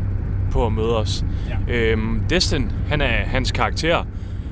på 0.51 0.65
at 0.65 0.71
møde 0.73 0.97
os. 0.97 1.25
Ja. 1.69 1.73
Øhm, 1.73 2.21
Destin, 2.29 2.71
han 2.89 3.01
er 3.01 3.07
hans 3.25 3.51
karakter, 3.51 4.03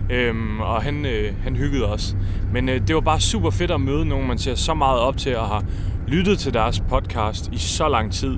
øhm, 0.09 0.59
og 0.61 0.81
han, 0.81 1.05
øh, 1.05 1.33
han 1.43 1.55
hyggede 1.55 1.85
os. 1.93 2.15
Men 2.53 2.69
øh, 2.69 2.81
det 2.87 2.95
var 2.95 3.01
bare 3.01 3.19
super 3.21 3.49
fedt 3.49 3.71
at 3.71 3.81
møde 3.81 4.05
nogen, 4.05 4.27
man 4.27 4.37
ser 4.37 4.55
så 4.55 4.73
meget 4.73 4.99
op 4.99 5.17
til, 5.17 5.37
og 5.37 5.47
har 5.47 5.63
lyttet 6.07 6.39
til 6.39 6.53
deres 6.53 6.79
podcast 6.89 7.49
i 7.51 7.57
så 7.57 7.87
lang 7.89 8.11
tid. 8.13 8.37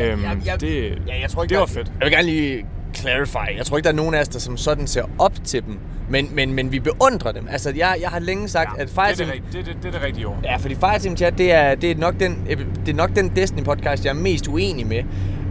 Øhm, 0.00 0.22
jeg- 0.22 0.38
jeg- 0.46 0.60
det, 0.60 0.98
Ja, 1.08 1.20
jeg 1.20 1.30
tror 1.30 1.42
ikke, 1.42 1.50
det 1.50 1.54
der- 1.54 1.58
var 1.58 1.66
fedt. 1.66 1.92
Jeg 2.00 2.06
vil 2.06 2.10
gerne 2.12 2.26
lige 2.26 2.64
clarify. 2.94 3.56
Jeg 3.58 3.66
tror 3.66 3.76
ikke, 3.76 3.84
der 3.84 3.92
er 3.92 3.96
nogen 3.96 4.14
af 4.14 4.20
os, 4.20 4.28
der 4.28 4.38
som 4.38 4.56
sådan 4.56 4.86
ser 4.86 5.02
op 5.18 5.32
til 5.44 5.62
dem. 5.64 5.78
Men, 6.10 6.28
men, 6.32 6.52
men 6.52 6.72
vi 6.72 6.78
beundrer 6.80 7.32
dem. 7.32 7.48
Altså, 7.50 7.72
jeg, 7.76 7.96
jeg 8.00 8.08
har 8.10 8.18
længe 8.18 8.48
sagt, 8.48 8.70
ja, 8.76 8.82
at 8.82 8.88
Det 8.88 8.98
er 8.98 9.02
Fireteam... 9.14 9.28
det, 9.28 9.52
det, 9.52 9.66
det, 9.66 9.76
det 9.82 9.88
er 9.88 9.92
det 9.98 10.02
rigtige 10.06 10.26
ord. 10.26 10.38
Ja, 10.44 10.56
fordi 10.56 10.74
Fireteam 10.74 11.16
Chat, 11.16 11.38
det 11.38 11.52
er, 11.52 11.74
det, 11.74 11.90
er 11.90 11.94
nok 11.94 12.14
den, 12.20 12.38
det 12.86 12.92
er 12.92 12.96
nok 12.96 13.16
den 13.16 13.32
Destiny-podcast, 13.38 14.04
jeg 14.04 14.10
er 14.10 14.12
mest 14.14 14.48
uenig 14.48 14.86
med. 14.86 15.02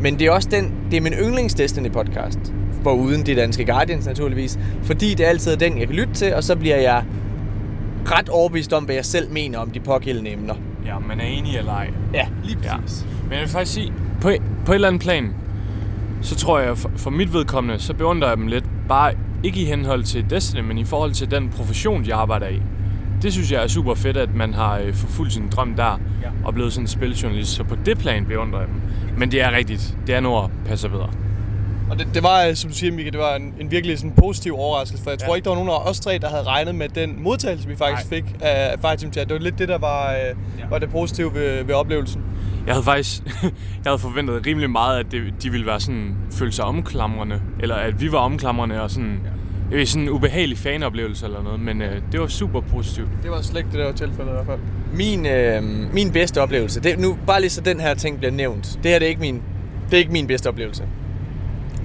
Men 0.01 0.19
det 0.19 0.27
er 0.27 0.31
også 0.31 0.49
den, 0.51 0.73
det 0.91 0.97
er 0.97 1.01
min 1.01 1.13
yndlings 1.13 1.53
Destiny-podcast. 1.59 2.51
For 2.85 2.93
uden 2.93 3.25
de 3.25 3.35
danske 3.35 3.65
Guardians 3.65 4.05
naturligvis. 4.05 4.59
Fordi 4.83 5.13
det 5.13 5.25
er 5.25 5.29
altid 5.29 5.57
den, 5.57 5.77
jeg 5.77 5.87
kan 5.87 5.95
lytte 5.95 6.13
til, 6.13 6.33
og 6.33 6.43
så 6.43 6.55
bliver 6.55 6.75
jeg 6.77 7.03
ret 8.11 8.29
overbevist 8.29 8.73
om, 8.73 8.83
hvad 8.83 8.95
jeg 8.95 9.05
selv 9.05 9.31
mener 9.31 9.59
om 9.59 9.71
de 9.71 9.79
pågældende 9.79 10.31
emner. 10.31 10.53
Ja, 10.85 10.99
man 10.99 11.19
er 11.19 11.23
enig 11.23 11.57
eller 11.57 11.71
ej. 11.71 11.89
Ja, 12.13 12.27
lige 12.43 12.57
præcis. 12.57 13.05
Ja. 13.05 13.23
Men 13.23 13.31
jeg 13.31 13.39
vil 13.39 13.49
faktisk 13.49 13.73
sige, 13.73 13.93
på, 14.21 14.29
på 14.65 14.71
et 14.71 14.75
eller 14.75 14.87
andet 14.87 15.01
plan, 15.01 15.33
så 16.21 16.35
tror 16.35 16.59
jeg, 16.59 16.77
for, 16.77 16.91
for 16.95 17.09
mit 17.09 17.33
vedkommende, 17.33 17.79
så 17.79 17.93
beundrer 17.93 18.27
jeg 18.27 18.37
dem 18.37 18.47
lidt. 18.47 18.65
Bare 18.87 19.13
ikke 19.43 19.61
i 19.61 19.65
henhold 19.65 20.03
til 20.03 20.29
Destiny, 20.29 20.61
men 20.61 20.77
i 20.77 20.83
forhold 20.83 21.11
til 21.11 21.31
den 21.31 21.49
profession, 21.49 22.05
de 22.05 22.13
arbejder 22.13 22.47
i. 22.47 22.61
Det 23.21 23.33
synes 23.33 23.51
jeg 23.51 23.63
er 23.63 23.67
super 23.67 23.93
fedt, 23.93 24.17
at 24.17 24.35
man 24.35 24.53
har 24.53 24.77
øh, 24.77 24.93
forfulgt 24.93 25.33
sin 25.33 25.49
drøm 25.51 25.73
der, 25.73 25.99
ja. 26.23 26.29
og 26.43 26.53
blevet 26.53 26.73
sådan 26.73 26.83
en 26.83 26.87
spiljournalist. 26.87 27.51
Så 27.51 27.63
på 27.63 27.75
det 27.85 27.97
plan 27.97 28.25
beundrer 28.25 28.59
jeg 28.59 28.67
dem. 28.67 28.81
Men 29.17 29.31
det 29.31 29.41
er 29.41 29.51
rigtigt. 29.51 29.97
Det 30.07 30.15
er 30.15 30.19
noget, 30.19 30.49
der 30.49 30.69
passer 30.69 30.89
bedre. 30.89 31.09
Og 31.89 31.99
det, 31.99 32.07
det 32.13 32.23
var, 32.23 32.45
øh, 32.45 32.55
som 32.55 32.69
du 32.69 32.75
siger, 32.75 32.91
Mika, 32.93 33.09
det 33.09 33.19
var 33.19 33.35
en, 33.35 33.53
en 33.59 33.71
virkelig 33.71 33.97
sådan 33.99 34.13
positiv 34.17 34.55
overraskelse, 34.55 35.03
for 35.03 35.11
jeg 35.11 35.19
tror 35.19 35.29
Ja. 35.29 35.35
ikke, 35.35 35.43
der 35.43 35.49
var 35.49 35.55
nogen 35.55 35.69
af 35.69 35.89
os 35.89 35.99
tre, 35.99 36.17
der 36.17 36.29
havde 36.29 36.43
regnet 36.43 36.75
med 36.75 36.89
den 36.89 37.23
modtagelse, 37.23 37.67
vi 37.67 37.75
faktisk 37.75 38.11
Nej. 38.11 38.19
fik 38.19 38.35
af 38.41 38.75
Fireteam 38.81 39.13
Chat. 39.13 39.27
Det 39.29 39.33
var 39.33 39.39
lidt 39.41 39.59
det, 39.59 39.67
der 39.67 39.77
var, 39.77 40.11
øh, 40.11 40.17
ja. 40.59 40.67
var 40.69 40.79
det 40.79 40.89
positive 40.89 41.33
ved, 41.33 41.63
ved 41.63 41.75
oplevelsen. 41.75 42.21
Jeg 42.67 42.73
havde 42.73 42.85
faktisk 42.85 43.21
jeg 43.83 43.85
havde 43.85 43.99
forventet 43.99 44.45
rimelig 44.45 44.69
meget, 44.69 44.99
at 44.99 45.05
det, 45.11 45.21
de 45.43 45.49
ville 45.49 45.65
være 45.65 45.79
sådan, 45.79 46.15
føle 46.31 46.51
sig 46.51 46.65
omklamrende. 46.65 47.41
Eller 47.59 47.75
at 47.75 48.01
vi 48.01 48.11
var 48.11 48.17
omklamrende 48.17 48.81
og 48.81 48.91
sådan... 48.91 49.19
Jeg 49.71 49.77
ved, 49.77 49.85
sådan 49.85 50.03
en 50.03 50.09
ubehagelig 50.09 50.57
fanoplevelse 50.57 51.25
eller 51.25 51.43
noget, 51.43 51.59
men 51.59 51.81
øh, 51.81 52.01
det 52.11 52.19
var 52.19 52.27
super 52.27 52.61
positivt. 52.61 53.07
Det 53.23 53.31
var 53.31 53.41
slet 53.41 53.57
ikke 53.57 53.69
det, 53.71 53.79
der 53.79 53.85
var 53.85 53.91
tilfældet 53.91 54.31
i 54.31 54.33
hvert 54.33 54.45
fald. 54.45 54.59
Min, 54.93 55.25
øh, 55.25 55.93
min 55.93 56.11
bedste 56.11 56.41
oplevelse, 56.41 56.79
det, 56.81 56.99
nu 56.99 57.17
bare 57.27 57.41
lige 57.41 57.49
så 57.49 57.61
den 57.61 57.79
her 57.79 57.93
ting 57.93 58.17
bliver 58.17 58.31
nævnt. 58.31 58.79
Det 58.83 58.91
her 58.91 58.99
det 58.99 59.05
er 59.05 59.09
ikke 59.09 59.21
min, 59.21 59.41
det 59.89 59.93
er 59.93 59.97
ikke 59.97 60.11
min 60.11 60.27
bedste 60.27 60.47
oplevelse. 60.47 60.83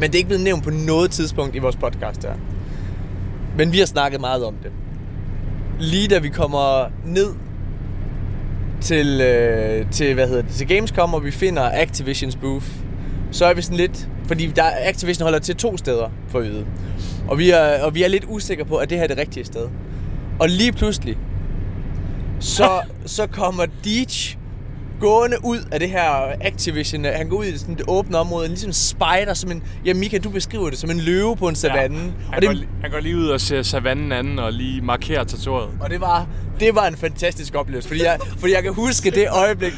Men 0.01 0.11
det 0.11 0.15
er 0.15 0.19
ikke 0.19 0.29
blevet 0.29 0.45
nævnt 0.45 0.65
på 0.65 0.71
noget 0.71 1.11
tidspunkt 1.11 1.57
i 1.57 1.59
vores 1.59 1.77
podcast 1.77 2.23
her. 2.23 2.35
Men 3.57 3.73
vi 3.73 3.79
har 3.79 3.87
snakket 3.87 4.21
meget 4.21 4.45
om 4.45 4.55
det. 4.63 4.73
Lige 5.81 6.09
da 6.09 6.19
vi 6.19 6.29
kommer 6.29 6.91
ned 7.07 7.35
til, 8.81 9.21
øh, 9.21 9.91
til, 9.91 10.15
hvad 10.15 10.29
hedder 10.29 10.43
det, 10.43 10.51
til 10.51 10.69
Gamescom, 10.69 11.15
og 11.15 11.25
vi 11.25 11.31
finder 11.31 11.71
Activisions 11.73 12.37
booth, 12.37 12.67
så 13.31 13.45
er 13.45 13.55
vi 13.55 13.63
sådan 13.63 13.77
lidt... 13.77 14.09
Fordi 14.27 14.47
der, 14.47 14.65
Activision 14.79 15.23
holder 15.23 15.39
til 15.39 15.57
to 15.57 15.77
steder, 15.77 16.11
for 16.29 16.41
vide. 16.41 16.67
Og 17.29 17.39
vi, 17.39 17.51
er, 17.51 17.85
og 17.85 17.95
vi 17.95 18.03
er 18.03 18.09
lidt 18.09 18.25
usikre 18.29 18.65
på, 18.65 18.77
at 18.77 18.91
det 18.91 18.99
her 18.99 19.05
er 19.05 19.09
det 19.09 19.19
rigtige 19.19 19.45
sted. 19.45 19.69
Og 20.39 20.49
lige 20.49 20.73
pludselig, 20.73 21.19
så, 22.41 22.81
så 23.07 23.27
kommer 23.27 23.67
Deej 23.85 24.40
gående 25.01 25.37
ud 25.45 25.59
af 25.73 25.81
det 25.81 25.91
her 25.91 26.33
Activision. 26.41 27.05
Han 27.05 27.29
går 27.29 27.37
ud 27.37 27.45
i 27.45 27.59
sådan 27.59 27.75
det 27.75 27.85
åbne 27.89 28.19
område, 28.19 28.49
ligesom 28.49 28.69
en 28.69 28.73
spider, 28.75 29.35
som 29.35 29.51
en... 29.51 29.63
Ja, 29.85 29.95
Mika, 29.95 30.19
du 30.19 30.31
beskriver 30.31 30.71
det 30.71 30.79
som 30.79 30.91
en 30.91 31.01
løve 31.01 31.37
på 31.37 31.49
en 31.49 31.55
savanne. 31.55 31.99
Han, 31.99 32.13
og, 32.37 32.43
det, 32.43 32.49
går, 32.49 32.57
han 32.83 32.91
går 32.91 33.01
lige 33.01 33.17
ud 33.17 33.29
og 33.29 33.41
ser 33.41 33.63
savannen 33.63 34.13
anden 34.13 34.39
og 34.39 34.53
lige 34.53 34.81
markerer 34.83 35.25
territoriet. 35.25 35.71
og 35.81 35.91
det 35.91 36.01
var, 36.01 36.27
det 36.61 36.75
var 36.75 36.87
en 36.87 36.97
fantastisk 36.97 37.55
oplevelse, 37.55 37.89
fordi 37.89 38.03
jeg, 38.03 38.19
fordi 38.39 38.53
jeg 38.53 38.63
kan 38.63 38.73
huske 38.75 39.11
det 39.11 39.27
øjeblik. 39.31 39.73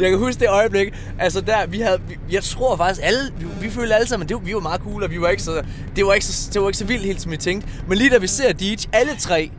Jeg 0.00 0.10
kan 0.10 0.18
huske 0.18 0.40
det 0.40 0.48
øjeblik. 0.48 0.94
Altså 1.18 1.40
der, 1.40 1.66
vi 1.66 1.80
havde, 1.80 1.98
vi, 2.08 2.16
jeg 2.32 2.42
tror 2.42 2.76
faktisk 2.76 3.00
alle, 3.04 3.20
vi, 3.38 3.46
vi 3.60 3.70
følte 3.70 3.94
alle 3.94 4.08
sammen, 4.08 4.28
det, 4.28 4.34
var- 4.36 4.42
vi 4.42 4.54
var 4.54 4.60
meget 4.60 4.80
cool, 4.80 5.02
og 5.02 5.10
vi 5.10 5.20
var 5.20 5.28
ikke 5.28 5.42
så, 5.42 5.62
det 5.96 6.06
var 6.06 6.12
ikke 6.14 6.26
så, 6.26 6.50
det 6.54 6.62
var 6.62 6.68
ikke 6.68 6.78
så 6.78 6.84
vildt 6.84 7.04
helt, 7.04 7.20
som 7.20 7.32
vi 7.32 7.36
tænkte. 7.36 7.68
Men 7.88 7.98
lige 7.98 8.10
da 8.10 8.18
vi 8.18 8.26
ser 8.26 8.52
Deej, 8.52 8.76
alle 8.92 9.12
tre, 9.18 9.50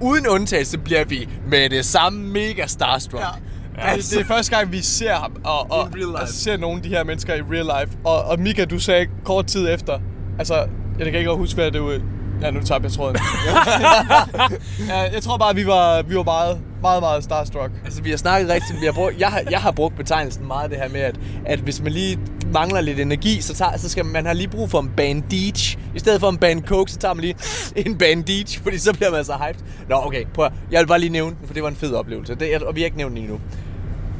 uden 0.00 0.26
undtagelse, 0.26 0.78
bliver 0.78 1.04
vi 1.04 1.28
med 1.48 1.70
det 1.70 1.84
samme 1.84 2.26
mega 2.28 2.66
starstruck. 2.66 3.22
Ja. 3.24 3.28
Ja, 3.78 3.96
det, 3.96 4.10
det 4.10 4.20
er 4.20 4.24
første 4.24 4.56
gang, 4.56 4.72
vi 4.72 4.80
ser 4.80 5.14
ham, 5.14 5.36
og, 5.44 5.70
og 5.70 5.88
altså, 6.20 6.40
ser 6.42 6.56
nogle 6.56 6.76
af 6.76 6.82
de 6.82 6.88
her 6.88 7.04
mennesker 7.04 7.34
i 7.34 7.40
real 7.40 7.64
life. 7.64 7.98
Og, 8.04 8.24
og 8.24 8.40
Mika, 8.40 8.64
du 8.64 8.78
sagde 8.78 9.06
kort 9.24 9.46
tid 9.46 9.68
efter, 9.74 9.98
altså, 10.38 10.54
jeg 10.98 11.10
kan 11.10 11.14
ikke 11.14 11.30
huske, 11.30 11.54
hvad 11.54 11.70
det 11.70 11.82
var. 11.82 12.00
Ja, 12.42 12.50
nu 12.50 12.60
tager 12.62 12.80
jeg 12.82 12.92
tråden. 12.92 13.16
ja, 14.88 14.98
jeg 15.12 15.22
tror 15.22 15.36
bare, 15.36 15.54
vi 15.54 15.66
var, 15.66 16.02
vi 16.02 16.16
var 16.16 16.22
meget, 16.22 16.60
meget, 16.82 17.02
meget 17.02 17.24
starstruck. 17.24 17.70
Altså, 17.84 18.02
vi 18.02 18.10
har 18.10 18.16
snakket 18.16 18.50
rigtigt. 18.50 18.80
Vi 18.80 18.86
har 18.86 18.92
brugt, 18.92 19.20
jeg, 19.20 19.28
har, 19.28 19.42
jeg 19.50 19.60
har 19.60 19.70
brugt 19.70 19.96
betegnelsen 19.96 20.46
meget 20.46 20.70
det 20.70 20.78
her 20.78 20.88
med, 20.88 21.00
at, 21.00 21.20
at 21.46 21.58
hvis 21.58 21.82
man 21.82 21.92
lige 21.92 22.18
mangler 22.52 22.80
lidt 22.80 23.00
energi, 23.00 23.40
så, 23.40 23.54
tager, 23.54 23.76
så 23.76 23.88
skal 23.88 24.04
man 24.04 24.24
have 24.24 24.36
lige 24.36 24.48
brug 24.48 24.70
for 24.70 24.80
en 24.80 24.92
bandage. 24.96 25.78
I 25.94 25.98
stedet 25.98 26.20
for 26.20 26.28
en 26.28 26.38
band 26.38 26.62
coke, 26.62 26.92
så 26.92 26.98
tager 26.98 27.14
man 27.14 27.22
lige 27.22 27.36
en 27.86 27.98
bandage, 27.98 28.60
fordi 28.62 28.78
så 28.78 28.92
bliver 28.94 29.10
man 29.10 29.24
så 29.24 29.32
hyped. 29.32 29.64
Nå, 29.88 29.96
okay, 29.96 30.24
prøv 30.34 30.44
at, 30.44 30.52
Jeg 30.70 30.80
vil 30.80 30.86
bare 30.86 30.98
lige 30.98 31.12
nævne 31.12 31.36
den, 31.40 31.46
for 31.46 31.54
det 31.54 31.62
var 31.62 31.68
en 31.68 31.76
fed 31.76 31.94
oplevelse. 31.94 32.34
Det, 32.34 32.62
og 32.62 32.76
vi 32.76 32.80
har 32.80 32.84
ikke 32.84 32.96
nævnt 32.96 33.16
den 33.16 33.22
endnu. 33.22 33.40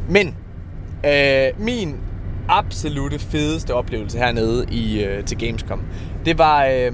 Men, 0.08 0.34
øh, 1.06 1.46
min 1.58 1.96
absolute 2.48 3.18
fedeste 3.18 3.74
oplevelse 3.74 4.18
hernede 4.18 4.66
i, 4.70 5.04
øh, 5.04 5.24
til 5.24 5.38
Gamescom, 5.38 5.82
det 6.24 6.38
var, 6.38 6.64
øh, 6.64 6.92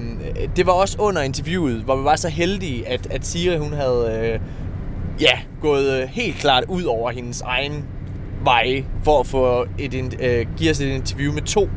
det 0.56 0.66
var 0.66 0.72
også 0.72 0.96
under 0.98 1.22
interviewet, 1.22 1.76
hvor 1.76 1.96
vi 1.96 2.04
var 2.04 2.16
så 2.16 2.28
heldige, 2.28 2.88
at, 2.88 3.06
at 3.10 3.26
Siri, 3.26 3.58
hun 3.58 3.72
havde... 3.72 4.20
Øh, 4.34 4.40
ja, 5.20 5.38
gået 5.60 6.02
øh, 6.02 6.08
helt 6.08 6.36
klart 6.36 6.64
ud 6.68 6.82
over 6.82 7.10
hendes 7.10 7.40
egen 7.40 7.84
veje 8.44 8.84
for 9.04 9.20
at 9.20 9.26
få 9.26 9.66
et, 9.78 9.94
in- 9.94 10.12
øh, 10.20 10.46
give 10.56 10.70
os 10.70 10.80
et 10.80 10.86
interview 10.86 11.32
med 11.32 11.42
to. 11.42 11.68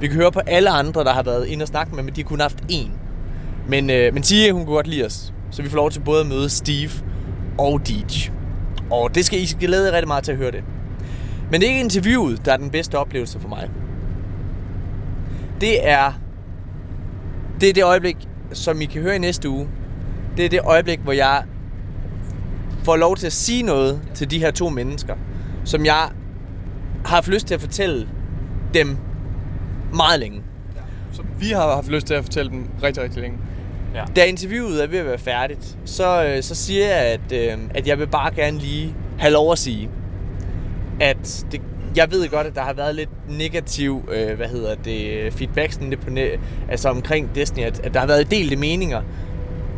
Vi 0.00 0.06
kan 0.06 0.16
høre 0.16 0.32
på 0.32 0.40
alle 0.46 0.70
andre, 0.70 1.04
der 1.04 1.12
har 1.12 1.22
været 1.22 1.46
inde 1.46 1.62
og 1.62 1.68
snakke 1.68 1.94
med, 1.94 2.02
men 2.02 2.14
de 2.16 2.22
har 2.22 2.28
kun 2.28 2.40
haft 2.40 2.58
én. 2.72 2.88
Men, 3.68 3.90
øh, 3.90 4.14
men 4.14 4.22
Tia, 4.22 4.52
hun 4.52 4.64
kunne 4.64 4.74
godt 4.74 4.86
lide 4.86 5.06
os. 5.06 5.32
Så 5.50 5.62
vi 5.62 5.68
får 5.68 5.76
lov 5.76 5.90
til 5.90 6.00
både 6.00 6.20
at 6.20 6.26
møde 6.26 6.48
Steve 6.50 6.90
og 7.58 7.80
Deej. 7.88 8.32
Og 8.90 9.14
det 9.14 9.24
skal 9.24 9.38
I 9.38 9.46
glæde 9.60 9.86
jer 9.86 9.92
rigtig 9.92 10.08
meget 10.08 10.24
til 10.24 10.32
at 10.32 10.38
høre 10.38 10.50
det. 10.50 10.64
Men 11.50 11.60
det 11.60 11.66
er 11.66 11.70
ikke 11.70 11.84
interviewet, 11.84 12.44
der 12.44 12.52
er 12.52 12.56
den 12.56 12.70
bedste 12.70 12.98
oplevelse 12.98 13.40
for 13.40 13.48
mig. 13.48 13.70
Det 15.60 15.88
er 15.88 16.12
det 17.60 17.68
er 17.68 17.72
det 17.72 17.84
øjeblik, 17.84 18.16
som 18.52 18.80
I 18.80 18.84
kan 18.84 19.02
høre 19.02 19.16
i 19.16 19.18
næste 19.18 19.48
uge. 19.48 19.68
Det 20.36 20.44
er 20.44 20.48
det 20.48 20.60
øjeblik, 20.64 20.98
hvor 21.00 21.12
jeg 21.12 21.42
får 22.90 22.96
lov 22.96 23.16
til 23.16 23.26
at 23.26 23.32
sige 23.32 23.62
noget 23.62 24.00
til 24.14 24.30
de 24.30 24.38
her 24.38 24.50
to 24.50 24.68
mennesker, 24.68 25.14
som 25.64 25.84
jeg 25.84 25.94
har 25.94 26.12
haft 27.04 27.28
lyst 27.28 27.46
til 27.46 27.54
at 27.54 27.60
fortælle 27.60 28.08
dem 28.74 28.96
meget 29.94 30.20
længe. 30.20 30.42
Så 31.12 31.22
vi 31.38 31.50
har 31.50 31.74
haft 31.74 31.88
lyst 31.88 32.06
til 32.06 32.14
at 32.14 32.24
fortælle 32.24 32.50
dem 32.50 32.68
rigtig, 32.82 33.02
rigtig 33.02 33.22
længe. 33.22 33.38
Ja. 33.94 34.04
Da 34.16 34.24
interviewet 34.24 34.82
er 34.82 34.86
ved 34.86 34.98
at 34.98 35.06
være 35.06 35.18
færdigt, 35.18 35.78
så, 35.84 36.24
øh, 36.24 36.42
så 36.42 36.54
siger 36.54 36.86
jeg, 36.86 36.96
at, 36.96 37.32
øh, 37.32 37.58
at 37.74 37.86
jeg 37.86 37.98
vil 37.98 38.06
bare 38.06 38.34
gerne 38.34 38.58
lige 38.58 38.94
have 39.18 39.32
lov 39.32 39.52
at 39.52 39.58
sige, 39.58 39.90
at 41.00 41.44
det, 41.52 41.60
jeg 41.96 42.10
ved 42.10 42.28
godt, 42.28 42.46
at 42.46 42.54
der 42.54 42.62
har 42.62 42.72
været 42.72 42.94
lidt 42.94 43.10
negativ, 43.28 44.08
øh, 44.12 44.36
hvad 44.36 44.48
hedder 44.48 44.74
det, 44.74 45.32
feedback 45.32 45.72
sådan 45.72 45.90
lidt 45.90 46.00
på 46.00 46.10
net, 46.10 46.40
altså 46.70 46.88
omkring 46.88 47.34
Destiny, 47.34 47.64
at, 47.64 47.80
at 47.80 47.94
der 47.94 48.00
har 48.00 48.06
været 48.06 48.30
delte 48.30 48.56
meninger. 48.56 49.02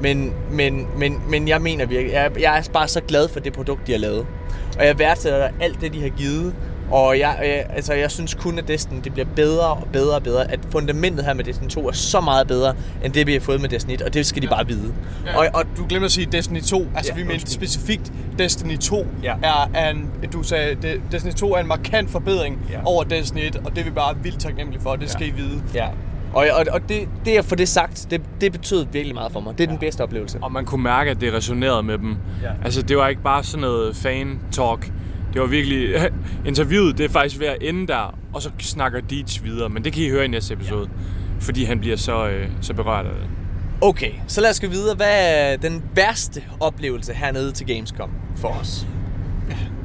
Men, 0.03 0.33
men, 0.51 0.87
men, 0.99 1.23
men 1.29 1.49
jeg 1.49 1.63
mener 1.63 1.87
virkelig, 1.87 2.13
jeg, 2.13 2.31
jeg 2.41 2.59
er 2.59 2.63
bare 2.73 2.89
så 2.89 3.01
glad 3.01 3.29
for 3.29 3.41
det 3.41 3.53
produkt, 3.53 3.87
de 3.87 3.93
har 3.93 3.99
lavet. 3.99 4.27
Og 4.79 4.87
jeg 4.87 4.99
værdsætter 4.99 5.49
alt 5.61 5.81
det, 5.81 5.93
de 5.93 6.03
har 6.03 6.09
givet. 6.09 6.55
Og 6.91 7.19
jeg, 7.19 7.37
jeg, 7.43 7.67
altså, 7.77 7.95
jeg 7.95 8.11
synes 8.11 8.35
kun, 8.35 8.59
at 8.59 8.69
Destiny 8.69 9.01
det 9.05 9.13
bliver 9.13 9.29
bedre 9.37 9.67
og 9.67 9.89
bedre 9.93 10.15
og 10.15 10.23
bedre. 10.23 10.51
At 10.53 10.61
fundamentet 10.71 11.25
her 11.25 11.35
med 11.35 11.45
Destiny 11.45 11.69
2 11.69 11.89
er 11.89 11.93
så 11.93 12.21
meget 12.21 12.47
bedre, 12.49 12.75
end 13.05 13.13
det 13.13 13.27
vi 13.27 13.33
har 13.33 13.41
fået 13.41 13.61
med 13.61 13.69
Destiny 13.69 13.95
1. 13.95 14.03
Og 14.03 14.15
det 14.15 14.27
skal 14.27 14.43
de 14.43 14.47
bare 14.49 14.67
vide. 14.67 14.95
Ja. 15.27 15.39
Og, 15.39 15.47
og 15.55 15.65
du 15.77 15.87
glemte 15.89 16.05
at 16.05 16.13
sige 16.13 16.27
Destiny 16.33 16.61
2. 16.63 16.87
Altså, 16.97 17.13
Ja, 17.13 17.19
ja, 17.19 17.25
vi 17.25 17.29
mente 17.33 17.51
specifikt 17.53 18.13
Destiny 18.39 18.79
2 18.79 19.07
Ja. 19.23 19.35
er, 19.43 19.71
er 19.75 19.91
en, 19.91 20.11
du 20.33 20.43
sagde, 20.43 20.75
det, 20.83 21.01
Destiny 21.13 21.33
2 21.33 21.55
er 21.55 21.59
en 21.59 21.67
markant 21.67 22.11
forbedring 22.11 22.59
Ja. 22.71 22.75
ja. 22.75 22.81
over 22.85 23.05
Destiny 23.05 23.41
1, 23.47 23.57
og 23.65 23.71
det 23.71 23.79
er 23.79 23.85
vi 23.85 23.91
bare 23.91 24.17
vildt 24.23 24.41
taknemmelige 24.41 24.83
for, 24.83 24.97
det 24.97 25.11
skal 25.11 25.27
I 25.27 25.31
vide. 25.31 25.63
Ja. 25.75 25.87
Og, 26.33 26.47
og, 26.53 26.67
og 26.71 26.89
det, 26.89 27.09
det 27.25 27.39
at 27.39 27.45
få 27.45 27.55
det 27.55 27.69
sagt, 27.69 28.07
det, 28.11 28.21
det 28.41 28.53
betød 28.53 28.87
virkelig 28.93 29.15
meget 29.15 29.33
for 29.33 29.41
mig. 29.41 29.59
Det 29.59 29.65
er 29.65 29.69
ja. 29.69 29.71
den 29.71 29.79
bedste 29.79 30.01
oplevelse. 30.01 30.39
Og 30.43 30.53
man 30.53 30.65
kunne 30.65 30.83
mærke, 30.83 31.11
at 31.11 31.21
det 31.21 31.33
resonerede 31.33 31.83
med 31.83 31.99
dem. 31.99 32.17
Ja. 32.43 32.51
Altså, 32.65 32.83
det 32.83 32.97
var 32.97 33.09
ikke 33.09 33.23
bare 33.23 33.45
sådan 33.45 33.61
noget 33.61 33.97
fan-talk. 33.97 34.93
Det 35.33 35.41
var 35.41 35.47
virkelig... 35.47 36.11
Interviewet, 36.47 36.99
det 36.99 37.05
er 37.05 37.09
faktisk 37.09 37.41
ved 37.41 37.47
at 37.47 37.57
ende 37.61 37.87
der, 37.87 38.19
og 38.33 38.43
så 38.43 38.51
snakker 38.59 39.01
Deej 39.01 39.23
videre. 39.43 39.69
Men 39.69 39.85
det 39.85 39.93
kan 39.93 40.03
I 40.03 40.09
høre 40.09 40.25
i 40.25 40.29
næste 40.29 40.55
episode. 40.55 40.89
Ja. 40.93 40.99
Fordi 41.41 41.65
han 41.65 41.81
bliver 41.81 41.97
så, 41.97 42.29
øh, 42.29 42.49
så 42.61 42.75
berørt 42.75 43.07
af 43.07 43.13
det. 43.13 43.29
Okay, 43.81 44.13
så 44.27 44.41
lad 44.41 44.51
os 44.51 44.61
gå 44.61 44.67
videre. 44.67 44.97
Hvad 44.97 45.53
er 45.53 45.57
den 45.57 45.83
værste 45.95 46.43
oplevelse 46.61 47.13
hernede 47.13 47.53
til 47.53 47.67
Gamescom 47.67 48.11
for 48.37 48.49
os? 48.49 48.87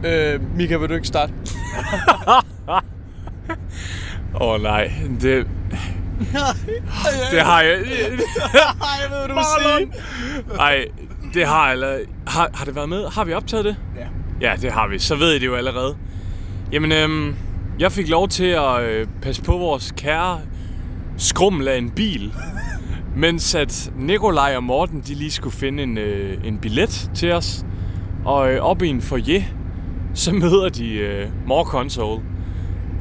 Øh, 0.05 0.55
Mika, 0.55 0.77
vil 0.77 0.89
du 0.89 0.93
ikke 0.93 1.07
starte? 1.07 1.33
Åh 4.41 4.47
oh, 4.47 4.61
nej, 4.61 4.91
det... 5.21 5.47
det 7.31 7.41
har 7.41 7.61
jeg... 7.61 7.77
jeg 9.01 9.11
ved, 9.11 9.17
hvad 9.17 9.27
du 9.27 9.33
vil 9.33 9.43
sige. 9.61 9.91
Nej, 10.57 10.85
det 11.33 11.47
har 11.47 11.71
eller 11.71 11.97
har, 12.27 12.49
har 12.53 12.65
det 12.65 12.75
været 12.75 12.89
med? 12.89 13.07
Har 13.07 13.25
vi 13.25 13.33
optaget 13.33 13.65
det? 13.65 13.75
Ja. 13.97 14.07
Ja, 14.41 14.55
det 14.55 14.71
har 14.71 14.87
vi. 14.87 14.99
Så 14.99 15.15
ved 15.15 15.31
I 15.31 15.39
det 15.39 15.45
jo 15.45 15.55
allerede. 15.55 15.95
Jamen, 16.71 16.91
øhm, 16.91 17.35
jeg 17.79 17.91
fik 17.91 18.09
lov 18.09 18.27
til 18.27 18.45
at 18.45 18.81
øh, 18.81 19.07
passe 19.21 19.43
på 19.43 19.51
vores 19.51 19.93
kære 19.97 20.39
skrummel 21.17 21.67
af 21.67 21.77
en 21.77 21.89
bil. 21.89 22.33
mens 23.15 23.55
at 23.55 23.91
Nikolaj 23.97 24.55
og 24.55 24.63
Morten, 24.63 25.01
de 25.01 25.13
lige 25.13 25.31
skulle 25.31 25.55
finde 25.55 25.83
en, 25.83 25.97
øh, 25.97 26.47
en 26.47 26.57
billet 26.57 27.11
til 27.15 27.31
os. 27.31 27.65
Og 28.25 28.51
øh, 28.51 28.61
op 28.61 28.81
i 28.81 28.87
en 28.87 29.01
foyer, 29.01 29.41
så 30.13 30.33
møder 30.33 30.69
de 30.69 30.93
øh, 30.93 31.29
More 31.45 31.65
Console. 31.65 32.21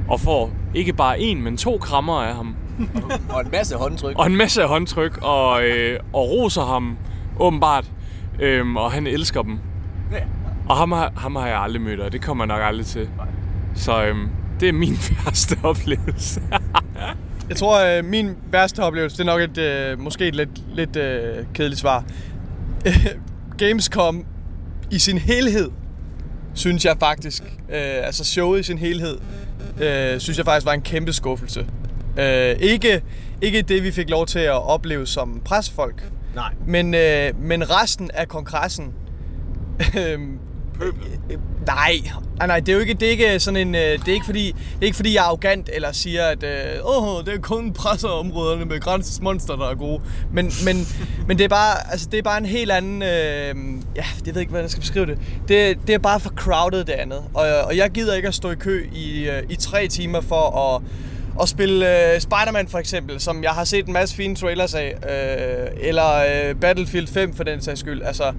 Og 0.08 0.20
får 0.20 0.50
ikke 0.74 0.92
bare 0.92 1.20
en, 1.20 1.42
men 1.42 1.56
to 1.56 1.78
krammer 1.78 2.22
af 2.22 2.34
ham. 2.34 2.56
Og 3.34 3.40
en 3.40 3.50
masse 3.50 3.76
håndtryk. 3.76 4.18
Og 4.18 4.26
en 4.26 4.36
masse 4.36 4.62
håndtryk, 4.62 5.18
og, 5.22 5.64
øh, 5.64 6.00
og 6.12 6.30
roser 6.30 6.64
ham, 6.64 6.96
åbenbart. 7.38 7.90
Øhm, 8.40 8.76
og 8.76 8.92
han 8.92 9.06
elsker 9.06 9.42
dem. 9.42 9.58
Ja. 10.12 10.18
Og 10.68 10.76
ham 10.76 10.92
har, 10.92 11.12
ham 11.16 11.36
har 11.36 11.46
jeg 11.46 11.58
aldrig 11.60 11.82
mødt, 11.82 12.00
og 12.00 12.12
det 12.12 12.22
kommer 12.22 12.44
jeg 12.44 12.48
nok 12.48 12.66
aldrig 12.66 12.86
til. 12.86 13.08
Så 13.74 14.04
øhm, 14.04 14.28
det 14.60 14.68
er 14.68 14.72
min 14.72 14.96
værste 15.24 15.58
oplevelse. 15.62 16.42
Jeg 17.48 17.56
tror, 17.56 17.98
øh, 17.98 18.04
min 18.04 18.36
værste 18.50 18.80
oplevelse, 18.80 19.16
det 19.16 19.22
er 19.22 19.26
nok 19.26 19.40
et, 19.40 19.58
øh, 19.58 20.00
måske 20.00 20.28
et 20.28 20.34
lidt, 20.34 20.76
lidt 20.76 20.96
øh, 20.96 21.44
kedeligt 21.54 21.80
svar. 21.80 22.04
Gamescom 23.58 24.24
i 24.90 24.98
sin 24.98 25.18
helhed, 25.18 25.70
synes 26.54 26.84
jeg 26.84 26.96
faktisk, 27.00 27.42
øh, 27.42 28.06
altså 28.06 28.24
showet 28.24 28.60
i 28.60 28.62
sin 28.62 28.78
helhed, 28.78 29.18
øh, 29.80 30.20
synes 30.20 30.38
jeg 30.38 30.44
faktisk 30.44 30.66
var 30.66 30.72
en 30.72 30.82
kæmpe 30.82 31.12
skuffelse. 31.12 31.66
Øh, 32.18 32.56
ikke, 32.60 33.02
ikke 33.42 33.62
det, 33.62 33.82
vi 33.82 33.90
fik 33.90 34.10
lov 34.10 34.26
til 34.26 34.38
at 34.38 34.66
opleve 34.66 35.06
som 35.06 35.40
pressefolk, 35.44 36.04
Nej. 36.34 36.52
men, 36.66 36.94
øh, 36.94 37.40
men 37.40 37.70
resten 37.70 38.10
af 38.14 38.28
kongressen... 38.28 38.94
øhm, 39.98 40.38
øh, 40.82 40.92
nej, 41.66 41.92
nej, 42.38 42.46
nej, 42.46 42.60
det 42.60 42.68
er 42.68 42.72
jo 42.72 42.80
ikke, 42.80 42.94
det 42.94 43.06
er 43.06 43.10
ikke 43.10 43.40
sådan 43.40 43.68
en, 43.68 43.74
øh, 43.74 43.80
det 43.80 44.08
er 44.08 44.12
ikke 44.12 44.26
fordi, 44.26 44.46
det 44.46 44.82
er 44.82 44.84
ikke 44.84 44.96
fordi 44.96 45.14
jeg 45.14 45.20
er 45.20 45.24
arrogant 45.24 45.70
eller 45.72 45.92
siger 45.92 46.24
at 46.24 46.42
øh, 46.42 46.50
åh, 46.84 47.24
det 47.24 47.34
er 47.34 47.38
kun 47.38 47.72
presseområderne 47.72 48.64
med 48.64 48.80
grænsesmonster 48.80 49.56
der 49.56 49.68
er 49.68 49.74
gode. 49.74 50.02
Men, 50.32 50.50
men, 50.64 50.76
men 51.28 51.38
det 51.38 51.44
er 51.44 51.48
bare, 51.48 51.90
altså 51.90 52.08
det 52.12 52.18
er 52.18 52.22
bare 52.22 52.38
en 52.38 52.46
helt 52.46 52.70
anden, 52.70 53.02
øh, 53.02 53.54
ja, 53.96 54.04
jeg 54.26 54.34
ved 54.34 54.40
ikke 54.40 54.50
hvordan 54.50 54.62
jeg 54.62 54.70
skal 54.70 54.80
beskrive 54.80 55.06
det. 55.06 55.18
Det, 55.48 55.78
det 55.86 55.94
er 55.94 55.98
bare 55.98 56.20
for 56.20 56.30
crowded 56.30 56.84
det 56.84 56.92
andet, 56.92 57.22
og, 57.34 57.46
og 57.64 57.76
jeg 57.76 57.90
gider 57.90 58.14
ikke 58.14 58.28
at 58.28 58.34
stå 58.34 58.50
i 58.50 58.54
kø 58.54 58.88
i, 58.94 59.28
øh, 59.28 59.42
i 59.48 59.56
tre 59.56 59.88
timer 59.88 60.20
for 60.20 60.74
at 60.74 60.82
at 61.42 61.48
spille 61.48 62.14
øh, 62.14 62.20
Spider-Man 62.20 62.68
for 62.68 62.78
eksempel, 62.78 63.20
som 63.20 63.42
jeg 63.42 63.50
har 63.50 63.64
set 63.64 63.86
en 63.86 63.92
masse 63.92 64.16
fine 64.16 64.36
trailers 64.36 64.74
af, 64.74 64.94
øh, 65.10 65.88
eller 65.88 66.14
øh, 66.14 66.54
Battlefield 66.54 67.06
5 67.06 67.34
for 67.34 67.44
den 67.44 67.60
sags 67.60 67.80
skyld. 67.80 68.02
Altså, 68.02 68.32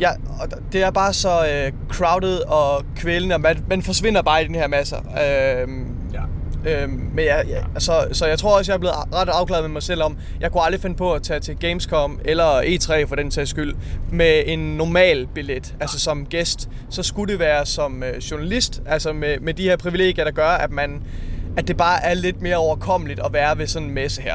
ja, 0.00 0.10
og 0.40 0.48
det 0.72 0.82
er 0.82 0.90
bare 0.90 1.12
så 1.12 1.46
øh, 1.46 1.72
crowded 1.88 2.38
og 2.38 2.84
kvælende, 2.96 3.34
og 3.34 3.40
man, 3.40 3.64
man 3.68 3.82
forsvinder 3.82 4.22
bare 4.22 4.44
i 4.44 4.46
den 4.46 4.54
her 4.54 4.66
masser. 4.66 4.98
Øh. 4.98 5.68
Øh, 6.66 6.88
men 6.88 7.24
ja, 7.24 7.36
ja, 7.48 7.64
altså, 7.74 8.08
så 8.12 8.26
jeg 8.26 8.38
tror 8.38 8.58
også, 8.58 8.72
jeg 8.72 8.74
er 8.74 8.78
blevet 8.78 8.96
ret 9.14 9.28
afklaret 9.28 9.62
med 9.62 9.70
mig 9.70 9.82
selv 9.82 10.02
om, 10.02 10.18
jeg 10.40 10.52
kunne 10.52 10.62
aldrig 10.62 10.80
finde 10.80 10.96
på 10.96 11.12
at 11.12 11.22
tage 11.22 11.40
til 11.40 11.56
Gamescom 11.56 12.20
eller 12.24 12.60
E3 12.60 13.04
for 13.04 13.16
den 13.16 13.30
sags 13.30 13.50
skyld 13.50 13.74
med 14.12 14.42
en 14.46 14.58
normal 14.58 15.26
billet, 15.34 15.74
altså 15.80 16.00
som 16.00 16.26
gæst. 16.26 16.68
Så 16.90 17.02
skulle 17.02 17.32
det 17.32 17.40
være 17.40 17.66
som 17.66 18.02
øh, 18.02 18.16
journalist, 18.16 18.82
altså 18.86 19.12
med, 19.12 19.38
med 19.40 19.54
de 19.54 19.62
her 19.62 19.76
privilegier, 19.76 20.24
der 20.24 20.32
gør, 20.32 20.48
at 20.48 20.70
man 20.70 21.02
at 21.56 21.68
det 21.68 21.76
bare 21.76 22.04
er 22.04 22.14
lidt 22.14 22.42
mere 22.42 22.56
overkommeligt 22.56 23.20
at 23.24 23.32
være 23.32 23.58
ved 23.58 23.66
sådan 23.66 23.88
en 23.88 23.94
messe 23.94 24.22
her. 24.22 24.34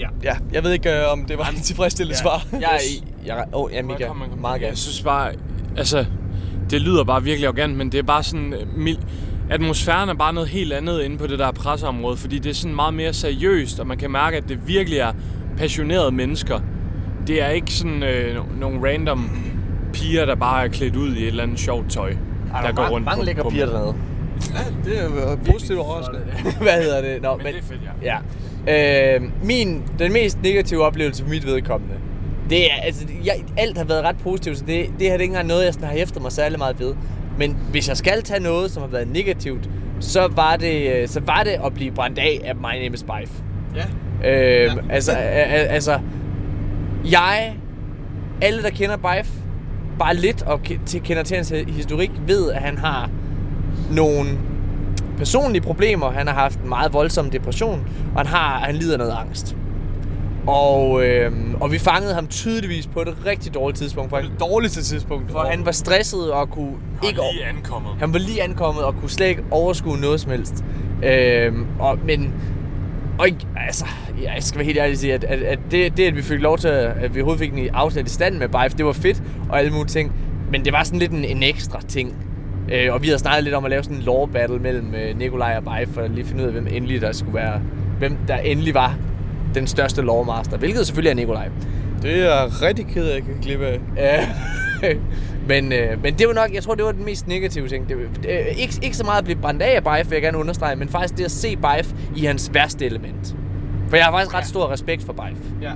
Ja. 0.00 0.08
Ja, 0.24 0.36
jeg 0.52 0.64
ved 0.64 0.72
ikke, 0.72 0.90
øh, 0.90 1.12
om 1.12 1.24
det 1.24 1.38
var 1.38 1.44
et 1.56 1.62
tilfredsstillende 1.62 2.16
Ja. 2.18 2.22
svar. 2.22 2.46
Jeg 2.60 2.70
er 2.72 2.78
i... 2.92 3.04
Jeg, 3.26 3.44
oh, 3.52 3.72
ja, 3.72 3.82
Mika. 3.82 4.06
Meget 4.40 4.60
gerne. 4.60 4.68
Jeg 4.70 4.78
synes 4.78 5.02
bare, 5.02 5.32
altså, 5.76 6.04
det 6.70 6.80
lyder 6.80 7.04
bare 7.04 7.22
virkelig 7.22 7.46
arrogant, 7.46 7.76
men 7.76 7.92
det 7.92 7.98
er 7.98 8.02
bare 8.02 8.22
sådan, 8.22 8.52
øh, 8.52 8.78
mil- 8.78 9.00
atmosfæren 9.50 10.08
er 10.08 10.14
bare 10.14 10.32
noget 10.32 10.48
helt 10.48 10.72
andet 10.72 11.02
inde 11.02 11.18
på 11.18 11.26
det 11.26 11.38
der 11.38 11.50
presseområde, 11.52 12.16
fordi 12.16 12.38
det 12.38 12.50
er 12.50 12.54
sådan 12.54 12.74
meget 12.74 12.94
mere 12.94 13.12
seriøst, 13.12 13.80
og 13.80 13.86
man 13.86 13.98
kan 13.98 14.10
mærke, 14.10 14.36
at 14.36 14.48
det 14.48 14.68
virkelig 14.68 14.98
er 14.98 15.12
passionerede 15.58 16.10
mennesker. 16.12 16.60
Det 17.26 17.42
er 17.42 17.48
ikke 17.48 17.72
sådan 17.72 18.02
øh, 18.02 18.36
no- 18.36 18.58
nogle 18.60 18.88
random 18.92 19.30
piger, 19.92 20.24
der 20.26 20.34
bare 20.34 20.64
er 20.64 20.68
klædt 20.68 20.96
ud 20.96 21.14
i 21.14 21.20
et 21.22 21.26
eller 21.26 21.42
andet 21.42 21.58
sjovt 21.60 21.90
tøj, 21.90 22.10
der 22.10 22.60
der 22.62 22.68
er 22.68 22.72
går 22.72 22.82
mange, 22.82 22.94
rundt 22.94 23.04
mange 23.04 23.20
på, 23.20 23.24
lækre 23.24 23.42
på 23.42 23.50
piger 23.50 23.66
dernede. 23.66 23.94
Ja, 24.54 24.90
det 24.90 24.98
er 25.00 25.36
positivt 25.36 25.78
overraskende. 25.78 26.20
Hvad 26.66 26.82
hedder 26.82 27.00
det? 27.00 27.22
Nå, 27.22 27.36
men, 27.36 27.46
det 27.46 27.56
er 27.56 27.62
fedt, 27.62 27.80
ja. 28.02 28.18
ja. 28.66 29.16
Øh, 29.16 29.22
min, 29.44 29.82
den 29.98 30.12
mest 30.12 30.42
negative 30.42 30.84
oplevelse 30.84 31.22
for 31.22 31.30
mit 31.30 31.46
vedkommende, 31.46 31.94
det 32.50 32.72
er, 32.72 32.76
altså, 32.82 33.06
jeg, 33.24 33.44
alt 33.56 33.78
har 33.78 33.84
været 33.84 34.04
ret 34.04 34.16
positivt, 34.22 34.58
så 34.58 34.64
det, 34.64 34.68
det 34.76 34.76
her 34.76 34.90
det 34.98 35.08
er 35.08 35.12
ikke 35.12 35.24
engang 35.24 35.48
noget, 35.48 35.64
jeg 35.64 35.74
sådan 35.74 35.88
har 35.88 35.94
hæftet 35.94 36.22
mig 36.22 36.32
særlig 36.32 36.58
meget 36.58 36.80
ved. 36.80 36.94
Men 37.38 37.56
hvis 37.70 37.88
jeg 37.88 37.96
skal 37.96 38.22
tage 38.22 38.40
noget, 38.40 38.70
som 38.70 38.82
har 38.82 38.88
været 38.88 39.08
negativt, 39.08 39.70
så 40.00 40.28
var 40.34 40.56
det, 40.56 41.02
øh, 41.02 41.08
så 41.08 41.20
var 41.20 41.42
det 41.42 41.60
at 41.64 41.74
blive 41.74 41.92
brændt 41.92 42.18
af 42.18 42.40
af 42.44 42.56
My 42.56 42.82
Name 42.82 42.94
is 42.94 43.02
Bife. 43.02 43.32
Ja. 43.74 43.84
Øh, 44.30 44.64
ja. 44.64 44.72
Altså, 44.90 45.12
altså, 45.12 45.98
jeg, 47.10 47.56
alle 48.42 48.62
der 48.62 48.70
kender 48.70 48.96
Bife, 48.96 49.32
bare 49.98 50.16
lidt 50.16 50.42
og 50.42 50.60
kender 51.04 51.22
til 51.22 51.36
hans 51.36 51.52
historik, 51.68 52.10
ved, 52.26 52.52
at 52.52 52.62
han 52.62 52.78
har 52.78 53.10
nogle 53.90 54.38
personlige 55.18 55.62
problemer. 55.62 56.10
Han 56.10 56.26
har 56.26 56.34
haft 56.34 56.58
en 56.58 56.68
meget 56.68 56.92
voldsom 56.92 57.30
depression, 57.30 57.88
og 58.14 58.20
han, 58.20 58.26
har, 58.26 58.58
han 58.58 58.74
lider 58.74 58.96
noget 58.96 59.12
angst. 59.12 59.56
Og, 60.46 61.04
øh, 61.04 61.32
og 61.60 61.72
vi 61.72 61.78
fangede 61.78 62.14
ham 62.14 62.26
tydeligvis 62.26 62.86
på 62.86 63.00
et 63.00 63.16
rigtig 63.26 63.54
dårligt 63.54 63.78
tidspunkt. 63.78 64.10
For, 64.10 64.16
han, 64.16 64.30
Det 64.30 64.40
dårligste 64.40 64.82
tidspunkt. 64.82 65.32
for 65.32 65.38
han 65.38 65.66
var 65.66 65.72
stresset 65.72 66.32
og 66.32 66.50
kunne 66.50 66.72
ikke... 67.04 67.20
lige 67.32 67.44
ankommet. 67.44 67.92
Han 67.98 68.12
var 68.12 68.18
lige 68.18 68.42
ankommet 68.42 68.84
og 68.84 68.94
kunne 69.00 69.10
slet 69.10 69.28
ikke 69.28 69.44
overskue 69.50 69.96
noget 70.00 70.20
som 70.20 70.30
helst. 70.30 70.64
Øhm, 71.04 71.66
og, 71.78 71.98
men... 72.06 72.34
Og 73.18 73.28
altså, 73.66 73.86
ja, 74.22 74.32
jeg 74.32 74.42
skal 74.42 74.58
være 74.58 74.66
helt 74.66 74.78
ærlig 74.78 74.92
at 74.92 74.98
sige, 74.98 75.14
at, 75.14 75.24
at, 75.24 75.42
at 75.42 75.58
det, 75.70 75.96
det, 75.96 76.06
at 76.06 76.16
vi 76.16 76.22
fik 76.22 76.40
lov 76.40 76.58
til, 76.58 76.68
at, 76.68 76.96
at 76.96 77.14
vi 77.14 77.20
overhovedet 77.20 77.40
fik 77.40 77.52
en 77.52 77.74
aftale 77.74 78.06
i 78.06 78.08
stand 78.08 78.34
med 78.38 78.48
Bife, 78.48 78.76
det 78.78 78.86
var 78.86 78.92
fedt 78.92 79.22
og 79.48 79.58
alle 79.58 79.70
mulige 79.70 79.86
ting. 79.86 80.12
Men 80.50 80.64
det 80.64 80.72
var 80.72 80.84
sådan 80.84 80.98
lidt 80.98 81.12
en, 81.12 81.24
en 81.24 81.42
ekstra 81.42 81.80
ting. 81.80 82.16
Øh, 82.72 82.94
og 82.94 83.02
vi 83.02 83.06
havde 83.06 83.18
snakket 83.18 83.44
lidt 83.44 83.54
om 83.54 83.64
at 83.64 83.70
lave 83.70 83.82
sådan 83.82 83.96
en 83.96 84.02
lore 84.02 84.28
battle 84.28 84.58
mellem 84.58 84.94
øh, 84.94 85.18
Nikolaj 85.18 85.56
og 85.56 85.62
Bife, 85.62 85.92
for 85.92 86.00
at 86.00 86.10
lige 86.10 86.26
finde 86.26 86.42
ud 86.42 86.46
af, 86.46 86.52
hvem 86.52 86.66
endelig 86.70 87.00
der 87.00 87.12
skulle 87.12 87.34
være, 87.34 87.60
hvem 87.98 88.16
der 88.28 88.36
endelig 88.36 88.74
var 88.74 88.96
den 89.54 89.66
største 89.66 90.02
lore 90.02 90.24
master, 90.24 90.56
hvilket 90.56 90.86
selvfølgelig 90.86 91.10
er 91.10 91.14
Nikolaj. 91.14 91.48
Det 92.02 92.12
er 92.12 92.16
jeg 92.16 92.62
rigtig 92.62 92.86
ked 92.86 93.06
af, 93.06 93.10
at 93.10 93.14
jeg 93.14 93.22
kan 93.22 93.42
klippe 93.42 93.80
af. 93.96 94.28
Men, 95.48 95.72
øh, 95.72 96.02
men 96.02 96.14
det 96.14 96.26
var 96.26 96.34
nok, 96.34 96.54
jeg 96.54 96.62
tror, 96.62 96.74
det 96.74 96.84
var 96.84 96.92
den 96.92 97.04
mest 97.04 97.28
negative 97.28 97.68
ting. 97.68 97.88
Det, 97.88 97.96
øh, 98.28 98.38
ikke, 98.56 98.74
ikke 98.82 98.96
så 98.96 99.04
meget 99.04 99.18
at 99.18 99.24
blive 99.24 99.38
brændt 99.38 99.62
af 99.62 99.76
af 99.76 99.82
Bife, 99.82 100.10
vil 100.10 100.16
jeg 100.16 100.22
gerne 100.22 100.38
understrege, 100.38 100.76
men 100.76 100.88
faktisk 100.88 101.18
det 101.18 101.24
at 101.24 101.30
se 101.30 101.56
Bife 101.56 101.96
i 102.16 102.24
hans 102.24 102.50
værste 102.54 102.86
element. 102.86 103.36
For 103.88 103.96
jeg 103.96 104.04
har 104.04 104.12
faktisk 104.12 104.34
ret 104.34 104.46
stor 104.46 104.72
respekt 104.72 105.02
for 105.02 105.12
Bife. 105.12 105.42
Ja. 105.62 105.72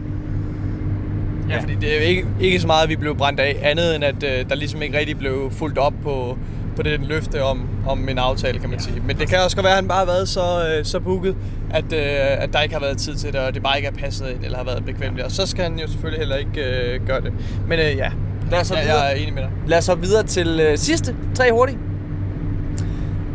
Ja, 1.50 1.60
fordi 1.60 1.74
det 1.74 1.92
er 1.92 1.96
jo 1.96 2.02
ikke, 2.02 2.26
ikke 2.40 2.60
så 2.60 2.66
meget, 2.66 2.82
at 2.82 2.88
vi 2.88 2.96
blev 2.96 3.16
brændt 3.16 3.40
af, 3.40 3.60
andet 3.62 3.96
end 3.96 4.04
at 4.04 4.22
øh, 4.22 4.48
der 4.48 4.54
ligesom 4.54 4.82
ikke 4.82 4.98
rigtig 4.98 5.18
blev 5.18 5.50
fuldt 5.50 5.78
op 5.78 5.94
på, 6.02 6.38
på 6.76 6.82
det 6.82 7.00
løfte 7.00 7.42
om, 7.42 7.68
om 7.88 8.08
en 8.08 8.18
aftale, 8.18 8.58
kan 8.58 8.70
man 8.70 8.80
sige. 8.80 9.02
Men 9.06 9.18
det 9.18 9.28
kan 9.28 9.38
også 9.44 9.56
godt 9.56 9.64
være, 9.64 9.72
at 9.72 9.78
han 9.78 9.88
bare 9.88 9.98
har 9.98 10.06
været 10.06 10.28
så, 10.28 10.40
øh, 10.78 10.84
så 10.84 11.00
booket, 11.00 11.36
at, 11.70 11.84
øh, 11.92 12.42
at 12.42 12.52
der 12.52 12.60
ikke 12.60 12.74
har 12.74 12.80
været 12.80 12.98
tid 12.98 13.14
til 13.14 13.32
det, 13.32 13.40
og 13.40 13.54
det 13.54 13.62
bare 13.62 13.76
ikke 13.76 13.88
er 13.88 13.92
passet 13.92 14.28
ind, 14.30 14.44
eller 14.44 14.58
har 14.58 14.64
været 14.64 14.84
bekvemt. 14.84 15.20
Og 15.20 15.30
så 15.30 15.46
skal 15.46 15.64
han 15.64 15.78
jo 15.78 15.88
selvfølgelig 15.88 16.18
heller 16.18 16.36
ikke 16.36 16.60
øh, 16.94 17.06
gøre 17.06 17.20
det. 17.20 17.32
Men 17.68 17.78
øh, 17.78 17.96
ja, 17.96 18.10
Lad 18.50 18.60
os 18.60 18.66
så 18.66 18.74
ja, 18.74 18.80
videre. 18.82 19.00
jeg 19.02 19.12
er 19.12 19.16
enig 19.16 19.34
med 19.34 19.42
dig. 19.42 19.50
Lad 19.66 19.78
os 19.78 19.84
så 19.84 19.94
videre 19.94 20.22
til 20.22 20.60
øh, 20.60 20.78
sidste, 20.78 21.14
tre 21.34 21.52
hurtigt. 21.52 21.78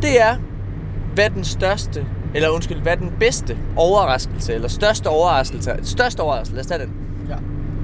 Det 0.01 0.21
er, 0.21 0.35
hvad 1.15 1.29
den 1.29 1.43
største, 1.43 2.05
eller 2.35 2.49
undskyld, 2.49 2.81
hvad 2.81 2.97
den 2.97 3.11
bedste 3.19 3.57
overraskelse, 3.75 4.53
eller 4.53 4.67
største 4.67 5.07
overraskelse, 5.07 5.71
største 5.83 6.19
overraskelse, 6.19 6.53
lad 6.55 6.61
os 6.61 6.67
tage 6.67 6.79
den. 6.81 6.89
Ja. 7.29 7.35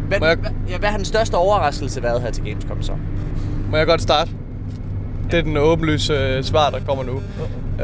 Hvad, 0.08 0.20
Må 0.20 0.26
jeg- 0.26 0.36
hvad, 0.38 0.52
ja, 0.70 0.78
hvad 0.78 0.90
har 0.90 0.98
den 0.98 1.06
største 1.06 1.36
overraskelse 1.36 2.04
været 2.04 2.22
her 2.22 2.32
til 2.32 2.44
Gamescom 2.44 2.82
så? 2.82 2.92
Må 3.72 3.78
jeg 3.78 3.88
godt 3.88 4.02
starte? 4.02 4.32
Det 5.32 5.40
er 5.40 5.44
den 5.44 5.58
åbenlyse 5.58 6.14
øh, 6.14 6.44
svar, 6.44 6.70
der 6.70 6.80
kommer 6.80 7.04
nu. 7.04 7.22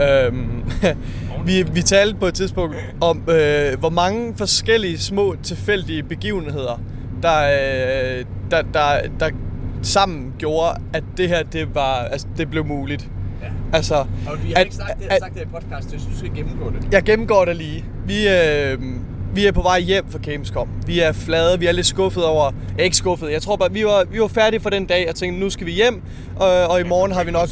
Øhm, 0.02 0.64
vi, 1.48 1.64
vi 1.74 1.82
talte 1.82 2.16
på 2.20 2.26
et 2.26 2.34
tidspunkt 2.34 2.76
om, 3.02 3.18
øh, 3.30 3.80
hvor 3.80 3.90
mange 3.90 4.34
forskellige 4.38 4.98
små 4.98 5.36
tilfældige 5.44 6.04
begivenheder, 6.04 6.82
der, 7.22 7.40
øh, 7.44 8.26
der, 8.52 8.62
der, 8.74 8.88
der 9.20 9.30
sammen 9.82 10.34
gjorde, 10.38 10.80
at 10.94 11.04
det 11.18 11.28
her 11.30 11.44
det 11.44 11.76
var, 11.76 11.94
altså, 11.96 12.28
det 12.38 12.50
blev 12.50 12.66
muligt. 12.66 13.10
Ja. 13.42 13.48
Altså, 13.78 13.96
Og 13.96 14.08
vi 14.44 14.48
har 14.52 14.56
at- 14.56 14.64
ikke 14.66 14.76
sagt 14.76 15.00
det, 15.00 15.08
at- 15.10 15.20
sagt 15.22 15.34
det 15.34 15.42
i 15.42 15.46
podcast, 15.46 15.90
så 15.90 15.96
du 16.12 16.18
skal 16.18 16.32
gennemgå 16.36 16.70
det. 16.70 16.88
jeg 16.94 17.04
gennemgår 17.04 17.46
det 17.46 17.56
lige. 17.56 17.86
Vi, 18.08 18.28
øh, 18.30 18.80
vi 19.34 19.46
er 19.46 19.52
på 19.52 19.62
vej 19.62 19.80
hjem 19.80 20.06
fra 20.10 20.20
Gamescom. 20.20 20.68
Vi 20.86 21.00
er 21.00 21.12
flade, 21.12 21.60
vi 21.60 21.66
er 21.66 21.72
lidt 21.72 21.86
skuffet 21.86 22.26
over... 22.26 22.52
Ja, 22.78 22.84
ikke 22.84 22.96
skuffet, 22.98 23.32
jeg 23.32 23.42
tror 23.42 23.56
bare, 23.56 23.72
vi 23.72 23.86
var, 23.86 24.04
vi 24.12 24.20
var 24.20 24.28
færdige 24.28 24.60
for 24.60 24.70
den 24.70 24.86
dag. 24.86 25.10
Og 25.10 25.16
tænkte, 25.16 25.40
nu 25.40 25.50
skal 25.50 25.68
vi 25.68 25.72
hjem, 25.72 26.02
og, 26.36 26.68
og 26.68 26.80
i 26.80 26.84
morgen 26.84 27.12
har 27.12 27.24
vi 27.24 27.32
nok... 27.32 27.50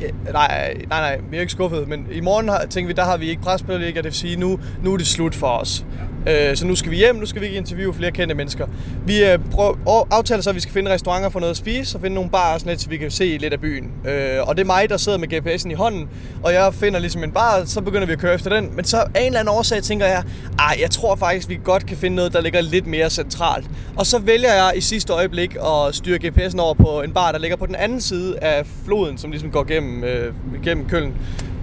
Ja, 0.00 0.32
nej, 0.32 0.74
nej, 0.88 1.00
nej, 1.00 1.20
vi 1.30 1.36
er 1.36 1.40
ikke 1.40 1.52
skuffet, 1.52 1.88
men 1.88 2.06
i 2.12 2.20
morgen 2.20 2.48
har, 2.48 2.66
tænker 2.70 2.86
vi, 2.86 2.92
der 2.92 3.04
har 3.04 3.16
vi 3.16 3.28
ikke 3.28 3.42
pres 3.42 3.62
på 3.62 3.72
det, 3.72 4.04
vil 4.04 4.12
sige, 4.12 4.36
nu, 4.36 4.60
nu 4.82 4.92
er 4.92 4.96
det 4.96 5.06
slut 5.06 5.34
for 5.34 5.46
os. 5.46 5.84
Ja. 5.98 6.14
Øh, 6.50 6.56
så 6.56 6.66
nu 6.66 6.74
skal 6.74 6.90
vi 6.90 6.96
hjem, 6.96 7.16
nu 7.16 7.26
skal 7.26 7.40
vi 7.40 7.46
ikke 7.46 7.58
interviewe 7.58 7.94
flere 7.94 8.10
kendte 8.10 8.34
mennesker. 8.34 8.66
Vi 9.06 9.24
øh, 9.24 9.38
prøver, 9.50 9.74
og 9.86 10.06
aftaler 10.10 10.42
så, 10.42 10.50
at 10.50 10.56
vi 10.56 10.60
skal 10.60 10.74
finde 10.74 10.90
restauranter 10.90 11.28
for 11.28 11.40
noget 11.40 11.50
at 11.50 11.56
spise, 11.56 11.96
og 11.96 12.02
finde 12.02 12.14
nogle 12.14 12.30
barer, 12.30 12.58
sådan 12.58 12.70
lidt, 12.70 12.80
så 12.80 12.88
vi 12.88 12.96
kan 12.96 13.10
se 13.10 13.38
lidt 13.40 13.52
af 13.52 13.60
byen. 13.60 13.90
Øh, 14.04 14.48
og 14.48 14.56
det 14.56 14.62
er 14.62 14.66
mig, 14.66 14.88
der 14.88 14.96
sidder 14.96 15.18
med 15.18 15.32
GPS'en 15.32 15.70
i 15.70 15.74
hånden, 15.74 16.08
og 16.42 16.52
jeg 16.52 16.74
finder 16.74 17.00
ligesom 17.00 17.24
en 17.24 17.32
bar, 17.32 17.64
så 17.64 17.80
begynder 17.80 18.06
vi 18.06 18.12
at 18.12 18.18
køre 18.18 18.34
efter 18.34 18.50
den. 18.50 18.76
Men 18.76 18.84
så 18.84 18.96
af 18.96 19.20
en 19.20 19.26
eller 19.26 19.40
anden 19.40 19.54
årsag 19.54 19.82
tænker 19.82 20.06
jeg, 20.06 20.22
ej, 20.58 20.76
jeg 20.80 20.90
tror 20.90 21.16
faktisk, 21.16 21.48
vi 21.48 21.60
godt 21.64 21.86
kan 21.86 21.96
finde 21.96 22.16
noget, 22.16 22.32
der 22.32 22.40
ligger 22.40 22.60
lidt 22.60 22.86
mere 22.86 23.10
centralt. 23.10 23.66
Og 23.96 24.06
så 24.06 24.18
vælger 24.18 24.54
jeg 24.54 24.72
i 24.76 24.80
sidste 24.80 25.12
øjeblik 25.12 25.56
at 25.56 25.94
styre 25.94 26.18
GPS'en 26.24 26.60
over 26.60 26.74
på 26.74 27.02
en 27.02 27.12
bar, 27.12 27.32
der 27.32 27.38
ligger 27.38 27.56
på 27.56 27.66
den 27.66 27.74
anden 27.74 28.00
side 28.00 28.38
af 28.38 28.66
floden, 28.84 29.18
som 29.18 29.30
ligesom 29.30 29.50
går 29.50 29.64
gennem, 29.64 29.83
øh, 30.04 30.34
gennem 30.64 30.88
Køln. 30.88 31.14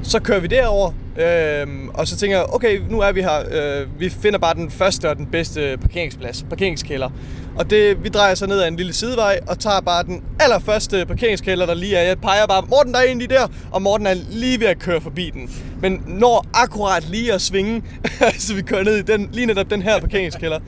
Så 0.04 0.20
kører 0.20 0.40
vi 0.40 0.48
derover, 0.48 0.92
øh, 1.18 1.68
og 1.94 2.08
så 2.08 2.18
tænker 2.18 2.38
jeg, 2.38 2.46
okay, 2.54 2.82
nu 2.90 3.00
er 3.00 3.12
vi 3.12 3.22
her. 3.22 3.40
Øh, 3.52 4.00
vi 4.00 4.10
finder 4.10 4.40
bare 4.40 4.54
den 4.54 4.72
første 4.72 5.10
og 5.10 5.16
den 5.16 5.26
bedste 5.26 5.78
parkeringsplads, 5.82 6.46
parkeringskælder. 6.50 7.10
Og 7.56 7.70
det, 7.70 8.04
vi 8.04 8.10
drejer 8.10 8.36
så 8.36 8.48
ned 8.48 8.62
ad 8.62 8.68
en 8.68 8.76
lille 8.76 8.94
sidevej 8.94 9.40
og 9.48 9.60
tager 9.60 9.82
bare 9.82 10.04
den 10.04 10.24
allerførste 10.40 11.06
parkeringskælder, 11.06 11.66
der 11.66 11.74
lige 11.74 11.96
er. 11.96 12.04
Jeg 12.04 12.18
peger 12.22 12.48
bare, 12.48 12.66
Morten, 12.70 12.94
der 12.94 13.00
er 13.00 13.04
egentlig 13.04 13.30
der, 13.30 13.48
og 13.72 13.82
Morten 13.82 14.08
er 14.08 14.14
lige 14.30 14.60
ved 14.60 14.68
at 14.68 14.80
køre 14.80 15.02
forbi 15.02 15.30
den. 15.30 15.50
Men 15.82 16.04
når 16.08 16.46
akkurat 16.54 17.10
lige 17.10 17.34
at 17.34 17.42
svinge, 17.42 17.84
så 18.38 18.56
vi 18.56 18.62
kører 18.62 18.84
ned 18.84 18.96
i 18.98 19.02
den, 19.02 19.30
lige 19.34 19.46
netop 19.46 19.70
den 19.70 19.82
her 19.82 20.00
parkeringskælder, 20.00 20.60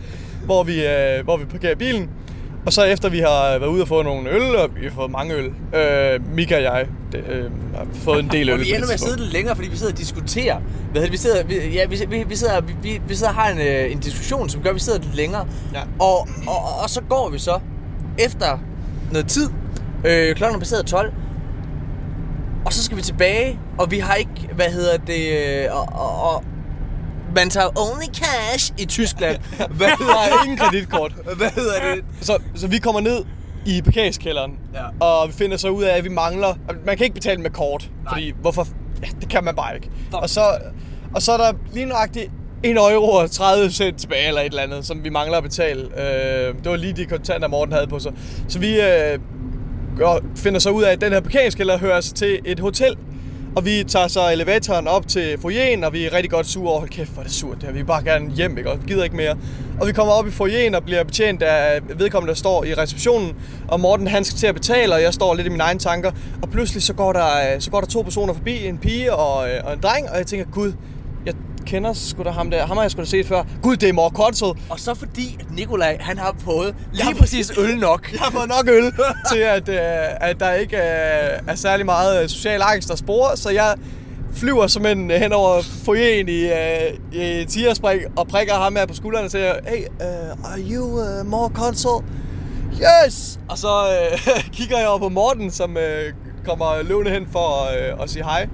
hvor 0.45 0.63
vi, 0.63 0.85
øh, 0.85 1.23
hvor 1.23 1.37
vi 1.37 1.45
parkerer 1.45 1.75
bilen. 1.75 2.09
Og 2.65 2.73
så 2.73 2.83
efter 2.83 3.09
vi 3.09 3.19
har 3.19 3.59
været 3.59 3.69
ude 3.69 3.81
og 3.81 3.87
få 3.87 4.01
nogle 4.01 4.29
øl, 4.29 4.55
og 4.55 4.69
vi 4.75 4.83
har 4.83 4.91
fået 4.91 5.11
mange 5.11 5.33
øl, 5.33 5.45
øh, 5.75 6.33
Mika 6.35 6.55
og 6.55 6.63
jeg 6.63 6.87
det, 7.11 7.23
øh, 7.29 7.51
har 7.75 7.87
fået 7.93 8.19
en 8.19 8.29
del 8.29 8.49
øl. 8.49 8.53
Og 8.53 8.59
vi 8.59 8.69
ender 8.69 8.87
med 8.87 8.93
at 8.93 8.99
sidde 8.99 9.17
lidt 9.17 9.33
længere, 9.33 9.55
fordi 9.55 9.69
vi 9.69 9.77
sidder 9.77 9.91
og 9.91 9.97
diskuterer. 9.97 10.59
Hvad 10.91 11.01
hedder 11.01 11.05
det? 11.05 11.11
vi 11.11 11.17
sidder, 11.17 11.43
vi, 11.43 11.55
ja, 11.55 11.85
vi, 11.85 12.05
vi, 12.09 12.23
vi, 12.27 12.35
sidder, 12.35 12.61
vi, 12.61 12.73
vi, 12.81 13.01
vi 13.07 13.15
sidder 13.15 13.31
og 13.31 13.35
har 13.35 13.49
en, 13.49 13.59
øh, 13.59 13.91
en 13.91 13.99
diskussion, 13.99 14.49
som 14.49 14.61
gør, 14.61 14.69
at 14.69 14.75
vi 14.75 14.79
sidder 14.79 14.99
lidt 14.99 15.15
længere. 15.15 15.47
Ja. 15.73 15.81
Og, 15.99 16.27
og, 16.47 16.83
og 16.83 16.89
så 16.89 17.01
går 17.09 17.29
vi 17.29 17.39
så 17.39 17.59
efter 18.19 18.59
noget 19.11 19.27
tid. 19.27 19.49
Øh, 20.05 20.35
klokken 20.35 20.55
er 20.55 20.59
passeret 20.59 20.85
12. 20.85 21.13
Og 22.65 22.73
så 22.73 22.83
skal 22.83 22.97
vi 22.97 23.01
tilbage, 23.01 23.59
og 23.77 23.91
vi 23.91 23.99
har 23.99 24.15
ikke, 24.15 24.49
hvad 24.55 24.65
hedder 24.65 24.97
det, 24.97 25.23
øh, 25.31 25.65
og, 25.71 25.87
og, 25.93 26.33
og 26.33 26.43
man 27.35 27.49
tager 27.49 27.67
only 27.67 28.05
cash 28.13 28.73
i 28.77 28.85
Tyskland. 28.85 29.37
hvad 29.77 29.87
Der 29.87 29.95
hedder 29.97 30.13
er 30.13 30.43
ingen 30.43 30.57
kreditkort. 30.57 31.11
Hvad 31.37 31.49
hedder 31.55 31.73
det? 31.95 32.05
Så, 32.21 32.37
så 32.55 32.67
vi 32.67 32.77
kommer 32.77 33.01
ned 33.01 33.23
i 33.65 33.81
parkeringskælderen, 33.81 34.51
Ja. 34.73 35.05
og 35.05 35.27
vi 35.27 35.33
finder 35.33 35.57
så 35.57 35.69
ud 35.69 35.83
af, 35.83 35.97
at 35.97 36.03
vi 36.03 36.09
mangler... 36.09 36.53
Man 36.85 36.97
kan 36.97 37.03
ikke 37.03 37.13
betale 37.13 37.41
med 37.41 37.49
kort, 37.49 37.89
Nej. 38.03 38.13
fordi 38.13 38.33
hvorfor... 38.41 38.67
Ja, 39.03 39.07
det 39.21 39.29
kan 39.29 39.43
man 39.43 39.55
bare 39.55 39.75
ikke. 39.75 39.89
Og 40.13 40.29
så, 40.29 40.41
og 41.15 41.21
så 41.21 41.31
er 41.31 41.37
der 41.37 41.53
lige 41.73 41.85
nøjagtigt 41.85 42.31
1 42.63 42.77
euro 42.77 43.09
og 43.11 43.31
30 43.31 43.71
cent 43.71 43.97
tilbage, 43.99 44.27
eller 44.27 44.41
et 44.41 44.45
eller 44.45 44.61
andet, 44.63 44.85
som 44.85 45.03
vi 45.03 45.09
mangler 45.09 45.37
at 45.37 45.43
betale. 45.43 45.81
Øh, 45.81 46.55
det 46.63 46.71
var 46.71 46.75
lige 46.75 46.93
de 46.93 47.05
kontanter, 47.05 47.47
Morten 47.47 47.73
havde 47.73 47.87
på 47.87 47.99
sig. 47.99 48.11
Så 48.47 48.59
vi 48.59 48.81
øh, 48.81 49.19
finder 50.35 50.59
så 50.59 50.69
ud 50.69 50.83
af, 50.83 50.91
at 50.91 51.01
den 51.01 51.13
her 51.13 51.19
parkeringskælder 51.19 51.77
hører 51.77 52.01
sig 52.01 52.15
til 52.15 52.39
et 52.45 52.59
hotel. 52.59 52.95
Og 53.55 53.65
vi 53.65 53.83
tager 53.87 54.07
så 54.07 54.29
elevatoren 54.31 54.87
op 54.87 55.07
til 55.07 55.37
foyeren, 55.41 55.83
og 55.83 55.93
vi 55.93 56.05
er 56.05 56.13
rigtig 56.13 56.31
godt 56.31 56.47
sure 56.47 56.69
over, 56.69 56.79
hold 56.79 56.89
kæft, 56.89 57.11
hvor 57.11 57.21
er 57.21 57.25
det 57.25 57.33
surt 57.33 57.55
det 57.55 57.63
her. 57.63 57.71
Vi 57.71 57.77
vil 57.77 57.85
bare 57.85 58.03
gerne 58.03 58.31
hjem, 58.31 58.57
ikke? 58.57 58.69
Og 58.71 58.81
vi 58.81 58.87
gider 58.87 59.03
ikke 59.03 59.15
mere. 59.15 59.37
Og 59.81 59.87
vi 59.87 59.91
kommer 59.91 60.13
op 60.13 60.27
i 60.27 60.31
foyeren 60.31 60.75
og 60.75 60.83
bliver 60.83 61.03
betjent 61.03 61.43
af 61.43 61.81
vedkommende, 61.97 62.29
der 62.29 62.37
står 62.37 62.63
i 62.63 62.73
receptionen. 62.73 63.35
Og 63.67 63.79
Morten, 63.79 64.07
han 64.07 64.23
skal 64.23 64.37
til 64.37 64.47
at 64.47 64.55
betale, 64.55 64.93
og 64.93 65.01
jeg 65.01 65.13
står 65.13 65.33
lidt 65.35 65.47
i 65.47 65.49
mine 65.49 65.63
egne 65.63 65.79
tanker. 65.79 66.11
Og 66.41 66.49
pludselig 66.49 66.83
så 66.83 66.93
går 66.93 67.13
der, 67.13 67.59
så 67.59 67.71
går 67.71 67.79
der 67.79 67.87
to 67.87 68.01
personer 68.01 68.33
forbi, 68.33 68.67
en 68.67 68.77
pige 68.77 69.13
og, 69.13 69.49
øh, 69.49 69.61
og 69.63 69.73
en 69.73 69.79
dreng, 69.79 70.09
og 70.09 70.17
jeg 70.17 70.27
tænker, 70.27 70.45
gud, 70.51 70.73
jeg 71.25 71.33
kender 71.65 71.93
sgu 71.93 72.23
da 72.23 72.29
ham 72.29 72.51
der. 72.51 72.65
Ham 72.65 72.77
har 72.77 72.83
jeg 72.83 72.91
sgu 72.91 73.01
da 73.01 73.05
set 73.05 73.27
før. 73.27 73.43
Gud, 73.61 73.77
det 73.77 73.89
er 73.89 73.93
Mor 73.93 74.09
Konsel. 74.09 74.47
Og 74.69 74.79
så 74.79 74.93
fordi, 74.93 75.37
at 75.39 75.51
Nikolaj, 75.51 75.97
han 75.99 76.17
har 76.17 76.35
fået 76.39 76.75
lige 76.93 77.15
præcis 77.15 77.51
øl 77.57 77.77
nok. 77.77 78.09
Jeg 78.13 78.19
har 78.19 78.31
fået 78.31 78.47
nok 78.47 78.75
øl 78.75 78.93
til, 79.31 79.39
at, 79.39 79.69
øh, 79.69 80.29
at 80.29 80.39
der 80.39 80.53
ikke 80.53 80.77
øh, 80.77 81.39
er 81.47 81.55
særlig 81.55 81.85
meget 81.85 82.23
øh, 82.23 82.29
social 82.29 82.61
angst 82.61 82.91
og 82.91 82.97
spor, 82.97 83.35
så 83.35 83.49
jeg 83.49 83.75
flyver 84.35 84.67
som 84.67 84.85
en 84.85 85.11
hen 85.11 85.33
over 85.33 85.61
foyeren 85.85 86.29
i, 86.29 86.41
øh, 86.41 87.41
i 87.41 87.45
tierspring 87.45 88.01
og 88.15 88.27
prikker 88.27 88.53
ham 88.53 88.75
her 88.75 88.85
på 88.85 88.93
skulderen 88.93 89.25
og 89.25 89.31
siger, 89.31 89.53
Hey, 89.67 89.85
uh, 89.99 90.51
are 90.51 90.59
you 90.59 90.85
uh, 90.85 91.25
more 91.25 91.49
console? 91.53 92.05
Yes! 92.73 93.39
Og 93.49 93.57
så 93.57 93.67
øh, 93.67 94.19
kigger 94.57 94.77
jeg 94.79 94.87
over 94.87 94.99
på 94.99 95.09
Morten, 95.09 95.51
som 95.51 95.77
øh, 95.77 96.13
kommer 96.45 96.81
løvende 96.81 97.11
hen 97.11 97.27
for 97.31 97.63
øh, 97.63 98.03
at 98.03 98.09
sige 98.09 98.23
hej. 98.23 98.47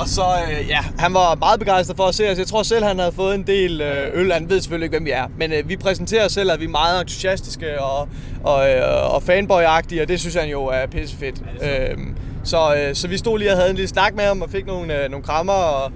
Og 0.00 0.08
så, 0.08 0.22
øh, 0.22 0.68
ja, 0.68 0.78
han 0.98 1.14
var 1.14 1.34
meget 1.34 1.58
begejstret 1.60 1.96
for 1.96 2.04
at 2.04 2.14
se 2.14 2.30
os. 2.30 2.38
Jeg 2.38 2.46
tror 2.46 2.62
selv, 2.62 2.84
han 2.84 2.98
havde 2.98 3.12
fået 3.12 3.34
en 3.34 3.46
del 3.46 3.80
øh, 3.80 4.10
øl. 4.14 4.32
Han 4.32 4.50
ved 4.50 4.60
selvfølgelig 4.60 4.84
ikke, 4.84 4.96
hvem 4.96 5.04
vi 5.04 5.10
er. 5.10 5.26
Men 5.38 5.52
øh, 5.52 5.68
vi 5.68 5.76
præsenterer 5.76 6.24
os 6.24 6.32
selv, 6.32 6.50
at 6.50 6.60
vi 6.60 6.64
er 6.64 6.68
meget 6.68 7.00
entusiastiske 7.00 7.80
og, 7.82 8.08
og, 8.44 8.70
øh, 8.70 9.14
og 9.14 9.22
fanboy-agtige, 9.22 10.02
og 10.02 10.08
det 10.08 10.20
synes 10.20 10.34
han 10.34 10.48
jo 10.48 10.64
er 10.66 10.86
pissefedt. 10.86 11.42
Ja, 11.60 11.90
øhm, 11.92 12.16
så, 12.44 12.74
øh, 12.74 12.94
så 12.94 13.08
vi 13.08 13.16
stod 13.18 13.38
lige 13.38 13.50
og 13.50 13.56
havde 13.56 13.70
en 13.70 13.76
lille 13.76 13.88
snak 13.88 14.14
med 14.14 14.24
ham 14.24 14.42
og 14.42 14.50
fik 14.50 14.66
nogle, 14.66 15.02
øh, 15.04 15.10
nogle 15.10 15.24
krammer, 15.24 15.52
og, 15.52 15.92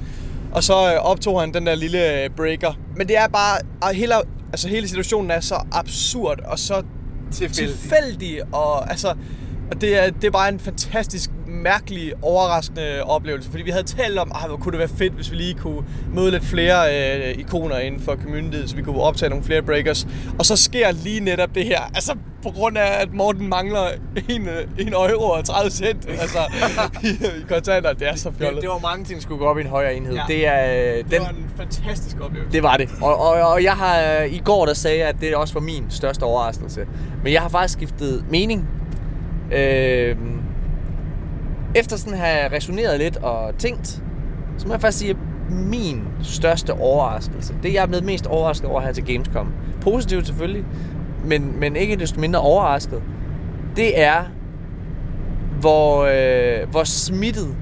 og 0.52 0.64
så 0.64 0.92
øh, 0.94 0.98
optog 1.00 1.40
han 1.40 1.54
den 1.54 1.66
der 1.66 1.74
lille 1.74 2.22
øh, 2.22 2.30
breaker. 2.30 2.72
Men 2.96 3.08
det 3.08 3.16
er 3.16 3.28
bare, 3.28 3.58
og 3.82 3.94
hele, 3.94 4.14
altså 4.52 4.68
hele 4.68 4.88
situationen 4.88 5.30
er 5.30 5.40
så 5.40 5.64
absurd 5.72 6.38
og 6.44 6.58
så 6.58 6.82
Tilfældig. 7.32 7.74
tilfældig 7.78 8.40
og 8.52 8.90
altså, 8.90 9.14
og 9.72 9.80
det 9.80 10.04
er, 10.04 10.10
det 10.10 10.24
er 10.24 10.30
bare 10.30 10.48
en 10.48 10.58
fantastisk 10.58 11.30
mærkelig, 11.46 12.12
overraskende 12.22 13.02
oplevelse, 13.04 13.50
fordi 13.50 13.62
vi 13.62 13.70
havde 13.70 13.84
talt 13.84 14.18
om, 14.18 14.32
ah, 14.34 14.48
hvor 14.48 14.56
kunne 14.56 14.72
det 14.72 14.78
være 14.78 14.98
fedt, 14.98 15.12
hvis 15.12 15.30
vi 15.30 15.36
lige 15.36 15.54
kunne 15.54 15.82
møde 16.14 16.30
lidt 16.30 16.44
flere 16.44 16.78
øh, 16.94 17.38
ikoner 17.38 17.78
inden 17.78 18.00
for 18.00 18.16
communityet, 18.16 18.70
så 18.70 18.76
vi 18.76 18.82
kunne 18.82 19.00
optage 19.00 19.30
nogle 19.30 19.44
flere 19.44 19.62
breakers. 19.62 20.06
Og 20.38 20.46
så 20.46 20.56
sker 20.56 20.90
lige 20.90 21.20
netop 21.20 21.54
det 21.54 21.64
her, 21.64 21.80
altså 21.94 22.16
på 22.42 22.50
grund 22.50 22.78
af, 22.78 23.02
at 23.02 23.14
Morten 23.14 23.48
mangler 23.48 23.88
en, 24.28 24.48
øh, 24.48 24.86
en 24.86 24.92
euro 24.92 25.24
og 25.24 25.44
30 25.44 25.70
cent 25.70 26.08
altså, 26.08 26.38
i, 27.02 27.08
i 27.08 27.44
kontanter. 27.48 27.92
Det 27.92 28.08
er 28.08 28.14
så 28.14 28.32
fjollet. 28.38 28.54
Det, 28.54 28.62
det 28.62 28.70
var 28.70 28.78
mange 28.78 29.04
ting, 29.04 29.16
der 29.16 29.22
skulle 29.22 29.38
gå 29.38 29.44
op 29.44 29.58
i 29.58 29.60
en 29.60 29.66
højere 29.66 29.94
enhed. 29.94 30.14
Ja. 30.14 30.22
Det, 30.28 30.46
er, 30.46 30.92
øh, 30.92 30.96
det 30.96 31.10
den, 31.10 31.20
var 31.20 31.28
en 31.28 31.50
fantastisk 31.56 32.16
oplevelse. 32.20 32.52
Det 32.52 32.62
var 32.62 32.76
det. 32.76 32.88
Og, 33.02 33.20
og, 33.20 33.52
og 33.52 33.62
jeg 33.62 33.72
har 33.72 34.20
øh, 34.20 34.34
i 34.34 34.38
går 34.44 34.66
der 34.66 34.74
sagde 34.74 34.98
jeg, 34.98 35.08
at 35.08 35.16
det 35.20 35.36
også 35.36 35.54
var 35.54 35.60
min 35.60 35.84
største 35.88 36.22
overraskelse. 36.22 36.86
Men 37.24 37.32
jeg 37.32 37.42
har 37.42 37.48
faktisk 37.48 37.78
skiftet 37.78 38.24
mening. 38.30 38.68
Øh, 39.52 40.16
efter 41.74 41.96
sådan 41.96 42.12
at 42.12 42.18
have 42.18 42.52
resoneret 42.52 42.98
lidt 42.98 43.16
og 43.16 43.58
tænkt, 43.58 44.02
så 44.58 44.66
må 44.66 44.74
jeg 44.74 44.80
faktisk 44.80 44.98
sige, 44.98 45.10
at 45.10 45.16
min 45.50 46.02
største 46.22 46.72
overraskelse, 46.72 47.54
det 47.62 47.74
jeg 47.74 47.82
er 47.82 47.86
blevet 47.86 48.04
mest 48.04 48.26
overrasket 48.26 48.70
over 48.70 48.80
her 48.80 48.92
til 48.92 49.04
Gamescom, 49.04 49.52
positivt 49.80 50.26
selvfølgelig, 50.26 50.64
men, 51.24 51.60
men 51.60 51.76
ikke 51.76 51.96
desto 51.96 52.20
mindre 52.20 52.40
overrasket, 52.40 53.02
det 53.76 54.00
er, 54.00 54.24
hvor, 55.60 56.04
øh, 56.04 56.70
hvor 56.70 56.84
smittet 56.84 57.56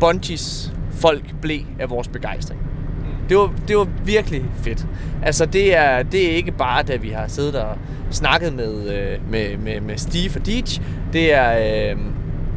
Bungies 0.00 0.72
folk 0.90 1.34
blev 1.40 1.60
af 1.78 1.90
vores 1.90 2.08
begejstring. 2.08 2.59
Det 3.30 3.38
var, 3.38 3.52
det 3.68 3.76
var 3.76 3.88
virkelig 4.04 4.44
fedt. 4.62 4.86
Altså, 5.22 5.46
det 5.46 5.76
er, 5.76 6.02
det 6.02 6.26
er 6.26 6.36
ikke 6.36 6.52
bare, 6.52 6.82
da 6.82 6.96
vi 6.96 7.08
har 7.08 7.28
siddet 7.28 7.54
og 7.54 7.76
snakket 8.10 8.52
med, 8.54 8.88
øh, 8.88 9.30
med, 9.30 9.56
med, 9.56 9.80
med 9.80 9.96
Steve 9.98 10.30
og 10.40 10.46
Deitch. 10.46 10.80
Det 11.12 11.34
er, 11.34 11.50
øh, 11.90 11.96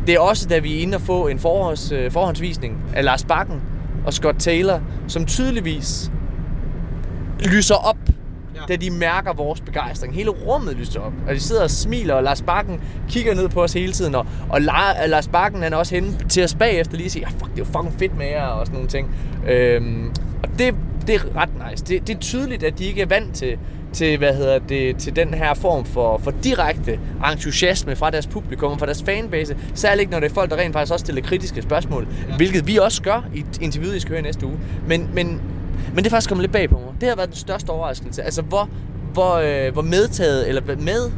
det 0.08 0.16
er 0.16 0.20
også, 0.20 0.48
da 0.48 0.60
vi 0.60 0.78
er 0.78 0.82
inde 0.82 0.96
og 0.96 1.02
få 1.02 1.28
en 1.28 1.40
forhånds, 1.40 1.92
øh, 1.92 2.12
forhåndsvisning 2.12 2.78
af 2.96 3.04
Lars 3.04 3.24
Bakken 3.24 3.62
og 4.06 4.14
Scott 4.14 4.40
Taylor, 4.40 4.82
som 5.08 5.26
tydeligvis 5.26 6.12
lyser 7.46 7.76
op, 7.76 7.98
ja. 8.56 8.62
da 8.68 8.76
de 8.76 8.92
mærker 8.92 9.34
vores 9.34 9.62
begejstring. 9.62 10.16
Hele 10.16 10.30
rummet 10.30 10.76
lyser 10.76 11.00
op, 11.00 11.14
og 11.28 11.36
de 11.36 11.40
sidder 11.40 11.64
og 11.64 11.70
smiler, 11.70 12.14
og 12.14 12.24
Lars 12.24 12.42
Bakken 12.42 12.82
kigger 13.10 13.36
ned 13.36 13.50
på 13.50 13.64
os 13.64 13.74
hele 13.74 13.92
tiden, 13.94 14.16
og, 14.16 14.26
og 14.50 14.58
La- 14.58 15.06
Lars 15.06 15.28
Bakken 15.28 15.64
han 15.64 15.74
er 15.74 15.78
også 15.78 15.96
henne 15.96 16.18
til 16.30 16.44
os 16.44 16.56
bagefter 16.56 16.98
lige 16.98 17.08
og 17.08 17.12
siger, 17.12 17.28
ja, 17.30 17.34
fuck, 17.46 17.52
det 17.52 17.62
er 17.62 17.66
jo 17.66 17.66
fucking 17.66 18.00
fedt 18.00 18.18
med 18.18 18.26
jer, 18.28 18.46
og 18.46 18.66
sådan 18.66 18.74
nogle 18.76 18.90
ting. 18.90 19.16
Øhm, 19.50 20.12
og 20.44 20.50
det, 20.60 20.76
det 21.08 21.16
er 21.16 21.36
ret 21.36 21.50
nice. 21.72 21.86
Det, 21.86 22.08
det 22.08 22.16
er 22.16 22.20
tydeligt, 22.20 22.64
at 22.64 22.80
de 22.80 22.86
ikke 22.86 23.02
er 23.02 23.06
vant 23.06 23.36
til, 23.36 23.58
til, 23.94 24.18
hvad 24.18 24.36
hedder 24.36 24.60
det, 24.60 24.98
til 24.98 25.16
den 25.16 25.34
her 25.34 25.54
form 25.54 25.86
for, 25.86 26.18
for 26.18 26.34
direkte 26.44 27.00
entusiasme 27.32 27.96
fra 27.96 28.10
deres 28.10 28.28
publikum 28.28 28.72
og 28.72 28.80
fra 28.80 28.86
deres 28.86 29.04
fanbase. 29.04 29.58
Særligt 29.74 30.02
ikke, 30.02 30.12
når 30.12 30.20
det 30.20 30.30
er 30.30 30.34
folk, 30.34 30.50
der 30.50 30.58
rent 30.58 30.74
faktisk 30.74 30.94
også 30.94 31.06
stiller 31.06 31.22
kritiske 31.22 31.62
spørgsmål. 31.62 32.08
Ja. 32.30 32.36
Hvilket 32.38 32.68
vi 32.68 32.78
også 32.78 33.02
gør 33.02 33.26
i 33.34 33.46
interviewet, 33.62 33.96
I 33.96 34.00
skal 34.00 34.12
høre 34.12 34.22
næste 34.22 34.46
uge. 34.46 34.60
Men, 34.88 35.10
men, 35.14 35.42
men 35.94 35.98
det 35.98 36.06
er 36.06 36.10
faktisk 36.10 36.30
kommet 36.30 36.44
lidt 36.44 36.52
bag 36.52 36.70
på 36.70 36.80
mig. 36.80 37.02
Det 37.02 37.10
har 37.10 37.16
været 37.16 37.30
den 37.30 37.38
største 37.38 37.70
overraskelse. 37.70 38.24
Altså, 38.24 38.42
hvor, 38.42 38.70
hvor, 39.14 39.36
øh, 39.36 39.74
hvor 39.74 39.82
medtaget, 39.82 40.50
eller 40.50 40.62
med, 40.80 41.12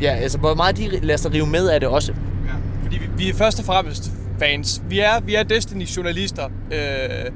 ja, 0.00 0.10
altså, 0.14 0.38
hvor 0.38 0.54
meget 0.54 0.76
de 0.76 0.88
lader 1.02 1.16
sig 1.16 1.32
rive 1.34 1.46
med 1.46 1.68
af 1.68 1.80
det 1.80 1.88
også. 1.88 2.12
Ja, 2.46 2.52
fordi 2.82 2.98
vi, 2.98 3.06
vi 3.16 3.28
er 3.28 3.34
først 3.34 3.58
og 3.58 3.64
fremmest 3.64 4.10
fans. 4.38 4.82
Vi 4.88 5.00
er, 5.00 5.20
vi 5.20 5.34
er 5.34 5.42
Destiny-journalister. 5.42 6.44
Øh, 6.72 7.32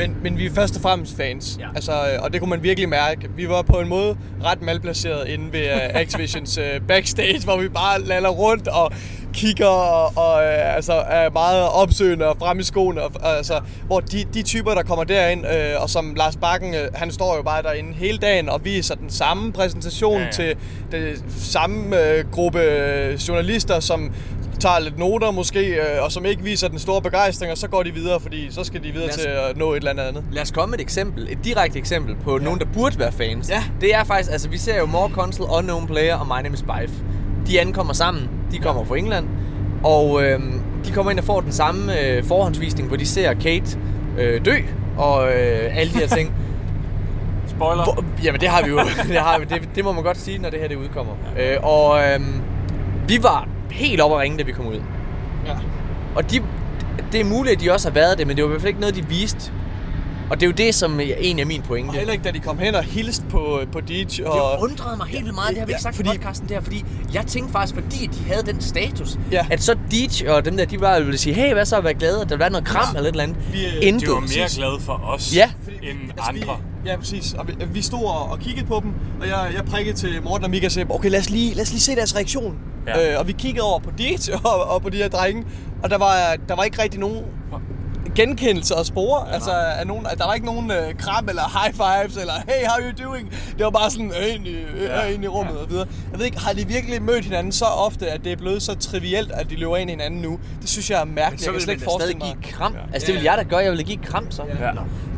men, 0.00 0.16
men 0.22 0.38
vi 0.38 0.46
er 0.46 0.50
først 0.54 0.76
og 0.76 0.82
fremmest 0.82 1.16
fans. 1.16 1.56
Ja. 1.60 1.68
Altså, 1.74 1.92
øh, 1.92 2.22
og 2.22 2.32
det 2.32 2.40
kunne 2.40 2.50
man 2.50 2.62
virkelig 2.62 2.88
mærke. 2.88 3.28
Vi 3.36 3.48
var 3.48 3.62
på 3.62 3.80
en 3.80 3.88
måde 3.88 4.16
ret 4.44 4.62
malplaceret 4.62 5.28
inde 5.28 5.52
ved 5.52 5.74
uh, 5.74 6.00
Activisions 6.02 6.58
uh, 6.58 6.86
backstage, 6.88 7.40
hvor 7.44 7.56
vi 7.56 7.68
bare 7.68 8.00
lander 8.00 8.30
rundt 8.30 8.68
og 8.68 8.92
kigger 9.32 9.66
og, 9.66 10.12
og 10.16 10.34
uh, 10.34 10.76
altså, 10.76 10.92
er 10.92 11.30
meget 11.30 11.68
opsøgende 11.68 12.26
og 12.26 12.36
frem 12.38 12.58
i 12.58 12.62
skoene. 12.62 13.02
Og, 13.02 13.36
altså, 13.36 13.60
hvor 13.86 14.00
de, 14.00 14.24
de 14.34 14.42
typer, 14.42 14.74
der 14.74 14.82
kommer 14.82 15.04
derind, 15.04 15.44
uh, 15.44 15.82
og 15.82 15.90
som 15.90 16.14
Lars 16.14 16.36
Bakken, 16.36 16.74
uh, 16.74 16.80
han 16.94 17.10
står 17.10 17.36
jo 17.36 17.42
bare 17.42 17.62
derinde 17.62 17.94
hele 17.94 18.18
dagen 18.18 18.48
og 18.48 18.64
viser 18.64 18.94
den 18.94 19.10
samme 19.10 19.52
præsentation 19.52 20.20
ja, 20.20 20.24
ja. 20.24 20.30
til 20.30 20.56
den 20.92 21.30
samme 21.38 21.96
uh, 21.96 22.30
gruppe 22.30 22.60
journalister, 23.28 23.80
som 23.80 24.12
tager 24.60 24.78
lidt 24.78 24.98
noter 24.98 25.30
måske, 25.30 25.66
øh, 25.66 26.04
og 26.04 26.12
som 26.12 26.24
ikke 26.26 26.42
viser 26.42 26.68
den 26.68 26.78
store 26.78 27.02
begejstring, 27.02 27.52
og 27.52 27.58
så 27.58 27.68
går 27.68 27.82
de 27.82 27.90
videre, 27.94 28.20
fordi 28.20 28.52
så 28.52 28.64
skal 28.64 28.82
de 28.82 28.90
videre 28.92 29.08
os- 29.08 29.14
til 29.16 29.28
at 29.28 29.56
nå 29.56 29.72
et 29.72 29.76
eller 29.76 29.90
andet 29.90 30.02
andet. 30.02 30.24
Lad 30.32 30.42
os 30.42 30.50
komme 30.50 30.70
med 30.70 30.78
et 30.78 30.82
eksempel, 30.82 31.26
et 31.32 31.38
direkte 31.44 31.78
eksempel 31.78 32.16
på 32.24 32.38
ja. 32.38 32.44
nogen, 32.44 32.60
der 32.60 32.66
burde 32.74 32.98
være 32.98 33.12
fans. 33.12 33.50
Ja. 33.50 33.62
Det 33.80 33.94
er 33.94 34.04
faktisk, 34.04 34.32
altså 34.32 34.48
vi 34.48 34.58
ser 34.58 34.78
jo 34.78 34.86
More 34.86 35.10
Console, 35.10 35.48
Unknown 35.58 35.86
Player 35.86 36.16
og 36.16 36.26
My 36.26 36.42
Name 36.42 36.54
is 36.54 36.62
Bife. 36.62 36.94
De 37.46 37.60
ankommer 37.60 37.92
sammen, 37.92 38.28
de 38.52 38.58
kommer 38.58 38.84
fra 38.84 38.96
England, 38.96 39.26
og 39.84 40.22
øh, 40.22 40.40
de 40.86 40.92
kommer 40.92 41.10
ind 41.10 41.18
og 41.18 41.24
får 41.24 41.40
den 41.40 41.52
samme 41.52 42.00
øh, 42.00 42.24
forhåndsvisning, 42.24 42.88
hvor 42.88 42.96
de 42.96 43.06
ser 43.06 43.34
Kate 43.34 43.78
øh, 44.18 44.44
dø, 44.44 44.54
og 44.96 45.26
øh, 45.32 45.76
alle 45.78 45.92
de 45.92 45.98
her 45.98 46.06
ting. 46.06 46.32
Spoiler. 47.56 47.84
Hvor, 47.84 48.04
jamen 48.24 48.40
det 48.40 48.48
har 48.48 48.62
vi 48.62 48.68
jo, 48.70 48.78
det, 49.08 49.16
har 49.16 49.38
vi, 49.38 49.44
det, 49.44 49.68
det 49.74 49.84
må 49.84 49.92
man 49.92 50.02
godt 50.02 50.18
sige, 50.18 50.38
når 50.38 50.50
det 50.50 50.60
her 50.60 50.68
det 50.68 50.76
udkommer. 50.76 51.12
Øh, 51.38 51.56
og 51.62 51.98
øh, 52.04 52.20
vi 53.08 53.18
var 53.22 53.48
helt 53.70 54.00
oppe 54.00 54.16
at 54.16 54.20
ringe, 54.22 54.38
da 54.38 54.42
vi 54.42 54.52
kom 54.52 54.66
ud. 54.66 54.80
Ja. 55.46 55.52
Og 56.14 56.30
de, 56.30 56.42
det 57.12 57.20
er 57.20 57.24
muligt, 57.24 57.56
at 57.56 57.60
de 57.60 57.72
også 57.72 57.88
har 57.88 57.94
været 57.94 58.18
det, 58.18 58.26
men 58.26 58.36
det 58.36 58.44
var 58.44 58.48
i 58.48 58.52
hvert 58.52 58.60
fald 58.60 58.68
ikke 58.68 58.80
noget, 58.80 58.94
de 58.96 59.06
viste. 59.08 59.52
Og 60.30 60.36
det 60.40 60.42
er 60.42 60.46
jo 60.46 60.52
det, 60.52 60.74
som 60.74 61.00
egentlig 61.00 61.42
er 61.42 61.46
min 61.46 61.62
pointe. 61.62 61.88
Og 61.88 61.94
heller 61.94 62.12
ikke, 62.12 62.24
da 62.24 62.30
de 62.30 62.38
kom 62.38 62.58
hen 62.58 62.74
og 62.74 62.82
hilste 62.82 63.24
på, 63.30 63.60
på 63.72 63.80
Deitch. 63.80 64.20
Og... 64.26 64.58
Det 64.58 64.64
undrede 64.70 64.96
mig 64.96 65.06
helt 65.06 65.24
vildt 65.24 65.34
meget, 65.34 65.50
det 65.50 65.58
har 65.58 65.66
vi 65.66 65.72
ikke 65.72 65.82
sagt 65.82 65.96
fordi... 65.96 66.08
i 66.08 66.12
podcasten 66.12 66.48
der, 66.48 66.60
fordi 66.60 66.84
jeg 67.14 67.26
tænkte 67.26 67.52
faktisk, 67.52 67.74
fordi 67.74 68.06
de 68.06 68.24
havde 68.32 68.42
den 68.42 68.60
status, 68.60 69.18
ja. 69.32 69.46
at 69.50 69.62
så 69.62 69.76
Deitch 69.90 70.24
og 70.28 70.44
dem 70.44 70.56
der, 70.56 70.64
de 70.64 70.78
bare 70.78 71.04
ville 71.04 71.18
sige, 71.18 71.34
hey, 71.34 71.52
hvad 71.52 71.64
så, 71.64 71.80
vær 71.80 71.92
glade, 71.92 72.20
at 72.20 72.28
der 72.28 72.36
være 72.36 72.50
noget 72.50 72.66
kram 72.66 72.84
ja. 72.92 72.98
eller 72.98 73.08
et 73.08 73.12
eller 73.12 73.22
andet. 73.24 73.52
Vi, 73.52 73.66
øh, 73.66 73.72
Intet. 73.82 74.08
de 74.08 74.12
var 74.12 74.20
mere 74.20 74.48
glade 74.56 74.80
for 74.80 74.92
os, 75.04 75.36
Ja. 75.36 75.50
end 75.82 75.98
Altså, 76.16 76.28
andre. 76.28 76.56
Vi, 76.56 76.69
ja, 76.86 76.96
præcis. 76.96 77.32
Og 77.32 77.48
vi, 77.48 77.52
vi 77.72 77.82
stod 77.82 78.04
og, 78.04 78.30
og 78.30 78.38
kiggede 78.38 78.66
på 78.66 78.80
dem, 78.82 78.92
og 79.20 79.28
jeg, 79.28 79.52
jeg 79.56 79.64
prikkede 79.64 79.96
til 79.96 80.22
Morten 80.22 80.44
og 80.44 80.50
Mika 80.50 80.66
og 80.66 80.72
sagde, 80.72 80.90
okay, 80.90 81.10
lad 81.10 81.18
os 81.18 81.30
lige, 81.30 81.54
lad 81.54 81.62
os 81.62 81.70
lige 81.70 81.80
se 81.80 81.96
deres 81.96 82.16
reaktion. 82.16 82.58
Ja. 82.86 83.12
Øh, 83.12 83.18
og 83.20 83.26
vi 83.26 83.32
kiggede 83.32 83.64
over 83.64 83.78
på 83.78 83.90
Deitch 83.98 84.30
og, 84.44 84.64
og 84.64 84.82
på 84.82 84.90
de 84.90 84.96
her 84.96 85.08
drenge, 85.08 85.44
og 85.82 85.90
der 85.90 85.98
var, 85.98 86.36
der 86.48 86.56
var 86.56 86.64
ikke 86.64 86.82
rigtig 86.82 87.00
nogen 87.00 87.24
genkendelse 88.16 88.76
og 88.76 88.86
spore. 88.86 89.28
Ja, 89.28 89.34
altså, 89.34 89.50
af 89.50 89.86
nogen, 89.86 90.04
der 90.18 90.26
var 90.26 90.34
ikke 90.34 90.46
nogen 90.46 90.70
øh, 90.70 90.94
kram 90.98 91.28
eller 91.28 91.42
high 91.62 91.74
fives 91.74 92.16
eller 92.22 92.32
hey, 92.48 92.66
how 92.68 92.86
you 92.86 93.08
doing? 93.08 93.30
Det 93.56 93.64
var 93.64 93.70
bare 93.70 93.90
sådan 93.90 94.12
øh, 94.20 94.34
ind 94.34 94.46
i, 94.46 94.50
øh, 94.50 94.82
Ja. 94.82 95.04
ind 95.06 95.24
i 95.24 95.28
rummet 95.28 95.56
og 95.58 95.70
videre. 95.70 95.86
Jeg 96.10 96.18
ved 96.18 96.26
ikke, 96.26 96.38
har 96.40 96.52
de 96.52 96.66
virkelig 96.68 97.02
mødt 97.02 97.24
hinanden 97.24 97.52
så 97.52 97.64
ofte, 97.64 98.06
at 98.10 98.24
det 98.24 98.32
er 98.32 98.36
blevet 98.36 98.62
så 98.62 98.74
trivielt, 98.74 99.30
at 99.32 99.50
de 99.50 99.56
løber 99.56 99.76
ind 99.76 99.90
i 99.90 99.92
hinanden 99.92 100.20
nu? 100.22 100.38
Det 100.60 100.68
synes 100.68 100.90
jeg 100.90 101.00
er 101.00 101.04
mærkeligt. 101.04 101.42
så 101.42 101.46
jeg 101.46 101.52
kan 101.52 101.54
vil 101.54 101.62
slet 101.62 101.74
ikke 101.74 101.84
forestille 101.84 102.18
mig. 102.18 102.36
give 102.42 102.52
kram. 102.52 102.74
Altså, 102.92 103.06
det 103.06 103.14
vil 103.14 103.22
jeg 103.22 103.34
da 103.38 103.42
gøre. 103.42 103.58
Jeg 103.60 103.72
vil 103.72 103.84
give 103.84 103.98
kram 104.04 104.30
så. 104.30 104.42
Ja. 104.60 104.70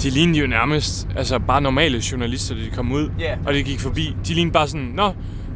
De 0.03 0.11
lignede 0.11 0.39
jo 0.39 0.47
nærmest 0.47 1.09
altså 1.17 1.39
bare 1.39 1.61
normale 1.61 2.03
journalister, 2.13 2.55
da 2.55 2.61
de 2.61 2.71
kom 2.71 2.93
ud, 2.93 3.09
Ja. 3.19 3.35
og 3.47 3.55
de 3.55 3.63
gik 3.63 3.81
forbi. 3.81 4.17
De 4.29 4.35
lignede 4.35 4.53
bare 4.53 4.69
sådan, 4.69 4.91
nå, 4.95 5.13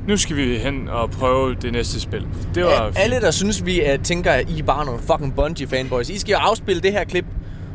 nu 0.09 0.16
skal 0.16 0.37
vi 0.37 0.59
hen 0.59 0.89
og 0.89 1.11
prøve 1.11 1.55
det 1.55 1.73
næste 1.73 2.01
spil. 2.01 2.27
Det 2.55 2.65
var 2.65 2.70
Al- 2.70 2.93
alle, 2.97 3.20
der 3.20 3.31
synes, 3.31 3.66
vi 3.66 3.81
uh, 3.81 4.03
tænker, 4.03 4.33
at 4.33 4.51
I 4.51 4.59
er 4.59 4.62
bare 4.62 4.85
nogle 4.85 5.01
fucking 5.01 5.35
Bungie 5.35 5.66
fanboys. 5.66 6.09
I 6.09 6.19
skal 6.19 6.33
jo 6.33 6.39
afspille 6.39 6.83
det 6.83 6.93
her 6.93 7.05
klip, 7.05 7.24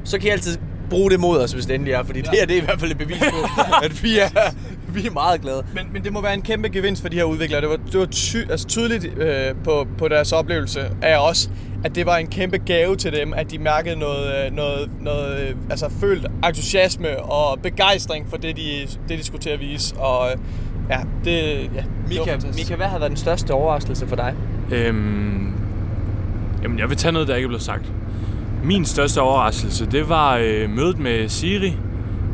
så 0.03 0.20
kan 0.20 0.28
I 0.28 0.32
altid 0.32 0.58
bruge 0.90 1.12
det 1.12 1.20
mod 1.20 1.40
os, 1.40 1.52
hvis 1.52 1.66
det 1.66 1.76
endelig 1.76 1.94
er. 1.94 2.03
Fordi 2.03 2.20
ja. 2.20 2.32
det 2.32 2.40
her 2.40 2.45
det 2.45 2.58
er 2.58 2.62
i 2.62 2.66
hvert 2.66 2.80
fald 2.80 2.91
et 2.91 2.98
bevis 2.98 3.18
på, 3.20 3.62
at 3.86 4.03
vi 4.03 4.20
er, 4.20 4.53
vi 4.94 5.06
er 5.08 5.12
meget 5.12 5.41
glade. 5.41 5.66
Men, 5.74 5.94
men 5.94 6.03
det 6.03 6.14
må 6.14 6.22
være 6.22 6.34
en 6.34 6.41
kæmpe 6.41 6.70
gevinst 6.70 7.02
for 7.02 7.10
de 7.10 7.16
her 7.16 7.24
udviklere. 7.24 7.62
Det 7.62 7.70
var, 7.70 7.78
det 7.91 7.99
var 7.99 8.06
ty, 8.06 8.38
altså 8.49 8.68
tydeligt 8.68 9.18
øh, 9.18 9.56
på, 9.64 9.88
på 9.98 10.08
deres 10.08 10.32
oplevelse 10.32 10.91
af 11.02 11.18
os, 11.30 11.49
at 11.84 11.95
det 11.95 12.06
var 12.06 12.18
en 12.18 12.28
kæmpe 12.28 12.58
gave 12.58 12.95
til 12.95 13.14
dem, 13.14 13.34
at 13.34 13.52
de 13.52 13.60
mærkede 13.60 13.95
noget, 13.95 14.45
øh, 14.45 14.52
noget, 14.52 14.90
noget 15.02 15.40
øh, 15.40 15.56
altså 15.70 15.90
følt 15.99 16.28
entusiasme 16.45 17.20
og 17.24 17.60
begejstring 17.62 18.30
for 18.30 18.38
det, 18.38 18.58
de, 18.58 18.88
det, 19.10 19.20
de 19.20 19.24
skulle 19.24 19.41
til 19.41 19.49
at 19.49 19.60
vise. 19.60 19.95
Og 19.95 20.32
øh, 20.32 20.38
ja, 20.91 20.99
det, 21.26 21.34
ja, 21.76 21.80
det 21.80 21.85
Mika, 22.09 22.31
fantastisk. 22.31 22.69
Mika, 22.69 22.76
hvad 22.76 22.88
har 22.88 22.99
været 22.99 23.09
den 23.09 23.18
største 23.18 23.51
overraskelse 23.51 24.07
for 24.07 24.15
dig? 24.15 24.34
Øhm, 24.72 25.53
jamen, 26.63 26.80
jeg 26.80 26.89
vil 26.89 26.97
tage 26.97 27.11
noget, 27.11 27.27
der 27.27 27.35
ikke 27.35 27.45
er 27.45 27.49
blevet 27.49 27.63
sagt. 27.63 27.85
Min 28.63 28.85
største 28.85 29.22
overraskelse, 29.22 29.85
det 29.85 30.09
var 30.09 30.38
øh, 30.38 30.69
mødet 30.69 30.99
med 30.99 31.30
Siri, 31.30 31.77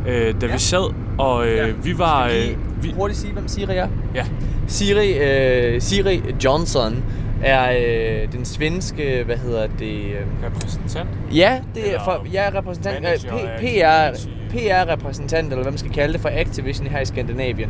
øh, 0.07 0.35
da 0.41 0.45
ja. 0.47 0.53
vi 0.53 0.59
sad, 0.59 0.93
og 1.17 1.47
øh, 1.47 1.57
ja. 1.57 1.67
vi 1.84 1.97
var... 1.97 2.27
Skal 2.29 2.41
vi 2.41 2.47
Øh, 2.49 2.57
lige 2.84 2.93
hurtigt 2.95 3.19
sige, 3.19 3.34
hvem 3.34 3.47
Siri 3.47 3.75
er? 3.77 3.88
Ja. 4.15 4.25
Siri, 4.67 5.13
øh, 5.17 5.81
Siri 5.81 6.21
Johnson 6.43 7.03
er 7.43 7.71
øh, 7.71 8.31
den 8.31 8.45
svenske, 8.45 9.23
hvad 9.25 9.38
hedder 9.38 9.67
det? 9.79 9.95
Øh, 10.05 10.21
repræsentant? 10.45 11.09
Ja, 11.34 11.59
det 11.75 11.95
er 11.95 12.03
for, 12.03 12.25
jeg 12.34 12.47
er 12.47 12.55
repræsentant, 12.57 12.97
øh, 12.97 13.03
manager 13.03 13.31
P- 13.31 13.47
af 13.47 14.13
PR, 14.13 14.27
PR-repræsentant, 14.53 15.47
eller 15.51 15.63
hvad 15.63 15.71
man 15.71 15.77
skal 15.77 15.91
kalde 15.91 16.13
det, 16.13 16.21
for 16.21 16.29
Activision 16.34 16.88
her 16.88 16.99
i 16.99 17.05
Skandinavien. 17.05 17.69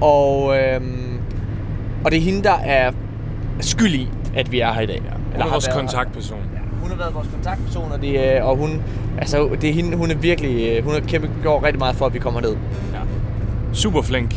Og, 0.00 0.56
øhm, 0.58 1.18
og 2.04 2.10
det 2.10 2.16
er 2.16 2.20
hende, 2.22 2.42
der 2.42 2.52
er 2.64 2.92
skyld 3.60 3.94
i, 3.94 4.08
at 4.36 4.52
vi 4.52 4.60
er 4.60 4.72
her 4.72 4.80
i 4.80 4.86
dag. 4.86 5.02
Hun 5.32 5.40
er 5.42 5.50
vores 5.50 5.66
været 5.66 5.78
kontaktperson. 5.80 6.38
Hun 6.80 6.90
har 6.90 6.96
været 6.96 7.14
vores 7.14 7.28
kontaktperson, 7.34 7.92
og, 7.92 8.00
det, 8.02 8.36
er- 8.36 8.42
og 8.42 8.56
hun, 8.56 8.82
altså, 9.18 9.48
det 9.60 9.70
er 9.70 9.74
hende, 9.74 9.96
hun 9.96 10.10
er 10.10 10.14
virkelig, 10.14 10.68
øh, 10.68 10.84
hun 10.84 10.92
har 10.92 11.00
kæmpe 11.00 11.30
gjort 11.42 11.62
rigtig 11.62 11.78
meget 11.78 11.96
for, 11.96 12.06
at 12.06 12.14
vi 12.14 12.18
kommer 12.18 12.40
ned. 12.40 12.50
Ja. 12.92 12.98
Super 13.72 14.02
flink. 14.02 14.34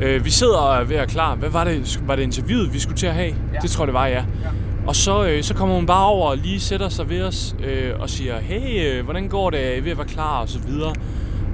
Øh, 0.00 0.24
vi 0.24 0.30
sidder 0.30 0.56
og 0.56 0.80
er 0.80 0.84
ved 0.84 0.96
at 0.96 1.08
klar. 1.08 1.34
Hvad 1.34 1.48
var 1.48 1.64
det? 1.64 2.00
Var 2.06 2.16
det 2.16 2.22
interviewet, 2.22 2.74
vi 2.74 2.78
skulle 2.78 2.96
til 2.96 3.06
at 3.06 3.14
have? 3.14 3.34
Ja. 3.54 3.58
Det 3.62 3.70
tror 3.70 3.82
jeg, 3.84 3.86
det 3.86 3.94
var, 3.94 4.06
ja. 4.06 4.14
ja. 4.14 4.22
Og 4.86 4.96
så, 4.96 5.26
øh, 5.26 5.42
så 5.42 5.54
kommer 5.54 5.74
hun 5.74 5.86
bare 5.86 6.06
over 6.06 6.30
og 6.30 6.36
lige 6.36 6.60
sætter 6.60 6.88
sig 6.88 7.10
ved 7.10 7.22
os 7.22 7.56
øh, 7.64 7.90
og 8.00 8.10
siger, 8.10 8.38
hey, 8.40 8.86
øh, 8.98 9.04
hvordan 9.04 9.28
går 9.28 9.50
det? 9.50 9.72
Er 9.72 9.74
I 9.76 9.84
ved 9.84 9.90
at 9.90 9.98
være 9.98 10.06
klar? 10.06 10.40
Og 10.40 10.48
så 10.48 10.58
videre. 10.58 10.92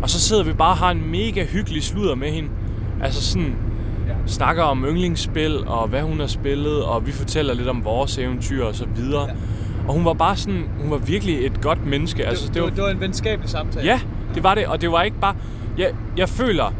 Og 0.03 0.11
så 0.11 0.21
sidder 0.21 0.45
vi 0.45 0.53
bare 0.53 0.71
og 0.71 0.77
har 0.77 0.91
en 0.91 1.11
mega 1.11 1.45
hyggelig 1.45 1.83
sludder 1.83 2.15
med 2.15 2.31
hende. 2.31 2.49
Altså 3.03 3.23
sådan, 3.23 3.57
snakker 4.27 4.63
om 4.63 4.85
yndlingsspil 4.85 5.67
og 5.67 5.89
hvad 5.89 6.03
hun 6.03 6.21
har 6.21 6.27
spillet, 6.27 6.83
og 6.83 7.07
vi 7.07 7.13
fortæller 7.13 7.55
lidt 7.55 7.69
om 7.69 7.85
vores 7.85 8.19
eventyr 8.19 8.65
og 8.65 8.75
så 8.75 8.87
videre. 8.97 9.23
Ja. 9.23 9.35
Og 9.89 9.95
hun 9.95 10.05
var 10.05 10.13
bare 10.13 10.37
sådan, 10.37 10.65
hun 10.81 10.91
var 10.91 10.97
virkelig 10.97 11.47
et 11.47 11.61
godt 11.61 11.87
menneske. 11.87 12.27
Altså, 12.27 12.47
det, 12.47 12.55
det, 12.55 12.63
var, 12.63 12.69
det 12.69 12.83
var 12.83 12.91
en 12.91 13.01
venskabelig 13.01 13.51
samtale. 13.51 13.87
Ja, 13.87 14.01
det 14.35 14.43
var 14.43 14.55
det, 14.55 14.67
og 14.67 14.81
det 14.81 14.93
var 14.93 15.03
ikke 15.03 15.21
bare... 15.21 15.37
Jeg, 15.79 15.91
jeg 16.17 16.29
føler, 16.29 16.73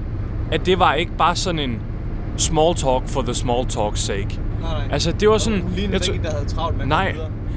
at 0.53 0.67
det 0.67 0.79
var 0.79 0.95
ikke 0.95 1.13
bare 1.19 1.37
sådan 1.37 1.59
en 1.59 1.81
small 2.37 2.75
talk 2.75 3.09
for 3.09 3.23
the 3.23 3.35
small 3.35 3.67
talk's 3.67 3.97
sake. 3.97 4.41
Nej, 4.61 4.73
nej. 4.73 4.89
Altså, 4.93 5.13
det 5.13 5.29
var 5.29 5.39
sådan... 5.39 5.61
Hun 5.61 5.73
lignede 5.73 5.99
jeg, 6.07 6.15
ikke 6.15 6.25
der 6.25 6.31
havde 6.31 6.49
travlt 6.49 6.79
med 6.79 6.87
Nej, 6.87 7.17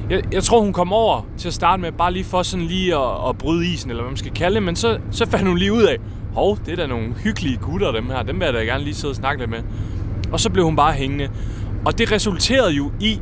jeg, 0.09 0.23
jeg 0.31 0.43
tror, 0.43 0.61
hun 0.61 0.73
kom 0.73 0.93
over 0.93 1.27
til 1.37 1.47
at 1.47 1.53
starte 1.53 1.81
med, 1.81 1.91
bare 1.91 2.13
lige 2.13 2.25
for 2.25 2.43
sådan 2.43 2.65
lige 2.65 2.95
at, 2.95 3.29
at 3.29 3.37
bryde 3.37 3.67
isen, 3.67 3.89
eller 3.89 4.03
hvad 4.03 4.11
man 4.11 4.17
skal 4.17 4.31
kalde 4.31 4.55
det, 4.55 4.63
men 4.63 4.75
så, 4.75 4.97
så 5.11 5.25
fandt 5.25 5.47
hun 5.47 5.57
lige 5.57 5.73
ud 5.73 5.83
af, 5.83 5.97
hov, 6.37 6.57
det 6.65 6.71
er 6.71 6.75
da 6.75 6.87
nogle 6.87 7.13
hyggelige 7.23 7.57
gutter, 7.57 7.91
dem 7.91 8.05
her, 8.05 8.23
dem 8.23 8.39
vil 8.39 8.45
jeg 8.45 8.53
da 8.53 8.59
gerne 8.59 8.83
lige 8.83 8.95
sidde 8.95 9.11
og 9.11 9.15
snakke 9.15 9.41
lidt 9.41 9.49
med. 9.49 9.59
Og 10.31 10.39
så 10.39 10.49
blev 10.49 10.65
hun 10.65 10.75
bare 10.75 10.93
hængende. 10.93 11.29
Og 11.85 11.97
det 11.97 12.11
resulterede 12.11 12.71
jo 12.71 12.91
i, 12.99 13.19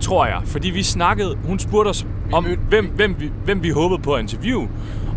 tror 0.00 0.26
jeg, 0.26 0.40
fordi 0.44 0.70
vi 0.70 0.82
snakkede, 0.82 1.38
hun 1.44 1.58
spurgte 1.58 1.88
os 1.88 2.06
om, 2.32 2.46
hvem, 2.68 2.86
hvem, 2.86 3.16
vi, 3.18 3.30
hvem 3.44 3.62
vi 3.62 3.70
håbede 3.70 4.02
på 4.02 4.12
at 4.12 4.20
interviewe. 4.20 4.68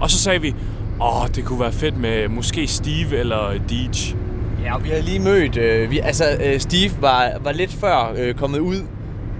Og 0.02 0.10
så 0.10 0.18
sagde 0.18 0.42
vi, 0.42 0.56
åh, 1.02 1.28
det 1.36 1.46
kunne 1.46 1.60
være 1.60 1.72
fedt 1.72 1.98
med 1.98 2.28
måske 2.28 2.68
Steve 2.68 3.18
eller 3.18 3.52
Deej. 3.70 4.18
Ja, 4.64 4.76
og 4.76 4.84
vi 4.84 4.90
havde 4.90 5.02
lige 5.02 5.20
mødt... 5.20 5.58
Øh, 5.58 5.92
vi, 5.92 6.00
altså, 6.00 6.26
øh, 6.46 6.60
Steve 6.60 6.92
var, 7.02 7.32
var 7.44 7.52
lidt 7.52 7.74
før 7.74 8.14
øh, 8.18 8.34
kommet 8.34 8.60
ud. 8.60 8.78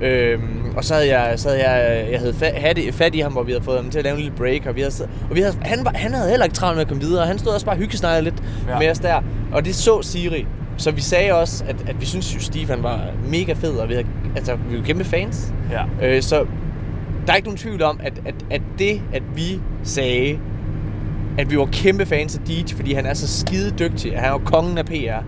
Øhm, 0.02 0.61
og 0.76 0.84
så 0.84 0.94
havde 0.94 1.18
jeg, 1.20 1.40
så 1.40 1.50
havde 1.50 1.70
jeg, 1.70 2.08
jeg 2.12 2.20
havde 2.20 2.34
fat, 2.34 2.54
fat, 2.62 2.78
i, 2.78 2.92
fat 2.92 3.16
i 3.16 3.20
ham, 3.20 3.32
hvor 3.32 3.44
vi 3.44 3.52
havde 3.52 3.64
fået 3.64 3.78
ham 3.78 3.90
til 3.90 3.98
at 3.98 4.04
lave 4.04 4.14
en 4.16 4.22
lille 4.22 4.38
break. 4.38 4.66
Og, 4.66 4.76
vi 4.76 4.82
havde, 4.82 5.10
og 5.30 5.36
vi 5.36 5.42
havde, 5.42 5.56
han, 5.62 5.86
var, 5.86 5.92
han 5.96 6.14
havde 6.14 6.30
heller 6.30 6.44
ikke 6.46 6.56
travlt 6.56 6.76
med 6.76 6.82
at 6.82 6.88
komme 6.88 7.04
videre. 7.04 7.28
Han 7.28 7.40
stod 7.40 7.54
også 7.54 7.66
bare 7.66 7.76
og 7.76 7.80
hyggesnakkede 7.80 8.24
lidt 8.24 8.44
Ja. 8.70 8.80
med 8.80 8.90
os 8.92 9.00
der. 9.00 9.22
Og 9.52 9.66
det 9.66 9.76
så 9.76 10.02
Siri. 10.02 10.46
Så 10.78 10.92
vi 10.92 11.02
sagde 11.02 11.34
også, 11.34 11.64
at, 11.68 11.76
at 11.90 12.02
vi 12.02 12.06
synes 12.06 12.36
jo, 12.36 12.40
Steve 12.40 12.68
han 12.68 12.84
var 12.84 13.00
mega 13.28 13.54
fed. 13.54 13.78
Og 13.78 13.90
vi, 13.90 13.94
havde, 13.94 14.08
altså, 14.36 14.56
vi 14.70 14.78
var 14.78 14.84
kæmpe 14.84 15.04
fans. 15.04 15.54
Ja. 15.72 16.08
Øh, 16.16 16.22
så 16.22 16.46
der 17.26 17.32
er 17.32 17.36
ikke 17.36 17.48
nogen 17.48 17.58
tvivl 17.58 17.82
om, 17.82 18.00
at, 18.04 18.14
at, 18.26 18.36
at 18.52 18.62
det, 18.80 19.02
at 19.14 19.24
vi 19.36 19.60
sagde, 19.84 20.40
at 21.38 21.52
vi 21.52 21.58
var 21.58 21.66
kæmpe 21.72 22.06
fans 22.06 22.36
af 22.38 22.42
Deej, 22.48 22.64
fordi 22.76 22.94
han 22.94 23.06
er 23.06 23.14
så 23.14 23.28
skide 23.40 23.72
dygtig. 23.80 24.14
Han 24.16 24.26
er 24.26 24.30
jo 24.30 24.38
kongen 24.38 24.78
af 24.78 24.86
PR. 24.86 25.24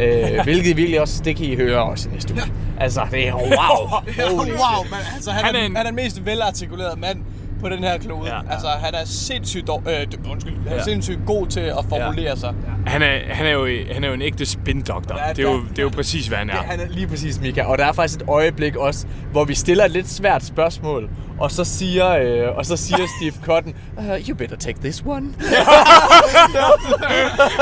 Øh, 0.00 0.44
hvilket 0.44 0.76
virkelig 0.76 1.00
også, 1.00 1.22
det 1.24 1.36
kan 1.36 1.46
I 1.46 1.56
høre 1.56 1.82
også 1.82 2.08
i 2.08 2.12
næste 2.12 2.34
uge. 2.34 2.42
Altså, 2.80 3.00
det 3.10 3.28
er 3.28 3.32
wow. 3.34 3.86
Holy 4.36 4.50
wow, 4.50 4.84
men 4.84 4.98
altså, 5.14 5.30
han, 5.30 5.44
Han 5.44 5.54
er 5.54 5.60
er, 5.60 5.64
en- 5.66 5.76
han 5.76 5.86
er 5.86 5.90
den 5.90 5.96
mest 5.96 6.26
velartikulerede 6.26 7.00
mand 7.00 7.18
på 7.60 7.68
den 7.68 7.78
her 7.78 7.98
klode. 7.98 8.26
Ja. 8.28 8.34
Ja. 8.34 8.40
Altså, 8.52 8.68
han 8.68 8.94
er 8.94 9.04
sindssygt, 9.04 9.66
dår, 9.66 9.82
øh, 10.00 10.06
undskyld, 10.30 10.54
han 10.54 10.66
er 10.72 10.74
Ja. 10.74 10.82
sindssygt 10.82 11.18
god 11.26 11.46
til 11.46 11.60
at 11.60 11.84
formulere 11.88 12.28
ja. 12.30 12.36
sig. 12.36 12.54
Han 12.86 13.02
er, 13.02 13.18
han 13.34 13.46
er, 13.46 13.50
jo, 13.50 13.68
han 13.92 14.04
er 14.04 14.08
jo 14.08 14.14
en 14.14 14.22
ægte 14.22 14.46
spin-doktor. 14.46 15.18
Ja, 15.26 15.32
det, 15.32 15.38
er 15.38 15.52
jo, 15.52 15.60
det 15.70 15.78
er 15.78 15.82
jo 15.82 15.88
præcis, 15.88 16.26
hvad 16.26 16.38
han 16.38 16.50
er. 16.50 16.56
Det, 16.56 16.64
han 16.64 16.80
er 16.80 16.88
lige 16.88 17.06
præcis, 17.06 17.40
Mika. 17.40 17.62
Og 17.62 17.78
der 17.78 17.84
er 17.86 17.92
faktisk 17.92 18.20
et 18.20 18.28
øjeblik 18.28 18.76
også, 18.76 19.06
hvor 19.32 19.44
vi 19.44 19.54
stiller 19.54 19.84
et 19.84 19.90
lidt 19.90 20.08
svært 20.08 20.44
spørgsmål. 20.44 21.08
Og 21.38 21.50
så 21.50 21.64
siger, 21.64 22.08
øh, 22.10 22.56
og 22.56 22.66
så 22.66 22.76
siger 22.76 23.06
Steve 23.20 23.32
Cotton, 23.44 23.74
uh, 23.98 24.28
you 24.28 24.36
better 24.36 24.56
take 24.56 24.78
this 24.80 25.02
one. 25.06 25.26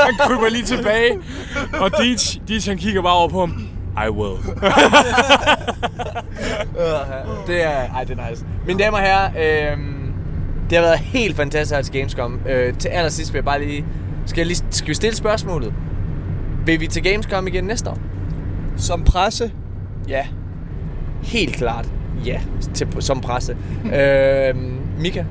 han 0.05 0.13
kryber 0.19 0.49
lige 0.49 0.63
tilbage. 0.65 1.19
Og 1.79 1.91
Deej, 1.91 2.15
Deej 2.47 2.59
han 2.67 2.77
kigger 2.77 3.01
bare 3.01 3.13
over 3.13 3.29
på 3.29 3.39
ham. 3.39 3.67
I 3.97 4.09
will. 4.09 4.37
det 7.47 7.63
er, 7.63 7.69
ej, 7.95 8.03
det 8.03 8.19
er 8.19 8.29
nice. 8.29 8.45
Mine 8.67 8.79
damer 8.79 8.97
og 8.97 9.03
herrer, 9.03 9.29
øh, 9.71 9.77
det 10.69 10.77
har 10.77 10.81
været 10.85 10.99
helt 10.99 11.35
fantastisk 11.35 11.91
Gamescom. 11.93 12.39
Øh, 12.49 12.73
til 12.73 12.89
allersidst 12.89 13.33
vil 13.33 13.37
jeg 13.37 13.45
bare 13.45 13.63
lige... 13.65 13.85
Skal, 14.25 14.39
jeg 14.39 14.47
lige, 14.47 14.63
skal 14.69 14.89
vi 14.89 14.93
stille 14.93 15.15
spørgsmålet? 15.15 15.73
Vil 16.65 16.79
vi 16.79 16.87
til 16.87 17.03
Gamescom 17.03 17.47
igen 17.47 17.63
næste 17.63 17.89
år? 17.89 17.97
Som 18.77 19.03
presse, 19.03 19.51
Ja. 20.07 20.25
Helt 21.23 21.55
klart. 21.55 21.89
Ja, 22.25 22.41
til, 22.73 22.87
som 22.99 23.21
presse. 23.21 23.57
øh, 23.93 24.55
Mika? 24.99 25.23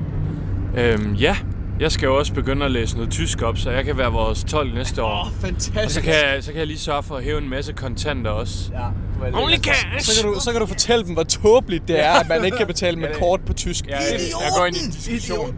øhm, 0.77 1.13
ja, 1.13 1.35
jeg 1.79 1.91
skal 1.91 2.05
jo 2.07 2.17
også 2.17 2.33
begynde 2.33 2.65
at 2.65 2.71
læse 2.71 2.95
noget 2.95 3.11
tysk 3.11 3.41
op, 3.41 3.57
så 3.57 3.71
jeg 3.71 3.85
kan 3.85 3.97
være 3.97 4.11
vores 4.11 4.43
12 4.43 4.73
næste 4.73 5.03
år. 5.03 5.25
Åh, 5.25 5.31
fantastisk. 5.41 5.77
Og 5.85 5.91
så 5.91 6.01
kan, 6.01 6.13
jeg, 6.13 6.43
så 6.43 6.51
kan 6.51 6.59
jeg 6.59 6.67
lige 6.67 6.79
sørge 6.79 7.03
for 7.03 7.15
at 7.15 7.23
hæve 7.23 7.37
en 7.41 7.49
masse 7.49 7.73
kontanter 7.73 8.31
også. 8.31 8.71
Ja. 8.73 9.41
Only 9.41 9.55
cash! 9.57 9.85
så, 9.99 10.21
kan 10.23 10.33
du, 10.33 10.39
så 10.39 10.51
kan 10.51 10.61
du 10.61 10.67
fortælle 10.67 11.05
dem, 11.05 11.13
hvor 11.13 11.23
tåbeligt 11.23 11.87
det 11.87 12.05
er, 12.05 12.11
at 12.11 12.29
man 12.29 12.45
ikke 12.45 12.57
kan 12.57 12.67
betale 12.67 12.99
med 12.99 13.07
kort 13.19 13.39
på 13.45 13.53
tysk. 13.53 13.87
Ja, 13.87 13.95
jeg, 13.97 14.19
jeg 14.19 14.51
går 14.57 14.65
ind 14.65 14.75
i 14.75 14.79
en 14.85 14.91
diskussion. 14.91 15.55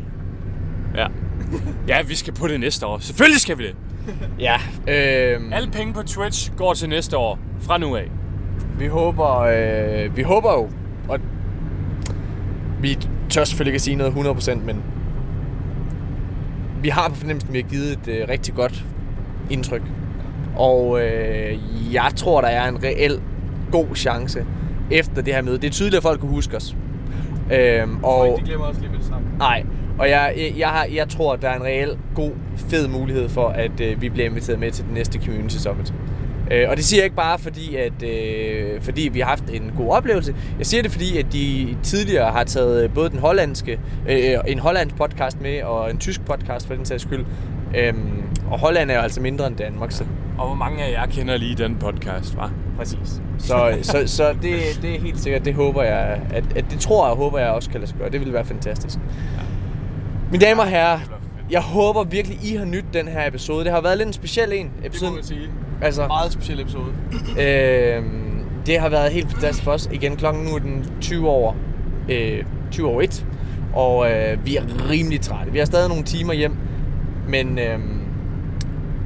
Ja. 0.95 1.07
Ja, 1.88 2.02
vi 2.02 2.15
skal 2.15 2.34
på 2.34 2.48
det 2.48 2.60
næste 2.60 2.85
år. 2.85 2.99
Selvfølgelig 2.99 3.41
skal 3.41 3.57
vi 3.57 3.64
det. 3.68 3.76
Ja. 4.39 4.56
Øh, 4.88 5.41
Alle 5.52 5.72
penge 5.72 5.94
på 5.94 6.03
Twitch 6.03 6.52
går 6.57 6.73
til 6.73 6.89
næste 6.89 7.18
år. 7.18 7.39
Fra 7.61 7.77
nu 7.77 7.95
af. 7.95 8.11
Vi 8.80 8.88
håber, 8.88 9.39
øh, 9.39 10.18
vi 10.18 10.22
håber 10.22 10.53
jo, 10.53 10.69
og 11.10 11.19
vi 12.81 12.98
tør 13.30 13.44
selvfølgelig 13.44 13.69
ikke 13.72 13.76
at 13.76 13.81
sige 13.81 13.95
noget 13.95 14.48
100%, 14.49 14.56
men 14.56 14.84
vi 16.82 16.90
har 16.90 17.10
på 17.10 17.16
fornemmelsen, 17.16 17.49
at 17.49 17.54
vi 17.54 17.62
har 17.62 17.70
givet 17.70 17.91
et 17.91 18.08
øh, 18.08 18.30
rigtig 18.30 18.54
godt 18.54 18.86
indtryk. 19.49 19.82
Og 20.56 21.02
øh, 21.02 21.58
jeg 21.94 22.12
tror, 22.16 22.41
der 22.41 22.48
er 22.48 22.68
en 22.70 22.84
reel 22.84 23.22
god 23.72 23.95
chance 23.95 24.45
efter 24.91 25.22
det 25.22 25.34
her 25.34 25.41
møde. 25.41 25.58
Det 25.58 25.68
er 25.68 25.72
tydeligt, 25.72 25.98
at 25.98 26.04
folk 26.04 26.20
kan 26.20 26.30
huske 26.30 26.56
os. 26.56 26.76
Øhm, 27.54 28.04
og, 28.04 28.38
De 28.40 28.45
glemmer 28.45 28.66
også 28.66 28.82
lige 28.82 28.91
med 28.91 28.99
det 28.99 29.08
samme. 29.08 29.28
Nej, 29.38 29.64
og 29.99 30.10
jeg, 30.10 30.34
jeg, 30.38 30.54
jeg, 30.58 30.68
har, 30.68 30.88
jeg 30.94 31.10
tror, 31.10 31.36
der 31.36 31.49
er 31.49 31.56
en 31.56 31.64
reel 31.64 31.98
god, 32.16 32.32
fed 32.58 32.88
mulighed 32.88 33.30
for, 33.30 33.48
at 33.48 33.82
øh, 33.82 34.02
vi 34.02 34.10
bliver 34.10 34.30
inviteret 34.30 34.60
med 34.60 34.72
til 34.72 34.86
det 34.86 34.94
næste 34.94 35.20
Community 35.26 35.58
Summit. 35.58 35.94
Øh, 36.52 36.69
og 36.69 36.78
det 36.78 36.86
siger 36.86 36.99
jeg 36.99 37.06
ikke 37.06 37.15
bare 37.15 37.40
fordi, 37.40 37.76
at 37.76 38.03
øh, 38.03 38.82
fordi 38.82 39.10
vi 39.14 39.19
har 39.19 39.28
haft 39.28 39.44
en 39.53 39.72
god 39.78 39.90
oplevelse. 39.90 40.36
Jeg 40.57 40.65
siger 40.65 40.82
det 40.84 40.91
fordi, 40.91 41.18
at 41.18 41.26
de 41.34 41.78
tidligere 41.84 42.32
har 42.32 42.44
taget 42.44 42.84
øh, 42.84 42.94
både 42.94 43.10
den 43.10 43.19
hollandske, 43.19 43.80
øh, 44.10 44.34
en 44.48 44.60
hollandsk 44.60 44.95
podcast 44.95 45.41
med, 45.41 45.64
og 45.64 45.91
en 45.91 45.98
tysk 45.98 46.26
podcast 46.26 46.68
for 46.68 46.74
den 46.74 46.86
sags 46.86 47.03
skyld. 47.03 47.26
Øhm, 47.78 48.24
og 48.52 48.60
Holland 48.60 48.91
er 48.91 48.95
jo 48.95 49.02
altså 49.02 49.22
mindre 49.22 49.48
end 49.48 49.56
Danmark, 49.56 49.91
så 49.91 50.03
Og 50.38 50.45
hvor 50.48 50.56
mange 50.56 50.84
af 50.84 50.91
jer 50.91 51.06
kender 51.06 51.38
lige 51.38 51.56
den 51.56 51.76
podcast, 51.76 52.38
var? 52.38 52.52
præcis. 52.78 53.22
Så, 53.38 53.78
så, 53.82 54.03
så 54.06 54.34
det, 54.41 54.80
det 54.82 54.95
er 54.95 54.99
helt 54.99 55.19
sikkert, 55.19 55.45
det 55.45 55.53
håber 55.53 55.84
jeg, 55.84 56.19
at, 56.34 56.44
at 56.56 56.65
det 56.72 56.80
tror 56.80 57.06
jeg 57.06 57.11
og 57.11 57.18
håber 57.18 57.40
jeg 57.40 57.49
også 57.49 57.69
kan 57.69 57.80
lade 57.80 57.90
sig 57.91 57.99
gøre. 57.99 58.10
Det 58.10 58.19
vil 58.19 58.34
være 58.34 58.45
fantastisk. 58.45 58.98
Mine 60.32 60.45
damer 60.45 60.64
og 60.64 60.69
herrer, 60.69 60.99
jeg 61.52 61.61
håber 61.61 62.03
virkelig, 62.03 62.40
I 62.44 62.56
har 62.56 62.65
nydt 62.65 62.86
den 62.94 63.07
her 63.07 63.28
episode. 63.28 63.64
Det 63.65 63.72
har 63.74 63.82
været 63.82 63.98
lidt 63.98 64.07
en 64.07 64.14
speciel 64.14 64.53
en. 64.53 64.65
Det 64.80 64.86
Episode, 64.86 65.11
må 65.11 65.15
man 65.15 65.24
sige. 65.24 65.49
altså, 65.82 66.07
Meget 66.07 66.32
speciel 66.32 66.60
episode. 66.60 66.86
øh, 67.40 68.03
det 68.65 68.80
har 68.80 68.90
været 68.90 69.11
helt 69.11 69.32
fantastisk 69.32 69.64
for 69.64 69.72
os. 69.72 69.90
Igen, 69.91 70.15
klokken 70.15 70.44
nu 70.44 70.56
er 70.56 70.60
den 70.60 70.86
20 71.02 71.30
over, 71.30 71.53
øh, 72.10 72.44
20 72.72 72.88
over 72.88 73.02
1. 73.02 73.26
Og 73.74 74.11
øh, 74.11 74.45
vi 74.45 74.56
er 74.56 74.64
rimelig 74.90 75.22
trætte. 75.22 75.52
Vi 75.52 75.57
har 75.60 75.65
stadig 75.65 75.90
nogle 75.90 76.03
timer 76.03 76.34
hjem. 76.34 76.56
Men, 77.30 77.60
øh, 77.60 77.80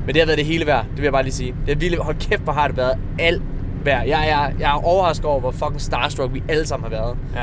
men 0.05 0.07
det 0.07 0.17
har 0.17 0.25
været 0.25 0.37
det 0.37 0.45
hele 0.45 0.65
værd. 0.65 0.85
Det 0.89 0.97
vil 0.97 1.03
jeg 1.03 1.11
bare 1.13 1.23
lige 1.23 1.33
sige. 1.33 1.55
Det 1.65 1.71
er 1.71 1.75
virkelig, 1.75 2.03
hold 2.03 2.15
kæft, 2.19 2.41
hvor 2.41 2.53
har 2.53 2.67
det 2.67 2.77
været 2.77 2.97
alt 3.19 3.41
værd. 3.83 4.07
Jeg, 4.07 4.23
jeg, 4.27 4.53
jeg 4.59 4.69
er 4.71 4.85
overrasket 4.85 5.25
over, 5.25 5.39
hvor 5.39 5.51
fucking 5.51 5.81
starstruck 5.81 6.33
vi 6.33 6.43
alle 6.49 6.67
sammen 6.67 6.91
har 6.91 6.97
været. 7.01 7.17
Ja. 7.35 7.41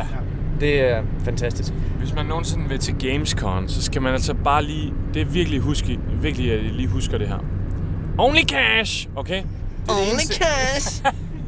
Det 0.60 0.80
er 0.80 1.02
fantastisk. 1.24 1.72
Hvis 1.98 2.14
man 2.14 2.26
nogensinde 2.26 2.68
vil 2.68 2.78
til 2.78 2.94
Gamescom, 2.98 3.68
så 3.68 3.82
skal 3.82 4.02
man 4.02 4.12
altså 4.12 4.34
bare 4.34 4.64
lige... 4.64 4.92
Det 5.14 5.22
er 5.22 5.26
virkelig, 5.26 5.60
huske, 5.60 5.98
virkelig 6.20 6.52
at 6.52 6.58
I 6.58 6.68
lige 6.68 6.88
husker 6.88 7.18
det 7.18 7.28
her. 7.28 7.38
Only 8.18 8.42
cash, 8.42 9.08
okay? 9.16 9.42
Only 9.88 10.26
cash. 10.32 11.02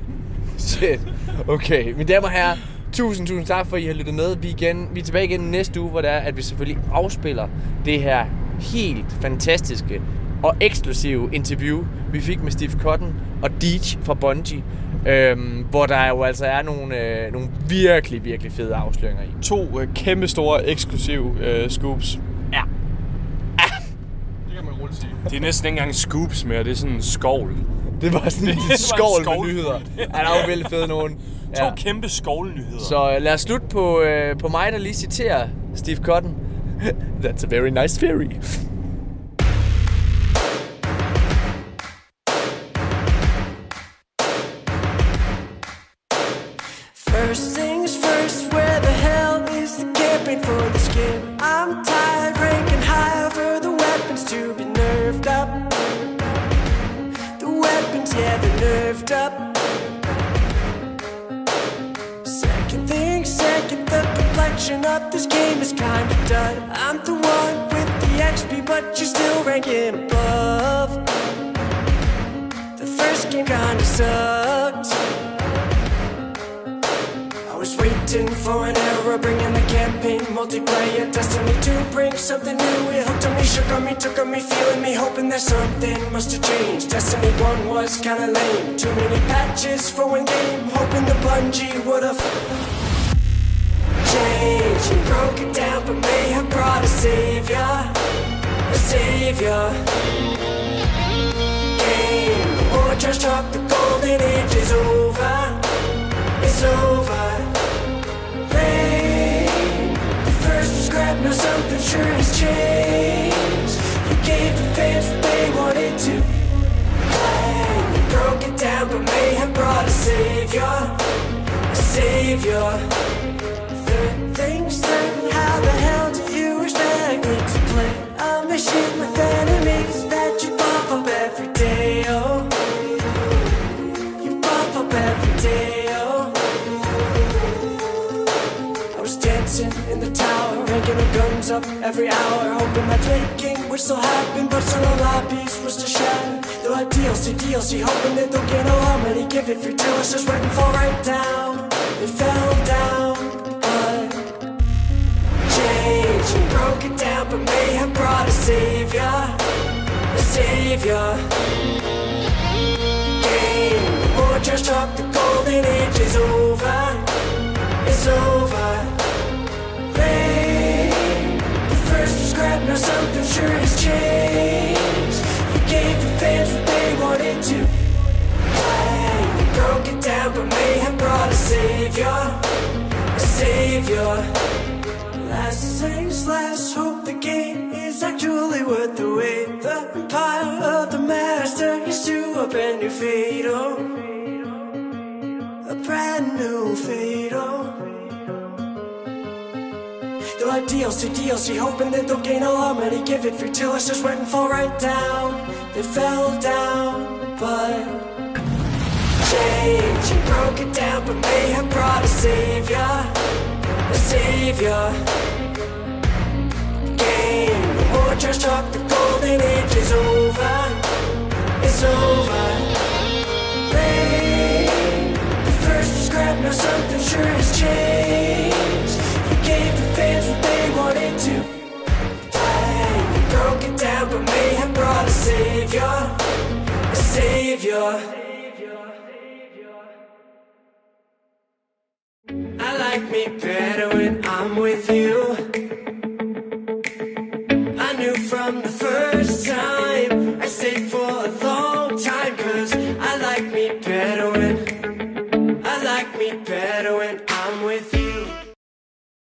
Shit. 0.68 1.00
Okay, 1.48 1.92
mine 1.92 2.04
damer 2.04 2.26
og 2.26 2.30
herrer, 2.30 2.56
tusind, 2.92 3.26
tusind 3.26 3.46
tak 3.46 3.66
for, 3.66 3.76
at 3.76 3.82
I 3.82 3.86
har 3.86 3.94
lyttet 3.94 4.14
med. 4.14 4.36
Vi 4.36 4.48
er, 4.48 4.52
igen, 4.52 4.88
vi 4.94 5.00
er 5.00 5.04
tilbage 5.04 5.24
igen 5.24 5.40
næste 5.40 5.80
uge, 5.80 5.90
hvor 5.90 6.00
det 6.00 6.10
er, 6.10 6.18
at 6.18 6.36
vi 6.36 6.42
selvfølgelig 6.42 6.84
afspiller 6.92 7.48
det 7.84 8.02
her 8.02 8.26
helt 8.60 9.12
fantastiske 9.20 10.00
og 10.42 10.56
eksklusive 10.60 11.28
interview, 11.32 11.84
vi 12.12 12.20
fik 12.20 12.42
med 12.42 12.52
Steve 12.52 12.72
Cotton 12.72 13.14
og 13.42 13.50
Deej 13.62 14.02
fra 14.02 14.14
Bungie. 14.14 14.62
Øhm, 15.06 15.64
hvor 15.70 15.86
der 15.86 16.08
jo 16.08 16.22
altså 16.22 16.46
er 16.46 16.62
nogle, 16.62 16.98
øh, 17.00 17.32
nogle 17.32 17.48
virkelig, 17.68 18.24
virkelig 18.24 18.52
fede 18.52 18.74
afsløringer 18.74 19.22
i. 19.22 19.42
To 19.42 19.80
øh, 19.80 19.88
kæmpe 19.94 20.28
store 20.28 20.66
eksklusive 20.66 21.34
øh, 21.40 21.70
scoops. 21.70 22.18
Ja. 22.52 22.60
Det 24.46 24.54
kan 24.56 24.64
man 24.64 24.74
roligt 24.80 24.98
sige. 25.00 25.10
Det 25.30 25.36
er 25.36 25.40
næsten 25.40 25.66
ikke 25.66 25.78
engang 25.78 25.94
scoops 25.94 26.44
mere, 26.44 26.64
det 26.64 26.70
er 26.70 26.74
sådan 26.74 26.96
en 26.96 27.02
skovl. 27.02 27.56
Det 28.00 28.12
var 28.12 28.28
sådan 28.28 28.48
en 28.54 28.58
skål. 28.76 29.38
med 29.38 29.46
nyheder. 29.46 29.80
Ja, 29.98 30.04
der 30.04 30.18
er 30.18 30.40
jo 30.40 30.46
vældig 30.46 30.66
fede 30.70 30.88
nogen. 30.88 31.18
To 31.56 31.64
kæmpe 31.76 32.08
skovlnyheder. 32.08 32.80
Så 32.88 33.14
øh, 33.16 33.22
lad 33.22 33.34
os 33.34 33.40
slutte 33.40 33.66
på, 33.66 34.00
øh, 34.00 34.38
på 34.38 34.48
mig, 34.48 34.72
der 34.72 34.78
lige 34.78 34.94
citerer 34.94 35.48
Steve 35.74 35.96
Cotton. 35.96 36.34
That's 37.24 37.44
a 37.44 37.48
very 37.48 37.68
nice 37.68 38.06
theory. 38.06 38.30